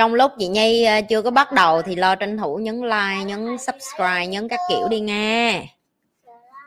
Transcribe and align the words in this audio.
Trong 0.00 0.14
lúc 0.14 0.32
chị 0.38 0.48
Nhi 0.48 0.84
ờ, 0.84 1.00
chưa 1.08 1.22
có 1.22 1.30
bắt 1.30 1.52
đầu 1.52 1.82
thì 1.82 1.96
lo 1.96 2.14
tranh 2.14 2.38
thủ 2.38 2.56
nhấn 2.56 2.82
like, 2.82 3.24
nhấn 3.26 3.58
subscribe, 3.58 4.26
nhấn 4.26 4.48
các 4.48 4.60
kiểu 4.68 4.88
đi 4.88 5.00
nghe. 5.00 5.66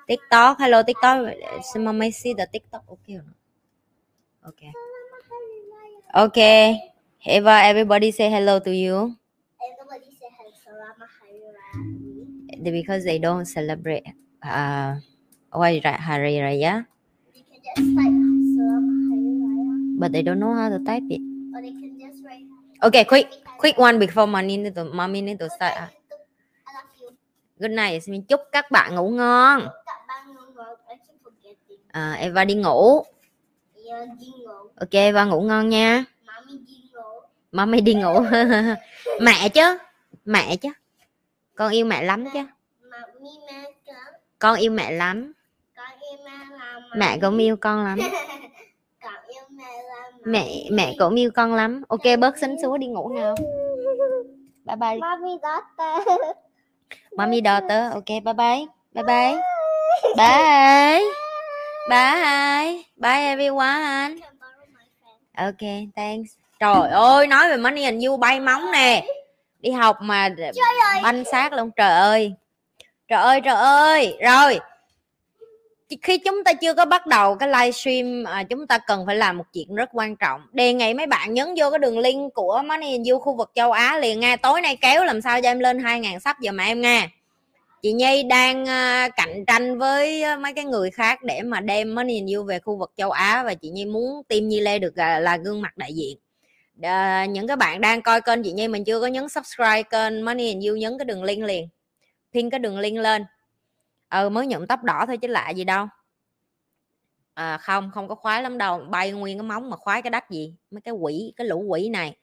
TikTok, 0.08 0.59
hello 0.59 0.84
TikTok. 0.84 1.17
Xin 1.73 1.86
mama 1.86 2.06
see 2.14 2.34
the 2.38 2.45
TikTok 2.45 2.84
not? 2.88 3.22
Okay. 4.42 4.72
Okay. 6.14 6.76
Eva, 7.20 7.61
everybody 7.61 8.11
say 8.11 8.30
hello 8.30 8.59
to 8.59 8.72
you. 8.72 9.11
Everybody 9.59 10.09
say 10.20 10.30
hello. 10.38 10.92
Because 12.72 13.04
they 13.06 13.20
don't 13.20 13.45
celebrate 13.45 14.04
uh, 14.44 14.95
why 15.52 15.81
Hari 15.84 16.36
Raya, 16.36 16.86
but 20.00 20.11
they 20.11 20.22
don't 20.22 20.39
know 20.39 20.54
how 20.54 20.70
to 20.70 20.80
type 20.86 21.04
it. 21.09 21.22
or 21.56 21.61
they 21.61 21.72
can 21.72 22.00
just 22.00 22.23
write. 22.26 22.45
Okay, 22.84 23.08
quick, 23.08 23.31
quick 23.58 23.80
one 23.80 23.95
before 23.95 24.28
mommy 24.28 24.58
need 24.58 24.76
to, 24.76 24.84
mommy 24.84 25.22
need 25.22 25.39
to 25.39 25.48
start. 25.48 25.73
You. 27.00 27.16
Good 27.59 27.72
night. 27.72 28.03
Xin 28.03 28.23
chúc 28.23 28.42
các 28.52 28.72
bạn 28.72 28.95
ngủ 28.95 29.09
ngon. 29.09 29.67
À, 31.92 32.14
Eva 32.20 32.45
đi 32.45 32.54
ngủ. 32.56 33.04
Ok, 34.76 34.92
Eva 34.92 35.26
ngủ 35.26 35.42
ngon 35.42 35.70
nha. 35.70 36.06
Mommy 37.52 37.81
đi 37.81 37.94
ngủ. 37.94 38.20
Mẹ 39.22 39.50
chứ, 39.50 39.78
mẹ 40.26 40.56
chứ. 40.56 40.70
Con 41.56 41.72
yêu 41.72 41.86
mẹ 41.86 42.04
lắm 42.04 42.26
chứ. 42.34 42.39
Con 44.39 44.59
yêu 44.59 44.72
mẹ 44.72 44.92
lắm. 44.92 45.34
Mẹ 46.95 47.17
cũng 47.22 47.38
yêu 47.38 47.58
con 47.58 47.84
lắm. 47.84 48.00
Con 49.02 49.14
yêu 49.28 49.44
mẹ 49.50 49.84
là 49.89 50.11
Mẹ 50.25 50.63
mẹ 50.71 50.93
cũng 50.99 51.16
yêu 51.16 51.31
con 51.35 51.53
lắm. 51.53 51.83
Ok, 51.88 52.02
bớt 52.19 52.38
xính 52.38 52.55
xuống 52.61 52.79
đi 52.79 52.88
ngủ 52.88 53.09
nào. 53.09 53.35
Bye 54.65 54.75
bye. 54.75 54.98
Mommy 54.98 55.37
daughter. 55.43 56.08
Mommy 57.17 57.42
daughter. 57.42 57.93
Ok, 57.93 58.08
bye 58.08 58.33
bye. 58.33 58.65
Bye 58.93 59.03
bye. 59.03 59.36
Bye. 60.17 61.03
Bye. 61.89 62.83
Bye 62.95 63.27
everyone. 63.27 64.15
Ok, 65.37 65.92
thanks. 65.95 66.31
Trời 66.59 66.89
ơi, 66.92 67.27
nói 67.27 67.49
về 67.49 67.58
Money 67.58 67.83
and 67.83 68.05
You 68.05 68.17
bay 68.17 68.39
móng 68.39 68.71
nè. 68.71 69.05
Đi 69.59 69.71
học 69.71 69.98
mà 70.02 70.30
banh 71.03 71.23
xác 71.25 71.53
luôn. 71.53 71.71
Trời 71.75 71.92
ơi. 71.92 72.33
Trời 73.08 73.21
ơi, 73.21 73.42
trời 73.42 73.55
ơi. 73.55 74.17
Rồi. 74.21 74.59
Khi 76.02 76.17
chúng 76.17 76.43
ta 76.43 76.54
chưa 76.54 76.73
có 76.73 76.86
bắt 76.86 77.08
đầu 77.08 77.36
cái 77.36 77.49
livestream 77.49 78.23
à, 78.23 78.43
chúng 78.43 78.67
ta 78.67 78.77
cần 78.77 79.05
phải 79.05 79.15
làm 79.15 79.37
một 79.37 79.45
chuyện 79.54 79.76
rất 79.76 79.89
quan 79.93 80.15
trọng. 80.15 80.42
Đề 80.52 80.73
nghị 80.73 80.93
mấy 80.93 81.08
bạn 81.08 81.33
nhấn 81.33 81.48
vô 81.58 81.70
cái 81.70 81.80
đường 81.80 81.99
link 81.99 82.33
của 82.33 82.61
Money 82.65 82.92
and 82.92 83.09
You 83.09 83.20
khu 83.20 83.36
vực 83.36 83.52
châu 83.55 83.71
Á 83.71 83.99
liền 83.99 84.20
nghe. 84.20 84.37
Tối 84.37 84.61
nay 84.61 84.77
kéo 84.81 85.04
làm 85.04 85.21
sao 85.21 85.42
cho 85.42 85.49
em 85.49 85.59
lên 85.59 85.77
2.000 85.77 86.20
sắp 86.20 86.39
giờ 86.39 86.52
mà 86.52 86.64
em 86.64 86.81
nghe. 86.81 87.09
Chị 87.81 87.93
Nhi 87.93 88.23
đang 88.23 88.65
à, 88.65 89.09
cạnh 89.15 89.45
tranh 89.45 89.80
với 89.80 90.23
à, 90.23 90.37
mấy 90.37 90.54
cái 90.54 90.65
người 90.65 90.92
khác 90.92 91.23
để 91.23 91.42
mà 91.42 91.59
đem 91.59 91.95
Money 91.95 92.20
and 92.20 92.36
You 92.36 92.43
về 92.43 92.60
khu 92.60 92.77
vực 92.77 92.92
châu 92.98 93.11
Á 93.11 93.43
và 93.43 93.54
chị 93.54 93.70
Nhi 93.70 93.86
muốn 93.86 94.23
team 94.27 94.48
Nhi 94.48 94.60
Lê 94.60 94.80
được 94.80 94.98
là, 94.98 95.20
là 95.20 95.37
gương 95.37 95.61
mặt 95.61 95.77
đại 95.77 95.93
diện. 95.93 96.17
À, 96.81 97.25
những 97.25 97.48
các 97.48 97.55
bạn 97.55 97.81
đang 97.81 98.02
coi 98.02 98.21
kênh 98.21 98.43
chị 98.43 98.52
Nhi 98.52 98.67
mình 98.67 98.83
chưa 98.83 98.99
có 98.99 99.08
nhấn 99.08 99.30
subscribe 99.30 99.83
kênh 99.83 100.25
Money 100.25 100.54
and 100.54 100.67
You 100.67 100.75
nhấn 100.75 100.98
cái 100.98 101.05
đường 101.05 101.23
link 101.23 101.43
liền. 101.43 101.67
Pin 102.33 102.49
cái 102.49 102.60
đường 102.60 102.80
link 102.80 102.98
lên. 102.98 103.25
Ừ 104.13 104.29
mới 104.29 104.47
nhuộm 104.47 104.67
tóc 104.67 104.83
đỏ 104.83 105.03
thôi 105.07 105.17
chứ 105.17 105.27
lạ 105.27 105.49
gì 105.49 105.63
đâu. 105.63 105.87
À, 107.33 107.57
không 107.57 107.91
không 107.93 108.07
có 108.07 108.15
khoái 108.15 108.43
lắm 108.43 108.57
đâu 108.57 108.85
bay 108.89 109.11
nguyên 109.11 109.37
cái 109.37 109.43
móng 109.43 109.69
mà 109.69 109.77
khoái 109.77 110.01
cái 110.01 110.09
đắt 110.09 110.29
gì 110.29 110.55
mấy 110.71 110.81
cái 110.81 110.93
quỷ 110.93 111.33
cái 111.35 111.47
lũ 111.47 111.65
quỷ 111.67 111.89
này. 111.89 112.15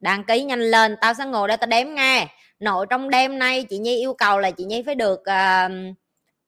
Đăng 0.00 0.24
ký 0.24 0.44
nhanh 0.44 0.60
lên 0.60 0.96
tao 1.00 1.14
sẽ 1.14 1.26
ngồi 1.26 1.48
đây 1.48 1.56
tao 1.56 1.66
đếm 1.66 1.86
nghe. 1.94 2.28
Nội 2.60 2.86
trong 2.90 3.10
đêm 3.10 3.38
nay 3.38 3.64
chị 3.64 3.78
nhi 3.78 3.98
yêu 3.98 4.14
cầu 4.14 4.38
là 4.38 4.50
chị 4.50 4.64
nhi 4.64 4.82
phải 4.82 4.94
được 4.94 5.20
uh, 5.20 5.72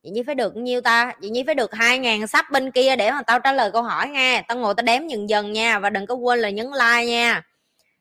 chị 0.02 0.10
nhi 0.10 0.22
phải 0.26 0.34
được 0.34 0.56
nhiêu 0.56 0.80
ta? 0.80 1.12
Chị 1.22 1.30
nhi 1.30 1.42
phải 1.46 1.54
được 1.54 1.74
hai 1.74 1.98
ngàn 1.98 2.26
sắp 2.26 2.50
bên 2.50 2.70
kia 2.70 2.96
để 2.96 3.10
mà 3.10 3.22
tao 3.22 3.40
trả 3.40 3.52
lời 3.52 3.70
câu 3.72 3.82
hỏi 3.82 4.08
nghe. 4.08 4.44
Tao 4.48 4.58
ngồi 4.58 4.74
tao 4.74 4.84
đếm 4.84 5.08
dần 5.08 5.28
dần 5.28 5.52
nha 5.52 5.78
và 5.78 5.90
đừng 5.90 6.06
có 6.06 6.14
quên 6.14 6.38
là 6.38 6.50
nhấn 6.50 6.66
like 6.66 7.06
nha. 7.06 7.42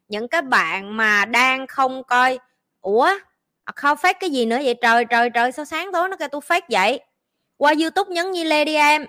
Những 0.07 0.27
các 0.27 0.45
bạn 0.45 0.97
mà 0.97 1.25
đang 1.25 1.67
không 1.67 2.03
coi 2.03 2.39
ủa? 2.81 3.09
À, 3.65 3.71
không 3.75 3.97
fake 3.97 4.13
cái 4.19 4.29
gì 4.29 4.45
nữa 4.45 4.59
vậy? 4.63 4.75
Trời 4.81 5.05
trời 5.05 5.29
trời, 5.29 5.51
sao 5.51 5.65
sáng 5.65 5.91
tối 5.93 6.09
nó 6.09 6.17
kêu 6.17 6.27
tôi 6.27 6.41
fake 6.41 6.61
vậy? 6.69 6.99
Qua 7.57 7.73
youtube 7.81 8.13
nhấn 8.13 8.31
nhi 8.31 8.43
lê 8.43 8.65
đi 8.65 8.75
em. 8.75 9.05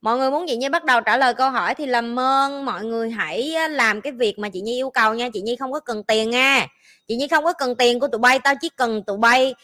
Mọi 0.00 0.18
người 0.18 0.30
muốn 0.30 0.44
chị 0.48 0.56
nhi 0.56 0.68
bắt 0.68 0.84
đầu 0.84 1.00
trả 1.00 1.16
lời 1.16 1.34
câu 1.34 1.50
hỏi 1.50 1.74
thì 1.74 1.86
làm 1.86 2.18
ơn. 2.18 2.64
Mọi 2.64 2.84
người 2.84 3.10
hãy 3.10 3.54
làm 3.70 4.00
cái 4.00 4.12
việc 4.12 4.38
mà 4.38 4.48
chị 4.48 4.60
nhi 4.60 4.72
yêu 4.72 4.90
cầu 4.90 5.14
nha. 5.14 5.28
Chị 5.32 5.40
nhi 5.40 5.56
không 5.56 5.72
có 5.72 5.80
cần 5.80 6.04
tiền 6.04 6.30
nha. 6.30 6.66
Chị 7.08 7.16
nhi 7.16 7.28
không 7.28 7.44
có 7.44 7.52
cần 7.52 7.76
tiền 7.76 8.00
của 8.00 8.08
tụi 8.08 8.18
bay, 8.18 8.38
tao 8.38 8.54
chỉ 8.60 8.68
cần 8.68 9.02
tụi 9.04 9.16
bay 9.16 9.54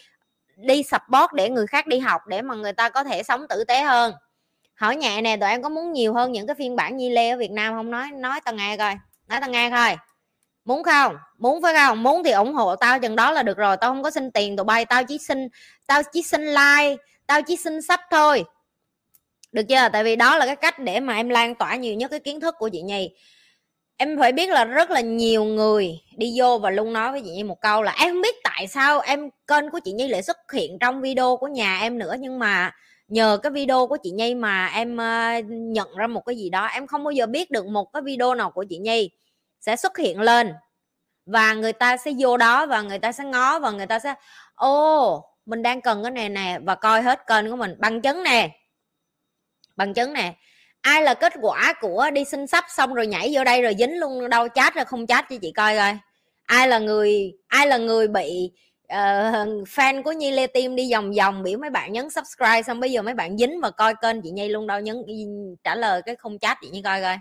đi 0.57 0.83
support 0.83 1.33
để 1.35 1.51
người 1.51 1.67
khác 1.67 1.87
đi 1.87 1.99
học 1.99 2.27
để 2.27 2.43
mà 2.43 2.55
người 2.55 2.73
ta 2.73 2.89
có 2.89 3.05
thể 3.05 3.23
sống 3.23 3.47
tử 3.49 3.65
tế 3.65 3.83
hơn. 3.83 4.13
Hỏi 4.75 4.97
nhẹ 4.97 5.21
nè, 5.21 5.37
tụi 5.37 5.49
em 5.49 5.63
có 5.63 5.69
muốn 5.69 5.93
nhiều 5.93 6.15
hơn 6.15 6.33
những 6.33 6.47
cái 6.47 6.55
phiên 6.59 6.77
bản 6.77 6.97
nhi 6.97 7.11
lê 7.11 7.31
ở 7.31 7.37
việt 7.37 7.51
nam 7.51 7.75
không? 7.75 7.91
Nói 7.91 8.11
nói 8.11 8.41
tao 8.45 8.55
nghe 8.55 8.77
coi. 8.77 8.95
Nói 9.29 9.41
tao 9.41 9.51
nghe 9.51 9.71
coi 9.71 9.97
muốn 10.65 10.83
không? 10.83 11.17
Muốn 11.39 11.63
phải 11.63 11.75
không? 11.75 12.03
Muốn 12.03 12.25
thì 12.25 12.31
ủng 12.31 12.55
hộ 12.55 12.77
tao 12.77 12.99
chừng 12.99 13.17
đó 13.17 13.33
là 13.33 13.43
được 13.43 13.57
rồi. 13.57 13.77
Tao 13.77 13.91
không 13.91 14.03
có 14.03 14.11
xin 14.11 14.31
tiền 14.31 14.57
tụi 14.57 14.65
bay. 14.65 14.85
Tao 14.85 15.05
chỉ 15.05 15.19
xin, 15.19 15.49
tao 15.87 16.03
chỉ 16.13 16.23
xin 16.23 16.45
like, 16.45 16.97
tao 17.27 17.43
chỉ 17.43 17.57
xin 17.57 17.83
sắp 17.83 18.01
thôi. 18.11 18.45
Được 19.53 19.63
chưa? 19.69 19.89
Tại 19.93 20.05
vì 20.05 20.17
đó 20.17 20.39
là 20.39 20.47
cái 20.47 20.57
cách 20.57 20.79
để 20.79 21.01
mà 21.01 21.17
em 21.17 21.29
lan 21.29 21.55
tỏa 21.55 21.77
nhiều 21.77 21.95
nhất 21.95 22.11
cái 22.11 22.21
kiến 22.21 22.41
thức 22.41 22.55
của 22.59 22.69
chị 22.69 22.83
nhi. 22.83 23.11
Em 23.97 24.19
phải 24.19 24.33
biết 24.33 24.51
là 24.51 24.65
rất 24.65 24.91
là 24.91 25.01
nhiều 25.01 25.45
người 25.45 26.01
đi 26.17 26.35
vô 26.37 26.59
và 26.59 26.71
luôn 26.71 26.93
nói 26.93 27.13
với 27.13 27.23
chị 27.25 27.31
nhi 27.31 27.43
một 27.43 27.61
câu 27.61 27.83
là 27.83 27.95
em 27.99 28.09
không 28.13 28.23
biết 28.23 28.35
tại 28.45 28.69
sao 28.69 29.01
em, 29.01 29.31
kênh 29.47 29.71
của 29.71 29.81
chị 29.85 29.93
nhi 29.93 30.09
lại 30.09 30.23
xuất 30.23 30.37
hiện 30.53 30.79
trong 30.81 31.01
video 31.01 31.37
của 31.37 31.49
nhà 31.49 31.79
em 31.81 31.99
nữa. 31.99 32.15
Nhưng 32.21 32.39
mà 32.39 32.71
nhờ 33.09 33.39
cái 33.43 33.53
video 33.53 33.87
của 33.87 33.97
chị 34.03 34.11
nhi 34.11 34.35
mà 34.35 34.67
em 34.67 34.97
ờ, 34.97 35.31
nhận 35.49 35.89
ra 35.97 36.07
một 36.07 36.21
cái 36.27 36.37
gì 36.37 36.51
đó. 36.51 36.67
Em 36.67 36.87
không 36.87 37.05
bao 37.05 37.13
giờ 37.13 37.27
biết 37.27 37.51
được 37.51 37.67
một 37.67 37.93
cái 37.93 38.03
video 38.03 38.35
nào 38.35 38.51
của 38.51 38.65
chị 38.69 38.79
nhi 38.79 39.11
sẽ 39.67 39.77
xuất 39.77 39.99
hiện 39.99 40.21
lên. 40.21 40.55
Và 41.27 41.55
người 41.55 41.73
ta 41.73 41.97
sẽ 41.97 42.11
vô 42.19 42.37
đó 42.37 42.67
và 42.67 42.83
người 42.83 42.99
ta 42.99 43.13
sẽ 43.13 43.25
ngó 43.25 43.59
và 43.59 43.71
người 43.71 43.87
ta 43.87 43.99
sẽ 43.99 44.15
ô 44.55 45.25
mình 45.47 45.63
đang 45.63 45.81
cần 45.81 46.03
cái 46.03 46.11
này 46.11 46.29
nè 46.29 46.59
và 46.63 46.75
coi 46.75 47.03
hết 47.03 47.27
kênh 47.27 47.51
của 47.51 47.57
mình. 47.57 47.75
Bằng 47.79 48.01
chứng 48.01 48.23
nè. 48.23 48.51
Bằng 49.77 49.95
chứng 49.95 50.13
nè. 50.13 50.35
Ai 50.81 51.03
là 51.03 51.15
kết 51.15 51.33
quả 51.41 51.75
của 51.81 52.11
đi 52.13 52.25
xin 52.25 52.47
sắp 52.47 52.65
xong 52.69 52.95
rồi 52.95 53.07
nhảy 53.07 53.31
vô 53.35 53.45
đây 53.45 53.63
rồi 53.63 53.75
dính 53.79 54.01
luôn 54.01 54.31
đâu 54.31 54.49
chat 54.55 54.75
rồi 54.75 54.85
không 54.85 55.07
chat 55.07 55.25
cho 55.31 55.37
chị 55.43 55.53
coi 55.57 55.77
coi. 55.77 55.99
Ai 56.45 56.69
là 56.69 56.79
người 56.79 57.33
ai 57.49 57.67
là 57.67 57.77
người 57.77 58.09
bị 58.09 58.51
uh, 58.93 59.69
fan 59.69 60.03
của 60.03 60.13
Nhi 60.13 60.31
Lê 60.31 60.47
Tim 60.47 60.77
đi 60.77 60.93
vòng 60.93 61.13
vòng 61.19 61.43
biểu 61.43 61.59
mấy 61.59 61.71
bạn 61.71 61.93
nhấn 61.93 62.11
subscribe 62.11 62.63
xong 62.63 62.81
bây 62.81 62.93
giờ 62.93 63.03
mấy 63.03 63.15
bạn 63.15 63.39
dính 63.39 63.61
và 63.61 63.71
coi 63.71 63.95
kênh 64.03 64.23
chị 64.23 64.31
Nhi 64.31 64.49
luôn 64.49 64.67
đâu 64.67 64.81
nhấn 64.81 64.97
trả 65.65 65.75
lời 65.75 66.03
cái 66.03 66.17
không 66.17 66.39
chat 66.39 66.59
chị 66.61 66.71
Nhi 66.71 66.83
coi 66.83 67.03
coi 67.03 67.19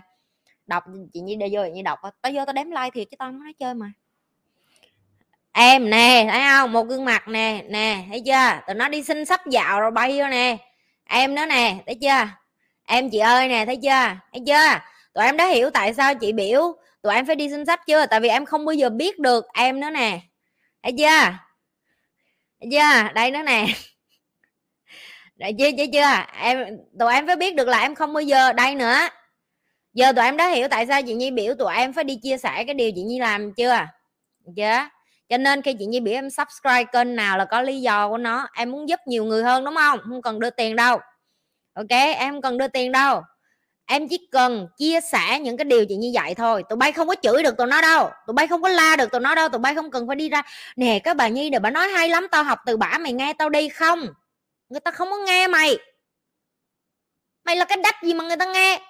đọc, 0.66 0.84
chị 1.12 1.20
Nhi 1.20 1.36
để 1.36 1.48
vô 1.52 1.64
chị 1.64 1.70
Nhi 1.70 1.82
đọc 1.82 1.98
tao 2.02 2.32
vô 2.34 2.44
tao 2.46 2.52
đếm 2.52 2.70
like 2.70 2.90
thiệt 2.94 3.08
chứ 3.10 3.16
tao 3.18 3.28
không 3.28 3.42
nói 3.42 3.52
chơi 3.58 3.74
mà. 3.74 3.92
Em 5.52 5.90
nè, 5.90 6.28
thấy 6.30 6.40
không? 6.52 6.72
Một 6.72 6.82
gương 6.82 7.04
mặt 7.04 7.28
nè 7.28 7.62
nè, 7.68 8.04
thấy 8.08 8.22
chưa? 8.26 8.60
Tụi 8.66 8.74
nó 8.74 8.88
đi 8.88 9.02
xin 9.02 9.24
sắp 9.24 9.46
dạo 9.46 9.80
rồi 9.80 9.90
bay 9.90 10.18
vô 10.18 10.28
nè. 10.28 10.56
Em 11.04 11.34
nữa 11.34 11.46
nè, 11.46 11.76
thấy 11.86 11.94
chưa? 12.00 12.28
Em 12.86 13.10
chị 13.10 13.18
ơi 13.18 13.48
nè, 13.48 13.66
thấy 13.66 13.76
chưa? 13.82 14.16
Thấy 14.32 14.42
chưa? 14.46 14.80
Tụi 15.14 15.24
em 15.24 15.36
đã 15.36 15.46
hiểu 15.46 15.70
tại 15.70 15.94
sao 15.94 16.14
chị 16.14 16.32
biểu 16.32 16.76
tụi 17.02 17.14
em 17.14 17.26
phải 17.26 17.36
đi 17.36 17.50
xin 17.50 17.66
sách 17.66 17.80
chưa? 17.86 18.06
Tại 18.06 18.20
vì 18.20 18.28
em 18.28 18.44
không 18.44 18.64
bao 18.64 18.72
giờ 18.72 18.90
biết 18.90 19.18
được 19.18 19.46
em 19.54 19.80
nữa 19.80 19.90
nè. 19.90 20.20
Thấy 20.82 20.92
chưa? 20.98 21.38
Thấy 22.60 22.70
chưa? 22.72 23.12
Đây 23.14 23.30
nữa 23.30 23.42
nè. 23.46 23.66
Đấy 25.36 25.54
chưa 25.58 25.70
chưa 25.78 25.86
chưa? 25.92 26.24
Em, 26.40 26.64
tụi 26.98 27.14
em 27.14 27.26
phải 27.26 27.36
biết 27.36 27.54
được 27.54 27.68
là 27.68 27.80
em 27.80 27.94
không 27.94 28.12
bao 28.12 28.22
giờ, 28.22 28.52
đây 28.52 28.74
nữa 28.74 28.96
giờ 29.94 30.12
tụi 30.12 30.24
em 30.24 30.36
đã 30.36 30.48
hiểu 30.48 30.68
tại 30.68 30.86
sao 30.86 31.02
chị 31.02 31.14
nhi 31.14 31.30
biểu 31.30 31.54
tụi 31.54 31.74
em 31.74 31.92
phải 31.92 32.04
đi 32.04 32.18
chia 32.22 32.38
sẻ 32.38 32.64
cái 32.64 32.74
điều 32.74 32.90
chị 32.94 33.02
nhi 33.02 33.18
làm 33.18 33.54
chưa? 33.54 33.78
Chưa? 34.56 34.88
Cho 35.28 35.36
nên 35.36 35.62
khi 35.62 35.74
chị 35.78 35.86
nhi 35.86 36.00
biểu 36.00 36.14
em 36.14 36.30
subscribe 36.30 36.84
kênh 36.84 37.16
nào 37.16 37.38
là 37.38 37.44
có 37.44 37.62
lý 37.62 37.80
do 37.80 38.08
của 38.08 38.18
nó, 38.18 38.48
em 38.54 38.70
muốn 38.70 38.88
giúp 38.88 39.00
nhiều 39.06 39.24
người 39.24 39.42
hơn, 39.42 39.64
đúng 39.64 39.74
không? 39.74 39.98
Không 40.08 40.22
cần 40.22 40.40
đưa 40.40 40.50
tiền 40.50 40.76
đâu. 40.76 40.98
Ok, 41.74 41.90
em 41.90 42.32
không 42.32 42.42
cần 42.42 42.58
đưa 42.58 42.68
tiền 42.68 42.92
đâu. 42.92 43.22
Em 43.86 44.08
chỉ 44.08 44.28
cần 44.32 44.68
chia 44.78 45.00
sẻ 45.00 45.40
những 45.40 45.56
cái 45.56 45.64
điều 45.64 45.86
chị 45.86 45.96
như 45.96 46.10
vậy 46.14 46.34
thôi. 46.34 46.64
Tụi 46.68 46.76
bay 46.76 46.92
không 46.92 47.08
có 47.08 47.14
chửi 47.22 47.42
được 47.42 47.56
tụi 47.56 47.66
nó 47.66 47.80
đâu. 47.80 48.10
Tụi 48.26 48.34
bay 48.34 48.46
không 48.46 48.62
có 48.62 48.68
la 48.68 48.96
được 48.96 49.10
tụi 49.10 49.20
nó 49.20 49.34
đâu. 49.34 49.48
Tụi 49.48 49.58
bay 49.58 49.74
không 49.74 49.90
cần 49.90 50.06
phải 50.06 50.16
đi 50.16 50.28
ra, 50.28 50.42
nè, 50.76 50.98
các 51.04 51.16
bà 51.16 51.28
nhi 51.28 51.50
để 51.50 51.58
bà 51.58 51.70
nói 51.70 51.88
hay 51.88 52.08
lắm, 52.08 52.26
tao 52.30 52.44
học 52.44 52.58
từ 52.66 52.76
bả, 52.76 52.98
mày 52.98 53.12
nghe 53.12 53.32
tao 53.32 53.48
đi 53.48 53.68
không? 53.68 54.06
Người 54.68 54.80
ta 54.80 54.90
không 54.90 55.10
có 55.10 55.16
nghe 55.26 55.46
mày. 55.46 55.78
Mày 57.44 57.56
là 57.56 57.64
cái 57.64 57.78
đách 57.82 58.02
gì 58.02 58.14
mà 58.14 58.24
người 58.24 58.36
ta 58.36 58.44
nghe? 58.44 58.80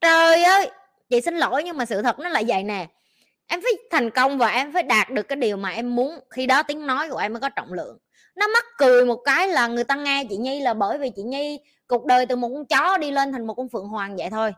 Trời 0.00 0.42
ơi! 0.42 0.70
Chị 1.10 1.20
xin 1.20 1.36
lỗi 1.36 1.62
nhưng 1.64 1.76
mà 1.76 1.84
sự 1.84 2.02
thật 2.02 2.18
nó 2.18 2.28
lại 2.28 2.44
vậy 2.48 2.62
nè. 2.62 2.86
Em 3.46 3.60
phải 3.62 3.72
thành 3.90 4.10
công 4.10 4.38
và 4.38 4.48
em 4.48 4.72
phải 4.72 4.82
đạt 4.82 5.10
được 5.10 5.22
cái 5.22 5.36
điều 5.36 5.56
mà 5.56 5.70
em 5.70 5.96
muốn. 5.96 6.20
Khi 6.30 6.46
đó 6.46 6.62
tiếng 6.62 6.86
nói 6.86 7.08
của 7.10 7.18
em 7.18 7.32
mới 7.32 7.40
có 7.40 7.48
trọng 7.48 7.72
lượng. 7.72 7.98
Nó 8.36 8.46
mắc 8.48 8.64
cười 8.78 9.04
một 9.04 9.16
cái 9.24 9.48
là 9.48 9.66
người 9.66 9.84
ta 9.84 9.94
nghe 9.94 10.24
chị 10.30 10.36
nhi 10.36 10.60
là 10.60 10.74
bởi 10.74 10.98
vì 10.98 11.10
chị 11.16 11.22
nhi 11.22 11.60
cuộc 11.86 12.04
đời 12.06 12.26
từ 12.26 12.36
một 12.36 12.48
con 12.54 12.66
chó 12.66 12.98
đi 12.98 13.10
lên 13.10 13.32
thành 13.32 13.46
một 13.46 13.54
con 13.54 13.68
phượng 13.68 13.88
hoàng 13.88 14.16
vậy 14.16 14.30
thôi. 14.30 14.52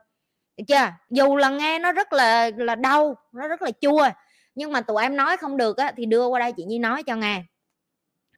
Được 0.57 0.65
chưa? 0.69 0.93
Dù 1.11 1.37
là 1.37 1.49
nghe 1.49 1.79
nó 1.79 1.93
rất 1.93 2.13
là 2.13 2.51
là 2.57 2.75
đau, 2.75 3.17
nó 3.33 3.49
rất 3.49 3.63
là 3.63 3.71
chua, 3.81 4.09
nhưng 4.55 4.73
mà 4.73 4.81
tụi 4.81 5.03
em 5.03 5.17
nói 5.17 5.37
không 5.37 5.57
được 5.57 5.77
á 5.77 5.93
thì 5.97 6.07
đưa 6.07 6.27
qua 6.27 6.41
đây 6.41 6.53
chị 6.53 6.65
nhi 6.65 6.79
nói 6.79 7.03
cho 7.03 7.17
nghe 7.17 7.43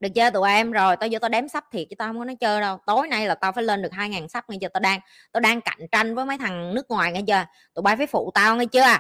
được 0.03 0.09
chưa 0.15 0.31
tụi 0.31 0.49
em 0.49 0.73
rồi, 0.73 0.97
tao 0.97 1.09
vô 1.13 1.19
tao 1.19 1.29
đếm 1.29 1.49
sắp 1.49 1.65
thiệt 1.73 1.87
chứ 1.91 1.97
tao 1.99 2.09
không 2.09 2.19
có 2.19 2.25
nói 2.25 2.37
chơi 2.37 2.61
đâu. 2.61 2.79
Tối 2.87 3.09
nay 3.09 3.27
là 3.27 3.35
tao 3.35 3.53
phải 3.53 3.65
lên 3.65 3.83
được 3.83 3.93
hai 3.93 4.09
ngàn 4.09 4.29
sắp 4.29 4.51
nghe 4.51 4.59
chưa? 4.61 4.69
Tao 4.69 4.81
đang 4.81 5.01
tao 5.33 5.41
đang 5.41 5.61
cạnh 5.61 5.79
tranh 5.93 6.15
với 6.15 6.25
mấy 6.25 6.39
thằng 6.39 6.75
nước 6.75 6.91
ngoài 6.91 7.13
nghe 7.13 7.21
chưa? 7.27 7.45
Tụi 7.75 7.83
bay 7.83 7.97
phải 7.97 8.07
phụ 8.07 8.31
tao 8.35 8.57
nghe 8.57 8.67
chưa? 8.67 8.99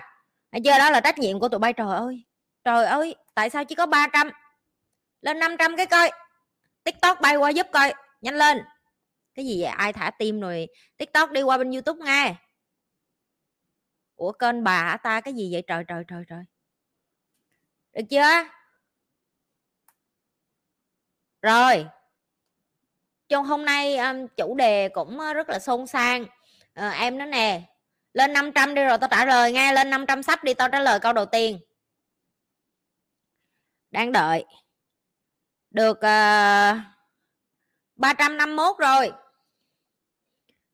Nghe 0.52 0.60
chưa? 0.64 0.78
Đó 0.78 0.90
là 0.90 1.00
trách 1.00 1.18
nhiệm 1.18 1.40
của 1.40 1.48
tụi 1.48 1.58
bay. 1.58 1.72
Trời 1.72 1.96
ơi 1.96 2.24
trời 2.64 2.86
ơi, 2.86 3.14
tại 3.34 3.50
sao 3.50 3.64
chỉ 3.64 3.74
có 3.74 3.86
300 3.86 4.30
lên 5.22 5.38
500 5.38 5.76
cái 5.76 5.86
coi. 5.86 6.10
Tiktok 6.84 7.20
bay 7.20 7.36
qua 7.36 7.50
giúp 7.50 7.66
coi. 7.72 7.94
Nhanh 8.20 8.34
lên. 8.34 8.58
Cái 9.34 9.46
gì 9.46 9.62
vậy? 9.62 9.70
Ai 9.70 9.92
thả 9.92 10.10
tim 10.10 10.40
rồi? 10.40 10.68
Tiktok 10.96 11.30
đi 11.30 11.42
qua 11.42 11.58
bên 11.58 11.70
youtube 11.70 12.04
nghe. 12.04 12.34
Ủa, 14.16 14.32
kênh 14.32 14.64
bà 14.64 14.82
hả 14.82 14.96
ta? 14.96 15.20
Cái 15.20 15.34
gì 15.34 15.48
vậy? 15.52 15.62
Trời 15.66 15.84
trời 15.88 16.04
trời 16.08 16.24
trời. 16.28 16.44
Được 17.92 18.02
chưa? 18.10 18.61
Rồi. 21.42 21.86
Trong 23.28 23.44
hôm 23.44 23.64
nay 23.64 23.96
um, 23.96 24.26
chủ 24.36 24.54
đề 24.54 24.88
cũng 24.88 25.20
ờ, 25.20 25.34
rất 25.34 25.48
là 25.48 25.58
xôn 25.58 25.86
xang. 25.86 26.26
À, 26.74 26.90
em 26.90 27.18
nói 27.18 27.26
nè 27.26 27.62
lên 28.12 28.32
500 28.32 28.74
đi 28.74 28.84
rồi 28.84 28.98
tao 28.98 29.08
trả 29.10 29.24
lời 29.24 29.52
nghe 29.52 29.72
lên 29.72 29.90
500 29.90 30.22
sắp 30.22 30.44
đi 30.44 30.54
tao 30.54 30.68
trả 30.68 30.80
lời 30.80 31.00
câu 31.00 31.12
đầu 31.12 31.26
tiên. 31.26 31.58
Đang 33.90 34.12
đợi. 34.12 34.44
Được 35.70 36.00
ờ, 36.00 36.70
uh, 36.70 36.78
351 37.96 38.76
rồi. 38.78 39.12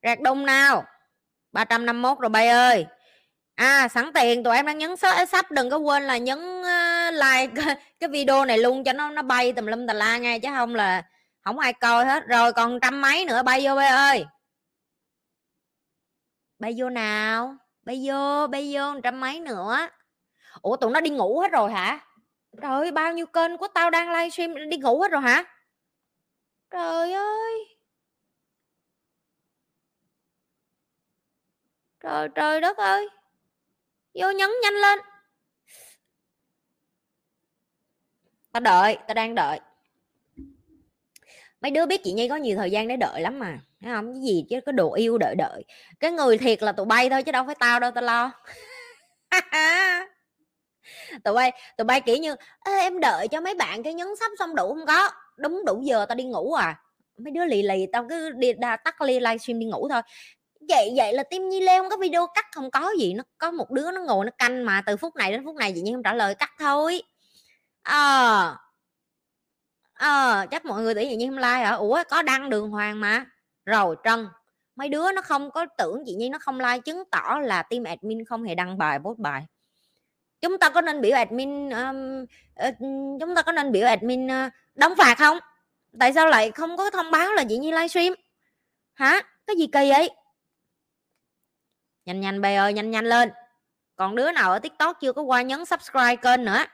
Rạc 0.02 0.20
đông 0.20 0.46
nào. 0.46 0.84
351 1.52 2.18
rồi 2.18 2.28
bay 2.28 2.48
ơi. 2.48 2.86
À 3.54 3.88
sẵn 3.88 4.12
tiền 4.12 4.44
tụi 4.44 4.56
em 4.56 4.66
đang 4.66 4.78
nhấn 4.78 4.96
sắp 5.28 5.50
đừng 5.50 5.70
có 5.70 5.76
quên 5.76 6.02
là 6.02 6.16
nhấn 6.18 6.62
like 7.18 7.76
cái 8.00 8.08
video 8.08 8.44
này 8.44 8.58
luôn 8.58 8.84
cho 8.84 8.92
nó 8.92 9.10
nó 9.10 9.22
bay 9.22 9.52
tùm 9.52 9.66
lum 9.66 9.86
tà 9.86 9.94
la 9.94 10.18
nghe 10.18 10.38
chứ 10.38 10.48
không 10.54 10.74
là, 10.74 11.02
không 11.44 11.58
ai 11.58 11.72
coi 11.72 12.04
hết. 12.04 12.22
Rồi 12.26 12.52
còn 12.52 12.80
trăm 12.80 13.00
mấy 13.00 13.24
nữa, 13.24 13.42
bay 13.42 13.66
vô, 13.66 13.74
bay 13.74 13.88
ơi. 13.88 14.24
Bay 16.58 16.74
vô 16.78 16.90
nào, 16.90 17.56
bay 17.82 18.02
vô 18.06 18.46
bay 18.46 18.70
vô 18.74 19.00
trăm 19.02 19.20
mấy 19.20 19.40
nữa. 19.40 19.88
Ủa, 20.62 20.76
tụi 20.76 20.90
nó 20.90 21.00
đi 21.00 21.10
ngủ 21.10 21.40
hết 21.40 21.52
rồi 21.52 21.72
hả? 21.72 22.00
Trời 22.62 22.70
ơi, 22.70 22.90
bao 22.90 23.12
nhiêu 23.12 23.26
kênh 23.26 23.58
của 23.58 23.68
tao 23.68 23.90
đang 23.90 24.12
livestream 24.12 24.68
đi 24.68 24.76
ngủ 24.76 25.00
hết 25.02 25.10
rồi 25.10 25.22
hả? 25.22 25.44
Trời 26.70 27.12
ơi. 27.12 27.76
Trời 32.00 32.28
trời 32.34 32.60
đất 32.60 32.76
ơi. 32.76 33.08
Vô 34.14 34.30
nhấn 34.30 34.50
nhanh 34.62 34.74
lên. 34.74 34.98
Tao 38.52 38.60
đợi 38.60 38.96
tao 39.06 39.14
đang 39.14 39.34
đợi. 39.34 39.60
Mấy 41.60 41.70
đứa 41.70 41.86
biết 41.86 42.04
chị 42.04 42.12
nhi 42.12 42.28
có 42.28 42.36
nhiều 42.36 42.56
thời 42.56 42.70
gian 42.70 42.88
để 42.88 42.96
đợi 42.96 43.20
lắm 43.20 43.38
mà 43.38 43.58
thấy 43.82 43.92
không? 43.92 44.12
Cái 44.12 44.22
gì 44.22 44.44
chứ 44.50 44.60
có 44.66 44.72
đồ 44.72 44.94
yêu 44.94 45.18
đợi 45.18 45.34
đợi. 45.34 45.64
Cái 46.00 46.10
người 46.10 46.38
thiệt 46.38 46.62
là 46.62 46.72
tụi 46.72 46.86
bay 46.86 47.10
thôi 47.10 47.22
chứ 47.22 47.32
đâu 47.32 47.44
phải 47.46 47.54
tao 47.54 47.80
đâu 47.80 47.90
tao 47.90 48.04
lo. 48.04 48.32
Tụi 51.24 51.34
bay 51.34 51.52
tụi 51.76 51.84
bay 51.84 52.00
kiểu 52.00 52.16
như 52.16 52.34
em 52.64 53.00
đợi 53.00 53.28
cho 53.28 53.40
mấy 53.40 53.54
bạn 53.54 53.82
cái 53.82 53.94
nhấn 53.94 54.08
sắp 54.20 54.30
xong 54.38 54.54
đủ 54.54 54.68
không 54.68 54.86
có? 54.86 55.10
Đúng 55.36 55.62
đủ 55.66 55.80
giờ 55.82 56.06
tao 56.08 56.16
đi 56.16 56.24
ngủ 56.24 56.52
à. 56.52 56.76
Mấy 57.18 57.30
đứa 57.30 57.44
lì 57.44 57.62
lì 57.62 57.86
tao 57.92 58.06
cứ 58.08 58.30
đi 58.30 58.52
đa, 58.52 58.76
tắt 58.76 59.00
li 59.00 59.20
livestream 59.20 59.58
đi 59.58 59.66
ngủ 59.66 59.88
thôi. 59.88 60.02
Vậy 60.68 60.92
vậy 60.96 61.12
là 61.12 61.22
tim 61.22 61.48
nhi 61.48 61.60
lê 61.60 61.78
không 61.78 61.88
có 61.88 61.96
video 61.96 62.26
cắt 62.34 62.46
không 62.52 62.70
có 62.70 62.90
gì 62.98 63.14
nó 63.14 63.24
có 63.38 63.50
một 63.50 63.70
đứa 63.70 63.90
nó 63.90 64.00
ngồi 64.00 64.24
nó 64.24 64.30
canh 64.38 64.64
mà 64.64 64.82
từ 64.86 64.96
phút 64.96 65.16
này 65.16 65.32
đến 65.32 65.44
phút 65.44 65.56
này 65.56 65.72
chị 65.74 65.80
nhi 65.80 65.92
không 65.92 66.02
trả 66.02 66.14
lời 66.14 66.34
cắt 66.34 66.50
thôi 66.58 67.02
ờ. 67.82 68.56
Ờ 69.94 70.46
chắc 70.50 70.64
mọi 70.64 70.82
người 70.82 70.94
tự 70.94 71.00
nhiên 71.00 71.30
không 71.30 71.38
like 71.38 71.64
hả? 71.64 71.70
Ủa 71.70 72.02
có 72.08 72.22
đăng 72.22 72.50
đường 72.50 72.70
hoàng 72.70 73.00
mà. 73.00 73.26
Rồi 73.64 73.96
trân 74.04 74.28
mấy 74.78 74.88
đứa 74.88 75.12
nó 75.12 75.22
không 75.22 75.50
có 75.50 75.66
tưởng 75.78 76.02
chị 76.06 76.14
nhi 76.14 76.28
nó 76.28 76.38
không 76.38 76.60
like 76.60 76.78
chứng 76.78 77.04
tỏ 77.10 77.38
là 77.42 77.62
team 77.62 77.84
admin 77.84 78.24
không 78.24 78.44
hề 78.44 78.54
đăng 78.54 78.78
bài 78.78 78.98
post 78.98 79.18
bài. 79.18 79.46
Chúng 80.40 80.58
ta 80.58 80.70
có 80.70 80.80
nên 80.80 81.00
biểu 81.00 81.16
admin 81.16 81.70
um, 81.70 82.22
uh, 82.68 82.74
chúng 83.20 83.34
ta 83.34 83.42
có 83.42 83.52
nên 83.52 83.72
biểu 83.72 83.86
admin 83.86 84.26
uh, 84.26 84.52
đóng 84.74 84.94
phạt 84.98 85.14
không? 85.18 85.38
Tại 85.98 86.12
sao 86.12 86.26
lại 86.26 86.50
không 86.50 86.76
có 86.76 86.90
thông 86.90 87.10
báo 87.10 87.32
là 87.32 87.44
chị 87.48 87.58
nhi 87.58 87.72
livestream? 87.72 88.14
Hả? 88.94 89.22
Cái 89.46 89.56
gì 89.56 89.66
kỳ 89.66 89.90
vậy? 89.90 90.10
Nhanh 92.04 92.20
nhanh 92.20 92.40
bè 92.40 92.56
ơi 92.56 92.72
nhanh 92.72 92.90
nhanh 92.90 93.04
lên. 93.04 93.30
Còn 93.96 94.14
đứa 94.14 94.32
nào 94.32 94.52
ở 94.52 94.58
tiktok 94.58 95.00
chưa 95.00 95.12
có 95.12 95.22
qua 95.22 95.42
nhấn 95.42 95.64
subscribe 95.64 96.16
kênh 96.16 96.44
nữa? 96.44 96.64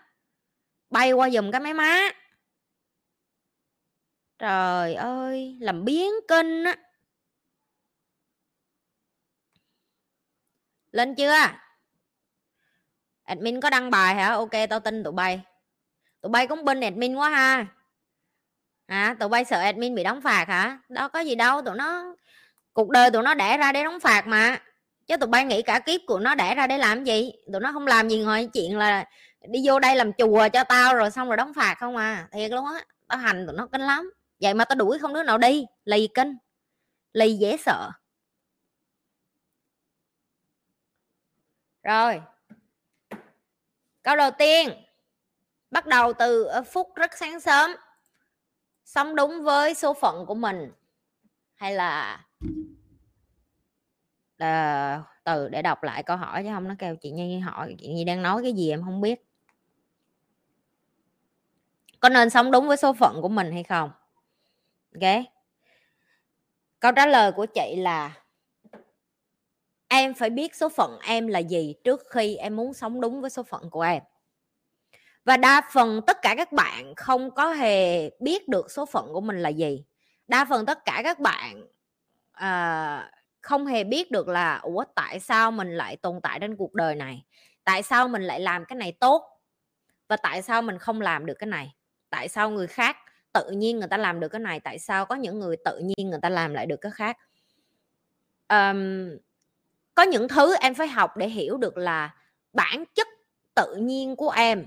Bay 0.94 1.12
qua 1.12 1.30
giùm 1.30 1.50
cái 1.50 1.60
máy 1.60 1.74
má 1.74 2.10
trời 4.38 4.94
ơi, 4.94 5.56
làm 5.60 5.84
biến 5.84 6.12
kinh 6.28 6.64
á. 6.64 6.76
Lên 10.90 11.14
chưa? 11.14 11.34
Admin 13.24 13.60
có 13.60 13.70
đăng 13.70 13.90
bài 13.90 14.14
hả? 14.14 14.32
Ok, 14.32 14.50
tao 14.70 14.80
tin 14.80 15.04
tụi 15.04 15.12
bay. 15.12 15.40
Tụi 16.20 16.30
bay 16.30 16.46
cũng 16.46 16.64
bên 16.64 16.80
admin 16.80 17.14
quá 17.14 17.30
ha. 17.30 17.66
À 18.86 19.16
tụi 19.20 19.28
bay 19.28 19.44
sợ 19.44 19.60
admin 19.60 19.94
bị 19.94 20.04
đóng 20.04 20.20
phạt 20.20 20.48
hả? 20.48 20.78
Đó, 20.88 21.08
có 21.08 21.20
gì 21.20 21.34
đâu, 21.34 21.62
tụi 21.62 21.74
nó, 21.74 22.16
cuộc 22.72 22.90
đời 22.90 23.10
tụi 23.10 23.22
nó 23.22 23.34
đẻ 23.34 23.58
ra 23.58 23.72
để 23.72 23.84
đóng 23.84 24.00
phạt 24.00 24.26
mà. 24.26 24.62
Chứ 25.06 25.16
tụi 25.16 25.28
bay 25.28 25.44
nghĩ 25.44 25.62
cả 25.62 25.78
kiếp 25.78 26.00
của 26.06 26.18
nó 26.18 26.34
đẻ 26.34 26.54
ra 26.54 26.66
để 26.66 26.78
làm 26.78 27.04
gì? 27.04 27.32
Tụi 27.52 27.60
nó 27.60 27.72
không 27.72 27.86
làm 27.86 28.08
gì 28.08 28.22
ngoài 28.22 28.48
chuyện 28.52 28.78
là 28.78 29.04
đi 29.48 29.60
vô 29.64 29.78
đây 29.78 29.96
làm 29.96 30.12
chùa 30.12 30.48
cho 30.52 30.64
tao 30.64 30.94
rồi 30.94 31.10
xong 31.10 31.28
rồi 31.28 31.36
đóng 31.36 31.52
phạt 31.54 31.74
không 31.78 31.96
à. 31.96 32.28
Thiệt 32.32 32.50
luôn 32.50 32.64
á 32.66 32.84
tao 33.08 33.18
hành 33.18 33.46
tụi 33.46 33.56
nó 33.56 33.66
kinh 33.66 33.80
lắm. 33.80 34.12
Vậy 34.40 34.54
mà 34.54 34.64
tao 34.64 34.76
đuổi 34.76 34.98
không 34.98 35.14
đứa 35.14 35.22
nào 35.22 35.38
đi 35.38 35.66
lì 35.84 36.08
kinh 36.14 36.36
lì 37.12 37.36
dễ 37.36 37.56
sợ. 37.56 37.90
Rồi 41.82 42.22
câu 44.02 44.16
đầu 44.16 44.30
tiên 44.38 44.68
bắt 45.70 45.86
đầu 45.86 46.12
từ 46.12 46.48
phút 46.66 46.94
rất 46.94 47.18
sáng 47.18 47.40
sớm 47.40 47.70
sống 48.84 49.16
đúng 49.16 49.42
với 49.42 49.74
số 49.74 49.94
phận 49.94 50.26
của 50.26 50.34
mình 50.34 50.72
hay 51.54 51.74
là 51.74 52.24
à, 54.38 55.02
từ 55.24 55.48
để 55.48 55.62
đọc 55.62 55.82
lại 55.82 56.02
câu 56.02 56.16
hỏi 56.16 56.42
chứ 56.42 56.50
không 56.54 56.68
nó 56.68 56.74
kêu 56.78 56.96
chị 56.96 57.10
nhi 57.10 57.38
hỏi 57.38 57.76
chị 57.78 57.88
nhi 57.88 58.04
đang 58.04 58.22
nói 58.22 58.42
cái 58.42 58.52
gì 58.52 58.70
em 58.70 58.82
không 58.84 59.00
biết 59.00 59.33
có 62.04 62.08
nên 62.08 62.30
sống 62.30 62.50
đúng 62.50 62.68
với 62.68 62.76
số 62.76 62.92
phận 62.92 63.22
của 63.22 63.28
mình 63.28 63.52
hay 63.52 63.62
không? 63.62 63.90
Ok. 64.94 65.24
Câu 66.80 66.92
trả 66.92 67.06
lời 67.06 67.32
của 67.32 67.46
chị 67.46 67.76
là 67.76 68.12
em 69.88 70.14
phải 70.14 70.30
biết 70.30 70.54
số 70.54 70.68
phận 70.68 70.98
em 71.02 71.26
là 71.26 71.38
gì 71.38 71.74
trước 71.84 72.02
khi 72.10 72.36
em 72.36 72.56
muốn 72.56 72.74
sống 72.74 73.00
đúng 73.00 73.20
với 73.20 73.30
số 73.30 73.42
phận 73.42 73.70
của 73.70 73.80
em. 73.80 74.02
Và 75.24 75.36
đa 75.36 75.62
phần 75.72 76.00
tất 76.06 76.22
cả 76.22 76.34
các 76.36 76.52
bạn 76.52 76.94
không 76.94 77.30
có 77.30 77.52
hề 77.52 78.10
biết 78.20 78.48
được 78.48 78.70
số 78.70 78.86
phận 78.86 79.12
của 79.12 79.20
mình 79.20 79.36
là 79.36 79.48
gì. 79.48 79.84
Đa 80.28 80.44
phần 80.44 80.66
tất 80.66 80.84
cả 80.84 81.00
các 81.04 81.20
bạn 81.20 81.66
à, 82.32 83.10
không 83.40 83.66
hề 83.66 83.84
biết 83.84 84.10
được 84.10 84.28
là 84.28 84.56
ủa 84.56 84.84
tại 84.94 85.20
sao 85.20 85.50
mình 85.50 85.76
lại 85.76 85.96
tồn 85.96 86.20
tại 86.22 86.38
trên 86.40 86.56
cuộc 86.56 86.74
đời 86.74 86.94
này? 86.94 87.24
Tại 87.64 87.82
sao 87.82 88.08
mình 88.08 88.22
lại 88.22 88.40
làm 88.40 88.64
cái 88.64 88.76
này 88.76 88.92
tốt? 88.92 89.40
Và 90.08 90.16
tại 90.16 90.42
sao 90.42 90.62
mình 90.62 90.78
không 90.78 91.00
làm 91.00 91.26
được 91.26 91.34
cái 91.38 91.46
này? 91.46 91.74
Tại 92.14 92.28
sao 92.28 92.50
người 92.50 92.66
khác 92.66 92.96
tự 93.32 93.50
nhiên 93.50 93.78
người 93.78 93.88
ta 93.88 93.96
làm 93.96 94.20
được 94.20 94.28
cái 94.28 94.40
này 94.40 94.60
tại 94.60 94.78
sao 94.78 95.06
có 95.06 95.14
những 95.14 95.40
người 95.40 95.56
tự 95.64 95.78
nhiên 95.78 96.10
người 96.10 96.18
ta 96.22 96.28
làm 96.28 96.54
lại 96.54 96.66
được 96.66 96.80
cái 96.80 96.92
khác? 96.92 97.16
Um, 98.48 99.10
có 99.94 100.02
những 100.02 100.28
thứ 100.28 100.54
em 100.60 100.74
phải 100.74 100.88
học 100.88 101.16
để 101.16 101.28
hiểu 101.28 101.56
được 101.56 101.76
là 101.76 102.14
bản 102.52 102.84
chất 102.94 103.08
tự 103.54 103.76
nhiên 103.76 104.16
của 104.16 104.30
em 104.30 104.64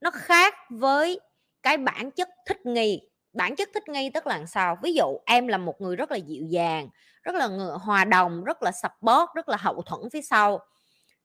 nó 0.00 0.10
khác 0.10 0.54
với 0.70 1.20
cái 1.62 1.76
bản 1.76 2.10
chất 2.10 2.28
thích 2.46 2.66
nghi. 2.66 3.00
Bản 3.32 3.56
chất 3.56 3.68
thích 3.74 3.88
nghi 3.88 4.10
tức 4.10 4.26
là 4.26 4.46
sao? 4.46 4.78
Ví 4.82 4.94
dụ 4.94 5.18
em 5.26 5.48
là 5.48 5.58
một 5.58 5.80
người 5.80 5.96
rất 5.96 6.10
là 6.10 6.16
dịu 6.16 6.44
dàng 6.48 6.88
rất 7.22 7.34
là 7.34 7.46
hòa 7.80 8.04
đồng 8.04 8.44
rất 8.44 8.62
là 8.62 8.72
support 8.72 9.30
rất 9.34 9.48
là 9.48 9.56
hậu 9.56 9.82
thuẫn 9.82 10.10
phía 10.10 10.22
sau 10.22 10.60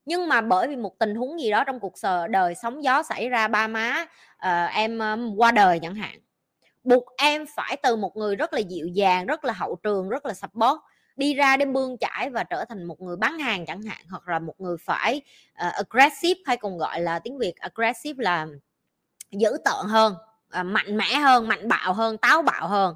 nhưng 0.04 0.28
mà 0.28 0.40
bởi 0.40 0.68
vì 0.68 0.76
một 0.76 0.98
tình 0.98 1.14
huống 1.14 1.40
gì 1.40 1.50
đó 1.50 1.64
trong 1.64 1.80
cuộc 1.80 1.94
đời 2.30 2.54
sóng 2.54 2.84
gió 2.84 3.02
xảy 3.02 3.28
ra 3.28 3.48
ba 3.48 3.66
má 3.66 4.06
uh, 4.34 4.74
em 4.74 4.98
um, 4.98 5.36
qua 5.36 5.52
đời 5.52 5.78
chẳng 5.82 5.94
hạn. 5.94 6.18
Buộc 6.84 7.04
em 7.16 7.44
phải 7.56 7.76
từ 7.82 7.96
một 7.96 8.16
người 8.16 8.36
rất 8.36 8.52
là 8.52 8.58
dịu 8.58 8.86
dàng 8.86 9.26
rất 9.26 9.44
là 9.44 9.52
hậu 9.52 9.76
trường 9.82 10.08
rất 10.08 10.26
là 10.26 10.34
support 10.34 10.80
đi 11.16 11.34
ra 11.34 11.56
để 11.56 11.66
bươn 11.66 11.96
chải 12.00 12.30
và 12.30 12.44
trở 12.44 12.64
thành 12.64 12.84
một 12.84 13.00
người 13.00 13.16
bán 13.16 13.38
hàng 13.38 13.66
chẳng 13.66 13.82
hạn 13.82 13.98
hoặc 14.10 14.28
là 14.28 14.38
một 14.38 14.54
người 14.58 14.76
phải 14.80 15.20
uh, 15.66 15.72
aggressive 15.72 16.40
hay 16.46 16.56
còn 16.56 16.78
gọi 16.78 17.00
là 17.00 17.18
tiếng 17.18 17.38
việt 17.38 17.56
aggressive 17.56 18.24
là 18.24 18.46
dữ 19.30 19.56
tợn 19.64 19.86
hơn 19.88 20.14
uh, 20.60 20.66
mạnh 20.66 20.96
mẽ 20.96 21.14
hơn 21.14 21.48
mạnh 21.48 21.68
bạo 21.68 21.92
hơn 21.92 22.18
táo 22.18 22.42
bạo 22.42 22.68
hơn. 22.68 22.94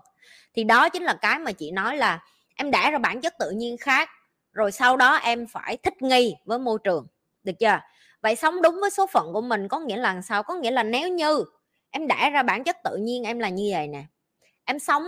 Thì 0.54 0.64
đó 0.64 0.88
chính 0.88 1.02
là 1.02 1.14
cái 1.14 1.38
mà 1.38 1.52
chị 1.52 1.70
nói 1.70 1.96
là 1.96 2.20
em 2.54 2.70
đã 2.70 2.90
ra 2.90 2.98
bản 2.98 3.20
chất 3.20 3.34
tự 3.38 3.50
nhiên 3.50 3.76
khác 3.80 4.10
rồi 4.58 4.72
sau 4.72 4.96
đó 4.96 5.14
em 5.14 5.46
phải 5.46 5.76
thích 5.76 6.02
nghi 6.02 6.36
với 6.44 6.58
môi 6.58 6.78
trường. 6.84 7.06
Được 7.42 7.52
chưa? 7.60 7.80
Vậy 8.22 8.36
sống 8.36 8.62
đúng 8.62 8.78
với 8.80 8.90
số 8.90 9.06
phận 9.06 9.32
của 9.32 9.40
mình 9.40 9.68
có 9.68 9.78
nghĩa 9.78 9.96
là 9.96 10.20
sao? 10.20 10.42
Có 10.42 10.54
nghĩa 10.54 10.70
là 10.70 10.82
nếu 10.82 11.08
như 11.08 11.44
em 11.90 12.06
đã 12.06 12.30
ra 12.30 12.42
bản 12.42 12.64
chất 12.64 12.76
tự 12.84 12.96
nhiên 12.96 13.24
em 13.24 13.38
là 13.38 13.48
như 13.48 13.68
vậy 13.72 13.88
nè, 13.88 14.02
em 14.64 14.78
sống 14.78 15.06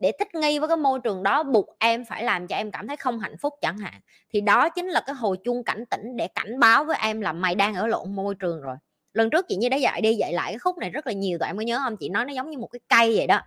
để 0.00 0.12
thích 0.18 0.34
nghi 0.34 0.58
với 0.58 0.68
cái 0.68 0.76
môi 0.76 0.98
trường 1.04 1.22
đó 1.22 1.42
buộc 1.42 1.66
em 1.78 2.04
phải 2.04 2.24
làm 2.24 2.46
cho 2.46 2.56
em 2.56 2.70
cảm 2.70 2.88
thấy 2.88 2.96
không 2.96 3.20
hạnh 3.20 3.36
phúc 3.40 3.54
chẳng 3.60 3.78
hạn, 3.78 4.00
thì 4.32 4.40
đó 4.40 4.68
chính 4.68 4.88
là 4.88 5.02
cái 5.06 5.14
hồi 5.14 5.36
chuông 5.44 5.64
cảnh 5.64 5.84
tỉnh 5.90 6.16
để 6.16 6.28
cảnh 6.28 6.60
báo 6.60 6.84
với 6.84 6.96
em 7.02 7.20
là 7.20 7.32
mày 7.32 7.54
đang 7.54 7.74
ở 7.74 7.86
lộn 7.86 8.16
môi 8.16 8.34
trường 8.34 8.60
rồi. 8.60 8.76
Lần 9.12 9.30
trước 9.30 9.48
chị 9.48 9.56
như 9.56 9.68
đã 9.68 9.76
dạy 9.76 10.00
đi 10.00 10.14
dạy 10.14 10.32
lại 10.32 10.52
cái 10.52 10.58
khúc 10.58 10.78
này 10.78 10.90
rất 10.90 11.06
là 11.06 11.12
nhiều, 11.12 11.38
tụi 11.38 11.46
em 11.46 11.56
có 11.56 11.62
nhớ 11.62 11.80
không? 11.84 11.96
Chị 11.96 12.08
nói 12.08 12.24
nó 12.24 12.32
giống 12.32 12.50
như 12.50 12.58
một 12.58 12.68
cái 12.72 12.80
cây 12.88 13.16
vậy 13.16 13.26
đó. 13.26 13.40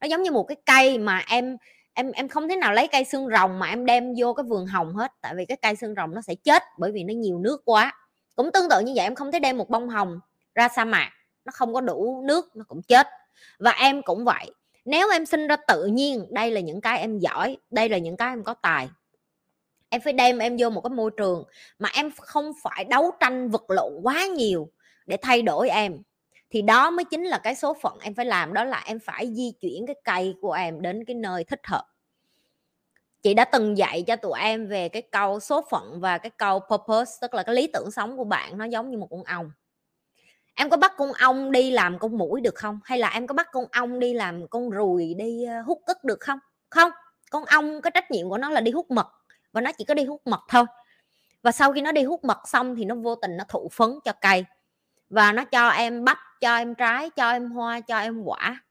Nó 0.00 0.06
giống 0.06 0.22
như 0.22 0.30
một 0.30 0.44
cái 0.44 0.56
cây 0.66 0.98
mà 0.98 1.24
em 1.28 1.56
em 1.98 2.12
em 2.12 2.28
không 2.28 2.48
thể 2.48 2.56
nào 2.56 2.72
lấy 2.72 2.88
cây 2.88 3.04
xương 3.04 3.28
rồng 3.30 3.58
mà 3.58 3.66
em 3.66 3.86
đem 3.86 4.14
vô 4.18 4.34
cái 4.34 4.44
vườn 4.44 4.66
hồng 4.66 4.94
hết, 4.94 5.12
tại 5.20 5.34
vì 5.34 5.44
cái 5.44 5.56
cây 5.62 5.76
xương 5.76 5.94
rồng 5.96 6.14
nó 6.14 6.20
sẽ 6.20 6.34
chết 6.34 6.62
bởi 6.78 6.92
vì 6.92 7.04
nó 7.04 7.14
nhiều 7.14 7.38
nước 7.38 7.62
quá. 7.64 7.92
Cũng 8.36 8.52
tương 8.52 8.68
tự 8.70 8.80
như 8.80 8.92
vậy, 8.96 9.04
em 9.04 9.14
không 9.14 9.32
thể 9.32 9.40
đem 9.40 9.58
một 9.58 9.70
bông 9.70 9.88
hồng 9.88 10.20
ra 10.54 10.68
sa 10.68 10.84
mạc, 10.84 11.10
nó 11.44 11.50
không 11.54 11.74
có 11.74 11.80
đủ 11.80 12.22
nước, 12.24 12.56
nó 12.56 12.64
cũng 12.68 12.82
chết. 12.82 13.06
Và 13.58 13.70
em 13.70 14.02
cũng 14.02 14.24
vậy. 14.24 14.50
Nếu 14.84 15.10
em 15.10 15.26
sinh 15.26 15.46
ra 15.46 15.56
tự 15.56 15.86
nhiên, 15.86 16.26
đây 16.30 16.50
là 16.50 16.60
những 16.60 16.80
cái 16.80 16.98
em 16.98 17.18
giỏi, 17.18 17.56
đây 17.70 17.88
là 17.88 17.98
những 17.98 18.16
cái 18.16 18.28
em 18.32 18.44
có 18.44 18.54
tài. 18.54 18.88
Em 19.88 20.00
phải 20.00 20.12
đem 20.12 20.38
em 20.38 20.56
vô 20.58 20.70
một 20.70 20.80
cái 20.80 20.90
môi 20.90 21.10
trường 21.16 21.44
mà 21.78 21.88
em 21.94 22.10
không 22.20 22.52
phải 22.62 22.84
đấu 22.84 23.10
tranh 23.20 23.50
vật 23.50 23.64
lộn 23.68 23.92
quá 24.02 24.26
nhiều 24.26 24.68
để 25.06 25.16
thay 25.22 25.42
đổi 25.42 25.68
em 25.68 26.02
thì 26.50 26.62
đó 26.62 26.90
mới 26.90 27.04
chính 27.04 27.24
là 27.24 27.38
cái 27.38 27.54
số 27.54 27.74
phận 27.82 27.98
em 28.02 28.14
phải 28.14 28.26
làm, 28.26 28.54
đó 28.54 28.64
là 28.64 28.82
em 28.86 28.98
phải 28.98 29.34
di 29.34 29.52
chuyển 29.60 29.86
cái 29.86 29.96
cây 30.04 30.34
của 30.40 30.52
em 30.52 30.82
đến 30.82 31.04
cái 31.04 31.14
nơi 31.14 31.44
thích 31.44 31.60
hợp. 31.66 31.84
Chị 33.22 33.34
đã 33.34 33.44
từng 33.44 33.78
dạy 33.78 34.02
cho 34.02 34.16
tụi 34.16 34.40
em 34.40 34.66
về 34.66 34.88
cái 34.88 35.02
câu 35.02 35.40
số 35.40 35.64
phận 35.70 36.00
và 36.00 36.18
cái 36.18 36.30
câu 36.30 36.60
purpose, 36.60 37.12
tức 37.20 37.34
là 37.34 37.42
cái 37.42 37.54
lý 37.54 37.66
tưởng 37.72 37.90
sống 37.90 38.16
của 38.16 38.24
bạn, 38.24 38.58
nó 38.58 38.64
giống 38.64 38.90
như 38.90 38.98
một 38.98 39.08
con 39.10 39.24
ong. 39.24 39.50
Em 40.54 40.70
có 40.70 40.76
bắt 40.76 40.92
con 40.96 41.12
ong 41.12 41.52
đi 41.52 41.70
làm 41.70 41.98
con 41.98 42.18
mũi 42.18 42.40
được 42.40 42.54
không? 42.54 42.80
Hay 42.84 42.98
là 42.98 43.08
em 43.08 43.26
có 43.26 43.34
bắt 43.34 43.48
con 43.52 43.64
ong 43.72 43.98
đi 43.98 44.14
làm 44.14 44.48
con 44.48 44.70
ruồi 44.70 45.14
đi 45.18 45.44
ờ, 45.44 45.62
hút 45.62 45.82
cất 45.86 46.04
được 46.04 46.20
không? 46.20 46.38
Không, 46.70 46.90
con 47.30 47.44
ong 47.44 47.82
cái 47.82 47.90
trách 47.94 48.10
nhiệm 48.10 48.28
của 48.28 48.38
nó 48.38 48.50
là 48.50 48.60
đi 48.60 48.70
hút 48.70 48.90
mật 48.90 49.06
và 49.52 49.60
nó 49.60 49.72
chỉ 49.78 49.84
có 49.84 49.94
đi 49.94 50.04
hút 50.04 50.22
mật 50.24 50.40
thôi. 50.48 50.64
Và 51.42 51.52
sau 51.52 51.72
khi 51.72 51.80
nó 51.80 51.92
đi 51.92 52.02
hút 52.02 52.24
mật 52.24 52.38
xong 52.48 52.76
thì 52.76 52.84
nó 52.84 52.94
vô 52.94 53.14
tình 53.14 53.36
nó 53.36 53.44
thụ 53.48 53.68
phấn 53.72 53.90
cho 54.04 54.12
cây 54.20 54.44
và 55.10 55.32
nó 55.32 55.44
cho 55.44 55.68
em 55.68 56.04
bắt 56.04 56.18
cho 56.40 56.56
em 56.56 56.74
trái, 56.74 57.10
cho 57.10 57.30
em 57.30 57.50
hoa, 57.50 57.80
cho 57.80 57.98
em 57.98 58.22
quả. 58.24 58.64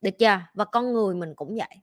Được 0.00 0.18
chưa? 0.18 0.40
Và 0.54 0.64
con 0.64 0.92
người 0.92 1.14
mình 1.14 1.34
cũng 1.36 1.56
vậy. 1.56 1.76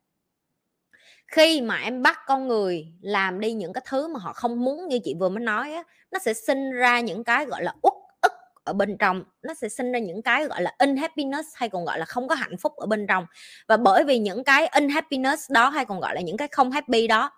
Khi 1.28 1.62
mà 1.62 1.78
em 1.78 2.02
bắt 2.02 2.20
con 2.28 2.48
người 2.48 2.94
làm 3.02 3.40
đi 3.40 3.54
những 3.54 3.74
cái 3.74 3.84
thứ 3.90 4.08
mà 4.08 4.20
họ 4.20 4.34
không 4.34 4.64
muốn 4.66 4.88
như 4.88 5.00
chị 5.04 5.16
vừa 5.20 5.30
mới 5.30 5.44
nói 5.44 5.74
á, 5.74 5.84
nó 6.12 6.20
sẽ 6.20 6.34
sinh 6.34 6.72
ra 6.72 7.00
những 7.00 7.24
cái 7.24 7.46
gọi 7.46 7.64
là 7.64 7.74
uất 7.82 7.94
ức 8.22 8.32
ở 8.64 8.74
bên 8.74 8.98
trong. 8.98 9.24
Nó 9.42 9.54
sẽ 9.54 9.70
sinh 9.70 9.92
ra 9.92 10.00
những 10.00 10.22
cái 10.22 10.46
gọi 10.46 10.62
là 10.62 10.76
unhappiness 10.80 11.48
hay 11.56 11.70
còn 11.70 11.86
gọi 11.86 12.00
là 12.00 12.06
không 12.06 12.28
có 12.28 12.36
hạnh 12.36 12.58
phúc 12.58 12.74
ở 12.76 12.86
bên 12.86 13.08
trong. 13.08 13.26
Và 13.68 13.78
bởi 13.78 14.04
vì 14.04 14.20
những 14.20 14.44
cái 14.44 14.68
unhappiness 14.68 15.52
đó 15.52 15.70
hay 15.70 15.86
còn 15.86 16.00
gọi 16.00 16.16
là 16.16 16.22
những 16.22 16.38
cái 16.38 16.48
không 16.48 16.72
happy 16.72 17.08
đó, 17.08 17.32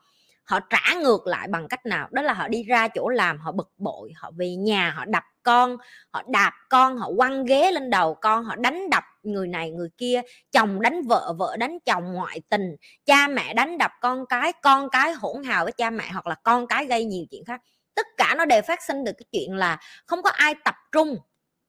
họ 0.44 0.60
trả 0.60 0.94
ngược 1.02 1.28
lại 1.28 1.48
bằng 1.48 1.68
cách 1.68 1.86
nào? 1.86 2.08
Đó 2.12 2.22
là 2.22 2.34
họ 2.34 2.48
đi 2.48 2.64
ra 2.64 2.88
chỗ 2.88 3.10
làm, 3.10 3.40
họ 3.40 3.52
bực 3.52 3.72
bội, 3.78 4.12
họ 4.16 4.32
về 4.38 4.56
nhà, 4.56 4.92
họ 4.92 5.06
đập 5.06 5.24
con, 5.44 5.78
họ 6.14 6.22
đạp 6.28 6.54
con, 6.70 6.98
họ 6.98 7.10
quăng 7.18 7.46
ghế 7.46 7.72
lên 7.72 7.90
đầu 7.90 8.16
con, 8.16 8.44
họ 8.44 8.56
đánh 8.56 8.90
đập 8.90 9.04
người 9.24 9.48
này 9.48 9.72
người 9.72 9.90
kia, 9.98 10.22
chồng 10.52 10.82
đánh 10.82 11.02
vợ 11.08 11.34
vợ 11.38 11.58
đánh 11.58 11.78
chồng 11.86 12.14
ngoại 12.14 12.42
tình, 12.50 12.76
cha 13.06 13.28
mẹ 13.28 13.54
đánh 13.54 13.78
đập 13.78 13.92
con 14.02 14.26
cái 14.26 14.54
con 14.62 14.90
cái 14.90 15.14
hỗn 15.14 15.44
hào 15.44 15.64
với 15.64 15.72
cha 15.72 15.90
mẹ 15.90 16.10
hoặc 16.12 16.28
là 16.28 16.36
con 16.44 16.68
cái 16.68 16.86
gây 16.86 17.06
nhiều 17.06 17.26
chuyện 17.32 17.46
khác. 17.46 17.62
Tất 17.96 18.08
cả 18.18 18.36
nó 18.38 18.46
đều 18.46 18.62
phát 18.62 18.84
sinh 18.84 19.04
được 19.04 19.14
cái 19.18 19.26
chuyện 19.32 19.56
là 19.56 19.78
không 20.06 20.24
có 20.24 20.30
ai 20.30 20.56
tập 20.66 20.76
trung 20.92 21.18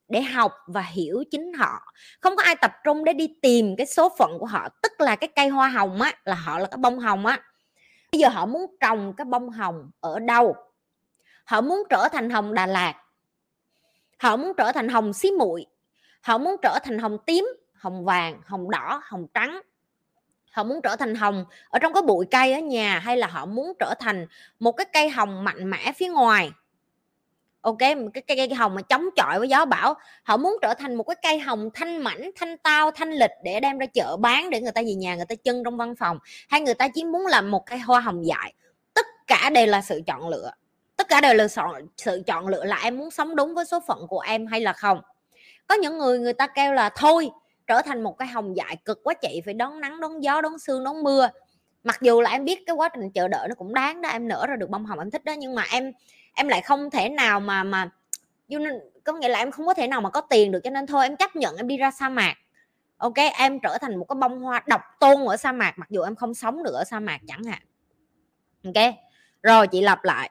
để 0.08 0.22
học 0.22 0.52
và 0.66 0.82
hiểu 0.82 1.24
chính 1.30 1.52
họ. 1.52 1.80
Không 2.20 2.36
có 2.36 2.42
ai 2.42 2.56
tập 2.56 2.72
trung 2.84 3.04
để 3.04 3.12
đi 3.12 3.28
tìm 3.42 3.76
cái 3.76 3.86
số 3.86 4.12
phận 4.18 4.38
của 4.38 4.46
họ, 4.46 4.68
tức 4.82 4.92
là 4.98 5.16
cái 5.16 5.28
cây 5.36 5.48
hoa 5.48 5.68
hồng 5.68 6.00
á, 6.00 6.12
là 6.24 6.34
họ 6.34 6.58
là 6.58 6.66
cái 6.66 6.78
bông 6.78 6.98
hồng 6.98 7.26
á. 7.26 7.40
Bây 8.12 8.20
giờ 8.20 8.28
họ 8.28 8.46
muốn 8.46 8.76
trồng 8.80 9.12
cái 9.16 9.24
bông 9.24 9.50
hồng 9.50 9.90
ở 10.00 10.18
đâu? 10.18 10.56
Họ 11.44 11.60
muốn 11.60 11.82
trở 11.90 12.08
thành 12.12 12.30
hồng 12.30 12.54
đà 12.54 12.66
lạt 12.66 12.94
họ 14.18 14.36
muốn 14.36 14.52
trở 14.56 14.72
thành 14.72 14.88
hồng 14.88 15.12
xí 15.12 15.30
muội 15.30 15.66
họ 16.24 16.38
muốn 16.38 16.56
trở 16.62 16.78
thành 16.84 16.98
hồng 16.98 17.18
tím 17.26 17.48
hồng 17.74 18.04
vàng 18.04 18.40
hồng 18.44 18.70
đỏ 18.70 19.02
hồng 19.04 19.26
trắng. 19.34 19.60
Họ 20.52 20.64
muốn 20.64 20.80
trở 20.82 20.96
thành 20.96 21.14
hồng 21.14 21.44
ở 21.68 21.78
trong 21.78 21.92
cái 21.92 22.02
bụi 22.02 22.26
cây 22.30 22.52
ở 22.52 22.60
nhà 22.60 22.98
hay 22.98 23.16
là 23.16 23.26
họ 23.26 23.46
muốn 23.46 23.72
trở 23.78 23.94
thành 24.00 24.26
một 24.58 24.72
cái 24.72 24.84
cây 24.92 25.08
hồng 25.08 25.44
mạnh 25.44 25.70
mẽ 25.70 25.92
phía 25.96 26.08
ngoài? 26.08 26.50
Ok 27.60 27.78
cái 27.78 28.22
cây, 28.26 28.36
cây 28.36 28.54
hồng 28.54 28.74
mà 28.74 28.82
chống 28.82 29.08
chọi 29.16 29.38
với 29.38 29.48
gió 29.48 29.64
bão. 29.64 29.94
Họ 30.22 30.36
muốn 30.36 30.56
trở 30.62 30.74
thành 30.74 30.94
một 30.94 31.02
cái 31.02 31.16
cây 31.22 31.38
hồng 31.38 31.70
thanh 31.74 31.98
mảnh 31.98 32.30
thanh 32.36 32.58
tao 32.58 32.90
thanh 32.90 33.12
lịch 33.12 33.30
để 33.44 33.60
đem 33.60 33.78
ra 33.78 33.86
chợ 33.86 34.16
bán 34.16 34.50
để 34.50 34.60
người 34.60 34.72
ta 34.72 34.82
về 34.82 34.94
nhà 34.94 35.16
người 35.16 35.26
ta 35.28 35.34
chân 35.34 35.64
trong 35.64 35.76
văn 35.76 35.94
phòng. 35.96 36.18
Hay 36.48 36.60
người 36.60 36.74
ta 36.74 36.88
chỉ 36.94 37.04
muốn 37.04 37.26
làm 37.26 37.50
một 37.50 37.66
cây 37.66 37.78
hoa 37.78 38.00
hồng 38.00 38.26
dại. 38.26 38.54
Tất 38.94 39.06
cả 39.26 39.50
đều 39.50 39.66
là 39.66 39.82
sự 39.82 40.02
chọn 40.06 40.28
lựa 40.28 40.50
tất 40.96 41.08
cả 41.08 41.20
đều 41.20 41.34
là 41.34 41.46
sự 41.96 42.22
chọn 42.26 42.48
lựa 42.48 42.64
là 42.64 42.76
em 42.82 42.98
muốn 42.98 43.10
sống 43.10 43.36
đúng 43.36 43.54
với 43.54 43.64
số 43.64 43.80
phận 43.86 44.06
của 44.08 44.20
em 44.20 44.46
hay 44.46 44.60
là 44.60 44.72
không. 44.72 45.00
Có 45.66 45.74
những 45.74 45.98
người 45.98 46.18
người 46.18 46.32
ta 46.32 46.46
kêu 46.46 46.72
là 46.72 46.90
thôi, 46.96 47.30
trở 47.66 47.82
thành 47.82 48.02
một 48.02 48.18
cái 48.18 48.28
hồng 48.28 48.56
dại 48.56 48.76
cực 48.84 49.00
quá 49.04 49.14
chị, 49.14 49.40
phải 49.44 49.54
đón 49.54 49.80
nắng, 49.80 50.00
đón 50.00 50.22
gió, 50.22 50.40
đón 50.40 50.58
sương, 50.58 50.84
đón 50.84 51.02
mưa. 51.02 51.28
Mặc 51.84 51.98
dù 52.00 52.20
là 52.20 52.30
em 52.30 52.44
biết 52.44 52.62
cái 52.66 52.76
quá 52.76 52.88
trình 52.88 53.10
chờ 53.10 53.28
đợi 53.28 53.48
nó 53.48 53.54
cũng 53.54 53.74
đáng 53.74 54.00
đó 54.00 54.08
em 54.08 54.28
nở 54.28 54.46
ra 54.48 54.56
được 54.56 54.70
bông 54.70 54.86
hồng 54.86 54.98
em 54.98 55.10
thích 55.10 55.24
đó, 55.24 55.32
nhưng 55.38 55.54
mà 55.54 55.64
em 55.70 55.92
em 56.34 56.48
lại 56.48 56.62
không 56.62 56.90
thể 56.90 57.08
nào 57.08 57.40
mà 57.40 57.62
mà 57.64 57.90
có 59.04 59.12
nghĩa 59.12 59.28
là 59.28 59.38
em 59.38 59.50
không 59.50 59.66
có 59.66 59.74
thể 59.74 59.86
nào 59.86 60.00
mà 60.00 60.10
có 60.10 60.20
tiền 60.20 60.52
được 60.52 60.60
cho 60.64 60.70
nên 60.70 60.86
thôi, 60.86 61.04
em 61.06 61.16
chấp 61.16 61.36
nhận 61.36 61.56
em 61.56 61.68
đi 61.68 61.76
ra 61.76 61.90
sa 61.90 62.08
mạc. 62.08 62.34
Ok, 62.96 63.14
em 63.38 63.60
trở 63.60 63.78
thành 63.80 63.96
một 63.96 64.04
cái 64.04 64.16
bông 64.16 64.40
hoa 64.40 64.62
độc 64.66 64.80
tôn 65.00 65.24
ở 65.24 65.36
sa 65.36 65.52
mạc, 65.52 65.78
mặc 65.78 65.90
dù 65.90 66.02
em 66.02 66.16
không 66.16 66.34
sống 66.34 66.62
được 66.62 66.74
ở 66.74 66.84
sa 66.84 67.00
mạc 67.00 67.18
chẳng 67.28 67.44
hạn. 67.44 67.62
Ok, 68.64 68.94
rồi 69.42 69.66
chị 69.66 69.80
lặp 69.80 70.04
lại 70.04 70.30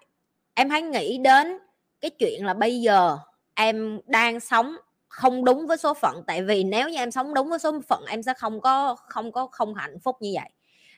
em 0.54 0.70
hãy 0.70 0.82
nghĩ 0.82 1.18
đến 1.18 1.58
cái 2.02 2.12
chuyện 2.12 2.46
là 2.46 2.54
bây 2.54 2.82
giờ 2.82 3.18
em 3.54 4.00
đang 4.06 4.40
sống 4.40 4.76
không 5.08 5.46
đúng 5.46 5.68
với 5.68 5.78
số 5.78 5.94
phận. 5.94 6.24
Tại 6.28 6.44
vì 6.44 6.64
nếu 6.64 6.90
như 6.90 6.98
em 6.98 7.12
sống 7.12 7.34
đúng 7.34 7.50
với 7.50 7.60
số 7.60 7.82
phận, 7.88 8.06
em 8.08 8.24
sẽ 8.24 8.34
không 8.34 8.62
có 8.62 8.96
không 8.96 9.32
có, 9.32 9.48
không 9.48 9.76
hạnh 9.76 10.00
phúc 10.00 10.18
như 10.20 10.32
vậy. 10.34 10.50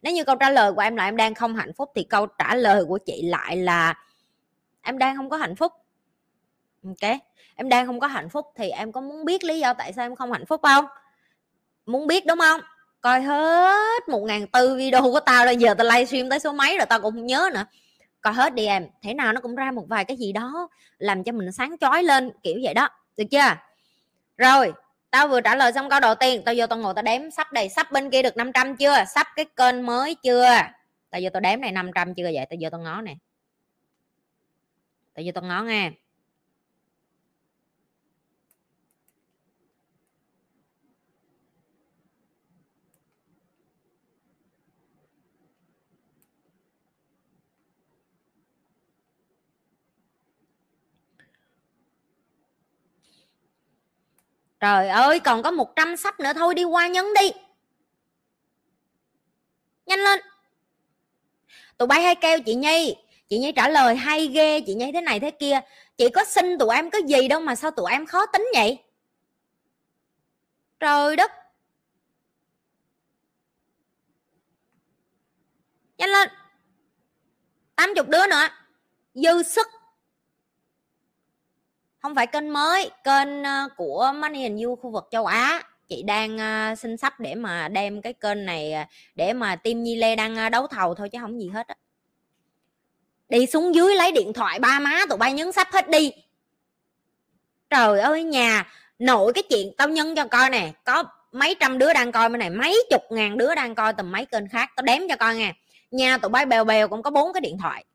Nếu 0.01 0.13
như 0.13 0.23
câu 0.23 0.35
trả 0.35 0.49
lời 0.49 0.73
của 0.73 0.81
em 0.81 0.95
là 0.95 1.05
em 1.05 1.17
đang 1.17 1.33
không 1.33 1.55
hạnh 1.55 1.73
phúc, 1.73 1.91
thì 1.95 2.03
câu 2.03 2.25
trả 2.25 2.55
lời 2.55 2.85
của 2.85 2.97
chị 2.97 3.21
lại 3.21 3.57
là 3.57 3.93
em 4.81 4.97
đang 4.97 5.17
không 5.17 5.29
có 5.29 5.37
hạnh 5.37 5.55
phúc. 5.55 5.71
Ok? 6.85 7.11
Em 7.55 7.69
đang 7.69 7.85
không 7.85 7.99
có 7.99 8.07
hạnh 8.07 8.29
phúc 8.29 8.45
thì 8.55 8.69
em 8.69 8.91
có 8.91 9.01
muốn 9.01 9.25
biết 9.25 9.43
lý 9.43 9.59
do 9.59 9.73
tại 9.73 9.93
sao 9.93 10.05
em 10.05 10.15
không 10.15 10.31
hạnh 10.31 10.45
phúc 10.45 10.61
không? 10.63 10.85
Muốn 11.85 12.07
biết 12.07 12.25
đúng 12.25 12.39
không? 12.39 12.61
Coi 13.01 13.21
hết 13.21 14.09
một 14.09 14.19
ngàn 14.19 14.47
tư 14.47 14.75
video 14.75 15.01
của 15.01 15.19
tao 15.19 15.45
rồi 15.45 15.55
giờ 15.55 15.73
tao 15.73 15.87
livestream 15.87 16.29
tới 16.29 16.39
số 16.39 16.53
mấy 16.53 16.77
rồi 16.77 16.85
tao 16.85 17.01
cũng 17.01 17.13
không 17.13 17.25
nhớ 17.25 17.49
nữa 17.53 17.65
coi 18.25 18.33
hết 18.33 18.53
đi 18.53 18.65
em. 18.65 18.87
Thế 19.01 19.13
nào 19.13 19.33
nó 19.33 19.41
cũng 19.41 19.55
ra 19.55 19.71
một 19.71 19.85
vài 19.89 20.05
cái 20.05 20.17
gì 20.17 20.31
đó 20.31 20.69
làm 20.97 21.23
cho 21.23 21.31
mình 21.31 21.51
sáng 21.51 21.77
chói 21.77 22.03
lên, 22.03 22.31
kiểu 22.43 22.55
vậy 22.63 22.73
đó. 22.73 22.89
Được 23.17 23.23
chưa? 23.31 23.55
Rồi, 24.37 24.73
tao 25.11 25.27
vừa 25.27 25.41
trả 25.41 25.55
lời 25.55 25.73
xong 25.73 25.89
câu 25.89 25.99
đầu 25.99 26.15
tiên. 26.15 26.41
Tao 26.45 26.55
vô 26.57 26.67
tao 26.67 26.79
ngồi 26.79 26.93
tao 26.93 27.03
đếm 27.03 27.31
sắp 27.31 27.53
đây. 27.53 27.69
Sắp 27.69 27.91
bên 27.91 28.09
kia 28.09 28.21
được 28.21 28.37
500 28.37 28.75
chưa? 28.75 29.03
Sắp 29.15 29.27
cái 29.35 29.45
kênh 29.55 29.85
mới 29.85 30.15
chưa? 30.23 30.45
Tao 31.09 31.21
vô 31.23 31.29
tao 31.33 31.41
đếm 31.41 31.61
này 31.61 31.71
500 31.71 32.13
chưa 32.13 32.23
vậy? 32.23 32.45
Tao 32.49 32.57
vô 32.61 32.69
tao 32.69 32.81
ngó 32.81 33.01
nè. 33.01 33.15
Tao 35.13 35.23
vô 35.25 35.31
tao 35.35 35.43
ngó 35.43 35.63
nghe. 35.63 35.91
Trời 54.59 54.89
ơi, 54.89 55.19
còn 55.19 55.43
có 55.43 55.51
100 55.51 55.97
sách 55.97 56.19
nữa 56.19 56.33
thôi, 56.35 56.53
đi 56.53 56.63
qua 56.63 56.87
nhấn 56.87 57.05
đi. 57.21 57.31
Nhanh 59.85 59.99
lên. 59.99 60.19
Tụi 61.77 61.87
bay 61.87 62.01
hay 62.01 62.15
kêu 62.15 62.39
chị 62.45 62.55
Nhi. 62.55 62.95
Chị 63.29 63.39
Nhi 63.39 63.51
trả 63.55 63.69
lời 63.69 63.95
hay 63.95 64.27
ghê, 64.27 64.61
Chị 64.61 64.73
Nhi 64.73 64.91
thế 64.93 65.01
này 65.01 65.19
thế 65.19 65.31
kia. 65.31 65.61
Chị 65.97 66.09
có 66.09 66.23
xin 66.23 66.57
tụi 66.57 66.75
em 66.75 66.89
cái 66.89 67.01
gì 67.07 67.27
đâu 67.27 67.39
mà 67.39 67.55
sao 67.55 67.71
tụi 67.71 67.91
em 67.91 68.05
khó 68.05 68.25
tính 68.25 68.45
vậy? 68.53 68.83
Trời 70.79 71.15
đất. 71.15 71.31
Nhanh 75.97 76.09
lên. 76.09 76.29
80 77.75 78.03
đứa 78.07 78.27
nữa. 78.27 78.47
Dư 79.13 79.43
sức 79.43 79.67
không 82.05 82.15
phải 82.15 82.27
kênh 82.27 82.53
mới 82.53 82.89
kênh 83.03 83.43
ờ, 83.43 83.67
của 83.77 84.13
Money 84.15 84.43
and 84.43 84.63
You 84.63 84.75
khu 84.75 84.89
vực 84.89 85.07
châu 85.11 85.25
Á. 85.25 85.63
Chị 85.87 86.03
đang 86.03 86.35
uh, 86.35 86.79
xin 86.79 86.97
sắp 86.97 87.19
để 87.19 87.35
mà 87.35 87.67
đem 87.67 88.01
cái 88.01 88.13
kênh 88.13 88.45
này 88.45 88.73
ờ, 88.73 88.83
để 89.15 89.33
mà 89.33 89.55
team 89.55 89.83
Nhi 89.83 89.95
Lê 89.95 90.15
đang 90.15 90.51
đấu 90.51 90.67
thầu 90.67 90.95
thôi 90.95 91.09
chứ 91.09 91.17
không 91.21 91.41
gì 91.41 91.49
hết 91.49 91.67
á. 91.67 91.75
Đi 93.29 93.45
xuống 93.45 93.75
dưới 93.75 93.95
lấy 93.95 94.11
điện 94.11 94.33
thoại 94.33 94.59
ba 94.59 94.79
má 94.79 94.99
tụi 95.09 95.17
bay 95.17 95.33
nhấn 95.33 95.51
sắp 95.51 95.67
hết 95.71 95.89
đi. 95.89 96.11
Trời 97.69 97.99
ơi 97.99 98.23
nhà 98.23 98.67
nội 98.99 99.33
cái 99.33 99.43
chuyện 99.49 99.71
tao 99.77 99.89
nhân 99.89 100.15
cho 100.15 100.27
coi 100.27 100.49
nè 100.49 100.71
có 100.83 101.03
mấy 101.31 101.55
trăm 101.59 101.77
đứa 101.77 101.93
đang 101.93 102.11
coi 102.11 102.29
bên 102.29 102.39
này 102.39 102.49
mấy 102.49 102.83
chục 102.89 103.01
ngàn 103.09 103.37
đứa 103.37 103.55
đang 103.55 103.75
coi 103.75 103.93
tầm 103.93 104.11
mấy 104.11 104.25
kênh 104.25 104.49
khác 104.49 104.69
tao 104.75 104.83
đếm 104.83 104.99
cho 105.09 105.15
coi 105.15 105.35
nha 105.35 105.53
nhà 105.91 106.17
tụi 106.17 106.29
bay 106.29 106.45
bèo 106.45 106.63
bèo 106.63 106.87
cũng 106.87 107.03
có 107.03 107.11
bốn 107.11 107.33
cái 107.33 107.41
điện 107.41 107.57
thoại 107.57 107.85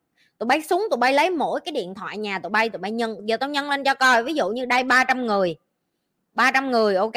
tụi 0.41 0.47
bay 0.47 0.61
súng 0.61 0.87
tụi 0.89 0.97
bay 0.97 1.13
lấy 1.13 1.29
mỗi 1.29 1.61
cái 1.61 1.71
điện 1.71 1.95
thoại 1.95 2.17
nhà 2.17 2.39
tụi 2.39 2.49
bay 2.49 2.69
tụi 2.69 2.79
bay 2.79 2.91
nhân, 2.91 3.27
giờ 3.27 3.37
tao 3.37 3.49
nhân 3.49 3.69
lên 3.69 3.83
cho 3.83 3.93
coi, 3.93 4.23
ví 4.23 4.33
dụ 4.33 4.49
như 4.49 4.65
đây 4.65 4.83
300 4.83 5.25
người. 5.25 5.55
300 6.33 6.71
người, 6.71 6.95
ok? 6.95 7.13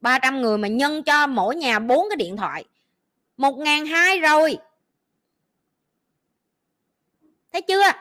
300 0.00 0.40
người 0.40 0.58
mà 0.58 0.68
nhân 0.68 1.02
cho 1.02 1.26
mỗi 1.26 1.56
nhà 1.56 1.78
bốn 1.78 2.08
cái 2.10 2.16
điện 2.16 2.36
thoại. 2.36 2.64
Một 3.36 3.58
ngàn 3.58 3.86
hai 3.86 4.20
rồi. 4.20 4.58
Thấy 7.52 7.62
chưa? 7.62 7.92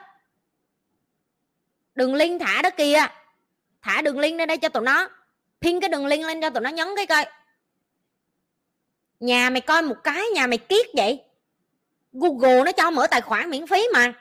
Đường 1.95 2.15
link 2.15 2.41
thả 2.41 2.61
đó 2.61 2.69
kìa. 2.77 3.05
Thả 3.81 4.01
đường 4.01 4.19
link 4.19 4.37
lên 4.37 4.47
đây 4.47 4.57
cho 4.57 4.69
tụi 4.69 4.83
nó. 4.83 5.09
Pin 5.61 5.79
cái 5.79 5.89
đường 5.89 6.05
link 6.05 6.25
lên 6.25 6.41
cho 6.41 6.49
tụi 6.49 6.61
nó 6.61 6.69
nhấn 6.69 6.87
cái 6.95 7.05
coi. 7.05 7.25
Nhà 9.19 9.49
mày 9.49 9.61
coi 9.61 9.81
một 9.81 9.95
cái, 10.03 10.23
nhà 10.35 10.47
mày 10.47 10.57
kiết 10.57 10.85
vậy 10.93 11.23
google 12.11 12.63
nó 12.63 12.71
cho 12.71 12.91
mở 12.91 13.07
tài 13.11 13.21
khoản 13.21 13.49
miễn 13.49 13.67
phí 13.67 13.87
mà. 13.93 14.13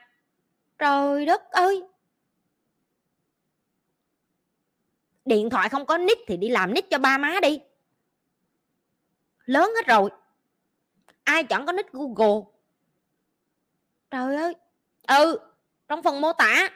Trời 0.78 1.26
đất 1.26 1.50
ơi. 1.50 1.82
Điện 5.24 5.50
thoại 5.50 5.68
không 5.68 5.86
có 5.86 5.98
nick 5.98 6.20
thì 6.26 6.36
đi 6.36 6.48
làm 6.48 6.74
nick 6.74 6.90
cho 6.90 6.98
ba 6.98 7.18
má 7.18 7.40
đi. 7.42 7.60
Lớn 9.44 9.70
hết 9.76 9.86
rồi. 9.86 10.10
Ai 11.24 11.44
chẳng 11.44 11.66
có 11.66 11.72
nick 11.72 11.92
google. 11.92 12.42
Trời 14.10 14.36
ơi. 14.36 14.54
Ừ 15.06 15.38
trong 15.90 16.02
phần 16.02 16.20
mô 16.20 16.32
tả, 16.32 16.70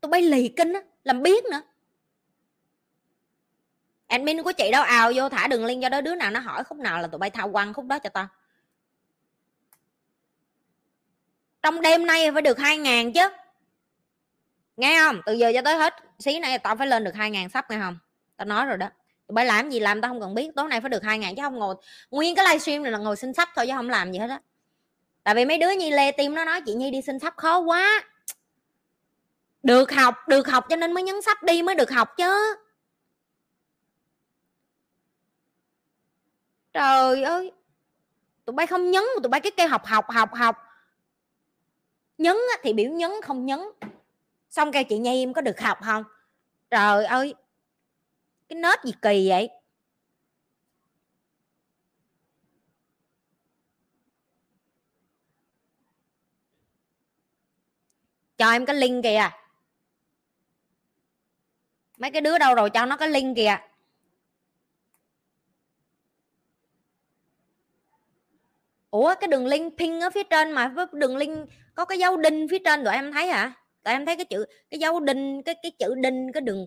tụi 0.00 0.10
bay 0.10 0.22
lì 0.22 0.48
kinh 0.56 0.72
á, 0.72 0.80
làm 1.04 1.22
biết 1.22 1.44
nữa. 1.44 1.62
Admin 4.06 4.42
của 4.42 4.52
chị 4.52 4.70
đâu, 4.70 4.82
ào 4.82 5.12
vô 5.14 5.28
thả 5.28 5.46
đường 5.46 5.64
link 5.64 5.82
cho 5.82 5.88
đó 5.88 6.00
đứa 6.00 6.14
nào 6.14 6.30
nó 6.30 6.40
hỏi 6.40 6.64
khúc 6.64 6.78
nào 6.78 7.02
là 7.02 7.08
tụi 7.08 7.18
bay 7.18 7.30
thao 7.30 7.52
quăng 7.52 7.74
khúc 7.74 7.86
đó 7.86 7.98
cho 7.98 8.10
tao. 8.10 8.28
Trong 11.66 11.80
đêm 11.80 12.06
nay 12.06 12.32
phải 12.32 12.42
được 12.42 12.58
hai 12.58 12.78
ngàn 12.78 13.12
chứ. 13.12 13.28
Nghe 14.76 15.00
không? 15.00 15.20
Từ 15.26 15.32
giờ 15.32 15.52
cho 15.54 15.62
tới 15.62 15.76
hết, 15.76 15.94
xí 16.18 16.38
này 16.38 16.58
tao 16.58 16.76
phải 16.76 16.86
lên 16.86 17.04
được 17.04 17.14
hai 17.14 17.30
ngàn 17.30 17.48
sắp, 17.48 17.70
nghe 17.70 17.78
không? 17.78 17.98
Tao 18.36 18.46
nói 18.46 18.66
rồi 18.66 18.76
đó. 18.76 18.88
Tụi 19.26 19.34
bay 19.34 19.46
làm 19.46 19.70
gì 19.70 19.80
làm 19.80 20.00
tao 20.00 20.08
không 20.08 20.20
cần 20.20 20.34
biết. 20.34 20.50
Tối 20.56 20.68
nay 20.68 20.80
phải 20.80 20.90
được 20.90 21.02
hai 21.02 21.18
ngàn 21.18 21.36
chứ 21.36 21.42
không 21.42 21.58
ngồi. 21.58 21.74
Nguyên 22.10 22.34
cái 22.34 22.44
livestream 22.44 22.82
này 22.82 22.92
là 22.92 22.98
ngồi 22.98 23.16
xin 23.16 23.34
sắp 23.34 23.48
thôi 23.56 23.66
chứ 23.66 23.72
không 23.76 23.88
làm 23.88 24.12
gì 24.12 24.18
hết 24.18 24.30
á. 24.30 24.40
Tại 25.22 25.34
vì 25.34 25.44
mấy 25.44 25.58
đứa 25.58 25.70
nhi 25.70 25.90
lê 25.90 26.12
tim 26.12 26.34
nó 26.34 26.44
nói 26.44 26.60
chị 26.66 26.74
nhi 26.74 26.90
đi 26.90 27.02
xin 27.02 27.18
sắp 27.18 27.34
khó 27.36 27.58
quá. 27.58 28.04
Được 29.62 29.92
học 29.92 30.14
được 30.28 30.48
học 30.48 30.66
cho 30.68 30.76
nên 30.76 30.92
mới 30.92 31.02
nhấn 31.02 31.22
sắp 31.22 31.42
đi 31.42 31.62
mới 31.62 31.74
được 31.74 31.90
học 31.90 32.16
chứ. 32.16 32.56
Trời 36.72 37.22
ơi. 37.22 37.52
Tụi 38.44 38.54
bay 38.54 38.66
không 38.66 38.90
nhấn 38.90 39.04
tụi 39.22 39.28
bay 39.28 39.40
cái 39.40 39.52
kêu 39.56 39.68
học 39.68 39.86
học 39.86 40.10
học 40.10 40.34
học 40.34 40.65
nhấn 42.18 42.36
thì 42.62 42.72
biểu 42.72 42.90
nhấn, 42.90 43.10
không 43.22 43.46
nhấn. 43.46 43.60
Xong 44.50 44.72
kêu 44.72 44.84
chị 44.84 44.98
nhi 44.98 45.22
em 45.22 45.32
có 45.32 45.40
được 45.40 45.60
học 45.60 45.78
không? 45.84 46.04
Trời 46.70 47.04
ơi, 47.04 47.34
cái 48.48 48.58
nết 48.58 48.84
gì 48.84 48.92
kỳ 49.02 49.28
vậy? 49.28 49.50
Cho 58.38 58.50
em 58.50 58.66
cái 58.66 58.76
link 58.76 59.04
kìa. 59.04 59.30
Mấy 61.98 62.10
cái 62.10 62.20
đứa 62.20 62.38
đâu 62.38 62.54
rồi 62.54 62.70
cho 62.70 62.86
nó 62.86 62.96
cái 62.96 63.08
link 63.08 63.36
kìa. 63.36 63.56
Ủa, 68.96 69.14
cái 69.20 69.28
đường 69.28 69.46
link 69.46 69.78
pin 69.78 70.00
ở 70.00 70.10
phía 70.10 70.22
trên 70.22 70.52
mà 70.52 70.68
với 70.68 70.86
đường 70.92 71.16
link 71.16 71.48
có 71.74 71.84
cái 71.84 71.98
dấu 71.98 72.16
đinh 72.16 72.48
phía 72.48 72.58
trên 72.58 72.84
tụi 72.84 72.94
em 72.94 73.12
thấy 73.12 73.26
hả? 73.26 73.52
Tụi 73.82 73.94
em 73.94 74.06
thấy 74.06 74.16
cái 74.16 74.24
chữ, 74.24 74.44
cái 74.70 74.80
dấu 74.80 75.00
đinh, 75.00 75.42
cái 75.42 75.54
cái 75.62 75.72
chữ 75.78 75.94
đinh, 75.94 76.32
cái 76.32 76.40
đường, 76.40 76.66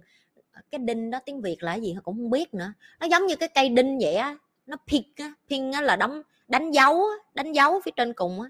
cái 0.72 0.80
đinh 0.80 1.12
đó, 1.12 1.20
tiếng 1.26 1.42
việt 1.42 1.64
là 1.64 1.76
gì? 1.76 1.96
Cũng 2.04 2.16
không 2.16 2.30
biết 2.30 2.54
nữa. 2.54 2.74
Nó 3.00 3.08
giống 3.08 3.28
như 3.28 3.36
cái 3.36 3.50
cây 3.50 3.70
đinh 3.70 3.98
vậy 4.02 4.16
á. 4.16 4.38
Nó 4.66 4.78
pin 4.88 5.04
á. 5.16 5.34
Pin 5.50 5.72
á 5.72 5.82
là 5.82 5.96
đóng, 5.96 6.22
đánh 6.48 6.72
dấu 6.72 7.04
đánh 7.34 7.52
dấu 7.52 7.82
phía 7.86 7.92
trên 7.96 8.14
cùng 8.14 8.42
á. 8.42 8.50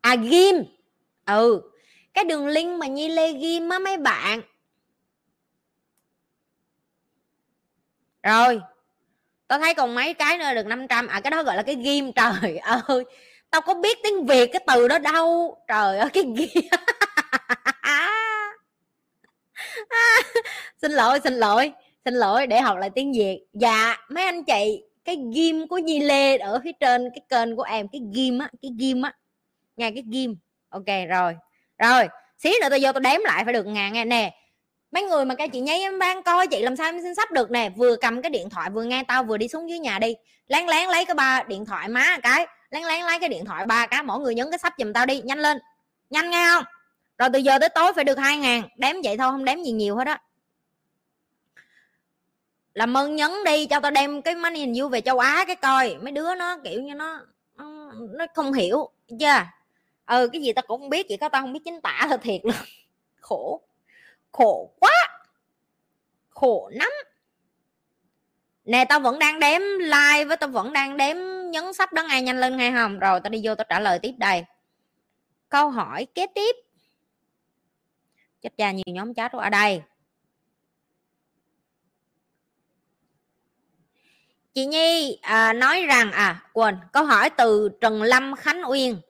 À 0.00 0.14
ghim. 0.14 0.56
Ừ. 1.26 1.70
Cái 2.14 2.24
đường 2.24 2.46
link 2.46 2.78
mà 2.78 2.86
nhi 2.86 3.08
lê 3.08 3.32
ghim 3.32 3.68
á, 3.68 3.78
mấy 3.78 3.96
bạn. 3.96 4.42
Rồi 8.22 8.60
tao 9.48 9.58
thấy 9.58 9.74
còn 9.74 9.94
mấy 9.94 10.14
cái 10.14 10.38
nữa, 10.38 10.54
được 10.54 10.66
500 10.66 11.06
à 11.06 11.20
cái 11.20 11.30
đó 11.30 11.42
gọi 11.42 11.56
là 11.56 11.62
cái 11.62 11.74
ghim 11.74 12.12
trời 12.12 12.58
ơi. 12.88 13.04
Tao 13.50 13.60
có 13.60 13.74
biết 13.74 13.98
tiếng 14.02 14.26
việt 14.26 14.50
cái 14.52 14.62
từ 14.66 14.88
đó 14.88 14.98
đâu. 14.98 15.56
Trời 15.68 15.98
ơi, 15.98 16.10
cái 16.12 16.24
ghim 16.36 16.48
xin 20.82 20.92
lỗi 20.92 21.20
xin 21.24 21.34
lỗi 21.34 21.72
xin 22.04 22.14
lỗi 22.14 22.46
để 22.46 22.60
học 22.60 22.78
lại 22.78 22.90
tiếng 22.90 23.12
việt. 23.12 23.40
Dạ 23.52 23.96
mấy 24.08 24.24
anh 24.24 24.44
chị, 24.44 24.82
cái 25.04 25.16
ghim 25.34 25.68
của 25.68 25.80
Di 25.86 26.00
Lê 26.00 26.38
ở 26.38 26.60
phía 26.64 26.72
trên 26.80 27.10
cái 27.10 27.20
kênh 27.28 27.56
của 27.56 27.62
em, 27.62 27.88
cái 27.88 28.00
ghim 28.14 28.38
á, 28.38 28.48
cái 28.62 28.70
ghim 28.78 29.02
á. 29.02 29.12
Nghe 29.76 29.90
cái 29.90 30.02
ghim 30.12 30.36
ok, 30.68 30.86
rồi. 31.08 31.36
Rồi, 31.78 32.08
xíu 32.38 32.52
nữa 32.60 32.68
tôi 32.70 32.78
vô 32.82 32.92
tôi 32.92 33.00
đếm 33.00 33.20
lại 33.24 33.44
phải 33.44 33.52
được 33.54 33.66
ngàn 33.66 33.92
nghe 33.92 34.04
nè 34.04 34.34
mấy 34.90 35.02
người 35.02 35.24
mà 35.24 35.34
cái 35.34 35.48
chị 35.48 35.60
nháy 35.60 35.80
em 35.80 35.98
đang 35.98 36.22
coi, 36.22 36.46
chị 36.46 36.62
làm 36.62 36.76
sao 36.76 36.88
em 36.88 37.02
xin 37.02 37.14
sắp 37.14 37.32
được 37.32 37.50
nè? 37.50 37.70
Vừa 37.76 37.96
cầm 37.96 38.22
cái 38.22 38.30
điện 38.30 38.50
thoại 38.50 38.70
vừa 38.70 38.82
nghe 38.82 39.04
tao, 39.08 39.24
vừa 39.24 39.36
đi 39.36 39.48
xuống 39.48 39.70
dưới 39.70 39.78
nhà 39.78 39.98
đi. 39.98 40.14
Lén 40.46 40.66
lén 40.66 40.88
lấy 40.88 41.04
cái 41.04 41.14
ba 41.14 41.42
điện 41.42 41.66
thoại 41.66 41.88
má 41.88 42.18
cái. 42.22 42.46
Lén 42.70 42.82
lén 42.82 43.04
lấy 43.04 43.18
cái 43.20 43.28
điện 43.28 43.44
thoại 43.44 43.66
ba 43.66 43.86
cái, 43.86 44.02
mỗi 44.02 44.20
người 44.20 44.34
nhấn 44.34 44.50
cái 44.50 44.58
sắp 44.58 44.74
giùm 44.78 44.92
tao 44.92 45.06
đi. 45.06 45.20
Nhanh 45.20 45.38
lên. 45.38 45.58
Nhanh 46.10 46.30
nghe 46.30 46.48
không? 46.48 46.64
Rồi 47.18 47.28
từ 47.32 47.38
giờ 47.38 47.58
tới 47.58 47.68
tối 47.68 47.92
phải 47.92 48.04
được 48.04 48.18
hai 48.18 48.36
ngàn. 48.36 48.62
Đếm 48.76 48.94
vậy 49.04 49.16
thôi, 49.16 49.30
không 49.30 49.44
đếm 49.44 49.62
gì 49.62 49.72
nhiều 49.72 49.96
hết 49.96 50.06
á. 50.06 50.20
Làm 52.74 52.96
ơn 52.96 53.16
nhấn 53.16 53.30
đi, 53.44 53.66
cho 53.66 53.80
tao 53.80 53.90
đem 53.90 54.22
cái 54.22 54.34
money 54.34 54.60
in 54.60 54.74
you 54.74 54.88
về 54.88 55.00
châu 55.00 55.18
á 55.18 55.44
cái 55.46 55.56
coi. 55.56 55.96
Mấy 56.02 56.12
đứa 56.12 56.34
nó 56.34 56.56
kiểu 56.64 56.82
như 56.82 56.94
nó 56.94 57.20
nó 58.10 58.26
không 58.34 58.52
hiểu, 58.52 58.90
chưa? 59.20 59.42
Ừ 60.06 60.28
cái 60.32 60.42
gì 60.42 60.52
tao 60.52 60.62
cũng 60.66 60.80
không 60.80 60.90
biết, 60.90 61.06
chỉ 61.08 61.16
có 61.16 61.28
tao 61.28 61.42
không 61.42 61.52
biết 61.52 61.60
chính 61.64 61.80
tả 61.80 62.06
thật 62.08 62.20
thiệt. 62.22 62.40
Luôn 62.44 62.54
khổ 63.20 63.67
khổ 64.32 64.74
quá. 64.80 64.92
Khổ 66.28 66.70
lắm. 66.72 66.90
Nè 68.64 68.84
tao 68.88 69.00
vẫn 69.00 69.18
đang 69.18 69.40
đếm 69.40 69.60
like 69.78 70.24
với 70.24 70.36
tao 70.36 70.48
vẫn 70.48 70.72
đang 70.72 70.96
đếm 70.96 71.16
nhấn 71.50 71.72
sắp 71.72 71.92
đó 71.92 72.02
ngay 72.02 72.22
nhanh 72.22 72.40
lên 72.40 72.58
hay 72.58 72.72
không? 72.72 72.98
Rồi 72.98 73.20
tao 73.20 73.30
đi 73.30 73.40
vô 73.44 73.54
tao 73.54 73.64
trả 73.68 73.80
lời 73.80 73.98
tiếp 73.98 74.12
đây. 74.18 74.44
Câu 75.48 75.70
hỏi 75.70 76.06
kế 76.14 76.26
tiếp. 76.34 76.56
Chết 78.42 78.50
cha 78.56 78.72
nhiều 78.72 78.84
nhóm 78.86 79.14
chat 79.14 79.32
ở 79.32 79.40
à, 79.40 79.50
đây. 79.50 79.82
Chị 84.54 84.66
nhi 84.66 85.18
à, 85.22 85.52
nói 85.52 85.86
rằng 85.86 86.12
à 86.12 86.42
quên 86.52 86.76
câu 86.92 87.04
hỏi 87.04 87.30
từ 87.30 87.68
trần 87.80 88.02
lâm 88.02 88.36
khánh 88.36 88.62
uyên. 88.70 89.00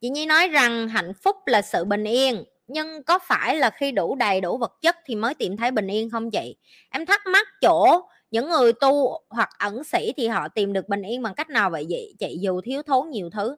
Chị 0.00 0.08
nhi 0.08 0.26
nói 0.26 0.48
rằng 0.48 0.88
hạnh 0.88 1.12
phúc 1.14 1.36
là 1.46 1.62
sự 1.62 1.84
bình 1.84 2.04
yên 2.04 2.44
nhưng 2.72 3.02
có 3.02 3.18
phải 3.18 3.56
là 3.56 3.70
khi 3.70 3.92
đủ 3.92 4.14
đầy 4.14 4.40
đủ 4.40 4.58
vật 4.58 4.72
chất 4.82 4.96
thì 5.06 5.14
mới 5.14 5.34
tìm 5.34 5.56
thấy 5.56 5.70
bình 5.70 5.86
yên 5.86 6.10
không 6.10 6.30
chị? 6.30 6.56
Em 6.90 7.06
thắc 7.06 7.20
mắc 7.26 7.46
chỗ 7.60 8.08
những 8.30 8.50
người 8.50 8.72
tu 8.72 9.20
hoặc 9.28 9.50
ẩn 9.58 9.84
sĩ 9.84 10.12
thì 10.16 10.28
họ 10.28 10.48
tìm 10.48 10.72
được 10.72 10.88
bình 10.88 11.02
yên 11.02 11.22
bằng 11.22 11.34
cách 11.34 11.50
nào 11.50 11.70
vậy 11.70 11.86
chị 11.88 12.14
chị? 12.18 12.38
Dù 12.40 12.60
thiếu 12.60 12.82
thốn 12.82 13.10
nhiều 13.10 13.30
thứ. 13.30 13.56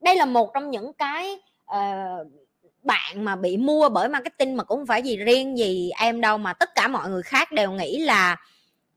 Đây 0.00 0.16
là 0.16 0.24
một 0.24 0.50
trong 0.54 0.70
những 0.70 0.92
cái 0.92 1.36
uh, 1.76 2.26
bạn 2.82 3.24
mà 3.24 3.36
bị 3.36 3.56
mua 3.56 3.88
bởi 3.88 4.08
marketing 4.08 4.56
mà 4.56 4.64
cũng 4.64 4.78
không 4.78 4.86
phải 4.86 5.02
gì 5.02 5.16
riêng 5.16 5.58
gì 5.58 5.90
em 6.00 6.20
đâu 6.20 6.38
mà 6.38 6.52
tất 6.52 6.74
cả 6.74 6.88
mọi 6.88 7.10
người 7.10 7.22
khác 7.22 7.52
đều 7.52 7.72
nghĩ 7.72 7.98
là 7.98 8.36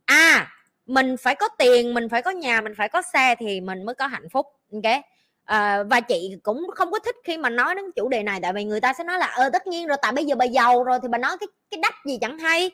à 0.06 0.48
mình 0.86 1.16
phải 1.18 1.36
có 1.36 1.50
tiền 1.58 1.94
mình 1.94 2.10
phải 2.10 2.22
có 2.22 2.32
nhà 2.32 2.62
mình 2.62 2.74
phải 2.78 2.90
có 2.90 3.02
xe 3.14 3.36
thì 3.40 3.62
mình 3.62 3.84
mới 3.84 3.96
có 3.96 4.08
hạnh 4.08 4.30
phúc 4.30 4.46
ok 4.74 5.04
à, 5.46 5.84
và 5.84 6.02
chị 6.02 6.36
cũng 6.44 6.68
không 6.76 6.92
có 6.92 7.00
thích 7.00 7.16
khi 7.24 7.38
mà 7.38 7.50
nói 7.50 7.76
đến 7.76 7.86
chủ 7.96 8.10
đề 8.10 8.24
này 8.24 8.40
tại 8.42 8.54
vì 8.54 8.64
người 8.64 8.82
ta 8.82 8.94
sẽ 8.94 9.04
nói 9.04 9.18
là 9.18 9.26
ờ 9.26 9.50
tất 9.50 9.68
nhiên 9.68 9.88
rồi 9.88 9.98
tại 10.02 10.12
bây 10.12 10.26
giờ 10.26 10.36
bà 10.36 10.46
giàu 10.46 10.84
rồi 10.84 11.00
thì 11.02 11.08
bà 11.08 11.18
nói 11.18 11.38
cái 11.40 11.48
cái 11.72 11.80
đách 11.82 11.96
gì 12.06 12.18
chẳng 12.22 12.40
hay. 12.40 12.72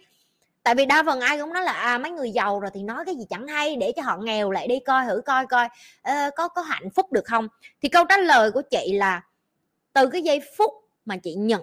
Tại 0.63 0.75
vì 0.75 0.85
đa 0.85 1.03
phần 1.03 1.19
ai 1.19 1.39
cũng 1.39 1.53
nói 1.53 1.63
là 1.63 1.71
à, 1.71 1.97
mấy 1.97 2.11
người 2.11 2.31
giàu 2.31 2.59
rồi 2.59 2.71
thì 2.73 2.83
nói 2.83 3.05
cái 3.05 3.15
gì 3.15 3.25
chẳng 3.29 3.47
hay 3.47 3.75
để 3.75 3.91
cho 3.95 4.01
họ 4.01 4.17
nghèo 4.17 4.51
lại 4.51 4.67
đi 4.67 4.79
coi 4.79 5.05
thử 5.05 5.21
coi 5.25 5.45
coi 5.45 5.67
à, 6.01 6.29
có 6.35 6.47
có 6.47 6.61
hạnh 6.61 6.89
phúc 6.89 7.11
được 7.11 7.25
không? 7.25 7.47
Thì 7.81 7.89
câu 7.89 8.05
trả 8.09 8.17
lời 8.17 8.51
của 8.51 8.61
chị 8.61 8.93
là 8.93 9.21
từ 9.93 10.07
cái 10.07 10.21
giây 10.21 10.41
phút 10.57 10.73
mà 11.05 11.17
chị 11.17 11.33
nhận 11.33 11.61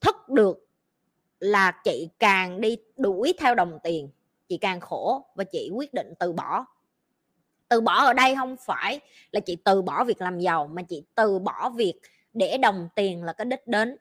thức 0.00 0.28
được 0.28 0.66
là 1.40 1.70
chị 1.84 2.08
càng 2.18 2.60
đi 2.60 2.76
đuổi 2.96 3.34
theo 3.38 3.54
đồng 3.54 3.78
tiền 3.82 4.08
chị 4.48 4.58
càng 4.58 4.80
khổ 4.80 5.26
và 5.34 5.44
chị 5.44 5.70
quyết 5.74 5.94
định 5.94 6.12
từ 6.18 6.32
bỏ 6.32 6.66
từ 7.70 7.80
bỏ 7.80 8.04
ở 8.04 8.12
đây 8.12 8.34
không 8.36 8.56
phải 8.66 9.00
là 9.32 9.40
chị 9.40 9.56
từ 9.64 9.82
bỏ 9.82 10.04
việc 10.04 10.20
làm 10.20 10.38
giàu, 10.38 10.70
mà 10.72 10.82
chị 10.82 11.02
từ 11.14 11.38
bỏ 11.38 11.70
việc 11.70 11.94
để 12.32 12.58
đồng 12.58 12.88
tiền 12.94 13.24
là 13.24 13.32
cái 13.32 13.44
đích 13.44 13.66
đến. 13.66 13.96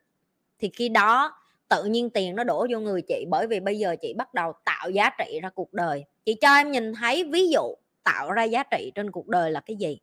Thì 0.59 0.69
khi 0.73 0.89
đó 0.89 1.33
tự 1.69 1.83
nhiên 1.83 2.09
tiền 2.09 2.35
nó 2.35 2.43
đổ 2.43 2.67
vô 2.71 2.79
người 2.79 3.01
chị, 3.01 3.25
bởi 3.29 3.47
vì 3.47 3.59
bây 3.59 3.79
giờ 3.79 3.95
chị 4.01 4.13
bắt 4.13 4.33
đầu 4.33 4.53
tạo 4.65 4.89
giá 4.89 5.09
trị 5.09 5.39
ra 5.43 5.49
cuộc 5.49 5.73
đời. 5.73 6.05
Chị 6.25 6.33
cho 6.33 6.55
em 6.55 6.71
nhìn 6.71 6.93
thấy 6.93 7.23
ví 7.23 7.49
dụ 7.49 7.73
tạo 8.03 8.31
ra 8.31 8.43
giá 8.43 8.63
trị 8.63 8.91
trên 8.95 9.11
cuộc 9.11 9.27
đời 9.27 9.51
là 9.51 9.59
cái 9.59 9.75
gì? 9.75 9.99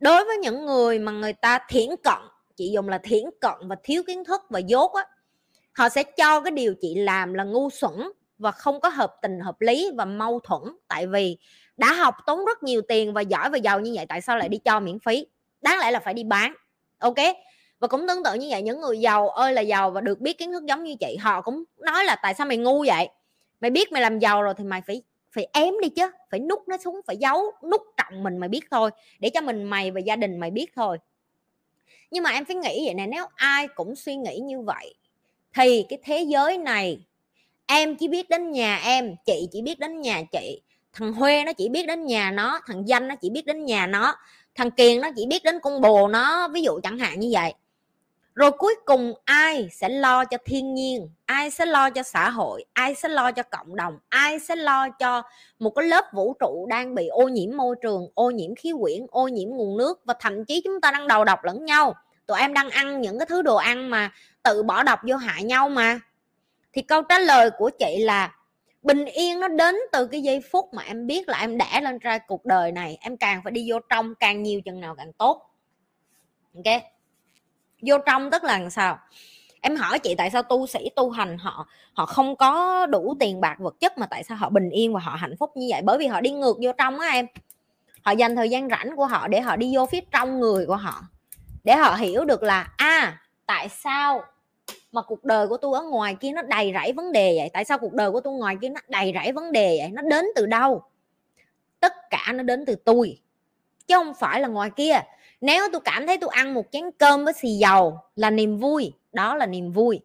Đối 0.00 0.24
với 0.24 0.36
những 0.38 0.66
người 0.66 0.98
mà 0.98 1.12
người 1.12 1.32
ta 1.32 1.58
thiển 1.68 1.88
cận, 2.04 2.18
chị 2.56 2.70
dùng 2.70 2.88
là 2.88 2.98
thiển 2.98 3.24
cận 3.40 3.54
và 3.68 3.76
thiếu 3.82 4.02
kiến 4.06 4.24
thức 4.24 4.42
và 4.48 4.58
dốt 4.58 4.92
á, 4.92 5.04
họ 5.72 5.88
sẽ 5.88 6.02
cho 6.02 6.40
cái 6.40 6.50
điều 6.50 6.74
chị 6.80 6.94
làm 6.94 7.34
là 7.34 7.44
ngu 7.44 7.70
xuẩn 7.70 7.92
và 8.38 8.50
không 8.52 8.80
có 8.80 8.88
hợp 8.88 9.14
tình 9.22 9.40
hợp 9.40 9.60
lý 9.60 9.90
và 9.96 10.04
mâu 10.04 10.40
thuẫn. 10.40 10.62
Tại 10.88 11.06
vì 11.06 11.38
đã 11.80 11.92
học 11.92 12.14
tốn 12.26 12.44
rất 12.44 12.62
nhiều 12.62 12.82
tiền 12.88 13.12
và 13.12 13.20
giỏi 13.20 13.50
và 13.50 13.58
giàu 13.58 13.80
như 13.80 13.92
vậy, 13.94 14.06
tại 14.08 14.20
sao 14.20 14.36
lại 14.36 14.48
đi 14.48 14.58
cho 14.58 14.80
miễn 14.80 14.98
phí? 14.98 15.26
Đáng 15.62 15.78
lẽ 15.78 15.90
là 15.90 16.00
phải 16.00 16.14
đi 16.14 16.24
bán, 16.24 16.54
ok? 16.98 17.16
Và 17.78 17.88
cũng 17.88 18.08
tương 18.08 18.24
tự 18.24 18.34
như 18.34 18.46
vậy, 18.50 18.62
những 18.62 18.80
người 18.80 18.98
giàu 18.98 19.28
ơi 19.28 19.52
là 19.52 19.60
giàu 19.60 19.90
và 19.90 20.00
được 20.00 20.20
biết 20.20 20.38
kiến 20.38 20.52
thức 20.52 20.64
giống 20.64 20.84
như 20.84 20.94
chị, 21.00 21.16
họ 21.20 21.40
cũng 21.40 21.64
nói 21.76 22.04
là 22.04 22.16
tại 22.22 22.34
sao 22.34 22.46
mày 22.46 22.56
ngu 22.56 22.84
vậy? 22.86 23.08
Mày 23.60 23.70
biết 23.70 23.92
mày 23.92 24.02
làm 24.02 24.18
giàu 24.18 24.42
rồi 24.42 24.54
thì 24.58 24.64
mày 24.64 24.82
phải 24.86 25.02
phải 25.32 25.48
ém 25.52 25.74
đi 25.82 25.88
chứ, 25.88 26.10
phải 26.30 26.40
nút 26.40 26.68
nó 26.68 26.76
xuống, 26.76 27.00
phải 27.06 27.16
giấu, 27.16 27.52
nút 27.70 27.82
trọng 27.96 28.22
mình 28.22 28.38
mày 28.38 28.48
biết 28.48 28.64
thôi, 28.70 28.90
để 29.18 29.30
cho 29.30 29.40
mình, 29.40 29.64
mày 29.64 29.90
và 29.90 30.00
gia 30.00 30.16
đình 30.16 30.40
mày 30.40 30.50
biết 30.50 30.66
thôi. 30.76 30.98
Nhưng 32.10 32.22
mà 32.22 32.30
em 32.30 32.44
phải 32.44 32.56
nghĩ 32.56 32.82
vậy 32.84 32.94
nè, 32.94 33.06
nếu 33.06 33.26
ai 33.34 33.68
cũng 33.68 33.96
suy 33.96 34.16
nghĩ 34.16 34.38
như 34.38 34.60
vậy, 34.60 34.94
thì 35.54 35.84
cái 35.88 35.98
thế 36.04 36.22
giới 36.22 36.58
này, 36.58 37.06
em 37.66 37.96
chỉ 37.96 38.08
biết 38.08 38.28
đến 38.28 38.50
nhà 38.50 38.76
em, 38.76 39.16
chị 39.26 39.48
chỉ 39.52 39.62
biết 39.62 39.78
đến 39.78 40.00
nhà 40.00 40.22
chị 40.32 40.62
thằng 40.92 41.12
huê 41.12 41.44
nó 41.44 41.52
chỉ 41.52 41.68
biết 41.68 41.86
đến 41.86 42.06
nhà 42.06 42.30
nó, 42.30 42.60
thằng 42.66 42.88
danh 42.88 43.08
nó 43.08 43.14
chỉ 43.14 43.30
biết 43.30 43.46
đến 43.46 43.64
nhà 43.64 43.86
nó, 43.86 44.16
thằng 44.54 44.70
kiền 44.70 45.00
nó 45.00 45.08
chỉ 45.16 45.26
biết 45.26 45.44
đến 45.44 45.60
con 45.62 45.80
bồ 45.80 46.08
nó, 46.08 46.48
ví 46.48 46.62
dụ 46.62 46.80
chẳng 46.82 46.98
hạn 46.98 47.20
như 47.20 47.28
vậy. 47.32 47.54
Rồi 48.34 48.50
cuối 48.50 48.74
cùng 48.84 49.12
ai 49.24 49.68
sẽ 49.72 49.88
lo 49.88 50.24
cho 50.24 50.36
thiên 50.44 50.74
nhiên, 50.74 51.10
ai 51.26 51.50
sẽ 51.50 51.66
lo 51.66 51.90
cho 51.90 52.02
xã 52.02 52.30
hội, 52.30 52.64
ai 52.72 52.94
sẽ 52.94 53.08
lo 53.08 53.32
cho 53.32 53.42
cộng 53.42 53.76
đồng, 53.76 53.98
ai 54.08 54.38
sẽ 54.38 54.56
lo 54.56 54.88
cho 54.88 55.22
một 55.58 55.70
cái 55.70 55.84
lớp 55.84 56.04
vũ 56.12 56.34
trụ 56.40 56.66
đang 56.70 56.94
bị 56.94 57.06
ô 57.06 57.28
nhiễm 57.28 57.56
môi 57.56 57.76
trường, 57.82 58.08
ô 58.14 58.30
nhiễm 58.30 58.54
khí 58.54 58.72
quyển, 58.80 59.06
ô 59.10 59.28
nhiễm 59.28 59.48
nguồn 59.48 59.76
nước 59.76 60.00
và 60.04 60.14
thậm 60.20 60.44
chí 60.44 60.60
chúng 60.64 60.80
ta 60.80 60.90
đang 60.90 61.08
đầu 61.08 61.24
độc 61.24 61.44
lẫn 61.44 61.64
nhau. 61.64 61.94
Tụi 62.26 62.40
em 62.40 62.54
đang 62.54 62.70
ăn 62.70 63.00
những 63.00 63.18
cái 63.18 63.26
thứ 63.26 63.42
đồ 63.42 63.56
ăn 63.56 63.90
mà 63.90 64.12
tự 64.42 64.62
bỏ 64.62 64.82
độc 64.82 65.00
vô 65.02 65.16
hại 65.16 65.44
nhau 65.44 65.68
mà. 65.68 66.00
Thì 66.72 66.82
câu 66.82 67.02
trả 67.02 67.18
lời 67.18 67.50
của 67.58 67.70
chị 67.78 67.98
là 67.98 68.34
bình 68.82 69.04
yên 69.04 69.40
nó 69.40 69.48
đến 69.48 69.76
từ 69.92 70.06
cái 70.06 70.22
giây 70.22 70.40
phút 70.50 70.74
mà 70.74 70.82
em 70.82 71.06
biết 71.06 71.28
là 71.28 71.38
em 71.40 71.58
đã 71.58 71.80
lên 71.80 71.98
ra 71.98 72.18
cuộc 72.18 72.44
đời 72.44 72.72
này. 72.72 72.98
Em 73.00 73.16
càng 73.16 73.40
phải 73.44 73.52
đi 73.52 73.70
vô 73.70 73.78
trong 73.90 74.14
càng 74.14 74.42
nhiều 74.42 74.60
chừng 74.60 74.80
nào 74.80 74.94
càng 74.94 75.12
tốt. 75.12 75.50
Ok? 76.54 76.82
Vô 77.82 77.98
trong 78.06 78.30
tức 78.30 78.44
là 78.44 78.58
làm 78.58 78.70
sao? 78.70 78.98
Em 79.60 79.76
hỏi 79.76 79.98
chị 79.98 80.14
tại 80.14 80.30
sao 80.30 80.42
tu 80.42 80.66
sĩ 80.66 80.90
tu 80.96 81.10
hành 81.10 81.38
họ 81.38 81.66
họ 81.92 82.06
không 82.06 82.36
có 82.36 82.86
đủ 82.86 83.16
tiền 83.20 83.40
bạc 83.40 83.56
vật 83.58 83.74
chất 83.80 83.98
mà 83.98 84.06
tại 84.06 84.24
sao 84.24 84.36
họ 84.36 84.50
bình 84.50 84.70
yên 84.70 84.92
và 84.92 85.00
họ 85.00 85.14
hạnh 85.14 85.34
phúc 85.38 85.50
như 85.56 85.66
vậy? 85.70 85.82
Bởi 85.84 85.98
vì 85.98 86.06
họ 86.06 86.20
đi 86.20 86.30
ngược 86.30 86.56
vô 86.62 86.72
trong 86.78 87.00
á 87.00 87.08
em. 87.08 87.26
Họ 88.02 88.12
dành 88.12 88.36
thời 88.36 88.50
gian 88.50 88.68
rảnh 88.68 88.96
của 88.96 89.06
họ 89.06 89.28
để 89.28 89.40
họ 89.40 89.56
đi 89.56 89.76
vô 89.76 89.86
phía 89.86 90.00
trong 90.10 90.40
người 90.40 90.66
của 90.66 90.76
họ. 90.76 91.02
Để 91.64 91.76
họ 91.76 91.94
hiểu 91.94 92.24
được 92.24 92.42
là 92.42 92.72
a 92.76 92.86
à, 92.86 93.22
tại 93.46 93.68
sao 93.68 94.22
mà 94.92 95.02
cuộc 95.02 95.24
đời 95.24 95.48
của 95.48 95.56
tôi 95.56 95.78
ở 95.78 95.82
ngoài 95.82 96.16
kia 96.20 96.30
nó 96.32 96.42
đầy 96.42 96.72
rẫy 96.74 96.92
vấn 96.92 97.12
đề 97.12 97.36
vậy. 97.38 97.50
Tại 97.52 97.64
sao 97.64 97.78
cuộc 97.78 97.92
đời 97.92 98.10
của 98.10 98.20
tôi 98.20 98.34
ngoài 98.34 98.56
kia 98.62 98.68
nó 98.68 98.80
đầy 98.88 99.12
rẫy 99.14 99.32
vấn 99.32 99.52
đề 99.52 99.78
vậy? 99.80 99.90
Nó 99.92 100.02
đến 100.02 100.24
từ 100.36 100.46
đâu? 100.46 100.82
Tất 101.80 101.92
cả 102.10 102.32
nó 102.34 102.42
đến 102.42 102.64
từ 102.66 102.74
tôi, 102.74 103.18
chứ 103.86 103.94
không 103.94 104.14
phải 104.14 104.40
là 104.40 104.48
ngoài 104.48 104.70
kia. 104.76 105.00
Nếu 105.40 105.68
tôi 105.72 105.80
cảm 105.84 106.06
thấy 106.06 106.18
tôi 106.18 106.30
ăn 106.32 106.54
một 106.54 106.64
chén 106.72 106.90
cơm 106.98 107.24
với 107.24 107.32
xì 107.32 107.48
dầu 107.48 107.98
là 108.16 108.30
niềm 108.30 108.58
vui, 108.58 108.92
đó 109.12 109.34
là 109.34 109.46
niềm 109.46 109.72
vui. 109.72 110.00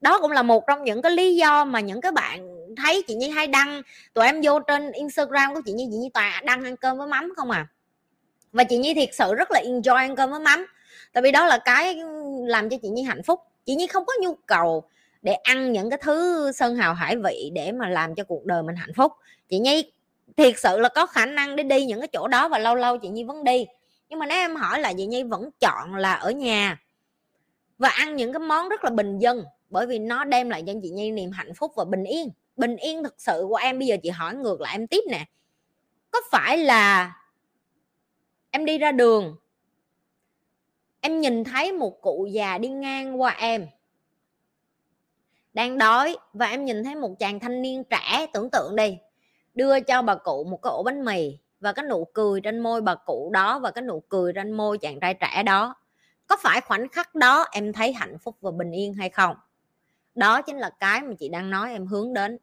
Đó 0.00 0.18
cũng 0.20 0.30
là 0.30 0.42
một 0.42 0.66
trong 0.66 0.84
những 0.84 1.02
cái 1.02 1.12
lý 1.12 1.36
do 1.36 1.64
mà 1.64 1.80
những 1.80 2.00
cái 2.00 2.12
bạn 2.12 2.66
thấy 2.76 3.02
chị 3.08 3.14
Nhi 3.14 3.28
hay 3.28 3.46
đăng. 3.46 3.82
Tụi 4.14 4.26
em 4.26 4.40
vô 4.42 4.60
trên 4.60 4.92
Instagram 4.92 5.54
của 5.54 5.60
chị 5.66 5.72
Nhi 5.72 5.88
chị 5.90 5.96
Nhi 5.96 6.10
toàn 6.14 6.46
đăng 6.46 6.64
ăn 6.64 6.76
cơm 6.76 6.98
với 6.98 7.06
mắm 7.06 7.32
không 7.36 7.50
à. 7.50 7.66
Và 8.52 8.64
chị 8.64 8.78
Nhi 8.78 8.94
thiệt 8.94 9.08
sự 9.12 9.34
rất 9.34 9.50
là 9.50 9.60
enjoy 9.60 9.94
ăn 9.94 10.16
cơm 10.16 10.30
với 10.30 10.40
mắm. 10.40 10.66
Tại 11.12 11.22
vì 11.22 11.32
đó 11.32 11.46
là 11.46 11.58
cái 11.64 11.96
làm 12.46 12.70
cho 12.70 12.76
chị 12.82 12.88
Nhi 12.88 13.02
hạnh 13.02 13.22
phúc 13.22 13.40
chị 13.64 13.74
Nhi 13.74 13.86
không 13.86 14.04
có 14.06 14.12
nhu 14.20 14.34
cầu 14.46 14.84
để 15.22 15.32
ăn 15.32 15.72
những 15.72 15.90
cái 15.90 15.98
thứ 16.02 16.52
sơn 16.52 16.76
hào 16.76 16.94
hải 16.94 17.16
vị 17.16 17.50
để 17.54 17.72
mà 17.72 17.88
làm 17.88 18.14
cho 18.14 18.24
cuộc 18.24 18.44
đời 18.44 18.62
mình 18.62 18.76
hạnh 18.76 18.94
phúc. 18.96 19.12
Chị 19.48 19.58
Nhi, 19.58 19.92
thiệt 20.36 20.54
sự 20.58 20.78
là 20.78 20.88
có 20.88 21.06
khả 21.06 21.26
năng 21.26 21.56
để 21.56 21.62
đi 21.62 21.84
những 21.84 22.00
cái 22.00 22.08
chỗ 22.12 22.28
đó 22.28 22.48
và 22.48 22.58
lâu 22.58 22.74
lâu 22.74 22.98
chị 22.98 23.08
Nhi 23.08 23.24
vẫn 23.24 23.44
đi. 23.44 23.66
Nhưng 24.08 24.18
mà 24.18 24.26
nếu 24.26 24.38
em 24.38 24.56
hỏi 24.56 24.80
là 24.80 24.92
chị 24.92 25.06
Nhi 25.06 25.22
vẫn 25.22 25.50
chọn 25.60 25.94
là 25.94 26.12
ở 26.12 26.30
nhà 26.30 26.80
và 27.78 27.88
ăn 27.88 28.16
những 28.16 28.32
cái 28.32 28.40
món 28.40 28.68
rất 28.68 28.84
là 28.84 28.90
bình 28.90 29.18
dân, 29.18 29.44
bởi 29.70 29.86
vì 29.86 29.98
nó 29.98 30.24
đem 30.24 30.50
lại 30.50 30.64
cho 30.66 30.72
chị 30.82 30.90
Nhi 30.90 31.10
niềm 31.10 31.30
hạnh 31.30 31.54
phúc 31.54 31.72
và 31.76 31.84
bình 31.84 32.04
yên. 32.04 32.30
Bình 32.56 32.76
yên 32.76 33.04
thực 33.04 33.14
sự 33.18 33.44
của 33.48 33.56
em, 33.56 33.78
bây 33.78 33.88
giờ 33.88 33.96
chị 34.02 34.10
hỏi 34.10 34.34
ngược 34.34 34.60
lại 34.60 34.74
em 34.74 34.86
tiếp 34.86 35.00
nè. 35.10 35.24
Có 36.10 36.20
phải 36.30 36.58
là 36.58 37.12
em 38.50 38.64
đi 38.64 38.78
ra 38.78 38.92
đường 38.92 39.36
em 41.02 41.20
nhìn 41.20 41.44
thấy 41.44 41.72
một 41.72 42.00
cụ 42.00 42.26
già 42.30 42.58
đi 42.58 42.68
ngang 42.68 43.20
qua 43.20 43.36
em. 43.38 43.66
Đang 45.52 45.78
đói 45.78 46.16
và 46.32 46.46
em 46.46 46.64
nhìn 46.64 46.84
thấy 46.84 46.94
một 46.94 47.14
chàng 47.18 47.40
thanh 47.40 47.62
niên 47.62 47.84
trẻ, 47.84 48.26
tưởng 48.32 48.50
tượng 48.50 48.76
đi, 48.76 48.98
đưa 49.54 49.80
cho 49.80 50.02
bà 50.02 50.14
cụ 50.14 50.44
một 50.44 50.62
cái 50.62 50.70
ổ 50.70 50.82
bánh 50.82 51.04
mì 51.04 51.38
và 51.60 51.72
cái 51.72 51.84
nụ 51.84 52.04
cười 52.04 52.40
trên 52.40 52.60
môi 52.60 52.80
bà 52.80 52.94
cụ 52.94 53.30
đó 53.32 53.58
và 53.58 53.70
cái 53.70 53.82
nụ 53.82 54.00
cười 54.08 54.32
trên 54.32 54.52
môi 54.52 54.78
chàng 54.78 55.00
trai 55.00 55.14
trẻ 55.14 55.42
đó. 55.42 55.74
Có 56.26 56.36
phải 56.40 56.60
khoảnh 56.60 56.88
khắc 56.88 57.14
đó 57.14 57.46
em 57.52 57.72
thấy 57.72 57.92
hạnh 57.92 58.18
phúc 58.18 58.36
và 58.40 58.50
bình 58.50 58.70
yên 58.70 58.94
hay 58.94 59.10
không? 59.10 59.36
Đó 60.14 60.42
chính 60.42 60.56
là 60.56 60.70
cái 60.70 61.02
mà 61.02 61.14
chị 61.18 61.28
đang 61.28 61.50
nói 61.50 61.72
em 61.72 61.86
hướng 61.86 62.14
đến 62.14 62.38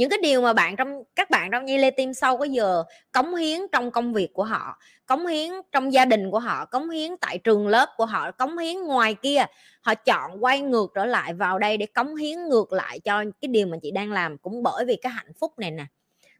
những 0.00 0.10
cái 0.10 0.18
điều 0.22 0.40
mà 0.40 0.52
bạn 0.52 0.76
trong, 0.76 1.02
các 1.16 1.30
bạn 1.30 1.50
trong 1.50 1.64
Nhi 1.64 1.78
Lê 1.78 1.90
Tim 1.90 2.14
sau 2.14 2.36
có 2.36 2.44
giờ 2.44 2.84
cống 3.12 3.34
hiến 3.34 3.60
trong 3.72 3.90
công 3.90 4.12
việc 4.12 4.32
của 4.32 4.44
họ, 4.44 4.78
cống 5.06 5.26
hiến 5.26 5.50
trong 5.72 5.92
gia 5.92 6.04
đình 6.04 6.30
của 6.30 6.38
họ, 6.38 6.64
cống 6.64 6.90
hiến 6.90 7.16
tại 7.20 7.38
trường 7.38 7.68
lớp 7.68 7.88
của 7.96 8.06
họ, 8.06 8.30
cống 8.30 8.58
hiến 8.58 8.82
ngoài 8.82 9.14
kia, 9.14 9.44
họ 9.82 9.94
chọn 9.94 10.44
quay 10.44 10.60
ngược 10.60 10.92
trở 10.94 11.06
lại 11.06 11.34
vào 11.34 11.58
đây 11.58 11.76
để 11.76 11.86
cống 11.86 12.16
hiến 12.16 12.48
ngược 12.48 12.72
lại 12.72 13.00
cho 13.00 13.24
cái 13.40 13.48
điều 13.48 13.66
mà 13.66 13.76
chị 13.82 13.90
đang 13.90 14.12
làm 14.12 14.38
cũng 14.38 14.62
bởi 14.62 14.84
vì 14.84 14.96
cái 14.96 15.12
hạnh 15.12 15.32
phúc 15.40 15.58
này 15.58 15.70
nè. 15.70 15.84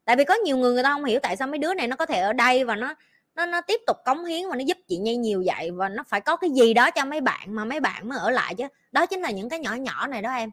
Tại 0.05 0.17
vì 0.17 0.25
có 0.25 0.35
nhiều 0.35 0.57
người 0.57 0.73
người 0.73 0.83
ta 0.83 0.93
không 0.93 1.05
hiểu 1.05 1.21
tại 1.23 1.37
sao 1.37 1.49
mấy 1.49 1.59
đứa 1.59 1.75
này 1.75 1.87
nó 1.87 1.97
có 1.97 2.07
thể 2.07 2.21
ở 2.21 2.33
đây 2.33 2.65
và 2.65 2.77
nó 2.77 2.95
nó 3.35 3.47
nó 3.47 3.61
tiếp 3.61 3.81
tục 3.87 3.97
cống 4.05 4.25
hiến 4.25 4.49
và 4.51 4.57
nó 4.57 4.65
giúp 4.67 4.79
chị 4.89 4.97
Nhi 4.97 5.17
nhiều 5.17 5.43
vậy 5.47 5.71
và 5.71 5.89
nó 5.89 6.03
phải 6.09 6.21
có 6.21 6.37
cái 6.37 6.51
gì 6.51 6.75
đó 6.75 6.91
cho 6.91 7.05
mấy 7.05 7.21
bạn 7.21 7.55
mà 7.55 7.65
mấy 7.65 7.81
bạn 7.81 8.09
mới 8.09 8.19
ở 8.19 8.31
lại 8.31 8.55
chứ. 8.55 8.65
Đó 8.93 9.07
chính 9.07 9.21
là 9.21 9.31
những 9.31 9.49
cái 9.49 9.59
nhỏ 9.59 9.75
nhỏ 9.75 10.07
này 10.07 10.23
đó 10.23 10.33
em 10.33 10.51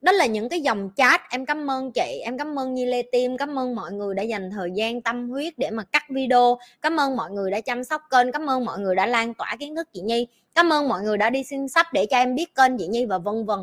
đó 0.00 0.12
là 0.12 0.26
những 0.26 0.48
cái 0.48 0.60
dòng 0.60 0.90
chat. 0.96 1.20
Em 1.30 1.46
cảm 1.46 1.70
ơn 1.70 1.92
chị, 1.92 2.20
em 2.24 2.38
cảm 2.38 2.58
ơn 2.58 2.74
Nhi 2.74 2.86
Lê 2.86 3.02
Tim, 3.12 3.36
cảm 3.36 3.58
ơn 3.58 3.74
mọi 3.74 3.92
người 3.92 4.14
đã 4.14 4.22
dành 4.22 4.50
thời 4.50 4.70
gian 4.74 5.02
tâm 5.02 5.30
huyết 5.30 5.58
để 5.58 5.70
mà 5.70 5.82
cắt 5.92 6.02
video. 6.10 6.58
Cảm 6.82 7.00
ơn 7.00 7.16
mọi 7.16 7.30
người 7.30 7.50
đã 7.50 7.60
chăm 7.60 7.84
sóc 7.84 8.02
kênh, 8.10 8.32
cảm 8.32 8.50
ơn 8.50 8.64
mọi 8.64 8.78
người 8.78 8.94
đã 8.94 9.06
lan 9.06 9.34
tỏa 9.34 9.56
kiến 9.58 9.76
thức 9.76 9.88
chị 9.92 10.00
Nhi. 10.00 10.26
Cảm 10.54 10.72
ơn 10.72 10.88
mọi 10.88 11.02
người 11.02 11.18
đã 11.18 11.30
đi 11.30 11.44
xin 11.44 11.68
sách 11.68 11.86
để 11.92 12.06
cho 12.06 12.16
em 12.16 12.34
biết 12.34 12.54
kênh 12.54 12.78
chị 12.78 12.86
Nhi 12.86 13.04
và 13.06 13.18
vân 13.18 13.46
vân. 13.46 13.58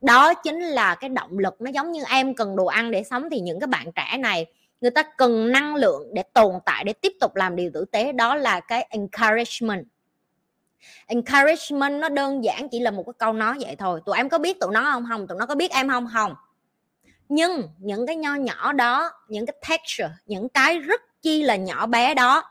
Đó 0.00 0.34
chính 0.34 0.60
là 0.60 0.94
cái 0.94 1.10
động 1.10 1.38
lực. 1.38 1.60
Nó 1.60 1.70
giống 1.70 1.92
như 1.92 2.04
em 2.10 2.34
cần 2.34 2.56
đồ 2.56 2.66
ăn 2.66 2.90
để 2.90 3.02
sống 3.02 3.30
thì 3.30 3.40
những 3.40 3.60
cái 3.60 3.66
bạn 3.66 3.92
trẻ 3.92 4.16
này, 4.18 4.46
người 4.80 4.90
ta 4.90 5.02
cần 5.18 5.52
năng 5.52 5.74
lượng 5.74 6.14
để 6.14 6.22
tồn 6.22 6.54
tại, 6.66 6.84
để 6.84 6.92
tiếp 6.92 7.12
tục 7.20 7.36
làm 7.36 7.56
điều 7.56 7.70
tử 7.74 7.84
tế. 7.92 8.12
Đó 8.12 8.36
là 8.36 8.60
cái 8.60 8.86
encouragement 8.90 9.84
encouragement 11.06 12.00
nó 12.00 12.08
đơn 12.08 12.44
giản 12.44 12.68
chỉ 12.68 12.80
là 12.80 12.90
một 12.90 13.02
cái 13.06 13.14
câu 13.18 13.32
nói 13.32 13.56
vậy 13.60 13.76
thôi. 13.76 14.00
Tụi 14.06 14.16
em 14.16 14.28
có 14.28 14.38
biết 14.38 14.60
tụi 14.60 14.72
nó 14.72 14.92
không? 14.92 15.04
Không. 15.08 15.26
Tụi 15.26 15.38
nó 15.38 15.46
có 15.46 15.54
biết 15.54 15.70
em 15.70 15.88
không? 15.88 16.08
Không. 16.12 16.34
Nhưng 17.28 17.68
những 17.78 18.06
cái 18.06 18.16
nho 18.16 18.34
nhỏ 18.34 18.72
đó, 18.72 19.10
những 19.28 19.46
cái 19.46 19.56
texture, 19.68 20.10
những 20.26 20.48
cái 20.48 20.78
rất 20.78 21.22
chi 21.22 21.42
là 21.42 21.56
nhỏ 21.56 21.86
bé 21.86 22.14
đó, 22.14 22.42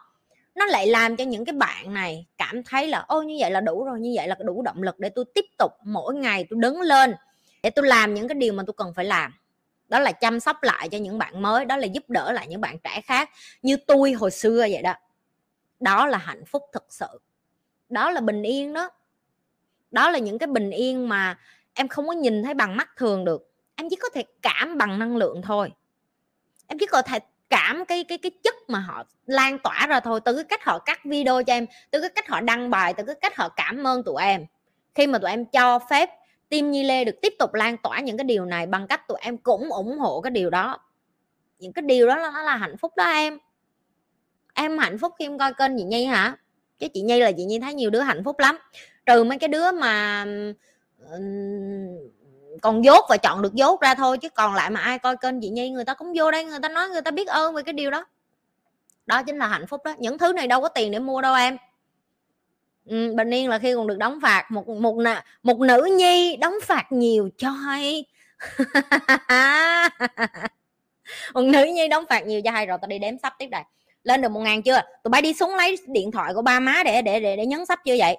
nó 0.56 0.65
lại 0.65 0.88
làm 0.88 1.15
cho 1.15 1.24
những 1.24 1.45
cái 1.45 1.54
bạn 1.54 1.93
này 1.93 2.26
cảm 2.38 2.63
thấy 2.63 2.88
là, 2.88 3.00
ô, 3.08 3.21
như 3.21 3.38
vậy 3.39 3.52
là 3.52 3.62
đủ 3.62 3.86
rồi, 3.86 4.00
như 4.00 4.13
vậy 4.15 4.28
là 4.28 4.36
đủ 4.39 4.62
động 4.62 4.84
lực 4.84 5.00
để 5.00 5.10
tôi 5.10 5.26
tiếp 5.34 5.45
tục 5.58 5.71
mỗi 5.84 6.15
ngày 6.15 6.45
tôi 6.50 6.60
đứng 6.62 6.82
lên 6.82 7.15
để 7.63 7.69
tôi 7.69 7.88
làm 7.88 8.13
những 8.13 8.28
cái 8.28 8.36
điều 8.36 8.54
mà 8.54 8.63
tôi 8.67 8.74
cần 8.78 8.93
phải 8.95 9.06
làm. 9.06 9.34
Đó 9.88 10.00
là 10.00 10.12
chăm 10.12 10.39
sóc 10.39 10.63
lại 10.63 10.89
cho 10.89 10.98
những 10.98 11.17
bạn 11.17 11.41
mới, 11.41 11.65
đó 11.65 11.78
là 11.78 11.86
giúp 11.86 12.10
đỡ 12.10 12.32
lại 12.32 12.48
những 12.48 12.62
bạn 12.62 12.80
trẻ 12.80 13.02
khác 13.06 13.30
như 13.62 13.78
tôi 13.88 14.12
hồi 14.12 14.32
xưa 14.32 14.60
vậy 14.60 14.82
đó. 14.82 14.93
Đó 15.80 16.08
là 16.08 16.17
hạnh 16.17 16.45
phúc 16.45 16.63
thực 16.74 16.86
sự 16.89 17.19
đó 17.95 18.12
là 18.12 18.21
bình 18.21 18.43
yên 18.43 18.73
đó. 18.73 18.89
Đó 19.91 20.10
là 20.10 20.19
những 20.19 20.39
cái 20.39 20.47
bình 20.47 20.69
yên 20.69 21.10
mà 21.10 21.38
em 21.73 21.88
không 21.88 22.08
có 22.08 22.13
nhìn 22.13 22.43
thấy 22.43 22.53
bằng 22.53 22.77
mắt 22.77 22.89
thường 22.97 23.25
được. 23.25 23.51
Em 23.75 23.89
chỉ 23.89 23.95
có 23.95 24.10
thể 24.13 24.23
cảm 24.41 24.77
bằng 24.77 24.99
năng 24.99 25.17
lượng 25.17 25.41
thôi. 25.41 25.71
Em 26.67 26.77
chỉ 26.79 26.86
có 26.86 27.01
thể 27.01 27.19
cảm 27.49 27.86
cái 27.86 28.03
cái 28.03 28.17
cái 28.17 28.31
chất 28.43 28.55
mà 28.67 28.79
họ 28.79 29.03
lan 29.25 29.60
tỏa 29.60 29.88
ra 29.88 29.99
thôi, 29.99 30.19
từ 30.25 30.36
cái 30.36 30.43
cách 30.43 30.63
họ 30.63 30.79
cắt 30.79 30.99
video 31.05 31.43
cho 31.43 31.53
em, 31.53 31.65
từ 31.91 32.01
cái 32.01 32.10
cách 32.10 32.27
họ 32.27 32.41
đăng 32.41 32.69
bài, 32.69 32.93
từ 32.93 33.03
cái 33.03 33.15
cách 33.21 33.36
họ 33.36 33.49
cảm 33.49 33.88
ơn 33.88 34.03
tụi 34.03 34.23
em. 34.23 34.45
Khi 34.95 35.08
mà 35.08 35.19
tụi 35.19 35.29
em 35.29 35.45
cho 35.45 35.79
phép 35.89 36.10
Tim 36.49 36.71
Nhi 36.71 36.84
Lê 36.84 37.03
được 37.03 37.15
tiếp 37.21 37.34
tục 37.39 37.53
lan 37.53 37.77
tỏa 37.77 37.99
những 37.99 38.17
cái 38.17 38.23
điều 38.23 38.45
này 38.45 38.67
bằng 38.67 38.88
cách 38.88 39.08
tụi 39.08 39.17
em 39.21 39.38
cũng 39.38 39.69
ủng 39.69 39.97
hộ 39.97 40.21
cái 40.21 40.31
điều 40.31 40.49
đó. 40.49 40.77
Những 41.60 41.73
cái 41.73 41.84
điều 41.84 42.08
đó 42.08 42.15
nó 42.15 42.41
là 42.41 42.55
hạnh 42.58 42.77
phúc 42.77 42.93
đó 42.95 43.03
em. 43.03 43.38
Em 44.53 44.77
hạnh 44.77 44.97
phúc 44.97 45.13
khi 45.19 45.25
em 45.25 45.38
coi 45.38 45.53
kênh 45.53 45.77
chị 45.77 45.84
Nhi 45.84 46.05
hả? 46.05 46.38
Chứ 46.79 46.88
chị 46.93 47.01
Nhi 47.01 47.19
là 47.19 47.31
chị 47.31 47.45
Nhi 47.45 47.59
thấy 47.59 47.73
nhiều 47.73 47.89
đứa 47.89 48.01
hạnh 48.01 48.23
phúc 48.23 48.39
lắm. 48.39 48.57
Trừ 49.05 49.23
mấy 49.23 49.38
cái 49.38 49.47
đứa 49.47 49.71
mà 49.71 50.25
còn 52.61 52.85
dốt 52.85 53.05
và 53.09 53.17
chọn 53.17 53.41
được 53.41 53.53
dốt 53.53 53.81
ra 53.81 53.95
thôi 53.95 54.17
chứ 54.17 54.29
còn 54.29 54.55
lại 54.55 54.69
mà 54.69 54.79
ai 54.79 54.99
coi 54.99 55.17
kênh 55.17 55.41
chị 55.41 55.49
Nhi 55.49 55.69
người 55.69 55.85
ta 55.85 55.93
cũng 55.93 56.13
vô 56.15 56.31
đây 56.31 56.43
người 56.43 56.59
ta 56.61 56.69
nói 56.69 56.89
người 56.89 57.01
ta 57.01 57.11
biết 57.11 57.27
ơn 57.27 57.53
về 57.53 57.63
cái 57.63 57.73
điều 57.73 57.91
đó. 57.91 58.05
Đó 59.05 59.23
chính 59.23 59.38
là 59.38 59.47
hạnh 59.47 59.67
phúc 59.67 59.81
đó. 59.85 59.95
Những 59.97 60.17
thứ 60.17 60.33
này 60.33 60.47
đâu 60.47 60.61
có 60.61 60.69
tiền 60.69 60.91
để 60.91 60.99
mua 60.99 61.21
đâu 61.21 61.35
em. 61.35 61.57
Ừ, 62.85 63.13
bình 63.15 63.29
yên 63.29 63.49
là 63.49 63.59
khi 63.59 63.73
còn 63.75 63.88
được 63.88 63.97
đóng 63.97 64.19
phạt 64.21 64.51
một 64.51 64.67
một 64.67 64.95
một 65.43 65.59
nữ 65.59 65.89
nhi 65.97 66.35
đóng 66.35 66.53
phạt 66.63 66.85
nhiều 66.89 67.29
cho 67.38 67.49
hay 67.49 68.05
một 71.33 71.41
nữ 71.41 71.63
nhi 71.63 71.88
đóng 71.88 72.05
phạt 72.09 72.25
nhiều 72.25 72.41
cho 72.41 72.51
hay 72.51 72.65
rồi 72.65 72.77
tao 72.81 72.88
đi 72.88 72.99
đếm 72.99 73.13
sắp 73.23 73.33
tiếp 73.39 73.47
đây 73.47 73.63
lên 74.05 74.21
được 74.21 74.29
một 74.29 74.39
ngàn 74.39 74.61
chưa? 74.61 74.81
Tụi 75.03 75.09
bay 75.09 75.21
đi 75.21 75.33
xuống 75.33 75.55
lấy 75.55 75.77
điện 75.87 76.11
thoại 76.11 76.33
của 76.33 76.41
ba 76.41 76.59
má 76.59 76.83
để 76.85 77.01
để 77.01 77.19
để 77.19 77.35
để 77.35 77.45
nhấn 77.45 77.65
sắp 77.65 77.79
chưa 77.85 77.95
vậy? 77.99 78.17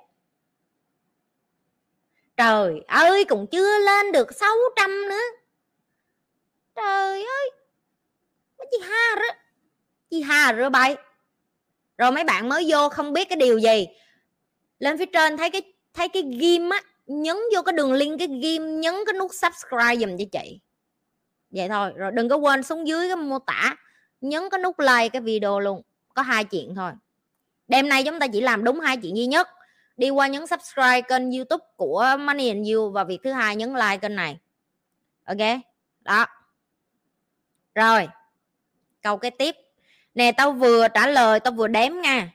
Trời 2.37 2.81
ơi 2.87 3.25
cũng 3.25 3.47
chưa 3.47 3.79
lên 3.79 4.13
được 4.13 4.35
600 4.35 5.09
nữa. 5.09 5.23
Trời 6.75 7.25
ơi. 7.25 7.51
Chị 8.71 8.77
ha 8.83 9.17
rồi 9.17 9.31
chị 10.11 10.21
ha 10.21 10.53
rồi 10.53 10.71
bay. 10.71 10.97
Rồi 11.99 12.13
mấy 12.13 12.25
bạn 12.25 12.49
mới 12.49 12.65
vô 12.69 12.89
không 12.89 13.13
biết 13.13 13.29
cái 13.29 13.37
điều 13.37 13.59
gì. 13.59 13.87
Lên 14.79 14.99
phía 14.99 15.07
trên 15.07 15.37
thấy 15.37 15.51
cái 15.51 15.63
thấy 15.95 16.09
cái 16.09 16.23
ghim 16.23 16.71
á, 16.71 16.81
nhấn 17.07 17.37
vô 17.55 17.63
cái 17.63 17.73
đường 17.73 17.93
link 17.93 18.19
cái 18.19 18.29
ghim, 18.43 18.81
nhấn 18.81 18.95
cái 19.07 19.13
nút 19.19 19.31
subscribe 19.35 19.97
dùm 19.97 20.17
cho 20.19 20.25
chị. 20.33 20.61
Vậy 21.51 21.69
thôi, 21.69 21.93
rồi 21.97 22.11
đừng 22.15 22.29
có 22.29 22.37
quên 22.37 22.63
xuống 22.63 22.89
dưới 22.89 23.09
cái 23.09 23.17
mô 23.17 23.39
tả 23.39 23.77
nhấn 24.21 24.43
cái 24.51 24.61
nút 24.61 24.79
like 24.79 25.09
cái 25.09 25.23
video 25.23 25.61
luôn, 25.61 25.83
có 26.15 26.23
hai 26.23 26.45
chuyện 26.45 26.75
thôi. 26.75 26.93
Đêm 27.69 27.89
nay 27.89 28.05
chúng 28.05 28.19
ta 28.19 28.27
chỉ 28.27 28.41
làm 28.41 28.65
đúng 28.65 28.81
hai 28.81 28.97
chuyện 28.97 29.17
duy 29.17 29.27
nhất, 29.27 29.49
đi 29.97 30.11
qua 30.11 30.27
nhấn 30.27 30.47
subscribe 30.47 31.01
kênh 31.01 31.31
youtube 31.31 31.65
của 31.77 32.17
money 32.21 32.49
and 32.49 32.69
you 32.73 32.91
và 32.91 33.05
việc 33.05 33.19
thứ 33.25 33.33
hai 33.33 33.57
nhấn 33.57 33.75
like 33.75 33.97
kênh 33.97 34.17
này. 34.17 34.39
Ok, 35.25 35.61
đó. 36.01 36.27
Rồi, 37.75 38.09
câu 39.03 39.17
cái 39.17 39.31
tiếp. 39.31 39.57
Nè, 40.15 40.33
tao 40.33 40.53
vừa 40.53 40.89
trả 40.89 41.07
lời, 41.07 41.41
tao 41.41 41.53
vừa 41.53 41.69
đếm 41.69 41.93
nha. 42.03 42.33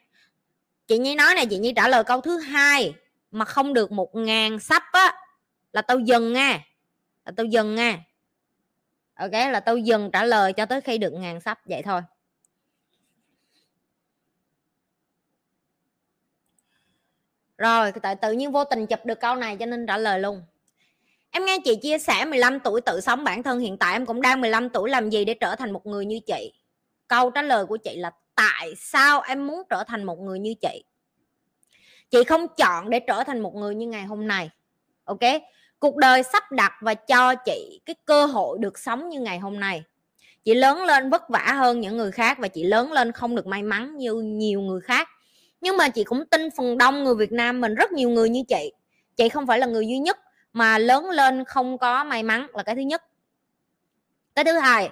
Chị 0.88 0.98
nhi 0.98 1.16
nói 1.16 1.36
này 1.36 1.46
chị 1.46 1.58
nhi 1.58 1.74
trả 1.76 1.88
lời 1.88 2.04
câu 2.04 2.22
thứ 2.22 2.38
hai 2.38 2.94
mà 3.32 3.46
không 3.46 3.74
được 3.74 3.92
một 3.92 4.16
ngàn 4.16 4.60
sắp 4.60 4.84
á, 4.92 5.14
là 5.74 5.82
tao 5.82 6.00
dừng 6.00 6.34
nha. 6.34 6.60
Là 7.26 7.32
tao 7.38 7.46
dừng 7.46 7.76
nha 7.76 8.00
ok, 9.22 9.32
là 9.32 9.60
tôi 9.60 9.84
dừng 9.84 10.10
trả 10.12 10.24
lời 10.24 10.54
cho 10.54 10.66
tới 10.66 10.82
khi 10.82 10.98
được 10.98 11.14
ngàn 11.14 11.40
sắp, 11.40 11.60
vậy 11.66 11.82
thôi. 11.82 12.02
Rồi, 17.58 17.92
tại 18.02 18.16
tự 18.16 18.32
nhiên 18.32 18.52
vô 18.52 18.64
tình 18.64 18.88
chụp 18.88 19.06
được 19.06 19.20
câu 19.20 19.36
này 19.36 19.58
cho 19.60 19.66
nên 19.66 19.88
trả 19.88 19.98
lời 19.98 20.20
luôn. 20.20 20.42
Em 21.32 21.46
nghe 21.46 21.58
chị 21.64 21.76
chia 21.82 21.98
sẻ 21.98 22.26
15 22.26 22.60
tuổi 22.60 22.82
tự 22.82 23.02
sống 23.02 23.24
bản 23.24 23.44
thân 23.44 23.60
hiện 23.60 23.78
tại, 23.78 23.96
em 23.96 24.06
cũng 24.06 24.22
đang 24.22 24.42
15 24.42 24.70
tuổi, 24.70 24.90
làm 24.90 25.10
gì 25.10 25.26
để 25.26 25.34
trở 25.34 25.56
thành 25.56 25.72
một 25.72 25.86
người 25.86 26.06
như 26.06 26.20
chị? 26.28 26.54
Câu 27.08 27.30
trả 27.30 27.42
lời 27.42 27.66
của 27.66 27.78
chị 27.78 27.96
là, 27.96 28.12
tại 28.36 28.74
sao 28.78 29.22
em 29.22 29.48
muốn 29.48 29.62
trở 29.70 29.84
thành 29.84 30.04
một 30.04 30.20
người 30.20 30.40
như 30.40 30.54
chị? 30.62 30.84
Chị 32.10 32.24
không 32.24 32.48
chọn 32.58 32.90
để 32.90 33.00
trở 33.00 33.24
thành 33.24 33.40
một 33.40 33.56
người 33.56 33.76
như 33.76 33.88
ngày 33.88 34.04
hôm 34.04 34.28
nay, 34.28 34.50
ok? 35.04 35.20
Cuộc 35.82 35.96
đời 35.96 36.24
sắp 36.24 36.52
đặt 36.52 36.74
và 36.82 36.94
cho 36.94 37.36
chị 37.36 37.82
cái 37.86 37.96
cơ 38.06 38.26
hội 38.26 38.58
được 38.60 38.80
sống 38.80 39.10
như 39.10 39.20
ngày 39.20 39.40
hôm 39.40 39.60
nay. 39.60 39.84
Chị 40.44 40.54
lớn 40.54 40.84
lên 40.84 41.10
vất 41.10 41.30
vả 41.30 41.54
hơn 41.58 41.80
những 41.80 41.98
người 41.98 42.12
khác 42.12 42.38
và 42.40 42.48
chị 42.48 42.64
lớn 42.64 42.92
lên 42.92 43.12
không 43.12 43.36
được 43.36 43.48
may 43.48 43.64
mắn 43.64 43.98
như 43.98 44.14
nhiều 44.14 44.62
người 44.62 44.82
khác. 44.82 45.10
Nhưng 45.62 45.78
mà 45.78 45.90
chị 45.90 46.04
cũng 46.04 46.26
tin 46.26 46.50
phần 46.58 46.78
đông 46.78 47.04
người 47.04 47.16
Việt 47.16 47.32
Nam 47.32 47.62
mình, 47.62 47.76
rất 47.76 47.92
nhiều 47.92 48.10
người 48.10 48.30
như 48.30 48.44
chị. 48.48 48.72
Chị 49.16 49.30
không 49.30 49.48
phải 49.48 49.60
là 49.60 49.66
người 49.66 49.88
duy 49.88 49.98
nhất 50.00 50.20
mà 50.54 50.78
lớn 50.78 51.10
lên 51.10 51.44
không 51.46 51.78
có 51.78 52.04
may 52.04 52.24
mắn 52.24 52.48
là 52.54 52.64
cái 52.64 52.76
thứ 52.76 52.82
nhất. 52.82 53.04
Cái 54.36 54.46
thứ 54.46 54.60
hai, 54.60 54.90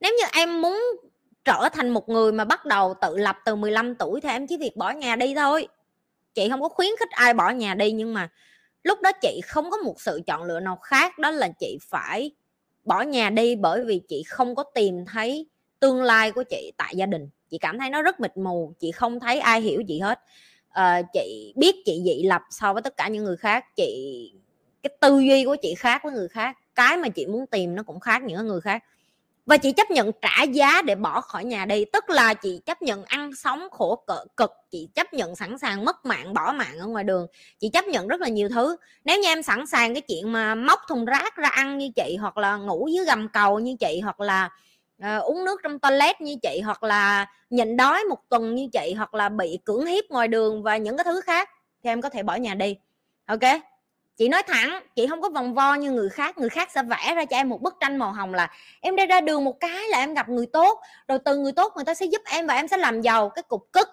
nếu 0.00 0.12
như 0.18 0.24
em 0.32 0.60
muốn 0.62 0.82
trở 1.44 1.68
thành 1.72 1.88
một 1.90 2.08
người 2.08 2.32
mà 2.32 2.44
bắt 2.44 2.66
đầu 2.66 2.94
tự 3.00 3.16
lập 3.16 3.36
từ 3.44 3.56
15 3.56 3.94
tuổi 3.94 4.20
thì 4.20 4.28
em 4.28 4.46
chỉ 4.46 4.56
việc 4.56 4.76
bỏ 4.76 4.90
nhà 4.90 5.16
đi 5.16 5.34
thôi. 5.34 5.68
Chị 6.34 6.48
không 6.50 6.62
có 6.62 6.68
khuyến 6.68 6.90
khích 6.98 7.10
ai 7.10 7.34
bỏ 7.34 7.50
nhà 7.50 7.74
đi 7.74 7.92
nhưng 7.92 8.14
mà 8.14 8.28
lúc 8.84 9.00
đó 9.02 9.12
chị 9.12 9.40
không 9.44 9.70
có 9.70 9.76
một 9.76 10.00
sự 10.00 10.20
chọn 10.26 10.42
lựa 10.42 10.60
nào 10.60 10.76
khác 10.76 11.18
đó 11.18 11.30
là 11.30 11.48
chị 11.60 11.78
phải 11.80 12.30
bỏ 12.84 13.02
nhà 13.02 13.30
đi 13.30 13.56
bởi 13.56 13.84
vì 13.84 14.00
chị 14.08 14.22
không 14.26 14.54
có 14.54 14.62
tìm 14.74 15.04
thấy 15.04 15.48
tương 15.80 16.02
lai 16.02 16.32
của 16.32 16.42
chị 16.50 16.72
tại 16.76 16.96
gia 16.96 17.06
đình. 17.06 17.28
Chị 17.50 17.58
cảm 17.58 17.78
thấy 17.78 17.90
nó 17.90 18.02
rất 18.02 18.20
mịt 18.20 18.36
mù 18.36 18.74
chị 18.78 18.92
không 18.92 19.20
thấy 19.20 19.40
ai 19.40 19.60
hiểu 19.60 19.82
chị 19.88 19.98
hết. 19.98 20.20
À, 20.68 21.02
chị 21.12 21.52
biết 21.56 21.76
chị 21.84 22.02
dị 22.04 22.22
lập 22.22 22.42
so 22.50 22.72
với 22.72 22.82
tất 22.82 22.96
cả 22.96 23.08
những 23.08 23.24
người 23.24 23.36
khác 23.36 23.64
chị 23.76 24.32
cái 24.82 24.96
tư 25.00 25.20
duy 25.20 25.44
của 25.44 25.56
chị 25.62 25.74
khác 25.74 26.00
với 26.04 26.12
người 26.12 26.28
khác. 26.28 26.56
Cái 26.74 26.96
mà 26.96 27.08
chị 27.08 27.26
muốn 27.26 27.46
tìm 27.46 27.74
nó 27.74 27.82
cũng 27.82 28.00
khác 28.00 28.22
những 28.22 28.46
người 28.46 28.60
khác 28.60 28.84
và 29.46 29.56
chị 29.56 29.72
chấp 29.72 29.90
nhận 29.90 30.10
trả 30.22 30.42
giá 30.42 30.82
để 30.82 30.94
bỏ 30.94 31.20
khỏi 31.20 31.44
nhà 31.44 31.64
đi. 31.64 31.84
Tức 31.84 32.10
là 32.10 32.34
chị 32.34 32.60
chấp 32.66 32.82
nhận 32.82 33.04
ăn 33.04 33.30
sống 33.34 33.68
khổ 33.70 34.04
cỡ 34.06 34.24
cực. 34.36 34.52
Chị 34.70 34.88
chấp 34.94 35.14
nhận 35.14 35.36
sẵn 35.36 35.58
sàng 35.58 35.84
mất 35.84 36.06
mạng 36.06 36.34
bỏ 36.34 36.52
mạng 36.52 36.78
ở 36.78 36.86
ngoài 36.86 37.04
đường. 37.04 37.26
Chị 37.58 37.68
chấp 37.68 37.84
nhận 37.84 38.08
rất 38.08 38.20
là 38.20 38.28
nhiều 38.28 38.48
thứ. 38.48 38.76
Nếu 39.04 39.20
như 39.20 39.28
em 39.28 39.42
sẵn 39.42 39.66
sàng 39.66 39.94
cái 39.94 40.00
chuyện 40.00 40.32
mà 40.32 40.54
móc 40.54 40.80
thùng 40.88 41.04
rác 41.04 41.36
ra 41.36 41.48
ăn 41.48 41.78
như 41.78 41.90
chị 41.96 42.16
hoặc 42.20 42.36
là 42.36 42.56
ngủ 42.56 42.88
dưới 42.88 43.04
gầm 43.04 43.28
cầu 43.28 43.58
như 43.58 43.76
chị 43.80 44.00
hoặc 44.00 44.20
là 44.20 44.50
uh, 45.02 45.22
uống 45.22 45.44
nước 45.44 45.60
trong 45.62 45.78
toilet 45.78 46.20
như 46.20 46.36
chị 46.42 46.60
hoặc 46.64 46.82
là 46.82 47.26
nhịn 47.50 47.76
đói 47.76 48.04
một 48.04 48.18
tuần 48.28 48.54
như 48.54 48.68
chị 48.72 48.94
hoặc 48.96 49.14
là 49.14 49.28
bị 49.28 49.58
cưỡng 49.64 49.86
hiếp 49.86 50.04
ngoài 50.10 50.28
đường 50.28 50.62
và 50.62 50.76
những 50.76 50.96
cái 50.96 51.04
thứ 51.04 51.20
khác 51.20 51.50
thì 51.84 51.90
em 51.90 52.00
có 52.00 52.08
thể 52.08 52.22
bỏ 52.22 52.34
nhà 52.34 52.54
đi. 52.54 52.76
Ok? 53.26 53.40
Chị 54.16 54.28
nói 54.28 54.42
thẳng, 54.46 54.82
chị 54.94 55.06
không 55.06 55.20
có 55.20 55.28
vòng 55.30 55.54
vo 55.54 55.74
như 55.74 55.90
người 55.90 56.08
khác. 56.08 56.38
Người 56.38 56.48
khác 56.48 56.70
sẽ 56.70 56.82
vẽ 56.82 57.14
ra 57.14 57.24
cho 57.24 57.36
em 57.36 57.48
một 57.48 57.62
bức 57.62 57.74
tranh 57.80 57.96
màu 57.96 58.12
hồng 58.12 58.34
là 58.34 58.50
em 58.80 58.96
đi 58.96 59.06
ra 59.06 59.20
đường 59.20 59.44
một 59.44 59.60
cái 59.60 59.88
là 59.88 59.98
em 59.98 60.14
gặp 60.14 60.28
người 60.28 60.46
tốt. 60.46 60.80
Rồi 61.08 61.18
từ 61.24 61.36
người 61.36 61.52
tốt 61.52 61.72
người 61.76 61.84
ta 61.84 61.94
sẽ 61.94 62.06
giúp 62.06 62.22
em 62.30 62.46
và 62.46 62.54
em 62.54 62.68
sẽ 62.68 62.76
làm 62.76 63.00
giàu. 63.00 63.28
Cái 63.28 63.42
cục 63.42 63.72
cức. 63.72 63.88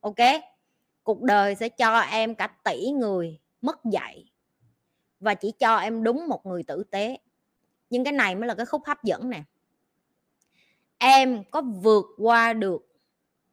Ok? 0.00 0.16
Cuộc 1.02 1.22
đời 1.22 1.54
sẽ 1.54 1.68
cho 1.68 1.98
em 2.00 2.34
cả 2.34 2.46
tỷ 2.64 2.90
người 2.90 3.38
mất 3.60 3.84
dạy 3.84 4.32
và 5.20 5.34
chỉ 5.34 5.52
cho 5.58 5.76
em 5.76 6.04
đúng 6.04 6.28
một 6.28 6.46
người 6.46 6.62
tử 6.62 6.82
tế. 6.90 7.18
Nhưng 7.90 8.04
cái 8.04 8.12
này 8.12 8.34
mới 8.34 8.48
là 8.48 8.54
cái 8.54 8.66
khúc 8.66 8.82
hấp 8.86 9.04
dẫn 9.04 9.30
nè. 9.30 9.42
Em 10.98 11.44
có 11.50 11.60
vượt 11.60 12.06
qua 12.18 12.52
được 12.52 12.86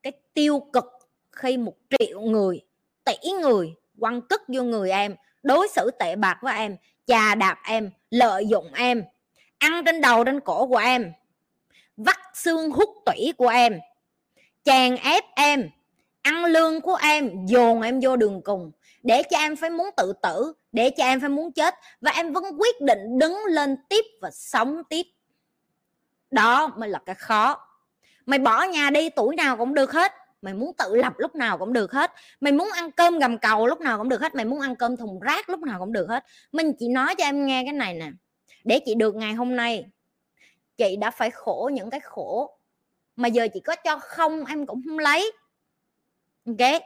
cái 0.04 0.12
tiêu 0.34 0.60
cực 0.74 0.86
khi 1.32 1.58
một 1.58 1.76
triệu 2.00 2.22
người, 2.22 2.62
tỷ 3.04 3.32
người 3.42 3.76
quăng 4.00 4.22
cất 4.22 4.42
vô 4.48 4.64
người 4.64 4.92
em 4.92 5.16
đối 5.44 5.68
xử 5.68 5.92
tệ 6.00 6.16
bạc 6.16 6.38
với 6.42 6.58
em, 6.58 6.78
chà 7.06 7.36
đạp 7.36 7.60
em, 7.64 7.92
lợi 8.10 8.48
dụng 8.48 8.74
em, 8.74 9.04
ăn 9.58 9.86
trên 9.86 10.02
đầu 10.02 10.24
trên 10.24 10.40
cổ 10.40 10.68
của 10.68 10.78
em, 10.78 11.12
vắt 11.98 12.18
xương 12.34 12.72
hút 12.72 12.90
tủy 13.06 13.34
của 13.38 13.48
em, 13.48 13.80
chèn 14.64 14.96
ép 14.96 15.24
em, 15.36 15.70
ăn 16.22 16.46
lương 16.46 16.82
của 16.82 16.96
em, 16.96 17.46
dồn 17.46 17.82
em 17.82 18.00
vô 18.02 18.16
đường 18.16 18.42
cùng, 18.44 18.72
để 19.04 19.24
cho 19.32 19.38
em 19.38 19.56
phải 19.56 19.70
muốn 19.70 19.90
tự 19.98 20.14
tử, 20.24 20.54
để 20.72 20.90
cho 20.90 21.04
em 21.04 21.20
phải 21.20 21.30
muốn 21.30 21.52
chết, 21.52 21.76
và 22.02 22.12
em 22.12 22.34
vẫn 22.34 22.44
quyết 22.60 22.82
định 22.82 23.20
đứng 23.20 23.46
lên 23.46 23.78
tiếp 23.90 24.06
và 24.22 24.32
sống 24.32 24.82
tiếp. 24.90 25.04
Đó 26.32 26.68
mới 26.68 26.90
là 26.90 27.00
cái 27.06 27.16
khó. 27.16 27.66
Mày 28.26 28.40
bỏ 28.40 28.64
nhà 28.64 28.90
đi, 28.90 29.10
tuổi 29.10 29.36
nào 29.36 29.58
cũng 29.58 29.74
được 29.74 29.92
hết 29.92 30.14
mày 30.42 30.54
muốn 30.54 30.74
tự 30.78 30.96
lập 30.96 31.14
lúc 31.18 31.36
nào 31.36 31.58
cũng 31.58 31.74
được 31.74 31.92
hết. 31.92 32.12
Mày 32.40 32.54
muốn 32.54 32.70
ăn 32.76 32.92
cơm 32.92 33.20
gầm 33.20 33.38
cầu 33.38 33.68
lúc 33.68 33.82
nào 33.82 33.98
cũng 33.98 34.10
được 34.10 34.22
hết. 34.22 34.36
Mày 34.36 34.46
muốn 34.46 34.60
ăn 34.60 34.76
cơm 34.76 34.98
thùng 34.98 35.20
rác 35.20 35.50
lúc 35.50 35.60
nào 35.60 35.80
cũng 35.80 35.94
được 35.94 36.10
hết. 36.10 36.26
Mình 36.52 36.74
chỉ 36.80 36.88
nói 36.88 37.16
cho 37.16 37.24
em 37.24 37.46
nghe 37.46 37.64
cái 37.64 37.74
này 37.74 37.94
nè. 37.94 38.12
Để 38.64 38.80
chị 38.86 38.96
được 38.96 39.16
ngày 39.16 39.34
hôm 39.34 39.56
nay, 39.56 39.86
chị 40.78 40.96
đã 40.96 41.12
phải 41.12 41.32
khổ 41.32 41.70
những 41.74 41.90
cái 41.90 42.00
khổ 42.00 42.60
mà 43.16 43.28
giờ 43.28 43.48
chị 43.54 43.60
có 43.60 43.76
cho 43.76 44.00
không 44.00 44.46
em 44.46 44.66
cũng 44.66 44.82
không 44.86 45.00
lấy. 45.00 45.32
Ok? 46.46 46.82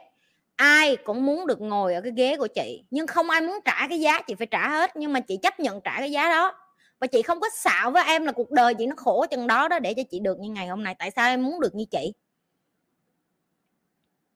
Ai 0.56 0.96
cũng 0.96 1.26
muốn 1.26 1.46
được 1.46 1.60
ngồi 1.60 1.94
ở 1.94 2.00
cái 2.00 2.12
ghế 2.16 2.36
của 2.36 2.46
chị, 2.46 2.84
nhưng 2.90 3.06
không 3.06 3.30
ai 3.30 3.40
muốn 3.40 3.58
trả 3.64 3.88
cái 3.88 4.00
giá 4.00 4.22
chị 4.22 4.34
phải 4.34 4.46
trả 4.46 4.68
hết, 4.68 4.96
nhưng 4.96 5.12
mà 5.12 5.20
chị 5.20 5.36
chấp 5.42 5.60
nhận 5.60 5.80
trả 5.80 5.98
cái 5.98 6.12
giá 6.12 6.28
đó. 6.28 6.54
Và 7.00 7.06
chị 7.06 7.22
không 7.22 7.40
có 7.40 7.48
xạo 7.54 7.90
với 7.90 8.04
em 8.04 8.26
là 8.26 8.32
cuộc 8.32 8.50
đời 8.50 8.74
chị 8.74 8.86
nó 8.86 8.94
khổ 8.96 9.26
chừng 9.30 9.46
đó 9.46 9.68
đó 9.68 9.78
để 9.78 9.94
cho 9.94 10.02
chị 10.10 10.20
được 10.20 10.38
như 10.38 10.50
ngày 10.50 10.66
hôm 10.66 10.84
nay. 10.84 10.94
Tại 10.98 11.10
sao 11.10 11.28
em 11.28 11.42
muốn 11.42 11.60
được 11.60 11.74
như 11.74 11.84
chị? 11.90 12.12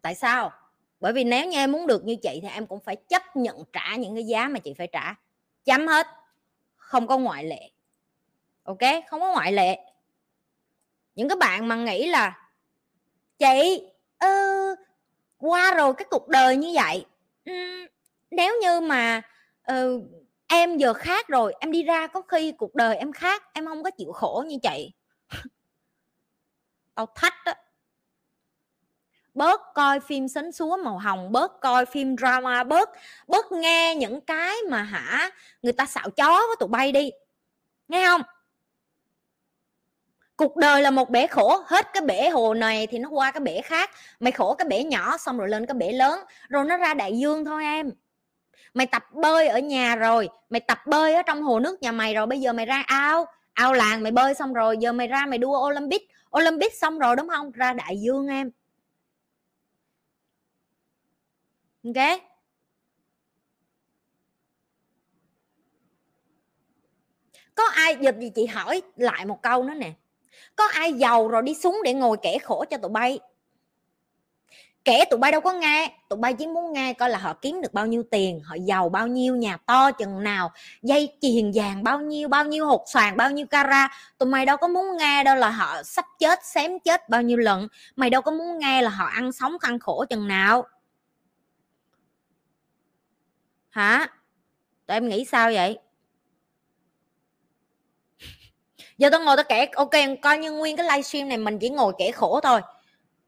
Tại 0.02 0.14
sao? 0.14 0.52
Bởi 1.00 1.12
vì 1.12 1.24
nếu 1.24 1.46
như 1.46 1.58
em 1.58 1.72
muốn 1.72 1.86
được 1.86 2.04
như 2.04 2.16
chị 2.16 2.38
thì 2.42 2.48
em 2.48 2.66
cũng 2.66 2.80
phải 2.80 2.96
chấp 2.96 3.36
nhận 3.36 3.64
trả 3.72 3.96
những 3.96 4.14
cái 4.14 4.24
giá 4.24 4.48
mà 4.48 4.58
chị 4.58 4.74
phải 4.74 4.86
trả. 4.86 5.14
Chấm 5.64 5.86
hết. 5.86 6.06
Không 6.76 7.06
có 7.06 7.18
ngoại 7.18 7.44
lệ. 7.44 7.70
Ok? 8.62 8.78
Không 9.08 9.20
có 9.20 9.32
ngoại 9.32 9.52
lệ. 9.52 9.78
Những 11.14 11.28
cái 11.28 11.36
bạn 11.36 11.68
mà 11.68 11.76
nghĩ 11.76 12.06
là 12.06 12.50
chị 13.38 13.82
ừ, 14.18 14.28
qua 15.38 15.74
rồi 15.74 15.94
cái 15.94 16.06
cuộc 16.10 16.28
đời 16.28 16.56
như 16.56 16.72
vậy 16.74 17.06
ừ, 17.44 17.52
nếu 18.30 18.54
như 18.62 18.80
mà 18.80 19.22
ừ, 19.66 20.02
em 20.46 20.76
giờ 20.76 20.92
khác 20.92 21.28
rồi 21.28 21.54
em 21.60 21.72
đi 21.72 21.82
ra 21.82 22.06
có 22.06 22.22
khi 22.22 22.52
cuộc 22.52 22.74
đời 22.74 22.96
em 22.96 23.12
khác 23.12 23.42
em 23.52 23.66
không 23.66 23.82
có 23.82 23.90
chịu 23.90 24.12
khổ 24.12 24.44
như 24.48 24.56
chị. 24.62 24.92
Tao 26.94 27.06
thách 27.14 27.34
đó 27.44 27.52
bớt 29.38 29.60
coi 29.74 30.00
phim 30.00 30.28
sến 30.28 30.52
súa 30.52 30.76
màu 30.76 30.98
hồng, 30.98 31.32
bớt 31.32 31.60
coi 31.60 31.86
phim 31.86 32.16
drama, 32.16 32.64
bớt 32.64 32.90
bớt 33.28 33.52
nghe 33.52 33.94
những 33.94 34.20
cái 34.20 34.56
mà 34.70 34.82
hả, 34.82 35.30
người 35.62 35.72
ta 35.72 35.86
xạo 35.86 36.10
chó 36.10 36.28
với 36.46 36.56
tụi 36.60 36.68
bay 36.68 36.92
đi. 36.92 37.10
Nghe 37.88 38.06
không? 38.06 38.22
Cuộc 40.36 40.56
đời 40.56 40.82
là 40.82 40.90
một 40.90 41.10
bể 41.10 41.26
khổ, 41.26 41.62
hết 41.66 41.86
cái 41.92 42.02
bể 42.02 42.28
hồ 42.28 42.54
này 42.54 42.86
thì 42.86 42.98
nó 42.98 43.08
qua 43.08 43.30
cái 43.30 43.40
bể 43.40 43.60
khác. 43.60 43.90
Mày 44.20 44.32
khổ 44.32 44.54
cái 44.54 44.68
bể 44.68 44.84
nhỏ 44.84 45.16
xong 45.16 45.38
rồi 45.38 45.48
lên 45.48 45.66
cái 45.66 45.74
bể 45.74 45.92
lớn, 45.92 46.20
rồi 46.48 46.64
nó 46.64 46.76
ra 46.76 46.94
đại 46.94 47.18
dương 47.18 47.44
thôi 47.44 47.64
em. 47.64 47.90
Mày 48.74 48.86
tập 48.86 49.04
bơi 49.12 49.48
ở 49.48 49.58
nhà 49.58 49.96
rồi, 49.96 50.28
mày 50.50 50.60
tập 50.60 50.78
bơi 50.86 51.14
ở 51.14 51.22
trong 51.22 51.42
hồ 51.42 51.60
nước 51.60 51.82
nhà 51.82 51.92
mày 51.92 52.14
rồi, 52.14 52.26
bây 52.26 52.40
giờ 52.40 52.52
mày 52.52 52.66
ra 52.66 52.82
ao. 52.86 53.26
Ao 53.54 53.72
làng 53.72 54.02
mày 54.02 54.12
bơi 54.12 54.34
xong 54.34 54.52
rồi, 54.52 54.76
giờ 54.78 54.92
mày 54.92 55.06
ra 55.06 55.26
mày 55.26 55.38
đua 55.38 55.68
olympic. 55.68 56.02
Olympic 56.38 56.74
xong 56.74 56.98
rồi 56.98 57.16
đúng 57.16 57.28
không? 57.28 57.50
Ra 57.52 57.72
đại 57.72 58.00
dương 58.00 58.28
em. 58.28 58.50
Ok. 61.94 62.20
Có 67.54 67.64
ai 67.64 67.96
giờ 68.00 68.12
gì 68.20 68.30
chị 68.34 68.46
hỏi 68.46 68.82
lại 68.96 69.26
một 69.26 69.42
câu 69.42 69.62
nữa 69.64 69.74
nè. 69.74 69.92
Có 70.56 70.64
ai 70.66 70.92
giàu 70.92 71.28
rồi 71.28 71.42
đi 71.42 71.54
xuống 71.54 71.80
để 71.84 71.94
ngồi 71.94 72.16
kể 72.22 72.38
khổ 72.38 72.64
cho 72.70 72.76
tụi 72.76 72.90
bay? 72.90 73.18
Kể 74.84 75.04
tụi 75.10 75.18
bay 75.18 75.32
đâu 75.32 75.40
có 75.40 75.52
nghe. 75.52 75.92
Tụi 76.08 76.18
bay 76.18 76.34
chỉ 76.34 76.46
muốn 76.46 76.72
nghe 76.72 76.92
coi 76.92 77.10
là 77.10 77.18
họ 77.18 77.34
kiếm 77.34 77.60
được 77.60 77.74
bao 77.74 77.86
nhiêu 77.86 78.02
tiền, 78.10 78.40
họ 78.40 78.56
giàu 78.64 78.88
bao 78.88 79.06
nhiêu, 79.06 79.36
nhà 79.36 79.56
to 79.56 79.90
chừng 79.90 80.22
nào, 80.22 80.50
dây 80.82 81.16
chuyền 81.20 81.52
vàng 81.54 81.84
bao 81.84 82.00
nhiêu 82.00 82.28
bao 82.28 82.44
nhiêu 82.44 82.66
hột 82.66 82.84
xoàn, 82.86 83.16
bao 83.16 83.30
nhiêu 83.30 83.46
cara 83.46 83.88
tụi 84.18 84.28
mày 84.28 84.46
đâu 84.46 84.56
có 84.56 84.68
muốn 84.68 84.96
nghe 84.96 85.24
đâu 85.24 85.36
là 85.36 85.50
họ 85.50 85.82
sắp 85.82 86.04
chết, 86.18 86.38
xém 86.44 86.78
chết 86.80 87.08
bao 87.08 87.22
nhiêu 87.22 87.36
lần. 87.38 87.68
Mày 87.96 88.10
đâu 88.10 88.22
có 88.22 88.30
muốn 88.30 88.58
nghe 88.58 88.82
là 88.82 88.90
họ 88.90 89.06
ăn 89.06 89.32
sống, 89.32 89.58
khăn 89.58 89.78
khổ 89.78 90.04
chừng 90.10 90.28
nào 90.28 90.64
hả? 93.78 94.08
Tụi 94.86 94.96
em 94.96 95.08
nghĩ 95.08 95.24
sao 95.24 95.50
vậy? 95.52 95.78
Giờ 98.98 99.08
tôi 99.12 99.20
ngồi 99.20 99.36
tôi 99.36 99.44
kể, 99.48 99.66
ok, 99.74 99.90
coi 100.22 100.38
như 100.38 100.52
nguyên 100.52 100.76
cái 100.76 100.86
livestream 100.86 101.28
này 101.28 101.38
mình 101.38 101.58
chỉ 101.58 101.68
ngồi 101.68 101.92
kể 101.98 102.10
khổ 102.10 102.40
thôi. 102.40 102.60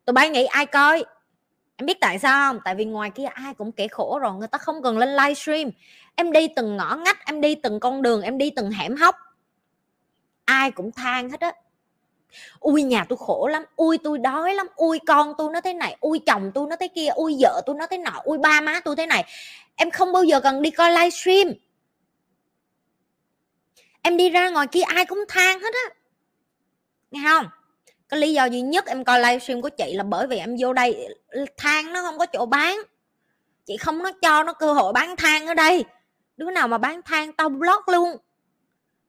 Tụi 0.05 0.13
bay 0.13 0.29
nghĩ 0.29 0.45
ai 0.45 0.67
coi? 0.67 1.05
Em 1.77 1.87
biết 1.87 2.01
tại 2.01 2.19
sao 2.19 2.53
không? 2.53 2.61
Tại 2.65 2.75
vì 2.75 2.85
ngoài 2.85 3.11
kia 3.11 3.25
ai 3.25 3.55
cũng 3.55 3.73
kể 3.73 3.89
khổ 3.89 4.19
rồi, 4.19 4.33
người 4.33 4.49
ta 4.49 4.59
không 4.59 4.83
cần 4.83 4.99
lên 4.99 5.09
livestream. 5.09 5.71
Em 6.15 6.33
đi 6.33 6.49
từng 6.57 6.77
ngõ 6.77 6.97
ngách, 6.97 7.27
em 7.27 7.41
đi 7.41 7.55
từng 7.55 7.81
con 7.81 8.03
đường, 8.03 8.23
em 8.23 8.39
đi 8.39 8.51
từng 8.57 8.71
hẻm 8.71 8.97
hóc. 8.97 9.17
Ai 10.45 10.71
cũng 10.71 10.93
than 10.93 11.31
hết 11.31 11.41
á 11.41 11.53
ui, 12.61 12.83
nhà 12.83 13.05
tôi 13.09 13.19
khổ 13.21 13.49
lắm. 13.49 13.64
Ui, 13.77 13.99
tôi 13.99 14.19
đói 14.19 14.55
lắm. 14.55 14.66
Ui, 14.77 14.99
con 15.07 15.35
tôi 15.38 15.51
nó 15.53 15.61
thế 15.61 15.75
này. 15.75 15.97
Ui, 16.01 16.19
chồng 16.27 16.51
tôi 16.55 16.66
nó 16.71 16.77
thế 16.77 16.88
kia. 16.88 17.09
Ui, 17.14 17.37
vợ 17.40 17.62
tôi 17.66 17.77
nó 17.79 17.87
thế 17.87 17.99
nọ. 17.99 18.21
Ui, 18.25 18.38
ba 18.38 18.61
má 18.61 18.81
tôi 18.81 18.97
thế 18.97 19.07
này. 19.07 19.25
Em 19.77 19.90
không 19.90 20.12
bao 20.12 20.25
giờ 20.25 20.40
cần 20.40 20.62
đi 20.62 20.71
coi 20.71 20.90
livestream. 20.90 21.53
Em 24.03 24.16
đi 24.16 24.31
ra 24.31 24.51
ngoài 24.51 24.66
kia 24.66 24.83
ai 24.83 25.07
cũng 25.07 25.25
than 25.29 25.61
hết 25.61 25.75
á. 25.75 25.95
Nghe 27.11 27.21
không? 27.25 27.47
Cái 28.09 28.21
lý 28.21 28.33
do 28.33 28.45
duy 28.45 28.61
nhất 28.61 28.87
em 28.87 29.05
coi 29.05 29.19
livestream 29.19 29.62
của 29.62 29.69
chị 29.69 29.93
là 29.95 30.03
bởi 30.03 30.27
vì 30.27 30.38
em 30.38 30.57
vô 30.59 30.73
đây 30.73 31.09
than 31.57 31.93
nó 31.93 32.03
không 32.03 32.19
có 32.19 32.27
chỗ 32.27 32.47
bán. 32.47 32.79
Chị 33.66 33.77
không 33.77 34.03
nó 34.03 34.11
cho 34.23 34.43
nó 34.43 34.53
cơ 34.53 34.73
hội 34.73 34.93
bán 34.93 35.16
than 35.16 35.47
ở 35.47 35.55
đây. 35.55 35.85
Đứa 36.37 36.51
nào 36.51 36.69
mà 36.69 36.79
bán 36.79 37.03
than 37.03 37.33
tao 37.33 37.49
block 37.49 37.88
luôn. 37.88 38.16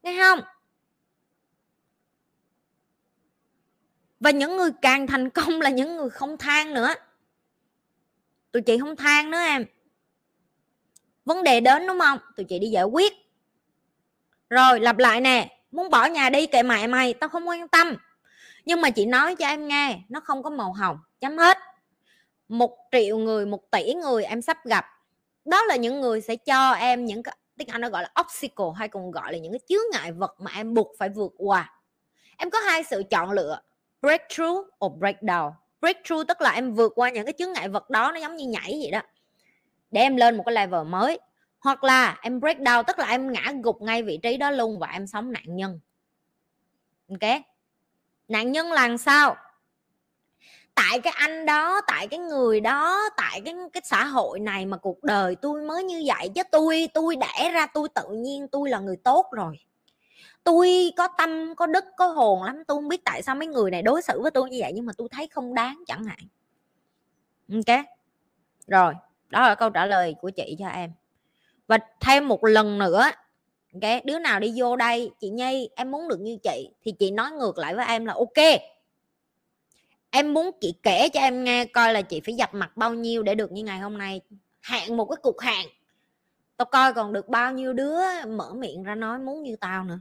Nghe 0.04 0.20
không? 0.20 0.42
Và 4.22 4.32
những 4.32 4.58
người 4.58 4.70
càng 4.82 5.08
thành 5.08 5.30
công 5.30 5.62
là 5.62 5.70
những 5.70 5.98
người 5.98 6.10
không 6.10 6.38
than 6.38 6.74
nữa. 6.74 6.94
Tụi 8.52 8.62
chị 8.62 8.78
không 8.78 8.96
than 8.96 9.32
nữa 9.32 9.38
em. 9.38 9.66
Vấn 11.26 11.44
đề 11.44 11.60
đến 11.60 11.88
đúng 11.88 12.00
không? 12.00 12.20
Tụi 12.36 12.44
chị 12.44 12.60
đi 12.60 12.68
giải 12.68 12.84
quyết. 12.84 13.14
Rồi, 14.50 14.80
lặp 14.80 14.98
lại 14.98 15.22
nè. 15.22 15.62
Muốn 15.72 15.90
bỏ 15.90 16.06
nhà 16.06 16.30
đi 16.30 16.48
kệ 16.48 16.64
mẹ 16.64 16.88
mày, 16.88 17.14
tao 17.14 17.30
không 17.30 17.48
quan 17.48 17.68
tâm. 17.68 17.96
Nhưng 18.66 18.82
mà 18.82 18.90
chị 18.90 19.06
nói 19.06 19.36
cho 19.36 19.48
em 19.48 19.68
nghe, 19.68 20.00
nó 20.10 20.20
không 20.20 20.44
có 20.44 20.50
màu 20.50 20.74
hồng, 20.74 21.00
chấm 21.20 21.38
hết. 21.38 21.58
Một 22.48 22.78
triệu 22.92 23.18
người, 23.18 23.46
một 23.46 23.72
tỷ 23.72 23.94
người 23.94 24.24
em 24.24 24.42
sắp 24.42 24.66
gặp. 24.66 24.86
Đó 25.46 25.66
là 25.66 25.76
những 25.76 26.02
người 26.02 26.22
sẽ 26.22 26.36
cho 26.36 26.72
em 26.72 27.06
những 27.06 27.24
cái, 27.24 27.38
tiếng 27.58 27.68
anh 27.68 27.82
nó 27.82 27.90
gọi 27.90 28.04
là 28.04 28.12
obstacle, 28.22 28.66
hay 28.76 28.88
còn 28.88 29.12
gọi 29.12 29.32
là 29.32 29.38
những 29.38 29.52
cái 29.52 29.60
chướng 29.70 29.84
ngại 29.92 30.12
vật 30.12 30.36
mà 30.40 30.52
em 30.56 30.74
buộc 30.74 30.88
phải 31.00 31.10
vượt 31.10 31.32
qua. 31.38 31.74
Em 32.38 32.50
có 32.50 32.60
hai 32.60 32.84
sự 32.84 33.04
chọn 33.10 33.32
lựa 33.32 33.62
breakthrough 34.02 34.60
or 34.86 34.92
breakdown? 35.00 35.52
Breakthrough 35.82 36.28
tức 36.28 36.42
là 36.42 36.52
em 36.52 36.74
vượt 36.74 36.92
qua 36.96 37.10
những 37.10 37.26
cái 37.26 37.34
chướng 37.38 37.54
ngại 37.54 37.70
vật 37.70 37.90
đó, 37.90 38.12
nó 38.12 38.20
giống 38.20 38.36
như 38.36 38.48
nhảy 38.48 38.80
vậy 38.82 38.92
đó. 38.92 39.02
Để 39.92 40.02
em 40.02 40.16
lên 40.16 40.38
một 40.38 40.44
cái 40.46 40.56
level 40.56 40.84
mới. 40.84 41.20
Hoặc 41.60 41.84
là 41.84 42.20
em 42.22 42.40
break 42.40 42.58
down 42.58 42.84
tức 42.84 43.00
là 43.00 43.10
em 43.10 43.32
ngã 43.32 43.54
gục 43.64 43.82
ngay 43.82 44.04
vị 44.04 44.20
trí 44.24 44.38
đó 44.38 44.52
luôn 44.52 44.80
và 44.80 44.88
em 44.88 45.08
sống 45.08 45.32
nạn 45.32 45.44
nhân. 45.46 45.80
Ok? 47.10 47.42
Nạn 48.28 48.52
nhân 48.52 48.72
là 48.72 48.98
sao? 48.98 49.36
Tại 50.76 51.00
cái 51.00 51.14
anh 51.18 51.46
đó, 51.46 51.82
tại 51.88 52.08
cái 52.08 52.20
người 52.20 52.60
đó, 52.60 53.10
tại 53.18 53.42
cái 53.46 53.56
cái 53.74 53.82
xã 53.86 54.04
hội 54.04 54.40
này 54.40 54.66
mà 54.66 54.78
cuộc 54.78 55.04
đời 55.04 55.36
tôi 55.36 55.62
mới 55.62 55.84
như 55.84 56.04
vậy. 56.06 56.30
Chứ 56.36 56.42
tôi 56.52 56.90
tôi 56.94 57.16
đẻ 57.16 57.52
ra, 57.54 57.66
tôi 57.66 57.90
tự 57.96 58.04
nhiên 58.12 58.48
tôi 58.48 58.70
là 58.70 58.80
người 58.80 58.98
tốt 59.04 59.26
rồi 59.32 59.60
tôi 60.44 60.94
có 60.98 61.08
tâm, 61.18 61.56
có 61.56 61.68
đức, 61.68 61.86
có 61.98 62.08
hồn 62.08 62.44
lắm, 62.44 62.64
tôi 62.68 62.78
không 62.78 62.88
biết 62.88 63.06
tại 63.06 63.22
sao 63.22 63.36
mấy 63.36 63.48
người 63.48 63.72
này 63.72 63.82
đối 63.82 64.02
xử 64.02 64.22
với 64.22 64.32
tôi 64.32 64.50
như 64.50 64.58
vậy, 64.62 64.72
nhưng 64.76 64.86
mà 64.86 64.94
tôi 64.98 65.08
thấy 65.12 65.28
không 65.28 65.54
đáng 65.54 65.84
chẳng 65.88 66.04
hạn. 66.04 66.20
Ok. 67.54 67.86
Rồi, 68.68 68.94
đó 69.30 69.42
là 69.42 69.56
câu 69.56 69.70
trả 69.70 69.86
lời 69.86 70.16
của 70.22 70.30
chị 70.30 70.56
cho 70.60 70.68
em. 70.68 70.92
Và 71.68 71.78
thêm 72.00 72.28
một 72.28 72.46
lần 72.46 72.78
nữa 72.78 73.04
cái 73.82 74.02
đứa 74.06 74.20
nào 74.20 74.40
đi 74.40 74.54
vô 74.56 74.76
đây, 74.76 75.12
chị 75.20 75.30
nhi, 75.30 75.70
em 75.76 75.92
muốn 75.92 76.08
được 76.08 76.20
như 76.20 76.38
chị, 76.44 76.70
thì 76.82 76.92
chị 76.92 77.12
nói 77.12 77.32
ngược 77.32 77.58
lại 77.58 77.76
với 77.76 77.86
em 77.86 78.06
là 78.06 78.14
ok. 78.14 78.62
Em 80.10 80.34
muốn 80.34 80.52
chị 80.62 80.74
kể 80.84 81.10
cho 81.10 81.20
em 81.20 81.44
nghe 81.44 81.66
coi 81.66 81.94
là 81.94 82.02
chị 82.02 82.22
phải 82.26 82.36
dập 82.36 82.54
mặt 82.54 82.78
bao 82.78 82.94
nhiêu 82.94 83.24
để 83.24 83.36
được 83.36 83.52
như 83.52 83.64
ngày 83.64 83.80
hôm 83.80 83.98
nay. 83.98 84.22
Hẹn 84.62 84.98
một 84.98 85.06
cái 85.06 85.18
cục 85.22 85.40
hẹn 85.40 85.68
tao 86.58 86.66
coi 86.66 86.94
còn 86.94 87.14
được 87.14 87.28
bao 87.28 87.54
nhiêu 87.54 87.74
đứa 87.74 88.26
mở 88.28 88.54
miệng 88.54 88.84
ra 88.84 88.96
nói 88.96 89.20
muốn 89.20 89.44
như 89.44 89.56
tao 89.56 89.84
nữa 89.84 90.00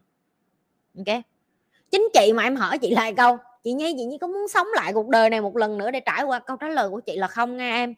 ok. 1.06 1.22
Chính 1.90 2.08
chị 2.14 2.32
mà 2.32 2.42
em 2.42 2.56
hỏi 2.56 2.78
chị 2.78 2.90
lại 2.90 3.14
câu 3.14 3.38
chị 3.62 3.72
nhi 3.72 3.94
chị 3.98 4.04
nhi 4.04 4.18
có 4.18 4.26
muốn 4.26 4.48
sống 4.48 4.66
lại 4.74 4.92
cuộc 4.92 5.08
đời 5.08 5.30
này 5.30 5.40
một 5.40 5.56
lần 5.56 5.78
nữa 5.78 5.90
để 5.90 6.00
trải 6.00 6.22
qua? 6.22 6.38
Câu 6.38 6.56
trả 6.56 6.68
lời 6.68 6.90
của 6.90 7.00
chị 7.00 7.16
là 7.16 7.26
không 7.26 7.56
nghe 7.56 7.74
em. 7.74 7.94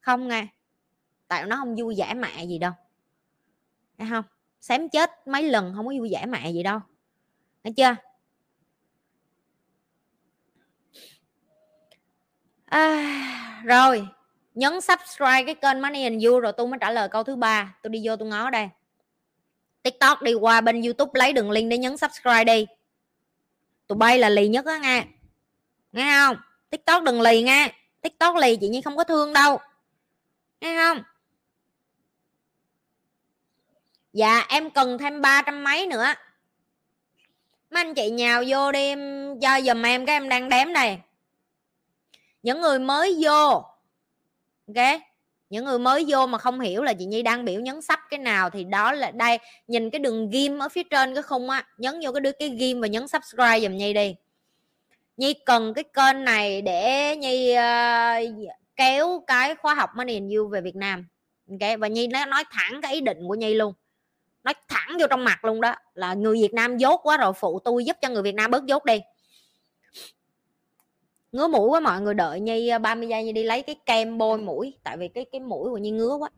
Không 0.00 0.28
nghe 0.28 0.46
tại 1.28 1.46
nó 1.46 1.56
không 1.56 1.74
vui 1.76 1.94
vẻ 1.98 2.14
mẹ 2.14 2.44
gì 2.44 2.58
đâu. 2.58 2.72
Thấy 3.98 4.08
không? 4.10 4.24
Xém 4.60 4.88
chết 4.88 5.28
mấy 5.28 5.42
lần 5.42 5.72
không 5.76 5.86
có 5.86 5.92
vui 5.98 6.08
vẻ 6.12 6.26
mẹ 6.26 6.50
gì 6.50 6.62
đâu. 6.62 6.80
Thấy 7.64 7.72
chưa? 7.72 7.96
À, 12.64 13.62
rồi. 13.64 14.08
Nhấn 14.54 14.80
subscribe 14.80 15.44
cái 15.44 15.54
kênh 15.54 15.82
Money 15.82 16.02
and 16.02 16.24
You 16.24 16.40
rồi 16.40 16.52
tôi 16.56 16.66
mới 16.66 16.78
trả 16.80 16.90
lời 16.90 17.08
câu 17.08 17.22
thứ 17.22 17.36
ba. 17.36 17.76
Tôi 17.82 17.90
đi 17.90 18.00
vô 18.04 18.16
tôi 18.16 18.28
ngó 18.28 18.50
đây 18.50 18.68
tiktok 19.82 20.22
đi, 20.22 20.34
qua 20.34 20.60
bên 20.60 20.82
youtube 20.82 21.10
lấy 21.14 21.32
đường 21.32 21.50
link 21.50 21.70
để 21.70 21.78
nhấn 21.78 21.96
subscribe 21.96 22.44
đi. 22.44 22.66
Tụi 23.86 23.98
bay 23.98 24.18
là 24.18 24.28
lì 24.28 24.48
nhất 24.48 24.66
á 24.66 24.78
nghe 24.78 25.04
nghe 25.92 26.18
không? 26.18 26.36
Tiktok 26.70 27.02
đừng 27.02 27.20
lì 27.20 27.42
nghe 27.42 27.72
tiktok 28.00 28.36
lì 28.36 28.56
chị 28.56 28.68
nhi 28.68 28.80
không 28.80 28.96
có 28.96 29.04
thương 29.04 29.32
đâu. 29.32 29.58
Nghe 30.60 30.76
không? 30.76 31.02
Dạ 34.12 34.46
em 34.48 34.70
cần 34.70 34.98
thêm 34.98 35.20
ba 35.20 35.42
trăm 35.42 35.64
mấy 35.64 35.86
nữa. 35.86 36.14
Mấy 37.70 37.84
anh 37.84 37.94
chị 37.94 38.10
nhào 38.10 38.42
vô 38.48 38.72
đi, 38.72 38.80
em 38.80 39.00
cho 39.40 39.60
giùm 39.60 39.82
em, 39.82 40.06
cái 40.06 40.16
em 40.16 40.28
đang 40.28 40.48
đếm 40.48 40.72
đây 40.72 40.98
những 42.42 42.60
người 42.60 42.78
mới 42.78 43.18
vô. 43.22 43.48
Ok? 44.66 45.02
Những 45.52 45.64
người 45.64 45.78
mới 45.78 46.04
vô 46.08 46.26
mà 46.26 46.38
không 46.38 46.60
hiểu 46.60 46.82
là 46.82 46.92
chị 46.92 47.04
nhi 47.04 47.22
đang 47.22 47.44
biểu 47.44 47.60
nhấn 47.60 47.82
sắp 47.82 48.00
cái 48.10 48.18
nào 48.18 48.50
thì 48.50 48.64
đó 48.64 48.92
là 48.92 49.10
đây 49.10 49.38
nhìn 49.66 49.90
cái 49.90 49.98
đường 49.98 50.30
ghim 50.30 50.58
ở 50.58 50.68
phía 50.68 50.82
trên 50.82 51.14
cái 51.14 51.22
khung 51.22 51.50
á 51.50 51.66
nhấn 51.78 51.94
vô 52.02 52.12
cái 52.12 52.20
đứa 52.20 52.32
cái 52.32 52.48
ghim 52.48 52.80
và 52.80 52.86
nhấn 52.86 53.08
subscribe 53.08 53.60
giùm 53.60 53.76
nhi 53.76 53.92
đi. 53.92 54.14
Nhi 55.16 55.34
cần 55.46 55.74
cái 55.74 55.84
kênh 55.84 56.24
này 56.24 56.62
để 56.62 57.16
nhi 57.16 57.54
uh, 57.56 58.56
kéo 58.76 59.22
cái 59.26 59.54
khóa 59.54 59.74
học 59.74 59.90
money 59.96 60.14
and 60.14 60.34
you 60.34 60.48
về 60.48 60.60
việt 60.60 60.76
nam. 60.76 61.06
Ok 61.50 61.78
và 61.78 61.88
nhi 61.88 62.06
nó 62.06 62.24
nói 62.24 62.44
thẳng 62.50 62.80
cái 62.82 62.94
ý 62.94 63.00
định 63.00 63.18
của 63.28 63.34
nhi 63.34 63.54
luôn. 63.54 63.74
Nói 64.44 64.54
thẳng 64.68 64.96
vô 65.00 65.06
trong 65.10 65.24
mặt 65.24 65.44
luôn 65.44 65.60
đó 65.60 65.74
là 65.94 66.14
người 66.14 66.36
việt 66.42 66.54
nam 66.54 66.76
dốt 66.76 67.00
quá 67.02 67.16
rồi 67.16 67.32
phụ 67.32 67.58
tôi 67.64 67.84
giúp 67.84 67.96
cho 68.00 68.08
người 68.08 68.22
việt 68.22 68.34
nam 68.34 68.50
bớt 68.50 68.64
dốt 68.64 68.84
đi 68.84 69.00
ngứa 71.32 71.48
mũi 71.48 71.68
quá, 71.68 71.80
mọi 71.80 72.00
người 72.00 72.14
đợi 72.14 72.40
nhi 72.40 72.68
à, 72.68 72.78
30 72.78 73.08
giây 73.08 73.24
nhi 73.24 73.32
đi 73.32 73.42
lấy 73.42 73.62
cái 73.62 73.76
kem 73.86 74.18
bôi 74.18 74.38
mũi, 74.38 74.74
tại 74.84 74.96
vì 74.96 75.08
cái 75.08 75.24
cái 75.32 75.40
mũi 75.40 75.70
của 75.70 75.78
nhi 75.78 75.90
ngứa 75.90 76.14
quá. 76.16 76.30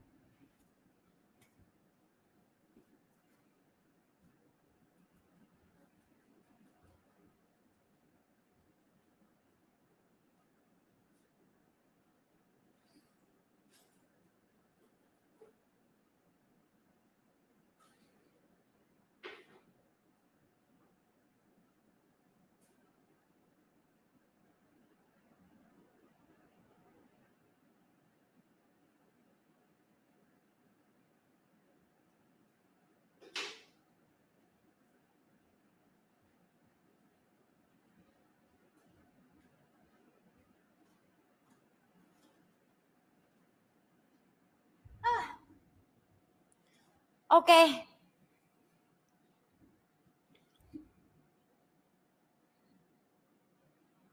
Ok. 47.34 47.50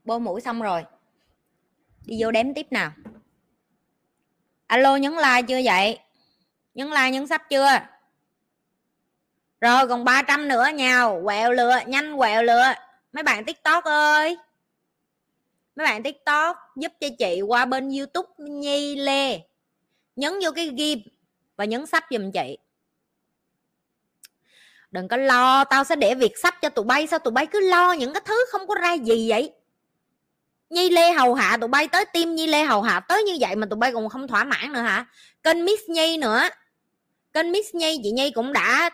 Bôi 0.03 0.19
mũi 0.19 0.41
xong 0.41 0.61
rồi. 0.61 0.83
Đi 2.05 2.17
vô 2.19 2.31
đếm 2.31 2.53
tiếp 2.53 2.67
nào. 2.71 2.91
Alo, 4.67 4.95
nhấn 4.95 5.13
like 5.13 5.41
chưa 5.47 5.61
vậy? 5.63 5.99
Nhấn 6.73 6.87
like, 6.87 7.11
nhấn 7.11 7.27
sắp 7.27 7.41
chưa? 7.49 7.79
Rồi, 9.61 9.87
còn 9.87 10.03
300 10.03 10.47
nữa, 10.47 10.65
nhào, 10.73 11.21
quẹo 11.23 11.51
lựa, 11.51 11.79
nhanh 11.87 12.17
quẹo 12.17 12.43
lựa. 12.43 12.73
Mấy 13.13 13.23
bạn 13.23 13.45
tiktok 13.45 13.83
ơi. 13.83 14.37
Mấy 15.75 15.87
bạn 15.87 16.03
tiktok 16.03 16.57
giúp 16.75 16.91
cho 16.99 17.07
chị 17.19 17.41
qua 17.41 17.65
bên 17.65 17.89
youtube 17.89 18.29
nhi 18.37 18.95
lê. 18.95 19.39
Nhấn 20.15 20.33
vô 20.43 20.51
cái 20.55 20.69
ghim 20.69 20.99
và 21.55 21.65
nhấn 21.65 21.85
sắp 21.85 22.03
giùm 22.09 22.31
chị 22.31 22.57
đừng 24.91 25.07
có 25.07 25.17
lo, 25.17 25.63
tao 25.63 25.83
sẽ 25.83 25.95
để 25.95 26.15
việc 26.15 26.37
sách 26.37 26.61
cho 26.61 26.69
tụi 26.69 26.85
bay, 26.85 27.07
sao 27.07 27.19
tụi 27.19 27.31
bay 27.31 27.47
cứ 27.47 27.59
lo 27.59 27.91
những 27.93 28.13
cái 28.13 28.21
thứ 28.25 28.45
không 28.51 28.67
có 28.67 28.75
ra 28.75 28.93
gì 28.93 29.29
vậy? 29.29 29.53
Nhi 30.69 30.89
lê 30.89 31.11
hầu 31.11 31.33
hạ 31.33 31.57
tụi 31.61 31.67
bay 31.67 31.87
tới 31.87 32.05
tim 32.05 32.35
nhi 32.35 32.47
lê 32.47 32.63
hầu 32.63 32.81
hạ 32.81 32.99
tới 32.99 33.23
như 33.23 33.37
vậy 33.39 33.55
mà 33.55 33.67
tụi 33.69 33.77
bay 33.77 33.91
còn 33.93 34.09
không 34.09 34.27
thỏa 34.27 34.43
mãn 34.43 34.73
nữa 34.73 34.81
hả? 34.81 35.05
Kênh 35.43 35.65
miss 35.65 35.83
nhi 35.89 36.17
nữa. 36.17 36.41
Kênh 37.33 37.51
miss 37.51 37.75
nhi, 37.75 37.99
chị 38.03 38.11
nhi 38.11 38.31
cũng 38.31 38.53
đã 38.53 38.89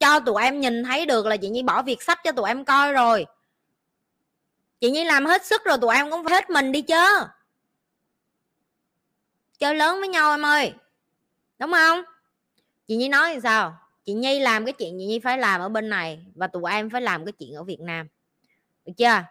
cho 0.00 0.20
tụi 0.20 0.42
em 0.42 0.60
nhìn 0.60 0.84
thấy 0.84 1.06
được 1.06 1.26
là 1.26 1.36
chị 1.36 1.48
nhi 1.48 1.62
bỏ 1.62 1.82
việc 1.82 2.02
sách 2.02 2.20
cho 2.24 2.32
tụi 2.32 2.48
em 2.48 2.64
coi 2.64 2.92
rồi. 2.92 3.26
Chị 4.80 4.90
nhi 4.90 5.04
làm 5.04 5.26
hết 5.26 5.46
sức 5.46 5.64
rồi, 5.64 5.78
tụi 5.78 5.94
em 5.94 6.10
cũng 6.10 6.24
phải 6.24 6.34
hết 6.34 6.50
mình 6.50 6.72
đi 6.72 6.82
chứ 6.82 7.06
chơi 9.58 9.74
lớn 9.74 10.00
với 10.00 10.08
nhau 10.08 10.30
em 10.30 10.46
ơi. 10.46 10.72
Đúng 11.58 11.72
không? 11.72 12.02
Chị 12.88 12.96
nhi 12.96 13.08
nói 13.08 13.34
thì 13.34 13.40
sao? 13.42 13.81
Chị 14.04 14.12
nhi 14.12 14.40
làm 14.40 14.64
cái 14.64 14.72
chuyện 14.72 14.98
chị 14.98 15.06
nhi 15.06 15.20
phải 15.20 15.38
làm 15.38 15.60
ở 15.60 15.68
bên 15.68 15.88
này 15.88 16.26
và 16.34 16.46
tụi 16.46 16.72
em 16.72 16.90
phải 16.90 17.00
làm 17.00 17.24
cái 17.24 17.32
chuyện 17.32 17.54
ở 17.54 17.62
việt 17.62 17.80
nam. 17.80 18.08
Được 18.84 18.92
chưa? 18.96 19.24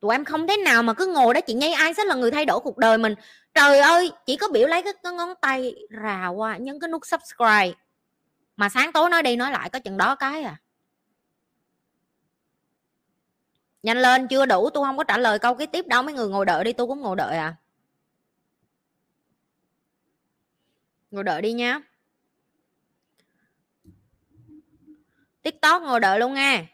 Tụi 0.00 0.14
em 0.14 0.24
không 0.24 0.46
thế 0.46 0.56
nào 0.56 0.82
mà 0.82 0.94
cứ 0.94 1.06
ngồi 1.06 1.34
đó 1.34 1.40
chị 1.40 1.54
nhi 1.54 1.72
ai 1.72 1.94
sẽ 1.94 2.04
là 2.04 2.14
người 2.14 2.30
thay 2.30 2.46
đổi 2.46 2.60
cuộc 2.60 2.78
đời 2.78 2.98
mình? 2.98 3.14
Trời 3.54 3.78
ơi 3.78 4.10
chỉ 4.26 4.36
có 4.36 4.48
biểu 4.48 4.68
lấy 4.68 4.82
cái, 4.82 4.92
cái 5.02 5.12
ngón 5.12 5.34
tay 5.40 5.74
rà 6.02 6.28
qua 6.28 6.56
nhấn 6.56 6.80
cái 6.80 6.88
nút 6.88 7.06
subscribe. 7.06 7.72
Mà 8.56 8.68
sáng 8.68 8.92
tối 8.92 9.10
nói 9.10 9.22
đi 9.22 9.36
nói 9.36 9.50
lại 9.50 9.70
có 9.70 9.78
chừng 9.78 9.96
đó 9.96 10.14
cái 10.14 10.42
à. 10.42 10.56
Nhanh 13.82 13.98
lên 13.98 14.28
chưa 14.28 14.46
đủ 14.46 14.70
tôi 14.70 14.84
không 14.84 14.96
có 14.96 15.04
trả 15.04 15.18
lời 15.18 15.38
câu 15.38 15.54
cái 15.54 15.66
tiếp 15.66 15.86
đâu 15.86 16.02
mấy 16.02 16.14
người 16.14 16.28
ngồi 16.28 16.46
đợi 16.46 16.64
đi 16.64 16.72
tôi 16.72 16.86
cũng 16.86 17.00
ngồi 17.00 17.16
đợi 17.16 17.36
à. 17.36 17.56
Ngồi 21.10 21.24
đợi 21.24 21.42
đi 21.42 21.52
nhé. 21.52 21.80
Tiktok 25.50 25.82
ngồi 25.82 26.00
đợi 26.00 26.18
luôn 26.18 26.34
nha. 26.34 26.66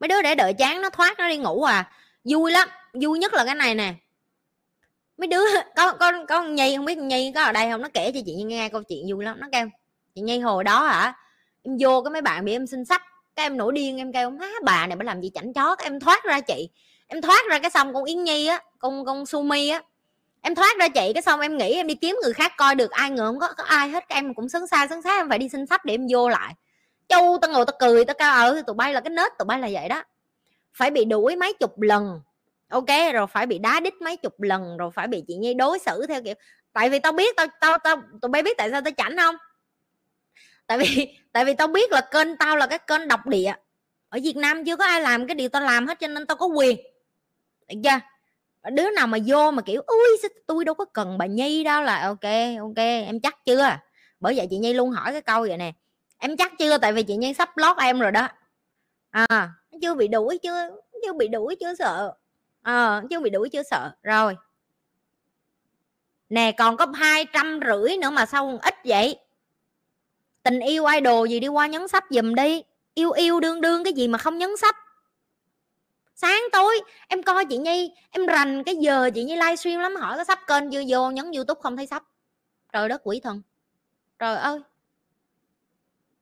Mấy 0.00 0.08
đứa 0.08 0.22
để 0.22 0.34
đợi 0.34 0.54
chán 0.54 0.82
nó 0.82 0.90
thoát 0.90 1.18
nó 1.18 1.28
đi 1.28 1.36
ngủ 1.36 1.62
à. 1.62 1.92
Vui 2.24 2.52
lắm, 2.52 2.68
vui 3.02 3.18
nhất 3.18 3.34
là 3.34 3.44
cái 3.44 3.54
này 3.54 3.74
nè. 3.74 3.94
Mấy 5.16 5.28
đứa, 5.28 5.44
có 5.76 5.92
có 5.92 6.12
có 6.28 6.42
nhi, 6.42 6.76
không 6.76 6.84
biết 6.84 6.98
nhi 6.98 7.32
có 7.34 7.42
ở 7.42 7.52
đây 7.52 7.70
không? 7.70 7.82
Nó 7.82 7.88
kể 7.94 8.12
cho 8.14 8.20
chị 8.26 8.34
nghe 8.34 8.68
câu 8.68 8.82
chuyện 8.82 9.06
vui 9.08 9.24
lắm, 9.24 9.40
nó 9.40 9.48
kêu, 9.52 9.66
chị 10.14 10.20
nhi, 10.20 10.38
hồi 10.38 10.64
đó 10.64 10.86
hả, 10.86 11.12
em 11.62 11.76
vô 11.80 12.02
cái 12.02 12.10
mấy 12.10 12.22
bạn 12.22 12.44
bị 12.44 12.52
em 12.52 12.66
xin 12.66 12.84
sách 12.84 13.02
cái 13.36 13.46
em 13.46 13.56
nổi 13.56 13.72
điên, 13.72 13.98
em 13.98 14.12
kêu, 14.12 14.30
má 14.30 14.48
bà 14.64 14.86
này 14.86 14.96
phải 14.96 15.04
làm 15.04 15.20
gì 15.20 15.30
chảnh 15.34 15.52
chó 15.52 15.76
em 15.78 16.00
thoát 16.00 16.24
ra 16.24 16.40
chị 16.40 16.68
em 17.06 17.22
thoát 17.22 17.46
ra 17.50 17.58
cái 17.58 17.70
xong 17.70 17.94
con 17.94 18.04
yến 18.04 18.24
nhi 18.24 18.46
á, 18.46 18.60
con 18.78 19.04
con 19.04 19.26
sumi 19.26 19.68
á 19.68 19.82
em 20.44 20.54
thoát 20.54 20.78
ra 20.78 20.88
chị 20.88 21.12
cái 21.14 21.22
xong 21.22 21.40
em 21.40 21.58
nghĩ 21.58 21.74
em 21.74 21.86
đi 21.86 21.94
kiếm 21.94 22.18
người 22.22 22.32
khác 22.32 22.52
coi 22.56 22.74
được 22.74 22.90
ai 22.90 23.10
ngờ 23.10 23.26
không 23.26 23.38
có, 23.38 23.52
có 23.56 23.64
ai 23.64 23.88
hết 23.88 24.04
em 24.08 24.34
cũng 24.34 24.48
sướng 24.48 24.66
xa 24.66 24.86
sướng 24.86 25.02
xa 25.02 25.16
em 25.16 25.28
phải 25.28 25.38
đi 25.38 25.48
xin 25.48 25.66
sách 25.66 25.84
để 25.84 25.94
em 25.94 26.06
vô 26.10 26.28
lại. 26.28 26.54
Châu 27.08 27.38
tao 27.42 27.50
ngồi 27.50 27.64
tao 27.66 27.76
cười 27.78 28.04
tao 28.04 28.14
cao 28.14 28.34
ờ, 28.34 28.54
ở 28.54 28.62
tụi 28.66 28.74
bay 28.74 28.94
là 28.94 29.00
cái 29.00 29.10
nết 29.10 29.32
tụi 29.38 29.46
bay 29.46 29.60
là 29.60 29.68
vậy 29.72 29.88
đó. 29.88 30.02
Phải 30.74 30.90
bị 30.90 31.04
đuổi 31.04 31.36
mấy 31.36 31.52
chục 31.52 31.80
lần 31.80 32.20
ok 32.68 33.12
rồi 33.14 33.26
phải 33.26 33.46
bị 33.46 33.58
đá 33.58 33.80
đít 33.80 33.94
mấy 33.94 34.16
chục 34.16 34.40
lần 34.40 34.76
rồi 34.76 34.90
phải 34.90 35.08
bị 35.08 35.24
chị 35.28 35.34
nhi 35.34 35.54
đối 35.54 35.78
xử 35.78 36.06
theo 36.06 36.22
kiểu 36.22 36.34
tại 36.72 36.90
vì 36.90 36.98
tao 36.98 37.12
biết 37.12 37.36
tao 37.36 37.46
tao 37.60 37.78
tao 37.78 37.96
tụi 38.22 38.28
bay 38.28 38.42
biết 38.42 38.56
tại 38.58 38.70
sao 38.70 38.80
tao 38.80 38.92
chảnh 38.96 39.16
không? 39.16 39.36
Tại 40.66 40.78
vì 40.78 41.16
tại 41.32 41.44
vì 41.44 41.54
tao 41.54 41.66
biết 41.66 41.92
là 41.92 42.00
kênh 42.10 42.36
tao 42.36 42.56
là 42.56 42.66
cái 42.66 42.78
kênh 42.78 43.08
độc 43.08 43.26
địa. 43.26 43.52
Ở 44.08 44.18
việt 44.22 44.36
nam 44.36 44.64
chưa 44.64 44.76
có 44.76 44.84
ai 44.84 45.00
làm 45.00 45.26
cái 45.26 45.34
điều 45.34 45.48
tao 45.48 45.62
làm 45.62 45.86
hết 45.86 46.00
cho 46.00 46.06
nên 46.06 46.26
tao 46.26 46.36
có 46.36 46.46
quyền. 46.46 46.76
Được 47.68 47.76
chưa? 47.84 48.13
Đứa 48.70 48.90
nào 48.90 49.06
mà 49.06 49.18
vô 49.26 49.50
mà 49.50 49.62
kiểu 49.62 49.82
ui 49.86 50.30
tôi 50.46 50.64
đâu 50.64 50.74
có 50.74 50.84
cần 50.84 51.18
bà 51.18 51.26
nhi 51.26 51.64
đâu? 51.64 51.82
Là 51.82 52.06
ok 52.06 52.58
ok 52.60 52.76
em 52.76 53.20
chắc 53.20 53.44
chưa? 53.44 53.76
Bởi 54.20 54.34
vậy 54.36 54.46
chị 54.50 54.58
nhi 54.58 54.72
luôn 54.72 54.90
hỏi 54.90 55.12
cái 55.12 55.22
câu 55.22 55.40
vậy 55.40 55.56
nè 55.56 55.72
em 56.18 56.36
chắc 56.36 56.52
chưa? 56.58 56.78
Tại 56.78 56.92
vì 56.92 57.02
chị 57.02 57.16
nhi 57.16 57.34
sắp 57.34 57.56
lót 57.56 57.76
em 57.78 58.00
rồi 58.00 58.12
đó. 58.12 58.28
À 59.10 59.50
chưa 59.82 59.94
bị 59.94 60.08
đuổi 60.08 60.38
chưa 60.42 60.68
chưa 61.02 61.12
bị 61.12 61.28
đuổi 61.28 61.56
chưa 61.60 61.74
sợ. 61.74 62.12
À, 62.62 63.02
chưa 63.10 63.20
bị 63.20 63.30
đuổi 63.30 63.48
chưa 63.48 63.62
sợ. 63.62 63.90
Rồi. 64.02 64.36
Nè 66.28 66.52
còn 66.52 66.76
có 66.76 66.86
hai 66.94 67.26
trăm 67.32 67.60
rưỡi 67.66 67.96
nữa 67.96 68.10
mà 68.10 68.26
sao 68.26 68.44
còn 68.46 68.58
ít 68.58 68.74
vậy? 68.84 69.18
Tình 70.42 70.60
yêu 70.60 70.86
idol 70.86 71.28
gì 71.28 71.40
đi 71.40 71.48
qua 71.48 71.66
nhấn 71.66 71.88
sách 71.88 72.04
giùm 72.10 72.34
đi. 72.34 72.62
Yêu 72.94 73.10
yêu 73.10 73.40
đương 73.40 73.60
đương 73.60 73.84
cái 73.84 73.92
gì 73.92 74.08
mà 74.08 74.18
không 74.18 74.38
nhấn 74.38 74.56
sách 74.56 74.76
sáng 76.14 76.42
tối, 76.52 76.80
em 77.08 77.22
coi 77.22 77.44
chị 77.44 77.56
nhi, 77.56 77.94
em 78.10 78.26
rành 78.26 78.64
cái 78.64 78.76
giờ 78.76 79.10
chị 79.14 79.24
nhi 79.24 79.36
livestream 79.36 79.80
lắm, 79.80 79.96
hỏi 79.96 80.16
có 80.16 80.24
sắp 80.24 80.38
kênh 80.46 80.70
chưa? 80.70 80.82
Vô 80.88 81.10
nhấn 81.10 81.32
youtube 81.32 81.60
không 81.62 81.76
thấy 81.76 81.86
sắp. 81.86 82.02
Trời 82.72 82.88
đất 82.88 83.00
quỷ 83.04 83.20
thần. 83.20 83.42
Trời 84.18 84.36
ơi. 84.36 84.60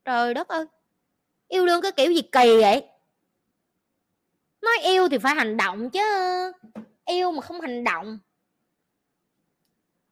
Trời 0.04 0.34
đất 0.34 0.48
ơi. 0.48 0.66
Yêu 1.48 1.66
đương 1.66 1.82
cái 1.82 1.92
kiểu 1.92 2.12
gì 2.12 2.22
kỳ 2.22 2.60
vậy? 2.60 2.84
Nói 4.62 4.78
yêu 4.82 5.08
thì 5.08 5.18
phải 5.18 5.34
hành 5.34 5.56
động 5.56 5.90
chứ. 5.90 6.02
Yêu 7.04 7.32
mà 7.32 7.40
không 7.40 7.60
hành 7.60 7.84
động. 7.84 8.18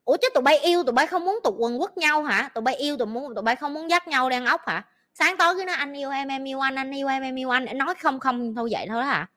Ủa 0.05 0.16
chứ 0.16 0.28
tụi 0.35 0.43
bay 0.43 0.59
yêu, 0.59 0.85
tụi 0.85 0.93
bay 0.93 1.07
không 1.07 1.24
muốn 1.24 1.39
tụt 1.45 1.55
quần 1.59 1.78
quất 1.78 1.97
nhau 1.97 2.22
hả? 2.22 2.51
Tụi 2.55 2.62
bay 2.62 2.76
yêu, 2.76 2.97
tụi 2.97 3.07
muốn, 3.07 3.35
tụi 3.35 3.43
bay 3.43 3.57
không 3.57 3.74
muốn 3.74 3.91
dắt 3.91 4.09
nhau 4.09 4.31
đang 4.31 4.47
ốc 4.47 4.61
hả? 4.66 4.85
Sáng 5.14 5.37
tối 5.37 5.55
cứ 5.57 5.64
nói 5.64 5.76
anh 5.76 5.93
yêu 5.93 6.11
em 6.11 6.28
em 6.28 6.45
yêu 6.45 6.61
anh 6.61 6.74
anh 6.74 6.91
yêu 6.91 7.09
em 7.09 7.22
em 7.22 7.39
yêu 7.39 7.51
anh. 7.51 7.66
Nói 7.74 7.95
không 7.95 8.20
không 8.20 8.55
thôi 8.55 8.68
vậy 8.72 8.87
thôi 8.89 9.01
đó 9.01 9.07
hả? 9.07 9.28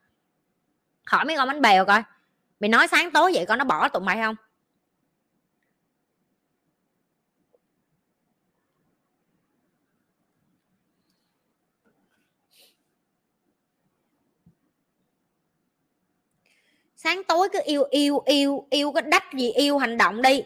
Hỏi 1.06 1.26
mấy 1.26 1.36
con 1.38 1.47
bánh 1.47 1.62
bèo 1.62 1.86
coi. 1.86 2.04
Mày 2.60 2.70
nói 2.70 2.88
sáng 2.88 3.12
tối 3.12 3.32
vậy 3.34 3.45
con 3.45 3.58
nó 3.58 3.66
bỏ 3.66 3.89
tụi 3.89 4.01
mày 4.01 4.18
không? 4.18 4.36
Sáng 16.95 17.24
tối 17.24 17.49
cứ 17.54 17.60
yêu 17.66 17.84
yêu 17.84 18.20
yêu 18.26 18.68
yêu 18.70 18.91
cái 18.91 19.01
đách 19.01 19.34
gì 19.34 19.51
yêu 19.51 19.78
hành 19.78 19.97
động 19.97 20.22
đi. 20.22 20.43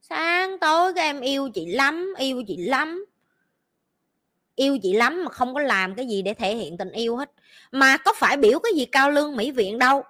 Sáng 0.00 0.58
tối 0.58 0.94
các 0.94 1.00
em 1.00 1.20
yêu 1.20 1.50
chị 1.54 1.66
lắm, 1.66 2.14
yêu 2.18 2.42
chị 2.46 2.56
lắm. 2.56 3.06
Yêu 4.54 4.78
chị 4.82 4.92
lắm 4.92 5.24
mà 5.24 5.30
không 5.30 5.54
có 5.54 5.60
làm 5.60 5.94
cái 5.94 6.06
gì 6.06 6.22
để 6.22 6.34
thể 6.34 6.56
hiện 6.56 6.76
tình 6.78 6.90
yêu 6.90 7.16
hết 7.16 7.30
mà 7.72 7.96
có 7.96 8.12
phải 8.16 8.36
biểu 8.36 8.58
cái 8.58 8.72
gì 8.72 8.84
cao 8.84 9.10
lương 9.10 9.36
mỹ 9.36 9.50
viện 9.50 9.78
đâu. 9.78 10.02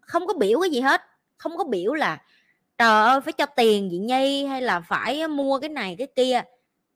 Không 0.00 0.26
có 0.26 0.34
biểu 0.34 0.60
cái 0.60 0.70
gì 0.70 0.80
hết. 0.80 1.02
Không 1.36 1.56
có 1.56 1.64
biểu 1.64 1.94
là, 1.94 2.22
trời 2.78 3.04
ơi, 3.04 3.20
phải 3.20 3.32
cho 3.32 3.46
tiền 3.46 3.88
chị 3.90 3.98
nhi 3.98 4.44
hay 4.44 4.62
là 4.62 4.80
phải 4.80 5.28
mua 5.28 5.58
cái 5.58 5.68
này 5.68 5.96
cái 5.98 6.06
kia. 6.16 6.42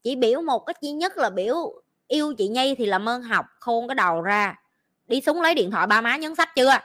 Chỉ 0.03 0.17
biểu 0.17 0.43
một 0.43 0.59
cách 0.67 0.81
duy 0.81 0.93
nhất 0.93 1.17
là 1.17 1.31
biểu 1.31 1.83
yêu 2.09 2.35
chị 2.39 2.49
nhi 2.49 2.75
thì 2.75 2.87
làm 2.87 3.09
ơn 3.09 3.23
học, 3.23 3.47
khôn 3.61 3.89
cái 3.89 3.95
đầu 3.95 4.23
ra. 4.23 4.61
Đi 5.07 5.21
xuống 5.21 5.43
lấy 5.43 5.55
điện 5.55 5.71
thoại 5.71 5.87
ba 5.87 6.01
má 6.01 6.17
nhấn 6.17 6.35
sách 6.35 6.55
chưa? 6.57 6.79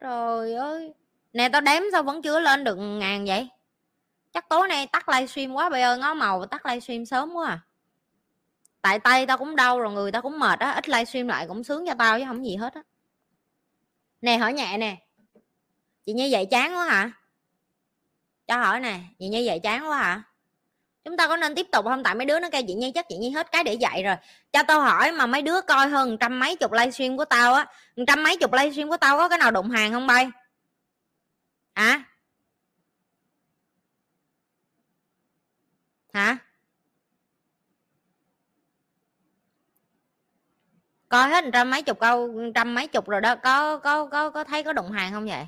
Trời 0.00 0.54
ơi. 0.54 0.94
Nè, 1.32 1.48
tao 1.48 1.60
đếm 1.60 1.82
sao 1.92 2.02
vẫn 2.02 2.22
chưa 2.22 2.40
lên 2.40 2.64
được 2.64 2.74
ngàn 2.74 3.24
vậy? 3.24 3.48
Chắc 4.32 4.48
tối 4.48 4.68
nay 4.68 4.86
tắt 4.86 5.08
livestream 5.08 5.52
quá 5.52 5.68
bây 5.70 5.82
ơi, 5.82 5.98
ngó 5.98 6.14
màu 6.14 6.46
tắt 6.46 6.66
livestream 6.66 7.06
sớm 7.06 7.32
quá 7.34 7.48
à. 7.48 7.60
Tại 8.82 8.98
tay 8.98 9.26
tao 9.26 9.38
cũng 9.38 9.56
đau 9.56 9.80
rồi, 9.80 9.92
người 9.92 10.12
tao 10.12 10.22
cũng 10.22 10.38
mệt 10.38 10.58
á, 10.58 10.70
ít 10.70 10.88
livestream 10.88 11.28
lại 11.28 11.46
cũng 11.48 11.64
sướng 11.64 11.86
cho 11.86 11.94
tao 11.98 12.18
chứ 12.18 12.24
không 12.28 12.46
gì 12.46 12.56
hết 12.56 12.74
á. 12.74 12.82
Nè, 14.20 14.36
hỏi 14.38 14.52
nhẹ 14.52 14.78
nè. 14.78 14.96
Chị 16.06 16.12
như 16.12 16.28
vậy 16.30 16.46
chán 16.46 16.74
quá 16.74 16.84
hả? 16.84 17.10
Cho 18.46 18.56
hỏi 18.56 18.80
nè, 18.80 19.00
chị 19.18 19.28
như 19.28 19.42
vậy 19.46 19.60
chán 19.62 19.88
quá 19.88 19.98
hả? 19.98 20.22
Chúng 21.04 21.16
ta 21.16 21.28
có 21.28 21.36
nên 21.36 21.54
tiếp 21.54 21.66
tục 21.72 21.84
không? 21.84 22.02
Tại 22.02 22.14
mấy 22.14 22.26
đứa 22.26 22.40
nó 22.40 22.50
kêu 22.50 22.62
chị 22.66 22.74
nhi, 22.74 22.92
chắc 22.94 23.06
chị 23.08 23.16
nhi 23.16 23.30
hết 23.30 23.52
cái 23.52 23.64
để 23.64 23.74
dạy 23.74 24.02
rồi. 24.02 24.16
Cho 24.52 24.62
tao 24.62 24.80
hỏi 24.80 25.12
mà 25.12 25.26
mấy 25.26 25.42
đứa 25.42 25.60
coi 25.60 25.88
hơn 25.88 26.18
trăm 26.18 26.38
mấy 26.38 26.56
chục 26.56 26.72
livestream 26.72 27.16
của 27.16 27.24
tao 27.24 27.54
á 27.54 27.66
trăm 28.06 28.22
mấy 28.22 28.36
chục 28.36 28.52
livestream 28.52 28.88
của 28.88 28.96
tao 28.96 29.18
có 29.18 29.28
cái 29.28 29.38
nào 29.38 29.50
đụng 29.50 29.70
hàng 29.70 29.92
không 29.92 30.06
bay? 30.06 30.30
Hả? 31.74 32.02
Hả? 36.12 36.38
Coi 41.08 41.28
hết 41.28 41.44
trăm 41.52 41.70
mấy 41.70 41.82
chục 41.82 41.98
câu, 42.00 42.30
trăm 42.54 42.74
mấy 42.74 42.86
chục 42.88 43.08
rồi 43.08 43.20
đó. 43.20 43.36
Có 43.36 43.78
có 43.78 44.06
có 44.06 44.30
có 44.30 44.44
thấy 44.44 44.62
có 44.62 44.72
đụng 44.72 44.90
hàng 44.92 45.12
không 45.12 45.26
vậy? 45.26 45.46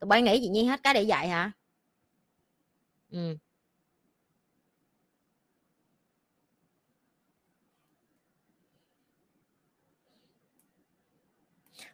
Tụi 0.00 0.08
bay 0.08 0.22
nghĩ 0.22 0.38
chị 0.42 0.48
nhi 0.48 0.64
hết 0.64 0.82
cái 0.82 0.94
để 0.94 1.02
dạy 1.02 1.28
hả? 1.28 1.50
Ừ. 3.10 3.36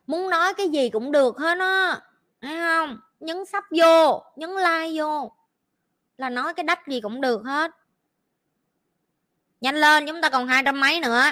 Muốn 0.06 0.30
nói 0.30 0.54
cái 0.54 0.68
gì 0.68 0.90
cũng 0.90 1.12
được 1.12 1.38
hết 1.38 1.58
á, 1.58 2.00
thấy 2.40 2.56
không? 2.56 2.98
Nhấn 3.20 3.44
sắp 3.44 3.64
vô, 3.78 4.22
nhấn 4.36 4.50
like 4.50 5.00
vô 5.02 5.32
là 6.18 6.30
nói 6.30 6.54
cái 6.54 6.64
đách 6.64 6.86
gì 6.88 7.00
cũng 7.00 7.20
được 7.20 7.42
hết 7.44 7.70
nhanh 9.62 9.74
lên, 9.74 10.06
chúng 10.06 10.20
ta 10.22 10.30
còn 10.30 10.46
hai 10.46 10.62
trăm 10.64 10.80
mấy 10.80 11.00
nữa. 11.00 11.22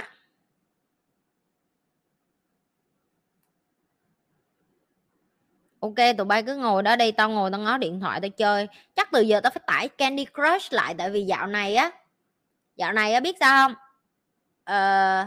Ok, 5.80 5.94
tụi 6.18 6.24
bay 6.24 6.42
cứ 6.42 6.56
ngồi 6.56 6.82
đó 6.82 6.96
đây 6.96 7.12
tao 7.12 7.30
ngồi 7.30 7.50
tao 7.50 7.60
ngó 7.60 7.78
điện 7.78 8.00
thoại 8.00 8.20
tao 8.20 8.28
chơi. 8.28 8.68
Chắc 8.96 9.10
từ 9.12 9.20
giờ 9.20 9.40
tao 9.40 9.50
phải 9.50 9.62
tải 9.66 9.88
candy 9.88 10.24
crush 10.24 10.72
lại, 10.72 10.94
tại 10.98 11.10
vì 11.10 11.22
dạo 11.22 11.46
này 11.46 11.74
á, 11.74 11.90
dạo 12.76 12.92
này 12.92 13.12
á, 13.12 13.20
biết 13.20 13.36
sao 13.40 13.68
không? 13.68 13.74
Ờ 14.64 15.26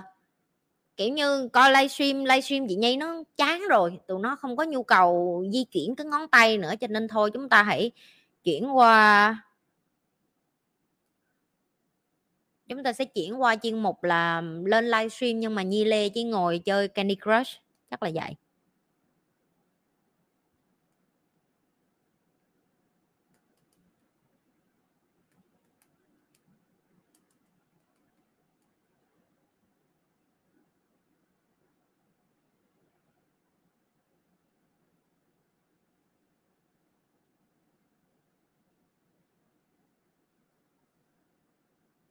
kiểu 0.98 1.10
như 1.10 1.50
coi 1.54 1.72
livestream 1.72 2.26
livestream 2.26 2.68
chị 2.68 2.76
nhi 2.76 2.98
nó 2.98 3.24
chán 3.38 3.62
rồi. 3.70 4.00
Tụi 4.08 4.20
nó 4.20 4.36
không 4.36 4.56
có 4.58 4.64
nhu 4.64 4.84
cầu 4.84 5.44
di 5.52 5.64
chuyển 5.64 5.96
cái 5.96 6.06
ngón 6.08 6.28
tay 6.28 6.58
nữa, 6.58 6.74
cho 6.82 6.88
nên 6.88 7.08
thôi 7.08 7.32
chúng 7.34 7.50
ta 7.50 7.64
hãy 7.64 7.92
chuyển 8.44 8.78
qua 8.78 9.38
chúng 12.68 12.84
ta 12.84 12.94
sẽ 12.94 13.06
chuyển 13.06 13.42
qua 13.42 13.56
chuyên 13.56 13.80
mục 13.84 14.04
là 14.04 14.42
lên 14.66 14.86
livestream 14.86 15.40
nhưng 15.40 15.56
mà 15.56 15.62
nhi 15.64 15.86
lê 15.86 16.10
chỉ 16.10 16.24
ngồi 16.24 16.60
chơi 16.60 16.88
candy 16.88 17.16
crush, 17.16 17.50
chắc 17.90 18.04
là 18.04 18.12
vậy. 18.14 18.36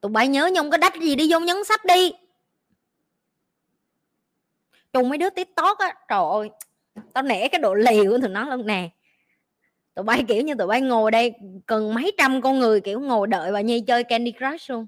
Tụi 0.03 0.11
bay 0.11 0.29
nhớ 0.29 0.51
nhung 0.55 0.71
cái 0.71 0.79
đách 0.79 0.95
gì 1.01 1.15
đi, 1.15 1.33
vô 1.33 1.41
nhấn 1.41 1.65
sắp 1.65 1.85
đi. 1.85 2.13
Trùng 4.93 5.09
mấy 5.09 5.19
đứa 5.19 5.31
tiktok 5.31 5.79
á, 5.79 5.95
trời 6.09 6.21
ơi, 6.33 6.51
tao 7.13 7.23
nể 7.23 7.49
cái 7.49 7.59
độ 7.59 7.75
liều 7.75 8.11
của 8.11 8.19
tụi 8.19 8.29
nó 8.29 8.45
luôn 8.57 8.67
nè. 8.67 8.89
Tụi 9.95 10.03
bay 10.03 10.25
kiểu 10.29 10.43
như 10.43 10.55
tụi 10.55 10.67
bay 10.67 10.81
ngồi 10.81 11.11
đây 11.11 11.33
cần 11.67 11.95
mấy 11.95 12.13
trăm 12.19 12.43
con 12.43 12.59
người 12.59 12.81
kiểu 12.81 13.01
ngồi 13.01 13.27
đợi 13.27 13.53
bà 13.53 13.61
nhi 13.61 13.81
chơi 13.81 14.05
candy 14.05 14.33
crush 14.33 14.71
luôn. 14.71 14.87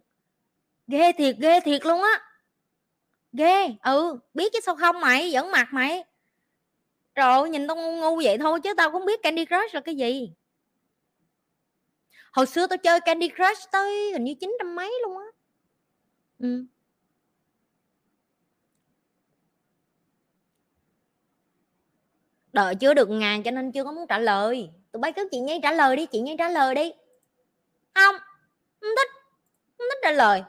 Ghê 0.86 1.12
thiệt 1.12 1.36
ghê 1.38 1.60
thiệt 1.60 1.86
luôn 1.86 2.02
á. 2.02 2.22
Ghê 3.32 3.68
ừ 3.84 4.18
biết 4.34 4.52
chứ 4.52 4.60
sao 4.62 4.76
không 4.76 5.00
mày 5.00 5.30
dẫn 5.30 5.50
mặt 5.50 5.68
mày. 5.72 6.04
Trời 7.14 7.32
ơi, 7.32 7.50
nhìn 7.50 7.68
tao 7.68 7.76
ngu 7.76 7.92
ngu 7.92 8.20
vậy 8.24 8.38
thôi 8.38 8.60
chứ 8.60 8.74
tao 8.76 8.90
cũng 8.90 9.06
biết 9.06 9.22
candy 9.22 9.44
crush 9.44 9.74
là 9.74 9.80
cái 9.80 9.94
gì 9.94 10.32
hồi 12.34 12.46
xưa 12.46 12.66
tôi 12.66 12.78
chơi 12.78 13.00
Candy 13.00 13.28
Crush 13.28 13.70
tới 13.72 14.12
hình 14.12 14.24
như 14.24 14.34
chín 14.40 14.56
trăm 14.58 14.74
mấy 14.74 14.92
luôn 15.02 15.18
á. 15.18 15.24
Ừ. 16.38 16.64
đợi 22.54 22.74
chưa 22.74 22.94
được 22.94 23.08
ngàn 23.10 23.42
cho 23.42 23.50
nên 23.50 23.72
chưa 23.72 23.84
có 23.84 23.92
muốn 23.92 24.06
trả 24.08 24.18
lời. 24.18 24.70
Tụi 24.92 25.00
bay 25.00 25.12
cứ 25.12 25.28
chị 25.30 25.40
nhi 25.40 25.60
trả 25.62 25.72
lời 25.72 25.96
đi, 25.96 26.06
chị 26.06 26.20
nhi 26.20 26.36
trả 26.38 26.48
lời 26.48 26.74
đi. 26.74 26.92
Không. 27.94 28.14
Không 28.80 28.90
thích. 28.96 29.08
Không 29.78 29.86
thích 29.90 29.98
trả 30.02 30.10
lời. 30.10 30.42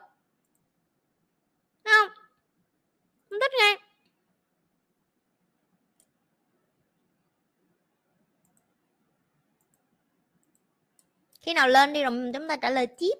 Không. 1.83 2.09
Không 3.29 3.39
thích 3.41 3.51
nghe. 3.59 3.84
Khi 11.45 11.53
nào 11.53 11.67
lên 11.67 11.93
đi 11.93 12.03
rồi 12.03 12.31
chúng 12.33 12.47
ta 12.47 12.55
trả 12.55 12.69
lời 12.69 12.87
tiếp. 12.87 13.13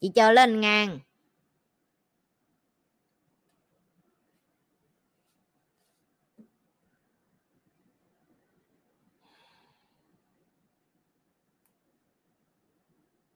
Chị 0.00 0.10
chờ 0.14 0.32
lên 0.32 0.60
ngàn. 0.60 0.98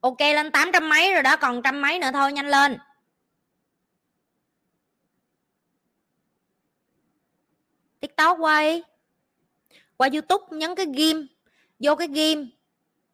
Ok, 0.03 0.19
lên 0.19 0.51
tám 0.51 0.69
trăm 0.73 0.89
mấy 0.89 1.13
rồi 1.13 1.23
đó, 1.23 1.37
còn 1.37 1.61
trăm 1.61 1.81
mấy 1.81 1.99
nữa 1.99 2.09
thôi, 2.13 2.33
nhanh 2.33 2.47
lên. 2.47 2.77
Tiktok 7.99 8.37
quay 8.39 8.83
qua 9.97 10.09
youtube, 10.13 10.57
nhấn 10.57 10.75
cái 10.75 10.85
ghim, 10.95 11.27
vô 11.79 11.95
cái 11.95 12.07
ghim, 12.07 12.49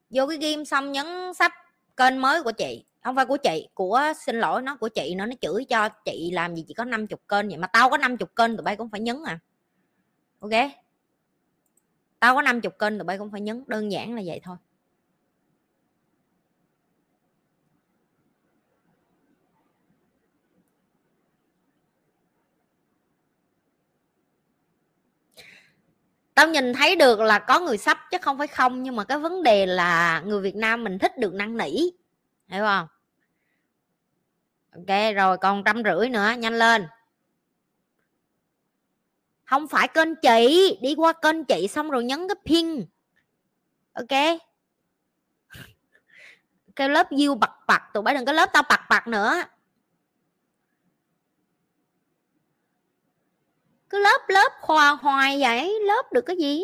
vô 0.10 0.28
cái 0.28 0.38
ghim 0.38 0.66
xong 0.66 0.92
nhấn 0.92 1.06
sắp 1.34 1.52
kênh 1.98 2.22
mới 2.22 2.44
của 2.44 2.52
chị. 2.52 2.86
Không 3.04 3.16
phải 3.16 3.26
của 3.26 3.38
chị, 3.38 3.68
của, 3.74 4.02
xin 4.26 4.40
lỗi, 4.40 4.62
nó 4.62 4.76
của 4.76 4.90
chị, 4.90 5.16
nó 5.16 5.26
nó 5.26 5.34
chửi 5.42 5.66
cho 5.66 5.90
chị 5.90 6.32
làm 6.34 6.56
gì 6.56 6.66
chỉ 6.68 6.74
có 6.74 6.86
50 6.86 7.18
kênh 7.28 7.48
vậy 7.48 7.58
mà 7.58 7.68
tao 7.68 7.90
có 7.90 7.98
50 7.98 8.28
kênh 8.36 8.58
tụi 8.58 8.64
bay 8.64 8.76
cũng 8.76 8.90
phải 8.90 9.00
nhấn 9.00 9.24
à. 9.26 9.40
Ok? 10.40 10.52
Tao 12.20 12.36
có 12.36 12.42
50 12.42 12.72
kênh 12.80 12.98
tụi 12.98 13.06
bay 13.06 13.18
cũng 13.18 13.32
phải 13.32 13.42
nhấn, 13.42 13.64
đơn 13.68 13.92
giản 13.92 14.16
là 14.16 14.22
vậy 14.26 14.40
thôi. 14.44 14.58
Tao 26.40 26.48
nhìn 26.48 26.74
thấy 26.74 26.96
được 26.96 27.20
là 27.20 27.40
có 27.40 27.60
người 27.60 27.78
sắp 27.78 27.98
chứ 28.12 28.18
không 28.22 28.38
phải 28.38 28.48
không, 28.48 28.84
nhưng 28.84 28.96
mà 28.96 29.04
cái 29.04 29.18
vấn 29.20 29.44
đề 29.44 29.66
là 29.66 30.22
người 30.26 30.42
Việt 30.42 30.56
Nam 30.56 30.84
mình 30.84 31.00
thích 31.00 31.18
được 31.18 31.34
năn 31.34 31.58
nỉ, 31.58 31.92
hiểu 32.48 32.64
không? 32.64 32.88
Ok, 34.72 35.16
rồi 35.16 35.38
còn 35.38 35.64
trăm 35.64 35.84
rưỡi 35.84 36.10
nữa, 36.10 36.32
nhanh 36.38 36.60
lên. 36.60 36.88
Không 39.44 39.68
phải 39.68 39.88
kênh 39.88 40.16
chị, 40.16 40.78
đi 40.82 40.96
qua 40.96 41.14
kênh 41.14 41.46
chị 41.46 41.68
xong 41.68 41.90
rồi 41.90 42.04
nhấn 42.04 42.28
cái 42.28 42.36
pin. 42.46 42.86
Ok. 43.94 44.40
Cái 46.76 46.90
lớp 46.90 47.10
yêu 47.10 47.36
bật 47.36 47.52
bật 47.68 47.82
tụi 47.94 48.04
bay 48.04 48.16
đừng 48.16 48.26
có 48.26 48.32
lớp 48.32 48.50
tao 48.54 48.64
bật 48.70 48.80
bật 48.90 49.08
nữa. 49.08 49.44
Cứ 53.90 54.00
lớp 54.00 54.20
lớp 54.28 54.52
khoa 54.62 54.92
hoài 54.92 55.42
vậy 55.42 55.80
lớp 55.88 56.04
được 56.14 56.22
cái 56.22 56.38
gì? 56.38 56.64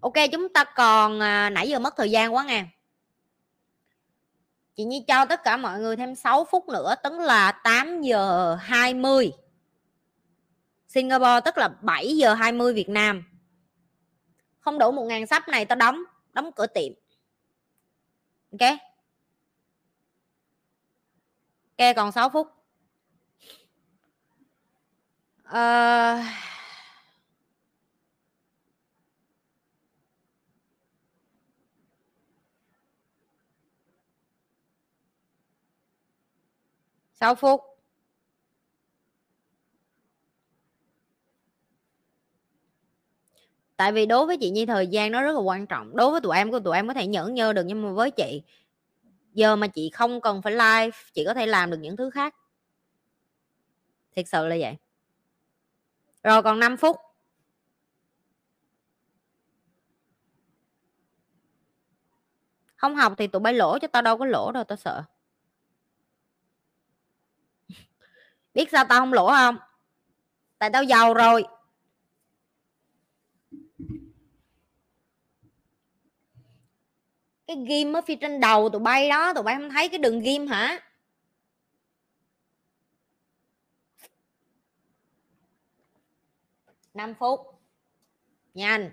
Ok 0.00 0.14
chúng 0.32 0.48
ta 0.48 0.64
còn 0.64 1.20
à, 1.20 1.50
nãy 1.50 1.68
giờ 1.68 1.78
mất 1.78 1.94
thời 1.96 2.10
gian 2.10 2.34
quá 2.34 2.44
nè. 2.44 2.66
Chị 4.76 4.84
Nhi 4.84 5.04
cho 5.08 5.24
tất 5.24 5.44
cả 5.44 5.56
mọi 5.56 5.80
người 5.80 5.96
thêm 5.96 6.14
6 6.14 6.44
phút 6.50 6.68
nữa 6.68 6.94
tức 7.02 7.12
là 7.12 7.52
8 7.52 8.02
giờ 8.02 8.54
20 8.60 9.32
Singapore 10.88 11.40
tức 11.44 11.58
là 11.58 11.68
7 11.68 12.16
giờ 12.16 12.34
20 12.34 12.74
Việt 12.74 12.88
Nam. 12.88 13.24
Không 14.60 14.78
đủ 14.78 14.92
1.000 14.92 15.26
sắp 15.26 15.48
này 15.48 15.64
tao 15.64 15.76
đóng 15.76 16.02
đóng 16.32 16.52
cửa 16.52 16.66
tiệm. 16.66 16.92
Ok? 18.52 18.78
Ok 21.78 21.96
còn 21.96 22.12
6 22.12 22.28
phút 22.28 22.61
uh, 25.52 26.24
sáu 37.14 37.34
phút. 37.34 37.60
Tại 43.76 43.92
vì 43.92 44.06
đối 44.06 44.26
với 44.26 44.36
chị 44.36 44.50
Nhi 44.50 44.66
thời 44.66 44.86
gian 44.86 45.12
nó 45.12 45.22
rất 45.22 45.32
là 45.32 45.40
quan 45.40 45.66
trọng. 45.66 45.96
Đối 45.96 46.10
với 46.10 46.20
tụi 46.20 46.36
em 46.36 46.50
của 46.50 46.60
tụi 46.60 46.76
em 46.76 46.88
có 46.88 46.94
thể 46.94 47.06
nhẫn 47.06 47.34
nhơ 47.34 47.52
được 47.52 47.62
nhưng 47.66 47.82
mà 47.82 47.92
với 47.92 48.10
chị 48.10 48.42
giờ 49.34 49.56
mà 49.56 49.66
chị 49.66 49.90
không 49.90 50.20
cần 50.20 50.42
phải 50.42 50.52
live 50.52 50.90
chị 51.14 51.24
có 51.26 51.34
thể 51.34 51.46
làm 51.46 51.70
được 51.70 51.78
những 51.80 51.96
thứ 51.96 52.10
khác. 52.10 52.34
Thiệt 54.16 54.28
sự 54.28 54.46
là 54.46 54.56
vậy 54.60 54.81
rồi 56.22 56.42
còn 56.42 56.60
5 56.60 56.76
phút. 56.76 56.96
Không 62.76 62.96
học 62.96 63.12
thì 63.18 63.26
tụi 63.26 63.40
bay 63.40 63.54
lỗ 63.54 63.78
chứ 63.78 63.86
tao 63.86 64.02
đâu 64.02 64.18
có 64.18 64.26
lỗ 64.26 64.52
đâu, 64.52 64.64
tao 64.64 64.76
sợ. 64.76 65.02
Biết 68.54 68.70
sao 68.70 68.84
tao 68.88 69.00
không 69.00 69.12
lỗ 69.12 69.28
không? 69.28 69.56
Tại 70.58 70.70
tao 70.70 70.84
giàu 70.84 71.14
rồi. 71.14 71.44
Cái 77.46 77.56
ghim 77.68 77.92
ở 77.92 78.00
phía 78.06 78.16
trên 78.16 78.40
đầu 78.40 78.68
tụi 78.68 78.80
bay 78.80 79.08
đó, 79.08 79.34
tụi 79.34 79.42
bay 79.42 79.54
không 79.54 79.70
thấy 79.70 79.88
cái 79.88 79.98
đường 79.98 80.20
ghim 80.20 80.46
hả? 80.46 80.80
5 86.94 87.14
phút. 87.14 87.40
Nhanh. 88.54 88.90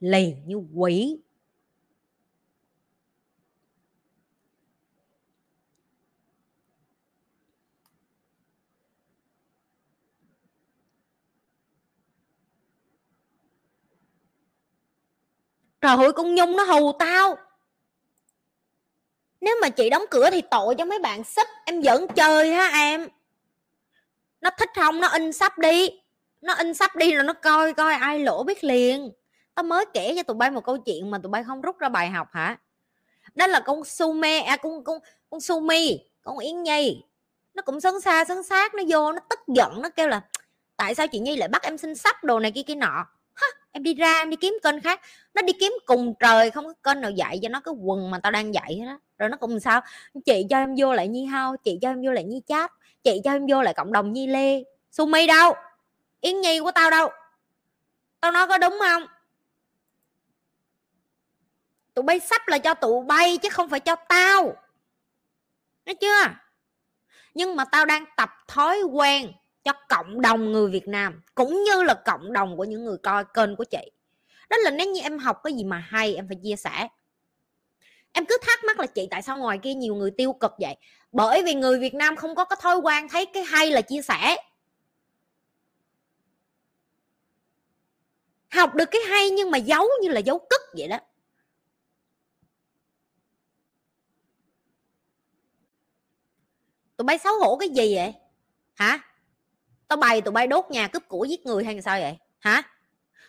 Lì 0.00 0.34
như 0.46 0.56
quỷ. 0.74 1.20
Trời 15.80 15.96
ơi 15.96 16.12
con 16.12 16.34
nhung 16.34 16.56
nó 16.56 16.64
hù 16.64 16.92
tao 16.92 17.43
nếu 19.44 19.56
mà 19.62 19.68
chị 19.68 19.90
đóng 19.90 20.04
cửa 20.10 20.30
thì 20.30 20.42
tội 20.50 20.74
cho 20.78 20.84
mấy 20.84 20.98
bạn 20.98 21.24
sắp 21.24 21.46
em 21.64 21.82
giỡn 21.82 22.06
chơi 22.16 22.54
ha 22.54 22.68
em? 22.68 23.08
Nó 24.40 24.50
thích 24.58 24.70
không? 24.76 25.00
Nó 25.00 25.08
in 25.08 25.32
sắp 25.32 25.58
đi. 25.58 25.90
Nó 26.40 26.54
in 26.54 26.74
sắp 26.74 26.96
đi 26.96 27.14
rồi 27.14 27.24
nó 27.24 27.32
coi 27.32 27.74
coi 27.74 27.94
ai 27.94 28.18
lỗ 28.18 28.42
biết 28.42 28.64
liền. 28.64 29.12
Tao 29.54 29.64
mới 29.64 29.84
kể 29.94 30.14
cho 30.16 30.22
tụi 30.22 30.34
bay 30.34 30.50
một 30.50 30.64
câu 30.64 30.78
chuyện 30.78 31.10
mà 31.10 31.18
tụi 31.18 31.30
bay 31.30 31.44
không 31.44 31.60
rút 31.60 31.78
ra 31.78 31.88
bài 31.88 32.10
học 32.10 32.28
hả? 32.32 32.56
Đó 33.34 33.46
là 33.46 33.60
con 33.60 33.84
sume 33.84 34.40
à 34.40 34.56
con 34.56 34.84
con 34.84 34.98
con 35.30 35.40
sumi 35.40 35.98
con 36.22 36.38
yến 36.38 36.62
nhi. 36.62 37.02
Nó 37.54 37.62
cũng 37.62 37.80
sấn 37.80 38.00
xa 38.00 38.24
sấn 38.24 38.42
sát 38.42 38.74
nó 38.74 38.82
vô 38.88 39.12
nó 39.12 39.20
tức 39.30 39.40
giận 39.46 39.82
nó 39.82 39.88
kêu 39.88 40.08
là 40.08 40.20
tại 40.76 40.94
sao 40.94 41.06
chị 41.06 41.18
nhi 41.18 41.36
lại 41.36 41.48
bắt 41.48 41.62
em 41.62 41.78
xin 41.78 41.94
sắp 41.94 42.24
đồ 42.24 42.38
này 42.38 42.52
kia 42.52 42.62
kia 42.62 42.74
nọ? 42.74 43.06
Hả, 43.34 43.46
em 43.72 43.82
đi 43.82 43.94
ra 43.94 44.18
em 44.18 44.30
đi 44.30 44.36
kiếm 44.36 44.58
kênh 44.62 44.80
khác. 44.80 45.00
Nó 45.34 45.42
đi 45.42 45.52
kiếm 45.52 45.72
cùng 45.86 46.14
trời 46.20 46.50
không 46.50 46.66
có 46.66 46.74
kênh 46.82 47.00
nào 47.00 47.10
dạy 47.10 47.38
cho 47.42 47.48
nó 47.48 47.60
cái 47.60 47.74
quần 47.82 48.10
mà 48.10 48.18
tao 48.18 48.32
đang 48.32 48.54
dạy 48.54 48.82
đó 48.86 48.98
rồi 49.18 49.28
nó 49.28 49.36
cũng 49.36 49.60
sao? 49.60 49.80
Chị 50.26 50.46
cho 50.50 50.56
em 50.56 50.74
vô 50.78 50.92
lại 50.92 51.08
nhi 51.08 51.24
hao, 51.24 51.56
chị 51.56 51.78
cho 51.82 51.90
em 51.90 52.02
vô 52.04 52.12
lại 52.12 52.24
nhi 52.24 52.42
chat 52.46 52.72
chị 53.04 53.20
cho 53.24 53.32
em 53.32 53.46
vô 53.48 53.62
lại 53.62 53.74
cộng 53.74 53.92
đồng 53.92 54.12
nhi 54.12 54.26
lê. 54.26 54.62
Sumi 54.90 55.26
đâu? 55.26 55.54
Yến 56.20 56.40
nhi 56.40 56.60
của 56.60 56.72
tao 56.72 56.90
đâu? 56.90 57.08
Tao 58.20 58.32
nói 58.32 58.46
có 58.46 58.58
đúng 58.58 58.78
không? 58.80 59.06
Tụi 61.94 62.02
bay 62.02 62.20
sắp 62.20 62.48
là 62.48 62.58
cho 62.58 62.74
tụi 62.74 63.04
bay 63.04 63.38
chứ 63.42 63.48
không 63.48 63.68
phải 63.68 63.80
cho 63.80 63.96
tao. 64.08 64.56
Nói 65.86 65.94
chưa? 65.94 66.22
Nhưng 67.34 67.56
mà 67.56 67.64
tao 67.64 67.86
đang 67.86 68.04
tập 68.16 68.30
thói 68.48 68.82
quen 68.82 69.32
cho 69.64 69.72
cộng 69.88 70.20
đồng 70.20 70.52
người 70.52 70.70
Việt 70.70 70.88
Nam, 70.88 71.22
cũng 71.34 71.64
như 71.64 71.82
là 71.82 71.94
cộng 71.94 72.32
đồng 72.32 72.56
của 72.56 72.64
những 72.64 72.84
người 72.84 72.96
coi 73.02 73.24
kênh 73.24 73.56
của 73.56 73.64
chị. 73.64 73.90
Đó 74.50 74.56
là 74.56 74.70
nếu 74.70 74.90
như 74.90 75.00
em 75.00 75.18
học 75.18 75.40
cái 75.44 75.52
gì 75.52 75.64
mà 75.64 75.78
hay, 75.78 76.14
em 76.14 76.28
phải 76.28 76.36
chia 76.42 76.56
sẻ 76.56 76.88
em 78.14 78.26
cứ 78.26 78.38
thắc 78.42 78.64
mắc 78.64 78.80
là 78.80 78.86
chị 78.86 79.08
tại 79.10 79.22
sao 79.22 79.38
ngoài 79.38 79.58
kia 79.62 79.74
nhiều 79.74 79.94
người 79.94 80.10
tiêu 80.10 80.32
cực 80.32 80.52
vậy? 80.58 80.76
Bởi 81.12 81.42
vì 81.42 81.54
người 81.54 81.78
Việt 81.78 81.94
Nam 81.94 82.16
không 82.16 82.34
có 82.34 82.44
cái 82.44 82.56
thói 82.60 82.76
quen 82.76 83.08
thấy 83.08 83.26
cái 83.26 83.42
hay 83.42 83.70
là 83.70 83.80
chia 83.80 84.02
sẻ. 84.02 84.36
Học 88.50 88.74
được 88.74 88.88
cái 88.90 89.00
hay 89.08 89.30
nhưng 89.30 89.50
mà 89.50 89.58
giấu 89.58 89.88
như 90.02 90.08
là 90.08 90.20
giấu 90.20 90.38
cất 90.38 90.60
vậy 90.76 90.88
đó. 90.88 90.98
Tụi 96.96 97.04
bay 97.04 97.18
xấu 97.18 97.38
hổ 97.38 97.56
cái 97.56 97.68
gì 97.68 97.94
vậy? 97.94 98.14
Hả? 98.74 98.98
Tao 99.88 99.96
bày 99.96 100.20
tụi 100.20 100.32
bay 100.32 100.46
đốt 100.46 100.70
nhà 100.70 100.88
cướp 100.88 101.08
của 101.08 101.24
giết 101.24 101.46
người 101.46 101.64
hay 101.64 101.82
sao 101.82 102.00
vậy? 102.00 102.16
Hả? 102.38 102.62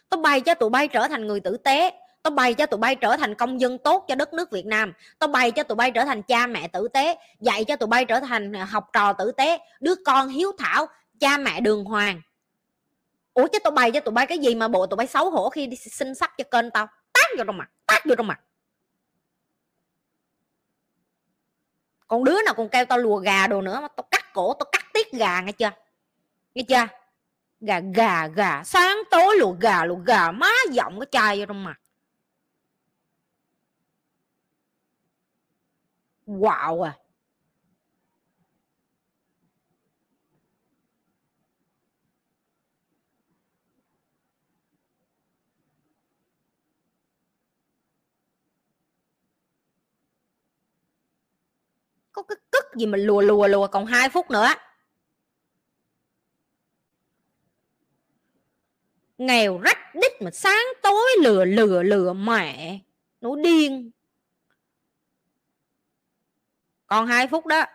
Tao 0.10 0.22
bày 0.22 0.42
cho 0.42 0.54
tụi 0.54 0.70
bay 0.70 0.88
trở 0.88 1.08
thành 1.08 1.28
người 1.28 1.40
tử 1.40 1.58
tế 1.58 2.05
tao 2.26 2.32
bày 2.32 2.54
cho 2.54 2.66
tụi 2.66 2.78
bay 2.78 2.96
trở 2.96 3.18
thành 3.18 3.36
công 3.36 3.62
dân 3.62 3.78
tốt 3.78 4.06
cho 4.08 4.16
đất 4.16 4.34
nước 4.34 4.52
việt 4.52 4.66
nam. 4.66 4.94
Tao 5.20 5.28
bày 5.28 5.52
cho 5.52 5.64
tụi 5.64 5.76
bay 5.76 5.92
trở 5.92 6.06
thành 6.06 6.24
cha 6.24 6.48
mẹ 6.48 6.68
tử 6.68 6.88
tế. 6.88 7.18
Dạy 7.40 7.66
cho 7.66 7.76
tụi 7.76 7.88
bay 7.88 8.06
trở 8.06 8.20
thành 8.20 8.56
à, 8.56 8.66
học 8.66 8.90
trò 8.94 9.14
tử 9.14 9.32
tế. 9.32 9.58
Đứa 9.80 9.96
con 10.06 10.28
hiếu 10.28 10.52
thảo, 10.58 10.86
cha 11.20 11.38
mẹ 11.38 11.62
đường 11.62 11.86
hoàng. 11.86 12.22
Ủa 13.34 13.48
chứ 13.48 13.60
tao 13.60 13.72
bày 13.72 13.92
cho 13.92 14.00
tụi 14.00 14.12
bay 14.12 14.26
cái 14.26 14.40
gì 14.40 14.56
mà 14.56 14.68
bộ 14.68 14.86
tụi 14.86 14.96
bay 14.98 15.08
xấu 15.08 15.30
hổ 15.30 15.50
khi 15.50 15.68
đi 15.68 15.78
xin 15.78 16.16
sắc 16.16 16.32
cho 16.38 16.44
kênh 16.52 16.72
tao? 16.72 16.88
Tát 17.14 17.26
vô 17.38 17.44
trong 17.44 17.58
mặt 17.58 17.70
tát 17.88 18.06
vô 18.06 18.16
trong 18.16 18.28
mặt. 18.28 18.40
Còn 22.08 22.24
đứa 22.24 22.42
nào 22.46 22.54
còn 22.54 22.70
kêu 22.70 22.86
tao 22.86 22.98
lùa 22.98 23.18
gà 23.18 23.48
đồ 23.48 23.62
nữa 23.62 23.80
mà 23.82 23.88
tao 23.88 24.08
cắt 24.12 24.34
cổ, 24.34 24.54
tao 24.54 24.70
cắt 24.72 24.86
tiết 24.94 25.12
gà, 25.12 25.42
nghe 25.42 25.52
chưa? 25.52 25.72
Nghe 26.56 26.64
chưa? 26.64 26.88
Gà 27.62 27.80
gà 27.96 28.28
gà. 28.28 28.64
Sáng 28.64 28.98
tối 29.12 29.38
lùa 29.38 29.52
gà 29.62 29.86
lùa 29.86 30.00
gà. 30.06 30.32
Má 30.32 30.52
giọng 30.72 31.00
cái 31.00 31.08
chai 31.12 31.40
vô 31.40 31.46
trong 31.46 31.64
mặt. 31.64 31.76
wow 36.28 36.82
à. 36.82 36.98
Có 52.12 52.22
cái 52.22 52.36
cất 52.52 52.66
gì 52.76 52.86
mà 52.86 52.98
lùa 52.98 53.22
lùa 53.22 53.48
lùa 53.48 53.68
còn 53.68 53.86
hai 53.86 54.10
phút 54.10 54.32
nữa. 54.32 54.48
Nghèo 59.18 59.58
rách 59.60 59.96
đít 59.96 60.22
mà 60.22 60.32
sáng 60.32 60.66
tối 60.84 61.10
lừa 61.24 61.46
lừa 61.46 61.84
lừa 61.84 62.14
mẹ. 62.14 62.80
Nó 63.22 63.36
điên 63.36 63.92
còn 66.88 67.08
hai 67.08 67.28
phút 67.28 67.46
đó. 67.46 67.66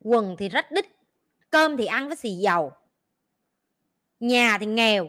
Quần 0.00 0.36
thì 0.38 0.48
rách 0.48 0.72
đít, 0.72 0.86
cơm 1.50 1.76
thì 1.76 1.86
ăn 1.86 2.06
với 2.08 2.16
xì 2.16 2.30
dầu, 2.30 2.72
nhà 4.20 4.58
thì 4.58 4.66
nghèo 4.66 5.08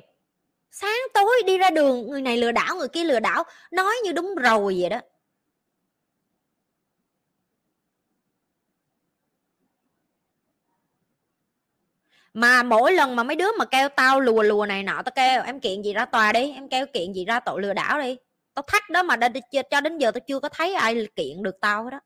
sáng 0.74 1.00
tối 1.14 1.44
đi 1.46 1.58
ra 1.58 1.70
đường, 1.70 2.08
người 2.10 2.22
này 2.22 2.38
lừa 2.38 2.52
đảo, 2.52 2.76
người 2.76 2.88
kia 2.88 3.04
lừa 3.04 3.20
đảo, 3.20 3.44
nói 3.72 3.96
như 4.04 4.12
đúng 4.12 4.36
rồi 4.36 4.76
vậy 4.80 4.90
đó. 4.90 5.02
Mà 12.34 12.64
mỗi 12.64 12.94
lần 12.94 13.16
mà 13.16 13.24
mấy 13.24 13.36
đứa 13.36 13.52
mà 13.60 13.66
kêu 13.66 13.90
tao 13.90 14.20
lùa 14.20 14.44
lùa 14.44 14.66
này 14.66 14.84
nọ, 14.84 15.02
tao 15.06 15.12
kêu, 15.16 15.44
em 15.44 15.60
kiện 15.60 15.82
gì 15.82 15.94
ra 15.94 16.06
tòa 16.06 16.32
đi, 16.34 16.52
em 16.54 16.70
kêu 16.70 16.86
kiện 16.94 17.14
gì 17.14 17.26
ra 17.26 17.40
tội 17.40 17.62
lừa 17.62 17.74
đảo 17.74 18.00
đi. 18.00 18.18
Tao 18.54 18.64
thách 18.68 18.90
đó 18.90 19.04
mà 19.04 19.16
cho 19.72 19.82
đến 19.82 19.98
giờ 19.98 20.12
tao 20.12 20.20
chưa 20.28 20.40
có 20.40 20.50
thấy 20.50 20.74
ai 20.74 21.08
kiện 21.16 21.44
được 21.44 21.60
tao 21.62 21.84
hết 21.84 21.90
đó 21.92 22.00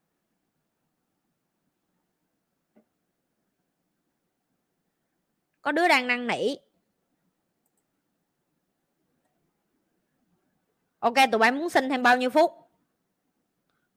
có 5.62 5.72
đứa 5.72 5.88
đang 5.88 6.08
năn 6.08 6.28
nỉ. 6.28 6.67
Ok, 11.00 11.14
tụi 11.32 11.40
bay 11.40 11.52
muốn 11.52 11.70
xin 11.70 11.90
thêm 11.90 12.04
bao 12.04 12.18
nhiêu 12.18 12.30
phút? 12.30 12.52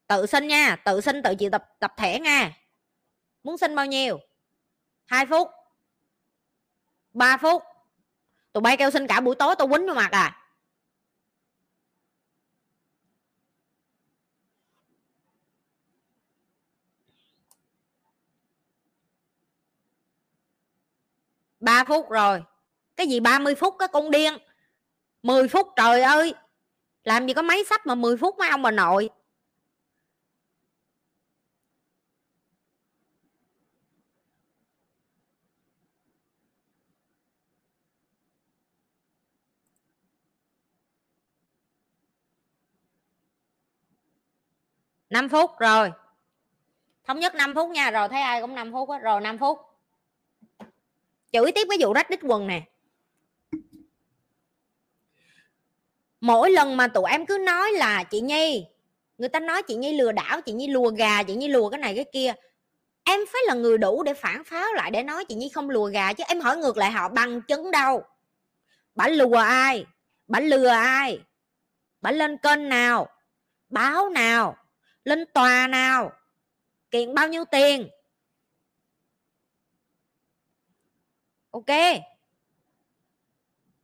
Tự 0.07 0.25
xin 0.25 0.47
nha, 0.47 0.75
tự 0.75 1.01
xin 1.01 1.23
tự 1.23 1.35
chịu 1.35 1.49
tập 1.49 1.69
tập 1.79 1.93
thẻ 1.97 2.19
nha. 2.19 2.57
Muốn 3.43 3.57
xin 3.57 3.75
bao 3.75 3.85
nhiêu? 3.85 4.19
Hai 5.05 5.25
phút. 5.25 5.47
3 7.13 7.37
phút. 7.37 7.63
Tụi 8.53 8.61
bay 8.61 8.77
kêu 8.77 8.91
xin 8.91 9.07
cả 9.07 9.19
buổi 9.19 9.35
tối 9.35 9.55
tôi 9.57 9.67
quýnh 9.67 9.87
vô 9.87 9.93
mặt 9.93 10.11
à. 10.11 10.37
Ba 21.59 21.83
phút 21.83 22.09
rồi. 22.09 22.43
Cái 22.95 23.07
gì 23.07 23.19
30 23.19 23.55
phút 23.55 23.75
cái 23.79 23.87
con 23.87 24.11
điên. 24.11 24.37
10 25.23 25.47
phút, 25.47 25.67
trời 25.75 26.01
ơi 26.01 26.33
làm 27.03 27.27
gì 27.27 27.33
có 27.33 27.41
mấy 27.41 27.63
sách 27.63 27.87
mà 27.87 27.95
10 27.95 28.17
phút 28.17 28.35
mấy 28.39 28.49
ông 28.49 28.61
bà 28.61 28.71
nội. 28.71 29.09
Năm 45.09 45.29
phút 45.29 45.51
rồi. 45.59 45.91
Thống 47.03 47.19
nhất 47.19 47.35
5 47.35 47.53
phút 47.55 47.69
nha, 47.69 47.91
rồi 47.91 48.09
thấy 48.09 48.21
ai 48.21 48.41
cũng 48.41 48.55
5 48.55 48.71
phút 48.71 48.89
á, 48.89 48.99
rồi 48.99 49.21
5 49.21 49.37
phút. 49.37 49.59
Chửi 51.31 51.51
tiếp 51.51 51.67
cái 51.69 51.77
vụ 51.81 51.93
rách 51.93 52.09
đít 52.09 52.19
quần 52.23 52.47
nè. 52.47 52.70
Mỗi 56.21 56.51
lần 56.51 56.77
mà 56.77 56.87
tụi 56.87 57.11
em 57.11 57.25
cứ 57.25 57.37
nói 57.37 57.71
là 57.71 58.03
chị 58.03 58.21
nhi, 58.21 58.65
người 59.17 59.29
ta 59.29 59.39
nói 59.39 59.63
chị 59.63 59.75
nhi 59.75 59.93
lừa 59.93 60.11
đảo, 60.11 60.41
chị 60.41 60.51
nhi 60.51 60.67
lùa 60.67 60.89
gà, 60.89 61.23
chị 61.23 61.35
nhi 61.35 61.47
lùa 61.47 61.69
cái 61.69 61.79
này 61.79 61.95
cái 61.95 62.05
kia, 62.13 62.33
em 63.03 63.19
phải 63.33 63.41
là 63.45 63.53
người 63.53 63.77
đủ 63.77 64.03
để 64.03 64.13
phản 64.13 64.43
pháo 64.43 64.73
lại 64.73 64.91
để 64.91 65.03
nói 65.03 65.25
chị 65.25 65.35
nhi 65.35 65.49
không 65.53 65.69
lùa 65.69 65.85
gà 65.85 66.13
chứ 66.13 66.23
em 66.27 66.41
hỏi 66.41 66.57
ngược 66.57 66.77
lại 66.77 66.91
họ, 66.91 67.09
bằng 67.09 67.41
chứng 67.41 67.71
đâu? 67.71 68.03
Bà 68.95 69.07
lùa 69.07 69.37
ai? 69.37 69.85
Bà 70.27 70.39
lừa 70.39 70.67
ai? 70.67 71.21
Bà 72.01 72.11
lên 72.11 72.37
kênh 72.37 72.69
nào? 72.69 73.07
Báo 73.69 74.09
nào? 74.09 74.57
Lên 75.03 75.25
tòa 75.33 75.67
nào? 75.67 76.11
Kiện 76.91 77.13
bao 77.13 77.27
nhiêu 77.27 77.45
tiền? 77.45 77.89
Ok. 81.51 81.67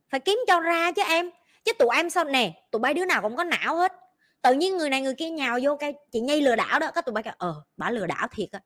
Phải 0.10 0.20
kiếm 0.20 0.40
cho 0.48 0.60
ra 0.60 0.92
chứ 0.92 1.02
em 1.08 1.30
chứ 1.68 1.74
tụi 1.74 1.89
em 1.95 2.09
sao 2.09 2.24
nè, 2.24 2.63
tụi 2.72 2.80
bay 2.80 2.93
đứa 2.93 3.05
nào 3.05 3.22
cũng 3.22 3.36
có 3.36 3.43
não 3.43 3.76
hết. 3.76 3.93
Tự 4.41 4.53
nhiên 4.53 4.78
người 4.78 4.89
này 4.89 5.01
người 5.01 5.15
kia 5.18 5.30
nhào 5.30 5.59
vô 5.63 5.76
cái 5.76 5.93
chị 6.11 6.20
nhi 6.20 6.41
lừa 6.41 6.55
đảo 6.55 6.80
đó 6.80 6.91
các 6.95 7.05
tụi 7.05 7.13
bay 7.13 7.24
kêu 7.24 7.34
ờ 7.38 7.55
bà 7.78 7.91
lừa 7.91 8.05
đảo 8.05 8.28
thiệt 8.32 8.49
á. 8.51 8.59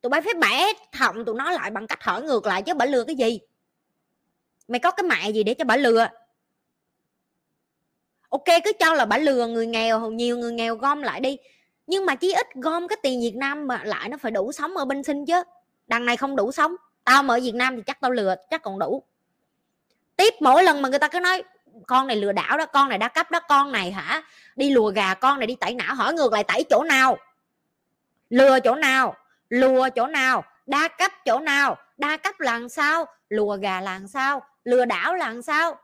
Tụi 0.00 0.10
bay 0.10 0.20
phải 0.20 0.34
bẻ 0.34 0.72
họng 0.92 1.24
tụi 1.24 1.34
nó 1.34 1.50
lại 1.50 1.70
bằng 1.70 1.86
cách 1.86 2.02
hỏi 2.02 2.22
ngược 2.22 2.46
lại 2.46 2.62
chứ 2.62 2.74
bà 2.74 2.84
lừa 2.84 3.04
cái 3.04 3.16
gì? 3.16 3.40
Mày 4.68 4.80
có 4.80 4.90
cái 4.90 5.04
mại 5.04 5.32
gì 5.32 5.42
để 5.42 5.54
cho 5.54 5.64
bà 5.64 5.76
lừa? 5.76 6.08
Ok, 8.28 8.44
cứ 8.64 8.72
cho 8.78 8.94
là 8.94 9.04
bà 9.04 9.18
lừa 9.18 9.46
người 9.46 9.66
nghèo, 9.66 10.10
nhiều 10.10 10.38
người 10.38 10.52
nghèo 10.52 10.76
gom 10.76 11.02
lại 11.02 11.20
đi. 11.20 11.36
Nhưng 11.86 12.06
mà 12.06 12.14
chí 12.14 12.32
ít 12.32 12.46
gom 12.54 12.88
cái 12.88 12.98
tiền 13.02 13.20
Việt 13.20 13.36
Nam 13.36 13.66
mà 13.66 13.84
lại 13.84 14.08
nó 14.08 14.16
phải 14.16 14.32
đủ 14.32 14.52
sống 14.52 14.76
ở 14.76 14.84
bên 14.84 15.02
sinh 15.02 15.26
chứ. 15.26 15.42
Đằng 15.86 16.06
này 16.06 16.16
không 16.16 16.36
đủ 16.36 16.52
sống, 16.52 16.76
tao 17.04 17.22
mà 17.22 17.34
ở 17.34 17.40
Việt 17.40 17.54
Nam 17.54 17.76
thì 17.76 17.82
chắc 17.86 18.00
tao 18.00 18.10
lừa, 18.10 18.34
chắc 18.50 18.62
còn 18.62 18.78
đủ. 18.78 19.02
Tiếp 20.16 20.34
mỗi 20.40 20.62
lần 20.62 20.82
mà 20.82 20.88
người 20.88 20.98
ta 20.98 21.08
cứ 21.08 21.20
nói 21.20 21.42
con 21.86 22.06
này 22.06 22.16
lừa 22.16 22.32
đảo 22.32 22.56
đó, 22.58 22.66
con 22.66 22.88
này 22.88 22.98
đa 22.98 23.08
cấp 23.08 23.30
đó, 23.30 23.40
con 23.48 23.72
này 23.72 23.92
hả, 23.92 24.22
đi 24.56 24.70
lùa 24.70 24.90
gà, 24.90 25.14
con 25.14 25.38
này 25.38 25.46
đi 25.46 25.56
tẩy 25.60 25.74
não, 25.74 25.94
hỏi 25.94 26.14
ngược 26.14 26.32
lại 26.32 26.44
tẩy 26.44 26.64
chỗ 26.70 26.84
nào? 26.84 27.16
Lừa 28.30 28.60
chỗ 28.60 28.74
nào? 28.74 29.16
Lùa 29.48 29.88
chỗ 29.94 30.06
nào? 30.06 30.44
Đa 30.66 30.88
cấp 30.88 31.12
chỗ 31.24 31.38
nào? 31.38 31.76
Đa 31.96 32.16
cấp 32.16 32.40
là 32.40 32.52
làm 32.52 32.68
sao? 32.68 33.04
Lùa 33.28 33.56
gà 33.56 33.80
là 33.80 33.92
làm 33.92 34.08
sao? 34.08 34.42
Lừa 34.64 34.84
đảo 34.84 35.14
là 35.14 35.26
làm 35.26 35.42
sao? 35.42 35.78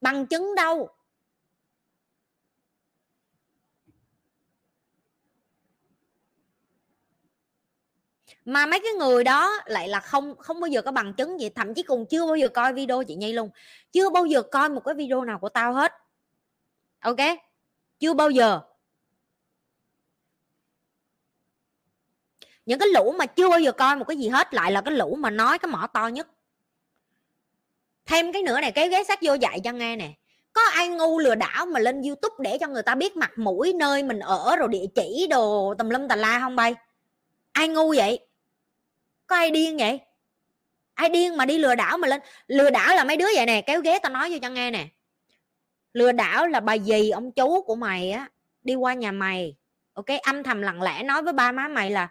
Bằng 0.00 0.26
chứng 0.26 0.54
đâu? 0.54 0.88
Mà 8.44 8.66
mấy 8.66 8.80
cái 8.80 8.92
người 8.92 9.24
đó 9.24 9.60
lại 9.66 9.88
là 9.88 10.00
không 10.00 10.36
không 10.38 10.60
bao 10.60 10.68
giờ 10.68 10.82
có 10.82 10.92
bằng 10.92 11.14
chứng 11.14 11.40
gì, 11.40 11.48
thậm 11.48 11.74
chí 11.74 11.82
còn 11.82 12.06
chưa 12.06 12.26
bao 12.26 12.36
giờ 12.36 12.48
coi 12.48 12.72
video 12.72 13.04
chị 13.04 13.14
nhi 13.14 13.32
luôn. 13.32 13.50
Chưa 13.92 14.10
bao 14.10 14.26
giờ 14.26 14.42
coi 14.42 14.68
một 14.68 14.84
cái 14.84 14.94
video 14.94 15.24
nào 15.24 15.38
của 15.38 15.48
tao 15.48 15.72
hết. 15.72 15.92
Ok? 17.00 17.16
Chưa 17.98 18.14
bao 18.14 18.30
giờ. 18.30 18.60
Những 22.66 22.78
cái 22.78 22.88
lũ 22.88 23.14
mà 23.18 23.26
chưa 23.26 23.48
bao 23.48 23.60
giờ 23.60 23.72
coi 23.72 23.96
một 23.96 24.04
cái 24.08 24.16
gì 24.16 24.28
hết 24.28 24.54
lại 24.54 24.72
là 24.72 24.80
cái 24.80 24.94
lũ 24.94 25.16
mà 25.18 25.30
nói 25.30 25.58
cái 25.58 25.70
mỏ 25.70 25.86
to 25.92 26.06
nhất. 26.06 26.28
Thêm 28.06 28.32
cái 28.32 28.42
nữa 28.42 28.60
này, 28.60 28.72
cái 28.72 28.88
ghé 28.88 29.04
sát 29.04 29.18
vô 29.22 29.34
dạy 29.34 29.60
cho 29.64 29.72
nghe 29.72 29.96
nè. 29.96 30.12
Có 30.52 30.60
ai 30.72 30.88
ngu 30.88 31.18
lừa 31.18 31.34
đảo 31.34 31.66
mà 31.66 31.80
lên 31.80 32.02
youtube 32.02 32.34
để 32.38 32.58
cho 32.58 32.66
người 32.66 32.82
ta 32.82 32.94
biết 32.94 33.16
mặt 33.16 33.38
mũi 33.38 33.72
nơi 33.72 34.02
mình 34.02 34.18
ở 34.18 34.56
rồi 34.56 34.68
địa 34.68 34.86
chỉ 34.94 35.26
đồ 35.30 35.74
tùm 35.78 35.88
lum 35.88 36.08
tà 36.08 36.16
la 36.16 36.40
không 36.40 36.56
bay? 36.56 36.74
Ai 37.52 37.68
ngu 37.68 37.94
vậy? 37.96 38.26
Có 39.30 39.36
ai 39.36 39.50
điên 39.50 39.76
vậy? 39.76 40.00
Ai 40.94 41.08
điên 41.08 41.36
mà 41.36 41.44
đi 41.46 41.58
lừa 41.58 41.74
đảo 41.74 41.98
mà 41.98 42.08
lên? 42.08 42.20
Lừa 42.46 42.70
đảo 42.70 42.94
là 42.94 43.04
mấy 43.04 43.16
đứa 43.16 43.28
vậy 43.34 43.46
nè, 43.46 43.60
kéo 43.60 43.80
ghế 43.80 43.98
tao 44.02 44.12
nói 44.12 44.30
vô 44.30 44.38
cho 44.42 44.48
nghe 44.48 44.70
nè. 44.70 44.86
Lừa 45.92 46.12
đảo 46.12 46.46
là 46.46 46.60
bà 46.60 46.78
dì 46.78 47.10
ông 47.10 47.32
chú 47.32 47.62
của 47.62 47.74
mày 47.74 48.10
á, 48.10 48.28
đi 48.62 48.74
qua 48.74 48.94
nhà 48.94 49.12
mày, 49.12 49.56
ok? 49.94 50.06
Âm 50.22 50.42
thầm 50.42 50.62
lặng 50.62 50.82
lẽ 50.82 51.02
nói 51.02 51.22
với 51.22 51.32
ba 51.32 51.52
má 51.52 51.68
mày 51.68 51.90
là, 51.90 52.08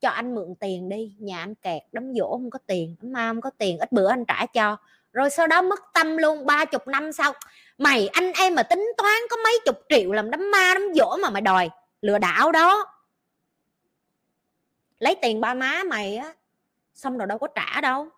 cho 0.00 0.08
anh 0.08 0.34
mượn 0.34 0.54
tiền 0.60 0.88
đi, 0.88 1.14
nhà 1.18 1.38
anh 1.38 1.54
kẹt, 1.54 1.82
đám 1.92 2.12
dỗ 2.14 2.30
không 2.30 2.50
có 2.50 2.58
tiền, 2.66 2.96
đám 3.02 3.12
ma 3.12 3.28
không 3.30 3.40
có 3.40 3.50
tiền, 3.58 3.78
ít 3.78 3.92
bữa 3.92 4.10
anh 4.10 4.24
trả 4.24 4.46
cho. 4.46 4.76
Rồi 5.12 5.30
sau 5.30 5.46
đó 5.46 5.62
mất 5.62 5.80
tâm 5.94 6.16
luôn, 6.16 6.46
ba 6.46 6.64
chục 6.64 6.88
năm 6.88 7.12
sau, 7.12 7.32
mày 7.78 8.08
anh 8.08 8.32
em 8.32 8.54
mà 8.54 8.62
tính 8.62 8.92
toán 8.96 9.16
có 9.30 9.36
mấy 9.44 9.58
chục 9.64 9.76
triệu 9.88 10.12
làm 10.12 10.30
đám 10.30 10.50
ma, 10.50 10.74
đám 10.74 10.82
dỗ 10.94 11.16
mà 11.22 11.30
mày 11.30 11.42
đòi 11.42 11.70
lừa 12.00 12.18
đảo 12.18 12.52
đó 12.52 12.93
lấy 14.98 15.16
tiền 15.22 15.40
ba 15.40 15.54
má 15.54 15.82
mày 15.86 16.16
á, 16.16 16.34
xong 16.94 17.18
rồi 17.18 17.26
đâu 17.26 17.38
có 17.38 17.46
trả 17.46 17.80
đâu. 17.80 18.08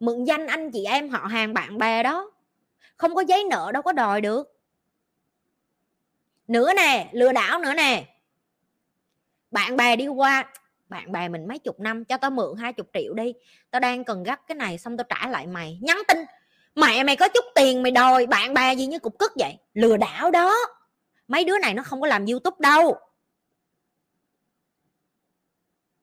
Mượn 0.00 0.24
danh 0.24 0.46
anh 0.46 0.70
chị 0.70 0.84
em 0.84 1.08
họ 1.08 1.26
hàng 1.26 1.54
bạn 1.54 1.78
bè 1.78 2.02
đó, 2.02 2.30
không 2.96 3.14
có 3.14 3.20
giấy 3.20 3.44
nợ 3.50 3.70
đâu 3.72 3.82
có 3.82 3.92
đòi 3.92 4.20
được. 4.20 4.58
Nữa 6.48 6.72
nè, 6.76 7.08
lừa 7.12 7.32
đảo 7.32 7.58
nữa 7.58 7.74
nè. 7.74 8.04
Bạn 9.50 9.76
bè 9.76 9.96
đi 9.96 10.06
qua, 10.06 10.52
bạn 10.88 11.12
bè 11.12 11.28
mình 11.28 11.48
mấy 11.48 11.58
chục 11.58 11.80
năm, 11.80 12.04
cho 12.04 12.16
tao 12.16 12.30
mượn 12.30 12.56
hai 12.58 12.72
chục 12.72 12.86
triệu 12.94 13.14
đi, 13.14 13.34
tao 13.70 13.80
đang 13.80 14.04
cần 14.04 14.22
gấp 14.22 14.46
cái 14.46 14.54
này, 14.54 14.78
xong 14.78 14.96
tao 14.96 15.04
trả 15.08 15.28
lại 15.28 15.46
mày. 15.46 15.78
Nhắn 15.82 16.02
tin, 16.08 16.18
mẹ 16.74 17.04
mày 17.04 17.16
có 17.16 17.28
chút 17.28 17.44
tiền 17.54 17.82
mày 17.82 17.92
đòi, 17.92 18.26
bạn 18.26 18.54
bè 18.54 18.74
gì 18.74 18.86
như 18.86 18.98
cục 18.98 19.18
cức 19.18 19.32
vậy? 19.38 19.58
Lừa 19.74 19.96
đảo 19.96 20.30
đó. 20.30 20.56
Mấy 21.28 21.44
đứa 21.44 21.58
này 21.58 21.74
nó 21.74 21.82
không 21.82 22.00
có 22.00 22.06
làm 22.06 22.26
youtube 22.26 22.56
đâu 22.60 22.96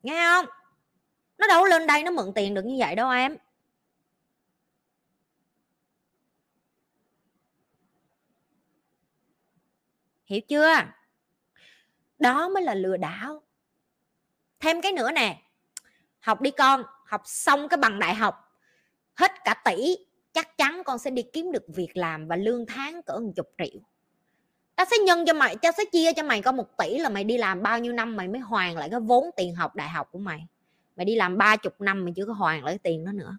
nghe 0.04 0.26
không? 0.26 0.46
Nó 1.38 1.48
đâu 1.48 1.66
lên 1.66 1.88
đây 1.88 2.04
nó 2.04 2.12
mượn 2.12 2.32
tiền 2.36 2.54
được 2.54 2.66
như 2.66 2.76
vậy 2.80 2.96
đâu 2.96 3.10
em. 3.10 3.38
Hiểu 10.26 10.42
chưa? 10.48 10.76
Đó 12.20 12.50
mới 12.50 12.64
là 12.64 12.74
lừa 12.74 12.98
đảo. 12.98 13.44
Thêm 14.60 14.82
cái 14.82 14.92
nữa 14.92 15.12
nè. 15.12 15.42
Học 16.20 16.42
đi 16.42 16.52
con, 16.52 16.84
học 17.06 17.22
xong 17.26 17.68
cái 17.70 17.78
bằng 17.78 18.00
đại 18.00 18.16
học, 18.16 18.36
hết 19.16 19.32
cả 19.44 19.62
tỷ, 19.66 19.96
chắc 20.34 20.58
chắn 20.58 20.82
con 20.86 21.00
sẽ 21.00 21.12
đi 21.12 21.24
kiếm 21.34 21.52
được 21.52 21.64
việc 21.68 21.98
làm 21.98 22.28
và 22.28 22.36
lương 22.36 22.66
tháng 22.66 23.02
cỡ 23.04 23.20
một 23.20 23.32
chục 23.36 23.48
triệu 23.58 23.82
tao 24.80 24.86
sẽ 24.92 24.98
nhân 24.98 25.26
cho 25.26 25.34
mày, 25.34 25.56
tao 25.62 25.72
sẽ 25.78 25.84
chia 25.92 26.14
cho 26.14 26.24
mày 26.24 26.42
có 26.42 26.52
một 26.52 26.78
tỷ 26.78 26.98
là 26.98 27.10
mày 27.10 27.24
đi 27.24 27.38
làm 27.38 27.64
bao 27.64 27.80
nhiêu 27.80 27.94
năm 27.94 28.16
mày 28.16 28.28
mới 28.28 28.40
hoàn 28.40 28.78
lại 28.78 28.90
cái 28.92 29.00
vốn 29.00 29.30
tiền 29.36 29.56
học 29.56 29.76
đại 29.76 29.90
học 29.90 30.08
của 30.12 30.20
mày. 30.20 30.48
Mày 30.96 31.06
đi 31.06 31.16
làm 31.16 31.38
ba 31.38 31.56
chục 31.56 31.82
năm 31.82 32.06
mày 32.06 32.14
chưa 32.16 32.26
có 32.26 32.34
hoàn 32.34 32.64
lại 32.64 32.72
cái 32.72 32.80
tiền 32.80 33.06
đó 33.06 33.12
nữa. 33.12 33.38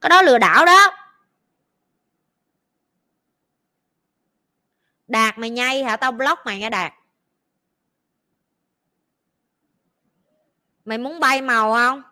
Cái 0.00 0.10
đó 0.10 0.22
lừa 0.22 0.38
đảo 0.38 0.66
đó. 0.66 0.90
Đạt 5.08 5.38
mày 5.38 5.50
nhay 5.50 5.84
hả? 5.84 5.96
Tao 5.96 6.12
block 6.12 6.46
mày 6.46 6.58
nghe 6.58 6.70
đạt. 6.70 6.92
Mày 10.84 10.98
muốn 10.98 11.20
bay 11.20 11.42
màu 11.42 11.72
không? 11.72 12.02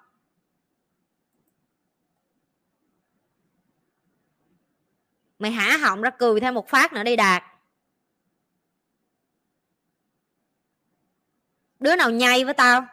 Mày 5.39 5.51
hả 5.51 5.77
họng 5.77 6.03
ra 6.03 6.11
cười 6.11 6.41
thêm 6.41 6.55
một 6.55 6.69
phát 6.69 6.93
nữa 6.93 7.03
đi, 7.03 7.17
đạt. 7.17 7.50
Đứa 11.81 11.97
nào 11.97 12.11
nhay 12.11 12.45
với 12.45 12.55
tao? 12.55 12.87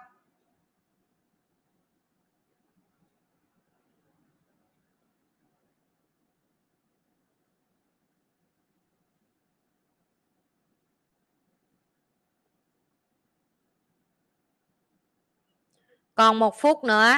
Còn 16.15 16.39
một 16.39 16.55
phút 16.59 16.83
nữa. 16.83 17.13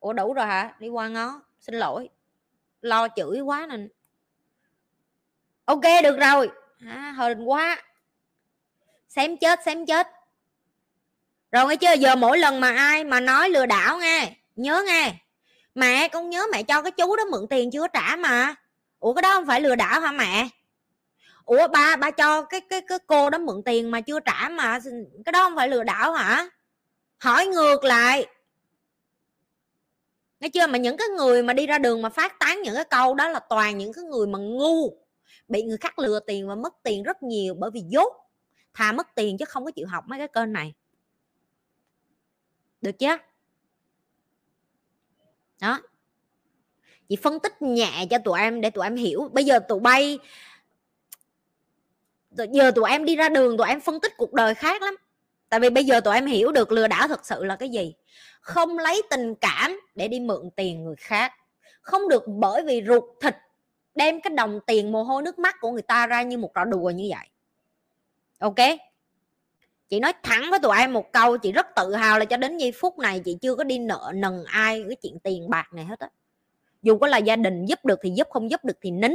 Ủa, 0.00 0.12
đủ 0.12 0.32
rồi 0.32 0.46
hả? 0.46 0.76
Đi 0.78 0.88
qua 0.88 1.08
ngó. 1.08 1.40
Xin 1.60 1.74
lỗi. 1.74 2.08
Lo 2.80 3.08
chửi 3.16 3.40
quá 3.40 3.66
nên. 3.66 3.88
Ok, 5.64 5.82
được 6.02 6.16
rồi 6.20 6.63
à, 6.80 7.14
hờn 7.16 7.44
quá. 7.44 7.82
Xém 9.08 9.36
chết 9.36 9.60
xém 9.64 9.86
chết. 9.86 10.08
Rồi 11.52 11.66
nghe 11.68 11.76
chưa? 11.76 11.92
Giờ 11.92 12.16
mỗi 12.16 12.38
lần 12.38 12.60
mà 12.60 12.70
ai 12.76 13.04
mà 13.04 13.20
nói 13.20 13.48
lừa 13.48 13.66
đảo 13.66 13.98
nghe 13.98 14.36
nhớ 14.56 14.82
nghe. 14.86 15.14
Mẹ 15.74 16.08
con 16.08 16.30
nhớ 16.30 16.46
mẹ 16.52 16.62
cho 16.62 16.82
cái 16.82 16.90
chú 16.90 17.16
đó 17.16 17.24
mượn 17.24 17.46
tiền 17.50 17.70
chưa 17.70 17.86
trả 17.88 18.16
mà. 18.16 18.54
Ủa 18.98 19.14
cái 19.14 19.22
đó 19.22 19.34
không 19.34 19.46
phải 19.46 19.60
lừa 19.60 19.74
đảo 19.74 20.00
hả 20.00 20.12
mẹ? 20.12 20.48
Ủa 21.44 21.68
ba 21.68 21.96
ba 21.96 22.10
cho 22.10 22.42
cái 22.42 22.60
cái 22.60 22.80
cái 22.80 22.98
cô 23.06 23.30
đó 23.30 23.38
mượn 23.38 23.62
tiền 23.64 23.90
mà 23.90 24.00
chưa 24.00 24.20
trả 24.20 24.48
mà. 24.48 24.78
Cái 25.24 25.32
đó 25.32 25.44
không 25.44 25.56
phải 25.56 25.68
lừa 25.68 25.82
đảo 25.82 26.12
hả? 26.12 26.48
Hỏi 27.18 27.46
ngược 27.46 27.84
lại. 27.84 28.26
Nghe 30.40 30.48
chưa? 30.48 30.66
Mà 30.66 30.78
những 30.78 30.96
cái 30.96 31.08
người 31.08 31.42
mà 31.42 31.52
đi 31.52 31.66
ra 31.66 31.78
đường 31.78 32.02
mà 32.02 32.08
phát 32.08 32.38
tán 32.38 32.62
những 32.62 32.74
cái 32.74 32.84
câu 32.84 33.14
đó 33.14 33.28
là 33.28 33.38
toàn 33.38 33.78
những 33.78 33.92
cái 33.92 34.04
người 34.04 34.26
mà 34.26 34.38
ngu 34.38 35.03
bị 35.48 35.62
người 35.62 35.76
khác 35.76 35.98
lừa 35.98 36.20
tiền 36.20 36.48
và 36.48 36.54
mất 36.54 36.74
tiền 36.82 37.02
rất 37.02 37.22
nhiều 37.22 37.54
bởi 37.54 37.70
vì 37.70 37.80
dốt. 37.88 38.12
Thà 38.74 38.92
mất 38.92 39.14
tiền 39.14 39.38
chứ 39.38 39.44
không 39.44 39.64
có 39.64 39.70
chịu 39.70 39.86
học 39.86 40.04
mấy 40.06 40.18
cái 40.18 40.28
kênh 40.28 40.52
này. 40.52 40.74
Được 42.80 42.98
chưa 42.98 43.16
đó. 45.60 45.80
Chị 47.08 47.16
phân 47.16 47.40
tích 47.40 47.62
nhẹ 47.62 48.06
cho 48.10 48.18
tụi 48.18 48.40
em 48.40 48.60
để 48.60 48.70
tụi 48.70 48.84
em 48.84 48.96
hiểu. 48.96 49.28
Bây 49.32 49.44
giờ 49.44 49.58
tụi 49.68 49.80
bay 49.80 50.18
giờ 52.36 52.70
tụi 52.70 52.90
em 52.90 53.04
đi 53.04 53.16
ra 53.16 53.28
đường, 53.28 53.56
tụi 53.56 53.68
em 53.68 53.80
phân 53.80 54.00
tích 54.00 54.12
cuộc 54.16 54.32
đời 54.32 54.54
khác 54.54 54.82
lắm. 54.82 54.96
Tại 55.48 55.60
vì 55.60 55.70
bây 55.70 55.84
giờ 55.84 56.00
tụi 56.00 56.14
em 56.14 56.26
hiểu 56.26 56.52
được 56.52 56.72
lừa 56.72 56.88
đảo 56.88 57.08
thật 57.08 57.26
sự 57.26 57.44
là 57.44 57.56
cái 57.56 57.68
gì. 57.68 57.94
Không 58.40 58.78
lấy 58.78 59.02
tình 59.10 59.34
cảm 59.34 59.80
để 59.94 60.08
đi 60.08 60.20
mượn 60.20 60.50
tiền 60.56 60.84
người 60.84 60.96
khác. 60.96 61.32
Không 61.80 62.08
được 62.08 62.22
bởi 62.26 62.62
vì 62.64 62.82
ruột 62.86 63.04
thịt 63.20 63.36
đem 63.94 64.20
cái 64.20 64.34
đồng 64.36 64.60
tiền 64.66 64.92
mồ 64.92 65.02
hôi 65.02 65.22
nước 65.22 65.38
mắt 65.38 65.56
của 65.60 65.70
người 65.70 65.82
ta 65.82 66.06
ra 66.06 66.22
như 66.22 66.38
một 66.38 66.54
trò 66.54 66.64
đùa 66.64 66.90
như 66.90 67.08
vậy. 67.10 67.28
Ok? 68.38 68.78
Chị 69.88 70.00
nói 70.00 70.12
thẳng 70.22 70.50
với 70.50 70.58
tụi 70.58 70.76
em 70.78 70.92
một 70.92 71.12
câu, 71.12 71.38
chị 71.38 71.52
rất 71.52 71.66
tự 71.76 71.94
hào 71.94 72.18
là 72.18 72.24
cho 72.24 72.36
đến 72.36 72.58
giây 72.58 72.72
phút 72.72 72.98
này 72.98 73.20
chị 73.20 73.38
chưa 73.42 73.54
có 73.54 73.64
đi 73.64 73.78
nợ 73.78 74.12
nần 74.14 74.44
ai 74.46 74.84
cái 74.88 74.96
chuyện 75.02 75.18
tiền 75.18 75.50
bạc 75.50 75.72
này 75.72 75.84
hết 75.84 75.98
á. 75.98 76.08
Dù 76.82 76.98
có 76.98 77.06
là 77.06 77.18
gia 77.18 77.36
đình 77.36 77.66
giúp 77.66 77.84
được 77.84 77.98
thì 78.02 78.10
giúp, 78.10 78.28
không 78.30 78.50
giúp 78.50 78.64
được 78.64 78.78
thì 78.80 78.90
nín. 78.90 79.12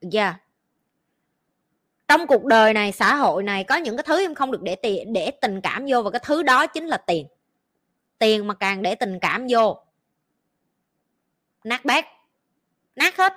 Dạ. 0.00 0.34
trong 2.08 2.26
cuộc 2.26 2.44
đời 2.44 2.74
này, 2.74 2.92
xã 2.92 3.14
hội 3.14 3.42
này, 3.42 3.64
có 3.64 3.76
những 3.76 3.96
cái 3.96 4.04
thứ 4.06 4.24
em 4.24 4.34
không 4.34 4.50
được 4.50 4.62
để 4.62 4.76
tiền 4.76 5.12
để 5.12 5.30
tình 5.30 5.60
cảm 5.60 5.86
vô 5.88 6.02
và 6.02 6.10
cái 6.10 6.20
thứ 6.24 6.42
đó 6.42 6.66
chính 6.66 6.86
là 6.86 6.96
tiền. 6.96 7.26
Tiền 8.18 8.46
mà 8.46 8.54
càng 8.54 8.82
để 8.82 8.94
tình 8.94 9.18
cảm 9.20 9.46
vô, 9.50 9.78
nát 11.64 11.84
bét 11.84 12.04
nát 12.96 13.16
hết. 13.16 13.32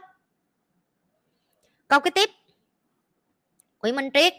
Câu 1.88 2.00
cái 2.00 2.12
tiếp. 2.12 2.30
Quỷ 3.80 3.92
minh 3.92 4.10
triết. 4.14 4.34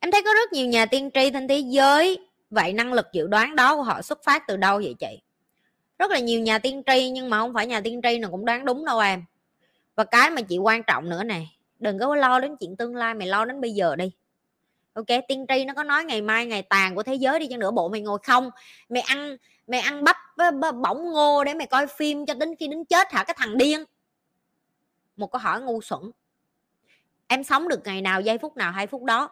Em 0.00 0.10
thấy 0.10 0.22
có 0.22 0.34
rất 0.34 0.52
nhiều 0.52 0.66
nhà 0.66 0.86
tiên 0.86 1.10
tri 1.14 1.30
trên 1.30 1.48
thế 1.48 1.58
giới, 1.58 2.18
vậy 2.50 2.72
năng 2.72 2.92
lực 2.92 3.06
dự 3.12 3.26
đoán 3.26 3.56
đó 3.56 3.76
của 3.76 3.82
họ 3.82 4.02
xuất 4.02 4.24
phát 4.24 4.42
từ 4.46 4.56
đâu 4.56 4.76
vậy 4.76 4.94
chị? 4.98 5.20
Rất 5.98 6.10
là 6.10 6.18
nhiều 6.18 6.40
nhà 6.40 6.58
tiên 6.58 6.82
tri, 6.86 7.10
nhưng 7.10 7.30
mà 7.30 7.38
không 7.38 7.54
phải 7.54 7.66
nhà 7.66 7.80
tiên 7.80 8.00
tri 8.02 8.18
nào 8.18 8.30
cũng 8.30 8.44
đoán 8.44 8.64
đúng 8.64 8.84
đâu 8.84 8.98
em. 8.98 9.24
Và 9.94 10.04
cái 10.04 10.30
mà 10.30 10.42
chị 10.42 10.58
quan 10.58 10.82
trọng 10.82 11.08
nữa 11.08 11.22
này 11.22 11.56
đừng 11.78 11.98
có 11.98 12.16
lo 12.16 12.40
đến 12.40 12.56
chuyện 12.56 12.76
tương 12.76 12.96
lai, 12.96 13.14
mày 13.14 13.28
lo 13.28 13.44
đến 13.44 13.60
bây 13.60 13.72
giờ 13.72 13.96
đi 13.96 14.12
ok, 14.92 15.06
tiên 15.28 15.46
tri 15.48 15.64
nó 15.64 15.74
có 15.74 15.82
nói 15.82 16.04
ngày 16.04 16.22
mai 16.22 16.46
ngày 16.46 16.62
tàn 16.62 16.94
của 16.94 17.02
thế 17.02 17.14
giới 17.14 17.38
đi 17.38 17.46
chăng 17.50 17.58
nữa, 17.58 17.70
bộ 17.70 17.88
mày 17.88 18.00
ngồi 18.00 18.18
không? 18.22 18.50
Mày 18.88 19.02
ăn 19.02 19.36
mày 19.66 19.80
ăn 19.80 20.04
bắp 20.04 20.16
bỏng 20.82 21.12
ngô 21.12 21.44
để 21.44 21.54
mày 21.54 21.66
coi 21.66 21.86
phim 21.86 22.26
cho 22.26 22.34
đến 22.34 22.54
khi 22.58 22.68
đến 22.68 22.84
chết 22.84 23.12
hả 23.12 23.24
cái 23.24 23.34
thằng 23.38 23.58
điên? 23.58 23.84
Một 25.16 25.30
câu 25.32 25.40
hỏi 25.40 25.60
ngu 25.60 25.82
xuẩn. 25.82 26.00
Em 27.26 27.44
sống 27.44 27.68
được 27.68 27.80
ngày 27.84 28.02
nào, 28.02 28.20
giây 28.20 28.38
phút 28.38 28.56
nào, 28.56 28.72
hai 28.72 28.86
phút 28.86 29.04
đó? 29.04 29.30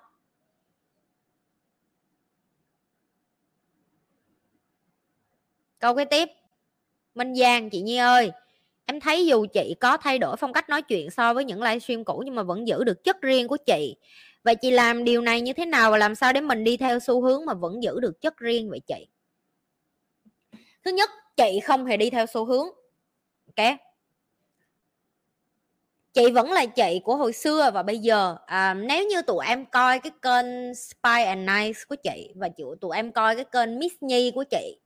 Câu 5.78 5.96
kế 5.96 6.04
tiếp. 6.04 6.28
Minh 7.14 7.34
giang, 7.34 7.70
chị 7.70 7.80
nhi 7.80 7.96
ơi, 7.96 8.30
em 8.86 9.00
thấy 9.00 9.26
dù 9.26 9.46
chị 9.52 9.74
có 9.80 9.96
thay 9.96 10.18
đổi 10.18 10.36
phong 10.36 10.52
cách 10.52 10.68
nói 10.68 10.82
chuyện 10.82 11.10
so 11.10 11.34
với 11.34 11.44
những 11.44 11.62
livestream 11.62 12.04
cũ 12.04 12.22
nhưng 12.24 12.34
mà 12.34 12.42
vẫn 12.42 12.68
giữ 12.68 12.84
được 12.84 13.04
chất 13.04 13.20
riêng 13.20 13.48
của 13.48 13.56
chị 13.56 13.96
vậy 14.42 14.54
chị 14.54 14.70
làm 14.70 15.04
điều 15.04 15.20
này 15.20 15.40
như 15.40 15.52
thế 15.52 15.66
nào 15.66 15.90
và 15.90 15.98
làm 15.98 16.14
sao 16.14 16.32
để 16.32 16.40
mình 16.40 16.64
đi 16.64 16.76
theo 16.76 17.00
xu 17.00 17.22
hướng 17.22 17.46
mà 17.46 17.54
vẫn 17.54 17.82
giữ 17.82 18.00
được 18.00 18.20
chất 18.20 18.38
riêng 18.38 18.70
vậy 18.70 18.80
chị? 18.86 19.06
Thứ 20.84 20.90
nhất 20.90 21.10
chị 21.36 21.60
không 21.64 21.86
hề 21.86 21.96
đi 21.96 22.10
theo 22.10 22.26
xu 22.26 22.44
hướng 22.44 22.66
ok? 23.56 23.76
Chị 26.12 26.30
vẫn 26.30 26.52
là 26.52 26.66
chị 26.66 27.00
của 27.04 27.16
hồi 27.16 27.32
xưa 27.32 27.70
và 27.74 27.82
bây 27.82 27.98
giờ. 27.98 28.36
À, 28.46 28.74
nếu 28.74 29.06
như 29.06 29.22
tụi 29.22 29.46
em 29.46 29.66
coi 29.66 30.00
cái 30.00 30.12
kênh 30.22 30.74
Spy 30.74 31.22
and 31.24 31.48
Nice 31.48 31.80
của 31.88 31.96
chị 32.02 32.32
và 32.34 32.48
tụi 32.80 32.96
em 32.96 33.12
coi 33.12 33.36
cái 33.36 33.44
kênh 33.44 33.78
Miss 33.78 33.94
Nhi 34.00 34.30
của 34.34 34.44
chị 34.44 34.78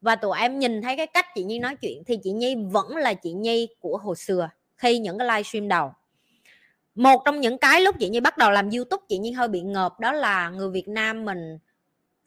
và 0.00 0.16
tụi 0.16 0.38
em 0.38 0.58
nhìn 0.58 0.82
thấy 0.82 0.96
cái 0.96 1.06
cách 1.06 1.26
chị 1.34 1.44
Nhi 1.44 1.58
nói 1.58 1.76
chuyện 1.76 2.02
thì 2.06 2.18
chị 2.24 2.30
Nhi 2.30 2.54
vẫn 2.70 2.96
là 2.96 3.14
chị 3.14 3.32
Nhi 3.32 3.68
của 3.80 3.96
hồi 3.96 4.16
xưa 4.16 4.48
khi 4.76 4.98
những 4.98 5.18
cái 5.18 5.28
livestream 5.28 5.68
đầu 5.68 5.92
một 6.96 7.22
trong 7.24 7.40
những 7.40 7.58
cái 7.58 7.80
lúc 7.80 7.96
chị 7.98 8.08
Nhi 8.08 8.20
bắt 8.20 8.38
đầu 8.38 8.50
làm 8.50 8.70
YouTube 8.70 9.04
chị 9.08 9.18
Nhi 9.18 9.32
hơi 9.32 9.48
bị 9.48 9.60
ngợp 9.60 10.00
đó 10.00 10.12
là 10.12 10.48
người 10.48 10.70
Việt 10.70 10.88
Nam 10.88 11.24
mình 11.24 11.58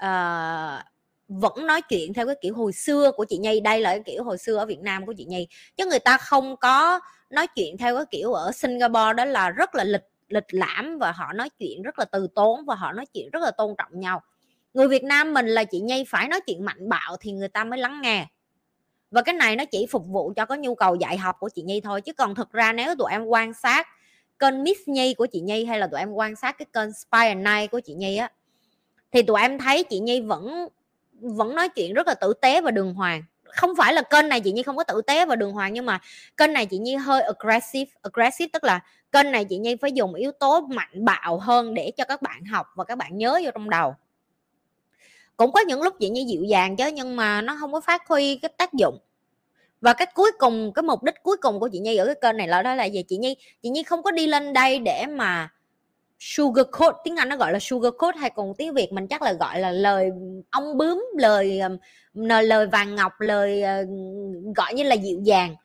uh, 0.03 0.83
vẫn 1.27 1.67
nói 1.67 1.81
chuyện 1.81 2.13
theo 2.13 2.25
cái 2.25 2.35
kiểu 2.41 2.53
hồi 2.53 2.73
xưa 2.73 3.11
của 3.11 3.25
chị 3.25 3.37
Nhi 3.37 3.59
đây 3.59 3.81
là 3.81 3.91
cái 3.91 4.01
kiểu 4.05 4.23
hồi 4.23 4.37
xưa 4.37 4.57
ở 4.57 4.65
Việt 4.65 4.79
Nam 4.79 5.05
của 5.05 5.13
chị 5.17 5.25
Nhi. 5.25 5.47
Chứ 5.77 5.85
người 5.85 5.99
ta 5.99 6.17
không 6.17 6.57
có 6.57 6.99
nói 7.29 7.47
chuyện 7.47 7.77
theo 7.77 7.95
cái 7.95 8.05
kiểu 8.11 8.33
ở 8.33 8.51
Singapore 8.51 9.13
đó 9.17 9.25
là 9.25 9.49
rất 9.49 9.75
là 9.75 9.83
lịch 9.83 10.05
lịch 10.29 10.53
lãm 10.53 10.97
và 10.97 11.11
họ 11.11 11.33
nói 11.33 11.49
chuyện 11.59 11.81
rất 11.81 11.99
là 11.99 12.05
từ 12.05 12.27
tốn 12.35 12.65
và 12.65 12.75
họ 12.75 12.91
nói 12.91 13.05
chuyện 13.13 13.29
rất 13.29 13.43
là 13.43 13.51
tôn 13.51 13.75
trọng 13.77 13.99
nhau. 13.99 14.21
Người 14.73 14.87
Việt 14.87 15.03
Nam 15.03 15.33
mình 15.33 15.47
là 15.47 15.63
chị 15.63 15.79
Nhi 15.79 16.03
phải 16.07 16.27
nói 16.27 16.41
chuyện 16.41 16.65
mạnh 16.65 16.89
bạo 16.89 17.17
thì 17.19 17.31
người 17.31 17.47
ta 17.47 17.63
mới 17.63 17.79
lắng 17.79 18.01
nghe. 18.01 18.27
Và 19.11 19.21
cái 19.21 19.35
này 19.35 19.55
nó 19.55 19.65
chỉ 19.65 19.85
phục 19.91 20.03
vụ 20.07 20.33
cho 20.35 20.45
có 20.45 20.55
nhu 20.55 20.75
cầu 20.75 20.95
dạy 20.95 21.17
học 21.17 21.35
của 21.39 21.49
chị 21.55 21.61
Nhi 21.61 21.81
thôi 21.81 22.01
chứ 22.01 22.13
còn 22.13 22.35
thực 22.35 22.51
ra 22.51 22.73
nếu 22.73 22.95
tụi 22.95 23.11
em 23.11 23.25
quan 23.25 23.53
sát 23.53 23.87
kênh 24.39 24.63
Miss 24.63 24.79
Nhi 24.85 25.13
của 25.13 25.25
chị 25.25 25.39
Nhi 25.39 25.65
hay 25.65 25.79
là 25.79 25.87
tụi 25.87 25.99
em 25.99 26.13
quan 26.13 26.35
sát 26.35 26.57
cái 26.57 26.65
kênh 26.73 26.93
Spy 26.93 27.33
Night 27.35 27.71
của 27.71 27.79
chị 27.79 27.93
Nhi 27.93 28.17
á, 28.17 28.31
thì 29.11 29.21
tụi 29.21 29.41
em 29.41 29.59
thấy 29.59 29.83
chị 29.83 29.99
Nhi 29.99 30.21
vẫn 30.21 30.67
vẫn 31.21 31.55
nói 31.55 31.69
chuyện 31.69 31.93
rất 31.93 32.07
là 32.07 32.13
tử 32.13 32.33
tế 32.41 32.61
và 32.61 32.71
đường 32.71 32.93
hoàng. 32.93 33.23
Không 33.43 33.75
phải 33.77 33.93
là 33.93 34.01
kênh 34.01 34.29
này 34.29 34.41
chị 34.41 34.51
Nhi 34.51 34.63
không 34.63 34.77
có 34.77 34.83
tử 34.83 35.01
tế 35.07 35.25
và 35.25 35.35
đường 35.35 35.51
hoàng, 35.51 35.73
nhưng 35.73 35.85
mà 35.85 36.01
kênh 36.37 36.53
này 36.53 36.65
chị 36.65 36.77
Nhi 36.77 36.95
hơi 36.95 37.21
aggressive. 37.21 37.91
Aggressive 38.01 38.49
tức 38.53 38.63
là 38.63 38.79
kênh 39.11 39.31
này 39.31 39.45
chị 39.45 39.57
Nhi 39.57 39.75
phải 39.75 39.91
dùng 39.91 40.13
yếu 40.13 40.31
tố 40.31 40.61
mạnh 40.61 41.05
bạo 41.05 41.39
hơn 41.39 41.73
để 41.73 41.91
cho 41.97 42.05
các 42.05 42.21
bạn 42.21 42.45
học 42.45 42.67
và 42.75 42.83
các 42.83 42.97
bạn 42.97 43.17
nhớ 43.17 43.39
vô 43.43 43.51
trong 43.53 43.69
đầu. 43.69 43.95
Cũng 45.39 45.51
có 45.51 45.59
những 45.59 45.81
lúc 45.81 45.95
chị 45.99 46.09
nhi 46.09 46.25
dịu 46.25 46.43
dàng 46.43 46.75
chứ, 46.75 46.87
nhưng 46.87 47.15
mà 47.15 47.41
nó 47.41 47.57
không 47.59 47.71
có 47.71 47.81
phát 47.81 48.07
huy 48.07 48.35
cái 48.35 48.51
tác 48.57 48.73
dụng 48.73 48.99
và 49.81 49.93
cái 49.93 50.07
cuối 50.15 50.31
cùng, 50.39 50.73
cái 50.73 50.83
mục 50.83 51.03
đích 51.03 51.15
cuối 51.23 51.37
cùng 51.37 51.59
của 51.59 51.69
chị 51.71 51.79
nhi 51.79 51.95
ở 51.95 52.05
cái 52.05 52.15
kênh 52.21 52.37
này 52.37 52.47
là, 52.47 52.61
đó 52.61 52.75
là 52.75 52.85
gì? 52.85 53.03
Chị 53.03 53.17
nhi 53.17 53.35
chị 53.63 53.69
nhi 53.69 53.83
không 53.83 54.03
có 54.03 54.11
đi 54.11 54.27
lên 54.27 54.53
đây 54.53 54.79
để 54.79 55.05
mà 55.05 55.49
sugar 56.19 56.65
coat 56.71 56.95
tiếng 57.03 57.15
anh 57.15 57.29
nó 57.29 57.37
gọi 57.37 57.53
là 57.53 57.59
sugar 57.61 57.93
coat 57.97 58.15
hay 58.15 58.29
còn 58.29 58.53
tiếng 58.57 58.73
việt 58.73 58.93
mình 58.93 59.07
chắc 59.07 59.21
là 59.21 59.33
gọi 59.33 59.59
là 59.59 59.71
lời 59.71 60.09
ong 60.51 60.77
bướm, 60.77 61.05
lời 61.17 61.61
lời 62.43 62.67
vàng 62.67 62.95
ngọc, 62.95 63.13
lời 63.19 63.61
ờ, 63.61 63.85
gọi 64.55 64.73
như 64.73 64.83
là 64.83 64.95
dịu 64.95 65.21
dàng. 65.23 65.55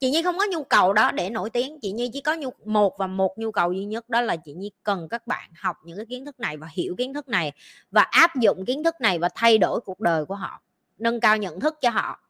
Chị 0.00 0.10
nhi 0.10 0.22
không 0.22 0.38
có 0.38 0.46
nhu 0.50 0.64
cầu 0.64 0.92
đó 0.92 1.10
để 1.10 1.30
nổi 1.30 1.50
tiếng. 1.50 1.78
Chị 1.80 1.92
nhi 1.92 2.10
chỉ 2.12 2.20
có 2.20 2.34
nhu, 2.34 2.50
một 2.64 2.98
và 2.98 3.06
một 3.06 3.38
nhu 3.38 3.50
cầu 3.50 3.72
duy 3.72 3.84
nhất, 3.84 4.08
đó 4.08 4.20
là 4.20 4.36
chị 4.36 4.54
nhi 4.54 4.70
cần 4.82 5.08
các 5.08 5.26
bạn 5.26 5.50
học 5.60 5.76
những 5.84 5.96
cái 5.96 6.06
kiến 6.06 6.24
thức 6.24 6.40
này 6.40 6.56
và 6.56 6.68
hiểu 6.72 6.94
kiến 6.98 7.14
thức 7.14 7.28
này 7.28 7.52
và 7.90 8.02
áp 8.02 8.36
dụng 8.36 8.64
kiến 8.64 8.84
thức 8.84 8.94
này 9.00 9.18
và 9.18 9.28
thay 9.34 9.58
đổi 9.58 9.80
cuộc 9.80 10.00
đời 10.00 10.24
của 10.24 10.34
họ, 10.34 10.62
nâng 10.98 11.20
cao 11.20 11.36
nhận 11.36 11.60
thức 11.60 11.74
cho 11.80 11.90
họ 11.90 12.20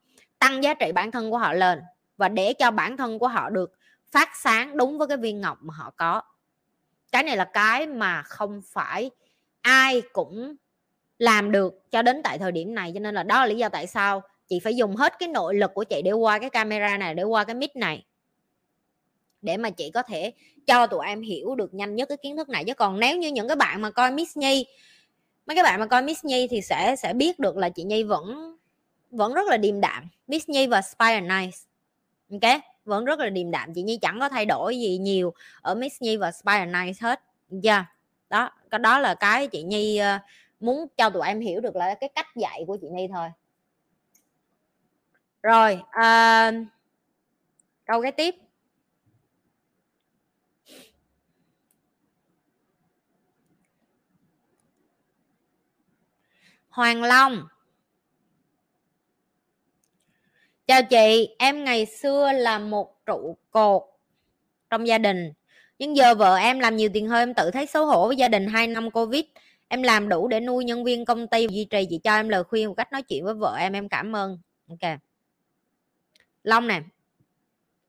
tăng 0.40 0.62
giá 0.62 0.74
trị 0.74 0.92
bản 0.92 1.10
thân 1.10 1.30
của 1.30 1.38
họ 1.38 1.52
lên 1.52 1.80
và 2.16 2.28
để 2.28 2.52
cho 2.52 2.70
bản 2.70 2.96
thân 2.96 3.18
của 3.18 3.28
họ 3.28 3.50
được 3.50 3.72
phát 4.10 4.28
sáng 4.42 4.76
đúng 4.76 4.98
với 4.98 5.08
cái 5.08 5.16
viên 5.16 5.40
ngọc 5.40 5.58
mà 5.60 5.74
họ 5.74 5.92
có. 5.96 6.22
Cái 7.12 7.22
này 7.22 7.36
là 7.36 7.44
cái 7.44 7.86
mà 7.86 8.22
không 8.22 8.62
phải 8.72 9.10
ai 9.60 10.02
cũng 10.12 10.54
làm 11.18 11.52
được 11.52 11.90
cho 11.90 12.02
đến 12.02 12.22
tại 12.22 12.38
thời 12.38 12.52
điểm 12.52 12.74
này, 12.74 12.90
cho 12.94 13.00
nên 13.00 13.14
là 13.14 13.22
đó 13.22 13.40
là 13.40 13.46
lý 13.46 13.56
do 13.56 13.68
tại 13.68 13.86
sao 13.86 14.22
chị 14.48 14.60
phải 14.60 14.76
dùng 14.76 14.96
hết 14.96 15.18
cái 15.18 15.28
nội 15.28 15.54
lực 15.54 15.74
của 15.74 15.84
chị 15.84 16.02
để 16.04 16.12
qua 16.12 16.38
cái 16.38 16.50
camera 16.50 16.96
này, 16.96 17.14
để 17.14 17.22
qua 17.22 17.44
cái 17.44 17.54
mic 17.54 17.76
này. 17.76 18.04
Để 19.42 19.56
mà 19.56 19.70
chị 19.70 19.90
có 19.90 20.02
thể 20.02 20.32
cho 20.66 20.86
tụi 20.86 21.06
em 21.06 21.22
hiểu 21.22 21.54
được 21.54 21.74
nhanh 21.74 21.96
nhất 21.96 22.08
cái 22.08 22.18
kiến 22.22 22.36
thức 22.36 22.48
này. 22.48 22.64
Chứ 22.64 22.74
còn 22.74 23.00
nếu 23.00 23.16
như 23.16 23.28
những 23.28 23.48
cái 23.48 23.56
bạn 23.56 23.82
mà 23.82 23.90
coi 23.90 24.10
Miss 24.10 24.36
Nhi, 24.36 24.66
mấy 25.46 25.54
cái 25.54 25.64
bạn 25.64 25.80
mà 25.80 25.86
coi 25.86 26.02
Miss 26.02 26.24
Nhi 26.24 26.48
thì 26.50 26.60
sẽ 26.60 26.96
sẽ 26.96 27.12
biết 27.12 27.38
được 27.38 27.56
là 27.56 27.68
chị 27.68 27.82
Nhi 27.82 28.02
vẫn 28.02 28.56
vẫn 29.10 29.34
rất 29.34 29.48
là 29.48 29.56
điềm 29.56 29.80
đạm. 29.80 30.08
Miss 30.26 30.48
Nhi 30.48 30.66
và 30.66 30.82
Spire 30.82 31.20
Nice. 31.20 31.58
Ok? 32.30 32.60
Vẫn 32.84 33.04
rất 33.04 33.18
là 33.18 33.30
điềm 33.30 33.50
đạm. 33.50 33.74
Chị 33.74 33.82
Nhi 33.82 33.98
chẳng 34.02 34.20
có 34.20 34.28
thay 34.28 34.46
đổi 34.46 34.78
gì 34.78 34.98
nhiều 34.98 35.34
ở 35.62 35.74
Miss 35.74 36.02
Nhi 36.02 36.16
và 36.16 36.32
Spire 36.32 36.66
Nice 36.66 36.98
hết. 37.00 37.22
Yeah. 37.64 37.84
đó 38.30 38.50
cái 38.70 38.78
đó 38.78 38.98
là 38.98 39.14
cái 39.14 39.46
chị 39.46 39.62
Nhi 39.62 39.96
ờ, 39.96 40.18
muốn 40.60 40.86
cho 40.96 41.10
tụi 41.10 41.26
em 41.26 41.40
hiểu 41.40 41.60
được 41.60 41.76
là 41.76 41.94
cái 41.94 42.10
cách 42.14 42.26
dạy 42.36 42.64
của 42.66 42.78
chị 42.80 42.86
Nhi 42.90 43.08
thôi. 43.14 43.28
Rồi 45.42 45.82
à, 45.90 46.52
câu 47.84 48.02
cái 48.02 48.12
tiếp. 48.12 48.34
Hoàng 56.68 57.02
Long. 57.02 57.46
Chào 60.70 60.82
chị, 60.82 61.34
em 61.38 61.64
ngày 61.64 61.86
xưa 61.86 62.32
là 62.32 62.58
một 62.58 63.06
trụ 63.06 63.36
cột 63.50 63.82
trong 64.70 64.86
gia 64.86 64.98
đình. 64.98 65.32
Nhưng 65.78 65.96
giờ 65.96 66.14
vợ 66.14 66.36
em 66.36 66.58
làm 66.58 66.76
nhiều 66.76 66.88
tiền 66.94 67.08
hơn 67.08 67.28
em 67.28 67.34
tự 67.34 67.50
thấy 67.50 67.66
xấu 67.66 67.86
hổ 67.86 68.06
với 68.06 68.16
gia 68.16 68.28
đình 68.28 68.46
2 68.46 68.66
năm 68.66 68.90
Covid. 68.90 69.24
Em 69.68 69.82
làm 69.82 70.08
đủ 70.08 70.28
để 70.28 70.40
nuôi 70.40 70.64
nhân 70.64 70.84
viên 70.84 71.04
công 71.04 71.26
ty 71.26 71.46
duy 71.50 71.64
trì 71.64 71.86
chị 71.90 71.98
cho 71.98 72.14
em 72.14 72.28
lời 72.28 72.44
khuyên 72.44 72.68
một 72.68 72.74
cách 72.74 72.92
nói 72.92 73.02
chuyện 73.02 73.24
với 73.24 73.34
vợ 73.34 73.56
em 73.58 73.72
em 73.72 73.88
cảm 73.88 74.16
ơn. 74.16 74.38
Ok. 74.68 74.98
Long 76.44 76.66
nè. 76.66 76.82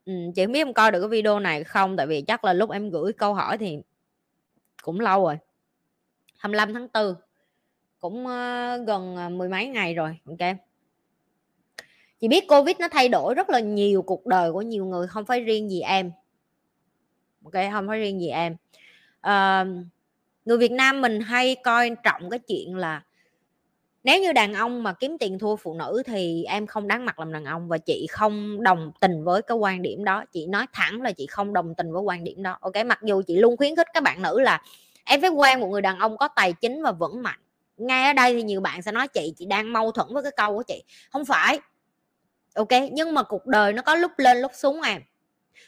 Ừ, 0.05 0.13
chị 0.36 0.45
không 0.45 0.51
biết 0.51 0.61
em 0.61 0.73
coi 0.73 0.91
được 0.91 0.99
cái 0.99 1.09
video 1.09 1.39
này 1.39 1.63
không 1.63 1.97
tại 1.97 2.07
vì 2.07 2.21
chắc 2.21 2.43
là 2.43 2.53
lúc 2.53 2.69
em 2.71 2.89
gửi 2.89 3.13
câu 3.13 3.34
hỏi 3.34 3.57
thì 3.57 3.77
cũng 4.82 4.99
lâu 4.99 5.23
rồi. 5.23 5.38
25 6.38 6.73
tháng 6.73 6.88
4 6.93 7.15
cũng 7.99 8.27
ờ, 8.27 8.77
gần 8.88 9.15
ờ, 9.15 9.29
mười 9.29 9.49
mấy 9.49 9.67
ngày 9.67 9.93
rồi 9.93 10.17
ok 10.25 10.70
chị 12.22 12.28
biết 12.28 12.47
covid 12.47 12.76
nó 12.80 12.88
thay 12.91 13.09
đổi 13.09 13.36
rất 13.36 13.49
là 13.49 13.59
nhiều 13.59 14.01
cuộc 14.01 14.26
đời 14.26 14.51
của 14.51 14.61
nhiều 14.61 14.86
người 14.86 15.07
không 15.07 15.26
phải 15.26 15.39
riêng 15.39 15.72
gì 15.72 15.82
em. 15.82 16.11
Ok 17.43 17.53
không 17.72 17.88
phải 17.88 17.99
riêng 17.99 18.22
gì 18.22 18.28
em. 18.28 18.55
Uh, 19.28 19.86
người 20.45 20.57
việt 20.57 20.72
nam 20.72 21.01
mình 21.01 21.19
hay 21.19 21.55
coi 21.55 21.91
trọng 22.03 22.30
cái 22.30 22.39
chuyện 22.39 22.76
là 22.76 23.03
nếu 24.03 24.22
như 24.22 24.34
đàn 24.34 24.53
ông 24.53 24.84
mà 24.84 24.93
kiếm 24.93 25.17
tiền 25.17 25.39
thua 25.39 25.55
phụ 25.55 25.74
nữ 25.74 26.03
thì 26.05 26.43
em 26.43 26.67
không 26.67 26.88
đáng 26.88 27.05
mặt 27.05 27.19
làm 27.19 27.34
đàn 27.34 27.45
ông 27.45 27.67
và 27.67 27.78
chị 27.78 28.07
không 28.11 28.63
đồng 28.63 28.91
tình 29.01 29.24
với 29.24 29.41
cái 29.41 29.57
quan 29.57 29.82
điểm 29.82 30.03
đó. 30.03 30.24
Chị 30.34 30.45
nói 30.45 30.65
thẳng 30.74 31.01
là 31.01 31.11
chị 31.11 31.28
không 31.28 31.53
đồng 31.53 31.76
tình 31.76 31.93
với 31.93 32.01
quan 32.01 32.24
điểm 32.24 32.43
đó. 32.43 32.57
Ok 32.61 32.86
mặc 32.86 32.99
dù 33.03 33.22
chị 33.28 33.38
luôn 33.38 33.57
khuyến 33.57 33.76
khích 33.76 33.88
các 33.93 34.03
bạn 34.03 34.22
nữ 34.22 34.39
là 34.39 34.61
em 35.05 35.22
phải 35.22 35.30
quen 35.30 35.59
một 35.59 35.67
người 35.67 35.82
đàn 35.82 35.99
ông 35.99 36.17
có 36.17 36.28
tài 36.28 36.53
chính 36.53 36.84
và 36.84 36.91
vững 36.91 37.24
mạnh. 37.24 37.39
Ngay 37.78 38.07
ở 38.07 38.13
đây 38.13 38.34
thì 38.34 38.43
nhiều 38.43 38.61
bạn 38.61 38.82
sẽ 38.82 38.91
nói 38.91 39.07
chị 39.07 39.34
chị 39.38 39.45
đang 39.45 39.74
mâu 39.74 39.91
thuẫn 39.91 40.07
với 40.11 40.24
cái 40.24 40.32
câu 40.38 40.55
của 40.55 40.63
chị. 40.63 40.84
Không 41.11 41.26
phải 41.26 41.59
ok, 42.56 42.70
nhưng 42.91 43.14
mà 43.14 43.24
cuộc 43.24 43.45
đời 43.45 43.74
nó 43.74 43.82
có 43.82 43.95
lúc 43.95 44.12
lên 44.18 44.38
lúc 44.38 44.52
xuống 44.56 44.82
em. 44.82 45.02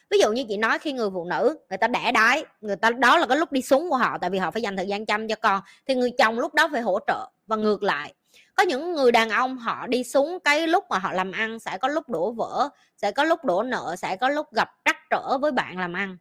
Ví 0.09 0.19
dụ 0.19 0.31
như 0.31 0.45
chị 0.49 0.57
nói 0.57 0.79
khi 0.79 0.93
người 0.93 1.09
phụ 1.13 1.25
nữ, 1.25 1.57
người 1.69 1.77
ta 1.77 1.87
đẻ 1.87 2.11
đái, 2.11 2.45
người 2.61 2.75
ta, 2.75 2.89
đó 2.89 3.17
là 3.17 3.25
cái 3.25 3.37
lúc 3.37 3.51
đi 3.51 3.61
xuống 3.61 3.89
của 3.89 3.95
họ, 3.95 4.17
tại 4.21 4.29
vì 4.29 4.37
họ 4.37 4.51
phải 4.51 4.61
dành 4.61 4.77
thời 4.77 4.87
gian 4.87 5.05
chăm 5.05 5.27
cho 5.27 5.35
con. 5.35 5.61
Thì 5.87 5.95
người 5.95 6.11
chồng 6.17 6.39
lúc 6.39 6.53
đó 6.53 6.69
phải 6.71 6.81
hỗ 6.81 6.99
trợ 7.07 7.29
và 7.47 7.55
ngược 7.55 7.83
lại. 7.83 8.13
Có 8.55 8.63
những 8.63 8.93
người 8.93 9.11
đàn 9.11 9.29
ông 9.29 9.57
họ 9.57 9.87
đi 9.87 10.03
xuống 10.03 10.39
cái 10.43 10.67
lúc 10.67 10.85
mà 10.89 10.97
họ 10.97 11.13
làm 11.13 11.31
ăn 11.31 11.59
sẽ 11.59 11.77
có 11.77 11.87
lúc 11.87 12.09
đổ 12.09 12.31
vỡ, 12.31 12.69
sẽ 12.97 13.11
có 13.11 13.23
lúc 13.23 13.45
đổ 13.45 13.63
nợ, 13.63 13.95
sẽ 13.97 14.15
có 14.15 14.29
lúc 14.29 14.53
gặp 14.53 14.69
trắc 14.85 14.97
trở 15.09 15.37
với 15.37 15.51
bạn 15.51 15.79
làm 15.79 15.93
ăn. 15.93 16.17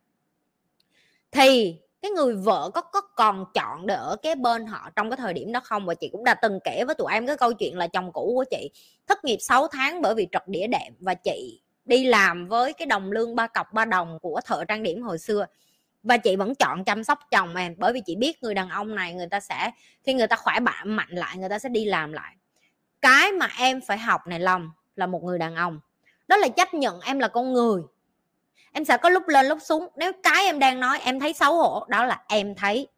Thì 1.31 1.77
cái 2.03 2.11
người 2.11 2.34
vợ 2.36 2.70
có 2.74 2.80
có 2.80 3.00
còn 3.00 3.44
chọn 3.55 3.86
để 3.86 3.94
ở 3.94 4.16
cái 4.22 4.34
bên 4.34 4.66
họ 4.66 4.90
trong 4.96 5.11
cái 5.11 5.16
thời 5.16 5.34
điểm 5.34 5.53
đó 5.53 5.61
không? 5.64 5.86
Và 5.86 5.94
chị 5.94 6.09
cũng 6.12 6.24
đã 6.24 6.34
từng 6.34 6.59
kể 6.64 6.84
với 6.86 6.94
tụi 6.94 7.12
em 7.12 7.26
cái 7.26 7.36
câu 7.36 7.53
chuyện 7.53 7.78
là 7.78 7.86
chồng 7.86 8.12
cũ 8.12 8.32
của 8.34 8.44
chị 8.50 8.70
thất 9.07 9.24
nghiệp 9.24 9.38
6 9.40 9.68
tháng 9.68 10.03
bởi 10.03 10.14
vì 10.14 10.28
trật 10.32 10.42
đĩa 10.48 10.66
đệm 10.66 10.92
và 11.00 11.14
chị 11.14 11.61
đi 11.84 12.05
làm 12.05 12.48
với 12.48 12.72
cái 12.72 12.86
đồng 12.86 13.12
lương 13.12 13.36
ba 13.36 13.46
cọc 13.46 13.72
ba 13.72 13.84
đồng 13.84 14.18
của 14.22 14.40
thợ 14.44 14.64
trang 14.64 14.82
điểm 14.82 15.03
hồi 15.03 15.18
xưa. 15.18 15.46
Và 16.03 16.16
chị 16.16 16.36
vẫn 16.36 16.55
chọn 16.55 16.84
chăm 16.84 17.05
sóc 17.05 17.18
chồng 17.30 17.57
em 17.57 17.74
bởi 17.78 17.92
vì 17.92 18.00
chị 18.07 18.16
biết 18.16 18.42
người 18.42 18.55
đàn 18.55 18.68
ông 18.68 18.94
này 18.94 19.14
người 19.14 19.26
ta 19.26 19.40
sẽ, 19.40 19.70
khi 20.05 20.14
người 20.14 20.26
ta 20.26 20.36
khỏe 20.36 20.61
mạnh 20.61 20.96
mạnh 20.96 21.11
lại 21.11 21.36
người 21.38 21.48
ta 21.48 21.59
sẽ 21.59 21.68
đi 21.68 21.84
làm 21.84 22.12
lại. 22.12 22.36
Cái 23.00 23.32
mà 23.32 23.48
em 23.59 23.80
phải 23.86 23.98
học 23.98 24.26
này 24.26 24.40
lòng 24.40 24.70
là 24.96 25.07
một 25.07 25.22
người 25.22 25.38
đàn 25.38 25.55
ông. 25.55 25.80
Đó 26.28 26.36
là 26.36 26.48
chấp 26.48 26.74
nhận 26.74 27.00
em 27.00 27.18
là 27.18 27.28
con 27.28 27.53
người 27.53 27.82
em 28.73 28.85
sẽ 28.85 28.97
có 28.97 29.09
lúc 29.09 29.29
lên 29.29 29.47
lúc 29.47 29.59
xuống. 29.62 29.89
Nếu 29.97 30.12
cái 30.23 30.45
em 30.45 30.59
đang 30.59 30.81
nói, 30.81 30.99
em 30.99 31.20
thấy 31.20 31.33
xấu 31.33 31.55
hổ, 31.55 31.87
đó 31.89 32.05
là 32.05 32.23
em 32.29 32.55
thấy. 32.55 32.89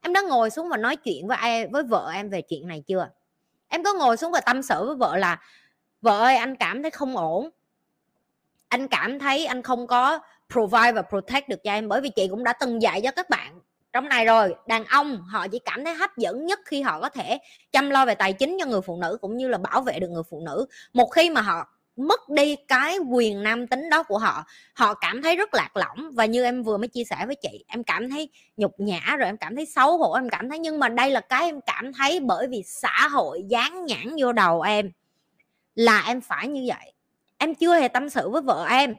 Em 0.00 0.12
đã 0.12 0.20
ngồi 0.20 0.50
xuống 0.50 0.68
và 0.68 0.76
nói 0.76 0.96
chuyện 0.96 1.26
với 1.26 1.36
ai, 1.36 1.66
với 1.66 1.82
vợ 1.82 2.10
em 2.14 2.30
về 2.30 2.42
chuyện 2.42 2.68
này 2.68 2.82
chưa? 2.86 3.08
Em 3.68 3.84
có 3.84 3.92
ngồi 3.94 4.16
xuống 4.16 4.32
và 4.32 4.40
tâm 4.40 4.62
sự 4.62 4.86
với 4.86 4.96
vợ 4.96 5.16
là, 5.16 5.40
vợ 6.00 6.18
ơi, 6.18 6.36
anh 6.36 6.56
cảm 6.56 6.82
thấy 6.82 6.90
không 6.90 7.16
ổn. 7.16 7.50
Anh 8.68 8.88
cảm 8.88 9.18
thấy 9.18 9.46
anh 9.46 9.62
không 9.62 9.86
có 9.86 10.18
provide 10.52 10.92
và 10.92 11.02
protect 11.02 11.48
được 11.48 11.62
cho 11.64 11.72
em 11.72 11.88
bởi 11.88 12.00
vì 12.00 12.08
chị 12.08 12.28
cũng 12.28 12.44
đã 12.44 12.52
từng 12.52 12.82
dạy 12.82 13.00
cho 13.04 13.10
các 13.10 13.30
bạn 13.30 13.60
trong 13.92 14.08
này 14.08 14.24
rồi. 14.24 14.54
Đàn 14.66 14.84
ông, 14.84 15.22
họ 15.22 15.48
chỉ 15.48 15.58
cảm 15.58 15.84
thấy 15.84 15.94
hấp 15.94 16.16
dẫn 16.16 16.46
nhất 16.46 16.60
khi 16.64 16.82
họ 16.82 17.00
có 17.00 17.08
thể 17.08 17.38
chăm 17.72 17.90
lo 17.90 18.06
về 18.06 18.14
tài 18.14 18.32
chính 18.32 18.56
cho 18.60 18.66
người 18.66 18.80
phụ 18.80 18.96
nữ 18.96 19.18
cũng 19.20 19.36
như 19.36 19.48
là 19.48 19.58
bảo 19.58 19.80
vệ 19.80 19.98
được 19.98 20.08
người 20.10 20.22
phụ 20.30 20.42
nữ. 20.46 20.66
Một 20.92 21.06
khi 21.06 21.30
mà 21.30 21.40
họ 21.40 21.73
mất 21.96 22.28
đi 22.28 22.56
cái 22.68 22.98
quyền 22.98 23.42
nam 23.42 23.66
tính 23.66 23.90
đó 23.90 24.02
của 24.02 24.18
họ. 24.18 24.44
Họ 24.74 24.94
cảm 24.94 25.22
thấy 25.22 25.36
rất 25.36 25.54
lạc 25.54 25.76
lõng 25.76 26.10
và 26.12 26.24
như 26.24 26.44
em 26.44 26.62
vừa 26.62 26.76
mới 26.76 26.88
chia 26.88 27.04
sẻ 27.04 27.16
với 27.26 27.36
chị, 27.42 27.64
em 27.68 27.84
cảm 27.84 28.10
thấy 28.10 28.28
nhục 28.56 28.80
nhã 28.80 29.16
rồi 29.18 29.28
em 29.28 29.36
cảm 29.36 29.56
thấy 29.56 29.66
xấu 29.66 29.98
hổ, 29.98 30.12
em 30.12 30.28
cảm 30.28 30.48
thấy 30.48 30.58
nhưng 30.58 30.78
mà 30.78 30.88
đây 30.88 31.10
là 31.10 31.20
cái 31.20 31.44
em 31.44 31.60
cảm 31.66 31.92
thấy 31.92 32.20
bởi 32.20 32.46
vì 32.48 32.62
xã 32.66 33.08
hội 33.08 33.42
dán 33.48 33.86
nhãn 33.86 34.16
vô 34.20 34.32
đầu 34.32 34.60
em 34.60 34.90
là 35.74 36.04
em 36.06 36.20
phải 36.20 36.48
như 36.48 36.64
vậy. 36.68 36.92
Em 37.38 37.54
chưa 37.54 37.74
hề 37.74 37.88
tâm 37.88 38.08
sự 38.08 38.30
với 38.30 38.42
vợ 38.42 38.66
em. 38.70 38.94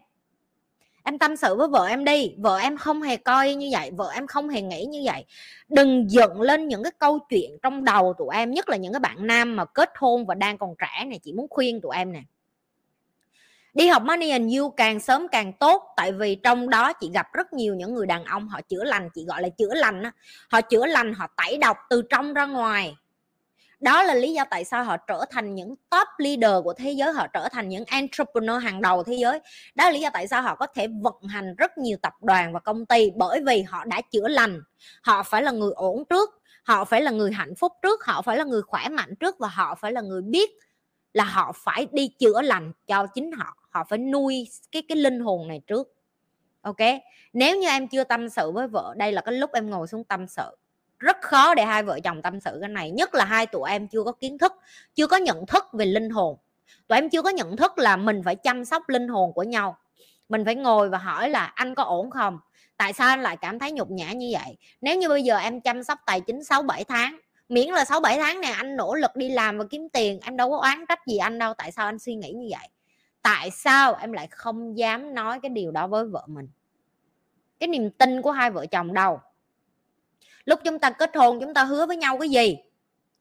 Em 1.03 1.17
tâm 1.19 1.35
sự 1.35 1.55
với 1.55 1.67
vợ 1.67 1.85
em 1.85 2.05
đi. 2.05 2.33
Vợ 2.37 2.57
em 2.57 2.77
không 2.77 3.01
hề 3.01 3.17
coi 3.17 3.55
như 3.55 3.69
vậy, 3.71 3.91
vợ 3.97 4.11
em 4.13 4.27
không 4.27 4.49
hề 4.49 4.61
nghĩ 4.61 4.85
như 4.85 5.01
vậy. 5.05 5.25
Đừng 5.69 6.11
dựng 6.11 6.41
lên 6.41 6.67
những 6.67 6.83
cái 6.83 6.91
câu 6.99 7.19
chuyện 7.29 7.51
trong 7.63 7.83
đầu 7.83 8.13
tụi 8.17 8.35
em, 8.35 8.51
nhất 8.51 8.69
là 8.69 8.77
những 8.77 8.93
cái 8.93 8.99
bạn 8.99 9.27
nam 9.27 9.55
mà 9.55 9.65
kết 9.65 9.89
hôn 9.95 10.25
và 10.25 10.35
đang 10.35 10.57
còn 10.57 10.75
trẻ 10.79 11.05
này, 11.05 11.19
chị 11.23 11.33
muốn 11.33 11.47
khuyên 11.49 11.81
tụi 11.81 11.95
em 11.95 12.11
nè 12.11 12.21
đi 13.76 13.88
học 13.88 14.03
money 14.03 14.30
and 14.30 14.57
you 14.57 14.69
càng 14.69 14.99
sớm 14.99 15.28
càng 15.28 15.53
tốt, 15.53 15.84
tại 15.97 16.11
vì 16.11 16.36
trong 16.36 16.69
đó 16.69 16.93
chị 16.93 17.09
gặp 17.13 17.28
rất 17.34 17.53
nhiều 17.53 17.76
những 17.76 17.93
người 17.93 18.07
đàn 18.07 18.23
ông 18.23 18.47
họ 18.47 18.61
chữa 18.61 18.84
lành, 18.84 19.09
chị 19.13 19.26
gọi 19.26 19.41
là 19.41 19.49
chữa 19.49 19.73
lành 19.73 20.03
á. 20.03 20.11
Họ 20.49 20.61
chữa 20.61 20.86
lành, 20.86 21.13
họ 21.13 21.28
tẩy 21.38 21.57
độc 21.57 21.78
từ 21.89 22.01
trong 22.09 22.34
ra 22.34 22.45
ngoài. 22.45 22.95
Đó 23.80 24.03
là 24.03 24.13
lý 24.13 24.34
do 24.34 24.43
tại 24.49 24.65
sao 24.65 24.84
họ 24.84 24.97
trở 24.97 25.26
thành 25.32 25.55
những 25.55 25.76
top 25.89 26.07
leader 26.17 26.63
của 26.63 26.73
thế 26.73 26.91
giới, 26.91 27.13
họ 27.13 27.28
trở 27.28 27.49
thành 27.51 27.69
những 27.69 27.86
entrepreneur 27.86 28.63
hàng 28.63 28.82
đầu 28.82 29.03
thế 29.03 29.13
giới. 29.13 29.39
Đó 29.76 29.86
là 29.86 29.91
lý 29.91 29.99
do 29.99 30.09
tại 30.13 30.28
sao 30.28 30.41
họ 30.41 30.55
có 30.55 30.67
thể 30.67 30.88
vận 31.01 31.21
hành 31.30 31.55
rất 31.55 31.78
nhiều 31.78 31.97
tập 32.01 32.13
đoàn 32.21 32.53
và 32.53 32.59
công 32.59 32.86
ty, 32.86 33.11
bởi 33.15 33.41
vì 33.45 33.61
họ 33.61 33.86
đã 33.86 34.01
chữa 34.11 34.28
lành. 34.28 34.61
Họ 35.01 35.23
phải 35.23 35.43
là 35.43 35.51
người 35.51 35.71
ổn 35.76 36.03
trước, 36.09 36.41
họ 36.63 36.86
phải 36.86 37.01
là 37.01 37.11
người 37.11 37.32
hạnh 37.32 37.55
phúc 37.55 37.73
trước, 37.82 38.05
họ 38.05 38.21
phải 38.21 38.38
là 38.38 38.43
người 38.43 38.61
khỏe 38.61 38.89
mạnh 38.89 39.15
trước 39.15 39.39
và 39.39 39.47
họ 39.47 39.76
phải 39.76 39.91
là 39.91 40.01
người 40.01 40.21
biết 40.21 40.51
là 41.13 41.23
họ 41.23 41.51
phải 41.55 41.88
đi 41.91 42.07
chữa 42.07 42.41
lành 42.41 42.71
cho 42.88 43.07
chính 43.07 43.32
họ 43.32 43.57
họ 43.76 43.84
phải 43.84 43.99
nuôi 43.99 44.47
cái 44.71 44.82
cái 44.89 44.97
linh 44.97 45.19
hồn 45.19 45.47
này 45.47 45.61
trước. 45.67 45.93
Ok? 46.61 46.78
Nếu 47.34 47.57
như 47.57 47.67
em 47.67 47.88
chưa 47.88 48.03
tâm 48.03 48.30
sự 48.30 48.51
với 48.51 48.67
vợ, 48.67 48.93
đây 48.97 49.11
là 49.11 49.21
cái 49.21 49.34
lúc 49.34 49.51
em 49.53 49.69
ngồi 49.69 49.88
xuống 49.88 50.03
tâm 50.03 50.28
sự. 50.28 50.57
Rất 50.99 51.17
khó 51.21 51.55
để 51.55 51.65
hai 51.65 51.84
vợ 51.84 51.99
chồng 52.03 52.21
tâm 52.21 52.39
sự 52.39 52.57
cái 52.61 52.69
này, 52.69 52.91
nhất 52.91 53.15
là 53.15 53.26
hai 53.26 53.45
tụi 53.45 53.69
em 53.69 53.88
chưa 53.88 54.03
có 54.03 54.11
kiến 54.11 54.38
thức, 54.38 54.53
chưa 54.95 55.07
có 55.07 55.17
nhận 55.17 55.45
thức 55.45 55.63
về 55.73 55.86
linh 55.86 56.09
hồn. 56.09 56.38
Tụi 56.88 56.97
em 56.97 57.09
chưa 57.09 57.21
có 57.21 57.30
nhận 57.30 57.57
thức 57.57 57.78
là 57.78 57.97
mình 57.97 58.21
phải 58.26 58.36
chăm 58.36 58.65
sóc 58.65 58.89
linh 58.89 59.07
hồn 59.07 59.34
của 59.34 59.43
nhau. 59.43 59.78
Mình 60.30 60.45
phải 60.45 60.55
ngồi 60.55 60.89
và 60.89 60.97
hỏi 60.97 61.30
là 61.30 61.45
anh 61.45 61.76
có 61.76 61.84
ổn 61.84 62.09
không? 62.09 62.39
Tại 62.78 62.93
sao 62.93 63.07
anh 63.07 63.21
lại 63.21 63.38
cảm 63.38 63.59
thấy 63.59 63.71
nhục 63.71 63.91
nhã 63.91 64.11
như 64.11 64.30
vậy? 64.34 64.57
Nếu 64.82 64.97
như 64.97 65.09
bây 65.09 65.23
giờ 65.23 65.38
em 65.38 65.61
chăm 65.61 65.84
sóc 65.84 65.99
tài 66.05 66.21
chính 66.21 66.43
6 66.43 66.61
7 66.61 66.84
tháng, 66.84 67.19
miễn 67.49 67.69
là 67.69 67.86
6 67.86 67.99
7 67.99 68.17
tháng 68.17 68.41
này 68.41 68.51
anh 68.51 68.76
nỗ 68.76 68.95
lực 68.95 69.15
đi 69.15 69.30
làm 69.30 69.57
và 69.57 69.65
kiếm 69.69 69.89
tiền, 69.89 70.19
em 70.23 70.38
đâu 70.38 70.49
có 70.49 70.57
oán 70.57 70.86
trách 70.89 71.07
gì 71.07 71.17
anh 71.17 71.39
đâu, 71.39 71.53
tại 71.53 71.71
sao 71.71 71.86
anh 71.86 71.99
suy 71.99 72.15
nghĩ 72.15 72.32
như 72.32 72.47
vậy? 72.51 72.69
Tại 73.26 73.51
sao 73.51 73.95
em 73.95 74.11
lại 74.11 74.28
không 74.32 74.78
dám 74.78 75.13
nói 75.13 75.39
cái 75.39 75.49
điều 75.49 75.71
đó 75.71 75.88
với 75.88 76.05
vợ 76.05 76.23
mình? 76.28 76.47
Cái 77.59 77.67
niềm 77.67 77.89
tin 77.91 78.21
của 78.21 78.32
hai 78.32 78.51
vợ 78.51 78.65
chồng 78.65 78.93
đâu? 78.93 79.19
Lúc 80.45 80.59
chúng 80.63 80.80
ta 80.80 80.89
kết 80.89 81.15
hôn, 81.15 81.39
chúng 81.41 81.53
ta 81.53 81.63
hứa 81.63 81.86
với 81.86 81.97
nhau 81.97 82.17
cái 82.17 82.30
gì? 82.30 82.57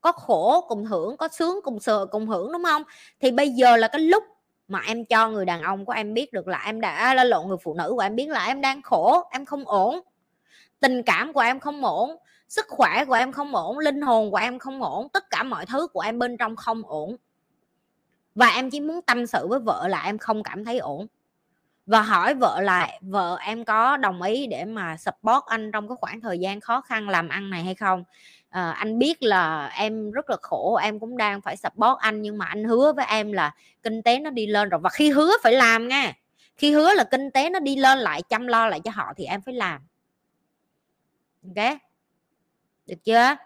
Có 0.01 0.13
khổ 0.13 0.65
cùng 0.69 0.85
hưởng, 0.85 1.17
có 1.17 1.29
sướng 1.29 1.61
cùng 1.65 1.81
sợ 1.81 2.07
cùng 2.07 2.27
hưởng, 2.27 2.53
đúng 2.53 2.65
không? 2.65 2.83
Thì 3.21 3.31
bây 3.31 3.51
giờ 3.51 3.77
là 3.77 3.89
cái 3.89 4.01
lúc 4.01 4.25
mà 4.69 4.81
em 4.87 5.05
cho 5.05 5.31
người 5.31 5.45
đàn 5.45 5.63
ông 5.63 5.85
của 5.85 5.93
em 5.93 6.15
biết 6.15 6.33
được 6.33 6.49
là 6.49 6.63
em 6.65 6.81
đã 6.81 7.15
là 7.15 7.25
lộn, 7.25 7.49
người 7.49 7.59
phụ 7.63 7.75
nữ 7.75 7.93
của 7.95 8.01
em 8.01 8.17
biết 8.17 8.29
là 8.29 8.47
em 8.47 8.61
đang 8.61 8.83
khổ, 8.83 9.29
em 9.31 9.45
không 9.45 9.65
ổn. 9.65 10.01
Tình 10.81 11.03
cảm 11.03 11.33
của 11.33 11.41
em 11.41 11.61
không 11.61 11.85
ổn, 11.85 12.17
sức 12.49 12.67
khỏe 12.69 13.05
của 13.05 13.15
em 13.15 13.33
không 13.33 13.55
ổn, 13.55 13.79
linh 13.79 14.01
hồn 14.01 14.31
của 14.31 14.37
em 14.37 14.59
không 14.59 14.83
ổn, 14.83 15.09
tất 15.09 15.31
cả 15.31 15.43
mọi 15.43 15.67
thứ 15.67 15.87
của 15.87 16.01
em 16.01 16.19
bên 16.19 16.37
trong 16.37 16.57
không 16.57 16.83
ổn 16.87 17.17
và 18.35 18.47
em 18.47 18.71
chỉ 18.71 18.81
muốn 18.81 19.03
tâm 19.03 19.27
sự 19.27 19.47
với 19.47 19.61
vợ 19.61 19.89
là 19.89 20.03
em 20.03 20.19
không 20.19 20.43
cảm 20.43 20.65
thấy 20.65 20.79
ổn. 20.79 21.07
Và 21.87 22.03
hỏi 22.03 22.35
vợ 22.35 22.61
lại 22.61 23.01
vợ 23.03 23.37
em 23.41 23.65
có 23.65 23.97
đồng 23.97 24.23
ý 24.23 24.47
để 24.47 24.65
mà 24.65 24.97
support 24.97 25.45
anh 25.47 25.73
trong 25.73 25.89
cái 25.89 25.97
khoảng 26.01 26.21
thời 26.21 26.39
gian 26.39 26.61
khó 26.61 26.81
khăn 26.81 27.09
làm 27.09 27.29
ăn 27.29 27.51
này 27.51 27.65
hay 27.65 27.75
không? 27.75 28.05
À, 28.49 28.71
anh 28.71 28.99
biết 28.99 29.23
là 29.23 29.67
em 29.67 30.11
rất 30.11 30.31
là 30.31 30.37
khổ 30.43 30.75
em 30.75 31.01
cũng 31.01 31.17
đang 31.17 31.41
phải 31.41 31.57
support 31.57 31.99
anh 31.99 32.23
nhưng 32.23 32.39
mà 32.39 32.47
anh 32.47 32.65
hứa 32.65 32.93
với 32.93 33.07
em 33.07 33.33
là 33.33 33.55
kinh 33.83 34.03
tế 34.03 34.19
nó 34.19 34.31
đi 34.31 34.47
lên 34.47 34.69
rồi. 34.69 34.81
Và 34.81 34.91
khi 34.91 35.11
hứa 35.11 35.33
phải 35.43 35.53
làm 35.53 35.89
nha. 35.89 36.13
Khi 36.57 36.73
hứa 36.73 36.95
là 36.95 37.05
kinh 37.05 37.31
tế 37.31 37.51
nó 37.51 37.61
đi 37.61 37.77
lên 37.77 37.99
lại 37.99 38.23
chăm 38.23 38.47
lo 38.47 38.69
lại 38.69 38.81
cho 38.81 38.91
họ 38.95 39.13
thì 39.17 39.25
em 39.25 39.41
phải 39.41 39.55
làm. 39.55 39.81
Ok? 41.43 41.79
Được 42.87 43.05
chưa? 43.05 43.37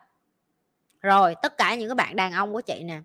Rồi 1.00 1.34
tất 1.42 1.58
cả 1.58 1.74
những 1.74 1.88
cái 1.88 1.94
bạn 1.94 2.16
đàn 2.16 2.32
ông 2.32 2.52
của 2.52 2.60
chị 2.60 2.82
nè 2.84 3.00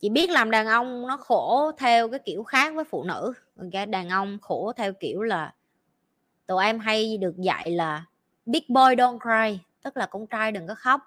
chị 0.00 0.08
biết 0.08 0.30
làm 0.30 0.50
đàn 0.50 0.66
ông 0.66 1.06
nó 1.06 1.16
khổ 1.16 1.72
theo 1.78 2.08
cái 2.08 2.20
kiểu 2.24 2.42
khác 2.42 2.74
với 2.74 2.84
phụ 2.84 3.04
nữ. 3.04 3.32
Cái 3.72 3.86
đàn 3.86 4.08
ông 4.08 4.38
khổ 4.42 4.72
theo 4.76 4.92
kiểu 4.92 5.22
là 5.22 5.54
tụi 6.46 6.64
em 6.64 6.78
hay 6.78 7.16
được 7.16 7.36
dạy 7.36 7.70
là 7.70 8.04
big 8.46 8.62
boy 8.68 8.80
don't 8.96 9.18
cry 9.18 9.58
tức 9.82 9.96
là 9.96 10.06
con 10.06 10.26
trai 10.26 10.52
đừng 10.52 10.66
có 10.66 10.74
khóc. 10.74 11.00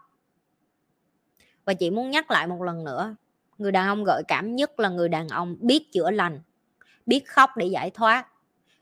Và 1.65 1.73
chị 1.73 1.89
muốn 1.89 2.11
nhắc 2.11 2.31
lại 2.31 2.47
một 2.47 2.61
lần 2.61 2.83
nữa, 2.83 3.15
người 3.57 3.71
đàn 3.71 3.87
ông 3.87 4.03
gợi 4.03 4.23
cảm 4.27 4.55
nhất 4.55 4.79
là 4.79 4.89
người 4.89 5.09
đàn 5.09 5.27
ông 5.27 5.55
biết 5.59 5.91
chữa 5.91 6.11
lành, 6.11 6.41
biết 7.05 7.27
khóc 7.27 7.49
để 7.57 7.65
giải 7.65 7.89
thoát, 7.89 8.27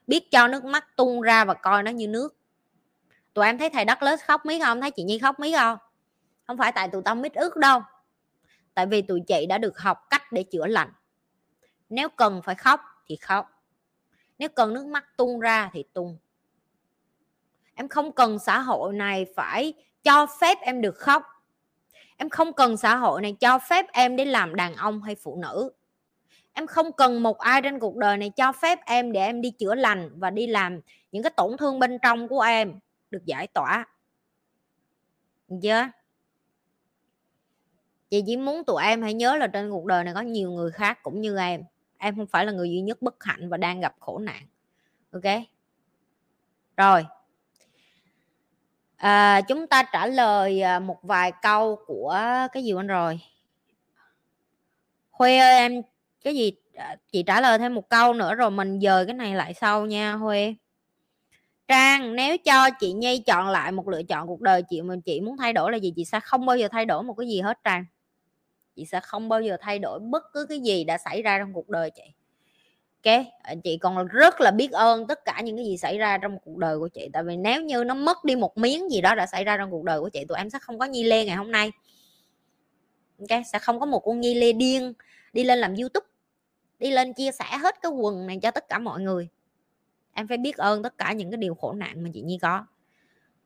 biết 0.08 0.32
cho 0.32 0.48
nước 0.48 0.66
mắt 0.66 0.96
tung 0.96 1.22
ra 1.22 1.46
và 1.46 1.54
coi 1.54 1.84
nó 1.84 1.92
như 1.92 2.08
nước. 2.08 2.36
Tụi 3.34 3.46
em 3.46 3.58
thấy 3.58 3.70
thầy 3.70 3.86
đất 3.86 4.04
lết 4.04 4.20
khóc 4.26 4.46
mấy 4.46 4.60
không? 4.60 4.82
Thấy 4.82 4.92
chị 4.92 5.04
nhi 5.04 5.20
khóc 5.20 5.40
mấy 5.40 5.54
không? 5.54 5.78
Không 6.48 6.58
phải 6.58 6.72
tại 6.72 6.88
tụi 6.88 7.02
tao 7.06 7.16
mít 7.16 7.34
ức 7.34 7.56
đâu 7.56 7.82
tại 8.80 8.86
vì 8.86 9.02
tụi 9.02 9.22
chị 9.28 9.46
đã 9.50 9.58
được 9.58 9.80
học 9.80 9.98
cách 10.10 10.32
để 10.32 10.44
chữa 10.44 10.68
lành. 10.68 10.92
Nếu 11.90 12.10
cần 12.10 12.42
phải 12.46 12.56
khóc 12.56 12.82
thì 13.08 13.16
khóc. 13.16 13.64
Nếu 14.38 14.50
cần 14.50 14.74
nước 14.74 14.86
mắt 14.86 15.18
tung 15.18 15.40
ra 15.40 15.70
thì 15.74 15.84
tung 15.94 16.18
em 17.74 17.88
không 17.88 18.12
cần 18.12 18.40
xã 18.40 18.60
hội 18.60 18.94
này 18.94 19.26
phải 19.36 19.74
cho 20.04 20.28
phép 20.42 20.58
em 20.62 20.82
được 20.82 20.96
khóc. 20.96 21.24
Em 22.18 22.30
không 22.30 22.54
cần 22.54 22.78
xã 22.78 22.96
hội 22.96 23.22
này 23.22 23.36
cho 23.40 23.60
phép 23.60 23.86
em 23.94 24.16
để 24.16 24.26
làm 24.26 24.56
đàn 24.56 24.76
ông 24.76 25.02
hay 25.02 25.16
phụ 25.16 25.36
nữ. 25.36 25.72
Em 26.54 26.68
không 26.68 26.92
cần 26.92 27.24
một 27.24 27.38
ai 27.38 27.62
trên 27.62 27.80
cuộc 27.80 27.96
đời 27.96 28.18
này 28.18 28.30
cho 28.30 28.52
phép 28.52 28.80
em 28.86 29.12
để 29.12 29.20
em 29.20 29.42
đi 29.42 29.52
chữa 29.52 29.76
lành 29.76 30.10
và 30.20 30.30
đi 30.30 30.48
làm 30.48 30.80
những 31.12 31.24
cái 31.24 31.32
tổn 31.38 31.58
thương 31.58 31.80
bên 31.80 31.98
trong 32.02 32.28
của 32.28 32.42
em 32.42 32.80
được 33.10 33.26
giải 33.26 33.48
tỏa. 33.48 33.86
Được 35.48 35.58
chưa? 35.64 35.99
Chị 38.10 38.24
chỉ 38.26 38.38
muốn 38.38 38.64
tụi 38.64 38.84
em 38.84 39.02
hãy 39.02 39.14
nhớ 39.14 39.36
là 39.36 39.48
trên 39.48 39.72
cuộc 39.72 39.86
đời 39.86 40.04
này 40.04 40.14
có 40.14 40.22
nhiều 40.22 40.52
người 40.52 40.72
khác 40.72 41.04
cũng 41.04 41.22
như 41.22 41.38
em. 41.38 41.64
Em 41.98 42.16
không 42.16 42.28
phải 42.28 42.46
là 42.46 42.52
người 42.52 42.70
duy 42.70 42.82
nhất 42.82 43.02
bất 43.02 43.24
hạnh 43.24 43.50
và 43.50 43.58
đang 43.58 43.80
gặp 43.80 43.96
khổ 44.00 44.18
nạn. 44.18 44.44
Ok? 45.12 45.24
Rồi. 46.78 47.06
À, 48.98 49.42
chúng 49.42 49.68
ta 49.68 49.84
trả 49.84 50.06
lời 50.06 50.62
à, 50.62 50.80
một 50.80 51.04
vài 51.04 51.32
câu 51.42 51.80
của 51.88 52.20
cái 52.52 52.64
gì 52.64 52.74
anh 52.78 52.88
rồi? 52.88 53.20
Huê 55.12 55.38
ơi 55.38 55.54
em 55.58 55.82
cái 56.24 56.36
gì 56.36 56.52
à, 56.76 56.96
chị 57.12 57.24
trả 57.24 57.42
lời 57.42 57.58
thêm 57.58 57.76
một 57.76 57.90
câu 57.90 58.14
nữa 58.14 58.36
rồi 58.36 58.52
mình 58.52 58.80
dời 58.82 59.06
cái 59.06 59.14
này 59.14 59.36
lại 59.36 59.54
sau 59.54 59.86
nha 59.86 60.14
Huê. 60.14 60.56
Trang 61.68 62.16
nếu 62.16 62.38
cho 62.38 62.70
chị 62.80 62.94
Nhi 62.94 63.20
chọn 63.20 63.48
lại 63.48 63.72
một 63.72 63.88
lựa 63.88 64.04
chọn 64.04 64.28
cuộc 64.28 64.42
đời 64.42 64.64
chị 64.70 64.82
mà 64.82 64.96
chị 65.06 65.22
muốn 65.22 65.38
thay 65.38 65.54
đổi 65.54 65.72
là 65.72 65.78
gì 65.78 65.94
chị 65.96 66.06
sẽ 66.06 66.20
không 66.20 66.46
bao 66.46 66.58
giờ 66.58 66.68
thay 66.72 66.86
đổi 66.86 67.04
một 67.04 67.14
cái 67.14 67.28
gì 67.28 67.42
hết 67.42 67.60
Trang 67.64 67.86
chị 68.80 68.86
sẽ 68.86 69.00
không 69.00 69.30
bao 69.30 69.42
giờ 69.42 69.58
thay 69.62 69.80
đổi 69.80 70.00
bất 70.00 70.24
cứ 70.34 70.46
cái 70.50 70.60
gì 70.60 70.84
đã 70.84 70.98
xảy 70.98 71.22
ra 71.22 71.40
trong 71.40 71.54
cuộc 71.54 71.70
đời 71.70 71.92
chị. 71.92 72.04
Ok 73.04 73.26
à, 73.44 73.56
chị 73.64 73.78
còn 73.78 74.08
rất 74.08 74.42
là 74.42 74.52
biết 74.52 74.72
ơn 74.72 75.08
tất 75.08 75.26
cả 75.26 75.42
những 75.42 75.56
cái 75.56 75.66
gì 75.66 75.78
xảy 75.78 75.98
ra 75.98 76.18
trong 76.18 76.40
cuộc 76.40 76.58
đời 76.58 76.80
của 76.80 76.88
chị. 76.88 77.10
Tại 77.14 77.24
vì 77.24 77.38
nếu 77.38 77.62
như 77.62 77.84
nó 77.84 77.96
mất 77.96 78.24
đi 78.24 78.36
một 78.36 78.58
miếng 78.58 78.92
gì 78.92 79.02
đó 79.02 79.16
đã 79.16 79.26
xảy 79.26 79.44
ra 79.44 79.58
trong 79.58 79.72
cuộc 79.72 79.84
đời 79.84 80.00
của 80.00 80.10
chị 80.10 80.26
tụi 80.26 80.38
em 80.38 80.50
sẽ 80.50 80.60
không 80.60 80.80
có 80.80 80.86
nhi 80.86 81.04
lê 81.04 81.26
ngày 81.26 81.36
hôm 81.36 81.52
nay. 81.52 81.72
Ok 83.20 83.42
sẽ 83.54 83.60
không 83.60 83.80
có 83.80 83.86
một 83.86 84.00
con 84.00 84.20
nhi 84.20 84.36
lê 84.36 84.54
điên 84.54 84.94
đi 85.34 85.44
lên 85.44 85.60
làm 85.60 85.76
youtube 85.76 86.08
đi 86.80 86.92
lên 86.92 87.14
chia 87.14 87.32
sẻ 87.32 87.58
hết 87.62 87.82
cái 87.82 87.92
quần 87.92 88.28
này 88.28 88.40
cho 88.42 88.52
tất 88.52 88.70
cả 88.70 88.80
mọi 88.80 89.02
người. 89.02 89.28
Em 90.14 90.28
phải 90.28 90.38
biết 90.38 90.58
ơn 90.58 90.84
tất 90.84 90.98
cả 90.98 91.14
những 91.14 91.32
cái 91.32 91.38
điều 91.38 91.56
khổ 91.56 91.74
nạn 91.74 92.04
mà 92.04 92.10
chị 92.14 92.22
nhi 92.22 92.38
có. 92.42 92.66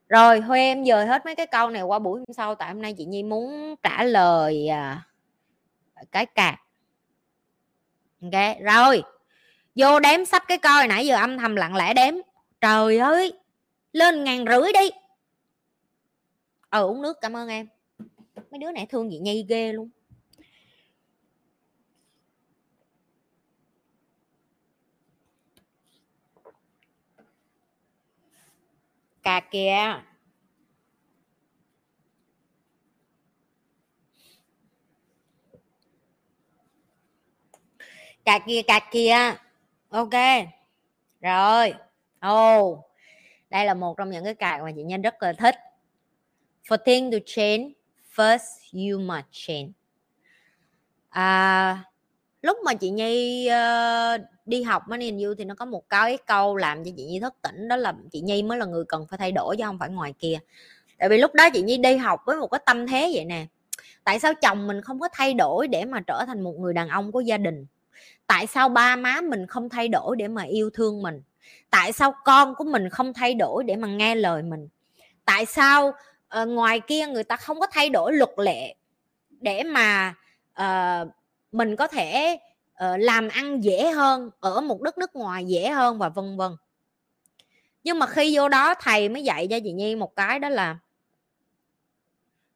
Rồi 0.10 0.42
thôi 0.42 0.60
em 0.60 0.86
dời 0.86 1.06
hết 1.06 1.26
mấy 1.26 1.36
cái 1.36 1.48
câu 1.48 1.70
này 1.70 1.82
qua 1.82 2.00
buổi 2.00 2.20
hôm 2.20 2.34
sau. 2.34 2.56
Tại 2.56 2.74
hôm 2.74 2.82
nay 2.82 2.94
chị 2.98 3.06
nhi 3.06 3.24
muốn 3.24 3.76
trả 3.84 4.04
lời 4.04 4.68
à, 4.68 5.02
cái 6.12 6.26
cạc. 6.26 6.60
Ok, 8.22 8.58
rồi. 8.62 9.04
Vô 9.76 10.00
đếm 10.00 10.26
sách 10.26 10.44
cái 10.48 10.58
coi, 10.58 10.88
nãy 10.88 11.06
giờ 11.06 11.16
âm 11.16 11.38
thầm 11.38 11.56
lặng 11.56 11.76
lẽ 11.76 11.94
đếm. 11.94 12.14
Trời 12.62 12.98
ơi, 12.98 13.34
lên 13.94 14.24
ngàn 14.24 14.46
rưỡi 14.48 14.74
đi. 14.74 14.90
Ờ 16.70 16.82
uống 16.82 17.02
nước, 17.02 17.18
cảm 17.22 17.36
ơn 17.36 17.48
em. 17.48 17.68
Mấy 18.52 18.60
đứa 18.60 18.72
này 18.72 18.86
thương 18.86 19.10
chị 19.12 19.20
nhi 19.20 19.46
ghê 19.50 19.74
luôn. 19.74 19.90
Cà 29.24 29.40
kìa. 29.40 30.02
Cạc 38.26 38.42
kia 38.48 38.62
cạc 38.62 38.84
kia 38.92 39.16
ok. 39.90 40.14
Rồi. 41.22 41.74
Ồ. 42.20 42.60
Oh. 42.62 42.80
đây 43.50 43.66
là 43.66 43.74
một 43.74 43.98
trong 43.98 44.10
những 44.10 44.24
cái 44.24 44.36
cạc 44.36 44.62
mà 44.62 44.72
chị 44.76 44.84
nhân 44.84 45.02
rất 45.02 45.24
là 45.24 45.34
thích. 45.34 45.56
For 46.68 46.78
things 46.86 47.14
to 47.14 47.18
change 47.26 47.70
first 48.16 48.90
you 48.92 49.00
must 49.00 49.26
change. 49.32 49.72
À, 51.10 51.84
lúc 52.42 52.58
mà 52.66 52.74
chị 52.74 52.90
nhi 52.90 53.50
uh, 53.50 54.22
đi 54.46 54.64
học 54.64 54.84
mới 54.88 55.00
nhìn 55.00 55.20
you 55.20 55.34
thì 55.38 55.46
nó 55.46 55.56
có 55.56 55.66
một 55.66 55.90
cái 55.90 56.18
câu 56.26 56.56
làm 56.56 56.84
cho 56.84 56.92
chị 56.98 57.06
nhi 57.06 57.20
thức 57.20 57.34
tỉnh 57.42 57.68
đó 57.68 57.76
là 57.76 57.94
chị 58.12 58.22
nhi 58.22 58.44
mới 58.44 58.58
là 58.58 58.66
người 58.66 58.84
cần 58.88 59.06
phải 59.10 59.18
thay 59.18 59.32
đổi 59.32 59.58
chứ 59.58 59.64
không 59.64 59.80
phải 59.80 59.90
ngoài 59.90 60.14
kia. 60.20 60.40
Tại 60.98 61.10
vì 61.10 61.18
lúc 61.18 61.34
đó 61.34 61.50
chị 61.54 61.62
nhi 61.62 61.78
đi 61.78 61.98
học 61.98 62.20
với 62.26 62.38
một 62.38 62.48
cái 62.48 62.60
tâm 62.66 62.88
thế 62.88 63.12
vậy 63.14 63.26
nè. 63.26 63.46
Tại 64.04 64.20
sao 64.20 64.34
chồng 64.34 64.68
mình 64.68 64.82
không 64.82 65.00
có 65.00 65.10
thay 65.14 65.34
đổi 65.34 65.68
để 65.68 65.86
mà 65.86 66.00
trở 66.08 66.24
thành 66.28 66.42
một 66.42 66.54
người 66.60 66.74
đàn 66.74 66.90
ông 66.90 67.12
của 67.12 67.22
gia 67.22 67.38
đình? 67.38 67.66
Tại 68.34 68.48
sao 68.48 68.70
ba 68.70 68.96
má 68.96 69.22
mình 69.22 69.48
không 69.48 69.70
thay 69.70 69.88
đổi 69.88 70.16
để 70.16 70.28
mà 70.28 70.44
yêu 70.44 70.70
thương 70.74 71.02
mình? 71.02 71.22
Tại 71.70 71.92
sao 71.92 72.14
con 72.26 72.56
của 72.56 72.64
mình 72.64 72.90
không 72.90 73.14
thay 73.14 73.34
đổi 73.34 73.64
để 73.64 73.76
mà 73.76 73.88
nghe 73.88 74.16
lời 74.16 74.44
mình? 74.44 74.68
Tại 75.26 75.46
sao 75.46 75.88
uh, 76.42 76.48
ngoài 76.48 76.80
kia 76.80 77.08
người 77.08 77.24
ta 77.24 77.36
không 77.36 77.60
có 77.60 77.68
thay 77.72 77.90
đổi 77.90 78.14
luật 78.14 78.30
lệ 78.38 78.76
để 79.30 79.64
mà 79.64 80.16
uh, 80.62 81.08
mình 81.52 81.76
có 81.76 81.88
thể 81.88 82.38
uh, 82.74 83.00
làm 83.00 83.30
ăn 83.30 83.64
dễ 83.64 83.92
hơn 83.92 84.30
ở 84.40 84.62
một 84.62 84.82
đất 84.82 84.98
nước 84.98 85.16
ngoài 85.16 85.46
dễ 85.46 85.70
hơn 85.70 85.98
và 85.98 86.10
vân 86.10 86.38
vân? 86.38 86.52
Nhưng 87.84 88.00
mà 88.00 88.08
khi 88.08 88.38
vô 88.38 88.50
đó 88.50 88.74
thầy 88.80 89.10
mới 89.10 89.24
dạy 89.24 89.48
cho 89.48 89.60
chị 89.64 89.72
nhi 89.72 89.96
một 89.96 90.16
cái 90.16 90.40
đó 90.40 90.50
là 90.50 90.78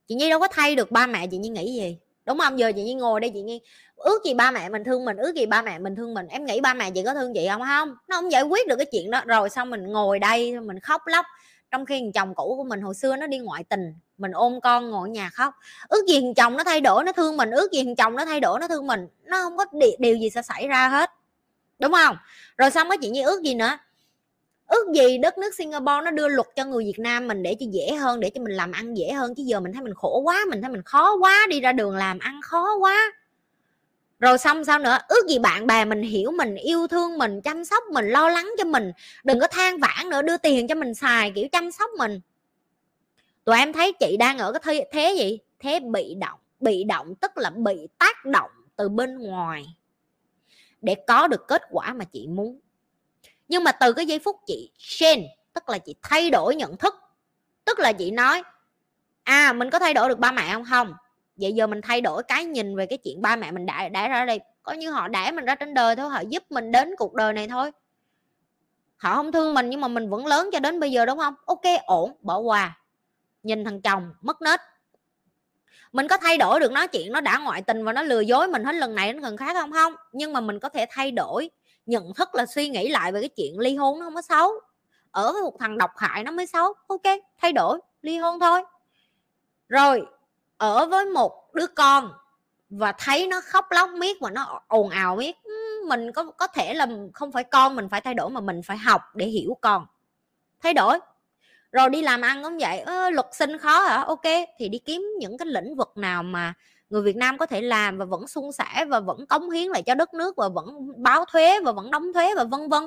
chị 0.07 0.15
nhi 0.15 0.29
đâu 0.29 0.39
có 0.39 0.47
thay 0.47 0.75
được 0.75 0.91
ba 0.91 1.07
mẹ 1.07 1.27
chị 1.27 1.37
nhi 1.37 1.49
nghĩ 1.49 1.73
gì. 1.73 1.97
Đúng 2.25 2.39
không? 2.39 2.59
Giờ 2.59 2.71
chị 2.75 2.83
nhi 2.83 2.93
ngồi 2.93 3.19
đây 3.19 3.31
chị 3.33 3.41
nhi 3.41 3.61
ước 3.97 4.23
gì 4.25 4.33
ba 4.33 4.51
mẹ 4.51 4.69
mình 4.69 4.83
thương 4.83 5.05
mình 5.05 5.17
ước 5.17 5.35
gì 5.35 5.45
ba 5.45 5.61
mẹ 5.61 5.79
mình 5.79 5.95
thương 5.95 6.13
mình. 6.13 6.27
Em 6.27 6.45
nghĩ 6.45 6.61
ba 6.61 6.73
mẹ 6.73 6.91
chị 6.91 7.03
có 7.03 7.13
thương 7.13 7.33
chị 7.33 7.47
không? 7.51 7.61
Không. 7.61 7.95
Nó 8.07 8.15
không 8.15 8.31
giải 8.31 8.43
quyết 8.43 8.67
được 8.67 8.75
cái 8.75 8.85
chuyện 8.91 9.11
đó. 9.11 9.21
Rồi 9.25 9.49
xong 9.49 9.69
mình 9.69 9.87
ngồi 9.87 10.19
đây 10.19 10.59
mình 10.59 10.79
khóc 10.79 11.01
lóc. 11.05 11.25
Trong 11.71 11.85
khi 11.85 11.99
thằng 11.99 12.11
chồng 12.11 12.35
cũ 12.35 12.55
của 12.57 12.63
mình 12.63 12.81
hồi 12.81 12.95
xưa 12.95 13.15
nó 13.15 13.27
đi 13.27 13.37
ngoại 13.37 13.63
tình 13.63 13.93
mình 14.17 14.31
ôm 14.31 14.61
con 14.61 14.89
ngồi 14.89 15.09
ở 15.09 15.11
nhà 15.11 15.29
khóc. 15.29 15.53
Ước 15.87 16.05
gì 16.07 16.21
thằng 16.21 16.33
chồng 16.33 16.57
nó 16.57 16.63
thay 16.63 16.81
đổi 16.81 17.03
nó 17.03 17.11
thương 17.11 17.37
mình. 17.37 17.51
Ước 17.51 17.71
gì 17.71 17.83
thằng 17.83 17.95
chồng 17.95 18.15
nó 18.15 18.25
thay 18.25 18.39
đổi 18.39 18.59
nó 18.59 18.67
thương 18.67 18.87
mình. 18.87 19.07
Nó 19.23 19.43
không 19.43 19.57
có 19.57 19.65
điều, 19.71 19.91
điều 19.99 20.15
gì 20.15 20.29
sẽ 20.29 20.41
xảy 20.41 20.67
ra 20.67 20.87
hết. 20.87 21.11
Đúng 21.79 21.91
không? 21.91 22.17
Rồi 22.57 22.71
xong 22.71 22.89
cái 22.89 22.97
chuyện 23.01 23.13
như 23.13 23.25
ước 23.25 23.41
gì 23.43 23.55
nữa? 23.55 23.77
Ước 24.67 24.87
gì 24.95 25.17
đất 25.17 25.37
nước 25.37 25.55
Singapore 25.55 26.01
nó 26.05 26.11
đưa 26.11 26.27
luật 26.27 26.47
cho 26.55 26.65
người 26.65 26.83
Việt 26.83 26.99
Nam 26.99 27.27
mình 27.27 27.43
để 27.43 27.55
cho 27.59 27.65
dễ 27.71 27.95
hơn 27.95 28.19
để 28.19 28.29
cho 28.29 28.41
mình 28.41 28.53
làm 28.53 28.71
ăn 28.71 28.97
dễ 28.97 29.11
hơn? 29.11 29.35
Chứ 29.35 29.43
giờ 29.43 29.59
mình 29.59 29.73
thấy 29.73 29.81
mình 29.81 29.93
khổ 29.93 30.21
quá 30.23 30.45
mình 30.49 30.61
thấy 30.61 30.71
mình 30.71 30.83
khó 30.85 31.15
quá 31.15 31.47
đi 31.49 31.61
ra 31.61 31.71
đường 31.71 31.95
làm 31.95 32.19
ăn 32.19 32.39
khó 32.43 32.75
quá 32.75 33.11
rồi 34.19 34.37
xong 34.37 34.65
sao 34.65 34.79
nữa? 34.79 34.97
Ước 35.07 35.27
gì 35.27 35.39
bạn 35.39 35.67
bè 35.67 35.85
mình 35.85 36.01
hiểu 36.01 36.31
mình 36.31 36.55
yêu 36.55 36.87
thương 36.87 37.17
mình 37.17 37.41
chăm 37.41 37.65
sóc 37.65 37.83
mình 37.91 38.07
lo 38.07 38.29
lắng 38.29 38.51
cho 38.57 38.63
mình. 38.63 38.91
Đừng 39.23 39.39
có 39.39 39.47
than 39.47 39.77
vãn 39.77 40.09
nữa 40.09 40.21
đưa 40.21 40.37
tiền 40.37 40.67
cho 40.67 40.75
mình 40.75 40.93
xài 40.93 41.31
kiểu 41.35 41.47
chăm 41.51 41.71
sóc 41.71 41.89
mình. 41.97 42.21
Tụi 43.43 43.57
em 43.57 43.73
thấy 43.73 43.93
chị 43.93 44.17
đang 44.17 44.37
ở 44.37 44.51
cái 44.51 44.61
thế, 44.63 44.89
thế 44.91 45.15
gì? 45.17 45.39
Thế 45.59 45.79
bị 45.79 46.15
động 46.15 46.39
bị 46.59 46.83
động 46.83 47.15
tức 47.15 47.37
là 47.37 47.49
bị 47.49 47.87
tác 47.99 48.25
động 48.25 48.51
từ 48.75 48.89
bên 48.89 49.17
ngoài 49.17 49.65
để 50.81 50.95
có 51.07 51.27
được 51.27 51.47
kết 51.47 51.61
quả 51.69 51.93
mà 51.93 52.05
chị 52.05 52.27
muốn. 52.27 52.59
Nhưng 53.47 53.63
mà 53.63 53.71
từ 53.71 53.93
cái 53.93 54.05
giây 54.05 54.19
phút 54.19 54.35
chị 54.47 54.71
change 54.77 55.27
tức 55.53 55.69
là 55.69 55.77
chị 55.77 55.95
thay 56.01 56.29
đổi 56.29 56.55
nhận 56.55 56.77
thức 56.77 56.95
tức 57.65 57.79
là 57.79 57.93
chị 57.93 58.11
nói 58.11 58.43
à 59.23 59.53
mình 59.53 59.69
có 59.69 59.79
thay 59.79 59.93
đổi 59.93 60.09
được 60.09 60.19
ba 60.19 60.31
mẹ 60.31 60.53
không? 60.53 60.63
Không 60.63 60.93
vậy 61.37 61.53
giờ 61.53 61.67
mình 61.67 61.81
thay 61.81 62.01
đổi 62.01 62.23
cái 62.23 62.45
nhìn 62.45 62.75
về 62.75 62.85
cái 62.85 62.97
chuyện 62.97 63.21
ba 63.21 63.35
mẹ 63.35 63.51
mình 63.51 63.65
đã 63.65 63.89
đã 63.89 64.07
ra 64.07 64.25
đây. 64.25 64.39
Coi 64.63 64.77
như 64.77 64.91
họ 64.91 65.07
đẻ 65.07 65.31
mình 65.31 65.45
ra 65.45 65.55
trên 65.55 65.73
đời 65.73 65.95
thôi, 65.95 66.09
họ 66.09 66.21
giúp 66.29 66.43
mình 66.49 66.71
đến 66.71 66.95
cuộc 66.97 67.13
đời 67.13 67.33
này 67.33 67.47
thôi. 67.47 67.71
Họ 68.97 69.15
không 69.15 69.31
thương 69.31 69.53
mình 69.53 69.69
nhưng 69.69 69.81
mà 69.81 69.87
mình 69.87 70.09
vẫn 70.09 70.25
lớn 70.25 70.49
cho 70.53 70.59
đến 70.59 70.79
bây 70.79 70.91
giờ, 70.91 71.05
đúng 71.05 71.17
không? 71.19 71.35
Ok, 71.45 71.61
ổn, 71.85 72.11
bỏ 72.21 72.37
qua. 72.37 72.79
Nhìn 73.43 73.65
thằng 73.65 73.81
chồng, 73.81 74.13
mất 74.21 74.41
nết. 74.41 74.59
Mình 75.91 76.07
có 76.07 76.17
thay 76.17 76.37
đổi 76.37 76.59
được 76.59 76.71
nói 76.71 76.87
chuyện 76.87 77.11
nó 77.11 77.21
đã 77.21 77.37
ngoại 77.37 77.61
tình 77.61 77.85
và 77.85 77.93
nó 77.93 78.01
lừa 78.01 78.19
dối 78.19 78.47
mình 78.47 78.63
hết 78.63 78.75
lần 78.75 78.95
này 78.95 79.13
đến 79.13 79.21
lần 79.21 79.37
khác 79.37 79.55
không 79.59 79.71
không? 79.71 79.95
Nhưng 80.11 80.33
mà 80.33 80.41
mình 80.41 80.59
có 80.59 80.69
thể 80.69 80.85
thay 80.89 81.11
đổi 81.11 81.49
nhận 81.85 82.13
thức 82.13 82.35
là 82.35 82.45
suy 82.45 82.69
nghĩ 82.69 82.89
lại 82.89 83.11
về 83.11 83.19
cái 83.19 83.29
chuyện 83.29 83.59
ly 83.59 83.75
hôn 83.75 83.99
nó 83.99 84.05
không 84.05 84.15
có 84.15 84.21
xấu. 84.21 84.51
Ở 85.11 85.33
cái 85.33 85.41
một 85.41 85.55
thằng 85.59 85.77
độc 85.77 85.91
hại 85.97 86.23
nó 86.23 86.31
mới 86.31 86.45
xấu. 86.45 86.73
Ok, 86.87 87.01
thay 87.41 87.53
đổi, 87.53 87.79
ly 88.01 88.17
hôn 88.17 88.39
thôi. 88.39 88.63
Rồi 89.69 90.05
ở 90.57 90.85
với 90.85 91.05
một 91.05 91.53
đứa 91.53 91.67
con 91.67 92.11
và 92.69 92.93
thấy 92.99 93.27
nó 93.27 93.41
khóc 93.41 93.65
lóc 93.71 93.89
miết 93.89 94.17
và 94.21 94.29
nó 94.29 94.61
ồn 94.67 94.89
ào 94.89 95.15
miết 95.15 95.35
mình 95.87 96.11
có 96.11 96.23
có 96.23 96.47
thể 96.47 96.73
là 96.73 96.87
không 97.13 97.31
phải 97.31 97.43
con 97.43 97.75
mình 97.75 97.89
phải 97.89 98.01
thay 98.01 98.13
đổi 98.13 98.29
mà 98.29 98.41
mình 98.41 98.61
phải 98.63 98.77
học 98.77 99.01
để 99.15 99.25
hiểu 99.25 99.57
con. 99.61 99.85
Thay 100.63 100.73
đổi. 100.73 100.99
Rồi 101.71 101.89
đi 101.89 102.01
làm 102.01 102.21
ăn 102.21 102.43
cũng 102.43 102.57
vậy. 102.57 102.79
Ờ, 102.79 103.09
luật 103.09 103.25
sinh 103.31 103.57
khó 103.57 103.79
hả? 103.79 104.03
Ok 104.03 104.23
thì 104.57 104.69
đi 104.69 104.77
kiếm 104.79 105.05
những 105.19 105.37
cái 105.37 105.45
lĩnh 105.45 105.75
vực 105.75 105.97
nào 105.97 106.23
mà 106.23 106.53
người 106.89 107.01
Việt 107.01 107.15
Nam 107.15 107.37
có 107.37 107.45
thể 107.45 107.61
làm 107.61 107.97
và 107.97 108.05
vẫn 108.05 108.27
sung 108.27 108.51
sẻ 108.51 108.85
và 108.87 108.99
vẫn 108.99 109.25
cống 109.25 109.49
hiến 109.49 109.67
lại 109.67 109.81
cho 109.81 109.95
đất 109.95 110.13
nước 110.13 110.35
và 110.35 110.49
vẫn 110.49 110.91
báo 110.97 111.25
thuế 111.25 111.59
và 111.59 111.71
vẫn 111.71 111.91
đóng 111.91 112.13
thuế 112.13 112.35
và 112.35 112.43
vân 112.43 112.69
vân. 112.69 112.83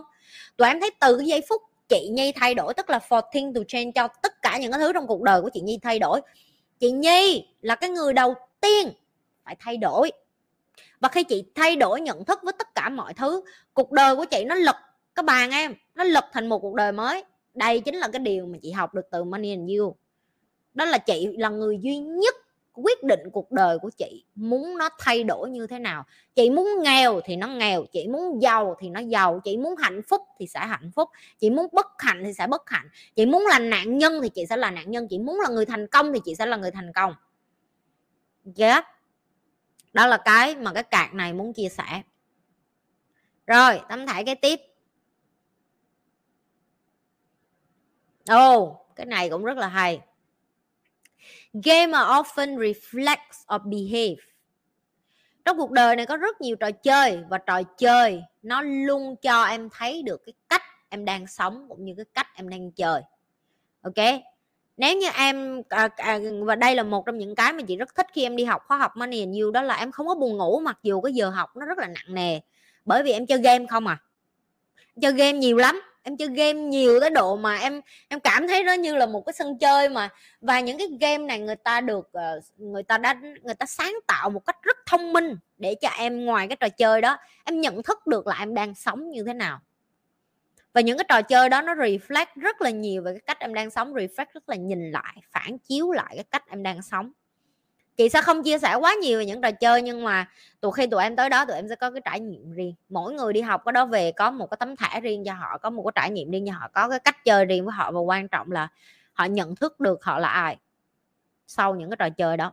Tụi 0.56 0.68
em 0.68 0.80
thấy 0.80 0.90
từ 1.01 1.18
giây 1.18 1.42
phút 1.48 1.62
chị 1.88 2.09
Nhi 2.12 2.32
thay 2.36 2.55
đổi 2.55 2.74
tức 2.74 2.90
là 2.90 3.01
for 3.09 3.22
thing 3.32 3.55
to 3.55 3.60
change 3.68 3.90
cho 3.94 4.09
tất 4.22 4.42
cả 4.42 4.59
những 4.59 4.72
cái 4.72 4.80
thứ 4.80 4.92
trong 4.92 5.06
cuộc 5.06 5.22
đời 5.22 5.42
của 5.42 5.51
chị 5.55 5.60
Nhi 5.60 5.78
thay 5.82 5.98
đổi 5.98 6.20
chị 6.81 6.90
Nhi 6.90 7.47
là 7.61 7.74
cái 7.74 7.90
người 7.90 8.12
đầu 8.12 8.35
tiên 8.61 8.93
phải 9.44 9.57
thay 9.61 9.77
đổi. 9.77 10.12
Và 11.01 11.09
khi 11.09 11.24
chị 11.24 11.44
thay 11.55 11.77
đổi 11.77 12.01
nhận 12.01 12.24
thức 12.24 12.40
với 12.43 12.52
tất 12.59 12.74
cả 12.74 12.89
mọi 12.89 13.15
thứ, 13.15 13.40
cuộc 13.74 13.93
đời 13.93 14.16
của 14.16 14.24
chị 14.24 14.44
nó 14.44 14.55
lật, 14.55 14.77
các 15.15 15.24
bạn 15.24 15.51
em, 15.51 15.74
nó 15.94 16.05
lật 16.05 16.24
thành 16.32 16.48
một 16.48 16.59
cuộc 16.59 16.74
đời 16.74 16.93
mới. 16.93 17.24
Đây 17.55 17.81
chính 17.81 17.94
là 17.94 18.09
cái 18.09 18.20
điều 18.20 18.47
mà 18.47 18.59
chị 18.62 18.70
học 18.70 18.94
được 18.94 19.07
từ 19.11 19.24
Money 19.24 19.51
and 19.51 19.70
You. 19.78 19.97
Đó 20.74 20.85
là 20.85 20.98
chị 20.98 21.28
là 21.39 21.48
người 21.48 21.78
duy 21.82 21.97
nhất 21.97 22.35
quyết 22.82 23.02
định 23.02 23.20
cuộc 23.32 23.52
đời 23.52 23.78
của 23.78 23.90
chị 23.90 24.24
muốn 24.35 24.78
nó 24.78 24.89
thay 24.98 25.24
đổi 25.24 25.51
như 25.51 25.66
thế 25.66 25.78
nào. 25.78 26.05
Chị 26.35 26.51
muốn 26.51 26.69
nghèo 26.82 27.20
thì 27.24 27.36
nó 27.36 27.47
nghèo 27.47 27.85
chị 27.93 28.09
muốn 28.09 28.43
giàu 28.43 28.77
thì 28.78 28.89
nó 28.89 29.01
giàu 29.01 29.40
chị 29.44 29.57
muốn 29.57 29.77
hạnh 29.77 30.02
phúc 30.09 30.23
thì 30.39 30.47
sẽ 30.47 30.61
hạnh 30.61 30.90
phúc 30.94 31.09
chị 31.39 31.51
muốn 31.51 31.66
bất 31.73 31.86
hạnh 31.98 32.23
thì 32.24 32.32
sẽ 32.32 32.47
bất 32.47 32.70
hạnh 32.70 32.89
chị 33.16 33.27
muốn 33.27 33.47
là 33.47 33.59
nạn 33.59 33.98
nhân 33.98 34.20
thì 34.23 34.28
chị 34.28 34.47
sẽ 34.47 34.57
là 34.57 34.70
nạn 34.70 34.90
nhân 34.90 35.07
chị 35.11 35.19
muốn 35.19 35.40
là 35.40 35.48
người 35.48 35.66
thành 35.66 35.86
công 35.86 36.12
thì 36.12 36.20
chị 36.24 36.35
sẽ 36.35 36.47
là 36.47 36.57
người 36.57 36.70
thành 36.70 36.93
công. 36.93 37.15
Yeah. 38.57 38.86
đó 39.93 40.07
là 40.07 40.16
cái 40.16 40.57
mà 40.57 40.73
cái 40.73 40.82
cạc 40.82 41.15
này 41.15 41.32
muốn 41.32 41.52
chia 41.52 41.69
sẻ. 41.69 42.02
Rồi 43.47 43.81
tấm 43.89 44.07
thải 44.07 44.24
cái 44.24 44.35
tiếp. 44.35 44.61
Ồ 48.28 48.57
oh, 48.57 48.86
cái 48.97 49.07
này 49.07 49.31
cũng 49.31 49.44
rất 49.44 49.57
là 49.57 49.69
hay. 49.69 50.01
Game 51.52 51.93
often 51.93 52.56
reflects 52.56 53.56
or 53.56 53.62
behave. 53.64 54.22
Trong 55.44 55.56
cuộc 55.56 55.70
đời 55.70 55.97
này 55.97 56.06
có 56.06 56.16
rất 56.16 56.40
nhiều 56.40 56.56
trò 56.56 56.70
chơi 56.70 57.18
và 57.28 57.39
trò 57.39 57.62
chơi 57.62 58.22
nó 58.43 58.62
luôn 58.62 59.16
cho 59.22 59.44
em 59.44 59.68
thấy 59.72 60.02
được 60.02 60.22
cái 60.27 60.32
cách 60.48 60.62
em 60.89 61.05
đang 61.05 61.27
sống 61.27 61.66
cũng 61.68 61.85
như 61.85 61.94
cái 61.97 62.05
cách 62.14 62.27
em 62.35 62.48
đang 62.48 62.70
chơi. 62.70 63.02
Ok. 63.82 64.20
Nếu 64.77 64.97
như 64.97 65.09
em 65.16 65.62
à, 65.68 65.89
à, 65.97 66.18
và 66.44 66.56
đây 66.56 66.74
là 66.74 66.82
một 66.82 67.06
trong 67.06 67.18
những 67.18 67.35
cái 67.35 67.52
mà 67.52 67.62
chị 67.62 67.77
rất 67.77 67.94
thích 67.94 68.06
khi 68.12 68.22
em 68.22 68.36
đi 68.36 68.44
học 68.44 68.62
khóa 68.66 68.78
học 68.78 68.97
Money 68.97 69.20
and 69.20 69.39
You 69.40 69.51
đó 69.51 69.62
là 69.62 69.74
em 69.74 69.93
không 69.93 70.06
có 70.06 70.14
buồn 70.14 70.36
ngủ 70.36 70.60
mặc 70.60 70.78
dù 70.82 71.01
cái 71.01 71.12
giờ 71.12 71.31
học 71.31 71.56
nó 71.56 71.66
rất 71.66 71.78
là 71.78 71.86
nặng 71.86 72.14
nề 72.14 72.40
bởi 72.85 73.02
vì 73.02 73.12
em 73.12 73.27
chơi 73.27 73.39
game 73.39 73.66
không 73.66 73.86
à. 73.86 73.98
Chơi 75.01 75.12
game 75.12 75.32
nhiều 75.32 75.56
lắm 75.56 75.81
em 76.02 76.16
chơi 76.16 76.28
game 76.28 76.52
nhiều 76.52 77.01
tới 77.01 77.10
độ 77.10 77.36
mà 77.36 77.56
em 77.56 77.81
em 78.09 78.20
cảm 78.20 78.48
thấy 78.48 78.64
nó 78.64 78.72
như 78.72 78.97
là 78.97 79.06
một 79.06 79.22
cái 79.27 79.32
sân 79.32 79.59
chơi 79.59 79.89
mà. 79.89 80.09
Và 80.40 80.60
những 80.60 80.78
cái 80.78 80.89
game 81.01 81.18
này 81.18 81.39
người 81.39 81.56
ta 81.56 81.81
được 81.81 82.09
ờ, 82.12 82.40
người 82.56 82.82
ta 82.82 82.98
đã 82.98 83.14
người 83.43 83.55
ta 83.55 83.66
sáng 83.66 83.94
tạo 84.06 84.31
một 84.31 84.47
cách 84.47 84.56
rất 84.62 84.77
thông 84.86 85.12
minh 85.12 85.36
để 85.59 85.74
cho 85.81 85.89
em 85.89 86.24
ngoài 86.24 86.48
cái 86.48 86.56
trò 86.60 86.68
chơi 86.68 87.01
đó, 87.01 87.16
em 87.44 87.60
nhận 87.60 87.82
thức 87.82 88.06
được 88.06 88.27
là 88.27 88.36
em 88.39 88.55
đang 88.55 88.74
sống 88.74 89.10
như 89.10 89.24
thế 89.27 89.35
nào. 89.35 89.60
Và 90.72 90.81
những 90.81 90.98
cái 90.98 91.05
trò 91.09 91.22
chơi 91.22 91.48
đó 91.48 91.62
nó 91.62 91.74
reflect 91.74 92.27
rất 92.36 92.60
là 92.60 92.70
nhiều 92.70 93.02
về 93.02 93.12
cái 93.12 93.20
cách 93.20 93.39
em 93.40 93.55
đang 93.55 93.70
sống, 93.70 93.94
reflect 93.94 94.27
rất 94.35 94.48
là 94.48 94.56
nhìn 94.56 94.90
lại, 94.90 95.16
phản 95.32 95.59
chiếu 95.59 95.93
lại 95.93 96.12
cái 96.14 96.24
cách 96.31 96.44
em 96.51 96.62
đang 96.62 96.82
sống 96.82 97.12
chị 98.01 98.09
sẽ 98.09 98.22
không 98.22 98.43
chia 98.43 98.59
sẻ 98.59 98.74
quá 98.74 98.94
nhiều 99.02 99.18
về 99.18 99.27
những 99.27 99.40
trò 99.40 99.51
chơi, 99.51 99.82
nhưng 99.82 100.05
mà 100.05 100.28
tụi 100.60 100.72
khi 100.72 100.86
tụi 100.86 101.02
em 101.02 101.16
tới 101.16 101.28
đó, 101.28 101.44
tụi 101.44 101.56
em 101.56 101.68
sẽ 101.68 101.74
có 101.74 101.90
cái 101.90 102.01
trải 102.05 102.20
nghiệm 102.20 102.52
riêng. 102.52 102.74
Mỗi 102.89 103.12
người 103.12 103.32
đi 103.32 103.40
học 103.40 103.62
có 103.64 103.72
đó 103.72 103.86
về 103.86 104.12
có 104.12 104.31
một 104.31 104.51
cái 104.51 104.56
tấm 104.60 104.77
thẻ 104.77 105.01
riêng 105.01 105.24
cho 105.24 105.32
họ, 105.35 105.59
có 105.59 105.70
một 105.70 105.82
cái 105.82 105.93
trải 105.94 106.10
nghiệm 106.10 106.31
riêng 106.31 106.47
cho 106.47 106.52
họ, 106.52 106.68
có 106.74 106.89
cái 106.89 106.98
cách 106.98 107.24
chơi 107.24 107.44
riêng 107.44 107.64
với 107.64 107.72
họ 107.72 107.90
và 107.93 108.01
quan 108.01 108.28
trọng 108.28 108.52
là 108.52 108.68
họ 109.12 109.24
nhận 109.24 109.56
thức 109.56 109.81
được 109.81 110.05
họ 110.05 110.18
là 110.18 110.28
ai 110.28 110.56
sau 111.47 111.74
những 111.74 111.90
cái 111.90 111.97
trò 111.97 112.09
chơi 112.09 112.36
đó. 112.36 112.52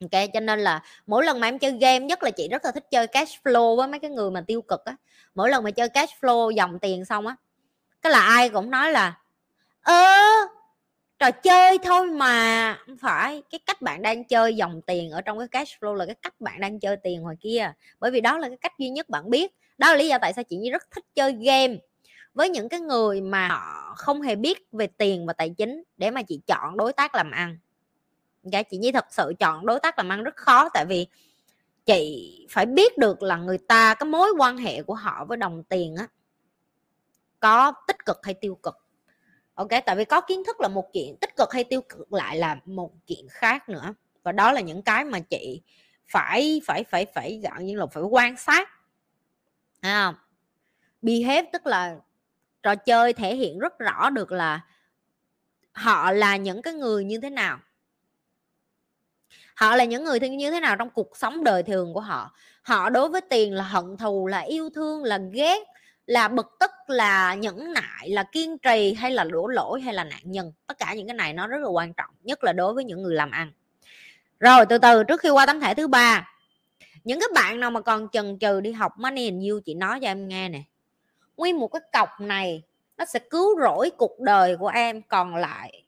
Ok, 0.00 0.22
cho 0.34 0.40
nên 0.40 0.60
là 0.60 0.82
mỗi 1.06 1.24
lần 1.24 1.40
mà 1.40 1.48
em 1.48 1.58
chơi 1.58 1.72
game, 1.72 1.98
nhất 1.98 2.22
là 2.22 2.30
chị 2.30 2.48
rất 2.48 2.64
là 2.64 2.72
thích 2.72 2.90
chơi 2.90 3.06
cash 3.06 3.42
flow 3.44 3.76
với 3.76 3.88
mấy 3.88 4.00
cái 4.00 4.10
người 4.10 4.30
mà 4.30 4.40
tiêu 4.46 4.62
cực 4.62 4.84
á, 4.84 4.96
mỗi 5.34 5.50
lần 5.50 5.64
mà 5.64 5.70
chơi 5.70 5.88
cash 5.88 6.12
flow 6.20 6.50
dòng 6.50 6.78
tiền 6.78 7.04
xong 7.04 7.26
á, 7.26 7.36
cái 8.02 8.12
là 8.12 8.20
ai 8.20 8.48
cũng 8.48 8.70
nói 8.70 8.92
là, 8.92 9.18
ơ 9.82 9.94
trò 11.20 11.30
chơi 11.30 11.78
thôi 11.78 12.06
mà, 12.06 12.78
không 12.86 12.96
phải. 12.96 13.42
Cái 13.50 13.58
cách 13.66 13.82
bạn 13.82 14.02
đang 14.02 14.24
chơi 14.24 14.56
dòng 14.56 14.80
tiền 14.86 15.10
ở 15.10 15.20
trong 15.20 15.38
cái 15.38 15.48
cash 15.48 15.80
flow 15.80 15.94
là 15.94 16.06
cái 16.06 16.14
cách 16.14 16.40
bạn 16.40 16.60
đang 16.60 16.80
chơi 16.80 16.96
tiền 16.96 17.22
ngoài 17.22 17.36
kia. 17.40 17.72
Bởi 18.00 18.10
vì 18.10 18.20
đó 18.20 18.38
là 18.38 18.48
cái 18.48 18.56
cách 18.60 18.78
duy 18.78 18.88
nhất 18.88 19.08
bạn 19.08 19.30
biết. 19.30 19.54
Đó 19.78 19.90
là 19.90 19.96
lý 19.96 20.08
do 20.08 20.18
tại 20.18 20.32
sao 20.32 20.44
chị 20.44 20.56
Nhi 20.56 20.70
rất 20.70 20.90
thích 20.90 21.04
chơi 21.14 21.32
game. 21.32 21.76
Với 22.34 22.48
những 22.48 22.68
cái 22.68 22.80
người 22.80 23.20
mà 23.20 23.48
họ 23.48 23.94
không 23.96 24.22
hề 24.22 24.36
biết 24.36 24.66
về 24.72 24.86
tiền 24.86 25.26
và 25.26 25.32
tài 25.32 25.50
chính 25.50 25.82
để 25.96 26.10
mà 26.10 26.22
chị 26.22 26.40
chọn 26.46 26.76
đối 26.76 26.92
tác 26.92 27.14
làm 27.14 27.30
ăn. 27.30 27.58
Dạ 28.42 28.62
chị 28.62 28.78
Nhi 28.78 28.92
thật 28.92 29.06
sự 29.10 29.32
chọn 29.38 29.66
đối 29.66 29.80
tác 29.80 29.98
làm 29.98 30.08
ăn 30.08 30.22
rất 30.22 30.36
khó. 30.36 30.68
Tại 30.68 30.84
vì 30.88 31.06
chị 31.86 32.46
phải 32.50 32.66
biết 32.66 32.98
được 32.98 33.22
là 33.22 33.36
người 33.36 33.58
ta, 33.58 33.94
cái 33.94 34.06
mối 34.06 34.28
quan 34.38 34.56
hệ 34.56 34.82
của 34.82 34.94
họ 34.94 35.24
với 35.24 35.36
đồng 35.36 35.62
tiền 35.64 35.96
á, 35.96 36.06
có 37.40 37.72
tích 37.86 38.06
cực 38.06 38.18
hay 38.22 38.34
tiêu 38.34 38.58
cực 38.62 38.76
ok 39.60 39.84
tại 39.86 39.96
vì 39.96 40.04
có 40.04 40.20
kiến 40.20 40.42
thức 40.46 40.60
là 40.60 40.68
một 40.68 40.92
chuyện 40.92 41.16
tích 41.20 41.36
cực 41.36 41.52
hay 41.52 41.64
tiêu 41.64 41.80
cực 41.80 42.12
lại 42.12 42.36
là 42.36 42.56
một 42.64 42.92
chuyện 43.06 43.26
khác 43.30 43.68
nữa. 43.68 43.94
Và 44.22 44.32
đó 44.32 44.52
là 44.52 44.60
những 44.60 44.82
cái 44.82 45.04
mà 45.04 45.20
chị 45.20 45.62
phải 46.08 46.60
phải 46.64 46.84
phải 46.84 47.06
phải 47.14 47.40
gọi 47.42 47.64
như 47.64 47.76
là 47.76 47.86
phải 47.86 48.02
quan 48.02 48.36
sát. 48.36 48.68
À, 49.80 50.12
behave 51.02 51.50
tức 51.52 51.66
là 51.66 51.96
trò 52.62 52.74
chơi 52.74 53.12
thể 53.12 53.36
hiện 53.36 53.58
rất 53.58 53.78
rõ 53.78 54.10
được 54.10 54.32
là 54.32 54.60
họ 55.72 56.12
là 56.12 56.36
những 56.36 56.62
cái 56.62 56.74
người 56.74 57.04
như 57.04 57.20
thế 57.20 57.30
nào. 57.30 57.58
Họ 59.54 59.76
là 59.76 59.84
những 59.84 60.04
người 60.04 60.20
như 60.20 60.50
thế 60.50 60.60
nào 60.60 60.76
trong 60.76 60.90
cuộc 60.90 61.16
sống 61.16 61.44
đời 61.44 61.62
thường 61.62 61.94
của 61.94 62.00
họ. 62.00 62.34
Họ 62.62 62.90
đối 62.90 63.08
với 63.08 63.20
tiền 63.20 63.54
là 63.54 63.64
hận 63.64 63.96
thù 63.96 64.26
là 64.26 64.40
yêu 64.40 64.70
thương 64.70 65.04
là 65.04 65.18
ghét 65.32 65.62
là 66.10 66.28
bực 66.28 66.56
tức, 66.60 66.70
là 66.86 67.34
nhẫn 67.34 67.72
nại, 67.72 68.10
là 68.10 68.24
kiên 68.32 68.58
trì 68.58 68.94
hay 68.94 69.10
là 69.10 69.24
đổ 69.24 69.46
lỗi 69.46 69.80
hay 69.80 69.94
là 69.94 70.04
nạn 70.04 70.20
nhân. 70.24 70.52
Tất 70.66 70.78
cả 70.78 70.94
những 70.94 71.06
cái 71.06 71.14
này 71.14 71.32
nó 71.32 71.46
rất 71.46 71.58
là 71.62 71.68
quan 71.68 71.92
trọng, 71.94 72.10
nhất 72.22 72.44
là 72.44 72.52
đối 72.52 72.74
với 72.74 72.84
những 72.84 73.02
người 73.02 73.14
làm 73.14 73.30
ăn. 73.30 73.52
Rồi, 74.40 74.66
từ 74.66 74.78
từ, 74.78 75.04
trước 75.04 75.20
khi 75.20 75.30
qua 75.30 75.46
tấm 75.46 75.60
thẻ 75.60 75.74
thứ 75.74 75.88
ba, 75.88 76.28
những 77.04 77.20
cái 77.20 77.28
bạn 77.34 77.60
nào 77.60 77.70
mà 77.70 77.80
còn 77.80 78.08
chần 78.12 78.38
chừ 78.38 78.60
đi 78.60 78.72
học 78.72 78.92
money 78.98 79.28
and 79.28 79.50
you 79.50 79.60
chị 79.64 79.74
nói 79.74 80.00
cho 80.00 80.06
em 80.06 80.28
nghe 80.28 80.48
nè. 80.48 80.62
Nguyên 81.36 81.58
một 81.58 81.68
cái 81.68 81.80
cọc 81.92 82.08
này, 82.20 82.62
nó 82.96 83.04
sẽ 83.04 83.18
cứu 83.18 83.60
rỗi 83.60 83.90
cuộc 83.98 84.20
đời 84.20 84.56
của 84.56 84.68
em 84.68 85.02
còn 85.02 85.36
lại. 85.36 85.84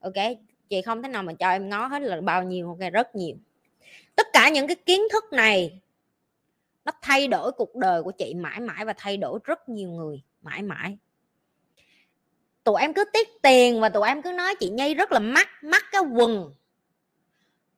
Ok, 0.00 0.38
chị 0.68 0.82
không 0.82 1.02
thể 1.02 1.08
nào 1.08 1.22
mà 1.22 1.32
cho 1.32 1.50
em 1.50 1.68
ngó 1.68 1.86
hết 1.86 2.02
là 2.02 2.20
bao 2.20 2.42
nhiêu, 2.42 2.68
ok, 2.68 2.92
rất 2.92 3.14
nhiều. 3.14 3.36
Tất 4.16 4.26
cả 4.32 4.48
những 4.48 4.66
cái 4.66 4.76
kiến 4.76 5.02
thức 5.12 5.24
này 5.32 5.80
nó 6.88 6.92
thay 7.02 7.28
đổi 7.28 7.52
cuộc 7.52 7.76
đời 7.76 8.02
của 8.02 8.10
chị 8.10 8.34
mãi 8.34 8.60
mãi 8.60 8.84
và 8.84 8.94
thay 8.96 9.16
đổi 9.16 9.38
rất 9.44 9.68
nhiều 9.68 9.90
người 9.90 10.22
mãi 10.42 10.62
mãi. 10.62 10.98
Tụi 12.64 12.80
em 12.80 12.94
cứ 12.94 13.04
tiết 13.12 13.28
tiền 13.42 13.80
và 13.80 13.88
tụi 13.88 14.08
em 14.08 14.22
cứ 14.22 14.32
nói 14.32 14.54
chị 14.54 14.70
Nhi 14.70 14.94
rất 14.94 15.12
là 15.12 15.18
mắc 15.18 15.48
mắc 15.62 15.84
cái 15.92 16.02
quần. 16.02 16.54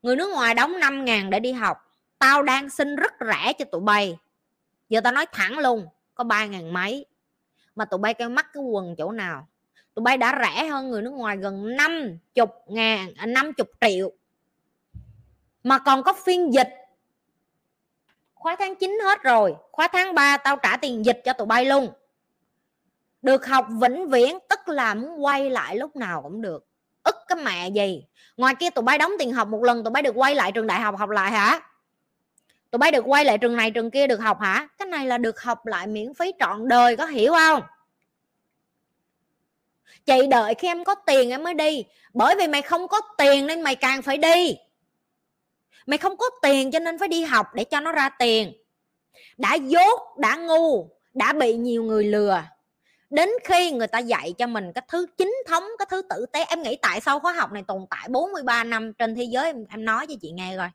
Người 0.03 0.17
nước 0.17 0.31
ngoài 0.35 0.55
đóng 0.55 0.81
5 0.81 1.05
ngàn 1.05 1.31
để 1.31 1.41
đi 1.41 1.53
học. 1.53 1.77
Tao 2.19 2.43
đang 2.43 2.71
xin 2.71 2.97
rất 2.97 3.13
rẻ 3.21 3.53
cho 3.53 3.65
tụi 3.65 3.81
bay. 3.81 4.19
Giờ 4.89 5.01
tao 5.01 5.13
nói 5.13 5.27
thẳng 5.33 5.59
luôn, 5.59 5.87
có 6.15 6.25
ba 6.25 6.47
ngàn 6.47 6.73
mấy. 6.73 7.07
Mà 7.75 7.85
tụi 7.85 7.99
bay 7.99 8.15
kêu 8.15 8.29
mắc 8.29 8.47
cái 8.53 8.63
quần 8.63 8.95
chỗ 8.99 9.13
nào? 9.13 9.49
Tụi 9.95 10.03
bay 10.03 10.17
đã 10.17 10.39
rẻ 10.43 10.69
hơn 10.69 10.91
người 10.91 11.03
nước 11.03 11.13
ngoài 11.13 11.37
gần 11.37 11.77
50 11.77 12.47
ngàn 12.67 13.13
à, 13.17 13.27
50 13.27 13.67
triệu. 13.81 14.13
Mà 15.63 15.79
còn 15.79 16.03
có 16.03 16.13
phiên 16.13 16.55
dịch 16.55 16.80
khóa 18.41 18.57
tháng 18.59 18.75
9 18.77 18.99
hết 19.05 19.23
rồi, 19.23 19.55
khóa 19.73 19.89
tháng 19.89 20.15
3 20.15 20.37
tao 20.37 20.57
trả 20.57 20.77
tiền 20.77 21.05
dịch 21.05 21.21
cho 21.25 21.33
tụi 21.33 21.47
bay 21.47 21.65
luôn. 21.65 21.89
Được 23.23 23.47
học 23.47 23.67
vĩnh 23.81 24.09
viễn, 24.09 24.39
tức 24.49 24.69
là 24.69 24.95
muốn 24.95 25.25
quay 25.25 25.51
lại 25.51 25.77
lúc 25.77 25.97
nào 25.97 26.23
cũng 26.23 26.43
được. 26.43 26.67
Ức 27.03 27.17
cái 27.29 27.39
mẹ 27.45 27.69
gì? 27.69 28.05
Ngoài 28.37 28.55
kia 28.55 28.71
tụi 28.71 28.83
bay 28.83 28.99
đóng 28.99 29.13
tiền 29.19 29.33
học 29.33 29.49
một 29.49 29.63
lần, 29.63 29.85
tụi 29.85 29.91
bay 29.91 30.03
được 30.03 30.13
quay 30.15 30.35
lại 30.35 30.53
trường 30.53 30.67
đại 30.67 30.81
học 30.81 30.95
học 30.99 31.09
lại 31.09 31.31
hả? 31.31 31.61
Tụi 32.71 32.79
bay 32.79 32.91
được 32.91 33.05
quay 33.07 33.25
lại 33.25 33.39
trường 33.39 33.57
này, 33.57 33.71
trường 33.71 33.91
kia 33.91 34.07
được 34.07 34.21
học 34.21 34.41
hả? 34.41 34.69
Cái 34.79 34.89
này 34.89 35.07
là 35.07 35.19
được 35.19 35.41
học 35.41 35.67
lại 35.67 35.87
miễn 35.87 36.15
phí 36.15 36.33
trọn 36.39 36.69
đời, 36.69 36.97
có 36.97 37.07
hiểu 37.07 37.33
không? 37.33 37.63
Chị 40.07 40.27
đợi 40.27 40.55
khi 40.55 40.69
em 40.69 40.85
có 40.85 40.95
tiền 40.95 41.31
em 41.31 41.45
mới 41.45 41.55
đi. 41.55 41.85
Bởi 42.15 42.35
vì 42.37 42.47
mày 42.47 42.63
không 42.63 42.89
có 42.89 43.01
tiền 43.19 43.47
nên 43.47 43.61
mày 43.61 43.75
càng 43.75 44.03
phải 44.03 44.17
đi 44.19 44.57
mày 45.87 45.99
không 45.99 46.17
có 46.17 46.27
tiền 46.43 46.71
cho 46.71 46.79
nên 46.79 46.99
phải 46.99 47.09
đi 47.09 47.23
học 47.23 47.47
để 47.55 47.65
cho 47.65 47.81
nó 47.81 47.93
ra 47.93 48.09
tiền. 48.09 48.53
Đã 49.39 49.55
dốt 49.55 50.01
đã 50.19 50.37
ngu 50.37 50.89
đã 51.15 51.33
bị 51.33 51.57
nhiều 51.57 51.83
người 51.83 52.05
lừa. 52.05 52.43
Đến 53.11 53.29
khi 53.45 53.71
người 53.71 53.87
ta 53.87 53.99
dạy 53.99 54.35
cho 54.39 54.47
mình 54.47 54.73
cái 54.73 54.85
thứ 54.89 55.07
chính 55.19 55.35
thống 55.49 55.65
cái 55.79 55.87
thứ 55.91 56.03
tử 56.03 56.27
tế 56.33 56.45
em 56.45 56.63
nghĩ 56.63 56.79
tại 56.83 57.01
sao 57.01 57.21
khóa 57.21 57.33
học 57.33 57.53
này 57.53 57.65
tồn 57.69 57.87
tại 57.91 58.09
43 58.09 58.65
năm 58.65 58.93
trên 58.93 59.15
thế 59.15 59.25
giới? 59.25 59.45
Em, 59.45 59.65
em 59.71 59.85
nói 59.85 60.07
cho 60.07 60.15
chị 60.21 60.31
nghe 60.31 60.57
rồi 60.57 60.69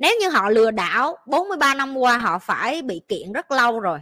nếu 0.00 0.16
như 0.20 0.30
họ 0.30 0.50
lừa 0.50 0.70
đảo 0.70 1.16
43 1.26 1.74
năm 1.74 1.96
qua 1.96 2.18
họ 2.18 2.38
phải 2.38 2.82
bị 2.82 3.00
kiện 3.08 3.32
rất 3.32 3.50
lâu 3.50 3.80
rồi. 3.80 3.98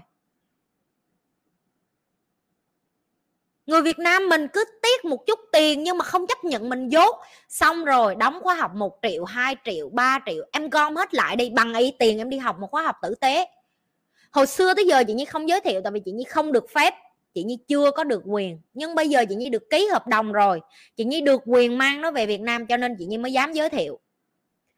Người 3.67 3.83
Việt 3.83 3.99
Nam 3.99 4.29
mình 4.29 4.49
cứ 4.53 4.65
tiếc 4.99 5.09
một 5.09 5.27
chút 5.27 5.41
tiền 5.53 5.83
nhưng 5.83 5.99
mà 5.99 6.05
không 6.05 6.27
chấp 6.27 6.45
nhận 6.45 6.69
mình 6.69 6.89
dốt. 6.89 7.17
Xong 7.49 7.85
rồi, 7.85 8.15
đóng 8.15 8.41
khóa 8.43 8.55
học 8.55 8.75
1 8.75 8.99
triệu 9.03 9.25
2 9.25 9.57
triệu 9.65 9.89
3 9.89 10.19
triệu. 10.27 10.45
Em 10.53 10.71
gom 10.71 10.97
hết 10.97 11.15
lại 11.15 11.37
đi, 11.37 11.51
bằng 11.51 11.75
y 11.75 11.93
tiền 11.99 12.19
em 12.19 12.31
đi 12.31 12.39
học 12.39 12.57
một 12.61 12.71
khóa 12.71 12.83
học 12.83 12.97
tử 13.03 13.15
tế. 13.15 13.49
Hồi 14.31 14.47
xưa 14.47 14.75
tới 14.75 14.87
giờ 14.87 15.05
chị 15.07 15.15
Nhi 15.15 15.25
không 15.25 15.49
giới 15.49 15.61
thiệu 15.61 15.81
tại 15.85 15.93
vì 15.93 16.01
chị 16.05 16.13
Nhi 16.13 16.25
không 16.25 16.53
được 16.53 16.71
phép. 16.75 16.95
Chị 17.35 17.43
Nhi 17.43 17.59
chưa 17.69 17.91
có 17.91 18.05
được 18.05 18.23
quyền. 18.25 18.61
Nhưng 18.75 18.95
bây 18.95 19.09
giờ 19.09 19.25
chị 19.29 19.35
Nhi 19.35 19.49
được 19.49 19.71
ký 19.71 19.87
hợp 19.93 20.07
đồng 20.07 20.33
rồi. 20.33 20.61
Chị 20.97 21.05
Nhi 21.05 21.21
được 21.21 21.43
quyền 21.47 21.79
mang 21.79 22.01
nó 22.01 22.11
về 22.11 22.27
Việt 22.27 22.41
Nam 22.41 22.67
cho 22.67 22.77
nên 22.77 22.97
chị 22.99 23.07
Nhi 23.07 23.19
mới 23.19 23.33
dám 23.33 23.53
giới 23.53 23.69
thiệu. 23.69 23.99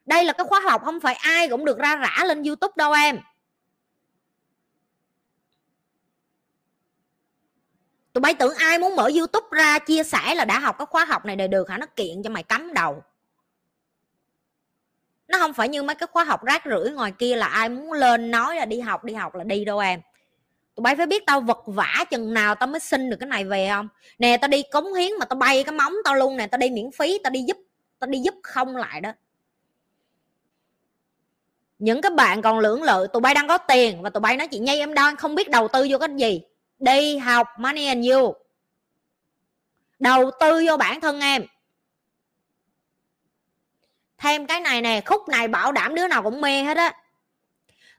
Đây 0.07 0.25
là 0.25 0.33
cái 0.33 0.47
khóa 0.47 0.61
học, 0.61 0.83
không 0.85 1.01
phải 1.01 1.15
ai 1.15 1.49
cũng 1.49 1.65
được 1.65 1.79
ra 1.79 1.97
rã 1.97 2.25
lên 2.25 2.43
YouTube 2.43 2.73
đâu 2.77 2.93
em. 2.93 3.19
Tụi 8.21 8.23
bay 8.23 8.35
tưởng 8.35 8.55
ai 8.55 8.79
muốn 8.79 8.97
mở 8.97 9.11
youtube 9.19 9.47
ra 9.51 9.79
chia 9.79 10.03
sẻ 10.03 10.35
là 10.35 10.45
đã 10.45 10.59
học 10.59 10.79
cái 10.79 10.87
khóa 10.87 11.05
học 11.05 11.25
này 11.25 11.37
để 11.37 11.49
được 11.49 11.69
hả? 11.69 11.79
Nó 11.79 11.87
kiện 11.97 12.23
cho 12.23 12.31
mày 12.31 12.43
cắm 12.43 12.75
đầu. 12.75 13.03
Nó 15.29 15.39
không 15.39 15.53
phải 15.53 15.69
như 15.69 15.83
mấy 15.83 15.95
cái 15.95 16.07
khóa 16.13 16.25
học 16.25 16.45
rác 16.45 16.63
rưởi 16.65 16.91
ngoài 16.91 17.13
kia 17.19 17.37
là 17.37 17.47
ai 17.47 17.69
muốn 17.69 17.93
lên 17.93 18.31
nói 18.31 18.57
là 18.57 18.65
đi 18.65 18.81
học 18.81 19.05
đi 19.05 19.15
học 19.15 19.35
là 19.35 19.45
đi 19.45 19.65
đâu 19.65 19.79
em? 19.79 20.01
Tụi 20.75 20.83
bay 20.83 20.97
phải 20.97 21.07
biết 21.07 21.27
tao 21.27 21.41
vật 21.41 21.63
vả 21.67 22.05
chừng 22.11 22.35
nào 22.35 22.55
tao 22.55 22.67
mới 22.67 22.81
xin 22.81 23.11
được 23.11 23.17
cái 23.21 23.29
này 23.29 23.45
về 23.45 23.69
không? 23.71 23.89
Nè, 24.19 24.37
tao 24.37 24.49
đi 24.49 24.63
cống 24.63 24.95
hiến 24.95 25.13
mà 25.19 25.27
tao 25.27 25.37
bay 25.37 25.65
cái 25.65 25.73
móng 25.73 25.95
tao 26.05 26.15
luôn 26.15 26.37
nè, 26.37 26.47
tao 26.47 26.59
đi 26.59 26.71
miễn 26.71 26.91
phí, 26.91 27.19
tao 27.25 27.31
đi 27.31 27.43
giúp, 27.49 27.57
tao 27.99 28.11
đi 28.11 28.19
giúp 28.19 28.35
không 28.43 28.77
lại 28.77 29.01
đó. 29.01 29.13
Những 31.79 32.01
cái 32.01 32.11
bạn 32.11 32.43
còn 32.43 32.59
lưỡng 32.59 32.83
lự, 32.83 33.07
tụi 33.13 33.21
bay 33.21 33.35
đang 33.35 33.49
có 33.49 33.59
tiền 33.59 34.03
và 34.03 34.11
tụi 34.11 34.21
bay 34.21 34.37
nói 34.37 34.49
chị 34.49 34.59
nhi 34.59 34.79
em 34.79 34.95
đang 34.95 35.17
không 35.17 35.35
biết 35.35 35.51
đầu 35.51 35.69
tư 35.69 35.87
vô 35.91 35.99
cái 35.99 36.09
gì 36.17 36.43
đi 36.81 37.19
học, 37.19 37.47
money 37.59 37.87
and 37.87 38.11
you. 38.11 38.35
Đầu 39.99 40.31
tư 40.41 40.63
vô 40.67 40.77
bản 40.77 41.01
thân 41.01 41.21
em. 41.21 41.47
Thêm 44.19 44.47
cái 44.47 44.61
này 44.61 44.83
nè, 44.83 45.01
khúc 45.07 45.29
này 45.29 45.49
bảo 45.49 45.73
đảm 45.73 45.95
đứa 45.95 46.09
nào 46.09 46.23
cũng 46.23 46.41
mê 46.41 46.63
hết 46.63 46.77
á. 46.77 46.93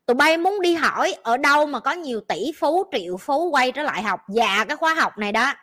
Tụi 0.05 0.15
bay 0.15 0.37
muốn 0.37 0.61
đi 0.61 0.75
hỏi 0.75 1.15
ở 1.23 1.37
đâu 1.37 1.65
mà 1.65 1.79
có 1.79 1.91
nhiều 1.91 2.21
tỷ 2.27 2.51
phú, 2.59 2.83
triệu 2.91 3.17
phú 3.17 3.49
quay 3.49 3.71
trở 3.71 3.83
lại 3.83 4.01
học. 4.01 4.21
Và 4.27 4.65
cái 4.65 4.77
khóa 4.77 4.93
học 4.93 5.17
này 5.17 5.31
đó. 5.31 5.53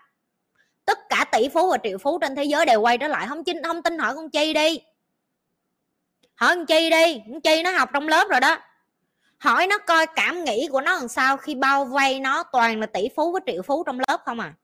Tất 0.84 0.98
cả 1.08 1.24
tỷ 1.32 1.48
phú 1.48 1.70
và 1.70 1.78
triệu 1.82 1.98
phú 1.98 2.18
trên 2.18 2.36
thế 2.36 2.44
giới 2.44 2.66
đều 2.66 2.80
quay 2.80 2.98
trở 2.98 3.08
lại. 3.08 3.26
Không 3.26 3.44
chính 3.44 3.62
không 3.62 3.82
tin 3.82 3.98
hỏi 3.98 4.14
con 4.14 4.30
chi 4.30 4.52
đi. 4.52 4.80
Hỏi 6.34 6.56
con 6.56 6.66
chi 6.66 6.90
đi. 6.90 7.20
Con 7.30 7.40
chi 7.40 7.62
nó 7.62 7.70
học 7.70 7.90
trong 7.92 8.08
lớp 8.08 8.28
rồi 8.30 8.40
đó 8.40 8.58
hỏi 9.38 9.66
nó 9.66 9.78
coi 9.78 10.06
cảm 10.06 10.44
nghĩ 10.44 10.68
của 10.72 10.80
nó 10.80 10.94
làm 10.94 11.08
sao 11.08 11.36
khi 11.36 11.54
bao 11.54 11.84
vây 11.84 12.20
nó 12.20 12.42
toàn 12.42 12.80
là 12.80 12.86
tỷ 12.86 13.08
phú 13.16 13.32
với 13.32 13.40
triệu 13.46 13.62
phú 13.62 13.84
trong 13.84 13.98
lớp 14.08 14.20
không 14.24 14.40
à? 14.40 14.54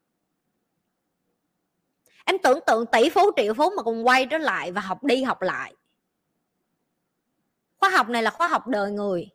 Em 2.24 2.38
tưởng 2.38 2.58
tượng 2.66 2.86
tỷ 2.86 3.10
phú, 3.10 3.30
triệu 3.36 3.54
phú 3.54 3.70
mà 3.76 3.82
cùng 3.82 4.06
quay 4.06 4.26
trở 4.26 4.38
lại 4.38 4.72
và 4.72 4.80
học 4.80 5.04
đi 5.04 5.22
học 5.22 5.42
lại. 5.42 5.74
Khóa 7.76 7.88
học 7.90 8.08
này 8.08 8.22
là 8.22 8.30
khóa 8.30 8.48
học 8.48 8.66
đời 8.66 8.90
người. 8.90 9.28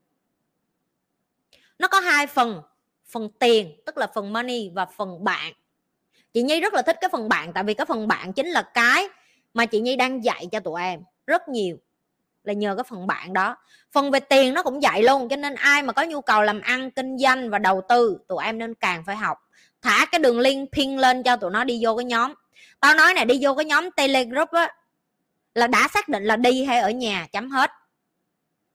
Nó 1.80 1.88
có 1.88 2.00
hai 2.00 2.28
phần 2.28 2.62
phần 3.06 3.30
tiền, 3.40 3.82
tức 3.86 3.98
là 3.98 4.08
phần 4.08 4.34
money 4.34 4.70
và 4.70 4.86
phần 4.86 5.24
bạn. 5.24 5.54
Chị 6.34 6.42
nhi 6.42 6.62
rất 6.62 6.74
là 6.74 6.82
thích 6.82 6.98
cái 7.02 7.10
phần 7.10 7.30
bạn, 7.30 7.54
tại 7.54 7.64
vì 7.64 7.74
cái 7.74 7.86
phần 7.86 8.08
bạn 8.08 8.34
chính 8.34 8.48
là 8.48 8.62
cái 8.74 9.08
mà 9.54 9.66
chị 9.66 9.80
nhi 9.80 9.96
đang 9.96 10.24
dạy 10.24 10.48
cho 10.52 10.60
tụi 10.60 10.82
em 10.82 11.02
rất 11.28 11.48
nhiều 11.48 11.78
là 12.44 12.54
nhờ 12.54 12.76
cái 12.76 12.84
phần 12.84 13.08
bạn 13.08 13.34
đó. 13.34 13.56
Phần 13.92 14.12
về 14.12 14.20
tiền 14.20 14.54
nó 14.54 14.64
cũng 14.64 14.80
vậy 14.80 15.04
luôn, 15.04 15.30
cho 15.30 15.36
nên 15.36 15.56
ai 15.56 15.84
mà 15.84 15.94
có 15.94 16.04
nhu 16.04 16.22
cầu 16.22 16.42
làm 16.42 16.62
ăn, 16.62 16.92
kinh 16.92 17.18
doanh 17.18 17.50
và 17.50 17.60
đầu 17.60 17.82
tư, 17.90 18.20
tụi 18.28 18.44
em 18.44 18.58
nên 18.58 18.74
càng 18.74 19.04
phải 19.06 19.16
học. 19.16 19.38
Thả 19.82 20.06
cái 20.12 20.20
đường 20.20 20.40
link 20.40 20.72
pin 20.72 20.98
lên 20.98 21.24
cho 21.24 21.36
tụi 21.36 21.52
nó 21.52 21.64
đi 21.64 21.80
vô 21.86 21.96
cái 21.96 22.06
nhóm. 22.06 22.34
Tao 22.80 22.96
nói 22.96 23.14
này 23.14 23.26
đi 23.26 23.40
vô 23.42 23.56
cái 23.56 23.66
nhóm 23.66 23.92
telegroup 23.92 24.50
á, 24.52 24.76
là 25.54 25.68
đã 25.68 25.88
xác 25.94 26.10
định 26.10 26.24
là 26.24 26.36
đi 26.36 26.64
hay 26.64 26.80
ở 26.80 26.90
nhà, 26.90 27.28
chấm 27.32 27.50
hết. 27.50 27.72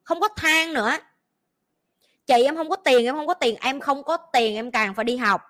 Không 0.03 0.21
có 0.21 0.29
than 0.37 0.73
nữa. 0.73 0.93
Chị 2.27 2.43
em 2.45 2.57
không 2.57 2.71
có 2.71 2.77
tiền, 2.77 3.05
em 3.05 3.15
không 3.15 3.27
có 3.27 3.35
tiền, 3.35 3.57
em 3.61 3.81
không 3.81 4.03
có 4.03 4.17
tiền, 4.17 4.55
em 4.55 4.71
càng 4.71 4.95
phải 4.95 5.05
đi 5.05 5.17
học. 5.17 5.43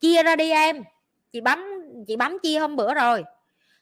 Chia 0.00 0.22
ra 0.22 0.36
đi 0.36 0.50
em. 0.50 0.84
Chị 1.32 1.40
bấm 1.40 1.64
chị 2.06 2.16
bấm 2.16 2.38
chia 2.38 2.58
hôm 2.58 2.76
bữa 2.76 2.94
rồi 2.94 3.24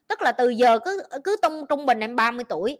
tức 0.09 0.23
là 0.23 0.33
từ 0.33 0.49
giờ 0.49 0.79
cứ 0.85 1.03
cứ 1.25 1.37
tung 1.43 1.67
trung 1.69 1.87
bình 1.87 2.01
em 2.01 2.17
30 2.17 2.45
tuổi. 2.49 2.79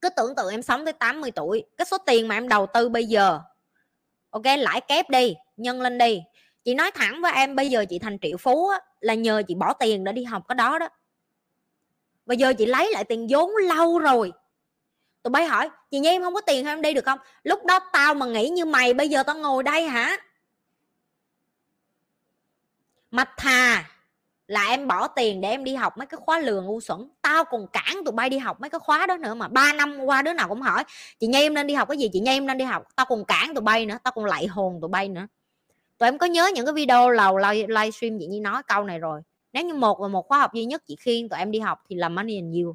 Cứ 0.00 0.08
tưởng 0.16 0.34
tượng 0.36 0.50
em 0.50 0.62
sống 0.62 0.84
tới 0.84 0.92
80 0.92 1.30
tuổi. 1.30 1.64
Cái 1.76 1.84
số 1.84 1.98
tiền 1.98 2.28
mà 2.28 2.34
em 2.34 2.48
đầu 2.48 2.66
tư 2.74 2.88
bây 2.88 3.04
giờ 3.04 3.40
ok 4.30 4.44
lãi 4.58 4.80
kép 4.80 5.10
đi 5.10 5.34
nhân 5.56 5.80
lên 5.82 5.98
đi. 5.98 6.22
Chị 6.64 6.74
nói 6.74 6.90
thẳng 6.90 7.22
với 7.22 7.32
em 7.32 7.56
bây 7.56 7.70
giờ 7.70 7.84
chị 7.88 7.98
thành 7.98 8.18
triệu 8.22 8.36
phú 8.36 8.68
á, 8.68 8.80
là 9.00 9.14
nhờ 9.14 9.42
chị 9.48 9.54
bỏ 9.54 9.72
tiền 9.72 10.04
để 10.04 10.12
đi 10.12 10.24
học 10.24 10.42
cái 10.48 10.54
đó 10.54 10.78
đó. 10.78 10.88
Bây 12.26 12.36
giờ 12.36 12.52
chị 12.58 12.66
lấy 12.66 12.90
lại 12.92 13.04
tiền 13.04 13.26
vốn 13.30 13.50
lâu 13.56 13.98
rồi. 13.98 14.32
Tụi 15.22 15.30
bay 15.30 15.46
hỏi 15.46 15.70
chị 15.90 15.98
nhi 15.98 16.08
em 16.08 16.22
không 16.22 16.34
có 16.34 16.40
tiền 16.40 16.66
em 16.66 16.82
đi 16.82 16.94
được 16.94 17.04
không? 17.04 17.18
Lúc 17.42 17.64
đó 17.64 17.78
tao 17.92 18.14
mà 18.14 18.26
nghĩ 18.26 18.48
như 18.48 18.64
mày 18.64 18.94
bây 18.94 19.08
giờ 19.08 19.22
tao 19.22 19.36
ngồi 19.36 19.62
đây 19.62 19.84
hả? 19.88 20.16
Mà 23.10 23.24
thà 23.36 23.90
là 24.50 24.66
em 24.68 24.86
bỏ 24.86 25.08
tiền 25.08 25.40
để 25.40 25.48
em 25.48 25.64
đi 25.64 25.74
học 25.74 25.98
mấy 25.98 26.06
cái 26.06 26.18
khóa 26.24 26.38
lường 26.38 26.66
ngu 26.66 26.80
xuẩn. 26.80 27.08
Tao 27.22 27.44
còn 27.44 27.66
cản 27.66 28.04
tụi 28.04 28.12
bay 28.12 28.30
đi 28.30 28.38
học 28.38 28.60
mấy 28.60 28.70
cái 28.70 28.78
khóa 28.78 29.06
đó 29.06 29.16
nữa 29.16 29.34
mà 29.34 29.48
ba 29.48 29.72
năm 29.72 29.98
qua 30.04 30.22
đứa 30.22 30.32
nào 30.32 30.48
cũng 30.48 30.60
hỏi, 30.60 30.84
chị 31.18 31.26
nhi 31.26 31.40
em 31.40 31.54
nên 31.54 31.66
đi 31.66 31.74
học 31.74 31.88
cái 31.88 31.98
gì? 31.98 32.10
Chị 32.12 32.20
nhi 32.20 32.30
em 32.30 32.46
nên 32.46 32.58
đi 32.58 32.64
học. 32.64 32.82
Tao 32.96 33.06
còn 33.06 33.24
cản 33.24 33.54
tụi 33.54 33.62
bay 33.62 33.86
nữa, 33.86 33.98
tao 34.02 34.12
còn 34.12 34.24
lại 34.24 34.46
hồn 34.46 34.78
tụi 34.80 34.88
bay 34.88 35.08
nữa. 35.08 35.26
Tụi 35.98 36.08
em 36.08 36.18
có 36.18 36.26
nhớ 36.26 36.50
những 36.54 36.66
cái 36.66 36.72
video 36.72 37.10
lầu 37.10 37.38
livestream 37.38 38.18
chị 38.18 38.26
nhi 38.26 38.40
nói 38.40 38.62
câu 38.62 38.84
này 38.84 38.98
rồi, 38.98 39.20
nếu 39.52 39.64
như 39.64 39.74
một 39.74 39.98
và 40.00 40.08
một 40.08 40.28
khóa 40.28 40.38
học 40.38 40.54
duy 40.54 40.64
nhất 40.64 40.82
chị 40.86 40.96
khiên 41.00 41.28
tụi 41.28 41.38
em 41.38 41.50
đi 41.50 41.58
học 41.58 41.82
thì 41.88 41.96
làm 41.96 42.14
money 42.14 42.36
and 42.36 42.56
you. 42.56 42.74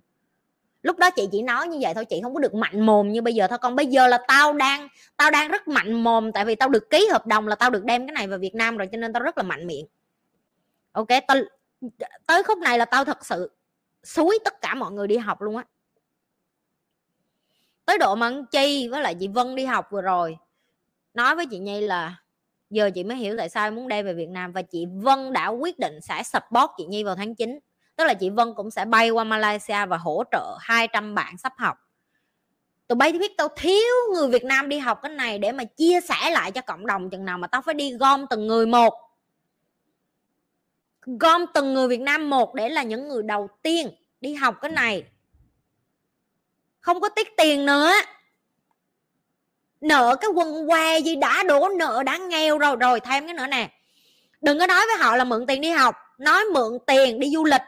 Lúc 0.82 0.98
đó 0.98 1.10
chị 1.10 1.28
chỉ 1.32 1.42
nói 1.42 1.68
như 1.68 1.78
vậy 1.82 1.94
thôi, 1.94 2.06
chị 2.06 2.20
không 2.24 2.34
có 2.34 2.40
được 2.40 2.54
mạnh 2.54 2.86
mồm 2.86 3.12
như 3.12 3.22
bây 3.22 3.34
giờ 3.34 3.48
thôi. 3.48 3.58
Còn 3.58 3.76
bây 3.76 3.86
giờ 3.86 4.08
là 4.08 4.20
tao 4.28 4.54
đang 4.54 4.88
tao 5.18 5.32
đang 5.32 5.52
rất 5.52 5.68
mạnh 5.68 5.94
mồm, 6.04 6.32
tại 6.32 6.46
vì 6.46 6.56
tao 6.56 6.70
được 6.70 6.90
ký 6.90 7.08
hợp 7.12 7.28
đồng 7.28 7.48
là 7.48 7.56
tao 7.56 7.70
được 7.70 7.84
đem 7.84 8.08
cái 8.08 8.14
này 8.14 8.28
vào 8.28 8.40
Việt 8.40 8.56
Nam 8.56 8.78
rồi, 8.78 8.88
cho 8.92 8.98
nên 8.98 9.14
tao 9.14 9.24
rất 9.24 9.38
là 9.38 9.44
mạnh 9.44 9.68
miệng. 9.68 9.86
Ok, 10.92 11.08
tao 11.28 11.38
tới 12.28 12.44
khúc 12.44 12.58
này 12.58 12.78
là 12.78 12.86
tao 12.86 13.06
thật 13.06 13.26
sự 13.26 13.52
suối 14.04 14.40
tất 14.46 14.62
cả 14.62 14.76
mọi 14.76 14.92
người 14.92 15.08
đi 15.08 15.18
học 15.18 15.42
luôn 15.42 15.58
á. 15.58 15.64
Tới 17.86 17.98
độ 17.98 18.16
mà 18.16 18.32
chi 18.52 18.88
với 18.88 19.02
lại 19.02 19.16
chị 19.20 19.28
Vân 19.28 19.56
đi 19.56 19.66
học 19.66 19.88
vừa 19.92 20.02
rồi, 20.02 20.38
nói 21.14 21.36
với 21.36 21.46
chị 21.46 21.60
nhi 21.60 21.82
là 21.82 22.16
giờ 22.70 22.90
chị 22.96 23.04
mới 23.04 23.18
hiểu 23.18 23.36
tại 23.38 23.50
sao 23.50 23.68
em 23.68 23.76
muốn 23.76 23.88
đem 23.88 24.06
về 24.06 24.14
việt 24.14 24.30
nam 24.30 24.52
và 24.52 24.62
chị 24.62 24.86
vân 24.94 25.34
đã 25.34 25.48
quyết 25.48 25.80
định 25.80 26.02
sẽ 26.02 26.24
support 26.24 26.72
chị 26.78 26.86
nhi 26.86 27.04
vào 27.04 27.16
tháng 27.16 27.36
9 27.36 27.60
tức 27.96 28.06
là 28.06 28.14
chị 28.14 28.30
vân 28.30 28.54
cũng 28.56 28.72
sẽ 28.72 28.86
bay 28.86 29.10
qua 29.10 29.24
malaysia 29.24 29.86
và 29.86 29.98
hỗ 29.98 30.24
trợ 30.32 30.58
200 30.60 31.16
bạn 31.16 31.38
sắp 31.38 31.54
học. 31.58 31.78
Tụi 32.88 32.96
bay 32.96 33.12
biết 33.12 33.32
tao 33.38 33.48
thiếu 33.56 33.94
người 34.14 34.28
việt 34.28 34.44
nam 34.44 34.70
đi 34.70 34.80
học 34.80 35.00
cái 35.04 35.12
này 35.12 35.40
để 35.40 35.52
mà 35.52 35.64
chia 35.64 36.02
sẻ 36.02 36.30
lại 36.30 36.52
cho 36.52 36.62
cộng 36.62 36.86
đồng 36.86 37.10
chừng 37.10 37.26
nào 37.26 37.38
mà 37.38 37.48
tao 37.48 37.62
phải 37.62 37.74
đi 37.74 37.94
gom 37.94 38.26
từng 38.30 38.48
người 38.48 38.66
một 38.66 38.94
gom 41.06 41.46
từng 41.54 41.74
người 41.74 41.88
việt 41.88 42.02
nam 42.02 42.30
một 42.30 42.56
để 42.56 42.70
là 42.70 42.84
những 42.84 43.08
người 43.08 43.24
đầu 43.24 43.50
tiên 43.62 43.90
đi 44.22 44.34
học 44.34 44.56
cái 44.62 44.72
này. 44.72 45.04
Không 46.80 47.02
có 47.02 47.10
tiết 47.10 47.38
tiền 47.38 47.66
nữa. 47.66 47.92
Nợ 49.82 50.16
cái 50.22 50.32
quần 50.36 50.68
què 50.68 51.00
gì 51.00 51.16
đã 51.16 51.44
đổ 51.44 51.70
nợ, 51.70 52.04
đã 52.06 52.18
nghèo 52.18 52.58
rồi 52.58 52.76
rồi 52.76 53.00
thêm 53.00 53.26
cái 53.26 53.34
nữa 53.34 53.48
nè. 53.48 53.72
Đừng 54.42 54.60
có 54.60 54.68
nói 54.68 54.86
với 54.86 54.98
họ 54.98 55.16
là 55.16 55.24
mượn 55.24 55.46
tiền 55.48 55.62
đi 55.62 55.70
học, 55.70 55.96
nói 56.18 56.44
mượn 56.54 56.78
tiền 56.88 57.20
đi 57.20 57.30
du 57.30 57.44
lịch. 57.44 57.62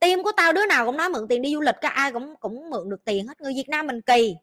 Tim 0.00 0.22
của 0.22 0.32
tao 0.32 0.52
đứa 0.52 0.66
nào 0.66 0.86
cũng 0.86 0.96
nói 0.96 1.08
mượn 1.08 1.28
tiền 1.28 1.42
đi 1.42 1.54
du 1.54 1.60
lịch 1.60 1.74
cả 1.80 1.88
ai 1.88 2.12
cũng 2.12 2.34
cũng 2.40 2.70
mượn 2.70 2.90
được 2.90 3.04
tiền 3.04 3.26
hết. 3.28 3.40
Người 3.40 3.52
việt 3.56 3.68
nam 3.68 3.86
mình 3.86 4.00
kỳ. 4.00 4.36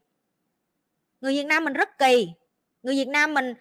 Người 1.22 1.34
việt 1.34 1.46
nam 1.46 1.64
mình 1.64 1.74
rất 1.74 1.98
kỳ. 1.98 2.28
Người 2.84 2.96
việt 2.96 3.08
nam 3.08 3.34
mình 3.34 3.54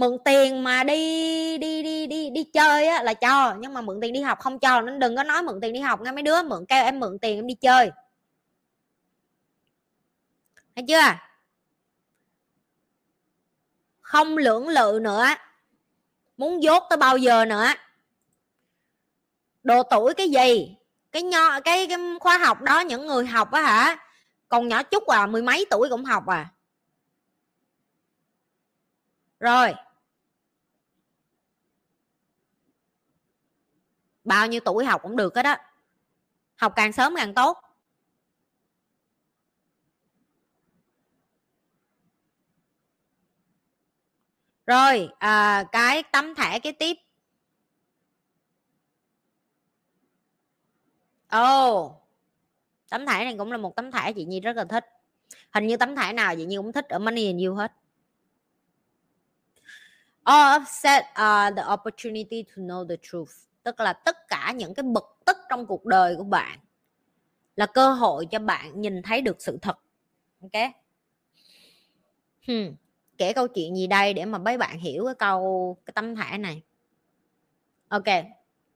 mượn 0.00 0.18
tiền 0.24 0.64
mà 0.64 0.84
đi 0.84 1.58
đi 1.58 1.82
đi 1.82 2.06
đi 2.06 2.30
đi 2.30 2.44
chơi 2.44 2.86
á 2.86 3.02
là 3.02 3.14
cho 3.14 3.54
nhưng 3.58 3.74
mà 3.74 3.80
mượn 3.80 4.00
tiền 4.00 4.12
đi 4.12 4.20
học 4.20 4.38
không 4.40 4.58
cho 4.58 4.80
nên 4.80 4.98
đừng 4.98 5.16
có 5.16 5.22
nói 5.22 5.42
mượn 5.42 5.60
tiền 5.60 5.72
đi 5.72 5.80
học 5.80 6.00
nghe 6.00 6.12
mấy 6.12 6.22
đứa 6.22 6.42
mượn 6.42 6.66
kêu 6.68 6.84
em 6.84 7.00
mượn 7.00 7.18
tiền 7.18 7.38
em 7.38 7.46
đi 7.46 7.54
chơi. 7.54 7.90
Thấy 10.76 10.84
chưa? 10.88 11.16
Không 14.00 14.38
lưỡng 14.38 14.68
lự 14.68 14.98
nữa 15.02 15.26
muốn 16.36 16.62
dốt 16.62 16.82
tới 16.90 16.96
bao 16.96 17.16
giờ 17.16 17.44
nữa. 17.44 17.66
Độ 19.62 19.82
tuổi 19.82 20.14
cái 20.14 20.30
gì? 20.30 20.76
Cái 21.12 21.22
nho 21.22 21.60
cái, 21.60 21.86
cái 21.86 21.98
khoa 22.20 22.38
học 22.38 22.62
đó 22.62 22.80
những 22.80 23.06
người 23.06 23.26
học 23.26 23.52
á 23.52 23.62
hả? 23.62 23.96
Còn 24.48 24.68
nhỏ 24.68 24.82
chút 24.82 25.06
à 25.06 25.26
mười 25.26 25.42
mấy 25.42 25.66
tuổi 25.70 25.88
cũng 25.88 26.04
học 26.04 26.26
à. 26.26 26.48
Rồi. 29.40 29.74
Bao 34.30 34.46
nhiêu 34.46 34.60
tuổi 34.64 34.84
học 34.84 35.02
cũng 35.02 35.16
được 35.16 35.36
hết 35.36 35.42
đó 35.42 35.56
học 36.56 36.72
càng 36.76 36.92
sớm 36.92 37.14
càng 37.16 37.34
tốt. 37.34 37.58
Rồi 44.66 45.10
à, 45.18 45.64
cái 45.72 46.02
tấm 46.02 46.34
thẻ 46.34 46.58
cái 46.58 46.72
tiếp. 46.72 46.96
Ồ 51.28 51.84
oh, 51.84 51.92
tấm 52.90 53.06
thẻ 53.06 53.24
này 53.24 53.34
cũng 53.38 53.52
là 53.52 53.58
một 53.58 53.76
tấm 53.76 53.90
thẻ 53.90 54.12
chị 54.12 54.24
nhi 54.24 54.40
rất 54.40 54.56
là 54.56 54.64
thích. 54.64 54.86
Hình 55.54 55.66
như 55.66 55.76
tấm 55.76 55.96
thẻ 55.96 56.12
nào 56.12 56.36
chị 56.36 56.44
nhi 56.44 56.56
cũng 56.56 56.72
thích 56.72 56.88
ở 56.88 56.98
money 56.98 57.26
and 57.26 57.46
you 57.46 57.54
hết. 57.54 57.72
All 60.24 60.64
set 60.66 61.02
uh, 61.02 61.08
à, 61.14 61.50
the 61.56 61.62
opportunity 61.72 62.42
to 62.42 62.62
know 62.62 62.88
the 62.88 62.96
truth 63.02 63.49
tức 63.62 63.80
là 63.80 63.92
tất 63.92 64.28
cả 64.28 64.52
những 64.56 64.74
cái 64.74 64.82
bực 64.82 65.18
tức 65.26 65.36
trong 65.50 65.66
cuộc 65.66 65.84
đời 65.84 66.16
của 66.16 66.24
bạn 66.24 66.58
là 67.56 67.66
cơ 67.66 67.92
hội 67.92 68.26
cho 68.30 68.38
bạn 68.38 68.80
nhìn 68.80 69.02
thấy 69.02 69.20
được 69.20 69.36
sự 69.42 69.58
thật. 69.62 69.78
Ok? 70.42 70.72
Hmm. 72.46 72.74
kể 73.18 73.32
câu 73.32 73.48
chuyện 73.48 73.76
gì 73.76 73.86
đây 73.86 74.14
để 74.14 74.24
mà 74.24 74.38
mấy 74.38 74.58
bạn 74.58 74.78
hiểu 74.78 75.04
cái 75.04 75.14
câu, 75.14 75.76
cái 75.86 75.92
tấm 75.92 76.16
thẻ 76.16 76.38
này. 76.38 76.62
Ok. 77.88 78.04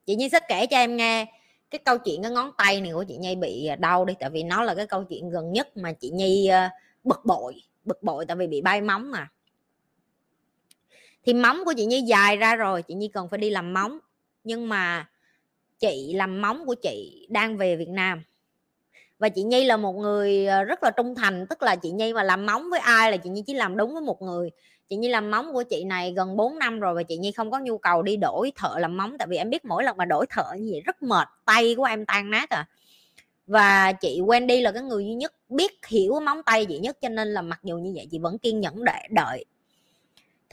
Chị 0.07 0.17
nhi 0.17 0.29
sẽ 0.29 0.41
kể 0.49 0.67
cho 0.67 0.77
em 0.77 0.97
nghe 0.97 1.27
cái 1.71 1.79
câu 1.79 1.99
chuyện, 1.99 2.23
cái 2.23 2.31
ngón 2.31 2.51
tay 2.59 2.81
này 2.81 2.93
của 2.93 3.05
chị 3.09 3.17
nhi 3.17 3.35
bị 3.35 3.67
à, 3.67 3.77
đau 3.77 4.05
đi, 4.05 4.15
tại 4.21 4.31
vì 4.31 4.43
nó 4.43 4.63
là 4.63 4.75
cái 4.75 4.87
câu 4.87 5.05
chuyện 5.05 5.31
gần 5.31 5.53
nhất 5.53 5.77
mà 5.77 5.93
chị 5.93 6.11
nhi 6.11 6.47
à, 6.47 6.71
bực 7.05 7.25
bội 7.25 7.63
bực 7.85 8.03
bội 8.03 8.27
tại 8.27 8.37
vì 8.37 8.47
bị 8.47 8.63
bay 8.63 8.81
móng 8.81 9.11
mà. 9.11 9.29
Thì 11.25 11.35
móng 11.35 11.59
của 11.65 11.75
chị 11.77 11.87
nhi 11.87 12.01
dài 12.01 12.37
ra 12.37 12.57
rồi, 12.57 12.83
chị 12.83 12.95
nhi 12.95 13.09
cần 13.09 13.29
phải 13.29 13.39
đi 13.39 13.51
làm 13.51 13.75
móng 13.75 13.99
nhưng 14.45 14.69
mà 14.69 15.09
chị 15.79 16.13
làm 16.15 16.43
móng 16.43 16.67
của 16.67 16.75
chị 16.75 17.27
đang 17.31 17.57
về 17.57 17.77
việt 17.77 17.89
nam. 17.89 18.23
Và 19.19 19.29
chị 19.29 19.43
nhi 19.43 19.65
là 19.65 19.77
một 19.77 19.93
người 19.93 20.47
ờ, 20.47 20.65
rất 20.65 20.83
là 20.83 20.91
trung 20.91 21.15
thành, 21.15 21.47
tức 21.47 21.63
là 21.63 21.77
chị 21.77 21.91
nhi 21.91 22.13
mà 22.13 22.23
làm 22.23 22.47
móng 22.47 22.71
với 22.71 22.81
ai 22.81 23.11
là 23.11 23.17
chị 23.17 23.31
nhi 23.31 23.43
chỉ 23.47 23.55
làm 23.55 23.77
đúng 23.77 23.93
với 23.93 24.03
một 24.03 24.23
người. 24.23 24.51
Chị 24.89 24.97
nhi 24.97 25.09
làm 25.09 25.31
móng 25.31 25.53
của 25.53 25.63
chị 25.63 25.85
này 25.85 26.13
gần 26.17 26.37
4 26.37 26.59
năm 26.59 26.81
rồi 26.81 26.95
và 26.95 27.03
chị 27.03 27.17
nhi 27.17 27.33
không 27.33 27.51
có 27.51 27.59
nhu 27.59 27.79
cầu 27.79 28.03
đi 28.03 28.17
đổi 28.17 28.53
thợ 28.57 28.75
làm 28.79 28.97
móng, 28.97 29.19
tại 29.19 29.29
vì 29.31 29.37
em 29.37 29.51
biết 29.51 29.65
mỗi 29.65 29.85
lần 29.85 29.97
mà 29.97 30.05
đổi 30.05 30.27
thợ 30.31 30.45
như 30.59 30.69
vậy 30.73 30.81
rất 30.81 31.03
mệt, 31.03 31.29
tay 31.45 31.75
của 31.75 31.85
em 31.85 32.07
tan 32.07 32.31
nát 32.31 32.51
à. 32.51 32.67
Và 33.47 33.93
chị 33.93 34.21
Wendy 34.21 34.63
là 34.63 34.73
cái 34.73 34.83
người 34.83 35.05
duy 35.05 35.15
nhất 35.15 35.35
biết 35.49 35.87
hiểu 35.87 36.21
móng 36.21 36.43
tay 36.43 36.67
chị 36.67 36.79
nhất, 36.79 36.97
cho 37.01 37.09
nên 37.09 37.29
là 37.29 37.43
mặc 37.43 37.61
dù 37.63 37.77
như 37.79 37.93
vậy 37.95 38.07
chị 38.11 38.19
vẫn 38.19 38.39
kiên 38.39 38.61
nhẫn 38.61 38.85
để 38.85 38.99
đợi 39.11 39.45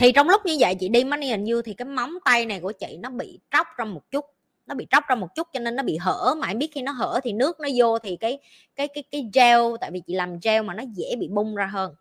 thì 0.01 0.11
trong 0.11 0.29
lúc 0.29 0.45
như 0.45 0.55
vậy 0.59 0.75
chị 0.75 0.89
đi 0.89 1.03
money 1.03 1.29
and 1.29 1.49
you 1.51 1.61
thì 1.61 1.73
cái 1.73 1.85
móng 1.85 2.17
tay 2.25 2.45
này 2.45 2.59
của 2.59 2.71
chị 2.71 2.97
nó 2.99 3.09
bị 3.09 3.39
tróc 3.51 3.67
ra 3.77 3.85
một 3.85 4.11
chút, 4.11 4.25
nó 4.65 4.75
bị 4.75 4.87
tróc 4.89 5.03
ra 5.07 5.15
một 5.15 5.35
chút 5.35 5.47
cho 5.53 5.59
nên 5.59 5.75
nó 5.75 5.83
bị 5.83 5.97
hở 5.97 6.35
mà 6.37 6.47
em 6.47 6.57
biết 6.57 6.69
khi 6.73 6.81
nó 6.81 6.91
hở 6.91 7.19
thì 7.23 7.33
nước 7.33 7.59
nó 7.59 7.69
vô 7.75 7.99
thì 7.99 8.17
cái 8.17 8.39
cái 8.75 8.87
cái 8.87 9.03
cái 9.11 9.29
gel, 9.33 9.59
tại 9.81 9.91
vì 9.91 10.01
chị 10.07 10.13
làm 10.13 10.39
gel 10.43 10.63
mà 10.63 10.73
nó 10.73 10.83
dễ 10.93 11.15
bị 11.19 11.27
bung 11.27 11.55
ra 11.55 11.65
hơn. 11.65 11.95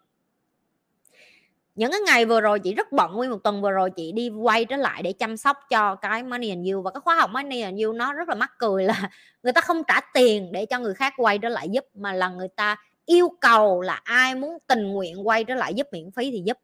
Những 1.75 1.91
cái 1.91 2.01
ngày 2.01 2.25
vừa 2.25 2.41
rồi 2.41 2.59
chị 2.59 2.75
rất 2.75 2.93
bận, 2.93 3.13
nguyên 3.13 3.31
một 3.31 3.39
tuần 3.45 3.63
vừa 3.63 3.71
rồi 3.71 3.91
chị 3.91 4.13
đi 4.13 4.29
quay 4.29 4.65
trở 4.65 4.77
lại 4.77 5.03
để 5.03 5.13
chăm 5.13 5.37
sóc 5.37 5.57
cho 5.71 5.95
cái 5.95 6.23
money 6.23 6.49
and 6.49 6.69
you 6.73 6.83
và 6.83 6.91
cái 6.91 7.01
khóa 7.01 7.15
học 7.15 7.31
money 7.31 7.61
and 7.61 7.83
you 7.83 7.93
nó 7.93 8.13
rất 8.13 8.29
là 8.29 8.35
mắc 8.35 8.51
cười 8.59 8.85
là 8.85 9.11
người 9.43 9.53
ta 9.53 9.61
không 9.61 9.83
trả 9.89 10.01
tiền 10.15 10.53
để 10.53 10.67
cho 10.67 10.79
người 10.79 10.95
khác 10.95 11.15
quay 11.17 11.39
trở 11.39 11.49
lại 11.49 11.69
giúp 11.69 11.85
mà 11.95 12.13
là 12.13 12.29
người 12.29 12.49
ta 12.49 12.77
yêu 13.07 13.29
cầu 13.41 13.81
là 13.81 14.01
ai 14.05 14.35
muốn 14.35 14.59
tình 14.67 14.89
nguyện 14.89 15.29
quay 15.29 15.45
trở 15.45 15.55
lại 15.55 15.75
giúp 15.75 15.87
miễn 15.93 16.11
phí 16.11 16.31
thì 16.31 16.43
giúp 16.47 16.59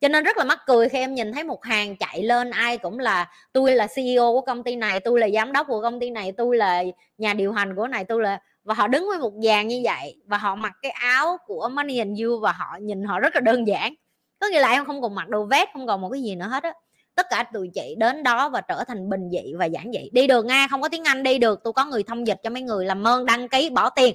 cho 0.00 0.08
nên 0.08 0.24
rất 0.24 0.36
là 0.36 0.44
mắc 0.44 0.58
cười 0.66 0.88
khi 0.88 0.98
em 0.98 1.14
nhìn 1.14 1.32
thấy 1.32 1.44
một 1.44 1.64
hàng 1.64 1.96
chạy 1.96 2.22
lên, 2.22 2.50
ai 2.50 2.78
cũng 2.78 2.98
là 2.98 3.30
tôi 3.52 3.74
là 3.74 3.86
CEO 3.86 4.32
của 4.32 4.40
công 4.40 4.62
ty 4.62 4.76
này, 4.76 5.00
tôi 5.00 5.20
là 5.20 5.28
giám 5.34 5.52
đốc 5.52 5.66
của 5.66 5.82
công 5.82 6.00
ty 6.00 6.10
này, 6.10 6.32
tôi 6.32 6.56
là 6.56 6.82
nhà 7.18 7.34
điều 7.34 7.52
hành 7.52 7.76
của 7.76 7.86
này, 7.86 8.04
tôi 8.04 8.22
là 8.22 8.40
và 8.64 8.74
họ 8.74 8.88
đứng 8.88 9.06
với 9.08 9.18
một 9.18 9.32
dàn 9.44 9.68
như 9.68 9.80
vậy 9.84 10.16
và 10.26 10.38
họ 10.38 10.54
mặc 10.54 10.72
cái 10.82 10.90
áo 10.90 11.36
của 11.46 11.68
Money 11.72 11.98
and 11.98 12.22
You 12.22 12.40
và 12.40 12.52
họ 12.52 12.78
nhìn 12.80 13.04
họ 13.04 13.20
rất 13.20 13.34
là 13.34 13.40
đơn 13.40 13.66
giản. 13.66 13.94
Có 14.38 14.46
nghĩa 14.46 14.60
là 14.60 14.70
em 14.70 14.84
không 14.84 15.02
còn 15.02 15.14
mặc 15.14 15.28
đồ 15.28 15.44
vest, 15.44 15.68
không 15.72 15.86
còn 15.86 16.00
một 16.00 16.08
cái 16.12 16.22
gì 16.22 16.34
nữa 16.34 16.46
hết 16.50 16.62
á. 16.62 16.72
Tất 17.14 17.26
cả 17.30 17.44
tụi 17.52 17.70
chị 17.74 17.94
đến 17.98 18.22
đó 18.22 18.48
và 18.48 18.60
trở 18.60 18.84
thành 18.84 19.08
bình 19.08 19.30
dị 19.30 19.54
và 19.58 19.64
giản 19.64 19.92
dị. 19.92 20.10
Đi 20.12 20.26
được 20.26 20.44
nga, 20.44 20.66
không 20.70 20.82
có 20.82 20.88
tiếng 20.88 21.04
anh, 21.04 21.22
đi 21.22 21.38
được. 21.38 21.60
Tôi 21.64 21.72
có 21.72 21.84
người 21.84 22.02
thông 22.02 22.26
dịch 22.26 22.40
cho 22.42 22.50
mấy 22.50 22.62
người 22.62 22.84
làm 22.84 23.06
ơn 23.06 23.26
đăng 23.26 23.48
ký, 23.48 23.70
bỏ 23.70 23.90
tiền. 23.90 24.14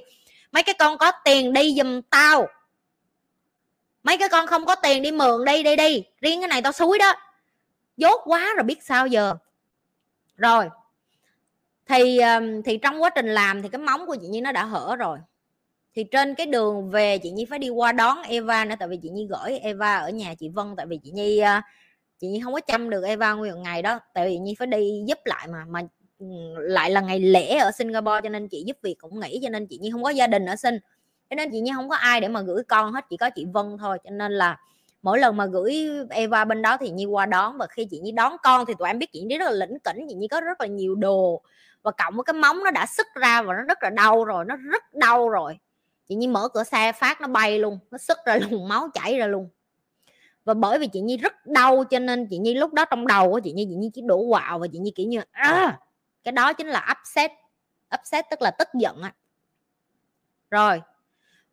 Mấy 0.52 0.62
cái 0.62 0.74
con 0.78 0.98
có 0.98 1.12
tiền 1.24 1.52
đi 1.52 1.74
giùm 1.78 2.00
tao 2.10 2.46
mấy 4.04 4.18
cái 4.18 4.28
con 4.28 4.46
không 4.46 4.66
có 4.66 4.74
tiền 4.74 5.02
đi 5.02 5.12
mượn, 5.12 5.44
đi 5.44 5.62
đi 5.62 5.76
đi. 5.76 6.04
Riêng 6.20 6.40
cái 6.40 6.48
này 6.48 6.62
tao 6.62 6.72
xúi 6.72 6.98
đó. 6.98 7.14
Dốt 7.96 8.20
quá 8.24 8.52
rồi 8.56 8.64
biết 8.64 8.82
sao 8.82 9.06
giờ. 9.06 9.34
Rồi. 10.36 10.68
Thì 11.88 12.20
thì 12.64 12.78
trong 12.82 13.02
quá 13.02 13.10
trình 13.10 13.28
làm 13.28 13.62
thì 13.62 13.68
cái 13.68 13.78
móng 13.78 14.06
của 14.06 14.16
chị 14.20 14.26
nhi 14.26 14.40
nó 14.40 14.52
đã 14.52 14.64
hở 14.64 14.96
rồi. 14.96 15.18
Thì 15.94 16.04
trên 16.04 16.34
cái 16.34 16.46
đường 16.46 16.90
về 16.90 17.18
chị 17.18 17.30
nhi 17.30 17.44
phải 17.44 17.58
đi 17.58 17.68
qua 17.68 17.92
đón 17.92 18.22
eva 18.22 18.64
nữa, 18.64 18.74
tại 18.78 18.88
vì 18.88 18.98
chị 19.02 19.08
nhi 19.08 19.26
gửi 19.30 19.58
eva 19.58 19.96
ở 19.96 20.10
nhà 20.10 20.34
chị 20.34 20.48
vân, 20.48 20.76
tại 20.76 20.86
vì 20.86 20.98
chị 21.04 21.10
nhi 21.10 21.38
ờ, 21.38 21.60
chị 22.20 22.26
nhi 22.26 22.40
không 22.44 22.52
có 22.52 22.60
chăm 22.60 22.90
được 22.90 23.04
eva 23.04 23.32
nguyên 23.32 23.62
ngày 23.62 23.82
đó. 23.82 24.00
Tại 24.14 24.26
vì 24.26 24.34
chị 24.34 24.38
nhi 24.38 24.54
phải 24.58 24.66
đi 24.66 25.04
giúp 25.06 25.18
lại 25.24 25.48
mà 25.48 25.64
mà 25.68 25.80
lại 26.58 26.90
là 26.90 27.00
ngày 27.00 27.20
lễ 27.20 27.56
ở 27.56 27.70
singapore 27.72 28.20
cho 28.22 28.28
nên 28.28 28.48
chị 28.48 28.64
giúp 28.66 28.76
việc 28.82 28.94
cũng 28.98 29.20
nghỉ, 29.20 29.40
cho 29.42 29.48
nên 29.48 29.66
chị 29.66 29.78
nhi 29.78 29.90
không 29.90 30.02
có 30.02 30.10
gia 30.10 30.26
đình 30.26 30.46
ở 30.46 30.56
sinh 30.56 30.78
cho 31.34 31.36
nên 31.36 31.50
chị 31.50 31.60
nhi 31.60 31.72
không 31.74 31.88
có 31.88 31.96
ai 31.96 32.20
để 32.20 32.28
mà 32.28 32.42
gửi 32.42 32.62
con 32.68 32.92
hết 32.92 33.04
chỉ 33.10 33.16
có 33.16 33.30
chị 33.30 33.46
vân 33.52 33.76
thôi. 33.78 33.98
Cho 34.04 34.10
nên 34.10 34.32
là 34.32 34.58
mỗi 35.02 35.18
lần 35.18 35.36
mà 35.36 35.46
gửi 35.46 35.88
Eva 36.10 36.44
bên 36.44 36.62
đó 36.62 36.76
thì 36.80 36.90
Nhi 36.90 37.04
qua 37.04 37.26
đón. 37.26 37.58
Và 37.58 37.66
khi 37.66 37.84
chị 37.90 37.98
Nhi 37.98 38.12
đón 38.12 38.36
con 38.42 38.66
thì 38.66 38.74
tụi 38.78 38.88
em 38.88 38.98
biết 38.98 39.12
chị 39.12 39.22
Nhi 39.22 39.38
rất 39.38 39.44
là 39.44 39.50
lĩnh 39.50 39.78
kỉnh 39.78 40.06
chị 40.08 40.14
Nhi 40.14 40.28
có 40.28 40.40
rất 40.40 40.60
là 40.60 40.66
nhiều 40.66 40.94
đồ. 40.94 41.42
Và 41.82 41.90
cộng 41.90 42.14
với 42.16 42.24
cái 42.24 42.34
móng 42.34 42.64
nó 42.64 42.70
đã 42.70 42.86
sức 42.86 43.06
ra 43.14 43.42
và 43.42 43.54
nó 43.54 43.62
rất 43.62 43.82
là 43.82 43.90
đau 43.90 44.24
rồi 44.24 44.44
nó 44.44 44.56
rất 44.56 44.94
đau 44.94 45.28
rồi. 45.28 45.58
Chị 46.08 46.14
Nhi 46.14 46.26
mở 46.26 46.48
cửa 46.48 46.64
xe 46.64 46.92
phát 46.92 47.20
nó 47.20 47.28
bay 47.28 47.58
luôn 47.58 47.78
nó 47.90 47.98
sức 47.98 48.18
ra 48.26 48.36
luôn 48.50 48.68
máu 48.68 48.88
chảy 48.94 49.18
ra 49.18 49.26
luôn. 49.26 49.48
Và 50.44 50.54
bởi 50.54 50.78
vì 50.78 50.86
chị 50.86 51.00
Nhi 51.00 51.16
rất 51.16 51.46
đau 51.46 51.84
cho 51.84 51.98
nên 51.98 52.26
chị 52.30 52.38
Nhi 52.38 52.54
lúc 52.54 52.72
đó 52.72 52.84
trong 52.84 53.06
đầu 53.06 53.30
của 53.30 53.40
chị 53.40 53.52
Nhi 53.52 53.66
chị 53.70 53.74
Nhi 53.74 53.90
chỉ 53.94 54.02
đổ 54.02 54.26
quạo 54.30 54.58
và 54.58 54.66
chị 54.72 54.78
Nhi 54.78 54.92
kiểu 54.94 55.06
như 55.06 55.20
à, 55.30 55.78
cái 56.24 56.32
đó 56.32 56.52
chính 56.52 56.66
là 56.66 56.94
upset. 57.00 57.30
Upset 58.00 58.24
tức 58.30 58.42
là 58.42 58.50
tức 58.50 58.68
giận 58.74 59.02
á. 59.02 59.12
Rồi 60.50 60.80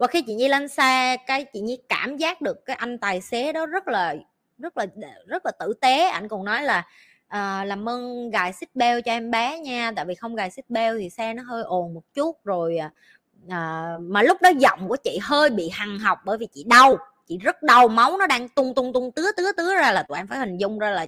và 0.01 0.07
khi 0.07 0.21
chị 0.21 0.33
nhi 0.33 0.47
lên 0.47 0.67
xe 0.67 1.17
cái 1.27 1.45
chị 1.45 1.59
nhi 1.59 1.77
cảm 1.89 2.17
giác 2.17 2.41
được 2.41 2.65
cái 2.65 2.75
anh 2.75 2.97
tài 2.97 3.21
xế 3.21 3.53
đó 3.53 3.65
rất 3.65 3.87
là 3.87 4.15
rất 4.57 4.77
là 4.77 4.85
rất 5.27 5.45
là 5.45 5.51
tử 5.59 5.73
tế. 5.81 6.07
Anh 6.07 6.27
còn 6.27 6.45
nói 6.45 6.63
là 6.63 6.87
à, 7.27 7.63
làm 7.65 7.89
ơn 7.89 8.29
gài 8.29 8.53
xích 8.53 8.69
beo 8.75 9.01
cho 9.01 9.11
em 9.11 9.31
bé 9.31 9.59
nha 9.59 9.91
tại 9.95 10.05
vì 10.05 10.15
không 10.15 10.35
gài 10.35 10.51
xích 10.51 10.69
beo 10.69 10.97
thì 10.97 11.09
xe 11.09 11.33
nó 11.33 11.43
hơi 11.43 11.63
ồn 11.63 11.93
một 11.93 12.01
chút 12.13 12.45
rồi 12.45 12.77
à, 12.77 12.91
à 13.49 13.93
mà 13.99 14.21
lúc 14.23 14.41
đó 14.41 14.49
giọng 14.49 14.87
của 14.87 14.95
chị 14.95 15.19
hơi 15.21 15.49
bị 15.49 15.69
hằng 15.73 15.99
học 15.99 16.19
bởi 16.25 16.37
vì 16.37 16.47
chị 16.53 16.63
đau 16.63 16.97
chị 17.27 17.37
rất 17.37 17.63
đau 17.63 17.87
máu 17.87 18.17
nó 18.17 18.27
đang 18.27 18.49
tung 18.49 18.73
tung 18.75 18.93
tung 18.93 19.11
tứa 19.11 19.31
tứa 19.37 19.51
tứa 19.57 19.75
ra 19.75 19.91
là 19.91 20.03
tụi 20.03 20.17
em 20.17 20.27
phải 20.27 20.39
hình 20.39 20.57
dung 20.57 20.79
ra 20.79 20.89
là 20.89 21.05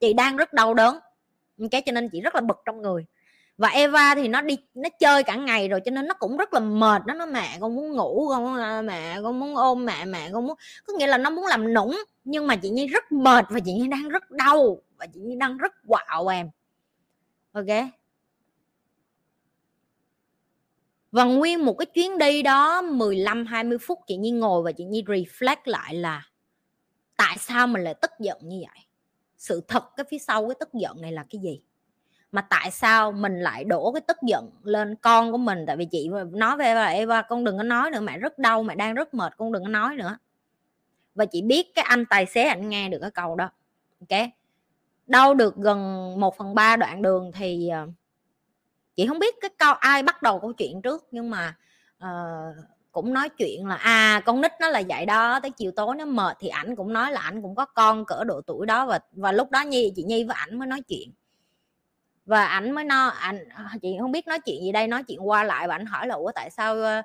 chị 0.00 0.12
đang 0.12 0.36
rất 0.36 0.52
đau 0.52 0.74
đớn. 0.74 0.98
Cái 1.70 1.82
cho 1.86 1.92
nên 1.92 2.08
chị 2.08 2.20
rất 2.20 2.34
là 2.34 2.40
bực 2.40 2.62
trong 2.64 2.82
người 2.82 3.04
và 3.58 3.68
Eva 3.68 4.14
thì 4.14 4.28
nó 4.28 4.40
đi 4.40 4.58
nó 4.74 4.88
chơi 5.00 5.22
cả 5.22 5.36
ngày 5.36 5.68
rồi 5.68 5.80
cho 5.84 5.90
nên 5.90 6.06
nó 6.06 6.14
cũng 6.14 6.36
rất 6.36 6.54
là 6.54 6.60
mệt. 6.60 7.02
Nó 7.06 7.14
nói 7.14 7.26
mẹ 7.26 7.58
con 7.60 7.74
muốn 7.74 7.92
ngủ 7.92 8.26
con 8.28 8.44
muốn, 8.44 8.86
mẹ 8.86 9.18
con 9.22 9.40
muốn 9.40 9.56
ôm 9.56 9.84
mẹ 9.84 10.04
mẹ 10.04 10.30
con 10.32 10.46
muốn 10.46 10.56
có 10.86 10.92
nghĩa 10.98 11.06
là 11.06 11.18
nó 11.18 11.30
muốn 11.30 11.46
làm 11.46 11.74
nũng. 11.74 11.98
Nhưng 12.24 12.46
mà 12.46 12.56
chị 12.56 12.70
Nhi 12.70 12.86
rất 12.86 13.12
mệt 13.12 13.44
và 13.50 13.60
chị 13.64 13.72
Nhi 13.72 13.88
đang 13.88 14.08
rất 14.08 14.30
đau 14.30 14.82
và 14.96 15.06
chị 15.06 15.20
Nhi 15.20 15.36
đang 15.36 15.56
rất 15.56 15.72
quạo 15.86 16.26
em. 16.26 16.50
Ok? 17.52 17.66
Và 21.12 21.24
nguyên 21.24 21.64
một 21.64 21.74
cái 21.78 21.86
chuyến 21.86 22.18
đi 22.18 22.42
đó 22.42 22.82
15 22.82 23.46
20 23.46 23.78
phút 23.78 23.98
chị 24.06 24.16
Nhi 24.16 24.30
ngồi 24.30 24.62
và 24.62 24.72
chị 24.72 24.84
Nhi 24.84 25.02
reflect 25.02 25.56
lại 25.64 25.94
là 25.94 26.22
tại 27.16 27.36
sao 27.38 27.66
mình 27.66 27.84
lại 27.84 27.94
tức 28.02 28.10
giận 28.20 28.38
như 28.42 28.56
vậy? 28.60 28.84
Sự 29.36 29.60
thật 29.68 29.84
cái 29.96 30.04
phía 30.10 30.18
sau 30.18 30.48
cái 30.48 30.54
tức 30.60 30.68
giận 30.72 31.00
này 31.00 31.12
là 31.12 31.24
cái 31.30 31.40
gì? 31.40 31.60
Mà 32.34 32.42
tại 32.42 32.70
sao 32.70 33.12
mình 33.12 33.40
lại 33.40 33.64
đổ 33.64 33.92
cái 33.92 34.00
tức 34.00 34.16
giận 34.22 34.50
lên 34.62 34.96
con 34.96 35.32
của 35.32 35.38
mình? 35.38 35.64
Tại 35.66 35.76
vì 35.76 35.84
chị 35.84 36.10
nói 36.32 36.56
với 36.56 36.66
Eva, 36.66 36.84
Eva 36.86 37.22
con 37.22 37.44
đừng 37.44 37.56
có 37.56 37.62
nói 37.62 37.90
nữa 37.90 38.00
mẹ 38.00 38.18
rất 38.18 38.38
đau 38.38 38.62
mẹ 38.62 38.74
đang 38.74 38.94
rất 38.94 39.14
mệt 39.14 39.36
con 39.36 39.52
đừng 39.52 39.62
có 39.62 39.68
nói 39.68 39.96
nữa. 39.96 40.18
Và 41.14 41.24
chị 41.24 41.42
biết 41.42 41.74
cái 41.74 41.84
anh 41.88 42.04
tài 42.06 42.26
xế 42.26 42.42
anh 42.42 42.68
nghe 42.68 42.88
được 42.88 42.98
cái 43.00 43.10
câu 43.10 43.36
đó. 43.36 43.50
Ok? 44.00 44.20
Đau 45.06 45.34
được 45.34 45.56
gần 45.56 45.80
1 46.20 46.36
phần 46.36 46.54
ba 46.54 46.76
đoạn 46.76 47.02
đường 47.02 47.32
thì 47.34 47.68
ờ, 47.68 47.86
chị 48.96 49.06
không 49.06 49.18
biết 49.18 49.34
cái 49.40 49.50
câu 49.58 49.74
ai 49.74 50.02
bắt 50.02 50.22
đầu 50.22 50.40
câu 50.40 50.52
chuyện 50.52 50.82
trước 50.82 51.06
nhưng 51.10 51.30
mà 51.30 51.56
uh, 52.04 52.56
cũng 52.92 53.14
nói 53.14 53.28
chuyện 53.28 53.66
là 53.66 53.74
à 53.74 54.22
con 54.26 54.40
nít 54.40 54.52
nó 54.60 54.68
là 54.68 54.82
vậy 54.88 55.06
đó 55.06 55.40
tới 55.40 55.50
chiều 55.50 55.72
tối 55.76 55.96
nó 55.96 56.04
mệt 56.04 56.36
thì 56.40 56.48
ảnh 56.48 56.76
cũng 56.76 56.92
nói 56.92 57.12
là 57.12 57.20
ảnh 57.20 57.42
cũng 57.42 57.54
có 57.54 57.64
con 57.64 58.04
cỡ 58.04 58.24
độ 58.24 58.40
tuổi 58.46 58.66
đó. 58.66 58.86
Và 58.86 58.98
và 59.12 59.32
lúc 59.32 59.50
đó 59.50 59.60
nhi 59.62 59.92
chị 59.96 60.02
nhi 60.02 60.24
với 60.24 60.36
ảnh 60.36 60.58
mới 60.58 60.68
nói 60.68 60.82
chuyện 60.88 61.10
và 62.26 62.44
ảnh 62.46 62.70
mới 62.70 62.84
no 62.84 63.08
ảnh 63.08 63.48
ờ, 63.56 63.64
chị 63.82 63.96
không 64.00 64.12
biết 64.12 64.26
nói 64.26 64.38
chuyện 64.40 64.62
gì 64.62 64.72
đây 64.72 64.86
nói 64.88 65.02
chuyện 65.02 65.28
qua 65.28 65.44
lại 65.44 65.68
và 65.68 65.74
ảnh 65.74 65.86
hỏi 65.86 66.06
là 66.06 66.14
ủa 66.14 66.32
tại 66.34 66.50
sao 66.50 66.76
uh, 66.76 67.04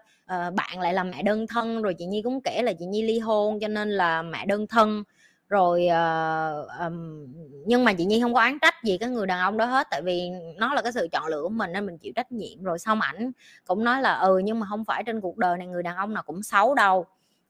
bạn 0.56 0.80
lại 0.80 0.94
là 0.94 1.04
mẹ 1.04 1.24
đơn 1.24 1.48
thân? 1.48 1.82
Rồi 1.82 1.94
chị 1.94 2.06
nhi 2.06 2.22
cũng 2.22 2.42
kể 2.42 2.62
là 2.62 2.74
chị 2.80 2.86
nhi 2.86 3.02
ly 3.02 3.20
hôn 3.20 3.60
cho 3.60 3.68
nên 3.68 3.92
là 3.92 4.22
mẹ 4.22 4.46
đơn 4.46 4.68
thân. 4.68 5.04
Rồi 5.50 5.88
uh, 5.88 6.68
um, 6.80 7.28
nhưng 7.66 7.84
mà 7.84 7.94
chị 7.94 8.06
nhi 8.06 8.22
không 8.22 8.34
có 8.34 8.40
án 8.40 8.60
trách 8.60 8.76
gì 8.84 8.98
cái 8.98 9.10
người 9.10 9.28
đàn 9.28 9.40
ông 9.40 9.58
đó 9.58 9.66
hết 9.66 9.88
tại 9.92 10.02
vì 10.02 10.30
nó 10.58 10.74
là 10.74 10.82
cái 10.82 10.92
sự 10.92 11.08
chọn 11.12 11.26
lựa 11.28 11.44
của 11.44 11.50
mình 11.50 11.72
nên 11.72 11.86
mình 11.86 11.98
chịu 11.98 12.14
trách 12.16 12.32
nhiệm. 12.32 12.64
Rồi 12.64 12.80
xong 12.80 13.02
ảnh 13.02 13.32
cũng 13.68 13.84
nói 13.84 14.02
là 14.02 14.16
ừ 14.16 14.38
nhưng 14.44 14.60
mà 14.60 14.68
không 14.70 14.86
phải 14.86 15.04
trên 15.04 15.22
cuộc 15.22 15.38
đời 15.38 15.58
này 15.58 15.68
người 15.68 15.84
đàn 15.84 15.96
ông 15.96 16.14
nào 16.14 16.24
cũng 16.24 16.44
xấu 16.44 16.76
đâu. 16.76 17.06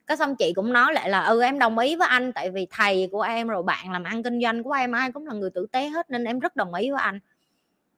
Cái 0.07 0.17
xong 0.17 0.35
chị 0.35 0.53
cũng 0.53 0.73
nói 0.73 0.93
lại 0.93 1.09
là 1.09 1.25
ừ 1.25 1.41
em 1.41 1.59
đồng 1.59 1.77
ý 1.77 1.95
với 1.95 2.07
anh 2.07 2.33
tại 2.33 2.49
vì 2.51 2.67
thầy 2.71 3.09
của 3.11 3.21
em 3.21 3.47
rồi 3.47 3.63
bạn 3.63 3.91
làm 3.91 4.03
ăn 4.03 4.23
kinh 4.23 4.41
doanh 4.41 4.63
của 4.63 4.71
em 4.71 4.91
ai 4.91 5.11
cũng 5.11 5.27
là 5.27 5.33
người 5.33 5.49
tử 5.49 5.67
tế 5.71 5.89
hết 5.89 6.09
nên 6.09 6.23
em 6.23 6.39
rất 6.39 6.55
đồng 6.55 6.73
ý 6.73 6.91
với 6.91 7.01
anh 7.01 7.19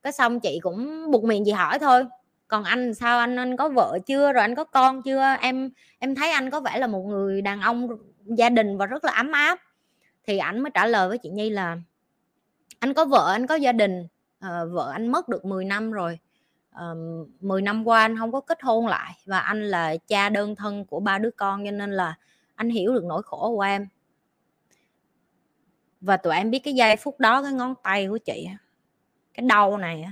cái 0.02 0.12
xong 0.12 0.40
chị 0.40 0.58
cũng 0.62 1.10
buộc 1.10 1.24
miệng 1.24 1.42
chị 1.44 1.52
hỏi 1.52 1.78
thôi 1.78 2.04
còn 2.52 2.64
anh 2.64 2.94
sao? 2.94 3.18
Anh 3.18 3.36
anh 3.36 3.56
có 3.56 3.68
vợ 3.68 3.98
chưa? 4.06 4.32
Rồi 4.32 4.42
anh 4.42 4.54
có 4.54 4.64
con 4.64 5.02
chưa? 5.02 5.22
Em 5.40 5.70
em 5.98 6.14
thấy 6.14 6.30
anh 6.30 6.50
có 6.50 6.60
vẻ 6.60 6.78
là 6.78 6.86
một 6.86 7.02
người 7.02 7.42
đàn 7.42 7.60
ông 7.60 7.88
gia 8.24 8.48
đình 8.48 8.76
và 8.76 8.86
rất 8.86 9.04
là 9.04 9.12
ấm 9.12 9.32
áp. 9.32 9.58
Thì 10.24 10.38
ảnh 10.38 10.60
mới 10.60 10.70
trả 10.74 10.86
lời 10.86 11.08
với 11.08 11.18
chị 11.18 11.30
Nhi 11.30 11.50
là 11.50 11.78
anh 12.78 12.94
có 12.94 13.04
vợ 13.04 13.32
anh 13.32 13.46
có 13.46 13.54
gia 13.54 13.72
đình 13.72 14.06
à, 14.38 14.64
vợ 14.64 14.90
anh 14.92 15.12
mất 15.12 15.28
được 15.28 15.44
10 15.44 15.64
năm 15.64 15.92
rồi. 15.92 16.18
Ờ, 16.72 16.92
à, 16.92 16.94
10 17.40 17.62
năm 17.62 17.86
qua 17.88 18.00
anh 18.00 18.18
không 18.18 18.32
có 18.32 18.40
kết 18.40 18.62
hôn 18.62 18.86
lại 18.86 19.12
và 19.26 19.38
anh 19.38 19.62
là 19.62 19.96
cha 20.08 20.28
đơn 20.28 20.56
thân 20.56 20.84
của 20.84 21.00
ba 21.00 21.18
đứa 21.18 21.30
con 21.30 21.64
cho 21.64 21.70
nên 21.70 21.92
là 21.92 22.14
anh 22.54 22.70
hiểu 22.70 22.94
được 22.94 23.04
nỗi 23.04 23.22
khổ 23.22 23.50
của 23.56 23.60
em. 23.60 23.88
Và 26.00 26.16
tụi 26.16 26.34
em 26.34 26.50
biết 26.50 26.58
cái 26.64 26.74
giây 26.74 26.96
phút 26.96 27.20
đó 27.20 27.42
cái 27.42 27.52
ngón 27.52 27.74
tay 27.82 28.08
của 28.08 28.18
chị 28.18 28.48
cái 29.34 29.46
đau 29.46 29.76
này 29.76 30.06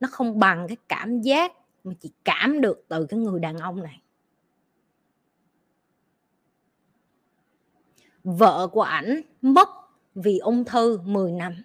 nó 0.00 0.08
không 0.12 0.38
bằng 0.38 0.68
cái 0.68 0.76
cảm 0.88 1.20
giác 1.20 1.52
mà 1.84 1.94
chị 2.00 2.12
cảm 2.24 2.60
được 2.60 2.84
từ 2.88 3.06
cái 3.06 3.20
người 3.20 3.40
đàn 3.40 3.58
ông 3.58 3.82
này. 3.82 4.02
Vợ 8.24 8.68
của 8.72 8.82
ảnh 8.82 9.20
mất 9.42 9.68
vì 10.14 10.38
ung 10.38 10.64
thư 10.64 11.00
10 11.04 11.32
năm. 11.32 11.62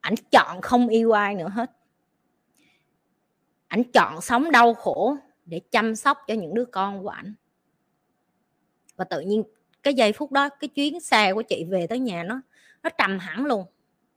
Ảnh 0.00 0.14
chọn 0.30 0.60
không 0.60 0.88
yêu 0.88 1.12
ai 1.12 1.34
nữa 1.34 1.48
hết. 1.48 1.70
Ảnh 3.68 3.82
chọn 3.92 4.20
sống 4.20 4.50
đau 4.50 4.74
khổ 4.74 5.16
để 5.44 5.60
chăm 5.70 5.96
sóc 5.96 6.18
cho 6.26 6.34
những 6.34 6.54
đứa 6.54 6.64
con 6.64 7.02
của 7.02 7.08
ảnh. 7.08 7.34
Và 8.96 9.04
tự 9.04 9.20
nhiên 9.20 9.42
cái 9.82 9.94
giây 9.94 10.12
phút 10.12 10.32
đó, 10.32 10.48
cái 10.48 10.68
chuyến 10.68 11.00
xe 11.00 11.34
của 11.34 11.42
chị 11.42 11.64
về 11.70 11.86
tới 11.86 11.98
nhà 11.98 12.22
nó 12.22 12.40
nó 12.82 12.90
trầm 12.98 13.18
hẳn 13.18 13.46
luôn 13.46 13.66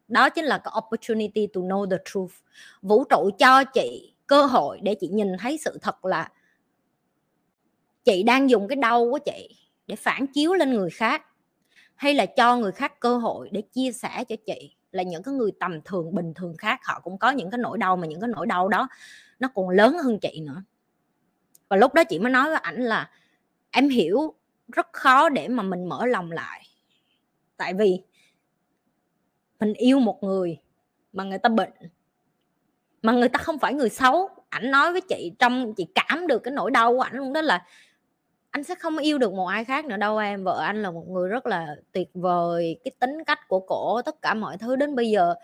đó 0.07 0.29
chính 0.29 0.45
là 0.45 0.57
cái 0.57 0.73
opportunity 0.77 1.47
to 1.47 1.61
know 1.61 1.89
the 1.89 1.97
truth. 2.05 2.33
Vũ 2.81 3.03
trụ 3.03 3.29
cho 3.39 3.63
chị 3.63 4.13
cơ 4.27 4.45
hội 4.45 4.79
để 4.83 4.95
chị 4.95 5.07
nhìn 5.07 5.27
thấy 5.39 5.57
sự 5.57 5.77
thật 5.81 6.05
là 6.05 6.31
chị 8.03 8.23
đang 8.23 8.49
dùng 8.49 8.67
cái 8.67 8.75
đau 8.75 9.07
của 9.11 9.19
chị 9.25 9.55
để 9.87 9.95
phản 9.95 10.27
chiếu 10.27 10.53
lên 10.53 10.73
người 10.73 10.89
khác, 10.89 11.25
hay 11.95 12.13
là 12.13 12.25
cho 12.25 12.57
người 12.57 12.71
khác 12.71 12.99
cơ 12.99 13.17
hội 13.17 13.49
để 13.51 13.61
chia 13.61 13.91
sẻ 13.91 14.23
cho 14.23 14.35
chị 14.45 14.75
là 14.91 15.03
những 15.03 15.23
cái 15.23 15.33
người 15.33 15.51
tầm 15.59 15.81
thường, 15.81 16.15
bình 16.15 16.33
thường 16.33 16.57
khác. 16.57 16.79
Họ 16.83 16.99
cũng 16.99 17.17
có 17.17 17.31
những 17.31 17.51
cái 17.51 17.57
nỗi 17.57 17.77
đau, 17.77 17.95
mà 17.97 18.07
những 18.07 18.21
cái 18.21 18.29
nỗi 18.35 18.45
đau 18.45 18.67
đó 18.67 18.87
nó 19.39 19.49
còn 19.55 19.69
lớn 19.69 19.97
hơn 20.03 20.19
chị 20.19 20.41
nữa. 20.41 20.63
Và 21.69 21.77
lúc 21.77 21.93
đó 21.93 22.03
chị 22.03 22.19
mới 22.19 22.31
nói 22.31 22.49
với 22.49 22.59
ảnh 22.61 22.81
là, 22.81 23.09
em 23.71 23.89
hiểu 23.89 24.35
rất 24.67 24.87
khó 24.93 25.29
để 25.29 25.47
mà 25.47 25.63
mình 25.63 25.85
mở 25.85 26.05
lòng 26.05 26.31
lại. 26.31 26.67
Tại 27.57 27.73
vì 27.73 28.01
mình 29.59 29.73
yêu 29.73 29.99
một 29.99 30.23
người 30.23 30.57
mà 31.13 31.23
người 31.23 31.37
ta 31.37 31.49
bệnh, 31.49 31.73
mà 33.01 33.13
người 33.13 33.29
ta 33.29 33.39
không 33.39 33.59
phải 33.59 33.73
người 33.73 33.89
xấu. 33.89 34.29
Ảnh 34.49 34.71
nói 34.71 34.91
với 34.91 35.01
chị 35.01 35.31
trong, 35.39 35.73
chị 35.73 35.87
cảm 35.95 36.27
được 36.27 36.39
cái 36.39 36.53
nỗi 36.53 36.71
đau 36.71 36.93
của 36.95 37.01
ảnh 37.01 37.15
luôn 37.15 37.33
đó 37.33 37.41
là 37.41 37.65
anh 38.51 38.63
sẽ 38.63 38.75
không 38.75 38.97
yêu 38.97 39.17
được 39.17 39.33
một 39.33 39.47
ai 39.47 39.65
khác 39.65 39.85
nữa 39.85 39.97
đâu 39.97 40.17
em. 40.17 40.43
Vợ 40.43 40.59
anh 40.61 40.81
là 40.81 40.91
một 40.91 41.07
người 41.09 41.29
rất 41.29 41.45
là 41.45 41.75
tuyệt 41.91 42.09
vời, 42.13 42.79
cái 42.83 42.91
tính 42.99 43.23
cách 43.23 43.39
của 43.47 43.59
cổ, 43.59 44.01
tất 44.01 44.21
cả 44.21 44.33
mọi 44.33 44.57
thứ 44.57 44.75
đến 44.75 44.95
bây 44.95 45.09
giờ, 45.09 45.35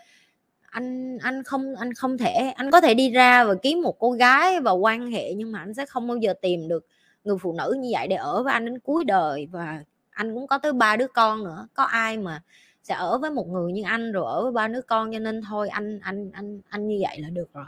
anh 0.62 1.18
anh 1.18 1.42
không 1.42 1.74
anh 1.78 1.94
không 1.94 2.18
thể, 2.18 2.52
anh 2.56 2.70
có 2.70 2.80
thể 2.80 2.94
đi 2.94 3.10
ra 3.10 3.44
và 3.44 3.54
kiếm 3.62 3.82
một 3.82 3.98
cô 3.98 4.10
gái 4.10 4.60
và 4.60 4.72
quan 4.72 5.10
hệ 5.10 5.34
nhưng 5.34 5.52
mà 5.52 5.58
anh 5.58 5.74
sẽ 5.74 5.86
không 5.86 6.08
bao 6.08 6.16
giờ 6.16 6.34
tìm 6.42 6.68
được 6.68 6.86
người 7.24 7.38
phụ 7.38 7.52
nữ 7.52 7.76
như 7.78 7.88
vậy 7.92 8.08
để 8.08 8.16
ở 8.16 8.42
với 8.42 8.52
anh 8.52 8.64
đến 8.64 8.78
cuối 8.78 9.04
đời. 9.04 9.48
Và 9.52 9.84
anh 10.10 10.34
cũng 10.34 10.46
có 10.46 10.58
tới 10.58 10.72
ba 10.72 10.96
đứa 10.96 11.06
con 11.06 11.44
nữa. 11.44 11.68
Có 11.74 11.84
ai 11.84 12.18
mà 12.18 12.42
sẽ 12.82 12.94
ở 12.94 13.18
với 13.18 13.30
một 13.30 13.48
người 13.48 13.72
như 13.72 13.82
anh 13.82 14.12
rồi 14.12 14.24
ở 14.26 14.42
với 14.42 14.52
ba 14.52 14.68
đứa 14.68 14.82
con, 14.82 15.12
cho 15.12 15.18
nên 15.18 15.42
thôi 15.42 15.68
anh 15.68 16.00
anh 16.02 16.30
anh 16.32 16.60
anh 16.68 16.88
như 16.88 16.98
vậy 17.00 17.20
là 17.20 17.28
được 17.28 17.52
rồi. 17.52 17.64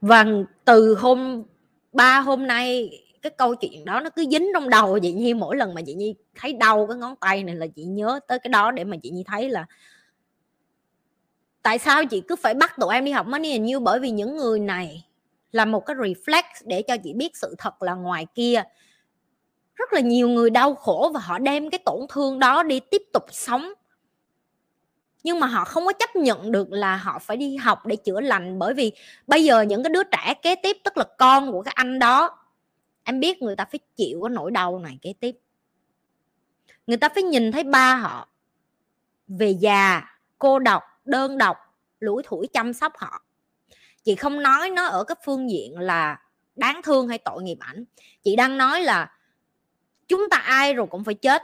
Và 0.00 0.24
từ 0.64 0.94
hôm, 0.94 1.42
ba 1.92 2.20
hôm 2.20 2.46
nay, 2.46 2.90
cái 3.22 3.30
câu 3.30 3.54
chuyện 3.54 3.84
đó 3.84 4.00
nó 4.00 4.10
cứ 4.10 4.24
dính 4.30 4.48
trong 4.54 4.68
đầu 4.68 4.98
chị 4.98 5.12
nhi. 5.12 5.34
Mỗi 5.34 5.56
lần 5.56 5.74
mà 5.74 5.80
chị 5.86 5.94
nhi 5.94 6.14
thấy 6.34 6.52
đau 6.52 6.86
cái 6.86 6.96
ngón 6.96 7.16
tay 7.16 7.44
này 7.44 7.54
là 7.54 7.66
chị 7.66 7.84
nhớ 7.84 8.20
tới 8.26 8.38
cái 8.38 8.48
đó 8.48 8.70
để 8.70 8.84
mà 8.84 8.96
chị 9.02 9.10
nhi 9.10 9.24
thấy 9.26 9.48
là 9.48 9.66
tại 11.62 11.78
sao 11.78 12.04
chị 12.04 12.22
cứ 12.28 12.36
phải 12.36 12.54
bắt 12.54 12.74
tụi 12.80 12.94
em 12.94 13.04
đi 13.04 13.10
học 13.10 13.26
money 13.26 13.52
and 13.52 13.72
you 13.72 13.80
bởi 13.80 14.00
vì 14.00 14.10
những 14.10 14.36
người 14.36 14.60
này 14.60 15.06
là 15.52 15.64
một 15.64 15.86
cái 15.86 15.96
reflex 15.96 16.42
để 16.64 16.82
cho 16.82 16.96
chị 17.04 17.12
biết 17.12 17.36
sự 17.36 17.54
thật 17.58 17.82
là 17.82 17.94
ngoài 17.94 18.26
kia 18.34 18.62
rất 19.78 19.92
là 19.92 20.00
nhiều 20.00 20.28
người 20.28 20.50
đau 20.50 20.74
khổ 20.74 21.10
và 21.14 21.20
họ 21.20 21.38
đem 21.38 21.70
cái 21.70 21.78
tổn 21.78 22.00
thương 22.08 22.38
đó 22.38 22.62
đi 22.62 22.80
tiếp 22.80 23.02
tục 23.12 23.24
sống. 23.30 23.72
Nhưng 25.22 25.40
mà 25.40 25.46
họ 25.46 25.64
không 25.64 25.86
có 25.86 25.92
chấp 25.92 26.16
nhận 26.16 26.52
được 26.52 26.72
là 26.72 26.96
họ 26.96 27.18
phải 27.18 27.36
đi 27.36 27.56
học 27.56 27.86
để 27.86 27.96
chữa 27.96 28.20
lành 28.20 28.58
bởi 28.58 28.74
vì 28.74 28.92
bây 29.26 29.44
giờ 29.44 29.60
những 29.60 29.82
cái 29.82 29.90
đứa 29.90 30.02
trẻ 30.04 30.34
kế 30.42 30.54
tiếp, 30.54 30.76
tức 30.84 30.96
là 30.96 31.04
con 31.18 31.52
của 31.52 31.62
cái 31.62 31.72
anh 31.76 31.98
đó, 31.98 32.38
em 33.04 33.20
biết 33.20 33.42
người 33.42 33.56
ta 33.56 33.64
phải 33.64 33.80
chịu 33.96 34.20
cái 34.22 34.30
nỗi 34.30 34.50
đau 34.50 34.78
này 34.78 34.98
kế 35.02 35.12
tiếp. 35.20 35.36
Người 36.86 36.96
ta 36.96 37.08
phải 37.08 37.22
nhìn 37.22 37.52
thấy 37.52 37.64
ba 37.64 37.94
họ, 37.96 38.28
về 39.28 39.50
già, 39.50 40.02
cô 40.38 40.58
độc, 40.58 40.82
đơn 41.04 41.38
độc, 41.38 41.56
lủi 42.00 42.22
thủi 42.22 42.46
chăm 42.46 42.72
sóc 42.72 42.92
họ. 42.96 43.24
Chị 44.04 44.14
không 44.14 44.42
nói 44.42 44.70
nó 44.70 44.86
ở 44.86 45.04
cái 45.04 45.16
phương 45.24 45.50
diện 45.50 45.78
là 45.78 46.20
đáng 46.56 46.80
thương 46.84 47.08
hay 47.08 47.18
tội 47.18 47.42
nghiệp 47.42 47.58
ảnh. 47.60 47.84
Chị 48.22 48.36
đang 48.36 48.58
nói 48.58 48.80
là 48.80 49.17
chúng 50.08 50.28
ta 50.30 50.36
ai 50.36 50.74
rồi 50.74 50.86
cũng 50.86 51.04
phải 51.04 51.14
chết. 51.14 51.42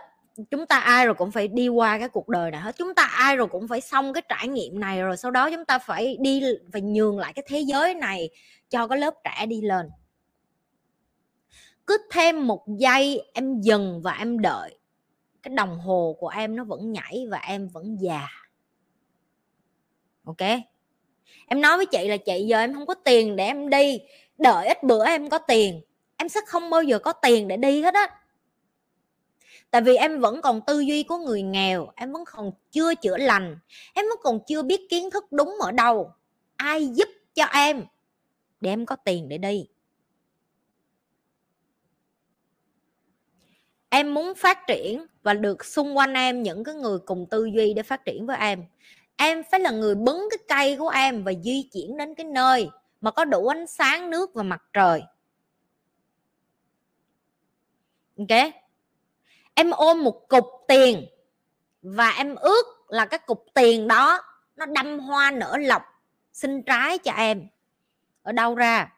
Chúng 0.50 0.66
ta 0.66 0.78
ai 0.78 1.06
rồi 1.06 1.14
cũng 1.14 1.30
phải 1.30 1.48
đi 1.48 1.68
qua 1.68 1.98
cái 1.98 2.08
cuộc 2.08 2.28
đời 2.28 2.50
này 2.50 2.60
hết. 2.60 2.76
Chúng 2.76 2.94
ta 2.94 3.02
ai 3.02 3.36
rồi 3.36 3.46
cũng 3.46 3.68
phải 3.68 3.80
xong 3.80 4.12
cái 4.12 4.22
trải 4.28 4.48
nghiệm 4.48 4.80
này 4.80 5.02
rồi 5.02 5.16
sau 5.16 5.30
đó 5.30 5.50
chúng 5.50 5.64
ta 5.64 5.78
phải 5.78 6.16
đi, 6.20 6.42
phải 6.72 6.80
nhường 6.80 7.18
lại 7.18 7.32
cái 7.32 7.44
thế 7.48 7.60
giới 7.60 7.94
này 7.94 8.30
cho 8.70 8.86
cái 8.86 8.98
lớp 8.98 9.14
trẻ 9.24 9.46
đi 9.46 9.60
lên. 9.60 9.90
Cứ 11.86 11.98
thêm 12.10 12.46
một 12.46 12.64
giây 12.78 13.22
em 13.34 13.60
dừng 13.60 14.02
và 14.02 14.12
em 14.12 14.40
đợi. 14.40 14.78
Cái 15.42 15.54
đồng 15.54 15.78
hồ 15.78 16.16
của 16.20 16.28
em 16.28 16.56
nó 16.56 16.64
vẫn 16.64 16.92
nhảy 16.92 17.26
và 17.30 17.38
em 17.38 17.68
vẫn 17.68 17.96
già. 18.00 18.28
Ok? 20.24 20.48
Em 21.46 21.60
nói 21.60 21.76
với 21.76 21.86
chị 21.86 22.08
là 22.08 22.16
chị 22.16 22.44
giờ 22.48 22.58
em 22.58 22.74
không 22.74 22.86
có 22.86 22.94
tiền 22.94 23.36
để 23.36 23.44
em 23.44 23.70
đi. 23.70 24.00
Đợi 24.38 24.66
ít 24.66 24.82
bữa 24.82 25.06
em 25.06 25.28
có 25.28 25.38
tiền. 25.38 25.80
Em 26.16 26.28
sẽ 26.28 26.40
không 26.46 26.70
bao 26.70 26.82
giờ 26.82 26.98
có 26.98 27.12
tiền 27.12 27.48
để 27.48 27.56
đi 27.56 27.82
hết 27.82 27.94
á 27.94 28.08
tại 29.74 29.82
vì 29.82 29.96
em 29.96 30.20
vẫn 30.20 30.42
còn 30.42 30.60
tư 30.66 30.80
duy 30.80 31.02
của 31.02 31.18
người 31.18 31.42
nghèo, 31.42 31.88
em 31.96 32.12
vẫn 32.12 32.24
còn 32.26 32.50
chưa 32.70 32.94
chữa 32.94 33.16
lành, 33.16 33.58
em 33.94 34.04
vẫn 34.08 34.18
còn 34.22 34.38
chưa 34.46 34.62
biết 34.62 34.80
kiến 34.90 35.10
thức 35.10 35.32
đúng 35.32 35.56
ở 35.60 35.72
đâu. 35.72 36.12
Ai 36.56 36.88
giúp 36.88 37.08
cho 37.34 37.44
em? 37.44 37.84
Để 38.60 38.70
em 38.70 38.86
có 38.86 38.96
tiền 38.96 39.28
để 39.28 39.38
đi. 39.38 39.68
Em 43.88 44.14
muốn 44.14 44.34
phát 44.34 44.58
triển 44.66 45.06
và 45.22 45.34
được 45.34 45.64
xung 45.64 45.96
quanh 45.96 46.14
em 46.14 46.42
những 46.42 46.64
cái 46.64 46.74
người 46.74 46.98
cùng 46.98 47.26
tư 47.30 47.44
duy 47.44 47.74
để 47.74 47.82
phát 47.82 48.04
triển 48.04 48.26
với 48.26 48.36
em. 48.36 48.64
Em 49.16 49.42
phải 49.50 49.60
là 49.60 49.70
người 49.70 49.94
bứng 49.94 50.28
cái 50.30 50.38
cây 50.48 50.76
của 50.76 50.88
em 50.88 51.24
và 51.24 51.32
di 51.44 51.68
chuyển 51.72 51.96
đến 51.96 52.14
cái 52.14 52.26
nơi 52.26 52.68
mà 53.00 53.10
có 53.10 53.24
đủ 53.24 53.46
ánh 53.46 53.66
sáng, 53.66 54.10
nước 54.10 54.34
và 54.34 54.42
mặt 54.42 54.62
trời. 54.72 55.02
Ok? 58.18 58.63
Em 59.54 59.70
ôm 59.70 60.04
một 60.04 60.28
cục 60.28 60.46
tiền 60.68 61.06
và 61.82 62.10
em 62.10 62.34
ước 62.34 62.66
là 62.88 63.06
cái 63.06 63.18
cục 63.26 63.46
tiền 63.54 63.88
đó 63.88 64.20
nó 64.56 64.66
đâm 64.66 64.98
hoa 64.98 65.30
nở 65.30 65.56
lọc 65.60 65.82
sinh 66.32 66.62
trái 66.62 66.98
cho 66.98 67.12
em. 67.12 67.48
Ở 68.22 68.32
đâu 68.32 68.54
ra? 68.54 68.92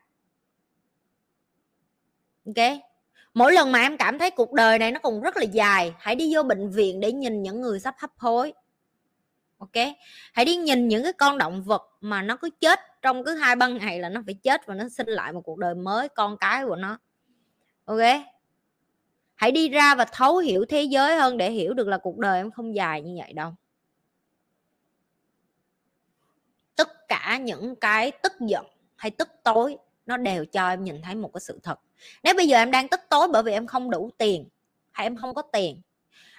Ok. 2.47 2.78
Mỗi 3.35 3.53
lần 3.53 3.73
mà 3.73 3.81
em 3.81 3.97
cảm 3.97 4.19
thấy 4.19 4.31
cuộc 4.31 4.53
đời 4.53 4.78
này 4.78 4.93
nó 4.93 5.01
còn 5.03 5.20
rất 5.20 5.37
là 5.37 5.43
dài, 5.43 5.95
hãy 5.99 6.16
đi 6.16 6.35
vô 6.35 6.43
bệnh 6.43 6.70
viện 6.70 7.01
để 7.01 7.12
nhìn 7.12 7.43
những 7.43 7.61
người 7.61 7.81
sắp 7.81 7.95
hấp 7.99 8.11
hối. 8.19 8.53
Ok. 9.59 9.85
Hãy 10.33 10.45
đi 10.45 10.57
nhìn 10.57 10.89
những 10.89 11.03
cái 11.03 11.12
con 11.12 11.39
động 11.39 11.62
vật 11.62 11.83
mà 12.01 12.23
nó 12.23 12.37
cứ 12.37 12.51
chết 12.61 12.81
trong 13.03 13.24
cứ 13.24 13.35
hai 13.35 13.57
ba 13.57 13.69
ngày 13.69 13.99
là 13.99 14.09
nó 14.09 14.23
phải 14.27 14.35
chết 14.35 14.66
và 14.66 14.74
nó 14.74 14.89
sinh 14.89 15.09
lại 15.09 15.33
một 15.33 15.41
cuộc 15.41 15.59
đời 15.59 15.74
mới, 15.74 16.09
con 16.09 16.37
cái 16.39 16.65
của 16.65 16.77
nó. 16.77 16.99
Ok 17.85 18.01
hãy 19.37 19.53
đi 19.53 19.69
ra 19.69 19.95
và 19.95 20.05
thấu 20.05 20.39
hiểu 20.39 20.65
thế 20.69 20.83
giới 20.83 21.17
hơn 21.17 21.37
để 21.37 21.51
hiểu 21.51 21.75
được 21.75 21.89
là 21.89 21.99
cuộc 21.99 22.19
đời 22.19 22.37
em 22.37 22.51
không 22.51 22.75
dài 22.75 23.03
như 23.03 23.15
vậy 23.19 23.33
đâu. 23.33 23.55
Tất 26.77 27.09
cả 27.09 27.39
những 27.43 27.77
cái 27.77 28.11
tức 28.11 28.33
giận 28.41 28.67
hay 28.97 29.11
tức 29.11 29.29
tối 29.45 29.77
nó 30.07 30.17
đều 30.17 30.45
cho 30.45 30.69
em 30.69 30.85
nhìn 30.85 31.03
thấy 31.03 31.15
một 31.15 31.31
cái 31.35 31.41
sự 31.41 31.61
thật. 31.63 31.81
Nếu 32.23 32.35
bây 32.35 32.49
giờ 32.49 32.59
em 32.59 32.71
đang 32.71 32.89
tức 32.89 33.01
tối 33.11 33.29
bởi 33.33 33.43
vì 33.43 33.53
em 33.53 33.67
không 33.67 33.91
đủ 33.91 34.11
tiền 34.19 34.49
hay 34.93 35.07
em 35.07 35.17
không 35.17 35.35
có 35.35 35.43
tiền, 35.43 35.81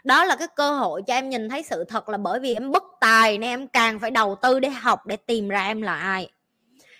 đó 0.03 0.25
là 0.25 0.35
cái 0.35 0.47
cơ 0.55 0.71
hội 0.71 1.01
cho 1.07 1.13
em 1.13 1.29
nhìn 1.29 1.49
thấy 1.49 1.63
sự 1.63 1.83
thật 1.83 2.09
là 2.09 2.17
bởi 2.17 2.39
vì 2.39 2.53
em 2.53 2.71
bất 2.71 2.83
tài 2.99 3.37
nên 3.37 3.49
em 3.49 3.67
càng 3.67 3.99
phải 3.99 4.11
đầu 4.11 4.35
tư 4.41 4.59
để 4.59 4.69
học, 4.69 5.05
để 5.05 5.15
tìm 5.15 5.47
ra 5.47 5.65
em 5.65 5.81
là 5.81 5.95
ai 5.95 6.31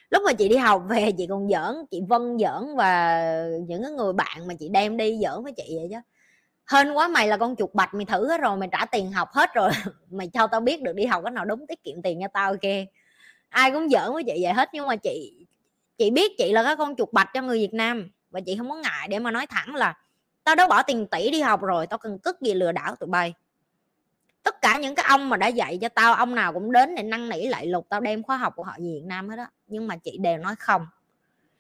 lúc 0.09 0.23
mà 0.25 0.34
chị 0.34 0.49
đi 0.49 0.55
học 0.55 0.84
về 0.89 1.11
chị 1.17 1.27
còn 1.29 1.49
giỡn, 1.49 1.85
chị 1.91 2.01
vân 2.09 2.38
giỡn 2.39 2.75
và 2.75 3.21
những 3.67 3.84
cái 3.84 3.91
người 3.91 4.13
bạn 4.13 4.47
mà 4.47 4.53
chị 4.59 4.69
đem 4.69 4.97
đi 4.97 5.19
giỡn 5.23 5.43
với 5.43 5.53
chị 5.57 5.77
vậy 5.77 5.88
chứ 5.91 5.97
hên 6.71 6.93
quá, 6.93 7.07
mày 7.07 7.27
là 7.27 7.38
con 7.38 7.55
chuột 7.55 7.73
bạch, 7.73 7.93
mày 7.93 8.05
thử 8.05 8.27
hết 8.27 8.41
rồi, 8.41 8.57
mày 8.57 8.69
trả 8.71 8.85
tiền 8.85 9.11
học 9.11 9.29
hết 9.34 9.53
rồi, 9.53 9.71
mày 10.11 10.27
cho 10.27 10.47
tao 10.47 10.61
biết 10.61 10.81
được 10.81 10.93
đi 10.95 11.05
học 11.05 11.23
cái 11.23 11.31
nào 11.31 11.45
đúng, 11.45 11.67
tiết 11.67 11.84
kiệm 11.84 12.01
tiền 12.01 12.19
cho 12.21 12.27
tao 12.34 12.49
ok 12.49 12.71
ai 13.49 13.71
cũng 13.71 13.89
giỡn 13.89 14.13
với 14.13 14.23
chị 14.23 14.39
vậy 14.41 14.53
hết, 14.53 14.69
nhưng 14.73 14.88
mà 14.88 14.95
chị 14.95 15.45
chị 15.97 16.09
biết 16.09 16.31
chị 16.38 16.51
là 16.51 16.63
cái 16.63 16.75
con 16.75 16.95
chuột 16.95 17.13
bạch 17.13 17.29
cho 17.34 17.41
người 17.41 17.57
việt 17.57 17.73
nam 17.73 18.09
và 18.29 18.39
chị 18.45 18.55
không 18.57 18.69
có 18.69 18.75
ngại 18.75 19.07
để 19.07 19.19
mà 19.19 19.31
nói 19.31 19.47
thẳng 19.47 19.75
là 19.75 19.93
tao 20.43 20.55
đã 20.55 20.67
bỏ 20.67 20.84
tiền 20.84 21.07
tỷ 21.07 21.31
đi 21.31 21.41
học 21.41 21.61
rồi, 21.61 21.88
tao 21.88 21.97
cần 21.97 22.19
cất 22.19 22.41
gì 22.41 22.53
lừa 22.53 22.71
đảo 22.71 22.95
tụi 22.95 23.07
bay. 23.07 23.34
Tất 24.43 24.61
cả 24.61 24.77
những 24.77 24.95
cái 24.95 25.05
ông 25.09 25.29
mà 25.29 25.38
đã 25.38 25.47
dạy 25.47 25.77
cho 25.81 25.89
tao, 25.89 26.13
ông 26.13 26.35
nào 26.35 26.53
cũng 26.53 26.71
đến 26.71 26.95
để 26.95 27.03
năn 27.03 27.29
nỉ 27.29 27.47
lại 27.47 27.65
lục, 27.65 27.85
tao 27.89 27.99
đem 27.99 28.23
khóa 28.23 28.38
học 28.38 28.53
của 28.55 28.63
họ 28.63 28.73
về 28.77 28.84
Việt 28.84 29.05
Nam 29.05 29.29
hết 29.29 29.35
đó 29.35 29.47
nhưng 29.68 29.88
mà 29.88 29.98
chị 29.98 30.18
đều 30.18 30.38
nói 30.38 30.56
không. 30.60 30.88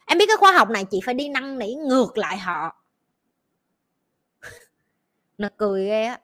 Em 0.05 0.17
biết 0.17 0.25
cái 0.27 0.37
khóa 0.37 0.51
học 0.51 0.69
này 0.69 0.85
chị 0.85 0.99
phải 1.05 1.13
đi 1.13 1.29
năn 1.29 1.59
nỉ 1.59 1.73
ngược 1.73 2.17
lại 2.17 2.37
họ. 2.37 2.83
Nó 5.37 5.49
cười 5.57 5.85
ghê 5.85 6.03
á. 6.03 6.19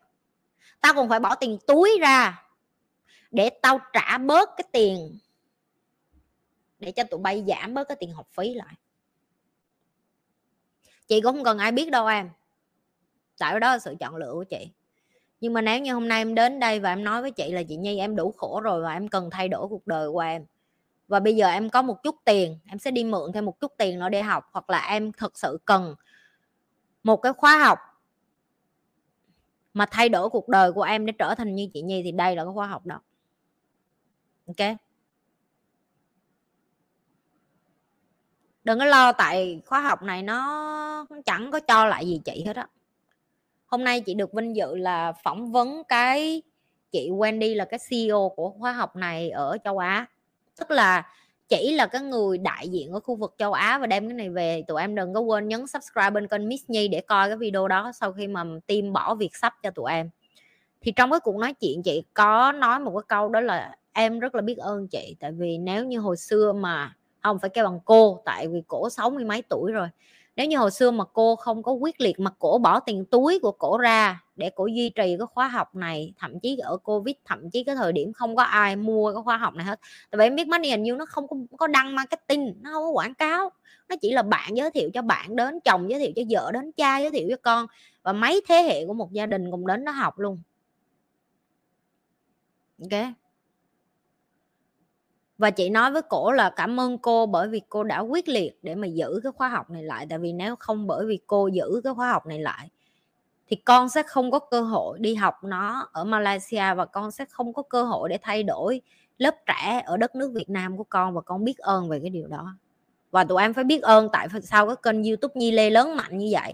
Tao 0.82 0.94
còn 0.94 1.10
phải 1.10 1.20
bỏ 1.20 1.36
tiền 1.36 1.58
túi 1.68 1.98
ra 2.02 2.44
để 3.32 3.50
tao 3.50 3.80
trả 3.94 4.18
bớt 4.18 4.50
cái 4.58 4.66
tiền, 4.72 5.18
để 6.80 6.92
cho 6.92 7.04
tụi 7.04 7.20
bay 7.20 7.44
giảm 7.48 7.74
bớt 7.74 7.88
cái 7.88 7.98
tiền 8.00 8.14
học 8.14 8.28
phí 8.32 8.54
lại. 8.54 8.76
Chị 11.08 11.22
cũng 11.22 11.36
không 11.36 11.44
cần 11.44 11.58
ai 11.58 11.72
biết 11.72 11.92
đâu 11.92 12.08
em. 12.08 12.30
Tại 13.38 13.60
đó 13.60 13.72
là 13.72 13.80
sự 13.80 13.96
chọn 14.00 14.16
lựa 14.16 14.34
của 14.34 14.44
chị. 14.44 14.70
Nhưng 15.40 15.54
mà 15.54 15.62
nếu 15.62 15.80
như 15.80 15.94
hôm 15.94 16.08
nay 16.08 16.22
em 16.22 16.36
đến 16.36 16.60
đây 16.60 16.80
và 16.80 16.90
em 16.90 17.04
nói 17.04 17.22
với 17.22 17.32
chị 17.32 17.52
là 17.52 17.64
chị 17.64 17.76
nhi 17.76 17.98
em 17.98 18.16
đủ 18.16 18.34
khổ 18.38 18.62
rồi 18.62 18.82
và 18.82 18.94
em 18.94 19.08
cần 19.08 19.30
thay 19.30 19.48
đổi 19.48 19.68
cuộc 19.68 19.88
đời 19.88 20.12
của 20.12 20.20
em 20.20 20.46
và 21.08 21.20
bây 21.20 21.36
giờ 21.36 21.48
em 21.48 21.70
có 21.70 21.82
một 21.82 22.04
chút 22.04 22.16
tiền, 22.26 22.60
em 22.68 22.80
sẽ 22.80 22.92
đi 22.92 23.04
mượn 23.04 23.32
thêm 23.34 23.46
một 23.46 23.60
chút 23.60 23.74
tiền 23.78 24.00
nữa 24.00 24.10
để 24.10 24.24
học, 24.24 24.50
hoặc 24.52 24.70
là 24.70 24.88
em 24.88 25.12
thực 25.12 25.38
sự 25.38 25.60
cần 25.66 25.96
một 27.04 27.18
cái 27.18 27.34
khóa 27.34 27.58
học 27.58 27.80
mà 29.74 29.86
thay 29.92 30.10
đổi 30.10 30.30
cuộc 30.30 30.48
đời 30.48 30.72
của 30.72 30.84
em 30.84 31.06
để 31.06 31.14
trở 31.20 31.36
thành 31.36 31.56
như 31.56 31.70
chị 31.74 31.82
nhi 31.82 32.02
thì 32.04 32.12
đây 32.12 32.36
là 32.36 32.44
cái 32.44 32.54
khóa 32.54 32.68
học 32.68 32.86
đó. 32.86 33.02
Ok? 34.48 34.78
Đừng 38.64 38.80
có 38.80 38.86
lo, 38.86 39.12
tại 39.12 39.62
khóa 39.66 39.82
học 39.82 40.02
này 40.02 40.24
nó 40.24 41.06
chẳng 41.26 41.52
có 41.52 41.60
cho 41.60 41.86
lại 41.86 42.08
gì 42.08 42.22
chị 42.26 42.44
hết 42.46 42.56
á. 42.56 42.68
Hôm 43.66 43.84
nay 43.84 44.02
chị 44.02 44.14
được 44.14 44.34
vinh 44.34 44.56
dự 44.56 44.76
là 44.76 45.14
phỏng 45.24 45.52
vấn 45.52 45.84
cái 45.88 46.42
chị 46.92 47.10
Wendy 47.10 47.56
là 47.56 47.66
cái 47.66 47.80
CEO 47.90 48.30
của 48.36 48.50
khóa 48.50 48.72
học 48.72 48.96
này 48.96 49.30
ở 49.30 49.58
châu 49.64 49.78
Á 49.78 50.06
tức 50.60 50.72
là 50.72 51.04
chỉ 51.50 51.74
là 51.76 51.88
cái 51.88 52.02
người 52.02 52.38
đại 52.38 52.70
diện 52.70 52.92
ở 52.92 53.00
khu 53.00 53.16
vực 53.16 53.36
châu 53.38 53.54
Á 53.54 53.78
và 53.78 53.88
đem 53.88 54.08
cái 54.08 54.14
này 54.14 54.30
về, 54.30 54.64
tụi 54.68 54.82
em 54.82 54.96
đừng 54.96 55.14
có 55.14 55.20
quên 55.20 55.48
nhấn 55.48 55.68
subscribe 55.68 56.10
bên 56.10 56.28
kênh 56.28 56.50
Miss 56.50 56.64
Nhi 56.68 56.88
để 56.88 57.02
coi 57.02 57.28
cái 57.28 57.38
video 57.38 57.68
đó 57.68 57.92
sau 57.96 58.14
khi 58.14 58.28
mà 58.28 58.44
team 58.68 58.94
bỏ 58.94 59.16
việc 59.16 59.36
sắp 59.36 59.54
cho 59.64 59.72
tụi 59.72 59.92
em. 59.92 60.10
Thì 60.82 60.92
trong 60.92 61.12
cái 61.12 61.20
cuộc 61.20 61.36
nói 61.36 61.54
chuyện, 61.54 61.84
chị 61.84 62.04
có 62.14 62.52
nói 62.52 62.80
một 62.80 62.92
cái 62.92 63.06
câu 63.08 63.30
đó 63.30 63.40
là 63.40 63.76
em 63.94 64.20
rất 64.20 64.36
là 64.36 64.42
biết 64.42 64.58
ơn 64.58 64.88
chị, 64.88 65.16
tại 65.20 65.32
vì 65.32 65.58
nếu 65.58 65.86
như 65.86 66.00
hồi 66.00 66.18
xưa 66.18 66.54
mà 66.54 66.94
không 67.22 67.40
phải 67.40 67.50
kêu 67.50 67.66
bằng 67.66 67.80
cô, 67.86 68.22
tại 68.26 68.48
vì 68.48 68.64
cổ 68.68 68.90
sáu 68.90 69.10
mươi 69.10 69.26
mấy 69.26 69.42
tuổi 69.50 69.72
rồi 69.72 69.88
nếu 70.36 70.48
như 70.48 70.58
hồi 70.58 70.72
xưa 70.72 70.92
mà 70.92 71.04
cô 71.14 71.36
không 71.36 71.64
có 71.64 71.72
quyết 71.72 72.02
liệt 72.02 72.20
mà 72.20 72.32
cổ 72.40 72.58
bỏ 72.58 72.80
tiền 72.80 73.06
túi 73.06 73.40
của 73.40 73.52
cổ 73.52 73.78
ra 73.78 74.24
để 74.36 74.50
cổ 74.50 74.66
duy 74.66 74.90
trì 74.90 75.16
cái 75.18 75.28
khóa 75.34 75.48
học 75.48 75.76
này 75.76 76.14
thậm 76.18 76.40
chí 76.40 76.58
ở 76.58 76.78
covid 76.78 77.16
thậm 77.26 77.50
chí 77.50 77.64
cái 77.64 77.76
thời 77.76 77.94
điểm 77.94 78.14
không 78.14 78.36
có 78.36 78.44
ai 78.44 78.76
mua 78.76 79.14
cái 79.14 79.24
khóa 79.24 79.38
học 79.38 79.56
này 79.56 79.66
hết. 79.66 79.80
Tại 80.12 80.20
vì 80.20 80.26
em 80.26 80.36
biết 80.36 80.48
money 80.48 80.70
and 80.70 80.90
you 80.90 80.98
nó 80.98 81.06
không 81.06 81.28
có, 81.28 81.36
có 81.58 81.68
đăng 81.68 81.96
marketing 81.96 82.54
nó 82.62 82.70
không 82.72 82.84
có 82.84 82.90
quảng 82.90 83.14
cáo. 83.14 83.52
Nó 83.90 83.96
chỉ 84.02 84.12
là 84.12 84.22
bạn 84.22 84.58
giới 84.58 84.72
thiệu 84.72 84.90
cho 84.94 85.02
bạn 85.02 85.36
đến 85.36 85.60
chồng 85.60 85.90
giới 85.90 86.00
thiệu 86.00 86.12
cho 86.16 86.22
vợ 86.30 86.52
đến 86.52 86.72
cha 86.72 86.98
giới 86.98 87.12
thiệu 87.12 87.28
cho 87.30 87.38
con. 87.42 87.68
Và 88.04 88.14
mấy 88.14 88.42
thế 88.48 88.62
hệ 88.64 88.86
của 88.86 88.94
một 88.94 89.12
gia 89.12 89.26
đình 89.26 89.52
cùng 89.52 89.68
đến 89.68 89.84
nó 89.84 89.92
học 89.92 90.20
luôn. 90.20 90.40
Ok? 92.82 93.23
Và 95.38 95.50
chị 95.50 95.70
nói 95.70 95.92
với 95.92 96.02
cổ 96.02 96.32
là 96.32 96.50
cảm 96.50 96.80
ơn 96.80 96.98
cô 96.98 97.26
bởi 97.26 97.48
vì 97.48 97.62
cô 97.70 97.84
đã 97.84 98.00
quyết 98.00 98.30
liệt 98.30 98.60
để 98.62 98.76
mà 98.76 98.88
giữ 98.88 99.20
cái 99.24 99.32
khóa 99.32 99.50
học 99.50 99.70
này 99.70 99.84
lại. 99.84 100.06
Tại 100.10 100.20
vì 100.20 100.34
nếu 100.34 100.56
không 100.56 100.88
bởi 100.88 101.06
vì 101.06 101.20
cô 101.28 101.48
giữ 101.48 101.82
cái 101.84 101.94
khóa 101.94 102.12
học 102.12 102.26
này 102.26 102.40
lại, 102.40 102.70
thì 103.48 103.56
con 103.56 103.90
sẽ 103.90 104.04
không 104.04 104.32
có 104.32 104.40
cơ 104.40 104.62
hội 104.62 105.00
đi 105.00 105.16
học 105.16 105.44
nó 105.44 105.90
ở 105.92 106.04
Malaysia 106.04 106.74
và 106.74 106.86
con 106.86 107.12
sẽ 107.12 107.26
không 107.26 107.54
có 107.54 107.62
cơ 107.62 107.84
hội 107.84 108.10
để 108.10 108.18
thay 108.22 108.44
đổi 108.44 108.82
lớp 109.18 109.36
trẻ 109.46 109.82
ở 109.86 109.98
đất 109.98 110.16
nước 110.16 110.32
Việt 110.34 110.50
Nam 110.50 110.78
của 110.78 110.84
con. 110.84 111.14
Và 111.14 111.22
con 111.22 111.44
biết 111.44 111.58
ơn 111.58 111.90
về 111.90 112.00
cái 112.00 112.10
điều 112.10 112.28
đó. 112.28 112.58
Và 113.12 113.24
tụi 113.24 113.42
em 113.42 113.54
phải 113.54 113.64
biết 113.64 113.82
ơn 113.82 114.10
tại 114.12 114.28
sao 114.44 114.68
cái 114.68 114.76
kênh 114.84 115.04
YouTube 115.04 115.34
Nhi 115.36 115.52
Lê 115.52 115.70
lớn 115.70 115.96
mạnh 115.96 116.18
như 116.18 116.30
vậy. 116.32 116.54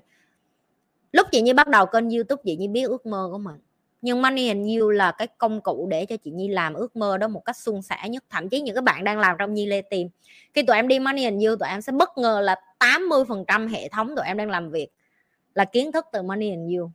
Lúc 1.12 1.28
chị 1.32 1.42
Nhi 1.42 1.54
bắt 1.54 1.68
đầu 1.68 1.86
kênh 1.86 2.10
YouTube, 2.10 2.42
chị 2.46 2.56
Nhi 2.56 2.68
biết 2.68 2.84
ước 2.84 3.06
mơ 3.06 3.28
của 3.32 3.38
mình 3.38 3.60
nhưng 4.02 4.22
money 4.22 4.48
and 4.48 4.80
you 4.80 4.90
là 4.90 5.12
cái 5.12 5.28
công 5.38 5.62
cụ 5.62 5.88
để 5.90 6.06
cho 6.06 6.18
chị 6.18 6.32
Nhi 6.32 6.48
làm 6.48 6.74
ước 6.74 6.96
mơ 6.96 7.18
đó 7.18 7.28
một 7.28 7.46
cách 7.46 7.58
suôn 7.58 7.82
sẻ 7.82 8.10
nhất. 8.10 8.24
Thậm 8.30 8.50
chí 8.50 8.62
những 8.62 8.76
các 8.76 8.84
bạn 8.84 9.04
đang 9.04 9.20
làm 9.20 9.36
trong 9.40 9.54
Nhi 9.54 9.66
Lê 9.66 9.82
tìm. 9.82 10.10
Khi 10.54 10.64
tụi 10.64 10.76
em 10.76 10.88
đi 10.88 11.00
money 11.00 11.24
and 11.24 11.46
you 11.46 11.56
tụi 11.56 11.70
em 11.70 11.82
sẽ 11.82 11.92
bất 11.92 12.18
ngờ 12.18 12.42
là 12.44 12.56
80 12.80 13.24
phần 13.28 13.46
trăm 13.48 13.68
hệ 13.68 13.90
thống 13.90 14.16
tụi 14.16 14.26
em 14.26 14.38
đang 14.38 14.50
làm 14.50 14.70
việc 14.72 14.88
là 15.54 15.66
kiến 15.66 15.92
thức 15.92 16.06
từ 16.12 16.22
money 16.22 16.50
and 16.50 16.76
you 16.76 16.92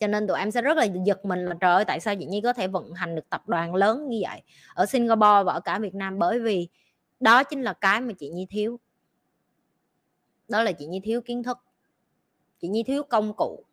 cho 0.00 0.06
nên 0.06 0.26
tụi 0.26 0.38
em 0.38 0.50
sẽ 0.50 0.62
rất 0.62 0.76
là 0.76 0.84
giật 0.84 1.24
mình 1.24 1.44
là 1.44 1.54
trời 1.60 1.74
ơi, 1.74 1.84
tại 1.84 2.00
sao 2.00 2.16
chị 2.16 2.26
Nhi 2.26 2.40
có 2.40 2.52
thể 2.52 2.68
vận 2.68 2.92
hành 2.92 3.14
được 3.14 3.30
tập 3.30 3.48
đoàn 3.48 3.74
lớn 3.74 4.08
như 4.08 4.20
vậy 4.22 4.42
ở 4.74 4.86
Singapore 4.86 5.42
và 5.46 5.52
ở 5.52 5.60
cả 5.60 5.78
Việt 5.78 5.94
Nam? 5.94 6.18
Bởi 6.18 6.40
vì 6.40 6.68
đó 7.20 7.44
chính 7.44 7.62
là 7.62 7.72
cái 7.72 8.00
mà 8.00 8.12
chị 8.18 8.28
Nhi 8.28 8.46
thiếu. 8.50 8.80
Đó 10.48 10.62
là 10.62 10.72
chị 10.72 10.86
Nhi 10.86 11.00
thiếu 11.04 11.20
kiến 11.20 11.42
thức. 11.42 11.58
Chị 12.60 12.68
Nhi 12.68 12.82
thiếu 12.82 13.02
công 13.02 13.34
cụ 13.36 13.64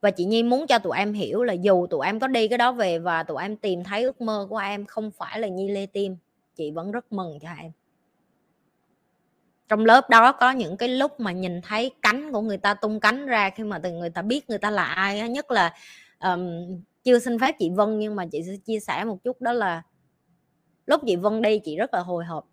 và 0.00 0.10
chị 0.10 0.24
Nhi 0.24 0.42
muốn 0.42 0.66
cho 0.66 0.78
tụi 0.78 0.98
em 0.98 1.12
hiểu 1.12 1.42
là 1.42 1.52
dù 1.52 1.86
tụi 1.86 2.06
em 2.06 2.20
có 2.20 2.26
đi 2.26 2.48
cái 2.48 2.58
đó 2.58 2.72
về 2.72 2.98
và 2.98 3.22
tụi 3.22 3.42
em 3.42 3.56
tìm 3.56 3.84
thấy 3.84 4.02
ước 4.02 4.20
mơ 4.20 4.46
của 4.50 4.56
em 4.56 4.86
không 4.86 5.10
phải 5.10 5.40
là 5.40 5.48
Nhi 5.48 5.68
Lê 5.68 5.86
Tim 5.86 6.16
chị 6.54 6.70
vẫn 6.70 6.90
rất 6.90 7.12
mừng 7.12 7.38
cho 7.42 7.48
em. 7.58 7.72
Trong 9.68 9.84
lớp 9.84 10.10
đó 10.10 10.32
có 10.32 10.50
những 10.50 10.76
cái 10.76 10.88
lúc 10.88 11.20
mà 11.20 11.32
nhìn 11.32 11.60
thấy 11.62 11.90
cánh 12.02 12.32
của 12.32 12.40
người 12.40 12.56
ta 12.56 12.74
tung 12.74 13.00
cánh 13.00 13.26
ra 13.26 13.50
khi 13.50 13.64
mà 13.64 13.78
từ 13.78 13.92
người 13.92 14.10
ta 14.10 14.22
biết 14.22 14.50
người 14.50 14.58
ta 14.58 14.70
là 14.70 14.84
ai 14.84 15.28
nhất 15.28 15.50
là 15.50 15.74
um, 16.20 16.48
chưa 17.04 17.18
xin 17.18 17.38
phép 17.38 17.54
chị 17.58 17.70
Vân 17.70 17.98
nhưng 17.98 18.16
mà 18.16 18.26
chị 18.26 18.42
sẽ 18.42 18.56
chia 18.64 18.80
sẻ 18.80 19.04
một 19.04 19.24
chút 19.24 19.40
đó 19.40 19.52
là 19.52 19.82
lúc 20.86 21.00
chị 21.06 21.16
Vân 21.16 21.42
đi 21.42 21.58
chị 21.58 21.76
rất 21.76 21.94
là 21.94 22.00
hồi 22.00 22.24
hộp. 22.24 22.46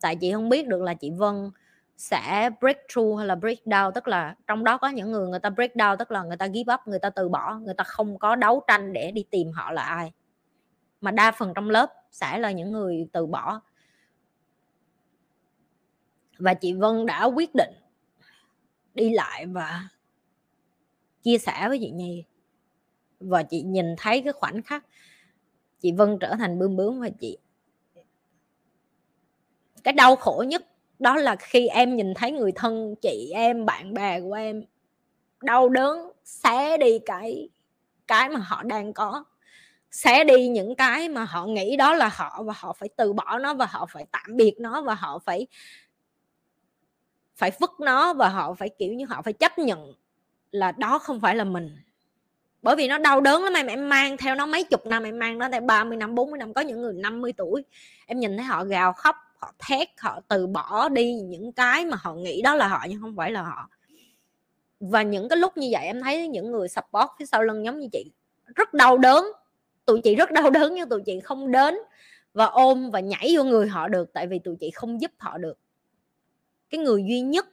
Tại 0.00 0.16
chị 0.16 0.32
không 0.32 0.48
biết 0.48 0.66
được 0.68 0.82
là 0.82 0.94
chị 0.94 1.10
Vân 1.10 1.50
sẽ 1.96 2.50
break 2.60 2.78
through 2.92 3.18
hay 3.18 3.26
là 3.26 3.34
break 3.34 3.58
down, 3.64 3.90
tức 3.90 4.08
là 4.08 4.36
trong 4.46 4.64
đó 4.64 4.78
có 4.78 4.88
những 4.88 5.12
người 5.12 5.28
người 5.28 5.40
ta 5.40 5.50
break 5.50 5.74
down, 5.74 5.96
tức 5.96 6.10
là 6.10 6.22
người 6.22 6.36
ta 6.36 6.48
give 6.48 6.74
up, 6.74 6.80
người 6.86 6.98
ta 6.98 7.10
từ 7.10 7.28
bỏ, 7.28 7.54
người 7.54 7.74
ta 7.74 7.84
không 7.84 8.18
có 8.18 8.36
đấu 8.36 8.62
tranh 8.66 8.92
để 8.92 9.10
đi 9.10 9.24
tìm 9.30 9.52
họ 9.52 9.72
là 9.72 9.82
ai. 9.82 10.12
Mà 11.00 11.10
đa 11.10 11.32
phần 11.32 11.52
trong 11.54 11.70
lớp 11.70 11.92
sẽ 12.10 12.38
là 12.38 12.50
những 12.50 12.72
người 12.72 13.08
từ 13.12 13.26
bỏ. 13.26 13.60
Và 16.38 16.54
chị 16.54 16.72
Vân 16.72 17.06
đã 17.06 17.24
quyết 17.24 17.54
định 17.54 17.72
đi 18.94 19.10
lại 19.10 19.46
và 19.46 19.88
chia 21.22 21.38
sẻ 21.38 21.68
với 21.68 21.78
chị 21.80 21.90
Nhi. 21.90 22.24
Và 23.20 23.42
chị 23.42 23.62
nhìn 23.62 23.94
thấy 23.98 24.22
cái 24.22 24.32
khoảnh 24.32 24.62
khắc 24.62 24.84
chị 25.80 25.92
Vân 25.92 26.18
trở 26.20 26.34
thành 26.38 26.58
bướm 26.58 26.76
bướm 26.76 27.00
và 27.00 27.08
chị, 27.20 27.38
cái 29.84 29.94
đau 29.94 30.16
khổ 30.16 30.44
nhất 30.48 30.66
đó 31.02 31.16
là 31.16 31.36
khi 31.36 31.66
em 31.66 31.96
nhìn 31.96 32.14
thấy 32.14 32.32
người 32.32 32.52
thân 32.52 32.94
chị 33.02 33.30
em, 33.34 33.66
bạn 33.66 33.94
bè 33.94 34.20
của 34.20 34.32
em 34.32 34.64
đau 35.42 35.68
đớn, 35.68 36.10
xé 36.24 36.76
đi 36.76 36.98
cái 37.06 37.48
cái 38.06 38.28
mà 38.28 38.40
họ 38.40 38.62
đang 38.62 38.92
có. 38.92 39.24
Xé 39.90 40.24
đi 40.24 40.48
những 40.48 40.74
cái 40.74 41.08
mà 41.08 41.24
họ 41.24 41.46
nghĩ 41.46 41.76
đó 41.76 41.94
là 41.94 42.10
họ 42.14 42.42
và 42.42 42.52
họ 42.56 42.72
phải 42.72 42.88
từ 42.96 43.12
bỏ 43.12 43.38
nó 43.38 43.54
và 43.54 43.66
họ 43.66 43.86
phải 43.86 44.06
tạm 44.12 44.36
biệt 44.36 44.54
nó 44.58 44.82
và 44.82 44.94
họ 44.94 45.18
phải 45.18 45.46
phải 47.36 47.50
vứt 47.60 47.70
nó 47.80 48.14
và 48.14 48.28
họ 48.28 48.54
phải, 48.54 48.68
kiểu 48.78 48.94
như, 48.94 49.06
họ 49.06 49.22
phải 49.22 49.32
chấp 49.32 49.58
nhận 49.58 49.94
là 50.50 50.72
đó 50.72 50.98
không 50.98 51.20
phải 51.20 51.36
là 51.36 51.44
mình. 51.44 51.76
Bởi 52.62 52.76
vì 52.76 52.88
nó 52.88 52.98
đau 52.98 53.20
đớn 53.20 53.44
lắm 53.44 53.52
em 53.52 53.66
em 53.66 53.88
mang 53.88 54.16
theo 54.16 54.34
nó 54.34 54.46
mấy 54.46 54.64
chục 54.64 54.86
năm, 54.86 55.02
em 55.02 55.18
mang 55.18 55.38
nó 55.38 55.48
theo 55.52 55.60
30 55.60 55.96
năm 55.96 56.14
40 56.14 56.38
năm, 56.38 56.54
có 56.54 56.60
những 56.60 56.82
người 56.82 56.94
50 56.94 57.32
tuổi, 57.36 57.64
em 58.06 58.20
nhìn 58.20 58.36
thấy 58.36 58.46
họ 58.46 58.64
gào 58.64 58.92
khóc 58.92 59.16
họ 59.42 59.52
thét, 59.58 59.88
họ 59.98 60.20
từ 60.28 60.46
bỏ 60.46 60.88
đi 60.88 61.14
những 61.14 61.52
cái 61.52 61.86
mà 61.86 61.96
họ 62.00 62.14
nghĩ 62.14 62.42
đó 62.42 62.54
là 62.54 62.68
họ, 62.68 62.84
nhưng 62.88 63.00
không 63.00 63.16
phải 63.16 63.30
là 63.30 63.42
họ. 63.42 63.68
Và 64.80 65.02
những 65.02 65.28
cái 65.28 65.38
lúc 65.38 65.56
như 65.56 65.68
vậy 65.72 65.84
em 65.84 66.02
thấy 66.02 66.28
những 66.28 66.50
người 66.50 66.68
support 66.68 67.10
phía 67.18 67.26
sau 67.26 67.42
lưng 67.42 67.64
giống 67.64 67.78
như 67.78 67.88
chị, 67.92 68.04
rất 68.54 68.74
đau 68.74 68.98
đớn. 68.98 69.24
Tụi 69.84 70.00
chị 70.04 70.14
rất 70.14 70.30
đau 70.30 70.50
đớn 70.50 70.74
nhưng 70.74 70.88
tụi 70.88 71.02
chị 71.06 71.20
không 71.20 71.50
đến 71.50 71.74
và 72.34 72.44
ôm 72.44 72.90
và 72.90 73.00
nhảy 73.00 73.34
vô 73.36 73.44
người 73.44 73.68
họ 73.68 73.88
được, 73.88 74.12
tại 74.12 74.26
vì 74.26 74.38
tụi 74.38 74.56
chị 74.60 74.70
không 74.70 75.00
giúp 75.00 75.10
họ 75.18 75.38
được. 75.38 75.58
Cái 76.70 76.80
người 76.80 77.04
duy 77.08 77.20
nhất 77.20 77.46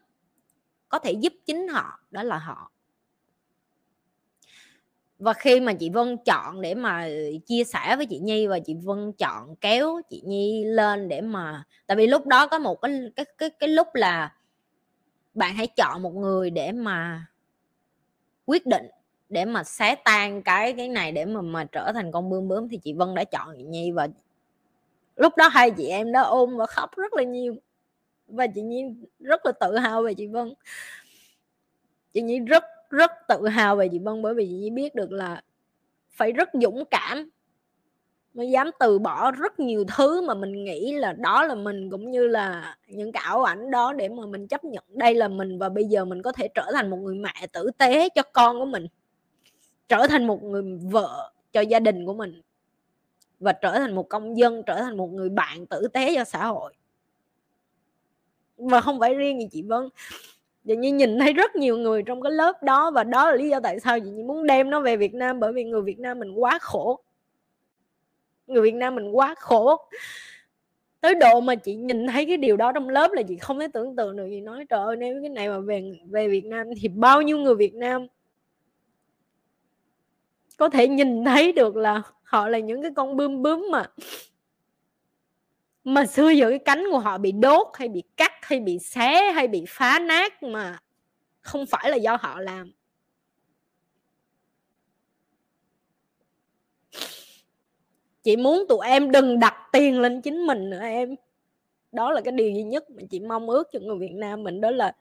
có 0.90 1.00
thể 1.00 1.12
giúp 1.12 1.34
chính 1.46 1.68
họ 1.68 2.00
đó 2.12 2.24
là 2.24 2.38
họ 2.38 2.72
và 5.20 5.34
khi 5.34 5.60
mà 5.60 5.74
chị 5.74 5.90
Vân 5.90 6.18
chọn 6.26 6.62
để 6.62 6.76
mà 6.76 7.08
chia 7.46 7.64
sẻ 7.64 7.96
với 7.96 8.06
chị 8.06 8.20
Nhi 8.20 8.48
và 8.48 8.60
chị 8.60 8.76
Vân 8.84 9.14
chọn 9.14 9.56
kéo 9.56 10.02
chị 10.10 10.22
Nhi 10.26 10.64
lên 10.64 11.08
để 11.08 11.22
mà, 11.22 11.64
tại 11.88 11.98
vì 11.98 12.08
lúc 12.08 12.28
đó 12.28 12.48
có 12.48 12.60
một 12.60 12.82
cái 12.82 13.12
cái 13.16 13.26
cái 13.38 13.50
cái 13.50 13.70
lúc 13.70 13.88
là 13.94 14.36
bạn 15.34 15.56
hãy 15.56 15.68
chọn 15.68 16.02
một 16.02 16.16
người 16.16 16.50
để 16.50 16.72
mà 16.72 17.26
quyết 18.46 18.66
định, 18.66 18.88
để 19.30 19.46
mà 19.46 19.64
xé 19.64 19.96
tan 19.96 20.42
cái 20.44 20.74
cái 20.74 20.90
này 20.90 21.12
để 21.12 21.26
mà 21.26 21.42
mà 21.42 21.66
trở 21.66 21.92
thành 21.94 22.12
con 22.12 22.30
bướm 22.30 22.48
bướm, 22.48 22.70
thì 22.70 22.78
chị 22.78 22.94
Vân 22.94 23.16
đã 23.16 23.24
chọn 23.24 23.56
chị 23.58 23.64
Nhi 23.64 23.92
và 23.92 24.08
lúc 25.16 25.38
đó 25.38 25.48
hai 25.48 25.72
chị 25.72 25.88
em 25.88 26.12
đã 26.12 26.22
ôm 26.22 26.58
và 26.58 26.66
khóc 26.66 26.96
rất 26.98 27.14
là 27.14 27.24
nhiều. 27.24 27.56
Và 28.28 28.48
chị 28.48 28.62
Nhi 28.62 28.84
rất 29.20 29.46
là 29.46 29.52
tự 29.52 29.78
hào 29.78 30.04
về 30.04 30.14
chị 30.14 30.28
Vân. 30.28 30.54
Chị 32.14 32.22
Nhi 32.22 32.40
rất 32.40 32.64
rất 32.90 33.12
tự 33.28 33.48
hào 33.48 33.76
về 33.76 33.88
chị 33.92 34.00
Vân 34.00 34.22
bởi 34.22 34.34
vì 34.34 34.46
chị 34.46 34.54
Nhi 34.54 34.70
biết 34.70 34.96
được 34.96 35.12
là 35.12 35.42
phải 36.12 36.32
rất 36.32 36.50
dũng 36.54 36.84
cảm. 36.92 37.30
Mới 38.34 38.50
dám 38.50 38.70
từ 38.80 39.00
bỏ 39.00 39.32
rất 39.32 39.60
nhiều 39.60 39.86
thứ 39.98 40.22
mà 40.22 40.34
mình 40.34 40.64
nghĩ 40.64 40.94
là 40.94 41.14
đó 41.14 41.44
là 41.44 41.56
mình 41.56 41.90
cũng 41.90 42.12
như 42.12 42.28
là 42.28 42.78
những 42.88 43.12
cái 43.12 43.24
ảo 43.26 43.44
ảnh 43.44 43.72
đó 43.72 43.94
để 43.94 44.10
mà 44.10 44.26
mình 44.26 44.48
chấp 44.48 44.64
nhận 44.64 44.84
đây 44.88 45.16
là 45.16 45.28
mình 45.28 45.60
và 45.60 45.70
bây 45.70 45.86
giờ 45.86 46.06
mình 46.06 46.22
có 46.22 46.32
thể 46.32 46.48
trở 46.56 46.72
thành 46.74 46.90
một 46.90 46.98
người 46.98 47.16
mẹ 47.16 47.48
tử 47.52 47.72
tế 47.78 48.10
cho 48.10 48.22
con 48.34 48.60
của 48.60 48.66
mình, 48.66 48.88
trở 49.88 50.08
thành 50.08 50.28
một 50.28 50.44
người 50.44 50.64
vợ 50.92 51.32
cho 51.52 51.62
gia 51.62 51.80
đình 51.80 52.06
của 52.06 52.14
mình 52.14 52.42
và 53.40 53.52
trở 53.52 53.72
thành 53.72 53.96
một 53.96 54.10
công 54.10 54.38
dân, 54.38 54.64
trở 54.64 54.82
thành 54.82 54.98
một 54.98 55.08
người 55.08 55.30
bạn 55.30 55.66
tử 55.66 55.88
tế 55.88 56.16
cho 56.16 56.24
xã 56.24 56.46
hội. 56.46 56.74
Và 58.58 58.82
không 58.82 59.00
phải 59.00 59.16
riêng 59.16 59.40
gì 59.40 59.48
chị 59.52 59.62
Vân 59.62 59.90
chị 60.70 60.76
Nhi 60.76 60.92
nhìn 60.92 61.20
thấy 61.20 61.34
rất 61.34 61.56
nhiều 61.56 61.78
người 61.78 62.04
trong 62.04 62.22
cái 62.22 62.32
lớp 62.32 62.64
đó 62.64 62.92
và 62.92 63.04
đó 63.04 63.30
là 63.30 63.36
lý 63.36 63.50
do 63.50 63.60
tại 63.60 63.80
sao 63.80 64.00
chị 64.00 64.10
Nhi 64.10 64.24
muốn 64.24 64.46
đem 64.46 64.70
nó 64.70 64.82
về 64.82 64.98
Việt 64.98 65.14
Nam, 65.14 65.40
bởi 65.40 65.54
vì 65.54 65.64
người 65.64 65.82
Việt 65.82 66.00
Nam 66.00 66.20
mình 66.20 66.32
quá 66.32 66.60
khổ. 66.62 67.00
Người 68.48 68.62
Việt 68.62 68.76
Nam 68.76 68.96
mình 68.96 69.12
quá 69.12 69.36
khổ. 69.38 69.78
Tới 71.02 71.16
độ 71.16 71.42
mà 71.42 71.56
chị 71.56 71.76
nhìn 71.76 72.08
thấy 72.08 72.26
cái 72.26 72.38
điều 72.38 72.58
đó 72.58 72.72
trong 72.72 72.90
lớp 72.90 73.12
là 73.12 73.22
chị 73.22 73.38
không 73.38 73.60
thể 73.60 73.68
tưởng 73.74 73.96
tượng 73.96 74.16
được. 74.16 74.28
Gì 74.30 74.42
nói, 74.42 74.66
trời 74.70 74.80
ơi, 74.80 74.96
nếu 74.96 75.22
cái 75.22 75.30
này 75.30 75.50
mà 75.50 75.60
về 75.60 75.92
về 76.10 76.28
Việt 76.28 76.46
Nam 76.46 76.68
thì 76.82 76.88
bao 76.88 77.22
nhiêu 77.22 77.38
người 77.38 77.56
Việt 77.56 77.76
Nam 77.76 78.08
có 80.58 80.70
thể 80.70 80.88
nhìn 80.88 81.26
thấy 81.26 81.52
được 81.52 81.76
là 81.76 82.02
họ 82.24 82.50
là 82.50 82.60
những 82.60 82.82
cái 82.82 82.92
con 82.96 83.18
bướm 83.18 83.42
bướm 83.42 83.68
mà 83.72 83.86
mà 85.84 86.06
xưa 86.06 86.30
giờ 86.30 86.50
cái 86.50 86.60
cánh 86.60 86.84
của 86.92 87.00
họ 87.00 87.18
bị 87.18 87.32
đốt 87.32 87.68
hay 87.74 87.88
bị 87.88 88.04
cắt 88.18 88.32
hay 88.42 88.60
bị 88.60 88.80
xé 88.80 89.32
hay 89.32 89.48
bị 89.48 89.66
phá 89.68 90.00
nát 90.00 90.44
mà 90.44 90.80
không 91.42 91.66
phải 91.66 91.90
là 91.90 91.98
do 91.98 92.18
họ 92.22 92.40
làm. 92.40 92.72
Chị 98.24 98.36
muốn 98.36 98.66
tụi 98.70 98.88
em 98.88 99.12
đừng 99.12 99.40
đặt 99.40 99.56
tiền 99.72 100.00
lên 100.00 100.22
chính 100.22 100.48
mình 100.48 100.70
nữa 100.70 100.82
em. 100.82 101.16
Đó 101.92 102.12
là 102.12 102.22
cái 102.22 102.32
điều 102.32 102.52
duy 102.52 102.64
nhất 102.64 102.90
mà 102.90 103.04
chị 103.10 103.20
mong 103.20 103.50
ước 103.50 103.68
cho 103.72 103.80
người 103.80 103.98
Việt 103.98 104.14
Nam 104.14 104.44
mình, 104.44 104.62
đó 104.62 104.72
là 104.72 104.92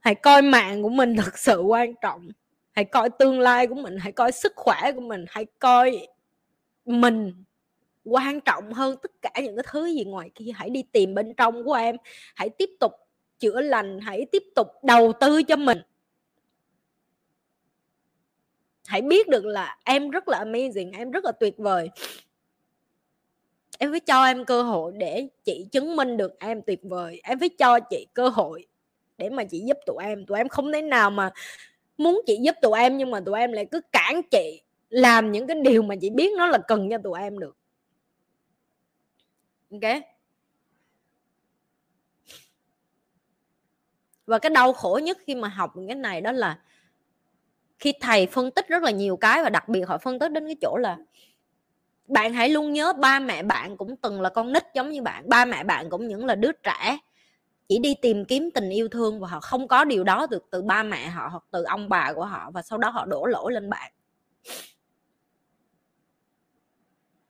hãy 0.00 0.14
coi 0.14 0.42
mạng 0.42 0.82
của 0.82 0.88
mình 0.88 1.16
thật 1.16 1.38
sự 1.38 1.60
quan 1.60 1.94
trọng. 2.02 2.28
Hãy 2.72 2.84
coi 2.84 3.10
tương 3.10 3.40
lai 3.40 3.66
của 3.66 3.74
mình, 3.74 3.96
hãy 3.98 4.12
coi 4.12 4.32
sức 4.32 4.52
khỏe 4.56 4.92
của 4.94 5.00
mình, 5.00 5.24
hãy 5.28 5.46
coi 5.58 6.06
mình 6.84 7.44
quan 8.04 8.40
trọng 8.40 8.72
hơn 8.72 8.96
tất 9.02 9.10
cả 9.22 9.30
những 9.42 9.56
cái 9.56 9.64
thứ 9.72 9.86
gì 9.86 10.04
ngoài 10.04 10.30
kia. 10.34 10.50
Hãy 10.54 10.70
đi 10.70 10.82
tìm 10.82 11.14
bên 11.14 11.34
trong 11.34 11.64
của 11.64 11.74
em. 11.74 11.96
Hãy 12.34 12.48
tiếp 12.50 12.70
tục 12.80 12.92
chữa 13.38 13.60
lành. 13.60 13.98
Hãy 14.00 14.26
tiếp 14.32 14.42
tục 14.54 14.68
đầu 14.82 15.12
tư 15.20 15.42
cho 15.42 15.56
mình. 15.56 15.78
Hãy 18.86 19.02
biết 19.02 19.28
được 19.28 19.44
là 19.44 19.78
em 19.84 20.10
rất 20.10 20.28
là 20.28 20.44
amazing, 20.44 20.90
em 20.98 21.10
rất 21.10 21.24
là 21.24 21.32
tuyệt 21.32 21.58
vời. 21.58 21.90
Em 23.78 23.90
phải 23.90 24.00
cho 24.00 24.24
em 24.24 24.44
cơ 24.44 24.62
hội 24.62 24.92
để 24.96 25.28
chị 25.44 25.66
chứng 25.72 25.96
minh 25.96 26.16
được 26.16 26.38
em 26.38 26.62
tuyệt 26.62 26.80
vời. 26.82 27.20
Em 27.24 27.38
phải 27.38 27.48
cho 27.48 27.80
chị 27.80 28.06
cơ 28.14 28.28
hội 28.28 28.66
để 29.18 29.30
mà 29.30 29.44
chị 29.44 29.60
giúp 29.66 29.76
tụi 29.86 30.04
em. 30.04 30.26
Tụi 30.26 30.38
em 30.38 30.48
không 30.48 30.72
thể 30.72 30.82
nào 30.82 31.10
mà 31.10 31.30
muốn 31.98 32.22
chị 32.26 32.38
giúp 32.42 32.54
tụi 32.62 32.78
em 32.78 32.98
nhưng 32.98 33.10
mà 33.10 33.20
tụi 33.20 33.38
em 33.38 33.52
lại 33.52 33.66
cứ 33.70 33.80
cản 33.92 34.20
chị 34.30 34.62
làm 34.88 35.32
những 35.32 35.46
cái 35.46 35.56
điều 35.60 35.82
mà 35.82 35.94
chị 36.00 36.10
biết 36.10 36.30
nó 36.38 36.46
là 36.46 36.58
cần 36.58 36.90
cho 36.90 36.98
tụi 36.98 37.20
em 37.20 37.38
được 37.38 37.56
ok. 39.70 40.02
Và 44.26 44.38
cái 44.38 44.50
đau 44.50 44.72
khổ 44.72 45.00
nhất 45.02 45.18
khi 45.26 45.34
mà 45.34 45.48
học 45.48 45.72
cái 45.86 45.96
này 45.96 46.20
đó 46.20 46.32
là 46.32 46.58
khi 47.78 47.92
thầy 48.00 48.26
phân 48.26 48.50
tích 48.50 48.68
rất 48.68 48.82
là 48.82 48.90
nhiều 48.90 49.16
cái 49.16 49.42
và 49.42 49.50
đặc 49.50 49.68
biệt 49.68 49.82
họ 49.88 49.98
phân 49.98 50.18
tích 50.18 50.32
đến 50.32 50.46
cái 50.46 50.56
chỗ 50.62 50.76
là 50.76 50.96
bạn 52.08 52.32
hãy 52.32 52.48
luôn 52.48 52.72
nhớ 52.72 52.92
ba 52.92 53.20
mẹ 53.20 53.42
bạn 53.42 53.76
cũng 53.76 53.96
từng 53.96 54.20
là 54.20 54.30
con 54.30 54.52
nít 54.52 54.62
giống 54.74 54.90
như 54.90 55.02
bạn, 55.02 55.28
ba 55.28 55.44
mẹ 55.44 55.64
bạn 55.64 55.90
cũng 55.90 56.08
những 56.08 56.24
là 56.26 56.34
đứa 56.34 56.52
trẻ. 56.52 56.98
Chỉ 57.68 57.78
đi 57.78 57.94
tìm 58.02 58.24
kiếm 58.24 58.50
tình 58.54 58.70
yêu 58.70 58.88
thương 58.88 59.20
và 59.20 59.28
họ 59.28 59.40
không 59.40 59.68
có 59.68 59.84
điều 59.84 60.04
đó 60.04 60.26
được 60.30 60.44
từ 60.50 60.62
ba 60.62 60.82
mẹ 60.82 61.08
họ 61.08 61.28
hoặc 61.28 61.44
từ 61.50 61.62
ông 61.62 61.88
bà 61.88 62.12
của 62.12 62.24
họ 62.24 62.50
và 62.54 62.62
sau 62.62 62.78
đó 62.78 62.90
họ 62.90 63.06
đổ 63.06 63.26
lỗi 63.26 63.52
lên 63.52 63.70
bạn 63.70 63.92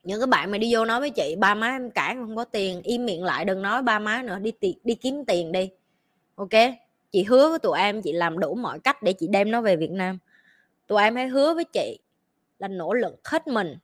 những 0.03 0.21
cái 0.21 0.27
bạn 0.27 0.51
mà 0.51 0.59
đi 0.59 0.75
vô 0.75 0.85
nói 0.85 1.01
với 1.01 1.11
chị, 1.11 1.37
ba 1.39 1.55
má 1.55 1.69
em 1.69 1.91
cản 1.91 2.17
không 2.17 2.37
có 2.37 2.45
tiền, 2.45 2.83
im 2.83 3.07
miệng 3.07 3.25
lại 3.25 3.45
đừng 3.45 3.63
nói, 3.63 3.83
ba 3.83 3.99
má 3.99 4.23
nữa, 4.23 4.39
đi 4.39 4.51
tiền 4.51 4.79
đi 4.85 4.95
kiếm 4.95 5.25
tiền 5.25 5.53
đi. 5.53 5.71
Ok? 6.35 6.51
Chị 7.13 7.23
hứa 7.23 7.49
với 7.49 7.59
tụi 7.59 7.79
em 7.79 8.03
chị 8.03 8.13
làm 8.13 8.39
đủ 8.39 8.55
mọi 8.55 8.79
cách 8.81 9.03
để 9.03 9.13
chị 9.13 9.27
đem 9.27 9.51
nó 9.51 9.61
về 9.61 9.77
việt 9.77 9.91
nam. 9.91 10.19
Tụi 10.87 11.03
em 11.03 11.17
hãy 11.17 11.29
hứa 11.29 11.55
với 11.55 11.65
chị 11.65 11.99
là 12.59 12.69
nỗ 12.69 12.95
lực 12.95 13.29
hết 13.29 13.47
mình. 13.47 13.77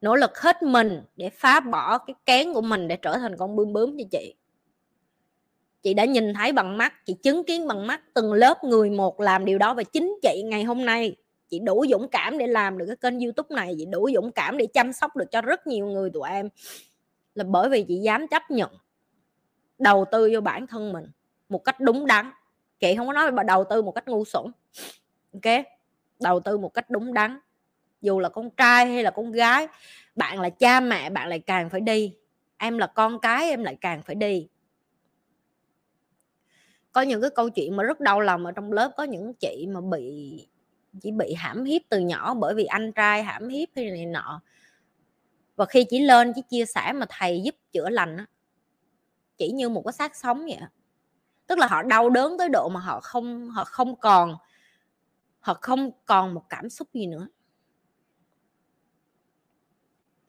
Nỗ 0.00 0.16
lực 0.16 0.38
hết 0.38 0.62
mình 0.62 1.02
để 1.16 1.30
phá 1.30 1.60
bỏ 1.60 1.98
cái 1.98 2.14
kén 2.26 2.52
của 2.54 2.60
mình 2.60 2.88
để 2.88 2.96
trở 2.96 3.18
thành 3.18 3.36
con 3.36 3.56
bướm 3.56 3.72
bướm 3.72 3.96
cho 3.98 4.04
chị. 4.10 4.34
Chị 5.82 5.94
đã 5.94 6.04
nhìn 6.04 6.34
thấy 6.34 6.52
bằng 6.52 6.78
mắt, 6.78 7.06
chị 7.06 7.14
chứng 7.22 7.44
kiến 7.44 7.68
bằng 7.68 7.86
mắt 7.86 8.00
từng 8.14 8.32
lớp 8.32 8.64
người 8.64 8.90
một 8.90 9.20
làm 9.20 9.44
điều 9.44 9.58
đó 9.58 9.74
và 9.74 9.82
chính 9.82 10.18
chị 10.22 10.42
ngày 10.44 10.64
hôm 10.64 10.84
nay 10.84 11.16
chị 11.48 11.58
đủ 11.58 11.84
dũng 11.90 12.08
cảm 12.08 12.38
để 12.38 12.46
làm 12.46 12.78
được 12.78 12.86
cái 12.86 12.96
kênh 12.96 13.20
youtube 13.20 13.56
này, 13.56 13.74
chị 13.78 13.86
đủ 13.86 14.10
dũng 14.14 14.32
cảm 14.32 14.56
để 14.56 14.66
chăm 14.66 14.92
sóc 14.92 15.16
được 15.16 15.30
cho 15.30 15.42
rất 15.42 15.66
nhiều 15.66 15.86
người 15.86 16.10
tụi 16.10 16.28
em. 16.28 16.48
Là 17.34 17.44
bởi 17.44 17.68
vì 17.68 17.84
chị 17.88 17.96
dám 17.96 18.28
chấp 18.28 18.50
nhận 18.50 18.70
đầu 19.78 20.04
tư 20.12 20.30
vô 20.32 20.40
bản 20.40 20.66
thân 20.66 20.92
mình 20.92 21.04
một 21.48 21.64
cách 21.64 21.80
đúng 21.80 22.06
đắn. 22.06 22.30
Chị 22.80 22.94
không 22.96 23.06
có 23.06 23.12
nói 23.12 23.32
mà 23.32 23.42
đầu 23.42 23.64
tư 23.70 23.82
một 23.82 23.92
cách 23.92 24.08
ngu 24.08 24.24
xuẩn, 24.24 24.44
ok? 25.32 25.64
Đầu 26.20 26.40
tư 26.40 26.58
một 26.58 26.74
cách 26.74 26.90
đúng 26.90 27.14
đắn. 27.14 27.38
Dù 28.00 28.18
là 28.18 28.28
con 28.28 28.50
trai 28.50 28.86
hay 28.86 29.02
là 29.02 29.10
con 29.10 29.32
gái, 29.32 29.68
bạn 30.14 30.40
là 30.40 30.50
cha 30.50 30.80
mẹ, 30.80 31.10
bạn 31.10 31.28
lại 31.28 31.38
càng 31.38 31.70
phải 31.70 31.80
đi. 31.80 32.14
Em 32.58 32.78
là 32.78 32.86
con 32.86 33.18
cái, 33.18 33.50
em 33.50 33.64
lại 33.64 33.76
càng 33.80 34.02
phải 34.02 34.14
đi. 34.14 34.48
Có 36.92 37.00
những 37.00 37.20
cái 37.20 37.30
câu 37.30 37.50
chuyện 37.50 37.76
mà 37.76 37.82
rất 37.82 38.00
đau 38.00 38.20
lòng 38.20 38.46
ở 38.46 38.52
trong 38.52 38.72
lớp, 38.72 38.92
có 38.96 39.02
những 39.02 39.34
chị 39.34 39.66
mà 39.68 39.80
bị 39.80 40.46
chỉ 41.02 41.10
bị 41.10 41.34
hãm 41.34 41.64
hiếp 41.64 41.82
từ 41.88 41.98
nhỏ 41.98 42.34
bởi 42.34 42.54
vì 42.54 42.64
anh 42.64 42.92
trai 42.92 43.22
hãm 43.22 43.48
hiếp 43.48 43.68
hay 43.76 43.90
này 43.90 44.06
nọ. 44.06 44.40
Và 45.56 45.66
khi 45.66 45.84
chỉ 45.90 46.00
lên 46.00 46.32
chỉ 46.34 46.42
chia 46.50 46.64
sẻ 46.64 46.92
mà 46.92 47.06
thầy 47.08 47.42
giúp 47.44 47.54
chữa 47.72 47.88
lành 47.90 48.16
á, 48.16 48.26
chỉ 49.36 49.50
như 49.50 49.68
một 49.68 49.82
cái 49.84 49.92
xác 49.92 50.16
sống 50.16 50.38
vậy 50.46 50.58
tức 51.48 51.58
là 51.58 51.66
họ 51.66 51.82
đau 51.82 52.10
đớn 52.10 52.38
tới 52.38 52.48
độ 52.48 52.68
mà 52.68 52.80
họ 52.80 53.00
không 53.00 53.50
họ 53.50 53.64
không 53.64 53.96
còn, 53.96 54.36
họ 55.40 55.54
không 55.54 55.90
còn 56.06 56.34
một 56.34 56.44
cảm 56.48 56.70
xúc 56.70 56.88
gì 56.94 57.06
nữa. 57.06 57.28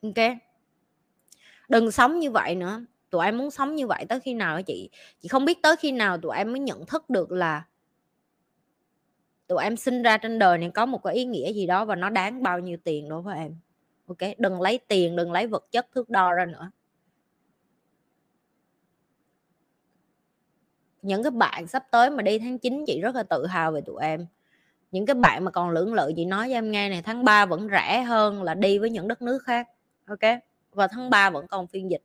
Ok? 0.02 0.38
Đừng 1.70 1.92
sống 1.92 2.20
như 2.20 2.32
vậy 2.32 2.56
nữa. 2.56 2.86
Tụi 3.10 3.26
em 3.26 3.38
muốn 3.38 3.52
sống 3.52 3.76
như 3.76 3.88
vậy 3.88 4.06
tới 4.10 4.20
khi 4.20 4.34
nào 4.34 4.62
chị? 4.62 4.90
Chị 5.22 5.28
không 5.28 5.46
biết 5.46 5.62
tới 5.62 5.76
khi 5.76 5.92
nào 5.92 6.18
tụi 6.18 6.38
em 6.38 6.52
mới 6.52 6.60
nhận 6.60 6.86
thức 6.86 7.10
được 7.10 7.32
là 7.32 7.64
tụi 9.50 9.64
em 9.64 9.78
sinh 9.78 10.02
ra 10.02 10.18
trên 10.18 10.40
đời 10.40 10.58
này 10.58 10.72
có 10.74 10.86
một 10.86 11.04
cái 11.04 11.16
ý 11.16 11.26
nghĩa 11.26 11.54
gì 11.54 11.68
đó 11.68 11.86
và 11.86 11.96
nó 11.96 12.10
đáng 12.10 12.44
bao 12.44 12.60
nhiêu 12.60 12.78
tiền 12.84 13.10
đối 13.10 13.22
với 13.22 13.38
em. 13.38 13.56
Ok, 14.08 14.18
đừng 14.38 14.62
lấy 14.62 14.80
tiền, 14.88 15.16
đừng 15.16 15.32
lấy 15.32 15.48
vật 15.48 15.66
chất 15.72 15.88
thước 15.96 16.10
đo 16.10 16.34
ra 16.34 16.46
nữa. 16.46 16.72
Những 21.02 21.24
cái 21.24 21.32
bạn 21.32 21.68
sắp 21.68 21.84
tới 21.92 22.10
mà 22.10 22.22
đi 22.22 22.40
tháng 22.40 22.60
9 22.60 22.84
chị 22.88 23.02
rất 23.02 23.16
là 23.16 23.24
tự 23.24 23.46
hào 23.46 23.72
về 23.72 23.82
tụi 23.82 24.02
em. 24.02 24.26
Những 24.92 25.06
cái 25.06 25.14
bạn 25.14 25.44
mà 25.44 25.52
còn 25.52 25.70
lưỡng 25.70 25.94
lự, 25.94 26.12
chị 26.16 26.26
nói 26.26 26.48
cho 26.50 26.54
em 26.54 26.72
nghe 26.72 26.90
này, 26.90 27.02
tháng 27.02 27.24
3 27.24 27.46
vẫn 27.46 27.68
rẻ 27.72 28.02
hơn 28.02 28.44
là 28.44 28.54
đi 28.54 28.80
với 28.80 28.90
những 28.90 29.08
đất 29.08 29.22
nước 29.22 29.40
khác, 29.44 29.68
ok? 30.08 30.40
Và 30.74 30.88
tháng 30.88 31.10
3 31.10 31.30
vẫn 31.30 31.48
còn 31.48 31.68
phiên 31.68 31.92
dịch. 31.92 32.04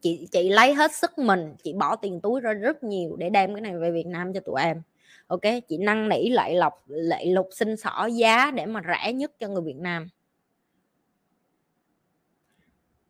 Chị 0.00 0.28
chị 0.32 0.48
lấy 0.48 0.74
hết 0.74 0.92
sức 0.94 1.18
mình, 1.18 1.54
chị 1.62 1.72
bỏ 1.72 1.96
tiền 1.96 2.20
túi 2.20 2.40
ra 2.40 2.52
rất 2.52 2.84
nhiều 2.84 3.16
để 3.16 3.30
đem 3.30 3.54
cái 3.54 3.60
này 3.60 3.78
về 3.78 3.90
Việt 3.90 4.06
Nam 4.06 4.32
cho 4.32 4.40
tụi 4.40 4.60
em 4.62 4.82
ok, 5.26 5.40
chị 5.68 5.78
năn 5.78 6.08
nỉ 6.08 6.30
lại 6.30 6.54
lọc, 6.54 6.84
lại 6.86 7.26
lục 7.26 7.48
xin 7.52 7.76
xỏ 7.76 8.06
giá 8.06 8.50
để 8.50 8.66
mà 8.66 8.82
rẻ 8.86 9.12
nhất 9.12 9.32
cho 9.38 9.48
người 9.48 9.62
Việt 9.62 9.76
Nam. 9.76 10.08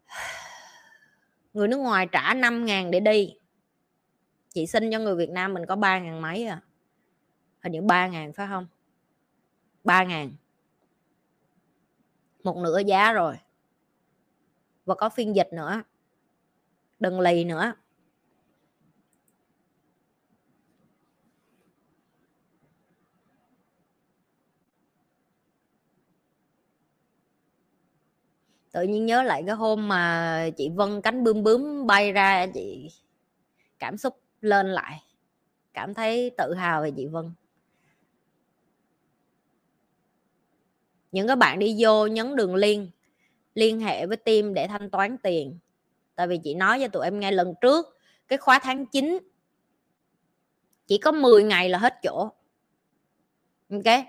Người 1.53 1.69
nước 1.69 1.77
ngoài 1.77 2.09
trả 2.13 2.35
5 2.35 2.65
ngàn 2.65 2.91
để 2.91 3.01
đi. 3.01 3.37
Chị 4.49 4.67
xin 4.67 4.93
cho 4.93 4.99
người 4.99 5.17
Việt 5.17 5.31
Nam 5.31 5.55
mình 5.55 5.67
có 5.67 5.77
3 5.77 5.99
ngàn 5.99 6.23
mấy 6.23 6.47
à. 6.47 6.61
Hình 7.63 7.73
như 7.73 7.83
3 7.83 8.07
ngàn 8.07 8.33
phải 8.33 8.47
không? 8.49 8.67
3 9.85 10.05
ngàn. 10.05 10.33
Một 12.45 12.57
nửa 12.57 12.79
giá 12.87 13.13
rồi. 13.13 13.35
Và 14.85 14.95
có 14.95 15.09
phiên 15.09 15.37
dịch 15.37 15.49
nữa. 15.53 15.83
Đừng 17.01 17.21
lì 17.21 17.45
nữa. 17.45 17.75
Tự 28.75 28.83
nhiên 28.83 29.07
nhớ 29.07 29.23
lại 29.23 29.43
cái 29.47 29.55
hôm 29.55 29.89
mà 29.89 30.51
chị 30.57 30.69
Vân 30.69 31.03
cánh 31.03 31.25
bướm 31.25 31.43
bướm 31.43 31.87
bay 31.87 32.13
ra, 32.13 32.47
chị 32.55 32.91
cảm 33.79 33.97
xúc 33.97 34.21
lên 34.41 34.67
lại, 34.67 35.03
cảm 35.73 35.95
thấy 35.95 36.31
tự 36.39 36.55
hào 36.55 36.83
về 36.83 36.91
chị 36.97 37.07
Vân. 37.07 37.33
Những 41.13 41.29
các 41.29 41.39
bạn 41.39 41.59
đi 41.59 41.77
vô 41.79 42.07
nhấn 42.07 42.37
đường 42.37 42.55
liên 42.55 42.91
liên 43.55 43.81
hệ 43.81 44.07
với 44.07 44.17
team 44.17 44.55
để 44.55 44.67
thanh 44.69 44.91
toán 44.91 45.19
tiền. 45.19 45.59
Tại 46.15 46.27
vì 46.27 46.39
chị 46.45 46.55
nói 46.55 46.81
cho 46.81 46.89
tụi 46.89 47.05
em 47.05 47.21
ngay 47.21 47.33
lần 47.33 47.55
trước, 47.61 47.99
cái 48.29 48.39
khóa 48.39 48.59
tháng 48.63 48.87
9 48.87 49.19
chỉ 50.87 50.99
có 50.99 51.13
10 51.13 51.43
ngày 51.43 51.69
là 51.69 51.79
hết 51.79 51.95
chỗ. 52.03 52.29
Ok? 53.71 54.05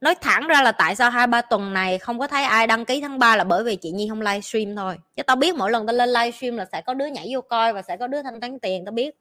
Nói 0.00 0.14
thẳng 0.20 0.46
ra 0.48 0.62
là 0.62 0.72
tại 0.72 0.96
sao 0.96 1.10
hai 1.10 1.26
ba 1.26 1.42
tuần 1.42 1.72
này 1.72 1.98
không 1.98 2.18
có 2.18 2.26
thấy 2.26 2.44
ai 2.44 2.66
đăng 2.66 2.84
ký 2.84 3.00
tháng 3.00 3.18
3 3.18 3.36
là 3.36 3.44
bởi 3.44 3.64
vì 3.64 3.76
chị 3.76 3.90
Nhi 3.90 4.08
không 4.08 4.20
livestream 4.20 4.76
thôi. 4.76 4.96
Chứ 5.16 5.22
tao 5.22 5.36
biết 5.36 5.54
mỗi 5.54 5.70
lần 5.70 5.86
tao 5.86 5.96
lên 5.96 6.08
livestream 6.08 6.56
là 6.56 6.64
sẽ 6.72 6.80
có 6.80 6.94
đứa 6.94 7.06
nhảy 7.06 7.28
vô 7.30 7.40
coi 7.40 7.72
và 7.72 7.82
sẽ 7.82 7.96
có 7.96 8.06
đứa 8.06 8.22
thanh 8.22 8.40
toán 8.40 8.58
tiền, 8.58 8.84
tao 8.84 8.92
biết. 8.92 9.14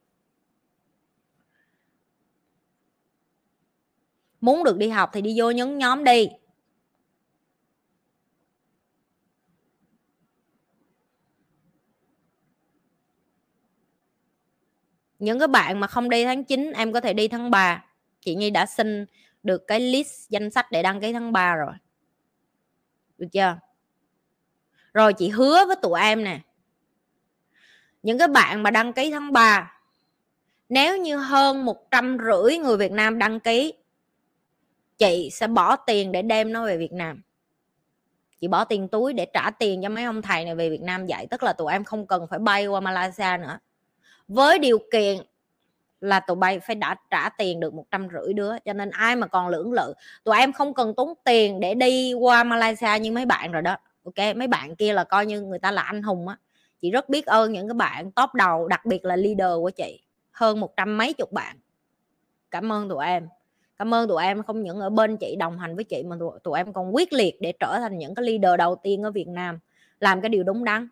Muốn 4.41 4.63
được 4.63 4.77
đi 4.77 4.89
học 4.89 5.09
thì 5.13 5.21
đi 5.21 5.33
vô 5.37 5.51
nhấn 5.51 5.77
nhóm 5.77 6.03
đi. 6.03 6.29
Những 15.19 15.39
cái 15.39 15.47
bạn 15.47 15.79
mà 15.79 15.87
không 15.87 16.09
đi 16.09 16.25
tháng 16.25 16.43
9 16.43 16.71
em 16.75 16.93
có 16.93 17.01
thể 17.01 17.13
đi 17.13 17.27
tháng 17.27 17.51
3 17.51 17.85
chị 18.21 18.35
Nhi 18.35 18.49
đã 18.49 18.65
xin 18.65 19.05
được 19.47 19.67
cái 19.67 19.79
list 19.79 20.29
danh 20.29 20.51
sách 20.51 20.71
để 20.71 20.83
đăng 20.83 21.01
ký 21.01 21.13
tháng 21.13 21.31
3 21.31 21.55
rồi. 21.55 21.73
Được 23.17 23.27
chưa? 23.31 23.57
Rồi 24.93 25.13
chị 25.13 25.29
hứa 25.29 25.65
với 25.65 25.75
tụi 25.81 25.99
em 26.01 26.23
nè, 26.23 26.39
những 28.03 28.17
cái 28.17 28.27
bạn 28.27 28.63
mà 28.63 28.71
đăng 28.71 28.93
ký 28.93 29.11
tháng 29.11 29.33
3 29.33 29.77
nếu 30.69 30.97
như 30.97 31.17
hơn 31.17 31.65
một 31.65 31.91
trăm 31.91 32.17
rưỡi 32.17 32.57
người 32.57 32.77
Việt 32.77 32.91
Nam 32.91 33.19
đăng 33.19 33.39
ký, 33.39 33.73
chị 34.97 35.29
sẽ 35.31 35.47
bỏ 35.47 35.75
tiền 35.75 36.11
để 36.11 36.21
đem 36.21 36.53
nó 36.53 36.65
về 36.65 36.77
Việt 36.77 36.93
Nam. 36.93 37.21
Chị 38.41 38.47
bỏ 38.47 38.63
tiền 38.63 38.87
túi 38.87 39.13
để 39.13 39.25
trả 39.33 39.51
tiền 39.51 39.81
cho 39.83 39.89
mấy 39.89 40.03
ông 40.03 40.21
thầy 40.21 40.45
này 40.45 40.55
về 40.55 40.69
Việt 40.69 40.81
Nam 40.81 41.05
dạy, 41.05 41.27
tức 41.27 41.43
là 41.43 41.53
tụi 41.53 41.71
em 41.71 41.83
không 41.83 42.07
cần 42.07 42.27
phải 42.29 42.39
bay 42.39 42.67
qua 42.67 42.79
Malaysia 42.79 43.37
nữa. 43.41 43.59
Với 44.27 44.59
điều 44.59 44.79
kiện 44.91 45.17
là 46.01 46.19
tụi 46.19 46.35
bay 46.35 46.59
phải 46.59 46.75
đã 46.75 46.95
trả 47.09 47.29
tiền 47.29 47.59
được 47.59 47.73
một 47.73 47.85
trăm 47.91 48.07
rưỡi 48.11 48.33
đứa 48.33 48.59
cho 48.65 48.73
nên 48.73 48.89
ai 48.89 49.15
mà 49.15 49.27
còn 49.27 49.47
lưỡng 49.47 49.73
lự 49.73 49.93
tụi 50.23 50.37
em 50.37 50.53
không 50.53 50.73
cần 50.73 50.93
tốn 50.95 51.13
tiền 51.23 51.59
để 51.59 51.73
đi 51.73 52.13
qua 52.13 52.43
Malaysia 52.43 52.99
như 53.01 53.11
mấy 53.11 53.25
bạn 53.25 53.51
rồi 53.51 53.61
đó 53.61 53.75
ok? 54.03 54.35
Mấy 54.35 54.47
bạn 54.47 54.75
kia 54.75 54.93
là 54.93 55.03
coi 55.03 55.25
như 55.25 55.41
người 55.41 55.59
ta 55.59 55.71
là 55.71 55.81
anh 55.81 56.01
hùng 56.01 56.27
á. 56.27 56.37
Chị 56.81 56.91
rất 56.91 57.09
biết 57.09 57.25
ơn 57.25 57.53
những 57.53 57.67
cái 57.67 57.73
bạn 57.73 58.11
top 58.11 58.33
đầu 58.33 58.67
đặc 58.67 58.85
biệt 58.85 59.05
là 59.05 59.15
leader 59.15 59.55
của 59.55 59.69
chị 59.69 59.99
hơn 60.31 60.59
một 60.59 60.77
trăm 60.77 60.97
mấy 60.97 61.13
chục 61.13 61.31
bạn. 61.31 61.57
Cảm 62.51 62.71
ơn 62.71 62.89
tụi 62.89 63.05
em. 63.05 63.27
Cảm 63.77 63.93
ơn 63.93 64.07
tụi 64.07 64.23
em 64.23 64.43
không 64.43 64.63
những 64.63 64.79
ở 64.79 64.89
bên 64.89 65.17
chị 65.17 65.35
đồng 65.35 65.59
hành 65.59 65.75
với 65.75 65.83
chị 65.83 66.03
mà 66.03 66.15
tụi, 66.19 66.39
tụi 66.43 66.57
em 66.57 66.73
còn 66.73 66.95
quyết 66.95 67.13
liệt 67.13 67.41
để 67.41 67.53
trở 67.59 67.79
thành 67.79 67.97
những 67.97 68.15
cái 68.15 68.25
leader 68.25 68.57
đầu 68.57 68.75
tiên 68.83 69.03
ở 69.03 69.11
Việt 69.11 69.27
Nam 69.27 69.59
làm 69.99 70.21
cái 70.21 70.29
điều 70.29 70.43
đúng 70.43 70.63
đắn. 70.63 70.87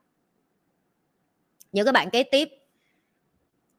Những 1.71 1.85
cái 1.85 1.93
bạn 1.93 2.09
kế 2.09 2.23
tiếp 2.23 2.49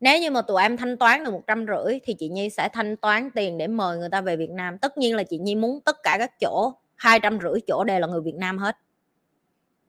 nếu 0.01 0.21
như 0.21 0.31
mà 0.31 0.43
tụi 0.43 0.63
em 0.63 0.77
thanh 0.77 0.97
toán 0.97 1.25
được 1.25 1.31
một 1.31 1.43
trăm 1.47 1.67
rưỡi 1.67 1.99
thì 2.05 2.15
chị 2.15 2.29
Nhi 2.29 2.51
sẽ 2.51 2.69
thanh 2.69 2.97
toán 2.97 3.31
tiền 3.31 3.59
để 3.59 3.67
mời 3.67 3.99
người 3.99 4.09
ta 4.09 4.21
về 4.21 4.37
Việt 4.37 4.51
Nam. 4.51 4.79
Tất 4.79 4.99
nhiên 4.99 5.17
là 5.17 5.23
chị 5.23 5.39
Nhi 5.39 5.55
muốn 5.55 5.81
tất 5.81 5.97
cả 6.03 6.17
các 6.19 6.41
chỗ, 6.41 6.73
hai 6.95 7.21
trăm 7.21 7.39
rưỡi 7.41 7.61
chỗ 7.67 7.85
đều 7.85 8.01
là 8.01 8.07
người 8.07 8.21
Việt 8.21 8.35
Nam 8.35 8.59
hết. 8.59 8.77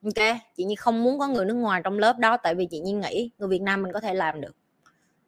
Ok? 0.04 0.38
Chị 0.58 0.64
Nhi 0.64 0.76
không 0.76 1.04
muốn 1.04 1.20
có 1.20 1.28
người 1.28 1.46
nước 1.46 1.54
ngoài 1.54 1.82
trong 1.84 2.00
lớp 2.00 2.20
đó, 2.20 2.38
tại 2.38 2.56
vì 2.56 2.66
chị 2.66 2.80
Nhi 2.80 2.92
nghĩ 2.92 3.32
người 3.38 3.50
Việt 3.50 3.62
Nam 3.62 3.84
mình 3.84 3.92
có 3.94 4.00
thể 4.00 4.14
làm 4.14 4.42
được. 4.42 4.56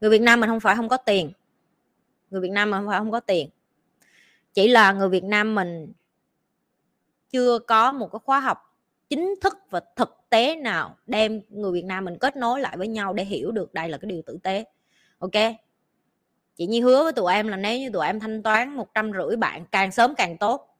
Người 0.01 0.09
Việt 0.09 0.21
Nam 0.21 0.39
mình 0.39 0.49
không 0.49 0.59
phải 0.59 0.75
không 0.75 0.89
có 0.89 0.97
tiền. 0.97 1.31
Người 2.29 2.41
Việt 2.41 2.51
Nam 2.51 2.71
mình 2.71 2.79
không 2.79 2.87
phải 2.87 2.99
không 2.99 3.11
có 3.11 3.19
tiền. 3.19 3.49
Chỉ 4.53 4.67
là 4.67 4.91
người 4.91 5.09
Việt 5.09 5.23
Nam 5.23 5.55
mình 5.55 5.93
chưa 7.31 7.59
có 7.59 7.91
một 7.91 8.11
cái 8.11 8.19
khóa 8.25 8.39
học 8.39 8.68
chính 9.09 9.35
thức 9.41 9.57
và 9.69 9.81
thực 9.95 10.25
tế 10.29 10.55
nào 10.55 10.95
đem 11.05 11.41
người 11.49 11.71
Việt 11.71 11.85
Nam 11.85 12.05
mình 12.05 12.17
kết 12.19 12.35
nối 12.35 12.61
lại 12.61 12.77
với 12.77 12.87
nhau 12.87 13.13
để 13.13 13.25
hiểu 13.25 13.51
được 13.51 13.73
đây 13.73 13.89
là 13.89 13.97
cái 13.97 14.11
điều 14.11 14.21
tử 14.25 14.39
tế. 14.43 14.65
Ok? 15.19 15.31
Chị 16.55 16.67
Nhi 16.67 16.81
hứa 16.81 17.03
với 17.03 17.13
tụi 17.13 17.33
em 17.33 17.47
là 17.47 17.57
nếu 17.57 17.79
như 17.79 17.89
tụi 17.89 18.05
em 18.05 18.19
thanh 18.19 18.43
toán 18.43 18.75
một 18.75 18.93
trăm 18.93 19.11
rưỡi 19.13 19.35
bạn, 19.35 19.65
càng 19.71 19.91
sớm 19.91 20.15
càng 20.15 20.37
tốt. 20.37 20.77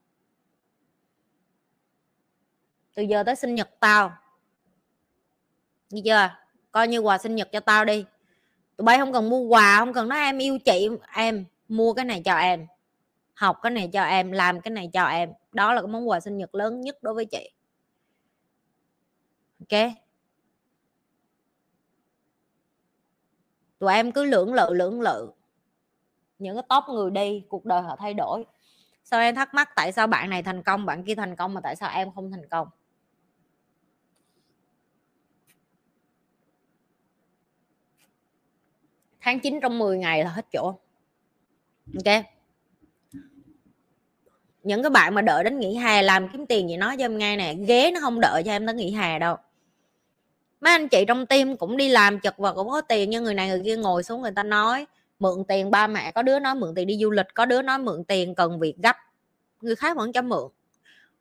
Từ 2.96 3.04
giờ 3.04 3.24
tới 3.24 3.36
sinh 3.36 3.56
nhật 3.56 3.70
tao. 3.80 4.12
Nghe 5.90 6.02
chưa? 6.06 6.30
Coi 6.72 6.88
như 6.88 7.00
quà 7.00 7.18
sinh 7.18 7.36
nhật 7.36 7.50
cho 7.52 7.60
tao 7.60 7.86
đi. 7.86 8.06
Tụi 8.78 8.86
bay 8.86 8.98
không 8.98 9.14
cần 9.14 9.30
mua 9.30 9.40
quà, 9.40 9.76
không 9.80 9.94
cần 9.94 10.10
nói 10.10 10.20
em 10.20 10.38
yêu 10.38 10.60
chị, 10.66 10.90
em 11.16 11.46
mua 11.68 11.94
cái 11.94 12.06
này 12.06 12.22
cho 12.26 12.38
em. 12.38 12.68
Học 13.34 13.58
cái 13.62 13.72
này 13.72 13.90
cho 13.94 14.04
em, 14.04 14.32
làm 14.32 14.62
cái 14.62 14.72
này 14.72 14.90
cho 14.94 15.06
em. 15.06 15.30
Đó 15.52 15.74
là 15.74 15.82
cái 15.82 15.88
món 15.88 16.10
quà 16.10 16.20
sinh 16.20 16.38
nhật 16.38 16.56
lớn 16.56 16.82
nhất 16.82 17.04
đối 17.04 17.14
với 17.14 17.26
chị 17.26 17.52
ok 19.72 19.94
tụi 23.80 23.94
em 23.94 24.12
cứ 24.12 24.24
lưỡng 24.24 24.54
lự 24.54 24.74
lưỡng 24.74 25.02
lự. 25.02 25.32
Những 26.40 26.56
cái 26.56 26.64
top 26.70 26.84
người 26.90 27.12
đi, 27.12 27.44
cuộc 27.50 27.66
đời 27.66 27.82
họ 27.82 27.96
thay 27.96 28.14
đổi. 28.14 28.46
Sao 29.04 29.22
em 29.22 29.36
thắc 29.36 29.54
mắc 29.54 29.70
tại 29.76 29.92
sao 29.92 30.08
bạn 30.08 30.30
này 30.30 30.44
thành 30.44 30.64
công, 30.64 30.86
bạn 30.86 31.04
kia 31.04 31.16
thành 31.16 31.36
công 31.36 31.54
mà 31.54 31.62
tại 31.62 31.76
sao 31.76 31.90
em 31.90 32.12
không 32.16 32.32
thành 32.32 32.48
công? 32.50 32.68
Tháng 39.22 39.40
9 39.40 39.60
trong 39.62 39.80
10 39.80 39.98
ngày 39.98 40.24
là 40.24 40.30
hết 40.30 40.46
chỗ. 40.52 40.66
Ok. 41.96 42.26
Những 44.64 44.84
cái 44.84 44.90
bạn 44.90 45.14
mà 45.14 45.22
đợi 45.22 45.44
đến 45.44 45.60
nghỉ 45.60 45.76
hè 45.76 46.02
làm 46.02 46.30
kiếm 46.30 46.46
tiền 46.46 46.70
gì 46.70 46.78
nói 46.78 46.98
cho 46.98 47.06
em 47.06 47.18
nghe 47.18 47.38
nè. 47.38 47.54
Ghế 47.54 47.92
nó 47.94 48.00
không 48.02 48.20
đợi 48.20 48.44
cho 48.46 48.52
em 48.52 48.66
tới 48.66 48.76
nghỉ 48.76 48.92
hè 48.92 49.20
đâu 49.20 49.38
mấy 50.62 50.74
anh 50.74 50.88
chị 50.88 51.06
trong 51.08 51.26
tim 51.26 51.58
cũng 51.58 51.78
đi 51.78 51.90
làm 51.90 52.20
chật 52.20 52.38
và 52.38 52.54
cũng 52.54 52.70
có 52.70 52.82
tiền, 52.82 53.10
nhưng 53.10 53.24
người 53.24 53.34
này 53.34 53.48
người 53.48 53.62
kia 53.66 53.78
ngồi 53.78 54.04
xuống 54.04 54.22
người 54.22 54.32
ta 54.36 54.44
nói, 54.44 54.86
mượn 55.20 55.44
tiền 55.48 55.72
ba 55.72 55.88
mẹ, 55.88 56.12
có 56.12 56.22
đứa 56.22 56.40
nói 56.40 56.56
mượn 56.56 56.76
tiền 56.76 56.88
đi 56.88 56.98
du 57.02 57.12
lịch, 57.12 57.28
có 57.34 57.46
đứa 57.46 57.62
nói 57.62 57.78
mượn 57.78 58.04
tiền 58.04 58.36
cần 58.36 58.60
việc 58.60 58.76
gấp. 58.84 58.98
Người 59.62 59.76
khác 59.76 59.98
vẫn 59.98 60.14
cho 60.14 60.22
mượn. 60.22 60.52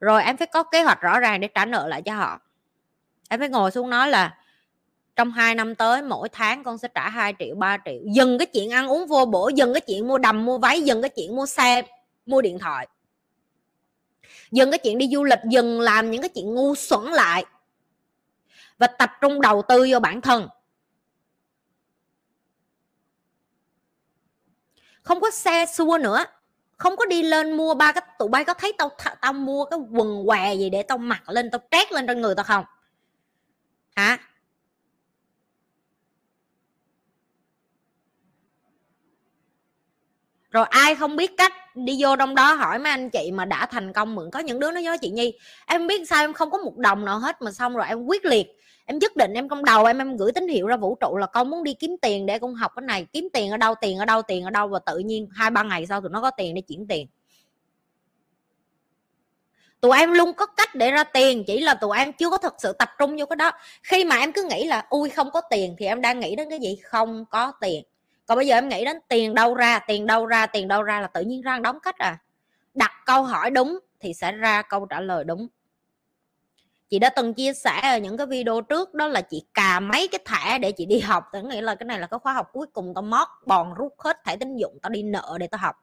Rồi 0.01 0.23
em 0.23 0.36
phải 0.36 0.47
có 0.47 0.62
kế 0.62 0.82
hoạch 0.82 1.01
rõ 1.01 1.20
ràng 1.20 1.40
để 1.40 1.48
trả 1.55 1.65
nợ 1.65 1.89
lại 1.89 2.02
cho 2.02 2.15
họ. 2.15 2.40
Em 3.28 3.40
phải 3.40 3.48
ngồi 3.48 3.70
xuống 3.70 3.90
nói 3.90 4.09
là, 4.09 4.39
trong 5.16 5.31
2 5.31 5.55
năm 5.55 5.74
tới, 5.74 6.02
mỗi 6.02 6.28
tháng 6.28 6.65
con 6.65 6.78
sẽ 6.78 6.89
trả 6.94 7.09
2 7.09 7.35
triệu 7.39 7.55
3 7.55 7.78
triệu. 7.85 8.01
Dừng 8.05 8.39
cái 8.39 8.47
chuyện 8.47 8.70
ăn 8.70 8.89
uống 8.89 9.06
vô 9.06 9.24
bổ, 9.24 9.48
dừng 9.48 9.74
cái 9.74 9.81
chuyện 9.81 10.09
mua 10.09 10.19
đầm, 10.19 10.44
mua 10.44 10.59
váy, 10.59 10.82
dừng 10.82 11.02
cái 11.02 11.09
chuyện 11.09 11.36
mua 11.36 11.47
xe, 11.47 11.82
mua 12.27 12.43
điện 12.43 12.59
thoại. 12.59 12.89
Dừng 14.51 14.70
cái 14.70 14.78
chuyện 14.78 14.98
đi 14.98 15.09
du 15.12 15.24
lịch, 15.24 15.39
dừng 15.51 15.81
làm 15.81 16.10
những 16.10 16.23
cái 16.23 16.28
chuyện 16.28 16.55
ngu 16.55 16.74
xuẩn 16.74 17.05
lại 17.05 17.44
và 18.78 18.86
tập 18.86 19.10
trung 19.20 19.40
đầu 19.40 19.62
tư 19.68 19.86
vô 19.90 20.00
bản 20.00 20.20
thân. 20.20 20.48
Không 25.02 25.20
có 25.20 25.30
xe 25.30 25.66
xua 25.66 25.98
nữa. 26.00 26.24
Không 26.76 26.96
có 26.96 27.06
đi 27.06 27.22
lên 27.22 27.56
mua 27.56 27.74
ba 27.74 27.92
cái 27.92 28.02
tụi 28.18 28.28
bay. 28.28 28.44
Có 28.44 28.55
thấy 28.55 28.72
tao 28.78 28.90
tao 29.20 29.32
mua 29.32 29.64
cái 29.64 29.78
quần 29.90 30.26
què 30.26 30.55
gì 30.55 30.70
để 30.70 30.82
tao 30.82 30.98
mặc 30.98 31.28
lên, 31.28 31.50
tao 31.50 31.60
trét 31.70 31.92
lên 31.92 32.06
trên 32.06 32.20
người 32.20 32.34
tao 32.34 32.44
không? 32.44 32.64
Hả? 33.96 34.18
Rồi 40.50 40.66
ai 40.66 40.94
không 40.94 41.16
biết 41.16 41.36
cách 41.36 41.52
đi 41.74 41.96
vô 42.02 42.16
trong 42.16 42.34
đó 42.34 42.52
hỏi 42.52 42.78
mấy 42.78 42.90
anh 42.90 43.10
chị 43.10 43.30
mà 43.32 43.44
đã 43.44 43.66
thành 43.66 43.92
công 43.92 44.14
mượn. 44.14 44.30
Có 44.30 44.38
những 44.38 44.60
đứa 44.60 44.70
nó 44.70 44.80
nói, 44.80 44.98
chị 44.98 45.10
nhi, 45.10 45.38
em 45.66 45.86
biết 45.86 46.09
sao 46.09 46.24
em 46.24 46.32
không 46.32 46.50
có 46.50 46.59
một 46.59 46.76
đồng 46.76 47.05
nào 47.05 47.18
hết 47.18 47.42
mà 47.42 47.52
xong 47.52 47.76
rồi 47.76 47.86
em 47.88 48.05
quyết 48.05 48.24
liệt 48.24 48.57
em 48.89 48.98
nhất 48.98 49.16
định 49.16 49.32
em 49.35 49.48
trong 49.48 49.65
đầu, 49.65 49.85
em 49.85 49.98
em 49.98 50.16
gửi 50.16 50.32
tín 50.32 50.48
hiệu 50.48 50.66
ra 50.66 50.77
vũ 50.77 50.94
trụ 50.94 51.16
là 51.16 51.27
con 51.27 51.51
muốn 51.51 51.65
đi 51.65 51.74
kiếm 51.74 51.97
tiền 52.02 52.27
để 52.27 52.39
con 52.39 52.55
học 52.55 52.73
cái 52.77 52.82
này. 52.82 53.06
Kiếm 53.12 53.28
tiền 53.32 53.51
ở 53.51 53.56
đâu, 53.56 53.74
tiền 53.81 53.98
ở 53.98 54.05
đâu, 54.05 54.23
tiền 54.23 54.44
ở 54.44 54.51
đâu, 54.51 54.69
và 54.69 54.78
tự 54.78 54.98
nhiên 54.98 55.28
hai, 55.32 55.51
ba 55.51 55.62
ngày 55.62 55.86
sau 55.86 56.01
tụi 56.01 56.10
nó 56.10 56.20
có 56.20 56.31
tiền 56.31 56.55
để 56.55 56.60
chuyển 56.60 56.86
tiền. 56.86 57.06
Tụi 59.81 59.98
em 59.98 60.12
luôn 60.12 60.32
có 60.32 60.47
cách 60.47 60.74
để 60.74 60.90
ra 60.90 61.05
tiền, 61.05 61.44
chỉ 61.47 61.60
là 61.60 61.74
tụi 61.74 61.98
em 61.98 62.12
chưa 62.12 62.31
có 62.31 62.39
thực 62.39 62.55
sự 62.59 62.73
tập 62.73 62.89
trung 62.98 63.16
vô 63.19 63.27
cái 63.27 63.36
đó. 63.36 63.51
Khi 63.82 64.05
mà 64.05 64.19
em 64.19 64.32
cứ 64.32 64.47
nghĩ 64.51 64.65
là, 64.65 64.86
ui, 64.89 65.10
không 65.10 65.31
có 65.31 65.40
tiền, 65.40 65.74
thì 65.78 65.86
em 65.86 66.01
đang 66.01 66.20
nghĩ 66.20 66.36
đến 66.36 66.51
cái 66.51 66.59
gì? 66.59 66.77
Không 66.85 67.24
có 67.31 67.52
tiền. 67.60 67.85
Còn 68.27 68.36
bây 68.36 68.47
giờ 68.47 68.55
em 68.55 68.69
nghĩ 68.69 68.85
đến 68.85 68.98
tiền 69.09 69.35
đâu 69.35 69.55
ra, 69.55 69.78
tiền 69.78 70.06
đâu 70.06 70.27
ra, 70.27 70.47
tiền 70.47 70.69
đâu 70.69 70.82
ra 70.82 71.01
là 71.01 71.06
tự 71.06 71.20
nhiên 71.20 71.43
ra 71.43 71.59
đóng 71.59 71.81
cách 71.81 71.98
à. 71.98 72.19
Đặt 72.74 72.93
câu 73.06 73.23
hỏi 73.23 73.51
đúng 73.51 73.78
thì 74.01 74.15
sẽ 74.15 74.32
ra 74.32 74.62
câu 74.62 74.86
trả 74.86 75.01
lời 75.01 75.24
đúng 75.24 75.48
chị 76.90 76.98
đã 76.98 77.10
từng 77.10 77.35
chia 77.35 77.52
sẻ 77.52 77.81
ở 77.82 77.98
những 77.98 78.16
cái 78.16 78.27
video 78.27 78.60
trước, 78.60 78.94
đó 78.94 79.06
là 79.06 79.20
chị 79.20 79.44
cà 79.55 79.81
mấy 79.81 80.09
cái 80.09 80.20
thẻ 80.24 80.59
để 80.59 80.73
chị 80.73 80.86
đi 80.86 80.98
học. 80.98 81.24
Tức 81.32 81.43
nghĩ 81.43 81.60
là 81.60 81.74
cái 81.74 81.85
này 81.85 81.98
là 81.98 82.06
cái 82.06 82.20
khóa 82.20 82.32
học 82.32 82.51
cuối 82.52 82.66
cùng 82.73 82.93
tao 82.94 83.02
mót 83.02 83.28
bòn 83.47 83.74
rút 83.74 83.94
hết 83.98 84.24
thẻ 84.24 84.36
tín 84.36 84.56
dụng, 84.56 84.78
tao 84.82 84.90
đi 84.90 85.02
nợ 85.02 85.36
để 85.40 85.47
tao 85.47 85.59
học. 85.59 85.77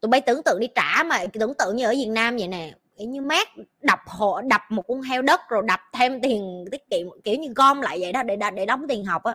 Tụi 0.00 0.08
bay 0.08 0.20
tưởng 0.20 0.42
tượng 0.44 0.60
đi 0.60 0.68
trả 0.74 1.02
mà, 1.02 1.24
tưởng 1.32 1.54
tượng 1.58 1.76
như 1.76 1.86
ở 1.86 1.90
Việt 1.90 2.08
Nam 2.08 2.36
vậy 2.36 2.48
nè. 2.48 2.74
Kiểu 2.98 3.08
như 3.08 3.22
mát, 3.22 3.48
đập 3.82 4.00
hộ 4.06 4.40
đập 4.40 4.60
một 4.68 4.82
con 4.88 5.02
heo 5.02 5.22
đất 5.22 5.40
rồi 5.48 5.62
đập 5.66 5.80
thêm 5.92 6.20
tiền 6.20 6.64
tiết 6.70 6.90
kiệm, 6.90 7.06
kiểu 7.24 7.36
như 7.36 7.52
gom 7.56 7.80
lại 7.80 7.98
vậy 8.00 8.12
đó, 8.12 8.22
để 8.22 8.36
để 8.54 8.66
đóng 8.66 8.84
tiền 8.88 9.04
học 9.04 9.22
á. 9.22 9.34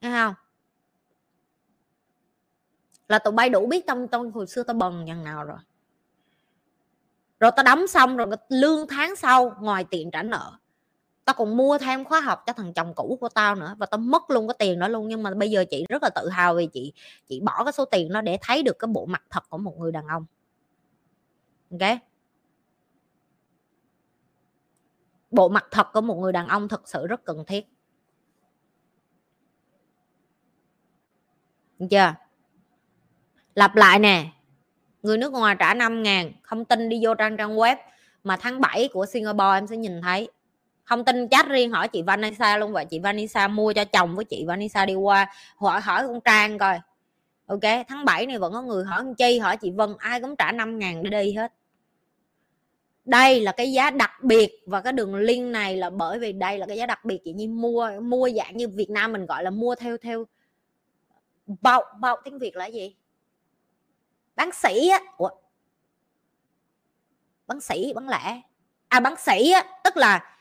Nghe 0.00 0.10
không? 0.10 0.34
Là 3.08 3.18
tụi 3.18 3.32
bay 3.32 3.48
đủ 3.48 3.66
biết 3.66 3.86
tao 3.86 4.06
tao 4.10 4.30
hồi 4.34 4.46
xưa 4.46 4.62
tao 4.62 4.74
bần 4.74 5.04
nhằng 5.04 5.24
nào 5.24 5.44
rồi 5.44 5.58
rồi 7.40 7.50
tao 7.56 7.64
đóng 7.64 7.86
xong 7.86 8.16
rồi 8.16 8.26
lương 8.48 8.86
tháng 8.88 9.16
sau, 9.16 9.56
ngoài 9.60 9.84
tiền 9.90 10.10
trả 10.10 10.22
nợ. 10.22 10.52
Tao 11.24 11.34
còn 11.34 11.56
mua 11.56 11.78
thêm 11.78 12.04
khóa 12.04 12.20
học 12.20 12.42
cho 12.46 12.52
thằng 12.52 12.72
chồng 12.74 12.94
cũ 12.94 13.18
của 13.20 13.28
tao 13.28 13.54
nữa 13.54 13.74
và 13.78 13.86
tao 13.86 13.98
mất 13.98 14.30
luôn 14.30 14.48
cái 14.48 14.56
tiền 14.58 14.78
đó 14.78 14.88
luôn. 14.88 15.08
Nhưng 15.08 15.22
mà 15.22 15.34
bây 15.34 15.50
giờ 15.50 15.64
chị 15.70 15.86
rất 15.88 16.02
là 16.02 16.10
tự 16.14 16.28
hào 16.28 16.54
vì 16.54 16.66
chị 16.66 16.92
chị 17.28 17.40
bỏ 17.40 17.64
cái 17.64 17.72
số 17.72 17.84
tiền 17.84 18.12
đó 18.12 18.20
để 18.20 18.38
thấy 18.42 18.62
được 18.62 18.78
cái 18.78 18.88
bộ 18.88 19.06
mặt 19.06 19.22
thật 19.30 19.42
của 19.50 19.58
một 19.58 19.78
người 19.78 19.92
đàn 19.92 20.06
ông. 20.06 20.26
Ok? 21.70 21.98
Bộ 25.30 25.48
mặt 25.48 25.66
thật 25.70 25.86
của 25.92 26.00
một 26.00 26.14
người 26.14 26.32
đàn 26.32 26.48
ông 26.48 26.68
thực 26.68 26.88
sự 26.88 27.06
rất 27.06 27.24
cần 27.24 27.44
thiết. 27.46 27.66
Được 31.78 31.86
chưa? 31.90 32.14
Lặp 33.54 33.76
lại 33.76 33.98
nè 33.98 34.32
người 35.02 35.18
nước 35.18 35.32
ngoài 35.32 35.56
trả 35.58 35.74
5 35.74 36.02
ngàn, 36.02 36.32
không 36.42 36.64
tin 36.64 36.88
đi 36.88 37.00
vô 37.02 37.14
trang 37.14 37.36
trang 37.36 37.56
web. 37.56 37.76
Mà 38.24 38.36
tháng 38.36 38.60
7 38.60 38.88
của 38.92 39.06
Singapore 39.06 39.56
em 39.56 39.66
sẽ 39.66 39.76
nhìn 39.76 40.02
thấy. 40.02 40.28
Không 40.84 41.04
tin 41.04 41.28
chat 41.28 41.48
riêng 41.48 41.70
hỏi 41.70 41.88
chị 41.88 42.02
Vanessa 42.02 42.58
luôn 42.58 42.72
vậy 42.72 42.84
chị 42.84 42.98
Vanessa 42.98 43.48
mua 43.48 43.72
cho 43.72 43.84
chồng 43.84 44.16
với 44.16 44.24
chị 44.24 44.44
Vanessa 44.48 44.86
đi 44.86 44.94
qua, 44.94 45.32
hỏi 45.56 45.80
hỏi 45.80 46.06
con 46.06 46.20
Trang 46.20 46.58
coi. 46.58 46.78
Ok, 47.46 47.86
tháng 47.88 48.04
7 48.04 48.26
này 48.26 48.38
vẫn 48.38 48.52
có 48.52 48.62
người 48.62 48.84
hỏi 48.84 49.02
con 49.04 49.14
Chi, 49.14 49.38
hỏi 49.38 49.56
chị 49.56 49.70
Vân, 49.70 49.94
ai 49.98 50.20
cũng 50.20 50.36
trả 50.36 50.52
5 50.52 50.78
ngàn 50.78 51.02
để 51.02 51.10
đi 51.10 51.32
hết. 51.32 51.52
Đây 53.04 53.40
là 53.40 53.52
cái 53.52 53.72
giá 53.72 53.90
đặc 53.90 54.10
biệt, 54.22 54.50
và 54.66 54.80
cái 54.80 54.92
đường 54.92 55.14
link 55.14 55.52
này 55.52 55.76
là 55.76 55.90
bởi 55.90 56.18
vì 56.18 56.32
đây 56.32 56.58
là 56.58 56.66
cái 56.66 56.76
giá 56.76 56.86
đặc 56.86 57.04
biệt. 57.04 57.20
Chị 57.24 57.32
Nhi 57.32 57.46
mua 57.46 57.90
mua 58.02 58.30
dạng 58.36 58.56
như 58.56 58.68
Việt 58.68 58.90
Nam 58.90 59.12
mình 59.12 59.26
gọi 59.26 59.44
là 59.44 59.50
mua 59.50 59.74
theo 59.74 59.96
theo, 59.96 60.24
bạo 61.60 61.82
bạo 62.00 62.16
tiếng 62.24 62.38
Việt 62.38 62.56
là 62.56 62.66
gì? 62.66 62.96
Bán 64.36 64.50
sĩ 64.52 64.88
á. 64.88 65.00
Ủa? 65.16 65.30
bán 67.50 67.60
sĩ 67.60 67.92
bán 67.94 68.08
lẻ 68.08 68.40
à 68.88 69.00
bán 69.00 69.14
sĩ 69.16 69.50
á, 69.50 69.64
tức 69.84 69.96
là 69.96 70.36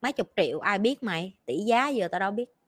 mấy 0.00 0.12
chục 0.12 0.32
triệu, 0.36 0.60
ai 0.60 0.78
biết 0.78 1.02
mày? 1.02 1.32
Tỷ 1.46 1.58
giá 1.58 1.88
giờ 1.88 2.08
tao 2.08 2.20
đâu 2.20 2.30
biết 2.30 2.61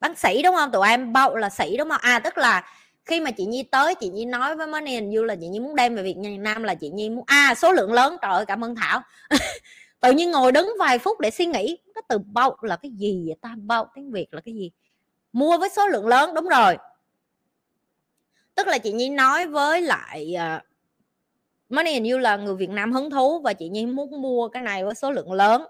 bán 0.00 0.14
sĩ 0.14 0.42
đúng 0.42 0.54
không? 0.54 0.72
Tụi 0.72 0.88
em 0.88 1.12
bao 1.12 1.36
là 1.36 1.50
sĩ 1.50 1.76
đúng 1.76 1.90
không? 1.90 2.00
À 2.00 2.18
tức 2.18 2.38
là 2.38 2.64
khi 3.04 3.20
mà 3.20 3.30
chị 3.30 3.44
nhi 3.44 3.62
tới 3.62 3.94
chị 3.94 4.08
nhi 4.08 4.24
nói 4.24 4.56
với 4.56 4.66
money 4.66 4.94
and 4.94 5.16
you 5.16 5.24
là 5.24 5.36
chị 5.40 5.48
nhi 5.48 5.60
muốn 5.60 5.76
đem 5.76 5.96
về 5.96 6.02
việt 6.02 6.16
nam 6.38 6.62
là 6.62 6.74
chị 6.74 6.88
nhi 6.88 7.10
muốn 7.10 7.24
à 7.26 7.54
số 7.54 7.72
lượng 7.72 7.92
lớn. 7.92 8.16
Trời 8.22 8.32
ơi 8.32 8.46
cảm 8.46 8.64
ơn 8.64 8.74
thảo. 8.74 9.00
Tự 10.00 10.12
nhiên 10.12 10.30
ngồi 10.30 10.52
đứng 10.52 10.70
vài 10.78 10.98
phút 10.98 11.20
để 11.20 11.30
suy 11.30 11.46
nghĩ. 11.46 11.78
Cái 11.94 12.02
từ 12.08 12.18
bao 12.18 12.56
là 12.60 12.76
cái 12.76 12.90
gì 12.90 13.22
vậy 13.26 13.36
ta? 13.40 13.54
Bao 13.56 13.90
tiếng 13.94 14.10
việt 14.10 14.34
là 14.34 14.40
cái 14.40 14.54
gì? 14.54 14.70
Mua 15.32 15.58
với 15.58 15.68
số 15.68 15.88
lượng 15.88 16.06
lớn 16.06 16.34
đúng 16.34 16.48
rồi. 16.48 16.76
Tức 18.54 18.66
là 18.66 18.78
chị 18.78 18.92
nhi 18.92 19.08
nói 19.08 19.46
với 19.46 19.82
lại 19.82 20.34
uh, 20.56 20.62
money 21.68 21.92
and 21.92 22.10
you 22.10 22.18
là 22.18 22.36
người 22.36 22.54
việt 22.54 22.70
nam 22.70 22.92
hứng 22.92 23.10
thú 23.10 23.40
và 23.40 23.52
chị 23.52 23.68
nhi 23.68 23.86
muốn 23.86 24.22
mua 24.22 24.48
cái 24.48 24.62
này 24.62 24.84
với 24.84 24.94
số 24.94 25.10
lượng 25.10 25.32
lớn. 25.32 25.64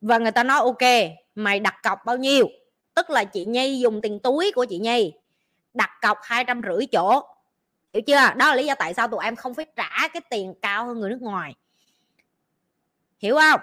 Và 0.00 0.18
người 0.18 0.32
ta 0.32 0.44
nói 0.44 0.58
ok 0.58 1.12
mày 1.44 1.60
đặt 1.60 1.74
cọc 1.82 2.04
bao 2.04 2.16
nhiêu? 2.16 2.48
Tức 2.94 3.10
là 3.10 3.24
chị 3.24 3.44
nhi 3.44 3.78
dùng 3.78 4.00
tiền 4.02 4.20
túi 4.20 4.52
của 4.54 4.64
chị 4.64 4.78
nhi. 4.78 5.12
Đặt 5.74 5.90
cọc 6.02 6.18
hai 6.22 6.44
trăm 6.44 6.60
rưỡi 6.62 6.86
chỗ. 6.86 7.22
Hiểu 7.92 8.02
chưa? 8.06 8.34
Đó 8.36 8.48
là 8.48 8.54
lý 8.54 8.66
do 8.66 8.74
tại 8.74 8.94
sao 8.94 9.08
tụi 9.08 9.24
em 9.24 9.36
không 9.36 9.54
phải 9.54 9.66
trả 9.76 10.08
cái 10.08 10.20
tiền 10.30 10.54
cao 10.62 10.86
hơn 10.86 11.00
người 11.00 11.10
nước 11.10 11.22
ngoài. 11.22 11.54
Hiểu 13.18 13.38
không? 13.38 13.60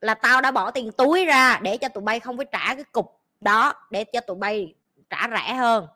Là 0.00 0.14
tao 0.14 0.40
đã 0.40 0.50
bỏ 0.50 0.70
tiền 0.70 0.92
túi 0.92 1.24
ra 1.24 1.58
để 1.62 1.76
cho 1.76 1.88
tụi 1.88 2.04
bay 2.04 2.20
không 2.20 2.36
phải 2.36 2.46
trả 2.52 2.74
cái 2.74 2.84
cục 2.84 3.20
đó, 3.40 3.74
để 3.90 4.04
cho 4.04 4.20
tụi 4.20 4.36
bay 4.36 4.74
trả 5.10 5.28
rẻ 5.28 5.54
hơn. 5.54 5.86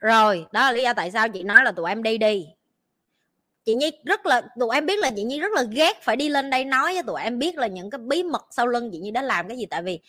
Rồi, 0.00 0.46
đó 0.52 0.60
là 0.60 0.72
lý 0.72 0.82
do 0.82 0.92
tại 0.94 1.10
sao 1.10 1.28
chị 1.28 1.42
nói 1.42 1.64
là 1.64 1.72
tụi 1.72 1.90
em 1.90 2.02
đi 2.02 2.18
đi 2.18 2.46
chị 3.64 3.74
nhi 3.74 3.90
rất 4.04 4.26
là, 4.26 4.42
tụi 4.60 4.68
em 4.74 4.86
biết 4.86 4.98
là 4.98 5.10
chị 5.16 5.22
nhi 5.24 5.40
rất 5.40 5.52
là 5.52 5.62
ghét 5.62 6.02
phải 6.02 6.16
đi 6.16 6.28
lên 6.28 6.50
đây 6.50 6.64
nói 6.64 6.92
với 6.92 7.02
tụi 7.02 7.22
em 7.22 7.38
biết 7.38 7.58
là 7.58 7.66
những 7.66 7.90
cái 7.90 7.98
bí 7.98 8.22
mật 8.22 8.46
sau 8.50 8.66
lưng 8.66 8.90
chị 8.92 8.98
nhi 8.98 9.10
đã 9.10 9.22
làm 9.22 9.48
cái 9.48 9.58
gì. 9.58 9.66
Tại 9.66 9.82
vì 9.82 10.00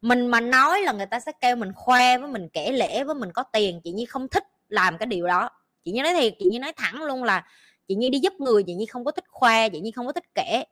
mình 0.00 0.26
mà 0.26 0.40
nói 0.40 0.80
là 0.80 0.92
người 0.92 1.06
ta 1.06 1.20
sẽ 1.20 1.32
kêu 1.40 1.56
mình 1.56 1.72
khoe 1.74 2.18
với 2.18 2.30
mình, 2.30 2.48
kể 2.52 2.72
lễ 2.72 3.04
với 3.04 3.14
mình 3.14 3.32
có 3.32 3.42
tiền, 3.42 3.80
chị 3.84 3.92
nhi 3.92 4.04
không 4.04 4.28
thích 4.28 4.44
làm 4.68 4.98
cái 4.98 5.06
điều 5.06 5.26
đó. 5.26 5.50
Chị 5.84 5.92
nhi 5.92 6.02
nói 6.02 6.14
thiệt, 6.14 6.32
chị 6.38 6.46
nhi 6.50 6.58
nói 6.58 6.72
thẳng 6.76 7.02
luôn 7.02 7.24
là 7.24 7.46
chị 7.88 7.94
nhi 7.94 8.08
đi 8.08 8.18
giúp 8.18 8.32
người, 8.38 8.62
chị 8.62 8.74
nhi 8.74 8.86
không 8.86 9.04
có 9.04 9.10
thích 9.10 9.24
khoe, 9.28 9.68
chị 9.68 9.80
nhi 9.80 9.90
không 9.90 10.06
có 10.06 10.12
thích 10.12 10.34
kể. 10.34 10.64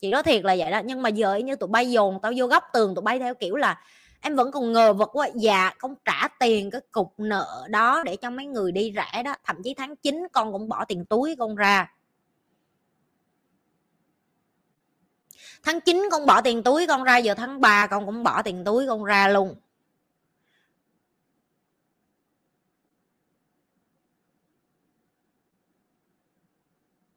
Chị 0.00 0.08
nói 0.08 0.22
thiệt 0.22 0.44
là 0.44 0.56
vậy 0.58 0.70
đó, 0.70 0.80
nhưng 0.84 1.02
mà 1.02 1.08
giờ 1.08 1.34
như 1.34 1.56
tụi 1.56 1.68
bay 1.68 1.90
dồn 1.90 2.18
tao 2.22 2.32
vô 2.36 2.46
góc 2.46 2.64
tường, 2.72 2.94
tụi 2.94 3.02
bay 3.02 3.18
theo 3.18 3.34
kiểu 3.34 3.56
là 3.56 3.80
em 4.22 4.36
vẫn 4.36 4.52
còn 4.52 4.72
ngờ 4.72 4.92
vật 4.92 5.10
quá. 5.12 5.28
Dạ 5.34 5.74
con 5.78 5.94
trả 6.04 6.28
tiền 6.40 6.70
cái 6.70 6.80
cục 6.92 7.14
nợ 7.18 7.66
đó 7.70 8.02
để 8.04 8.16
cho 8.16 8.30
mấy 8.30 8.46
người 8.46 8.72
đi 8.72 8.92
rẻ 8.96 9.22
đó. 9.22 9.34
Thậm 9.44 9.62
chí 9.64 9.74
tháng 9.74 9.96
9 9.96 10.26
con 10.32 10.52
cũng 10.52 10.68
bỏ 10.68 10.84
tiền 10.84 11.04
túi 11.04 11.36
con 11.38 11.56
ra. 11.56 11.94
Tháng 15.62 15.80
9 15.80 16.08
con 16.10 16.26
bỏ 16.26 16.40
tiền 16.42 16.62
túi 16.62 16.86
con 16.86 17.02
ra, 17.02 17.16
giờ 17.16 17.34
tháng 17.34 17.60
3 17.60 17.86
con 17.86 18.06
cũng 18.06 18.22
bỏ 18.22 18.42
tiền 18.42 18.64
túi 18.64 18.86
con 18.88 19.04
ra 19.04 19.28
luôn. 19.28 19.56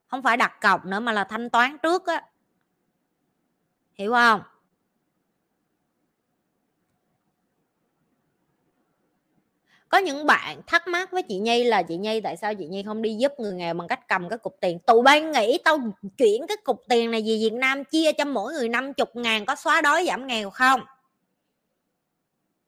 Không 0.08 0.24
phải 0.24 0.38
đặt 0.38 0.62
cọc 0.62 0.86
nữa 0.86 1.00
mà 1.00 1.12
là 1.12 1.24
thanh 1.24 1.50
toán 1.50 1.78
trước 1.84 2.06
á. 2.08 2.24
Hiểu 3.94 4.12
không? 4.12 4.42
Có 9.90 9.98
những 9.98 10.26
bạn 10.26 10.62
thắc 10.68 10.88
mắc 10.88 11.12
với 11.12 11.24
chị 11.24 11.38
Nhi 11.38 11.64
là, 11.64 11.84
chị 11.84 11.98
Nhi, 11.98 12.22
tại 12.22 12.38
sao 12.38 12.56
chị 12.56 12.68
Nhi 12.68 12.84
không 12.84 13.02
đi 13.02 13.16
giúp 13.16 13.32
người 13.38 13.54
nghèo 13.54 13.74
bằng 13.74 13.88
cách 13.88 14.08
cầm 14.08 14.30
cái 14.30 14.38
cục 14.38 14.58
tiền? 14.62 14.80
Tụi 14.80 15.02
bay 15.02 15.22
nghĩ 15.22 15.58
tao 15.64 15.78
chuyển 16.18 16.48
cái 16.48 16.58
cục 16.58 16.84
tiền 16.90 17.12
này 17.12 17.22
về 17.22 17.38
Việt 17.40 17.54
Nam 17.54 17.84
chia 17.84 18.12
cho 18.12 18.26
mỗi 18.26 18.54
người 18.54 18.70
50 18.70 19.06
ngàn 19.14 19.46
có 19.46 19.56
xóa 19.56 19.82
đói 19.82 20.06
giảm 20.08 20.28
nghèo 20.28 20.50
không? 20.50 20.82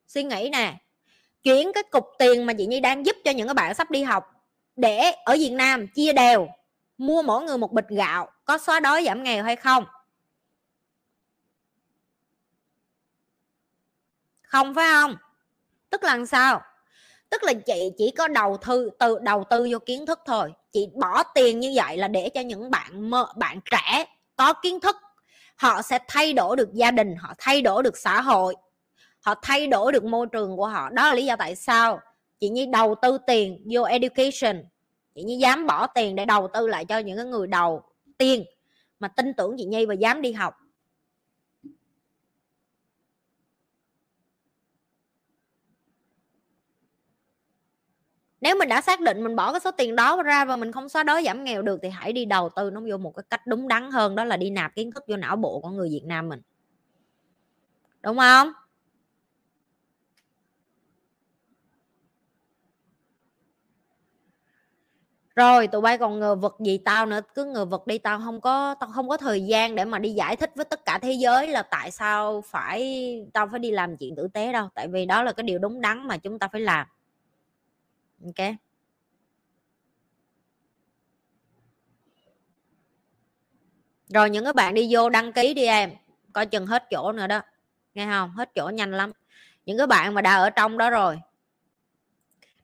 Suy 0.08 0.24
nghĩ 0.24 0.50
nè, 0.52 0.76
chuyển 1.44 1.74
cái 1.74 1.84
cục 1.84 2.06
tiền 2.20 2.46
mà 2.46 2.54
chị 2.54 2.66
Nhi 2.66 2.80
đang 2.80 3.06
giúp 3.06 3.16
cho 3.26 3.32
những 3.32 3.48
cái 3.48 3.54
bạn 3.54 3.76
sắp 3.76 3.92
đi 3.92 4.04
học 4.04 4.24
để 4.76 5.12
ở 5.26 5.36
Việt 5.40 5.52
Nam 5.52 5.88
chia 5.88 6.14
đều, 6.14 6.48
mua 6.98 7.22
mỗi 7.22 7.44
người 7.44 7.58
một 7.58 7.72
bịch 7.72 7.90
gạo 7.90 8.30
có 8.46 8.58
xóa 8.58 8.80
đói 8.80 9.04
giảm 9.06 9.24
nghèo 9.24 9.44
hay 9.44 9.56
không? 9.56 9.86
Không 14.42 14.76
phải 14.76 14.88
không? 14.92 15.16
Tức 15.90 16.04
là 16.04 16.26
sao? 16.26 16.62
Tức 17.30 17.44
là 17.44 17.54
chị 17.54 17.92
chỉ 17.98 18.12
có 18.12 18.28
đầu 18.28 18.58
tư 18.68 18.90
từ 19.00 19.20
đầu 19.22 19.44
tư 19.50 19.68
vô 19.72 19.80
kiến 19.80 20.06
thức 20.06 20.20
thôi. 20.26 20.54
Chị 20.72 20.88
bỏ 21.02 21.24
tiền 21.24 21.60
như 21.60 21.72
vậy 21.76 21.98
là 21.98 22.08
để 22.08 22.30
cho 22.30 22.42
những 22.42 22.72
bạn 22.72 23.10
mơ, 23.10 23.28
bạn 23.36 23.60
trẻ 23.72 24.06
có 24.36 24.54
kiến 24.54 24.80
thức. 24.80 24.96
Họ 25.56 25.82
sẽ 25.82 26.00
thay 26.08 26.34
đổi 26.34 26.56
được 26.56 26.74
gia 26.74 26.92
đình 26.92 27.16
họ 27.16 27.34
thay 27.38 27.62
đổi 27.62 27.84
được 27.84 27.98
xã 27.98 28.22
hội 28.22 28.56
họ 29.28 29.36
thay 29.42 29.68
đổi 29.68 29.92
được 29.92 30.04
môi 30.04 30.28
trường 30.28 30.58
của 30.58 30.68
họ. 30.68 30.90
Đó 30.90 31.08
là 31.08 31.14
lý 31.14 31.26
do 31.26 31.36
tại 31.36 31.56
sao 31.56 32.00
chị 32.40 32.50
nhi 32.50 32.66
đầu 32.66 32.96
tư 33.02 33.18
tiền 33.28 33.64
vô 33.72 33.84
education. 33.84 34.64
Chị 35.16 35.24
nhi 35.24 35.38
dám 35.38 35.68
bỏ 35.68 35.88
tiền 35.88 36.16
để 36.16 36.26
đầu 36.26 36.48
tư 36.54 36.68
lại 36.68 36.86
cho 36.86 36.98
những 36.98 37.30
người 37.32 37.48
đầu 37.48 37.82
tiên 38.18 38.46
mà 39.00 39.08
tin 39.08 39.34
tưởng 39.34 39.56
chị 39.58 39.66
nhi 39.66 39.86
và 39.86 39.94
dám 39.94 40.22
đi 40.22 40.32
học. 40.32 40.54
Nếu 48.48 48.56
mình 48.56 48.70
đã 48.70 48.82
xác 48.82 49.02
định 49.02 49.24
mình 49.24 49.36
bỏ 49.36 49.52
cái 49.52 49.60
số 49.60 49.72
tiền 49.72 49.96
đó 49.96 50.24
ra 50.24 50.46
và 50.46 50.56
mình 50.56 50.72
không 50.72 50.90
xóa 50.90 51.04
đói 51.04 51.24
giảm 51.26 51.44
nghèo 51.44 51.62
được 51.62 51.80
thì 51.84 51.90
hãy 51.90 52.14
đi 52.14 52.26
đầu 52.26 52.50
tư 52.56 52.70
nó 52.72 52.82
vô 52.90 52.98
một 52.98 53.12
cái 53.16 53.24
cách 53.30 53.48
đúng 53.48 53.68
đắn 53.68 53.92
hơn, 53.92 54.16
đó 54.16 54.24
là 54.26 54.38
đi 54.38 54.50
nạp 54.50 54.76
kiến 54.76 54.92
thức 54.92 55.04
vô 55.08 55.16
não 55.18 55.36
bộ 55.36 55.60
của 55.60 55.70
người 55.70 55.90
Việt 55.90 56.04
Nam 56.06 56.30
mình. 56.30 56.42
Đúng 58.04 58.18
không? 58.18 58.52
Rồi, 65.36 65.68
tụi 65.68 65.82
bay 65.82 65.98
còn 65.98 66.20
ngờ 66.20 66.36
vực 66.36 66.56
gì 66.66 66.78
tao 66.78 67.06
nữa, 67.06 67.20
cứ 67.36 67.46
ngờ 67.46 67.66
vực 67.66 67.88
đi, 67.88 67.98
tao 67.98 68.20
không 68.20 68.42
có, 68.42 68.76
tao 68.80 68.90
không 68.94 69.10
có 69.10 69.18
thời 69.18 69.42
gian 69.46 69.76
để 69.76 69.86
mà 69.86 70.00
đi 70.00 70.10
giải 70.10 70.36
thích 70.36 70.52
với 70.56 70.66
tất 70.66 70.86
cả 70.86 71.00
thế 71.02 71.12
giới 71.14 71.48
là 71.48 71.62
tại 71.62 71.92
sao 71.92 72.42
phải, 72.42 73.26
tao 73.34 73.48
phải 73.48 73.60
đi 73.60 73.72
làm 73.72 73.98
chuyện 73.98 74.16
tử 74.16 74.28
tế 74.34 74.54
đâu. 74.54 74.70
Tại 74.76 74.88
vì 74.88 75.06
đó 75.06 75.24
là 75.24 75.32
cái 75.32 75.44
điều 75.44 75.60
đúng 75.60 75.82
đắn 75.82 76.08
mà 76.08 76.18
chúng 76.18 76.40
ta 76.40 76.48
phải 76.48 76.62
làm 76.62 76.88
ok 78.26 78.56
rồi 84.10 84.30
những 84.30 84.44
cái 84.44 84.54
bạn 84.54 84.74
đi 84.74 84.88
vô 84.92 85.10
đăng 85.10 85.34
ký 85.34 85.54
đi 85.54 85.66
em, 85.66 85.92
coi 86.34 86.46
chừng 86.46 86.68
hết 86.68 86.84
chỗ 86.92 87.12
nữa 87.12 87.28
đó, 87.28 87.42
nghe 87.94 88.06
không? 88.06 88.32
Hết 88.32 88.50
chỗ 88.56 88.70
nhanh 88.70 88.92
lắm. 88.92 89.12
Những 89.66 89.78
cái 89.78 89.88
bạn 89.88 90.14
mà 90.14 90.22
đã 90.22 90.36
ở 90.36 90.50
trong 90.50 90.78
đó 90.78 90.90
rồi. 90.90 91.20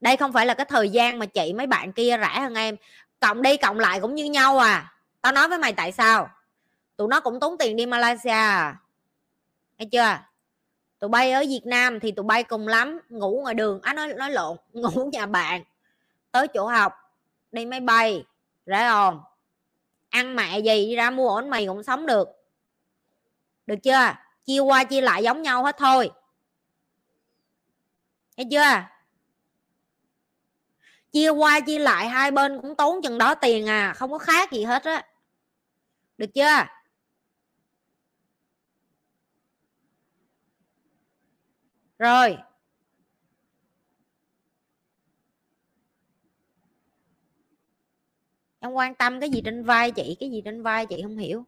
Đây 0.01 0.17
không 0.17 0.33
phải 0.33 0.45
là 0.45 0.53
cái 0.53 0.65
thời 0.69 0.89
gian 0.89 1.19
mà 1.19 1.25
chị 1.25 1.53
mấy 1.53 1.67
bạn 1.67 1.93
kia 1.93 2.17
rẻ 2.21 2.39
hơn 2.39 2.53
em. 2.53 2.75
Cộng 3.19 3.41
đi 3.41 3.57
cộng 3.57 3.79
lại 3.79 3.99
cũng 3.99 4.15
như 4.15 4.25
nhau 4.25 4.57
à. 4.57 4.93
Tao 5.21 5.31
nói 5.31 5.49
với 5.49 5.57
mày 5.57 5.73
tại 5.73 5.91
sao? 5.91 6.29
Tụi 6.97 7.07
nó 7.07 7.19
cũng 7.19 7.39
tốn 7.39 7.57
tiền 7.57 7.75
đi 7.75 7.85
malaysia 7.85 8.29
à. 8.29 8.75
Nghe 9.77 9.85
chưa? 9.91 10.19
Tụi 11.03 11.09
bay 11.09 11.31
ở 11.31 11.43
việt 11.49 11.65
nam 11.65 11.99
thì 11.99 12.11
tụi 12.11 12.23
bay 12.23 12.43
cùng 12.43 12.67
lắm 12.67 12.99
ngủ 13.09 13.39
ngoài 13.41 13.53
đường 13.53 13.81
á 13.81 13.91
à, 13.91 13.93
nói 13.93 14.13
nói 14.13 14.31
lộn 14.31 14.57
ngủ 14.73 15.09
nhà 15.13 15.25
bạn 15.25 15.63
tới 16.31 16.47
chỗ 16.47 16.67
học 16.67 16.93
đi 17.51 17.65
máy 17.65 17.79
bay 17.79 18.25
rẻ 18.65 18.89
không 18.89 19.21
ăn 20.09 20.35
mẹ 20.35 20.59
gì 20.59 20.85
đi 20.85 20.95
ra 20.95 21.09
mua 21.09 21.29
ổn 21.29 21.49
mày 21.49 21.65
cũng 21.65 21.83
sống 21.83 22.05
được. 22.05 22.29
Được 23.65 23.75
chưa? 23.83 24.15
Chia 24.45 24.59
qua 24.59 24.83
chia 24.83 25.01
lại 25.01 25.23
giống 25.23 25.41
nhau 25.41 25.63
hết 25.63 25.75
thôi. 25.77 26.11
Nghe 28.37 28.43
chưa? 28.51 28.83
Chia 31.11 31.29
qua 31.29 31.59
chia 31.59 31.79
lại 31.79 32.09
hai 32.09 32.31
bên 32.31 32.61
cũng 32.61 32.75
tốn 32.75 33.01
chừng 33.01 33.17
đó 33.17 33.35
tiền 33.35 33.69
à 33.69 33.93
không 33.95 34.11
có 34.11 34.17
khác 34.17 34.51
gì 34.51 34.63
hết 34.63 34.83
á. 34.83 35.05
Được 36.17 36.33
chưa? 36.33 36.65
Rồi. 42.03 42.37
Em 48.59 48.71
quan 48.71 48.95
tâm 48.95 49.19
cái 49.19 49.29
gì 49.29 49.41
trên 49.45 49.63
vai 49.63 49.91
chị, 49.91 50.17
cái 50.19 50.31
gì 50.31 50.41
trên 50.45 50.63
vai 50.63 50.85
chị 50.85 51.01
không 51.03 51.17
hiểu. 51.17 51.45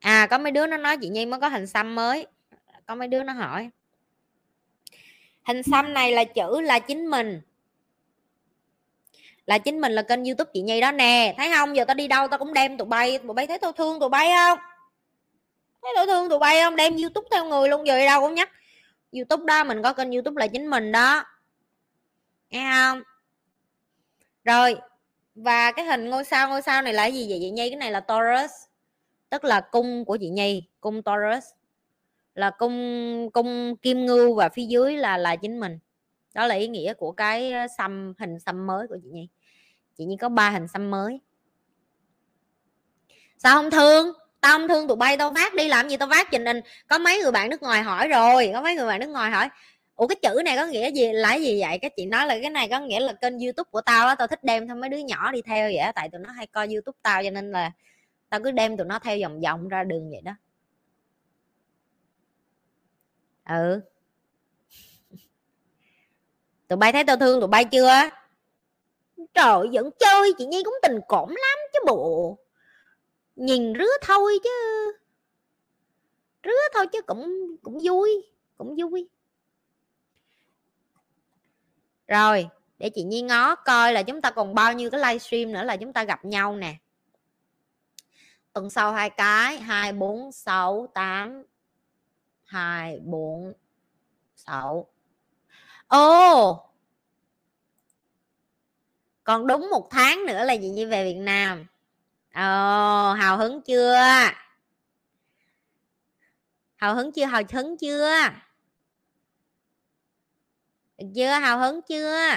À 0.00 0.26
có 0.30 0.38
mấy 0.38 0.52
đứa 0.52 0.66
nó 0.66 0.76
nói 0.76 0.96
chị 1.00 1.08
nhi 1.08 1.26
mới 1.26 1.40
có 1.40 1.48
hình 1.48 1.66
xăm 1.66 1.94
mới. 1.94 2.26
Có 2.86 2.94
mấy 2.94 3.08
đứa 3.08 3.22
nó 3.22 3.32
hỏi. 3.32 3.70
Hình 5.46 5.62
xăm 5.62 5.94
này 5.94 6.12
là 6.12 6.24
chữ 6.24 6.60
là 6.60 6.78
chính 6.78 7.06
mình. 7.06 7.40
Là 9.46 9.58
chính 9.58 9.80
mình 9.80 9.92
là 9.92 10.02
kênh 10.02 10.24
youtube 10.24 10.50
chị 10.54 10.60
nhi 10.62 10.80
đó 10.80 10.92
nè. 10.92 11.34
Thấy 11.36 11.50
không? 11.56 11.76
Giờ 11.76 11.84
tao 11.84 11.94
đi 11.94 12.08
đâu 12.08 12.28
tao 12.28 12.38
cũng 12.38 12.52
đem 12.52 12.76
tụi 12.76 12.86
bay 12.86 13.18
tụi 13.18 13.34
bay 13.34 13.46
thấy 13.46 13.58
tao 13.58 13.72
thương 13.72 14.00
tụi 14.00 14.08
bay 14.08 14.28
không? 14.36 14.58
Thấy 15.82 15.92
tao 15.96 16.06
thương 16.06 16.28
tụi 16.28 16.38
bay 16.38 16.62
không? 16.62 16.76
Đem 16.76 16.96
youtube 16.96 17.28
theo 17.30 17.44
người 17.44 17.68
luôn, 17.68 17.86
giờ 17.86 17.98
đi 17.98 18.04
đâu 18.06 18.20
cũng 18.20 18.34
nhắc 18.34 18.50
youtube 19.12 19.44
đó, 19.46 19.64
mình 19.64 19.82
có 19.82 19.92
kênh 19.92 20.10
youtube 20.10 20.40
là 20.40 20.46
chính 20.46 20.66
mình 20.66 20.92
đó. 20.92 21.24
Nghe 22.50 22.70
không? 22.72 23.02
Rồi, 24.44 24.76
và 25.34 25.72
cái 25.72 25.84
hình 25.84 26.10
ngôi 26.10 26.24
sao 26.24 26.48
ngôi 26.48 26.62
sao 26.62 26.82
này 26.82 26.94
là 26.94 27.06
gì 27.06 27.26
vậy? 27.28 27.38
Chị 27.40 27.50
nhi, 27.50 27.70
cái 27.70 27.76
này 27.76 27.92
là 27.92 28.00
taurus, 28.00 28.50
tức 29.30 29.44
là 29.44 29.60
cung 29.60 30.04
của 30.04 30.16
chị 30.20 30.28
nhi, 30.28 30.68
cung 30.80 31.02
taurus. 31.02 31.44
Là 32.34 32.50
cung 32.50 33.30
cung 33.32 33.76
kim 33.76 34.06
ngưu 34.06 34.34
và 34.34 34.48
phía 34.48 34.64
dưới 34.64 34.96
là 34.96 35.16
là 35.16 35.36
chính 35.36 35.60
mình. 35.60 35.78
Đó 36.34 36.46
là 36.46 36.54
ý 36.54 36.68
nghĩa 36.68 36.94
của 36.94 37.12
cái 37.12 37.52
ờ, 37.52 37.66
xăm, 37.78 38.14
hình 38.18 38.38
xăm 38.38 38.66
mới 38.66 38.88
của 38.88 38.98
chị 39.02 39.08
nhi. 39.08 39.28
Chị 39.98 40.04
nhi 40.04 40.16
có 40.16 40.28
ba 40.28 40.50
hình 40.50 40.68
xăm 40.68 40.90
mới. 40.90 41.20
Sao 43.38 43.56
không 43.56 43.70
thương? 43.70 44.12
Tao 44.40 44.58
không 44.58 44.68
thương 44.68 44.88
tụi 44.88 44.96
bay 44.96 45.16
tao 45.16 45.34
phát 45.34 45.54
đi, 45.54 45.68
làm 45.68 45.88
gì 45.88 45.96
tao 45.96 46.08
phát? 46.10 46.28
Trình 46.30 46.46
hình 46.46 46.60
có 46.88 46.98
mấy 46.98 47.18
người 47.22 47.32
bạn 47.32 47.50
nước 47.50 47.62
ngoài 47.62 47.82
hỏi 47.82 48.08
rồi, 48.08 48.50
có 48.54 48.62
mấy 48.62 48.74
người 48.74 48.86
bạn 48.86 49.00
nước 49.00 49.06
ngoài 49.06 49.30
hỏi. 49.30 49.48
Ủa, 49.96 50.06
cái 50.06 50.16
chữ 50.22 50.42
này 50.44 50.56
có 50.56 50.66
nghĩa 50.66 50.90
gì? 50.90 51.12
Là 51.12 51.34
gì 51.34 51.60
vậy? 51.60 51.78
Các 51.78 51.92
chị 51.96 52.06
nói 52.06 52.26
là 52.26 52.38
cái 52.42 52.50
này 52.50 52.68
có 52.70 52.80
nghĩa 52.80 53.00
là 53.00 53.12
kênh 53.12 53.38
youtube 53.38 53.68
của 53.70 53.80
tao 53.80 54.06
á, 54.06 54.14
tao 54.14 54.26
thích 54.26 54.44
đem 54.44 54.66
theo 54.66 54.76
mấy 54.76 54.88
đứa 54.90 54.96
nhỏ 54.98 55.32
đi 55.32 55.42
theo 55.42 55.70
vậy 55.74 55.92
tại 55.94 56.08
tụi 56.08 56.20
nó 56.20 56.30
hay 56.32 56.46
coi 56.46 56.68
youtube 56.68 56.98
tao 57.02 57.22
cho 57.24 57.30
nên 57.30 57.52
là 57.52 57.72
tao 58.28 58.40
cứ 58.44 58.50
đem 58.50 58.76
tụi 58.76 58.86
nó 58.86 58.98
theo 58.98 59.18
vòng 59.22 59.40
vòng 59.40 59.68
ra 59.68 59.84
đường 59.84 60.10
vậy 60.10 60.20
đó. 60.24 60.32
Ừ. 63.48 63.80
Tụi 66.68 66.76
bay 66.76 66.92
thấy 66.92 67.04
tao 67.04 67.16
thương 67.16 67.40
tụi 67.40 67.48
bay 67.48 67.64
chưa? 67.64 68.10
Trời 69.34 69.68
vẫn 69.72 69.90
chơi, 69.98 70.32
chị 70.38 70.46
nhi 70.46 70.62
cũng 70.64 70.74
tình 70.82 71.00
cổm 71.08 71.28
lắm 71.28 71.58
chứ 71.72 71.78
bộ 71.86 72.38
nhìn 73.38 73.72
rứa 73.78 73.90
thôi 74.02 74.38
chứ. 74.44 74.50
Rứa 76.44 76.60
thôi 76.74 76.86
chứ 76.92 77.02
cũng 77.02 77.56
cũng 77.62 77.78
vui 77.82 78.24
cũng 78.56 78.76
vui. 78.76 79.08
Rồi, 82.08 82.48
để 82.78 82.90
chị 82.90 83.02
Nhi 83.02 83.22
ngó 83.22 83.54
coi 83.54 83.92
là 83.92 84.02
chúng 84.02 84.20
ta 84.20 84.30
còn 84.30 84.54
bao 84.54 84.72
nhiêu 84.72 84.90
cái 84.90 85.00
livestream 85.00 85.52
nữa 85.52 85.62
là 85.62 85.76
chúng 85.76 85.92
ta 85.92 86.04
gặp 86.04 86.24
nhau 86.24 86.56
nè. 86.56 86.76
Tuần 88.52 88.70
sau 88.70 88.92
hai 88.92 89.10
cái, 89.10 89.58
hai, 89.58 89.92
bốn, 89.92 90.32
sáu, 90.32 90.88
tám, 90.94 91.42
hai, 92.44 93.00
bốn, 93.00 93.52
sáu. 94.36 94.86
Ô 95.88 96.64
còn 99.24 99.46
đúng 99.46 99.70
một 99.70 99.88
tháng 99.90 100.26
nữa 100.26 100.44
là 100.44 100.56
chị 100.56 100.68
Nhi 100.68 100.84
về 100.84 101.04
Việt 101.04 101.18
Nam? 101.18 101.66
Ồ, 102.38 103.12
hào 103.12 103.36
hứng 103.36 103.62
chưa? 103.62 103.94
Hào 106.76 106.94
hứng 106.94 107.12
chưa? 107.12 107.24
Hào 107.24 107.42
hứng 107.52 107.78
chưa? 107.78 108.10
Được 110.98 111.06
chưa, 111.14 111.28
hào 111.28 111.58
hứng 111.58 111.82
chưa? 111.82 112.36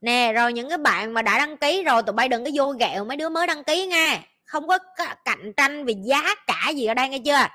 Nè, 0.00 0.32
rồi 0.32 0.52
những 0.52 0.68
cái 0.68 0.78
bạn 0.78 1.14
mà 1.14 1.22
đã 1.22 1.38
đăng 1.38 1.56
ký 1.56 1.82
rồi, 1.82 2.02
tụi 2.02 2.12
bay 2.12 2.28
đừng 2.28 2.44
có 2.44 2.50
vô 2.54 2.72
gẹo 2.72 3.04
mấy 3.04 3.16
đứa 3.16 3.28
mới 3.28 3.46
đăng 3.46 3.64
ký 3.64 3.86
nghe 3.86 4.20
không 4.44 4.68
có 4.68 4.78
cạnh 5.24 5.52
tranh 5.56 5.84
về 5.84 5.94
giá 6.04 6.34
cả 6.46 6.68
gì 6.74 6.86
ở 6.86 6.94
đây 6.94 7.08
nghe 7.08 7.18
chưa? 7.18 7.46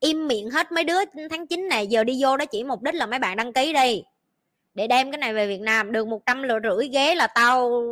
Im 0.00 0.28
miệng 0.28 0.50
hết 0.50 0.72
mấy 0.72 0.84
đứa 0.84 0.98
tháng 1.30 1.46
9 1.46 1.68
này, 1.68 1.86
giờ 1.86 2.04
đi 2.04 2.22
vô 2.22 2.36
đó 2.36 2.46
chỉ 2.46 2.64
mục 2.64 2.82
đích 2.82 2.94
là 2.94 3.06
mấy 3.06 3.18
bạn 3.18 3.36
đăng 3.36 3.52
ký 3.52 3.72
đi 3.72 4.02
để 4.74 4.86
đem 4.86 5.10
cái 5.10 5.18
này 5.18 5.34
về 5.34 5.46
Việt 5.46 5.60
Nam, 5.60 5.92
được 5.92 6.06
một 6.06 6.20
trăm 6.26 6.42
rưỡi 6.62 6.88
ghế 6.88 7.14
là 7.14 7.26
tao 7.26 7.82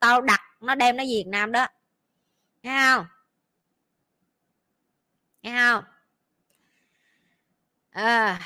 tao 0.00 0.20
đặt 0.20 0.40
nó 0.60 0.74
đem 0.74 0.96
nó 0.96 1.02
về 1.02 1.08
Việt 1.08 1.26
Nam 1.26 1.52
đó. 1.52 1.66
Nghe 2.62 2.82
không? 2.84 3.06
Nghe 5.42 5.56
không? 5.72 5.84
À. 7.90 8.38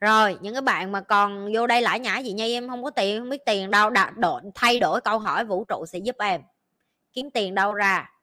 rồi, 0.00 0.38
những 0.40 0.54
cái 0.54 0.62
bạn 0.62 0.92
mà 0.92 1.00
còn 1.00 1.52
vô 1.54 1.66
đây 1.66 1.82
lãi 1.82 2.00
nhãi 2.00 2.24
gì 2.24 2.32
nha 2.32 2.44
em, 2.44 2.68
không 2.68 2.84
có 2.84 2.90
tiền, 2.90 3.20
không 3.20 3.28
biết 3.30 3.44
tiền 3.46 3.70
đâu 3.70 3.90
đặt 3.90 4.16
độ 4.16 4.40
thay 4.54 4.80
đổi 4.80 5.00
câu 5.00 5.18
hỏi 5.18 5.44
vũ 5.44 5.64
trụ 5.64 5.86
sẽ 5.86 5.98
giúp 5.98 6.16
em 6.18 6.42
kiếm 7.12 7.30
tiền 7.30 7.54
đâu 7.54 7.74
ra 7.74 8.15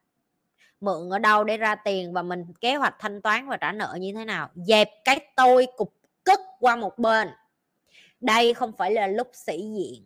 mượn 0.84 1.10
ở 1.10 1.20
đâu 1.20 1.44
để 1.44 1.58
ra 1.58 1.76
tiền 1.76 2.14
và 2.14 2.22
mình 2.22 2.46
kế 2.62 2.76
hoạch 2.76 2.96
thanh 3.00 3.22
toán 3.22 3.50
và 3.50 3.58
trả 3.58 3.72
nợ 3.72 3.98
như 4.00 4.14
thế 4.16 4.26
nào. 4.26 4.50
Dẹp 4.56 4.90
cái 5.04 5.20
tôi 5.36 5.68
cục 5.78 5.94
cất 6.24 6.40
qua 6.60 6.76
một 6.76 7.00
bên. 7.00 7.30
Đây 8.20 8.54
không 8.54 8.72
phải 8.78 8.92
là 8.92 9.08
lúc 9.08 9.28
sĩ 9.34 9.58
diện. 9.58 10.06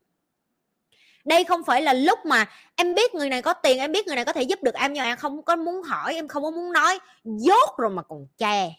Đây 1.26 1.44
không 1.44 1.64
phải 1.64 1.82
là 1.82 1.94
lúc 1.94 2.20
mà 2.26 2.46
em 2.76 2.96
biết 2.96 3.16
người 3.16 3.30
này 3.30 3.42
có 3.42 3.54
tiền, 3.54 3.80
em 3.80 3.92
biết 3.92 4.08
người 4.08 4.16
này 4.16 4.26
có 4.26 4.34
thể 4.34 4.44
giúp 4.44 4.64
được 4.64 4.76
em, 4.76 4.94
nhưng 4.94 5.06
em 5.06 5.18
không 5.18 5.44
có 5.44 5.56
muốn 5.56 5.84
hỏi, 5.84 6.14
em 6.14 6.28
không 6.28 6.44
có 6.44 6.52
muốn 6.52 6.74
nói. 6.74 7.00
Dốt 7.24 7.78
rồi 7.78 7.90
mà 7.90 8.04
còn 8.04 8.28
che 8.38 8.74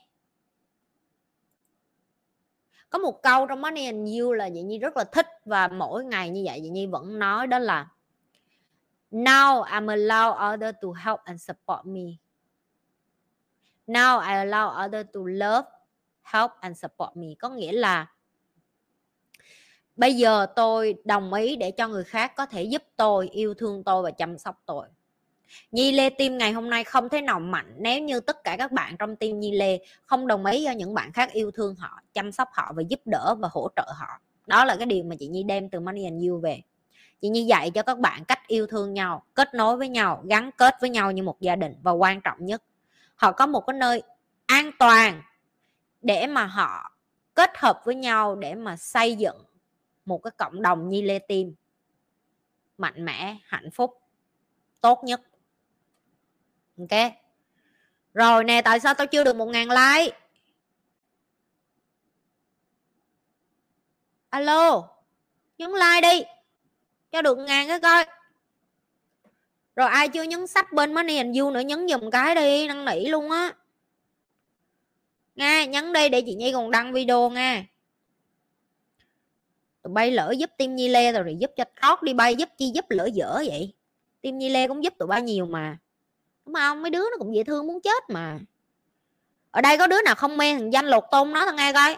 có 2.91 2.99
một 2.99 3.23
câu 3.23 3.47
trong 3.47 3.61
Money 3.61 3.87
and 3.87 4.21
You 4.21 4.33
là 4.33 4.49
chị 4.55 4.63
Nhi 4.63 4.79
rất 4.79 4.97
là 4.97 5.05
thích 5.05 5.27
và 5.45 5.69
mỗi 5.69 6.05
ngày 6.05 6.31
như 6.31 6.43
vậy 6.47 6.61
chị 6.63 6.69
Nhi 6.69 6.87
vẫn 6.87 7.19
nói 7.19 7.47
đó 7.47 7.59
là 7.59 7.89
Now 9.11 9.63
I'm 9.63 9.89
allow 9.89 10.53
others 10.53 10.75
to 10.83 10.93
help 10.93 11.21
and 11.25 11.41
support 11.41 11.87
me. 11.87 12.19
Now 13.87 14.19
I 14.19 14.35
allow 14.35 14.85
others 14.87 15.07
to 15.15 15.21
love, 15.27 15.67
help 16.23 16.51
and 16.61 16.79
support 16.79 17.17
me. 17.17 17.29
Có 17.39 17.49
nghĩa 17.49 17.73
là 17.73 18.07
bây 19.97 20.15
giờ 20.15 20.47
tôi 20.57 20.95
đồng 21.05 21.33
ý 21.33 21.57
để 21.57 21.71
cho 21.71 21.89
người 21.89 22.05
khác 22.05 22.33
có 22.37 22.47
thể 22.47 22.63
giúp 22.63 22.83
tôi 22.97 23.29
yêu 23.29 23.55
thương 23.55 23.85
tôi 23.85 24.03
và 24.03 24.11
chăm 24.11 24.39
sóc 24.39 24.63
tôi 24.67 24.89
Nhi 25.71 25.93
Lê 25.93 26.11
Tim 26.11 26.39
ngày 26.39 26.53
hôm 26.53 26.71
nay 26.71 26.85
không 26.85 27.09
thể 27.09 27.21
nào 27.21 27.41
mạnh 27.41 27.75
nếu 27.79 28.03
như 28.03 28.21
tất 28.21 28.45
cả 28.45 28.57
các 28.57 28.73
bạn 28.73 28.97
trong 28.99 29.17
team 29.17 29.41
Nhi 29.41 29.53
Lê 29.53 29.79
không 30.07 30.27
đồng 30.27 30.45
ý 30.45 30.65
cho 30.65 30.73
những 30.73 30.95
bạn 30.95 31.13
khác 31.13 31.33
yêu 31.33 31.51
thương 31.51 31.75
họ, 31.75 32.01
chăm 32.15 32.33
sóc 32.33 32.49
họ 32.53 32.73
và 32.77 32.83
giúp 32.89 33.01
đỡ 33.05 33.35
và 33.39 33.49
hỗ 33.53 33.69
trợ 33.77 33.93
họ. 33.97 34.21
Đó 34.47 34.65
là 34.65 34.77
cái 34.77 34.87
điều 34.87 35.05
mà 35.05 35.17
chị 35.19 35.29
Nhi 35.29 35.43
đem 35.43 35.71
từ 35.71 35.81
Money 35.81 36.05
and 36.05 36.29
You 36.29 36.41
về. 36.41 36.63
Chị 37.21 37.29
như 37.29 37.45
vậy 37.49 37.71
cho 37.71 37.83
các 37.83 37.99
bạn 37.99 38.25
cách 38.25 38.47
yêu 38.47 38.67
thương 38.67 38.95
nhau, 38.95 39.25
kết 39.35 39.55
nối 39.55 39.77
với 39.77 39.89
nhau, 39.89 40.25
gắn 40.29 40.51
kết 40.53 40.75
với 40.81 40.91
nhau 40.91 41.13
như 41.13 41.23
một 41.23 41.41
gia 41.41 41.57
đình 41.57 41.75
và 41.83 41.93
quan 41.93 42.21
trọng 42.21 42.47
nhất, 42.47 42.63
họ 43.15 43.33
có 43.33 43.47
một 43.47 43.61
cái 43.67 43.75
nơi 43.75 44.03
an 44.47 44.71
toàn 44.79 45.23
để 46.03 46.27
mà 46.27 46.47
họ 46.47 46.97
kết 47.35 47.51
hợp 47.59 47.81
với 47.85 47.95
nhau 47.95 48.35
để 48.35 48.55
mà 48.55 48.77
xây 48.77 49.17
dựng 49.17 49.37
một 50.05 50.19
cái 50.19 50.31
cộng 50.31 50.63
đồng 50.63 50.89
như 50.89 51.03
Lê 51.03 51.19
Tim. 51.19 51.55
Mạnh 52.79 53.05
mẽ, 53.05 53.37
hạnh 53.45 53.71
phúc, 53.71 54.03
tốt 54.81 55.05
nhất. 55.05 55.21
Ok. 56.79 57.13
Rồi 58.15 58.45
nè 58.45 58.63
tại 58.63 58.81
sao 58.81 58.95
tao 58.95 59.07
chưa 59.07 59.25
được 59.25 59.37
một 59.37 59.47
ngàn 59.47 59.69
like? 59.69 60.19
Alo 64.31 64.89
nhấn 65.59 65.71
like 65.71 66.01
đi 66.01 66.38
cho 67.13 67.23
được 67.23 67.39
ngàn 67.39 67.69
cái 67.69 67.81
coi. 67.81 68.05
Rồi 69.77 69.89
ai 69.89 70.09
chưa 70.09 70.23
nhấn 70.23 70.47
sách 70.47 70.73
bên 70.73 70.95
money 70.95 71.17
and 71.17 71.39
you 71.39 71.51
nữa 71.51 71.61
nhấn 71.61 71.89
dùm 71.89 72.11
cái 72.11 72.35
đi 72.35 72.67
năn 72.67 72.85
nỉ 72.85 73.07
luôn 73.09 73.31
á. 73.31 73.55
Nghe 75.35 75.67
nhấn 75.67 75.93
đi 75.93 76.09
để 76.09 76.23
chị 76.27 76.35
nhi 76.35 76.53
còn 76.53 76.71
đăng 76.71 76.93
video 76.93 77.31
nha. 77.31 77.67
Tụi 79.83 79.93
bay 79.93 80.11
lỡ 80.11 80.35
giúp 80.39 80.51
tim 80.57 80.77
nhi 80.77 80.89
lê 80.89 81.13
rồi, 81.13 81.37
giúp 81.39 81.51
cho 81.57 81.65
trót 81.83 82.03
đi 82.03 82.15
bay 82.15 82.35
giúp 82.35 82.49
chi 82.57 82.71
giúp 82.75 82.85
lỡ 82.89 83.09
dở 83.13 83.35
vậy. 83.35 83.75
Tim 84.21 84.39
nhi 84.39 84.49
lê 84.49 84.69
cũng 84.69 84.85
giúp 84.85 84.95
tụi 84.99 85.09
bay 85.09 85.23
nhiều 85.23 85.47
mà. 85.47 85.79
Đúng 86.47 86.55
không? 86.55 86.83
Mấy 86.83 86.91
đứa 86.91 87.11
nó 87.11 87.17
cũng 87.19 87.35
dễ 87.35 87.45
thương 87.45 87.67
muốn 87.67 87.81
chết 87.81 88.11
mà. 88.11 88.39
Ở 89.51 89.61
đây 89.61 89.79
có 89.79 89.87
đứa 89.87 90.03
nào 90.03 90.15
không 90.15 90.37
mê 90.37 90.55
thằng 90.55 90.73
danh 90.73 90.87
lột 90.87 91.05
tôn 91.11 91.33
nó 91.33 91.47
thằng 91.47 91.57
nghe 91.57 91.73
coi. 91.73 91.97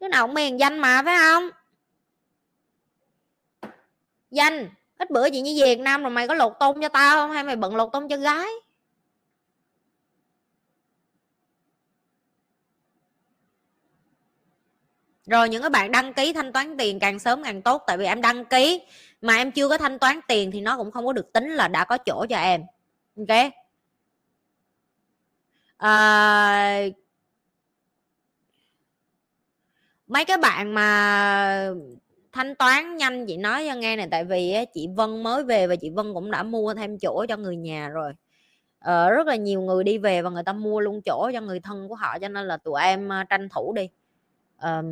Đứa 0.00 0.08
nào 0.08 0.26
cũng 0.26 0.34
mê 0.34 0.50
thằng 0.50 0.60
danh 0.60 0.78
mà 0.78 1.02
phải 1.04 1.16
không? 1.18 1.50
Danh. 4.34 4.70
Ít 4.98 5.10
bữa 5.10 5.30
chị 5.30 5.40
như 5.40 5.64
Việt 5.64 5.78
Nam 5.78 6.02
rồi 6.02 6.10
mày 6.10 6.28
có 6.28 6.34
lột 6.34 6.52
tôn 6.60 6.82
cho 6.82 6.88
tao 6.88 7.16
không? 7.16 7.32
Hay 7.32 7.44
mày 7.44 7.56
bận 7.56 7.76
lột 7.76 7.92
tôn 7.92 8.08
cho 8.08 8.16
gái? 8.16 8.48
Rồi 15.26 15.48
những 15.48 15.62
cái 15.62 15.70
bạn 15.70 15.92
đăng 15.92 16.14
ký 16.14 16.32
thanh 16.32 16.52
toán 16.52 16.76
tiền 16.76 16.98
càng 16.98 17.18
sớm 17.18 17.42
càng 17.44 17.62
tốt 17.62 17.82
tại 17.86 17.98
vì 17.98 18.04
em 18.04 18.20
đăng 18.20 18.44
ký 18.44 18.82
mà 19.20 19.36
em 19.36 19.52
chưa 19.52 19.68
có 19.68 19.78
thanh 19.78 19.98
toán 19.98 20.20
tiền 20.28 20.50
thì 20.50 20.60
nó 20.60 20.76
cũng 20.76 20.90
không 20.90 21.06
có 21.06 21.12
được 21.12 21.32
tính 21.32 21.50
là 21.50 21.68
đã 21.68 21.84
có 21.84 21.98
chỗ 21.98 22.26
cho 22.30 22.36
em. 22.36 22.62
Ok? 23.16 23.52
À, 25.76 26.86
mấy 30.06 30.24
cái 30.24 30.36
bạn 30.36 30.74
mà 30.74 31.70
thanh 32.34 32.54
toán 32.54 32.96
nhanh 32.96 33.26
chị 33.26 33.36
nói 33.36 33.66
cho 33.68 33.74
nghe 33.74 33.96
này 33.96 34.08
tại 34.10 34.24
vì 34.24 34.54
chị 34.74 34.88
Vân 34.96 35.22
mới 35.22 35.44
về 35.44 35.66
và 35.66 35.76
chị 35.76 35.90
Vân 35.90 36.14
cũng 36.14 36.30
đã 36.30 36.42
mua 36.42 36.74
thêm 36.74 36.98
chỗ 36.98 37.26
cho 37.28 37.36
người 37.36 37.56
nhà 37.56 37.88
rồi. 37.88 38.12
Ờ, 38.78 39.10
rất 39.10 39.26
là 39.26 39.36
nhiều 39.36 39.60
người 39.60 39.84
đi 39.84 39.98
về 39.98 40.22
và 40.22 40.30
người 40.30 40.42
ta 40.42 40.52
mua 40.52 40.80
luôn 40.80 41.00
chỗ 41.04 41.30
cho 41.34 41.40
người 41.40 41.60
thân 41.60 41.88
của 41.88 41.94
họ 41.94 42.18
cho 42.18 42.28
nên 42.28 42.46
là 42.46 42.56
tụi 42.56 42.80
em 42.82 43.08
ờ, 43.08 43.24
tranh 43.24 43.48
thủ 43.48 43.72
đi. 43.76 43.88
Ờ, 44.56 44.82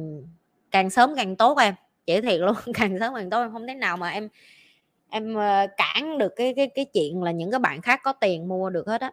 càng 0.71 0.91
sớm 0.91 1.15
càng 1.17 1.37
tốt 1.37 1.59
em 1.59 1.75
chỉ 2.07 2.21
thiệt 2.21 2.41
luôn 2.41 2.55
càng 2.75 2.99
sớm 3.01 3.15
càng 3.15 3.31
tốt 3.31 3.41
em. 3.43 3.53
Không 3.53 3.67
thế 3.67 3.75
nào 3.75 3.97
mà 3.97 4.11
em 4.11 4.29
em 5.11 5.35
ờ, 5.35 5.67
cản 5.77 6.19
được 6.19 6.33
cái 6.37 6.55
cái 6.57 6.69
cái 6.75 6.85
chuyện 6.85 7.23
là 7.23 7.31
những 7.31 7.51
cái 7.51 7.61
bạn 7.61 7.83
khác 7.83 8.01
có 8.05 8.13
tiền 8.13 8.49
mua 8.49 8.71
được 8.71 8.87
hết 8.87 9.01
á. 9.01 9.13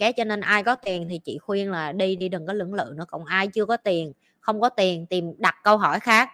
Cái 0.00 0.12
cho 0.12 0.24
nên 0.24 0.40
ai 0.40 0.62
có 0.62 0.74
tiền 0.76 1.06
thì 1.10 1.18
chị 1.24 1.38
khuyên 1.38 1.70
là 1.70 1.92
đi 1.92 2.16
đi 2.16 2.28
đừng 2.28 2.46
có 2.46 2.52
lưỡng 2.52 2.74
lự 2.74 2.94
nữa 2.96 3.04
còn 3.08 3.24
ai 3.24 3.48
chưa 3.48 3.66
có 3.66 3.76
tiền 3.76 4.12
không 4.40 4.60
có 4.60 4.68
tiền 4.68 5.06
tìm 5.06 5.34
đặt 5.38 5.56
câu 5.64 5.78
hỏi 5.78 6.00
khác 6.00 6.28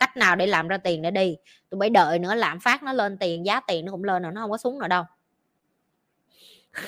cách 0.00 0.16
nào 0.16 0.36
để 0.36 0.46
làm 0.46 0.68
ra 0.68 0.76
tiền 0.76 1.02
để 1.02 1.10
đi. 1.10 1.36
Tụi 1.70 1.78
bay 1.78 1.90
đợi 1.90 2.18
nữa 2.18 2.34
lạm 2.34 2.60
phát 2.60 2.82
nó 2.82 2.92
lên 2.92 3.18
tiền, 3.18 3.46
giá 3.46 3.60
tiền 3.60 3.84
nó 3.84 3.92
cũng 3.92 4.04
lên 4.04 4.22
rồi, 4.22 4.32
nó 4.32 4.40
không 4.40 4.50
có 4.50 4.58
xuống 4.58 4.78
nữa 4.78 4.88
đâu. 4.88 5.04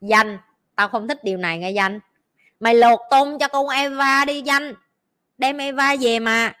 Danh, 0.00 0.38
tao 0.74 0.88
không 0.88 1.08
thích 1.08 1.24
điều 1.24 1.38
này 1.38 1.58
nghe 1.58 1.70
danh. 1.70 2.00
Mày 2.60 2.74
lột 2.74 3.00
tôm 3.10 3.38
cho 3.38 3.48
con 3.48 3.68
Eva 3.68 4.24
đi 4.24 4.42
danh. 4.42 4.74
Đem 5.38 5.58
Eva 5.58 5.96
về 6.00 6.18
mà. 6.18 6.52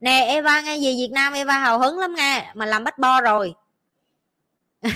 Nè, 0.00 0.24
Eva 0.28 0.60
nghe 0.60 0.76
gì? 0.76 0.96
Việt 0.96 1.12
Nam 1.12 1.32
Eva 1.32 1.58
hào 1.58 1.78
hứng 1.78 1.98
lắm 1.98 2.14
nghe, 2.14 2.52
mà 2.54 2.66
làm 2.66 2.84
bách 2.84 2.98
bo 2.98 3.20
rồi. 3.20 3.54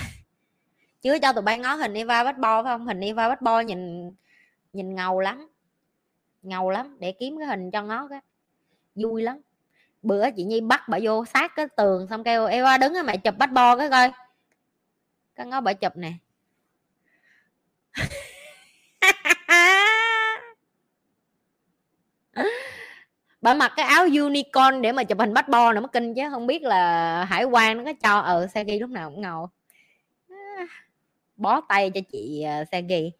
Chứ 1.01 1.19
cho 1.21 1.33
tụi 1.33 1.41
bay 1.41 1.59
ngó 1.59 1.75
hình 1.75 1.93
Eva 1.93 2.23
bách 2.23 2.37
bo, 2.37 2.63
phải 2.63 2.73
không? 2.73 2.87
Hình 2.87 2.99
Eva 2.99 3.29
bách 3.29 3.41
bo 3.41 3.59
nhìn 3.59 4.11
nhìn 4.73 4.95
ngầu 4.95 5.19
lắm. 5.19 5.47
Ngầu 6.41 6.69
lắm, 6.69 6.97
để 6.99 7.11
kiếm 7.11 7.37
cái 7.37 7.47
hình 7.47 7.71
cho 7.71 7.83
ngó 7.83 8.07
cái 8.07 8.19
vui 8.97 9.21
lắm. 9.21 9.37
Bữa 10.01 10.31
chị 10.31 10.43
Nhi 10.43 10.61
bắt 10.61 10.89
bà 10.89 10.99
vô 11.03 11.25
sát 11.25 11.55
cái 11.55 11.67
tường 11.77 12.07
xong 12.09 12.23
kêu 12.23 12.45
em 12.45 12.63
qua 12.65 12.77
đứng 12.77 12.93
mẹ 13.05 13.17
chụp 13.17 13.35
bách 13.37 13.51
bo 13.51 13.75
cái 13.75 13.89
coi. 13.89 14.11
Cái 15.35 15.45
ngó 15.45 15.61
bà 15.61 15.73
chụp 15.73 15.91
nè. 15.95 16.13
Bà 23.41 23.53
mặc 23.53 23.73
cái 23.75 23.85
áo 23.85 24.03
unicorn 24.03 24.81
để 24.81 24.91
mà 24.91 25.03
chụp 25.03 25.19
hình 25.19 25.33
bách 25.33 25.49
bo 25.49 25.73
nữa 25.73 25.81
mất 25.81 25.91
kinh 25.91 26.15
chứ 26.15 26.21
không 26.29 26.47
biết 26.47 26.63
là 26.63 27.23
hải 27.25 27.43
quan 27.43 27.77
nó 27.77 27.83
có 27.83 27.93
cho 27.93 28.19
ờ, 28.19 28.21
ở 28.21 28.41
ừ, 28.41 28.47
xe 28.47 28.63
ghi 28.63 28.79
lúc 28.79 28.89
nào 28.89 29.09
cũng 29.09 29.21
ngầu. 29.21 29.49
Bó 31.35 31.61
tay 31.61 31.91
cho 31.93 32.01
chị 32.11 32.45
xe 32.71 32.81
ghi 32.81 33.11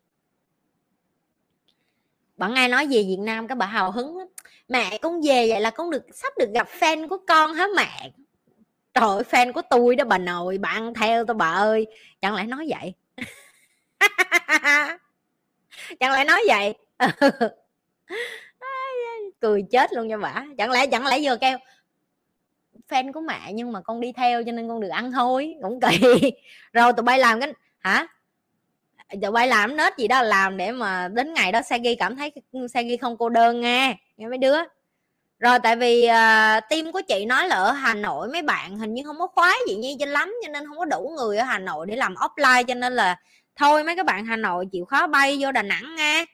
bạn 2.37 2.55
ai 2.55 2.69
nói 2.69 2.85
về 2.85 3.03
Việt 3.03 3.19
Nam 3.19 3.47
các 3.47 3.55
bà 3.55 3.65
hào 3.65 3.91
hứng 3.91 4.17
lắm 4.17 4.27
mẹ 4.67 4.97
con 5.01 5.21
về 5.21 5.49
vậy 5.49 5.61
là 5.61 5.71
con 5.71 5.89
được, 5.89 6.03
sắp 6.13 6.33
được 6.37 6.49
gặp 6.53 6.67
fan 6.79 7.07
của 7.07 7.17
con 7.27 7.53
hả 7.53 7.67
mẹ? 7.75 8.11
Trời 8.93 9.09
ơi, 9.09 9.23
fan 9.29 9.53
của 9.53 9.61
tôi 9.69 9.95
đó 9.95 10.05
bà 10.05 10.17
nội 10.17 10.57
bạn 10.57 10.93
theo 10.93 11.25
tôi 11.25 11.35
bà 11.35 11.49
ơi. 11.49 11.87
Chẳng 12.21 12.35
lẽ 12.35 12.43
nói 12.43 12.67
vậy? 12.69 12.93
Chẳng 15.99 16.11
lẽ 16.11 16.23
nói 16.23 16.43
vậy? 16.47 16.73
Cười 19.39 19.63
chết 19.71 19.93
luôn 19.93 20.09
cho 20.09 20.17
bả 20.17 20.45
chẳng 20.57 20.71
lẽ 20.71 20.87
chẳng 20.87 21.05
lẽ 21.05 21.19
vừa 21.23 21.37
kêu, 21.41 21.57
fan 22.89 23.13
của 23.13 23.21
mẹ 23.21 23.53
nhưng 23.53 23.71
mà 23.71 23.81
con 23.81 23.99
đi 23.99 24.11
theo 24.11 24.43
cho 24.43 24.51
nên 24.51 24.67
con 24.67 24.79
được 24.79 24.87
ăn 24.87 25.11
thôi. 25.11 25.55
Cũng 25.61 25.79
kỳ. 25.79 25.97
Rồi 26.73 26.93
tụi 26.93 27.03
bay 27.03 27.19
làm 27.19 27.39
cái, 27.39 27.53
hả? 27.79 28.07
Tụi 29.21 29.31
bay 29.31 29.47
làm 29.47 29.77
nết 29.77 29.97
gì 29.97 30.07
đó, 30.07 30.21
làm 30.21 30.57
để 30.57 30.71
mà 30.71 31.07
đến 31.07 31.33
ngày 31.33 31.51
đó 31.51 31.61
Sagi 31.61 31.95
cảm 31.99 32.15
thấy 32.15 32.31
Sagi 32.73 32.97
không 33.01 33.17
cô 33.17 33.29
đơn 33.29 33.61
nghe 33.61 33.97
nghe 34.17 34.27
mấy 34.27 34.37
đứa. 34.37 34.57
Rồi 35.39 35.59
tại 35.63 35.75
vì 35.75 36.03
uh, 36.03 36.69
team 36.69 36.91
của 36.93 37.01
chị 37.07 37.25
nói 37.25 37.47
là 37.47 37.55
ở 37.55 37.71
Hà 37.71 37.93
Nội 37.93 38.27
mấy 38.27 38.41
bạn 38.41 38.77
hình 38.77 38.93
như 38.93 39.03
không 39.05 39.19
có 39.19 39.27
khóa 39.27 39.55
gì 39.67 39.75
nhi 39.75 39.97
cho 39.99 40.05
lắm 40.05 40.33
cho 40.45 40.51
nên 40.51 40.67
không 40.67 40.77
có 40.77 40.85
đủ 40.85 41.13
người 41.17 41.37
ở 41.37 41.43
Hà 41.43 41.59
Nội 41.59 41.85
để 41.85 41.95
làm 41.95 42.13
offline 42.13 42.63
cho 42.63 42.73
nên 42.73 42.93
là 42.93 43.19
thôi 43.55 43.83
mấy 43.83 43.95
các 43.95 44.05
bạn 44.05 44.25
Hà 44.25 44.35
Nội 44.35 44.65
chịu 44.71 44.85
khó 44.85 45.07
bay 45.07 45.37
vô 45.39 45.51
Đà 45.51 45.61
Nẵng 45.61 45.95
nha. 45.95 46.25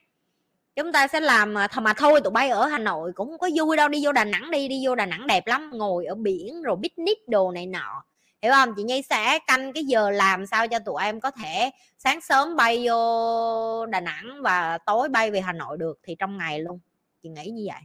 Chúng 0.76 0.92
ta 0.92 1.08
sẽ 1.08 1.20
làm 1.20 1.58
à, 1.58 1.68
mà 1.82 1.94
thôi 1.94 2.22
tụi 2.24 2.32
bay 2.32 2.50
ở 2.50 2.66
hà 2.66 2.78
nội 2.78 3.12
cũng 3.16 3.30
không 3.30 3.40
có 3.40 3.50
vui 3.56 3.78
đâu 3.78 3.88
đi 3.88 4.06
vô 4.06 4.12
đà 4.12 4.26
nẵng 4.26 4.52
đi 4.52 4.68
đi 4.68 4.82
vô 4.86 4.96
đà 4.96 5.06
nẵng 5.06 5.28
đẹp 5.28 5.48
lắm 5.48 5.72
ngồi 5.74 6.06
ở 6.06 6.16
biển 6.16 6.62
rồi 6.62 6.78
picnic 6.84 7.28
đồ 7.28 7.52
này 7.52 7.66
nọ. 7.66 8.04
Hiểu 8.42 8.52
không? 8.54 8.74
Chị 8.78 8.84
nhi 8.84 9.02
sẽ 9.10 9.40
canh 9.48 9.74
cái 9.74 9.86
giờ 9.86 10.10
làm 10.10 10.46
sao 10.46 10.68
cho 10.68 10.80
tụi 10.80 11.04
em 11.04 11.20
có 11.20 11.32
thể 11.32 11.72
sáng 11.98 12.22
sớm 12.22 12.56
bay 12.56 12.88
vô 12.88 13.86
đà 13.86 14.00
nẵng 14.00 14.42
và 14.42 14.78
tối 14.86 15.10
bay 15.10 15.32
về 15.32 15.42
hà 15.42 15.54
nội 15.54 15.78
được 15.78 16.00
thì 16.04 16.16
trong 16.20 16.38
ngày 16.38 16.60
luôn 16.60 16.80
chị 17.24 17.30
nghĩ 17.30 17.50
như 17.50 17.64
vậy. 17.68 17.82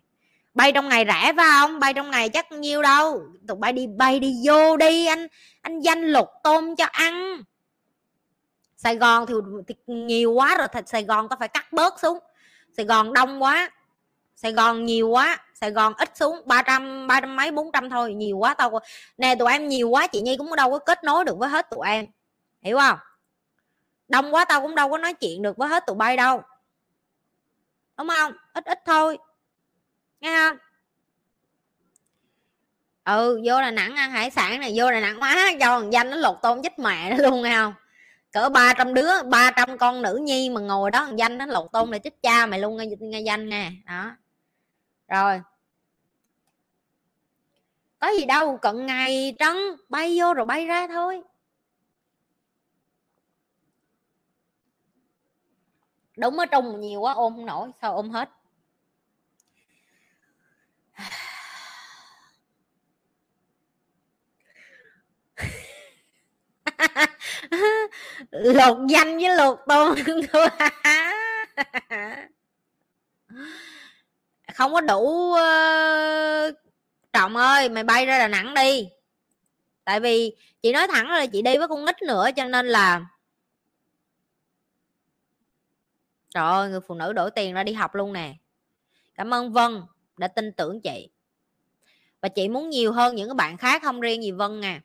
Bay 0.54 0.72
trong 0.72 0.88
ngày 0.88 1.04
rẻ 1.08 1.32
phải 1.36 1.46
không? 1.52 1.78
Bay 1.80 1.94
trong 1.94 2.10
ngày 2.10 2.28
chắc 2.28 2.52
nhiêu 2.52 2.82
đâu? 2.82 3.22
Tụi 3.48 3.56
bay 3.56 3.72
đi 3.72 3.86
bay 3.86 4.20
đi 4.20 4.34
vô 4.46 4.76
đi 4.76 5.06
anh 5.06 5.26
anh 5.62 5.80
danh 5.80 6.02
lục 6.02 6.28
tôm 6.42 6.76
cho 6.76 6.84
ăn. 6.84 7.42
Sài 8.76 8.96
gòn 8.96 9.26
thì, 9.26 9.34
thì 9.66 9.74
nhiều 9.86 10.32
quá 10.32 10.56
rồi 10.58 10.68
thật 10.72 10.88
sài 10.88 11.02
gòn 11.02 11.28
ta 11.28 11.36
phải 11.38 11.48
cắt 11.48 11.72
bớt 11.72 12.00
xuống? 12.00 12.18
Sài 12.76 12.86
gòn 12.86 13.12
đông 13.12 13.42
quá. 13.42 13.70
Sài 14.36 14.52
gòn 14.52 14.84
nhiều 14.84 15.08
quá. 15.08 15.38
Sài 15.54 15.70
gòn 15.70 15.94
ít 15.96 16.16
xuống 16.16 16.42
300 16.46 17.06
ba 17.06 17.20
trăm 17.20 17.36
mấy 17.36 17.50
400 17.50 17.90
thôi 17.90 18.14
nhiều 18.14 18.36
quá 18.36 18.54
tao 18.54 18.80
nè 19.18 19.34
tụi 19.34 19.52
em 19.52 19.68
nhiều 19.68 19.88
quá 19.88 20.06
chị 20.06 20.20
nhi 20.20 20.36
cũng 20.36 20.56
đâu 20.56 20.70
có 20.70 20.78
kết 20.78 21.04
nối 21.04 21.24
được 21.24 21.38
với 21.38 21.48
hết 21.48 21.70
tụi 21.70 21.86
em. 21.86 22.06
Hiểu 22.60 22.78
không? 22.78 22.98
Đông 24.08 24.34
quá 24.34 24.44
tao 24.44 24.60
cũng 24.60 24.74
đâu 24.74 24.90
có 24.90 24.98
nói 24.98 25.14
chuyện 25.14 25.42
được 25.42 25.56
với 25.56 25.68
hết 25.68 25.86
tụi 25.86 25.96
bay 25.96 26.16
đâu. 26.16 26.42
Đúng 27.98 28.08
không? 28.08 28.32
Ít 28.52 28.64
ít 28.64 28.78
thôi 28.84 29.18
nghe 30.20 30.36
không? 30.38 30.58
Ừ 33.04 33.40
vô 33.44 33.60
là 33.60 33.70
nẵng 33.70 33.96
ăn 33.96 34.10
hải 34.10 34.30
sản 34.30 34.60
này 34.60 34.72
vô 34.76 34.90
là 34.90 35.00
nẵng 35.00 35.22
quá 35.22 35.50
cho 35.60 35.80
thằng 35.80 35.92
danh 35.92 36.10
nó 36.10 36.16
lột 36.16 36.36
tôm 36.42 36.62
chết 36.62 36.78
mẹ 36.78 37.10
nó 37.10 37.28
luôn 37.28 37.42
nghe 37.42 37.56
không? 37.56 37.74
Cỡ 38.32 38.48
300 38.48 38.94
đứa 38.94 39.22
300 39.22 39.78
con 39.78 40.02
nữ 40.02 40.20
nhi 40.22 40.50
mà 40.50 40.60
ngồi 40.60 40.90
đó 40.90 41.04
thằng 41.04 41.18
danh 41.18 41.38
nó 41.38 41.46
lột 41.46 41.72
tôm 41.72 41.90
là 41.90 41.98
chết 41.98 42.22
cha 42.22 42.46
mày 42.46 42.60
luôn 42.60 42.76
nghe, 42.76 42.86
nghe 43.00 43.20
danh 43.20 43.48
nè 43.48 43.70
đó. 43.86 44.16
Rồi. 45.08 45.40
Có 47.98 48.08
gì 48.18 48.24
đâu 48.24 48.56
cận 48.56 48.86
ngày 48.86 49.36
trắng 49.38 49.58
bay 49.88 50.18
vô 50.20 50.34
rồi 50.34 50.46
bay 50.46 50.66
ra 50.66 50.86
thôi. 50.86 51.22
Đúng 56.16 56.38
ở 56.38 56.46
trong 56.46 56.80
nhiều 56.80 57.00
quá 57.00 57.12
ôm 57.12 57.34
không 57.36 57.46
nổi 57.46 57.70
sao 57.82 57.94
ôm 57.94 58.10
hết? 58.10 58.30
lột 68.30 68.78
danh 68.88 69.18
với 69.18 69.36
lột 69.36 69.58
tôn 69.68 69.98
không 74.54 74.72
có 74.72 74.80
đủ 74.80 75.32
ờ, 75.32 76.52
trọng 77.12 77.36
ơi, 77.36 77.68
mày 77.68 77.84
bay 77.84 78.06
ra 78.06 78.18
đà 78.18 78.28
nẵng 78.28 78.54
đi. 78.54 78.88
Tại 79.84 80.00
vì 80.00 80.36
chị 80.62 80.72
nói 80.72 80.86
thẳng 80.86 81.10
là 81.10 81.26
chị 81.26 81.42
đi 81.42 81.58
với 81.58 81.68
con 81.68 81.84
nít 81.84 82.02
nữa 82.02 82.28
cho 82.36 82.44
nên 82.44 82.66
là 82.66 83.06
trời 86.30 86.44
ơi, 86.44 86.70
người 86.70 86.80
phụ 86.80 86.94
nữ 86.94 87.12
đổi 87.12 87.30
tiền 87.30 87.54
ra 87.54 87.62
đi 87.62 87.72
học 87.72 87.94
luôn 87.94 88.12
nè. 88.12 88.34
Cảm 89.14 89.34
ơn 89.34 89.52
vân 89.52 89.82
đã 90.18 90.28
tin 90.28 90.52
tưởng 90.52 90.80
chị. 90.80 91.08
Và 92.20 92.28
chị 92.28 92.48
muốn 92.48 92.70
nhiều 92.70 92.92
hơn 92.92 93.16
những 93.16 93.28
cái 93.28 93.34
bạn 93.34 93.56
khác 93.56 93.82
không 93.82 94.00
riêng 94.00 94.22
gì 94.22 94.30
vân 94.30 94.60
nè 94.60 94.80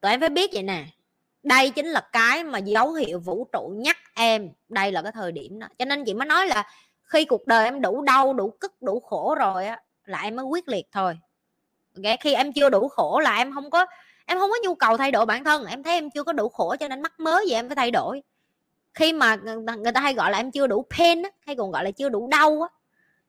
tụi 0.00 0.10
em 0.10 0.20
phải 0.20 0.28
biết 0.28 0.50
vậy 0.52 0.62
nè 0.62 0.86
đây 1.42 1.70
chính 1.70 1.86
là 1.86 2.00
cái 2.12 2.44
mà 2.44 2.58
dấu 2.58 2.92
hiệu 2.92 3.18
vũ 3.18 3.46
trụ 3.52 3.72
nhắc 3.76 3.96
em 4.14 4.50
đây 4.68 4.92
là 4.92 5.02
cái 5.02 5.12
thời 5.12 5.32
điểm 5.32 5.58
đó. 5.58 5.66
Cho 5.78 5.84
nên 5.84 6.04
chị 6.04 6.14
mới 6.14 6.26
nói 6.26 6.46
là 6.46 6.66
khi 7.02 7.24
cuộc 7.24 7.46
đời 7.46 7.64
em 7.64 7.80
đủ 7.80 8.02
đau 8.02 8.34
đủ 8.34 8.50
cức 8.50 8.82
đủ 8.82 9.00
khổ 9.00 9.34
rồi 9.38 9.66
á 9.66 9.80
là 10.04 10.20
em 10.20 10.36
mới 10.36 10.44
quyết 10.44 10.68
liệt 10.68 10.86
thôi. 10.92 11.18
Okay? 11.96 12.16
khi 12.20 12.34
em 12.34 12.52
chưa 12.52 12.70
đủ 12.70 12.88
khổ 12.88 13.20
là 13.20 13.36
em 13.36 13.54
không 13.54 13.70
có 13.70 13.86
em 14.26 14.38
không 14.38 14.50
có 14.50 14.56
nhu 14.62 14.74
cầu 14.74 14.96
thay 14.96 15.10
đổi 15.10 15.26
bản 15.26 15.44
thân. 15.44 15.66
Em 15.66 15.82
thấy 15.82 15.94
em 15.94 16.10
chưa 16.10 16.22
có 16.22 16.32
đủ 16.32 16.48
khổ 16.48 16.76
cho 16.80 16.88
nên 16.88 17.02
mắc 17.02 17.20
mới 17.20 17.44
vậy 17.48 17.54
em 17.54 17.68
phải 17.68 17.76
thay 17.76 17.90
đổi. 17.90 18.22
Khi 18.94 19.12
mà 19.12 19.36
người 19.78 19.92
ta 19.94 20.00
hay 20.00 20.14
gọi 20.14 20.30
là 20.30 20.38
em 20.38 20.50
chưa 20.50 20.66
đủ 20.66 20.86
pain 20.90 21.22
á, 21.22 21.30
hay 21.46 21.56
còn 21.56 21.70
gọi 21.70 21.84
là 21.84 21.90
chưa 21.90 22.08
đủ 22.08 22.28
đau 22.28 22.62
á 22.62 22.68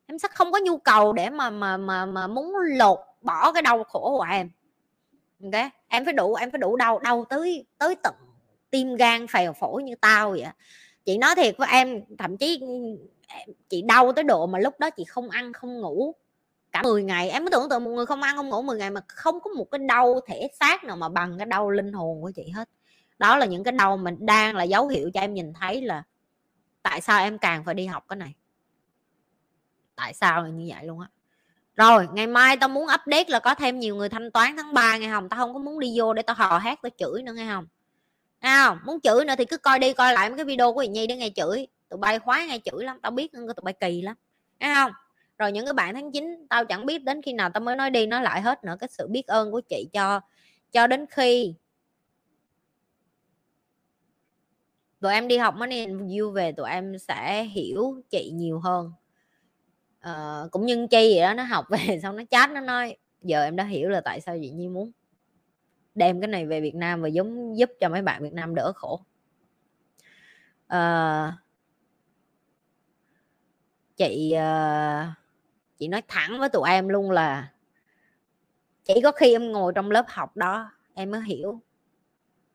em 0.05 0.19
sẽ 0.19 0.27
không 0.33 0.51
có 0.51 0.59
nhu 0.63 0.77
cầu 0.77 1.13
để 1.13 1.29
mà 1.29 1.49
mà 1.49 1.77
mà 1.77 2.05
mà 2.05 2.27
muốn 2.27 2.53
lột 2.77 2.99
bỏ 3.21 3.51
cái 3.51 3.61
đau 3.61 3.83
khổ 3.83 4.17
của 4.17 4.25
em. 4.29 4.49
Ok? 5.43 5.71
Em 5.87 6.05
phải 6.05 6.13
đủ, 6.13 6.33
em 6.35 6.51
phải 6.51 6.59
đủ 6.59 6.75
đau 6.75 6.99
đau 6.99 7.25
tới 7.29 7.65
tới 7.77 7.95
tận 8.03 8.13
tim 8.71 8.95
gan 8.95 9.27
phèo 9.27 9.53
phổi 9.53 9.83
như 9.83 9.95
tao 10.01 10.31
vậy 10.31 10.45
chị 11.05 11.17
nói 11.17 11.35
thiệt 11.35 11.55
với 11.57 11.67
em, 11.71 12.01
thậm 12.17 12.37
chí 12.37 12.59
ừ, 12.61 12.67
chị 13.69 13.81
đau 13.81 14.11
tới 14.13 14.23
độ 14.23 14.47
mà 14.47 14.59
lúc 14.59 14.79
đó 14.79 14.89
chị 14.89 15.03
không 15.03 15.29
ăn, 15.29 15.53
không 15.53 15.81
ngủ. 15.81 16.15
Cả 16.71 16.81
10 16.83 17.03
ngày, 17.03 17.29
em 17.29 17.43
cứ 17.45 17.49
tưởng 17.49 17.69
tượng 17.69 17.83
một 17.83 17.91
người 17.91 18.05
không 18.05 18.21
ăn, 18.21 18.35
không 18.35 18.49
ngủ 18.49 18.61
10 18.61 18.77
ngày 18.77 18.89
mà 18.89 19.01
không 19.07 19.39
có 19.39 19.51
một 19.51 19.71
cái 19.71 19.79
đau 19.79 20.19
thể 20.27 20.47
xác 20.59 20.83
nào 20.83 20.95
mà 20.95 21.09
bằng 21.09 21.37
cái 21.37 21.45
đau 21.45 21.69
linh 21.69 21.93
hồn 21.93 22.21
của 22.21 22.31
chị 22.35 22.49
hết. 22.55 22.69
Đó 23.19 23.37
là 23.37 23.45
những 23.45 23.63
cái 23.63 23.71
đau 23.71 23.97
mình 23.97 24.15
đang 24.19 24.55
là 24.55 24.63
dấu 24.63 24.87
hiệu 24.87 25.11
cho 25.13 25.21
em 25.21 25.33
nhìn 25.33 25.53
thấy 25.53 25.81
là 25.81 26.03
tại 26.83 27.01
sao 27.01 27.23
em 27.23 27.37
càng 27.37 27.63
phải 27.65 27.75
đi 27.75 27.85
học 27.85 28.05
cái 28.09 28.17
này 28.17 28.33
tại 29.95 30.13
sao 30.13 30.43
là 30.43 30.49
như 30.49 30.65
vậy 30.75 30.85
luôn 30.85 30.99
á? 30.99 31.07
Rồi 31.75 32.07
ngày 32.13 32.27
mai 32.27 32.57
tao 32.57 32.69
muốn 32.69 32.83
update 32.83 33.25
là 33.27 33.39
có 33.39 33.55
thêm 33.55 33.79
nhiều 33.79 33.95
người 33.95 34.09
thanh 34.09 34.31
toán 34.31 34.57
tháng 34.57 34.73
3 34.73 34.97
nghe 34.97 35.09
không? 35.09 35.29
Tao 35.29 35.37
không 35.37 35.53
có 35.53 35.59
muốn 35.59 35.79
đi 35.79 35.93
vô 35.99 36.13
để 36.13 36.21
tao 36.21 36.35
hò 36.35 36.57
hát 36.57 36.79
tao 36.81 36.89
chửi 36.97 37.23
nữa 37.23 37.33
nghe 37.33 37.47
không? 37.51 37.67
À, 38.39 38.75
muốn 38.85 39.01
chửi 39.01 39.25
nữa 39.25 39.33
thì 39.37 39.45
cứ 39.45 39.57
coi 39.57 39.79
đi 39.79 39.93
coi 39.93 40.13
lại 40.13 40.29
mấy 40.29 40.37
cái 40.37 40.45
video 40.45 40.73
của 40.73 40.83
chị 40.83 40.87
nhi 40.87 41.07
để 41.07 41.15
nghe 41.15 41.29
chửi. 41.35 41.67
Tụi 41.89 41.97
bay 41.97 42.19
khoái 42.19 42.47
nghe 42.47 42.59
chửi 42.65 42.83
lắm 42.83 42.99
tao 43.01 43.11
biết 43.11 43.31
tụi 43.31 43.63
bay 43.63 43.73
kỳ 43.79 44.01
lắm. 44.01 44.15
Nghe 44.59 44.73
không? 44.75 44.91
Rồi 45.37 45.51
những 45.51 45.65
cái 45.65 45.73
bạn 45.73 45.93
tháng 45.93 46.11
9 46.11 46.47
tao 46.49 46.65
chẳng 46.65 46.85
biết 46.85 47.03
đến 47.03 47.21
khi 47.21 47.33
nào 47.33 47.49
tao 47.49 47.61
mới 47.61 47.75
nói 47.75 47.89
đi 47.89 48.05
nói 48.05 48.21
lại 48.21 48.41
hết 48.41 48.63
nữa 48.63 48.75
cái 48.79 48.89
sự 48.91 49.07
biết 49.07 49.27
ơn 49.27 49.51
của 49.51 49.61
chị 49.61 49.89
cho 49.93 50.21
cho 50.71 50.87
đến 50.87 51.05
khi 51.09 51.55
tụi 55.01 55.13
em 55.13 55.27
đi 55.27 55.37
học 55.37 55.55
money 55.55 55.79
and 55.85 56.19
you 56.19 56.31
về 56.31 56.51
tụi 56.51 56.69
em 56.69 56.99
sẽ 56.99 57.43
hiểu 57.43 58.01
chị 58.09 58.31
nhiều 58.33 58.59
hơn 58.59 58.91
uh, 60.09 60.51
cũng 60.51 60.65
nhân 60.65 60.87
chi 60.87 61.13
vậy 61.15 61.21
đó 61.21 61.33
nó 61.33 61.43
học 61.43 61.65
về 61.69 61.99
xong 62.03 62.15
nó 62.15 62.23
chat 62.31 62.51
nó 62.51 62.61
nói 62.61 62.97
giờ 63.21 63.43
em 63.43 63.55
đã 63.55 63.63
hiểu 63.63 63.89
là 63.89 64.01
tại 64.01 64.21
sao 64.21 64.37
chị 64.41 64.49
nhi 64.49 64.67
muốn 64.67 64.91
đem 65.95 66.21
cái 66.21 66.27
này 66.27 66.45
về 66.45 66.61
Việt 66.61 66.75
Nam 66.75 67.01
và 67.01 67.07
giống 67.07 67.57
giúp 67.57 67.71
cho 67.79 67.89
mấy 67.89 68.01
bạn 68.01 68.23
Việt 68.23 68.33
Nam 68.33 68.55
đỡ 68.55 68.73
khổ. 68.75 69.01
Uh, 70.73 71.33
chị 73.97 74.33
uh, 74.35 75.07
chị 75.77 75.87
nói 75.87 76.01
thẳng 76.07 76.39
với 76.39 76.49
tụi 76.49 76.69
em 76.69 76.87
luôn 76.89 77.11
là 77.11 77.51
chỉ 78.83 78.93
có 79.03 79.11
khi 79.11 79.35
em 79.35 79.51
ngồi 79.51 79.71
trong 79.75 79.91
lớp 79.91 80.05
học 80.07 80.37
đó 80.37 80.71
em 80.93 81.11
mới 81.11 81.21
hiểu 81.21 81.61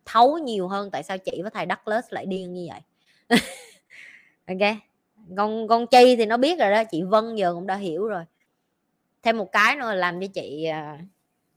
thấu 0.05 0.39
nhiều 0.39 0.69
hơn 0.69 0.91
tại 0.91 1.03
sao 1.03 1.19
chị 1.19 1.43
với 1.43 1.51
thầy 1.51 1.67
Douglas 1.67 2.05
lại 2.11 2.27
điên 2.27 2.53
như 2.53 2.69
vậy. 2.71 2.81
Ok? 4.47 4.88
Con 5.37 5.69
con 5.69 5.87
chi 5.87 6.17
thì 6.17 6.27
nó 6.27 6.37
biết 6.37 6.59
rồi 6.59 6.71
đó, 6.71 6.85
chị 6.85 7.03
vân 7.03 7.35
giờ 7.35 7.55
cũng 7.55 7.67
đã 7.67 7.75
hiểu 7.75 8.07
rồi. 8.07 8.25
Thêm 9.23 9.39
một 9.39 9.53
cái 9.53 9.77
nữa 9.77 9.89
là 9.89 9.95
làm 9.95 10.21
cho 10.21 10.27
chị 10.35 10.65
à, 10.65 10.99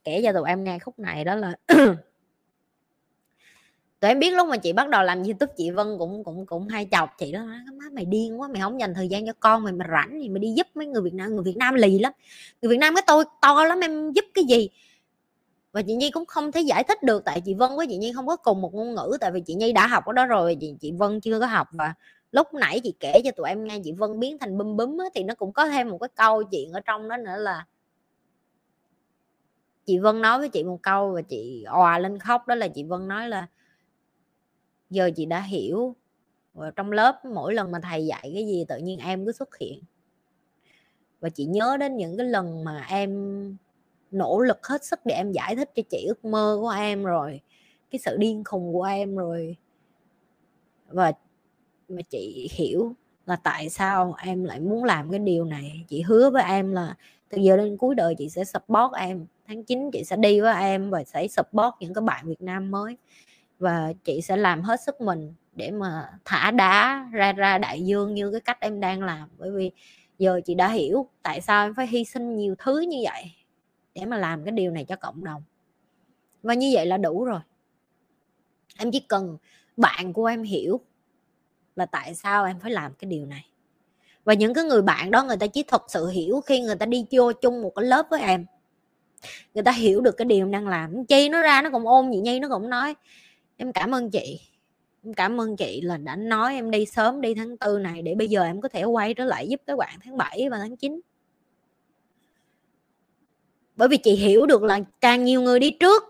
kể 0.04 0.22
cho 0.24 0.34
tụi 0.34 0.50
em 0.50 0.64
nghe 0.64 0.80
khúc 0.80 1.00
này 1.00 1.24
đó 1.24 1.36
là 1.36 1.56
tụi 4.00 4.12
em 4.12 4.20
biết 4.20 4.34
lúc 4.34 4.48
mà 4.48 4.58
chị 4.58 4.74
bắt 4.74 4.90
đầu 4.90 5.04
làm 5.04 5.24
youtube, 5.24 5.54
chị 5.58 5.72
vân 5.72 5.88
cũng 6.00 6.24
cũng 6.24 6.46
cũng 6.46 6.68
hay 6.68 6.88
chọc 6.92 7.10
chị 7.18 7.32
đó, 7.32 7.46
má 7.74 7.86
mày 7.92 8.06
điên 8.06 8.42
quá, 8.42 8.48
mày 8.48 8.62
không 8.62 8.80
dành 8.80 8.94
thời 8.94 9.08
gian 9.08 9.26
cho 9.26 9.34
con, 9.40 9.64
mày 9.64 9.74
mà 9.74 9.86
rảnh 9.92 10.20
thì 10.22 10.30
mày 10.30 10.40
đi 10.40 10.54
giúp 10.58 10.68
mấy 10.76 10.88
người 10.88 11.02
việt 11.02 11.14
nam, 11.14 11.36
người 11.36 11.44
việt 11.44 11.58
nam 11.58 11.74
lì 11.74 12.00
lắm. 12.00 12.14
Người 12.62 12.70
việt 12.70 12.78
nam 12.78 12.96
cái 12.96 13.04
tôi, 13.08 13.24
to 13.42 13.64
lắm, 13.66 13.80
em 13.80 14.12
giúp 14.12 14.26
cái 14.34 14.44
gì? 14.50 14.70
Và 15.72 15.82
chị 15.82 15.94
nhi 15.94 16.12
cũng 16.12 16.26
không 16.26 16.52
thể 16.52 16.62
giải 16.62 16.84
thích 16.84 17.04
được, 17.04 17.26
tại 17.26 17.42
chị 17.42 17.54
vân 17.54 17.70
với 17.76 17.88
chị 17.90 17.98
nhi 17.98 18.12
không 18.16 18.28
có 18.28 18.36
cùng 18.36 18.62
một 18.62 18.74
ngôn 18.74 18.96
ngữ, 18.96 19.18
tại 19.22 19.32
vì 19.32 19.42
chị 19.42 19.54
nhi 19.54 19.74
đã 19.74 19.88
học 19.88 20.06
ở 20.06 20.14
đó 20.14 20.26
rồi, 20.26 20.58
chị 20.62 20.76
chị 20.82 20.92
vân 20.92 21.22
chưa 21.22 21.40
có 21.40 21.46
học 21.46 21.68
và 21.72 21.94
lúc 22.32 22.54
nãy 22.54 22.80
chị 22.84 22.94
kể 23.00 23.22
cho 23.24 23.32
tụi 23.32 23.50
em 23.50 23.64
nghe 23.64 23.80
chị 23.84 23.92
vân 23.92 24.20
biến 24.20 24.38
thành 24.38 24.58
bum 24.58 24.78
búm 24.78 24.98
thì 25.16 25.24
nó 25.24 25.36
cũng 25.36 25.54
có 25.54 25.68
thêm 25.68 25.90
một 25.90 25.98
cái 25.98 26.10
câu 26.16 26.44
chuyện 26.44 26.72
ở 26.72 26.80
trong 26.80 27.08
đó 27.08 27.18
nữa 27.18 27.38
là 27.38 27.66
chị 29.86 29.98
vân 29.98 30.22
nói 30.22 30.40
với 30.40 30.50
chị 30.50 30.64
một 30.64 30.80
câu 30.82 31.12
và 31.12 31.22
chị 31.22 31.64
òa 31.64 32.00
lên 32.00 32.20
khóc, 32.20 32.48
đó 32.48 32.56
là 32.56 32.68
chị 32.68 32.84
vân 32.84 33.08
nói 33.08 33.30
là 33.30 33.48
giờ 34.90 35.12
chị 35.16 35.26
đã 35.26 35.42
hiểu 35.42 35.96
và 36.54 36.72
trong 36.76 36.92
lớp 36.92 37.26
mỗi 37.26 37.54
lần 37.54 37.72
mà 37.72 37.80
thầy 37.84 38.06
dạy 38.06 38.32
cái 38.34 38.46
gì 38.46 38.66
tự 38.68 38.78
nhiên 38.78 39.00
em 39.00 39.26
cứ 39.26 39.32
xuất 39.32 39.58
hiện. 39.58 39.84
Và 41.20 41.30
chị 41.30 41.46
nhớ 41.46 41.78
đến 41.80 41.98
những 41.98 42.18
cái 42.18 42.28
lần 42.28 42.64
mà 42.64 42.86
em 42.90 43.58
nỗ 44.12 44.40
lực 44.40 44.68
hết 44.68 44.86
sức 44.86 45.00
để 45.06 45.16
em 45.16 45.32
giải 45.32 45.56
thích 45.56 45.70
cho 45.76 45.84
chị 45.90 46.06
ước 46.08 46.26
mơ 46.26 46.58
của 46.62 46.70
em 46.70 47.04
rồi, 47.04 47.42
cái 47.92 48.00
sự 48.00 48.18
điên 48.18 48.44
khùng 48.44 48.74
của 48.74 48.84
em 48.84 49.16
rồi. 49.16 49.58
Và 50.88 51.12
mà 51.92 52.02
chị 52.02 52.50
hiểu 52.52 52.96
là 53.26 53.36
tại 53.36 53.70
sao 53.70 54.16
em 54.24 54.44
lại 54.44 54.60
muốn 54.60 54.84
làm 54.84 55.10
cái 55.12 55.20
điều 55.20 55.46
này. 55.46 55.86
Chị 55.88 56.02
hứa 56.02 56.30
với 56.30 56.44
em 56.44 56.72
là 56.72 56.96
từ 57.30 57.38
giờ 57.38 57.58
đến 57.58 57.78
cuối 57.78 57.96
đời 57.96 58.16
chị 58.18 58.30
sẽ 58.30 58.44
support 58.44 58.94
em, 58.98 59.26
tháng 59.48 59.64
9 59.64 59.92
chị 59.94 60.04
sẽ 60.04 60.16
đi 60.16 60.42
với 60.42 60.62
em 60.62 60.90
và 60.90 61.04
sẽ 61.04 61.28
support 61.28 61.76
những 61.80 61.94
cái 61.94 62.02
bạn 62.02 62.26
Việt 62.28 62.42
Nam 62.42 62.72
mới. 62.72 62.98
Và 63.60 63.94
chị 64.04 64.22
sẽ 64.22 64.38
làm 64.38 64.62
hết 64.62 64.82
sức 64.82 65.02
mình 65.02 65.34
để 65.56 65.72
mà 65.72 66.10
thả 66.26 66.52
đá 66.52 67.10
ra 67.14 67.34
ra 67.34 67.58
đại 67.58 67.82
dương 67.82 68.14
như 68.14 68.32
cái 68.32 68.42
cách 68.42 68.58
em 68.60 68.80
đang 68.80 69.04
làm. 69.04 69.30
Bởi 69.38 69.52
vì 69.52 69.72
giờ 70.20 70.42
chị 70.46 70.56
đã 70.56 70.70
hiểu 70.70 71.08
tại 71.24 71.42
sao 71.42 71.66
em 71.66 71.74
phải 71.76 71.88
hy 71.88 72.06
sinh 72.06 72.38
nhiều 72.38 72.56
thứ 72.58 72.80
như 72.80 72.98
vậy 73.04 73.32
để 73.96 74.06
mà 74.06 74.18
làm 74.18 74.44
cái 74.44 74.52
điều 74.52 74.72
này 74.72 74.86
cho 74.86 74.96
cộng 74.96 75.24
đồng. 75.24 75.44
Và 76.44 76.54
như 76.54 76.72
vậy 76.74 76.86
là 76.86 76.98
đủ 76.98 77.24
rồi. 77.26 77.40
Em 78.78 78.92
chỉ 78.92 79.00
cần 79.00 79.38
bạn 79.78 80.14
của 80.14 80.26
em 80.26 80.44
hiểu 80.44 80.82
là 81.76 81.86
tại 81.86 82.16
sao 82.16 82.46
em 82.46 82.60
phải 82.60 82.72
làm 82.72 82.94
cái 82.94 83.10
điều 83.10 83.26
này? 83.26 83.46
Và 84.24 84.34
những 84.34 84.54
cái 84.54 84.64
người 84.64 84.82
bạn 84.82 85.12
đó, 85.12 85.24
người 85.24 85.38
ta 85.38 85.48
chỉ 85.48 85.64
thật 85.64 85.84
sự 85.88 86.08
hiểu 86.08 86.42
khi 86.42 86.62
người 86.62 86.76
ta 86.76 86.86
đi 86.86 87.06
vô 87.12 87.32
chung 87.34 87.62
một 87.62 87.72
cái 87.76 87.86
lớp 87.86 88.06
với 88.10 88.22
em. 88.22 88.46
Người 89.54 89.64
ta 89.64 89.72
hiểu 89.72 90.02
được 90.02 90.18
cái 90.18 90.26
điều 90.26 90.40
em 90.40 90.52
đang 90.52 90.68
làm. 90.68 91.06
Chi 91.06 91.30
nó 91.30 91.42
ra 91.42 91.62
nó 91.62 91.70
cũng 91.70 91.88
ôm 91.88 92.10
chị 92.14 92.20
nhi, 92.20 92.40
nó 92.40 92.50
cũng 92.50 92.70
nói, 92.70 92.96
em 93.58 93.74
cảm 93.74 93.96
ơn 93.96 94.12
chị. 94.12 94.40
Em 95.04 95.14
cảm 95.14 95.42
ơn 95.42 95.58
chị 95.58 95.82
là 95.82 95.98
đã 95.98 96.16
nói 96.16 96.54
em 96.54 96.72
đi 96.72 96.86
sớm 96.86 97.22
đi 97.22 97.34
tháng 97.34 97.58
tư 97.58 97.80
này 97.80 98.02
để 98.02 98.16
bây 98.16 98.28
giờ 98.28 98.44
em 98.44 98.62
có 98.62 98.70
thể 98.70 98.84
quay 98.84 99.14
trở 99.14 99.26
lại 99.26 99.48
giúp 99.48 99.62
các 99.68 99.78
bạn 99.78 100.00
tháng 100.04 100.18
7 100.18 100.50
và 100.50 100.58
tháng 100.58 100.78
9 100.78 101.02
bởi 103.76 103.88
vì 103.88 103.98
chị 103.98 104.12
hiểu 104.12 104.46
được 104.46 104.64
là 104.64 104.80
càng 105.02 105.24
nhiều 105.24 105.42
người 105.42 105.60
đi 105.60 105.72
trước 105.80 106.04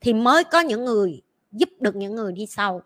thì 0.00 0.12
mới 0.12 0.44
có 0.44 0.60
những 0.60 0.84
người, 0.84 1.22
giúp 1.52 1.68
được 1.80 1.96
những 1.96 2.14
người 2.14 2.32
đi 2.32 2.46
sau 2.46 2.82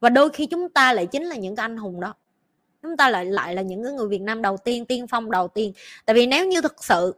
và 0.00 0.08
đôi 0.08 0.30
khi 0.30 0.46
chúng 0.46 0.68
ta 0.68 0.92
lại 0.92 1.06
chính 1.06 1.24
là 1.24 1.36
những 1.36 1.56
cái 1.56 1.64
anh 1.64 1.76
hùng 1.76 2.00
đó. 2.00 2.14
Chúng 2.82 2.96
ta 2.96 3.10
lại 3.10 3.24
lại 3.24 3.54
là 3.54 3.62
những 3.62 3.82
người 3.96 4.08
Việt 4.08 4.20
Nam 4.20 4.42
đầu 4.42 4.56
tiên 4.56 4.84
tiên 4.84 5.06
phong 5.06 5.30
đầu 5.30 5.48
tiên. 5.48 5.72
Tại 6.04 6.14
vì 6.14 6.26
nếu 6.26 6.46
như 6.46 6.60
thực 6.60 6.84
sự 6.84 7.14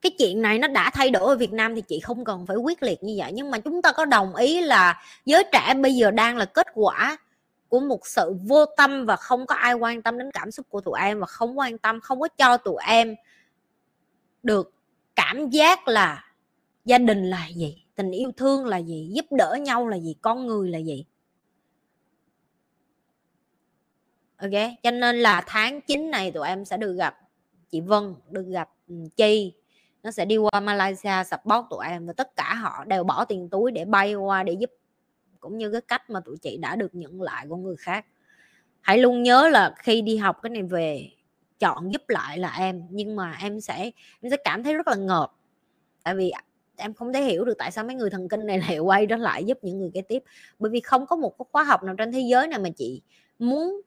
cái 0.00 0.12
chuyện 0.18 0.42
này 0.42 0.58
nó 0.58 0.68
đã 0.68 0.90
thay 0.90 1.10
đổi 1.10 1.22
ở 1.22 1.36
Việt 1.36 1.52
Nam 1.52 1.74
thì 1.74 1.80
chị 1.80 2.00
không 2.00 2.24
cần 2.24 2.46
phải 2.46 2.56
quyết 2.56 2.82
liệt 2.82 3.02
như 3.02 3.14
vậy. 3.18 3.32
Nhưng 3.34 3.50
mà 3.50 3.58
chúng 3.58 3.82
ta 3.82 3.92
có 3.92 4.04
đồng 4.04 4.36
ý 4.36 4.60
là 4.60 5.02
giới 5.24 5.44
trẻ 5.52 5.74
bây 5.74 5.94
giờ 5.94 6.10
đang 6.10 6.36
là 6.36 6.44
kết 6.44 6.66
quả 6.74 7.16
của 7.68 7.80
một 7.80 8.06
sự 8.06 8.36
vô 8.42 8.64
tâm 8.76 9.06
và 9.06 9.16
không 9.16 9.46
có 9.46 9.54
ai 9.54 9.74
quan 9.74 10.02
tâm 10.02 10.18
đến 10.18 10.30
cảm 10.32 10.50
xúc 10.50 10.66
của 10.68 10.80
tụi 10.80 11.00
em 11.00 11.20
và 11.20 11.26
không 11.26 11.58
quan 11.58 11.78
tâm, 11.78 12.00
không 12.00 12.20
có 12.20 12.28
cho 12.28 12.56
tụi 12.56 12.76
em 12.86 13.14
được 14.42 14.72
cảm 15.16 15.50
giác 15.50 15.88
là 15.88 16.24
gia 16.86 16.98
đình 16.98 17.24
là 17.24 17.48
gì? 17.54 17.84
Tình 17.94 18.10
yêu 18.10 18.32
thương 18.36 18.66
là 18.66 18.76
gì? 18.76 19.10
Giúp 19.12 19.26
đỡ 19.30 19.56
nhau 19.60 19.88
là 19.88 19.96
gì? 19.96 20.16
Con 20.20 20.46
người 20.46 20.70
là 20.70 20.78
gì? 20.78 21.04
Ok, 24.36 24.50
cho 24.82 24.90
nên 24.90 25.16
là 25.16 25.44
tháng 25.46 25.80
9 25.80 26.10
này 26.10 26.30
tụi 26.30 26.48
em 26.48 26.64
sẽ 26.64 26.76
được 26.76 26.94
gặp 26.94 27.18
chị 27.70 27.80
Vân, 27.80 28.14
được 28.30 28.46
gặp 28.48 28.70
Chi. 29.16 29.52
Nó 30.02 30.10
sẽ 30.10 30.24
đi 30.24 30.36
qua 30.36 30.60
Malaysia 30.60 31.24
support 31.30 31.64
tụi 31.70 31.86
em 31.86 32.06
và 32.06 32.12
tất 32.12 32.36
cả 32.36 32.54
họ 32.54 32.84
đều 32.84 33.04
bỏ 33.04 33.24
tiền 33.24 33.48
túi 33.48 33.72
để 33.72 33.84
bay 33.84 34.14
qua 34.14 34.42
để 34.42 34.52
giúp, 34.52 34.70
cũng 35.40 35.58
như 35.58 35.72
cái 35.72 35.80
cách 35.80 36.10
mà 36.10 36.20
tụi 36.20 36.36
chị 36.38 36.56
đã 36.56 36.76
được 36.76 36.94
nhận 36.94 37.22
lại 37.22 37.46
của 37.48 37.56
người 37.56 37.76
khác. 37.76 38.06
Hãy 38.80 38.98
luôn 38.98 39.22
nhớ 39.22 39.48
là 39.48 39.74
khi 39.78 40.02
đi 40.02 40.16
học 40.16 40.38
cái 40.42 40.50
này 40.50 40.62
về, 40.62 41.10
chọn 41.58 41.92
giúp 41.92 42.08
lại 42.08 42.38
là 42.38 42.56
em, 42.58 42.82
nhưng 42.90 43.16
mà 43.16 43.36
em 43.42 43.60
sẽ 43.60 43.90
em 44.20 44.30
sẽ 44.30 44.36
cảm 44.44 44.62
thấy 44.64 44.74
rất 44.74 44.88
là 44.88 44.94
ngợp. 44.96 45.32
Tại 46.02 46.14
vì 46.14 46.32
em 46.76 46.94
không 46.94 47.12
thể 47.12 47.22
hiểu 47.22 47.44
được 47.44 47.54
tại 47.58 47.70
sao 47.70 47.84
mấy 47.84 47.96
người 47.96 48.10
thần 48.10 48.28
kinh 48.28 48.46
này 48.46 48.58
lại 48.68 48.78
quay 48.78 49.06
trở 49.06 49.16
lại 49.16 49.44
giúp 49.44 49.58
những 49.62 49.78
người 49.78 49.90
kế 49.94 50.00
tiếp. 50.00 50.22
Bởi 50.58 50.70
vì 50.70 50.80
không 50.80 51.06
có 51.06 51.16
một 51.16 51.38
cái 51.38 51.46
khóa 51.52 51.64
học 51.64 51.82
nào 51.82 51.94
trên 51.98 52.12
thế 52.12 52.20
giới 52.20 52.48
này 52.48 52.58
mà 52.58 52.68
chị 52.76 53.02
muốn 53.38 53.80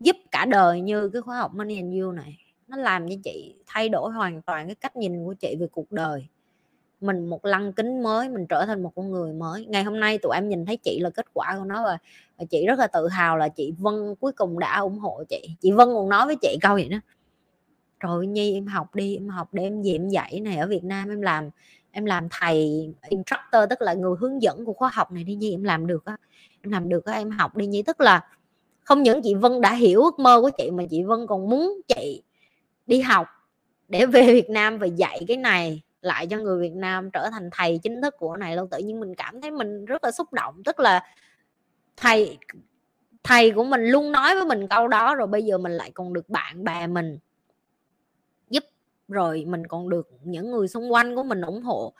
giúp 0.00 0.16
cả 0.30 0.44
đời 0.44 0.80
như 0.80 1.08
cái 1.08 1.22
khóa 1.22 1.38
học 1.38 1.54
Money 1.54 1.76
and 1.76 1.94
You 2.00 2.12
này. 2.12 2.38
Nó 2.68 2.76
làm 2.76 3.08
cho 3.08 3.14
chị 3.24 3.54
thay 3.66 3.88
đổi 3.88 4.12
hoàn 4.12 4.42
toàn 4.42 4.66
cái 4.66 4.74
cách 4.74 4.96
nhìn 4.96 5.24
của 5.24 5.34
chị 5.34 5.56
về 5.60 5.66
cuộc 5.72 5.92
đời. 5.92 6.26
Mình 7.00 7.26
một 7.26 7.44
lăng 7.44 7.72
kính 7.72 8.02
mới 8.02 8.28
mình 8.28 8.46
trở 8.46 8.66
thành 8.66 8.82
một 8.82 8.92
con 8.94 9.10
người 9.10 9.32
mới. 9.32 9.66
Ngày 9.66 9.84
hôm 9.84 10.00
nay 10.00 10.18
tụi 10.18 10.34
em 10.34 10.48
nhìn 10.48 10.66
thấy 10.66 10.76
chị 10.76 10.98
là 11.00 11.10
kết 11.10 11.26
quả 11.34 11.56
của 11.58 11.64
nó 11.64 11.84
và, 11.84 11.98
và 12.38 12.44
chị 12.50 12.66
rất 12.66 12.78
là 12.78 12.86
tự 12.86 13.08
hào 13.08 13.36
là 13.36 13.48
chị 13.48 13.72
Vân 13.78 14.14
cuối 14.20 14.32
cùng 14.32 14.58
đã 14.58 14.78
ủng 14.78 14.98
hộ 14.98 15.22
chị. 15.28 15.56
Chị 15.60 15.70
Vân 15.70 15.88
còn 15.88 16.08
nói 16.08 16.26
với 16.26 16.36
chị 16.42 16.58
câu 16.60 16.74
vậy 16.74 16.88
đó. 16.88 16.98
Rồi 18.00 18.26
nhi 18.26 18.54
em 18.54 18.66
học 18.66 18.94
đi 18.94 19.16
em 19.16 19.28
học 19.28 19.48
để 19.52 19.62
em 19.62 19.82
về 19.82 19.90
em 19.90 20.08
dạy 20.08 20.40
này 20.40 20.56
ở 20.56 20.66
Việt 20.66 20.84
Nam 20.84 21.08
em 21.08 21.20
làm 21.20 21.50
em 21.92 22.04
làm 22.04 22.28
thầy 22.30 22.88
instructor, 23.08 23.62
tức 23.70 23.82
là 23.82 23.94
người 23.94 24.16
hướng 24.20 24.42
dẫn 24.42 24.64
của 24.64 24.72
khóa 24.72 24.90
học 24.92 25.12
này 25.12 25.24
đi 25.24 25.34
nhi, 25.34 25.54
em 25.54 25.62
làm 25.62 25.86
được 25.86 26.04
á. 26.04 26.16
Em 26.62 26.72
làm 26.72 26.88
được 26.88 27.04
á, 27.04 27.12
em 27.12 27.30
học 27.30 27.56
đi 27.56 27.66
nhi. 27.66 27.82
Tức 27.82 28.00
là 28.00 28.26
không 28.80 29.02
những 29.02 29.22
chị 29.22 29.34
Vân 29.34 29.60
đã 29.60 29.74
hiểu 29.74 30.02
ước 30.02 30.18
mơ 30.18 30.40
của 30.40 30.50
chị, 30.58 30.70
mà 30.70 30.84
chị 30.90 31.02
Vân 31.02 31.26
còn 31.26 31.50
muốn 31.50 31.80
chị 31.88 32.22
đi 32.86 33.00
học 33.00 33.26
để 33.88 34.06
về 34.06 34.22
Việt 34.22 34.50
Nam 34.50 34.78
và 34.78 34.86
dạy 34.86 35.24
cái 35.28 35.36
này 35.36 35.82
lại 36.02 36.26
cho 36.26 36.38
người 36.38 36.60
Việt 36.60 36.74
Nam, 36.74 37.10
trở 37.10 37.30
thành 37.30 37.50
thầy 37.52 37.78
chính 37.82 38.02
thức 38.02 38.14
của 38.18 38.36
này 38.36 38.56
luôn. 38.56 38.68
Tự 38.70 38.78
nhiên 38.78 39.00
mình 39.00 39.14
cảm 39.14 39.40
thấy 39.40 39.50
mình 39.50 39.84
rất 39.84 40.04
là 40.04 40.10
xúc 40.10 40.32
động. 40.32 40.62
Tức 40.64 40.80
là 40.80 41.04
thầy 41.96 42.38
thầy 43.22 43.50
của 43.50 43.64
mình 43.64 43.84
luôn 43.84 44.12
nói 44.12 44.34
với 44.34 44.44
mình 44.44 44.68
câu 44.68 44.88
đó, 44.88 45.14
rồi 45.14 45.26
bây 45.26 45.42
giờ 45.42 45.58
mình 45.58 45.72
lại 45.72 45.90
còn 45.94 46.12
được 46.12 46.28
bạn 46.28 46.64
bè 46.64 46.86
mình 46.86 47.18
rồi 49.10 49.44
mình 49.48 49.66
còn 49.66 49.88
được 49.88 50.08
những 50.24 50.50
người 50.50 50.68
xung 50.68 50.92
quanh 50.92 51.16
của 51.16 51.22
mình 51.22 51.40
ủng 51.40 51.62
hộ. 51.62 51.92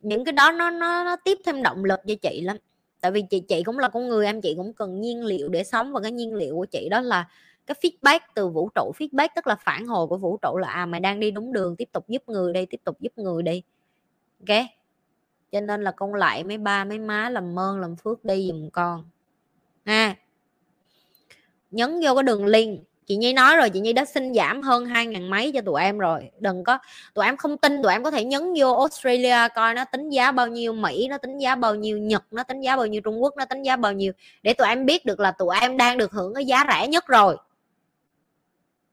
Những 0.00 0.24
cái 0.24 0.32
đó 0.32 0.52
nó 0.52 0.70
nó, 0.70 1.04
nó 1.04 1.16
tiếp 1.16 1.38
thêm 1.44 1.62
động 1.62 1.84
lực 1.84 2.00
cho 2.06 2.14
chị 2.22 2.40
lắm. 2.40 2.56
Tại 3.00 3.10
vì 3.10 3.22
chị 3.30 3.40
chị 3.40 3.62
cũng 3.62 3.78
là 3.78 3.88
con 3.88 4.08
người 4.08 4.26
em 4.26 4.40
chị 4.40 4.54
cũng 4.56 4.72
cần 4.72 5.00
nhiên 5.00 5.24
liệu 5.24 5.48
để 5.48 5.64
sống 5.64 5.92
và 5.92 6.00
cái 6.00 6.12
nhiên 6.12 6.34
liệu 6.34 6.56
của 6.56 6.66
chị 6.66 6.88
đó 6.88 7.00
là 7.00 7.28
cái 7.66 7.76
feedback 7.82 8.20
từ 8.34 8.48
vũ 8.48 8.70
trụ. 8.74 8.92
Feedback 8.98 9.28
tức 9.36 9.46
là 9.46 9.56
phản 9.56 9.86
hồi 9.86 10.06
của 10.06 10.16
vũ 10.16 10.38
trụ 10.42 10.56
là 10.56 10.68
à 10.68 10.86
mày 10.86 11.00
đang 11.00 11.20
đi 11.20 11.30
đúng 11.30 11.52
đường 11.52 11.76
tiếp 11.76 11.88
tục 11.92 12.08
giúp 12.08 12.22
người 12.26 12.52
đi 12.52 12.66
tiếp 12.66 12.80
tục 12.84 13.00
giúp 13.00 13.12
người 13.16 13.42
đi. 13.42 13.62
Ok? 14.40 14.66
Cho 15.52 15.60
nên 15.60 15.84
là 15.84 15.90
con 15.90 16.14
lại 16.14 16.44
mấy 16.44 16.58
ba 16.58 16.84
mấy 16.84 16.98
má 16.98 17.30
làm 17.30 17.58
ơn 17.58 17.80
làm 17.80 17.96
phước 17.96 18.24
đi 18.24 18.48
giùm 18.48 18.70
con. 18.70 19.04
Ha? 19.84 20.16
Nhấn 21.70 22.00
vô 22.04 22.14
cái 22.14 22.22
đường 22.22 22.46
link 22.46 22.80
chị 23.06 23.16
nhi 23.16 23.32
nói 23.32 23.56
rồi, 23.56 23.70
chị 23.70 23.80
nhi 23.80 23.92
đã 23.92 24.04
xin 24.04 24.34
giảm 24.34 24.62
hơn 24.62 24.86
hai 24.86 25.06
ngàn 25.06 25.30
mấy 25.30 25.52
cho 25.52 25.60
tụi 25.60 25.82
em 25.82 25.98
rồi. 25.98 26.30
Đừng 26.38 26.64
có, 26.64 26.78
tụi 27.14 27.24
em 27.24 27.36
không 27.36 27.58
tin, 27.58 27.82
tụi 27.82 27.92
em 27.92 28.04
có 28.04 28.10
thể 28.10 28.24
nhấn 28.24 28.54
vô 28.58 28.78
australia 28.78 29.48
coi 29.54 29.74
nó 29.74 29.84
tính 29.84 30.10
giá 30.10 30.32
bao 30.32 30.46
nhiêu, 30.46 30.72
mỹ 30.72 31.08
nó 31.10 31.18
tính 31.18 31.38
giá 31.38 31.54
bao 31.54 31.74
nhiêu, 31.74 31.98
nhật 31.98 32.24
nó 32.30 32.42
tính 32.42 32.60
giá 32.60 32.76
bao 32.76 32.86
nhiêu, 32.86 33.00
trung 33.00 33.22
quốc 33.22 33.36
nó 33.36 33.44
tính 33.44 33.62
giá 33.62 33.76
bao 33.76 33.92
nhiêu, 33.92 34.12
để 34.42 34.54
tụi 34.54 34.68
em 34.68 34.86
biết 34.86 35.04
được 35.04 35.20
là 35.20 35.30
tụi 35.30 35.56
em 35.60 35.76
đang 35.76 35.98
được 35.98 36.12
hưởng 36.12 36.34
cái 36.34 36.44
giá 36.44 36.64
rẻ 36.68 36.88
nhất 36.88 37.06
rồi. 37.06 37.36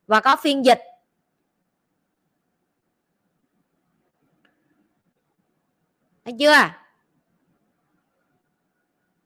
Và 0.07 0.19
có 0.19 0.35
phiên 0.35 0.65
dịch. 0.65 0.79
Thấy 6.25 6.35
chưa? 6.39 6.69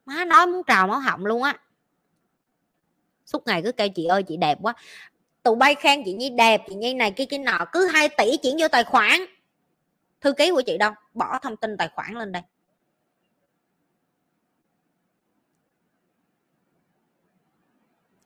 Má 0.05 0.26
nói 0.26 0.47
muốn 0.47 0.64
trào 0.64 0.88
máu 0.88 0.99
họng 0.99 1.26
luôn 1.26 1.43
á 1.43 1.57
suốt 3.27 3.47
ngày 3.47 3.61
cứ 3.61 3.71
kêu, 3.71 3.89
chị 3.89 4.05
ơi, 4.05 4.23
chị 4.23 4.37
đẹp 4.37 4.57
quá. 4.61 4.73
Tụi 5.43 5.55
bay 5.55 5.75
khen 5.75 6.03
chị 6.05 6.13
nhi 6.13 6.29
đẹp, 6.29 6.61
chị 6.69 6.75
nhi 6.75 6.93
này, 6.93 7.11
kia 7.11 7.25
kia 7.25 7.37
nọ, 7.37 7.65
cứ 7.71 7.87
2 7.87 8.09
tỷ 8.09 8.37
chuyển 8.37 8.55
vô 8.59 8.67
tài 8.67 8.83
khoản. 8.83 9.25
Thư 10.21 10.33
ký 10.33 10.51
của 10.51 10.61
chị 10.61 10.77
đâu? 10.77 10.91
Bỏ 11.13 11.39
thông 11.39 11.57
tin 11.57 11.77
tài 11.77 11.89
khoản 11.95 12.13
lên 12.13 12.31
đây. 12.31 12.41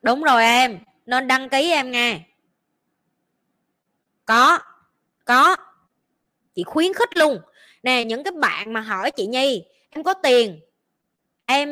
Đúng 0.01 0.23
rồi 0.23 0.43
em, 0.43 0.79
nên 1.05 1.27
đăng 1.27 1.49
ký 1.49 1.71
em 1.71 1.91
nghe 1.91 2.19
có 4.25 4.59
có. 5.25 5.55
Chị 6.55 6.63
khuyến 6.63 6.93
khích 6.93 7.17
luôn. 7.17 7.39
Nè, 7.83 8.03
những 8.03 8.23
cái 8.23 8.31
bạn 8.31 8.73
mà 8.73 8.81
hỏi 8.81 9.11
chị 9.11 9.25
nhi, 9.27 9.65
em 9.89 10.03
có 10.03 10.13
tiền, 10.13 10.59
em 11.45 11.69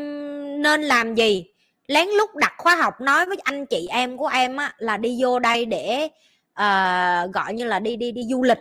nên 0.61 0.81
làm 0.81 1.15
gì? 1.15 1.45
Lén 1.89 2.07
lút 2.07 2.35
đặt 2.35 2.53
khóa 2.57 2.75
học 2.75 3.01
nói 3.01 3.25
với 3.25 3.37
anh 3.43 3.65
chị 3.65 3.87
em 3.89 4.17
của 4.17 4.27
em 4.27 4.57
á, 4.57 4.73
là 4.77 4.97
đi 4.97 5.17
vô 5.21 5.39
đây 5.39 5.65
để 5.65 6.09
uh, 6.51 7.33
gọi 7.33 7.53
như 7.53 7.65
là 7.65 7.79
đi 7.79 7.95
đi 7.95 8.11
đi 8.11 8.23
du 8.29 8.43
lịch. 8.43 8.57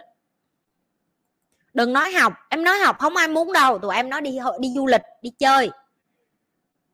Đừng 1.75 1.93
nói 1.93 2.13
học 2.13 2.33
em 2.51 2.65
nói 2.65 2.79
học 2.79 2.99
không 2.99 3.17
ai 3.17 3.29
muốn 3.29 3.53
đâu 3.53 3.79
tụi 3.79 3.95
em 3.95 4.11
nói 4.11 4.21
đi 4.21 4.39
đi 4.61 4.69
du 4.75 4.87
lịch 4.87 5.03
đi 5.23 5.31
chơi. 5.39 5.71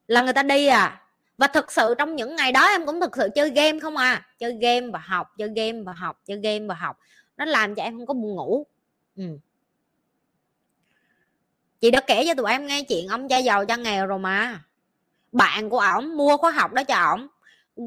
Là 0.06 0.22
người 0.22 0.32
ta 0.32 0.42
đi 0.42 0.66
à. 0.66 1.02
Và 1.38 1.46
thực 1.46 1.72
sự 1.72 1.94
trong 1.98 2.16
những 2.16 2.36
ngày 2.36 2.52
đó 2.52 2.66
em 2.66 2.86
cũng 2.86 3.00
thực 3.00 3.16
sự 3.16 3.28
chơi 3.34 3.50
game 3.50 3.80
không 3.80 3.96
à. 3.96 4.26
Chơi 4.38 4.52
game 4.60 4.86
và 4.92 4.98
học 4.98 5.32
chơi 5.38 5.48
game 5.56 5.82
và 5.82 5.92
học 5.92 6.22
chơi 6.26 6.40
game 6.42 6.66
và 6.68 6.74
học. 6.74 6.98
Nó 7.36 7.44
làm 7.44 7.74
cho 7.74 7.82
em 7.82 7.98
không 7.98 8.06
có 8.06 8.14
buồn 8.14 8.34
ngủ. 8.34 8.66
Ừ. 9.16 9.24
chị 11.80 11.90
đã 11.90 12.00
kể 12.00 12.24
cho 12.26 12.34
tụi 12.34 12.50
em 12.50 12.66
nghe 12.66 12.82
chuyện 12.82 13.08
ông 13.08 13.28
cha 13.28 13.38
giàu 13.38 13.66
cha 13.66 13.76
nghèo 13.76 14.06
rồi 14.06 14.18
mà 14.18 14.64
bạn 15.34 15.70
của 15.70 15.78
ổng, 15.78 16.16
mua 16.16 16.36
khóa 16.36 16.50
học 16.50 16.72
đó 16.72 16.84
cho 16.84 16.94
ổng. 16.94 17.26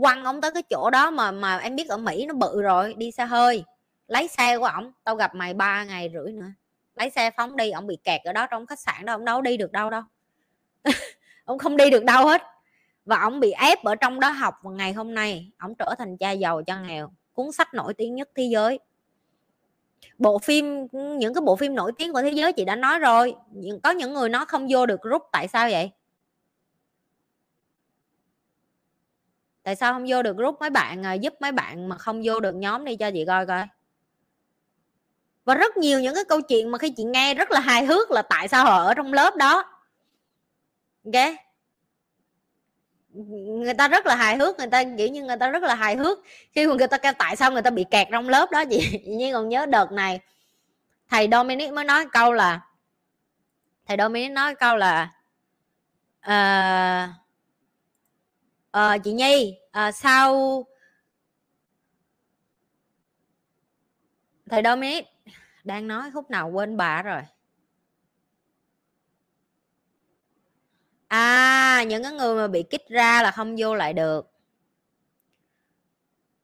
Quăng 0.01 0.23
ông 0.23 0.41
tới 0.41 0.51
cái 0.51 0.63
chỗ 0.69 0.89
đó 0.89 1.11
mà 1.11 1.31
mà 1.31 1.57
em 1.57 1.75
biết 1.75 1.89
ở 1.89 1.97
mỹ 1.97 2.25
nó 2.25 2.33
bự 2.33 2.61
rồi, 2.61 2.93
đi 2.97 3.11
xe 3.11 3.25
hơi. 3.25 3.63
Lấy 4.07 4.27
xe 4.27 4.57
của 4.57 4.65
ổng, 4.65 4.91
tao 5.03 5.15
gặp 5.15 5.35
mày 5.35 5.53
ba 5.53 5.83
ngày 5.83 6.11
rưỡi 6.13 6.31
nữa. 6.31 6.51
Lấy 6.95 7.09
xe 7.09 7.31
phóng 7.37 7.55
đi, 7.55 7.71
ổng 7.71 7.87
bị 7.87 7.97
kẹt 8.03 8.21
ở 8.23 8.33
đó 8.33 8.47
trong 8.47 8.65
khách 8.65 8.79
sạn 8.79 9.05
đó, 9.05 9.13
ổng 9.13 9.25
đâu 9.25 9.41
đi 9.41 9.57
được 9.57 9.71
đâu 9.71 9.89
đâu. 9.89 10.01
Ông 11.45 11.57
không 11.57 11.77
đi 11.77 11.89
được 11.89 12.03
đâu 12.03 12.25
hết. 12.25 12.41
Và 13.05 13.19
ông 13.19 13.39
bị 13.39 13.51
ép 13.51 13.83
ở 13.83 13.95
trong 13.95 14.19
đó 14.19 14.29
học 14.29 14.55
và 14.63 14.71
ngày 14.71 14.93
hôm 14.93 15.13
nay 15.13 15.51
ông 15.57 15.75
trở 15.75 15.95
thành 15.97 16.17
cha 16.17 16.31
giàu 16.31 16.63
cha 16.63 16.81
nghèo, 16.81 17.11
cuốn 17.33 17.51
sách 17.51 17.73
nổi 17.73 17.93
tiếng 17.93 18.15
nhất 18.15 18.29
thế 18.35 18.43
giới. 18.51 18.79
Bộ 20.17 20.39
phim, 20.39 20.87
những 20.91 21.33
cái 21.33 21.41
bộ 21.41 21.55
phim 21.55 21.75
nổi 21.75 21.91
tiếng 21.97 22.13
của 22.13 22.21
thế 22.21 22.29
giới 22.29 22.53
chị 22.53 22.65
đã 22.65 22.75
nói 22.75 22.99
rồi. 22.99 23.35
Có 23.83 23.91
những 23.91 24.13
người 24.13 24.29
nó 24.29 24.45
không 24.45 24.67
vô 24.69 24.85
được 24.85 25.01
rút 25.01 25.23
tại 25.31 25.47
sao 25.47 25.69
vậy? 25.71 25.91
Tại 29.67 29.75
sao 29.75 29.93
không 29.93 30.05
vô 30.07 30.23
được 30.23 30.37
group 30.37 30.59
mấy 30.59 30.69
bạn 30.69 31.05
à, 31.05 31.13
giúp 31.13 31.33
mấy 31.39 31.51
bạn 31.51 31.89
mà 31.89 31.97
không 31.97 32.21
vô 32.23 32.39
được 32.39 32.55
nhóm 32.55 32.85
đi 32.85 32.95
cho 32.95 33.11
chị 33.11 33.25
coi 33.25 33.45
coi? 33.45 33.63
Và 35.45 35.55
rất 35.55 35.77
nhiều 35.77 35.99
những 35.99 36.15
cái 36.15 36.23
câu 36.29 36.41
chuyện 36.41 36.71
mà 36.71 36.77
khi 36.77 36.89
chị 36.89 37.03
nghe 37.03 37.33
rất 37.33 37.51
là 37.51 37.59
hài 37.59 37.85
hước 37.85 38.11
là 38.11 38.21
tại 38.21 38.47
sao 38.47 38.65
họ 38.65 38.83
ở 38.83 38.93
trong 38.93 39.13
lớp 39.13 39.35
đó. 39.35 39.63
Ok? 41.05 41.35
Người 43.63 43.73
ta 43.73 43.87
rất 43.87 44.05
là 44.05 44.15
hài 44.15 44.37
hước 44.37 44.57
người 44.57 44.67
ta 44.67 44.83
kiểu 44.97 45.07
như 45.07 45.23
người 45.23 45.37
ta 45.39 45.49
rất 45.49 45.63
là 45.63 45.75
hài 45.75 45.95
hước 45.95 46.19
khi 46.51 46.67
mà 46.67 46.73
người 46.73 46.87
ta 46.87 46.97
kêu 46.97 47.13
tại 47.17 47.35
sao 47.35 47.51
người 47.51 47.61
ta 47.61 47.69
bị 47.69 47.85
kẹt 47.91 48.07
trong 48.11 48.29
lớp 48.29 48.51
đó 48.51 48.65
chị? 48.65 48.99
Như 49.05 49.33
còn 49.33 49.49
nhớ 49.49 49.65
đợt 49.65 49.91
này 49.91 50.19
thầy 51.09 51.27
Dominic 51.31 51.73
mới 51.73 51.85
nói 51.85 52.05
câu 52.11 52.33
là 52.33 52.61
thầy 53.85 53.97
Dominic 53.99 54.31
nói 54.31 54.55
câu 54.55 54.77
là 54.77 55.11
uh, 56.25 57.26
à, 58.77 58.97
chị 58.97 59.11
Nhi 59.11 59.57
ờ, 59.71 59.91
sau 59.91 60.65
thời 64.49 64.63
thầy 64.63 64.71
Dominic 64.71 65.05
đang 65.63 65.87
nói 65.87 66.11
khúc 66.13 66.31
nào 66.31 66.49
quên 66.49 66.77
bà 66.77 67.01
rồi. 67.01 67.21
À 71.07 71.83
những 71.87 72.03
cái 72.03 72.11
người 72.11 72.35
mà 72.35 72.47
bị 72.47 72.63
kích 72.63 72.87
ra 72.89 73.21
là 73.21 73.31
không 73.31 73.55
vô 73.57 73.75
lại 73.75 73.93
được. 73.93 74.31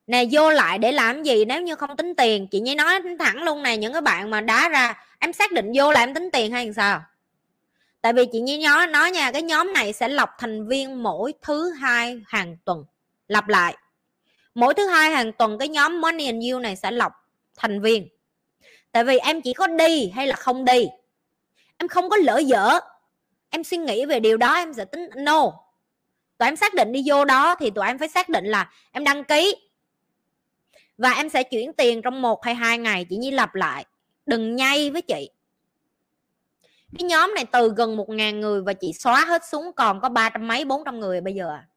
Nè 0.08 0.26
vô 0.32 0.50
lại 0.50 0.80
để 0.80 0.92
làm 0.92 1.24
gì 1.24 1.46
nếu 1.46 1.62
như 1.62 1.76
không 1.76 1.98
tính 1.98 2.14
tiền? 2.16 2.48
Chị 2.48 2.60
nhi 2.60 2.76
nói 2.76 3.00
thẳng 3.20 3.44
luôn 3.44 3.64
này 3.64 3.78
những 3.78 3.94
cái 3.94 4.02
bạn 4.02 4.30
mà 4.30 4.42
đá 4.42 4.70
ra 4.70 5.06
em 5.20 5.34
xác 5.34 5.52
định 5.52 5.72
vô 5.76 5.92
là 5.92 6.00
em 6.00 6.14
tính 6.14 6.30
tiền 6.34 6.52
hay 6.52 6.74
sao? 6.74 7.04
Tại 8.04 8.14
vì 8.14 8.26
chị 8.32 8.40
nhi 8.40 8.58
nhớ 8.58 8.86
nói 8.90 9.12
nha, 9.12 9.32
cái 9.32 9.42
nhóm 9.42 9.74
này 9.74 9.94
sẽ 9.94 10.08
lọc 10.08 10.30
thành 10.38 10.68
viên 10.68 11.04
mỗi 11.04 11.34
thứ 11.42 11.70
hai 11.70 12.22
hàng 12.28 12.58
tuần. 12.66 12.86
Lặp 13.28 13.48
lại. 13.48 13.78
Mỗi 14.56 14.74
thứ 14.74 14.88
hai 14.88 15.12
hàng 15.12 15.34
tuần, 15.34 15.58
cái 15.58 15.68
nhóm 15.68 16.02
money 16.02 16.26
and 16.26 16.52
you 16.52 16.60
này 16.60 16.76
sẽ 16.76 16.92
lọc 16.92 17.14
thành 17.58 17.82
viên. 17.82 18.08
Tại 18.92 19.04
vì 19.04 19.18
em 19.18 19.42
chỉ 19.42 19.54
có 19.54 19.68
đi 19.68 20.10
hay 20.16 20.28
là 20.28 20.36
không 20.36 20.66
đi? 20.66 20.88
Em 21.78 21.88
không 21.88 22.10
có 22.10 22.18
lỡ 22.18 22.38
dở. 22.38 22.80
Em 23.50 23.64
suy 23.64 23.78
nghĩ 23.78 24.06
về 24.06 24.20
điều 24.20 24.38
đó, 24.38 24.54
em 24.56 24.74
sẽ 24.74 24.86
tính 24.86 25.10
no. 25.16 25.54
Tụi 26.38 26.48
em 26.48 26.56
xác 26.56 26.74
định 26.74 26.92
đi 26.92 27.04
vô 27.06 27.26
đó 27.26 27.56
thì 27.56 27.70
tụi 27.70 27.88
em 27.88 28.00
phải 28.00 28.10
xác 28.10 28.30
định 28.30 28.46
là 28.46 28.72
em 28.92 29.04
đăng 29.04 29.24
ký. 29.24 29.56
Và 30.98 31.12
em 31.12 31.30
sẽ 31.30 31.44
chuyển 31.44 31.74
tiền 31.74 32.02
trong 32.02 32.22
một 32.22 32.46
hay 32.46 32.56
hai 32.56 32.78
ngày. 32.78 33.06
Chị 33.10 33.16
nhi 33.16 33.32
lặp 33.32 33.56
lại. 33.56 33.86
Đừng 34.26 34.56
nhay 34.56 34.90
với 34.90 35.02
chị 35.02 35.30
cái 37.00 37.08
nhóm 37.08 37.34
này 37.36 37.46
từ 37.52 37.74
gần 37.78 37.98
một 37.98 38.10
ngàn 38.10 38.40
người 38.40 38.62
và 38.62 38.74
chị 38.74 38.94
xóa 38.94 39.26
hết 39.26 39.46
xuống 39.46 39.72
còn 39.76 40.02
có 40.02 40.10
ba 40.10 40.30
trăm 40.30 40.48
mấy, 40.48 40.66
bốn 40.66 40.86
trăm 40.86 41.00
người 41.00 41.22
bây 41.22 41.36
giờ 41.36 41.50
à. 41.50 41.68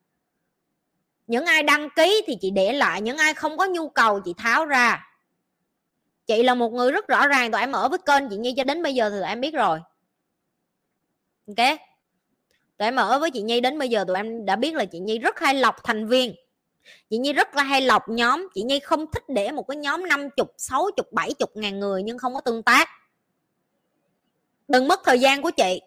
những 1.26 1.46
ai 1.46 1.62
đăng 1.62 1.88
ký 1.96 2.22
thì 2.26 2.36
chị 2.40 2.50
để 2.50 2.72
lại, 2.72 3.02
những 3.02 3.16
ai 3.16 3.34
không 3.34 3.56
có 3.56 3.66
nhu 3.66 3.88
cầu 3.88 4.20
chị 4.20 4.34
tháo 4.38 4.66
ra. 4.66 5.02
Chị 6.26 6.42
là 6.42 6.54
một 6.54 6.72
người 6.72 6.92
rất 6.92 7.08
rõ 7.08 7.28
ràng, 7.28 7.52
tụi 7.52 7.60
em 7.60 7.72
ở 7.72 7.88
với 7.88 7.98
kênh 7.98 8.28
chị 8.30 8.36
nhi 8.36 8.54
cho 8.56 8.64
đến 8.64 8.82
bây 8.82 8.94
giờ 8.94 9.10
thì 9.10 9.16
tụi 9.16 9.28
em 9.28 9.40
biết 9.40 9.54
rồi. 9.54 9.80
Ok? 11.46 11.78
Tụi 12.78 12.86
em 12.86 12.96
ở 12.96 13.18
với 13.18 13.30
chị 13.30 13.42
nhi 13.42 13.60
đến 13.60 13.78
bây 13.78 13.88
giờ 13.88 14.04
tụi 14.06 14.16
em 14.16 14.44
đã 14.44 14.56
biết 14.56 14.74
là 14.74 14.84
chị 14.84 14.98
nhi 14.98 15.18
rất 15.18 15.38
hay 15.38 15.54
lọc 15.54 15.84
thành 15.84 16.06
viên. 16.06 16.34
Chị 17.10 17.18
nhi 17.18 17.32
rất 17.32 17.54
là 17.54 17.62
hay 17.62 17.80
lọc 17.80 18.08
nhóm. 18.08 18.48
Chị 18.54 18.62
nhi 18.62 18.78
không 18.78 19.06
thích 19.12 19.22
để 19.28 19.50
một 19.52 19.62
cái 19.68 19.76
nhóm 19.76 20.08
năm 20.08 20.30
chục, 20.30 20.54
sáu 20.58 20.86
chục, 20.96 21.12
bảy 21.12 21.34
chục 21.38 21.50
ngàn 21.54 21.80
người 21.80 22.02
nhưng 22.02 22.18
không 22.18 22.34
có 22.34 22.40
tương 22.40 22.62
tác 22.62 22.88
đừng 24.68 24.88
mất 24.88 25.00
thời 25.04 25.20
gian 25.20 25.42
của 25.42 25.50
chị. 25.50 25.80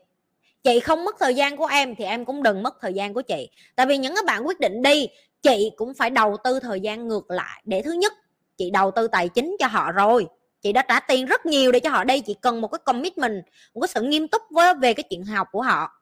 Chị 0.63 0.79
không 0.79 1.05
mất 1.05 1.15
thời 1.19 1.35
gian 1.35 1.57
của 1.57 1.65
em 1.65 1.95
thì 1.95 2.05
em 2.05 2.25
cũng 2.25 2.43
đừng 2.43 2.63
mất 2.63 2.77
thời 2.81 2.93
gian 2.93 3.13
của 3.13 3.21
chị. 3.21 3.49
Tại 3.75 3.85
vì 3.85 3.97
những 3.97 4.15
cái 4.15 4.23
bạn 4.27 4.47
quyết 4.47 4.59
định 4.59 4.81
đi, 4.81 5.07
chị 5.41 5.71
cũng 5.75 5.93
phải 5.93 6.09
đầu 6.09 6.37
tư 6.43 6.59
thời 6.59 6.79
gian 6.79 7.07
ngược 7.07 7.31
lại. 7.31 7.61
Để 7.65 7.81
thứ 7.81 7.91
nhất, 7.91 8.13
chị 8.57 8.69
đầu 8.71 8.91
tư 8.91 9.07
tài 9.07 9.29
chính 9.29 9.55
cho 9.59 9.67
họ 9.67 9.91
rồi. 9.91 10.27
Chị 10.61 10.73
đã 10.73 10.81
trả 10.81 10.99
tiền 10.99 11.25
rất 11.25 11.45
nhiều 11.45 11.71
để 11.71 11.79
cho 11.79 11.89
họ 11.89 12.03
đây 12.03 12.21
chị 12.21 12.35
cần 12.41 12.61
một 12.61 12.67
cái 12.67 12.79
commitment, 12.85 13.43
một 13.73 13.81
cái 13.81 13.87
sự 13.87 14.01
nghiêm 14.01 14.27
túc 14.27 14.41
với, 14.49 14.73
về 14.75 14.93
cái 14.93 15.03
chuyện 15.09 15.23
học 15.25 15.47
của 15.51 15.61
họ. 15.61 16.01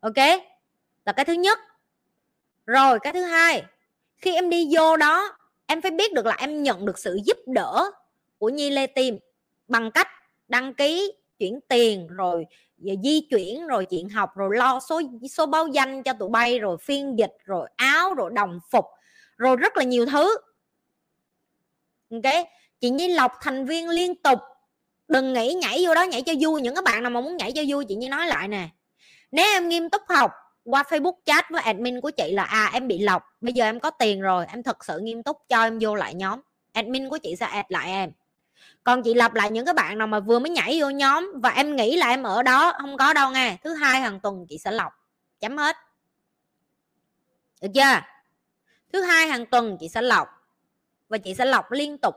Ok? 0.00 0.16
Là 1.04 1.12
cái 1.12 1.24
thứ 1.24 1.32
nhất. 1.32 1.58
Rồi, 2.66 2.98
cái 3.02 3.12
thứ 3.12 3.22
hai. 3.22 3.62
Khi 4.16 4.34
em 4.34 4.50
đi 4.50 4.68
vô 4.70 4.96
đó, 4.96 5.36
em 5.66 5.82
phải 5.82 5.90
biết 5.90 6.12
được 6.12 6.26
là 6.26 6.36
em 6.38 6.62
nhận 6.62 6.86
được 6.86 6.98
sự 6.98 7.18
giúp 7.24 7.36
đỡ 7.46 7.90
của 8.38 8.48
nhi 8.48 8.70
lê 8.70 8.86
tim 8.86 9.18
bằng 9.68 9.90
cách 9.90 10.08
đăng 10.48 10.74
ký 10.74 11.12
chuyển 11.42 11.60
tiền 11.68 12.06
rồi 12.06 12.46
à, 12.86 12.94
di 13.02 13.20
chuyển 13.30 13.66
rồi 13.66 13.86
chuyện 13.86 14.08
học, 14.08 14.30
rồi 14.36 14.56
lo 14.56 14.80
số 14.80 15.02
số 15.30 15.46
báo 15.46 15.66
danh 15.66 16.02
cho 16.02 16.12
tụi 16.12 16.28
bay, 16.28 16.58
rồi 16.58 16.76
phiên 16.80 17.18
dịch, 17.18 17.32
rồi 17.44 17.68
áo, 17.76 18.14
rồi 18.14 18.30
đồng 18.34 18.58
phục, 18.70 18.84
rồi 19.36 19.56
rất 19.56 19.76
là 19.76 19.84
nhiều 19.84 20.06
thứ. 20.06 20.36
Ok, 22.10 22.34
chị 22.80 22.90
nhi 22.90 23.08
lọc 23.08 23.32
thành 23.40 23.66
viên 23.66 23.88
liên 23.88 24.22
tục. 24.22 24.38
Đừng 25.08 25.32
nghĩ 25.32 25.54
nhảy 25.54 25.86
vô 25.86 25.94
đó, 25.94 26.02
nhảy 26.02 26.22
cho 26.22 26.32
vui, 26.40 26.60
những 26.60 26.74
các 26.74 26.84
bạn 26.84 27.02
nào 27.02 27.10
mà 27.10 27.20
muốn 27.20 27.36
nhảy 27.36 27.52
cho 27.52 27.62
vui, 27.68 27.84
chị 27.84 27.94
nhi 27.94 28.08
nói 28.08 28.26
lại 28.26 28.48
nè. 28.48 28.68
Nếu 29.32 29.46
em 29.46 29.68
nghiêm 29.68 29.90
túc 29.90 30.02
học, 30.08 30.32
qua 30.64 30.82
facebook 30.82 31.16
chat 31.24 31.44
với 31.50 31.62
admin 31.62 32.00
của 32.00 32.10
chị 32.10 32.32
là 32.32 32.42
à 32.42 32.70
em 32.72 32.88
bị 32.88 32.98
lọc, 32.98 33.22
bây 33.40 33.52
giờ 33.52 33.64
em 33.64 33.80
có 33.80 33.90
tiền 33.90 34.20
rồi, 34.20 34.46
em 34.52 34.62
thật 34.62 34.84
sự 34.84 34.98
nghiêm 34.98 35.22
túc, 35.22 35.36
cho 35.48 35.62
em 35.62 35.78
vô 35.80 35.94
lại 35.94 36.14
nhóm. 36.14 36.40
Admin 36.72 37.08
của 37.08 37.18
chị 37.18 37.36
sẽ 37.36 37.46
add 37.46 37.66
lại 37.68 37.90
em 37.90 38.12
còn 38.84 39.02
chị 39.02 39.14
lặp 39.14 39.34
lại 39.34 39.50
những 39.50 39.64
cái 39.64 39.74
bạn 39.74 39.98
nào 39.98 40.06
mà 40.06 40.20
vừa 40.20 40.38
mới 40.38 40.50
nhảy 40.50 40.80
vô 40.80 40.90
nhóm 40.90 41.32
và 41.34 41.50
em 41.50 41.76
nghĩ 41.76 41.96
là 41.96 42.08
em 42.08 42.22
ở 42.22 42.42
đó, 42.42 42.72
không 42.80 42.96
có 42.96 43.12
đâu 43.12 43.30
nghe. 43.30 43.56
Thứ 43.64 43.74
hai 43.74 44.00
hàng 44.00 44.20
tuần 44.20 44.46
chị 44.48 44.58
sẽ 44.58 44.70
lọc, 44.70 44.92
chấm 45.40 45.56
hết. 45.58 45.76
Được 47.60 47.68
chưa? 47.74 48.00
Thứ 48.92 49.02
hai 49.02 49.26
hàng 49.26 49.46
tuần 49.46 49.76
chị 49.80 49.88
sẽ 49.88 50.02
lọc 50.02 50.28
và 51.08 51.18
chị 51.18 51.34
sẽ 51.34 51.44
lọc 51.44 51.72
liên 51.72 51.98
tục. 51.98 52.14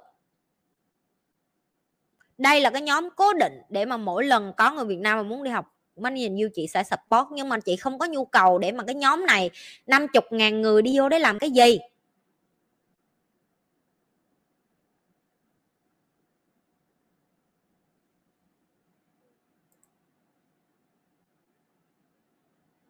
Đây 2.37 2.61
là 2.61 2.69
cái 2.69 2.81
nhóm 2.81 3.09
cố 3.15 3.33
định 3.33 3.61
để 3.69 3.85
mà 3.85 3.97
mỗi 3.97 4.23
lần 4.23 4.53
có 4.57 4.71
người 4.71 4.85
Việt 4.85 4.99
Nam 4.99 5.17
mà 5.17 5.23
muốn 5.23 5.43
đi 5.43 5.51
học 5.51 5.75
Money 5.95 6.21
nhìn 6.21 6.35
như 6.35 6.49
chị 6.53 6.67
sẽ 6.67 6.83
support, 6.83 7.27
nhưng 7.31 7.49
mà 7.49 7.59
chị 7.59 7.75
không 7.75 7.99
có 7.99 8.05
nhu 8.05 8.25
cầu 8.25 8.57
để 8.57 8.71
mà 8.71 8.83
cái 8.83 8.95
nhóm 8.95 9.25
này 9.25 9.49
50 9.87 10.23
ngàn 10.31 10.61
người 10.61 10.81
đi 10.81 10.99
vô 10.99 11.09
để 11.09 11.19
làm 11.19 11.39
cái 11.39 11.51
gì. 11.51 11.79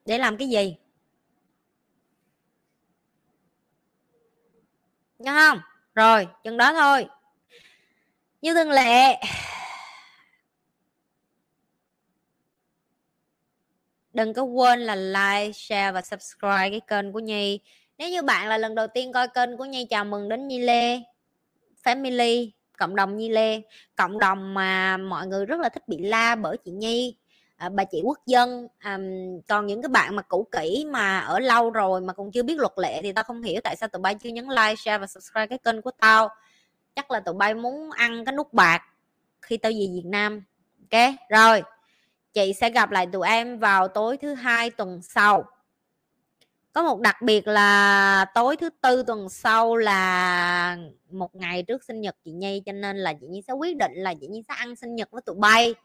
Để 0.05 0.17
làm 0.17 0.37
cái 0.37 0.49
gì? 0.49 0.75
Nhớ 5.19 5.31
không? 5.33 5.59
Rồi, 5.95 6.27
chừng 6.43 6.57
đó 6.57 6.73
thôi. 6.73 7.07
Như 8.41 8.53
thường 8.53 8.71
lệ. 8.71 9.21
Đừng 14.13 14.33
có 14.33 14.43
quên 14.43 14.79
là 14.79 14.95
like, 14.95 15.51
share 15.53 15.91
và 15.91 16.01
subscribe 16.01 16.69
cái 16.69 16.81
kênh 16.87 17.13
của 17.13 17.19
nhi. 17.19 17.59
Nếu 17.97 18.09
như 18.09 18.21
bạn 18.21 18.47
là 18.47 18.57
lần 18.57 18.75
đầu 18.75 18.87
tiên 18.87 19.13
coi 19.13 19.27
kênh 19.27 19.57
của 19.57 19.65
nhi, 19.65 19.85
chào 19.89 20.05
mừng 20.05 20.29
đến 20.29 20.47
nhi 20.47 20.59
lê. 20.59 20.99
Family, 21.83 22.49
cộng 22.77 22.95
đồng 22.95 23.17
nhi 23.17 23.29
lê. 23.29 23.61
Cộng 23.95 24.19
đồng 24.19 24.53
mà 24.53 24.97
mọi 24.97 25.27
người 25.27 25.45
rất 25.45 25.59
là 25.59 25.69
thích 25.69 25.87
bị 25.87 25.97
la 25.97 26.35
bởi 26.35 26.57
chị 26.65 26.71
nhi 26.71 27.15
à, 27.55 27.69
bà 27.69 27.83
chị 27.83 28.01
quốc 28.03 28.19
dân 28.25 28.67
à, 28.79 28.99
còn 29.47 29.65
những 29.65 29.81
cái 29.81 29.89
bạn 29.89 30.15
mà 30.15 30.21
cũ 30.21 30.47
kỹ 30.51 30.85
mà 30.89 31.19
ở 31.19 31.39
lâu 31.39 31.69
rồi 31.69 32.01
mà 32.01 32.13
còn 32.13 32.31
chưa 32.31 32.43
biết 32.43 32.57
luật 32.57 32.73
lệ 32.75 33.01
thì 33.03 33.11
tao 33.11 33.23
không 33.23 33.41
hiểu 33.41 33.61
tại 33.63 33.75
sao 33.75 33.89
tụi 33.89 34.01
bay 34.01 34.15
chưa 34.15 34.29
nhấn 34.29 34.47
like 34.47 34.75
share 34.75 34.97
và 34.97 35.07
subscribe 35.07 35.47
cái 35.47 35.57
kênh 35.57 35.81
của 35.81 35.91
tao. 35.91 36.29
Chắc 36.95 37.11
là 37.11 37.19
tụi 37.19 37.35
bay 37.35 37.53
muốn 37.53 37.91
ăn 37.91 38.25
cái 38.25 38.35
nút 38.35 38.53
bạc 38.53 38.81
khi 39.41 39.57
tao 39.57 39.71
về 39.71 39.87
Việt 39.93 40.05
Nam. 40.05 40.43
Ok 40.91 41.01
rồi. 41.29 41.61
Chị 42.33 42.53
sẽ 42.53 42.69
gặp 42.69 42.91
lại 42.91 43.07
tụi 43.11 43.27
em 43.27 43.59
vào 43.59 43.87
tối 43.87 44.17
thứ 44.17 44.33
hai 44.33 44.69
tuần 44.69 45.01
sau. 45.01 45.45
Có 46.73 46.83
một 46.83 46.99
đặc 46.99 47.21
biệt 47.21 47.47
là 47.47 48.25
tối 48.33 48.57
thứ 48.57 48.69
tư 48.81 49.03
tuần 49.07 49.29
sau 49.29 49.75
là 49.75 50.77
một 51.11 51.35
ngày 51.35 51.63
trước 51.63 51.83
sinh 51.83 52.01
nhật 52.01 52.15
chị 52.25 52.31
Nhi 52.31 52.61
cho 52.65 52.71
nên 52.71 52.97
là 52.97 53.13
chị 53.13 53.27
Nhi 53.27 53.41
sẽ 53.47 53.53
quyết 53.53 53.77
định 53.77 53.91
là 53.95 54.13
chị 54.21 54.27
Nhi 54.27 54.43
sẽ 54.47 54.53
ăn 54.53 54.75
sinh 54.75 54.95
nhật 54.95 55.11
với 55.11 55.21
tụi 55.21 55.35
bay 55.39 55.75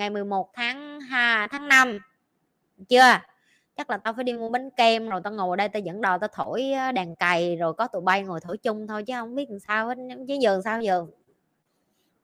ngày 0.00 0.10
11 0.10 0.50
tháng 0.54 1.00
2 1.00 1.48
tháng 1.48 1.68
5 1.68 1.98
chưa? 2.88 3.20
Chắc 3.76 3.90
là 3.90 3.96
tao 3.96 4.14
phải 4.14 4.24
đi 4.24 4.32
mua 4.32 4.48
bánh 4.48 4.70
kem 4.70 5.08
rồi 5.08 5.20
tao 5.24 5.32
ngồi 5.32 5.56
đây 5.56 5.68
tao 5.68 5.80
dẫn 5.80 6.00
đò 6.00 6.18
tao 6.18 6.28
thổi 6.32 6.64
đàn 6.94 7.16
cày 7.16 7.56
rồi 7.56 7.74
có 7.74 7.86
tụi 7.86 8.02
bay 8.02 8.22
ngồi 8.22 8.40
thổi 8.40 8.58
chung 8.58 8.86
thôi 8.86 9.02
chứ 9.02 9.12
không 9.16 9.34
biết 9.34 9.50
làm 9.50 9.58
sao 9.58 9.88
hết. 9.88 9.98
Chứ 10.28 10.34
giờ 10.40 10.60
sao 10.64 10.82
giờ? 10.82 11.06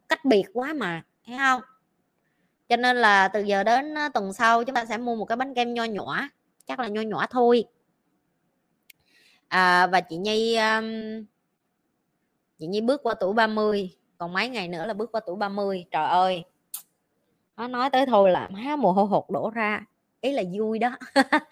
Cách 0.08 0.24
biệt 0.24 0.44
quá 0.52 0.72
mà 0.72 1.02
thấy 1.26 1.36
không? 1.38 1.60
Cho 2.68 2.76
nên 2.76 2.96
là 2.96 3.28
từ 3.28 3.40
giờ 3.40 3.64
đến 3.64 3.94
tuần 4.14 4.32
sau 4.32 4.64
chúng 4.64 4.74
ta 4.74 4.84
sẽ 4.84 4.98
mua 4.98 5.16
một 5.16 5.24
cái 5.24 5.36
bánh 5.36 5.54
kem 5.54 5.74
nho 5.74 5.84
nhỏ. 5.84 6.28
Chắc 6.66 6.80
là 6.80 6.88
nho 6.88 7.00
nhỏ 7.00 7.26
thôi. 7.30 7.64
À, 9.48 9.86
và 9.86 10.00
chị 10.00 10.16
Nhi 10.16 10.56
um, 10.56 10.84
chị 12.58 12.66
Nhi 12.66 12.80
bước 12.80 13.02
qua 13.02 13.14
tuổi 13.20 13.32
30 13.32 13.96
còn 14.18 14.32
mấy 14.32 14.48
ngày 14.48 14.68
nữa 14.68 14.86
là 14.86 14.94
bước 14.94 15.12
qua 15.12 15.20
tuổi 15.26 15.36
30 15.36 15.84
trời 15.90 16.06
ơi! 16.06 16.44
Nó 17.56 17.68
nói 17.68 17.90
tới 17.90 18.06
thôi 18.06 18.30
là 18.30 18.48
má 18.48 18.76
mồ 18.76 18.92
hôi 18.92 19.06
hột 19.06 19.30
đổ 19.30 19.50
ra 19.50 19.80
ý 20.20 20.32
là 20.32 20.42
vui 20.58 20.78
đó. 20.78 20.90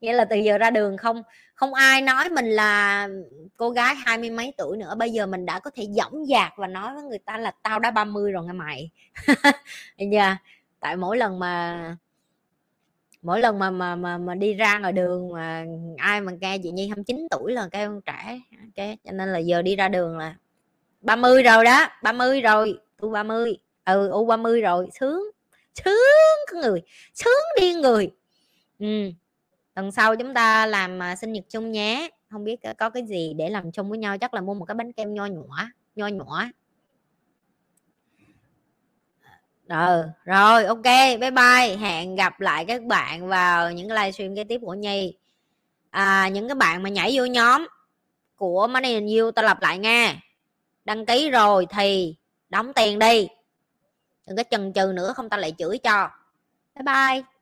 Nghĩa 0.00 0.12
là 0.12 0.24
từ 0.24 0.36
giờ 0.36 0.58
ra 0.58 0.70
đường 0.70 0.96
không 0.96 1.22
không 1.54 1.74
ai 1.74 2.02
nói 2.02 2.28
mình 2.30 2.46
là 2.46 3.08
cô 3.56 3.70
gái 3.70 3.94
hai 3.94 4.18
mươi 4.18 4.30
mấy 4.30 4.54
tuổi 4.58 4.76
nữa. 4.76 4.94
Bây 4.98 5.10
giờ 5.10 5.26
mình 5.26 5.46
đã 5.46 5.58
có 5.58 5.70
thể 5.74 5.86
dõng 5.90 6.26
dạc 6.26 6.52
và 6.56 6.66
nói 6.66 6.94
với 6.94 7.02
người 7.02 7.18
ta 7.18 7.38
là 7.38 7.52
tao 7.62 7.78
đã 7.78 7.90
30 7.90 8.32
rồi 8.32 8.44
nghe 8.46 8.52
mày. 8.52 8.90
Nha 9.96 10.38
tại 10.80 10.96
mỗi 10.96 11.16
lần 11.16 11.38
mà 11.38 11.96
mỗi 13.22 13.40
lần 13.40 13.58
mà 13.58 13.70
mà 13.70 13.96
mà, 13.96 14.18
mà 14.18 14.34
đi 14.34 14.54
ra 14.54 14.78
ngoài 14.78 14.92
đường 14.92 15.32
mà 15.32 15.64
ai 15.96 16.20
mà 16.20 16.32
nghe 16.40 16.58
chị 16.62 16.70
nhi 16.70 16.88
29 16.88 17.26
tuổi 17.30 17.52
là 17.52 17.68
cái 17.72 17.86
con 17.86 18.00
trẻ 18.02 18.40
cái 18.74 18.98
cho 19.04 19.12
nên 19.12 19.28
là 19.28 19.38
giờ 19.38 19.62
đi 19.62 19.76
ra 19.76 19.88
đường 19.88 20.18
là 20.18 20.34
30 21.00 21.42
rồi 21.42 21.64
đó 21.64 21.86
30 22.02 22.40
rồi 22.40 22.78
u 23.00 23.10
30 23.10 23.56
ừ 23.84 24.08
u 24.10 24.26
30 24.26 24.60
rồi 24.60 24.88
sướng 25.00 25.22
sướng 25.84 26.38
có 26.52 26.58
người 26.60 26.82
sướng 27.14 27.60
điên 27.60 27.80
người. 27.80 28.10
Ừ 28.78 29.10
tuần 29.78 29.92
sau 29.92 30.16
chúng 30.16 30.34
ta 30.34 30.66
làm 30.66 30.98
uh, 30.98 31.18
sinh 31.18 31.32
nhật 31.32 31.44
chung 31.48 31.72
nhé. 31.72 32.10
Không 32.30 32.44
biết 32.44 32.62
à, 32.62 32.72
có 32.72 32.90
cái 32.90 33.02
gì 33.06 33.34
để 33.36 33.50
làm 33.50 33.72
chung 33.72 33.90
với 33.90 33.98
nhau 33.98 34.18
chắc 34.18 34.34
là 34.34 34.40
mua 34.40 34.54
một 34.54 34.64
cái 34.64 34.74
bánh 34.74 34.92
kem 34.92 35.14
nho 35.14 35.26
nhỏ 35.26 35.68
nho 35.94 36.06
nhỏ. 36.06 36.44
Rồi 39.68 40.04
rồi 40.24 40.64
ok 40.64 40.84
bye 41.20 41.30
bye. 41.30 41.76
Hẹn 41.76 42.16
gặp 42.16 42.40
lại 42.40 42.64
các 42.64 42.82
bạn 42.82 43.28
vào 43.28 43.72
những 43.72 43.92
livestream 43.92 44.36
kế 44.36 44.44
tiếp 44.44 44.60
của 44.62 44.74
nhi. 44.74 45.16
À, 45.90 46.28
những 46.28 46.48
cái 46.48 46.54
bạn 46.54 46.82
mà 46.82 46.88
nhảy 46.88 47.12
vô 47.16 47.24
nhóm 47.24 47.66
của 48.36 48.66
money 48.66 48.94
and 48.94 49.12
you 49.12 49.30
ta 49.30 49.42
lặp 49.42 49.62
lại 49.62 49.78
nha. 49.78 50.20
Đăng 50.84 51.06
ký 51.06 51.30
rồi 51.30 51.66
thì 51.70 52.16
đóng 52.48 52.72
tiền 52.74 52.98
đi 52.98 53.28
đừng 54.28 54.36
có 54.36 54.42
chần 54.50 54.72
chừ 54.72 54.92
nữa 54.94 55.12
không 55.12 55.28
ta 55.28 55.36
lại 55.36 55.54
chửi 55.58 55.78
cho. 55.78 56.10
Bye 56.74 56.82
bye. 56.84 57.37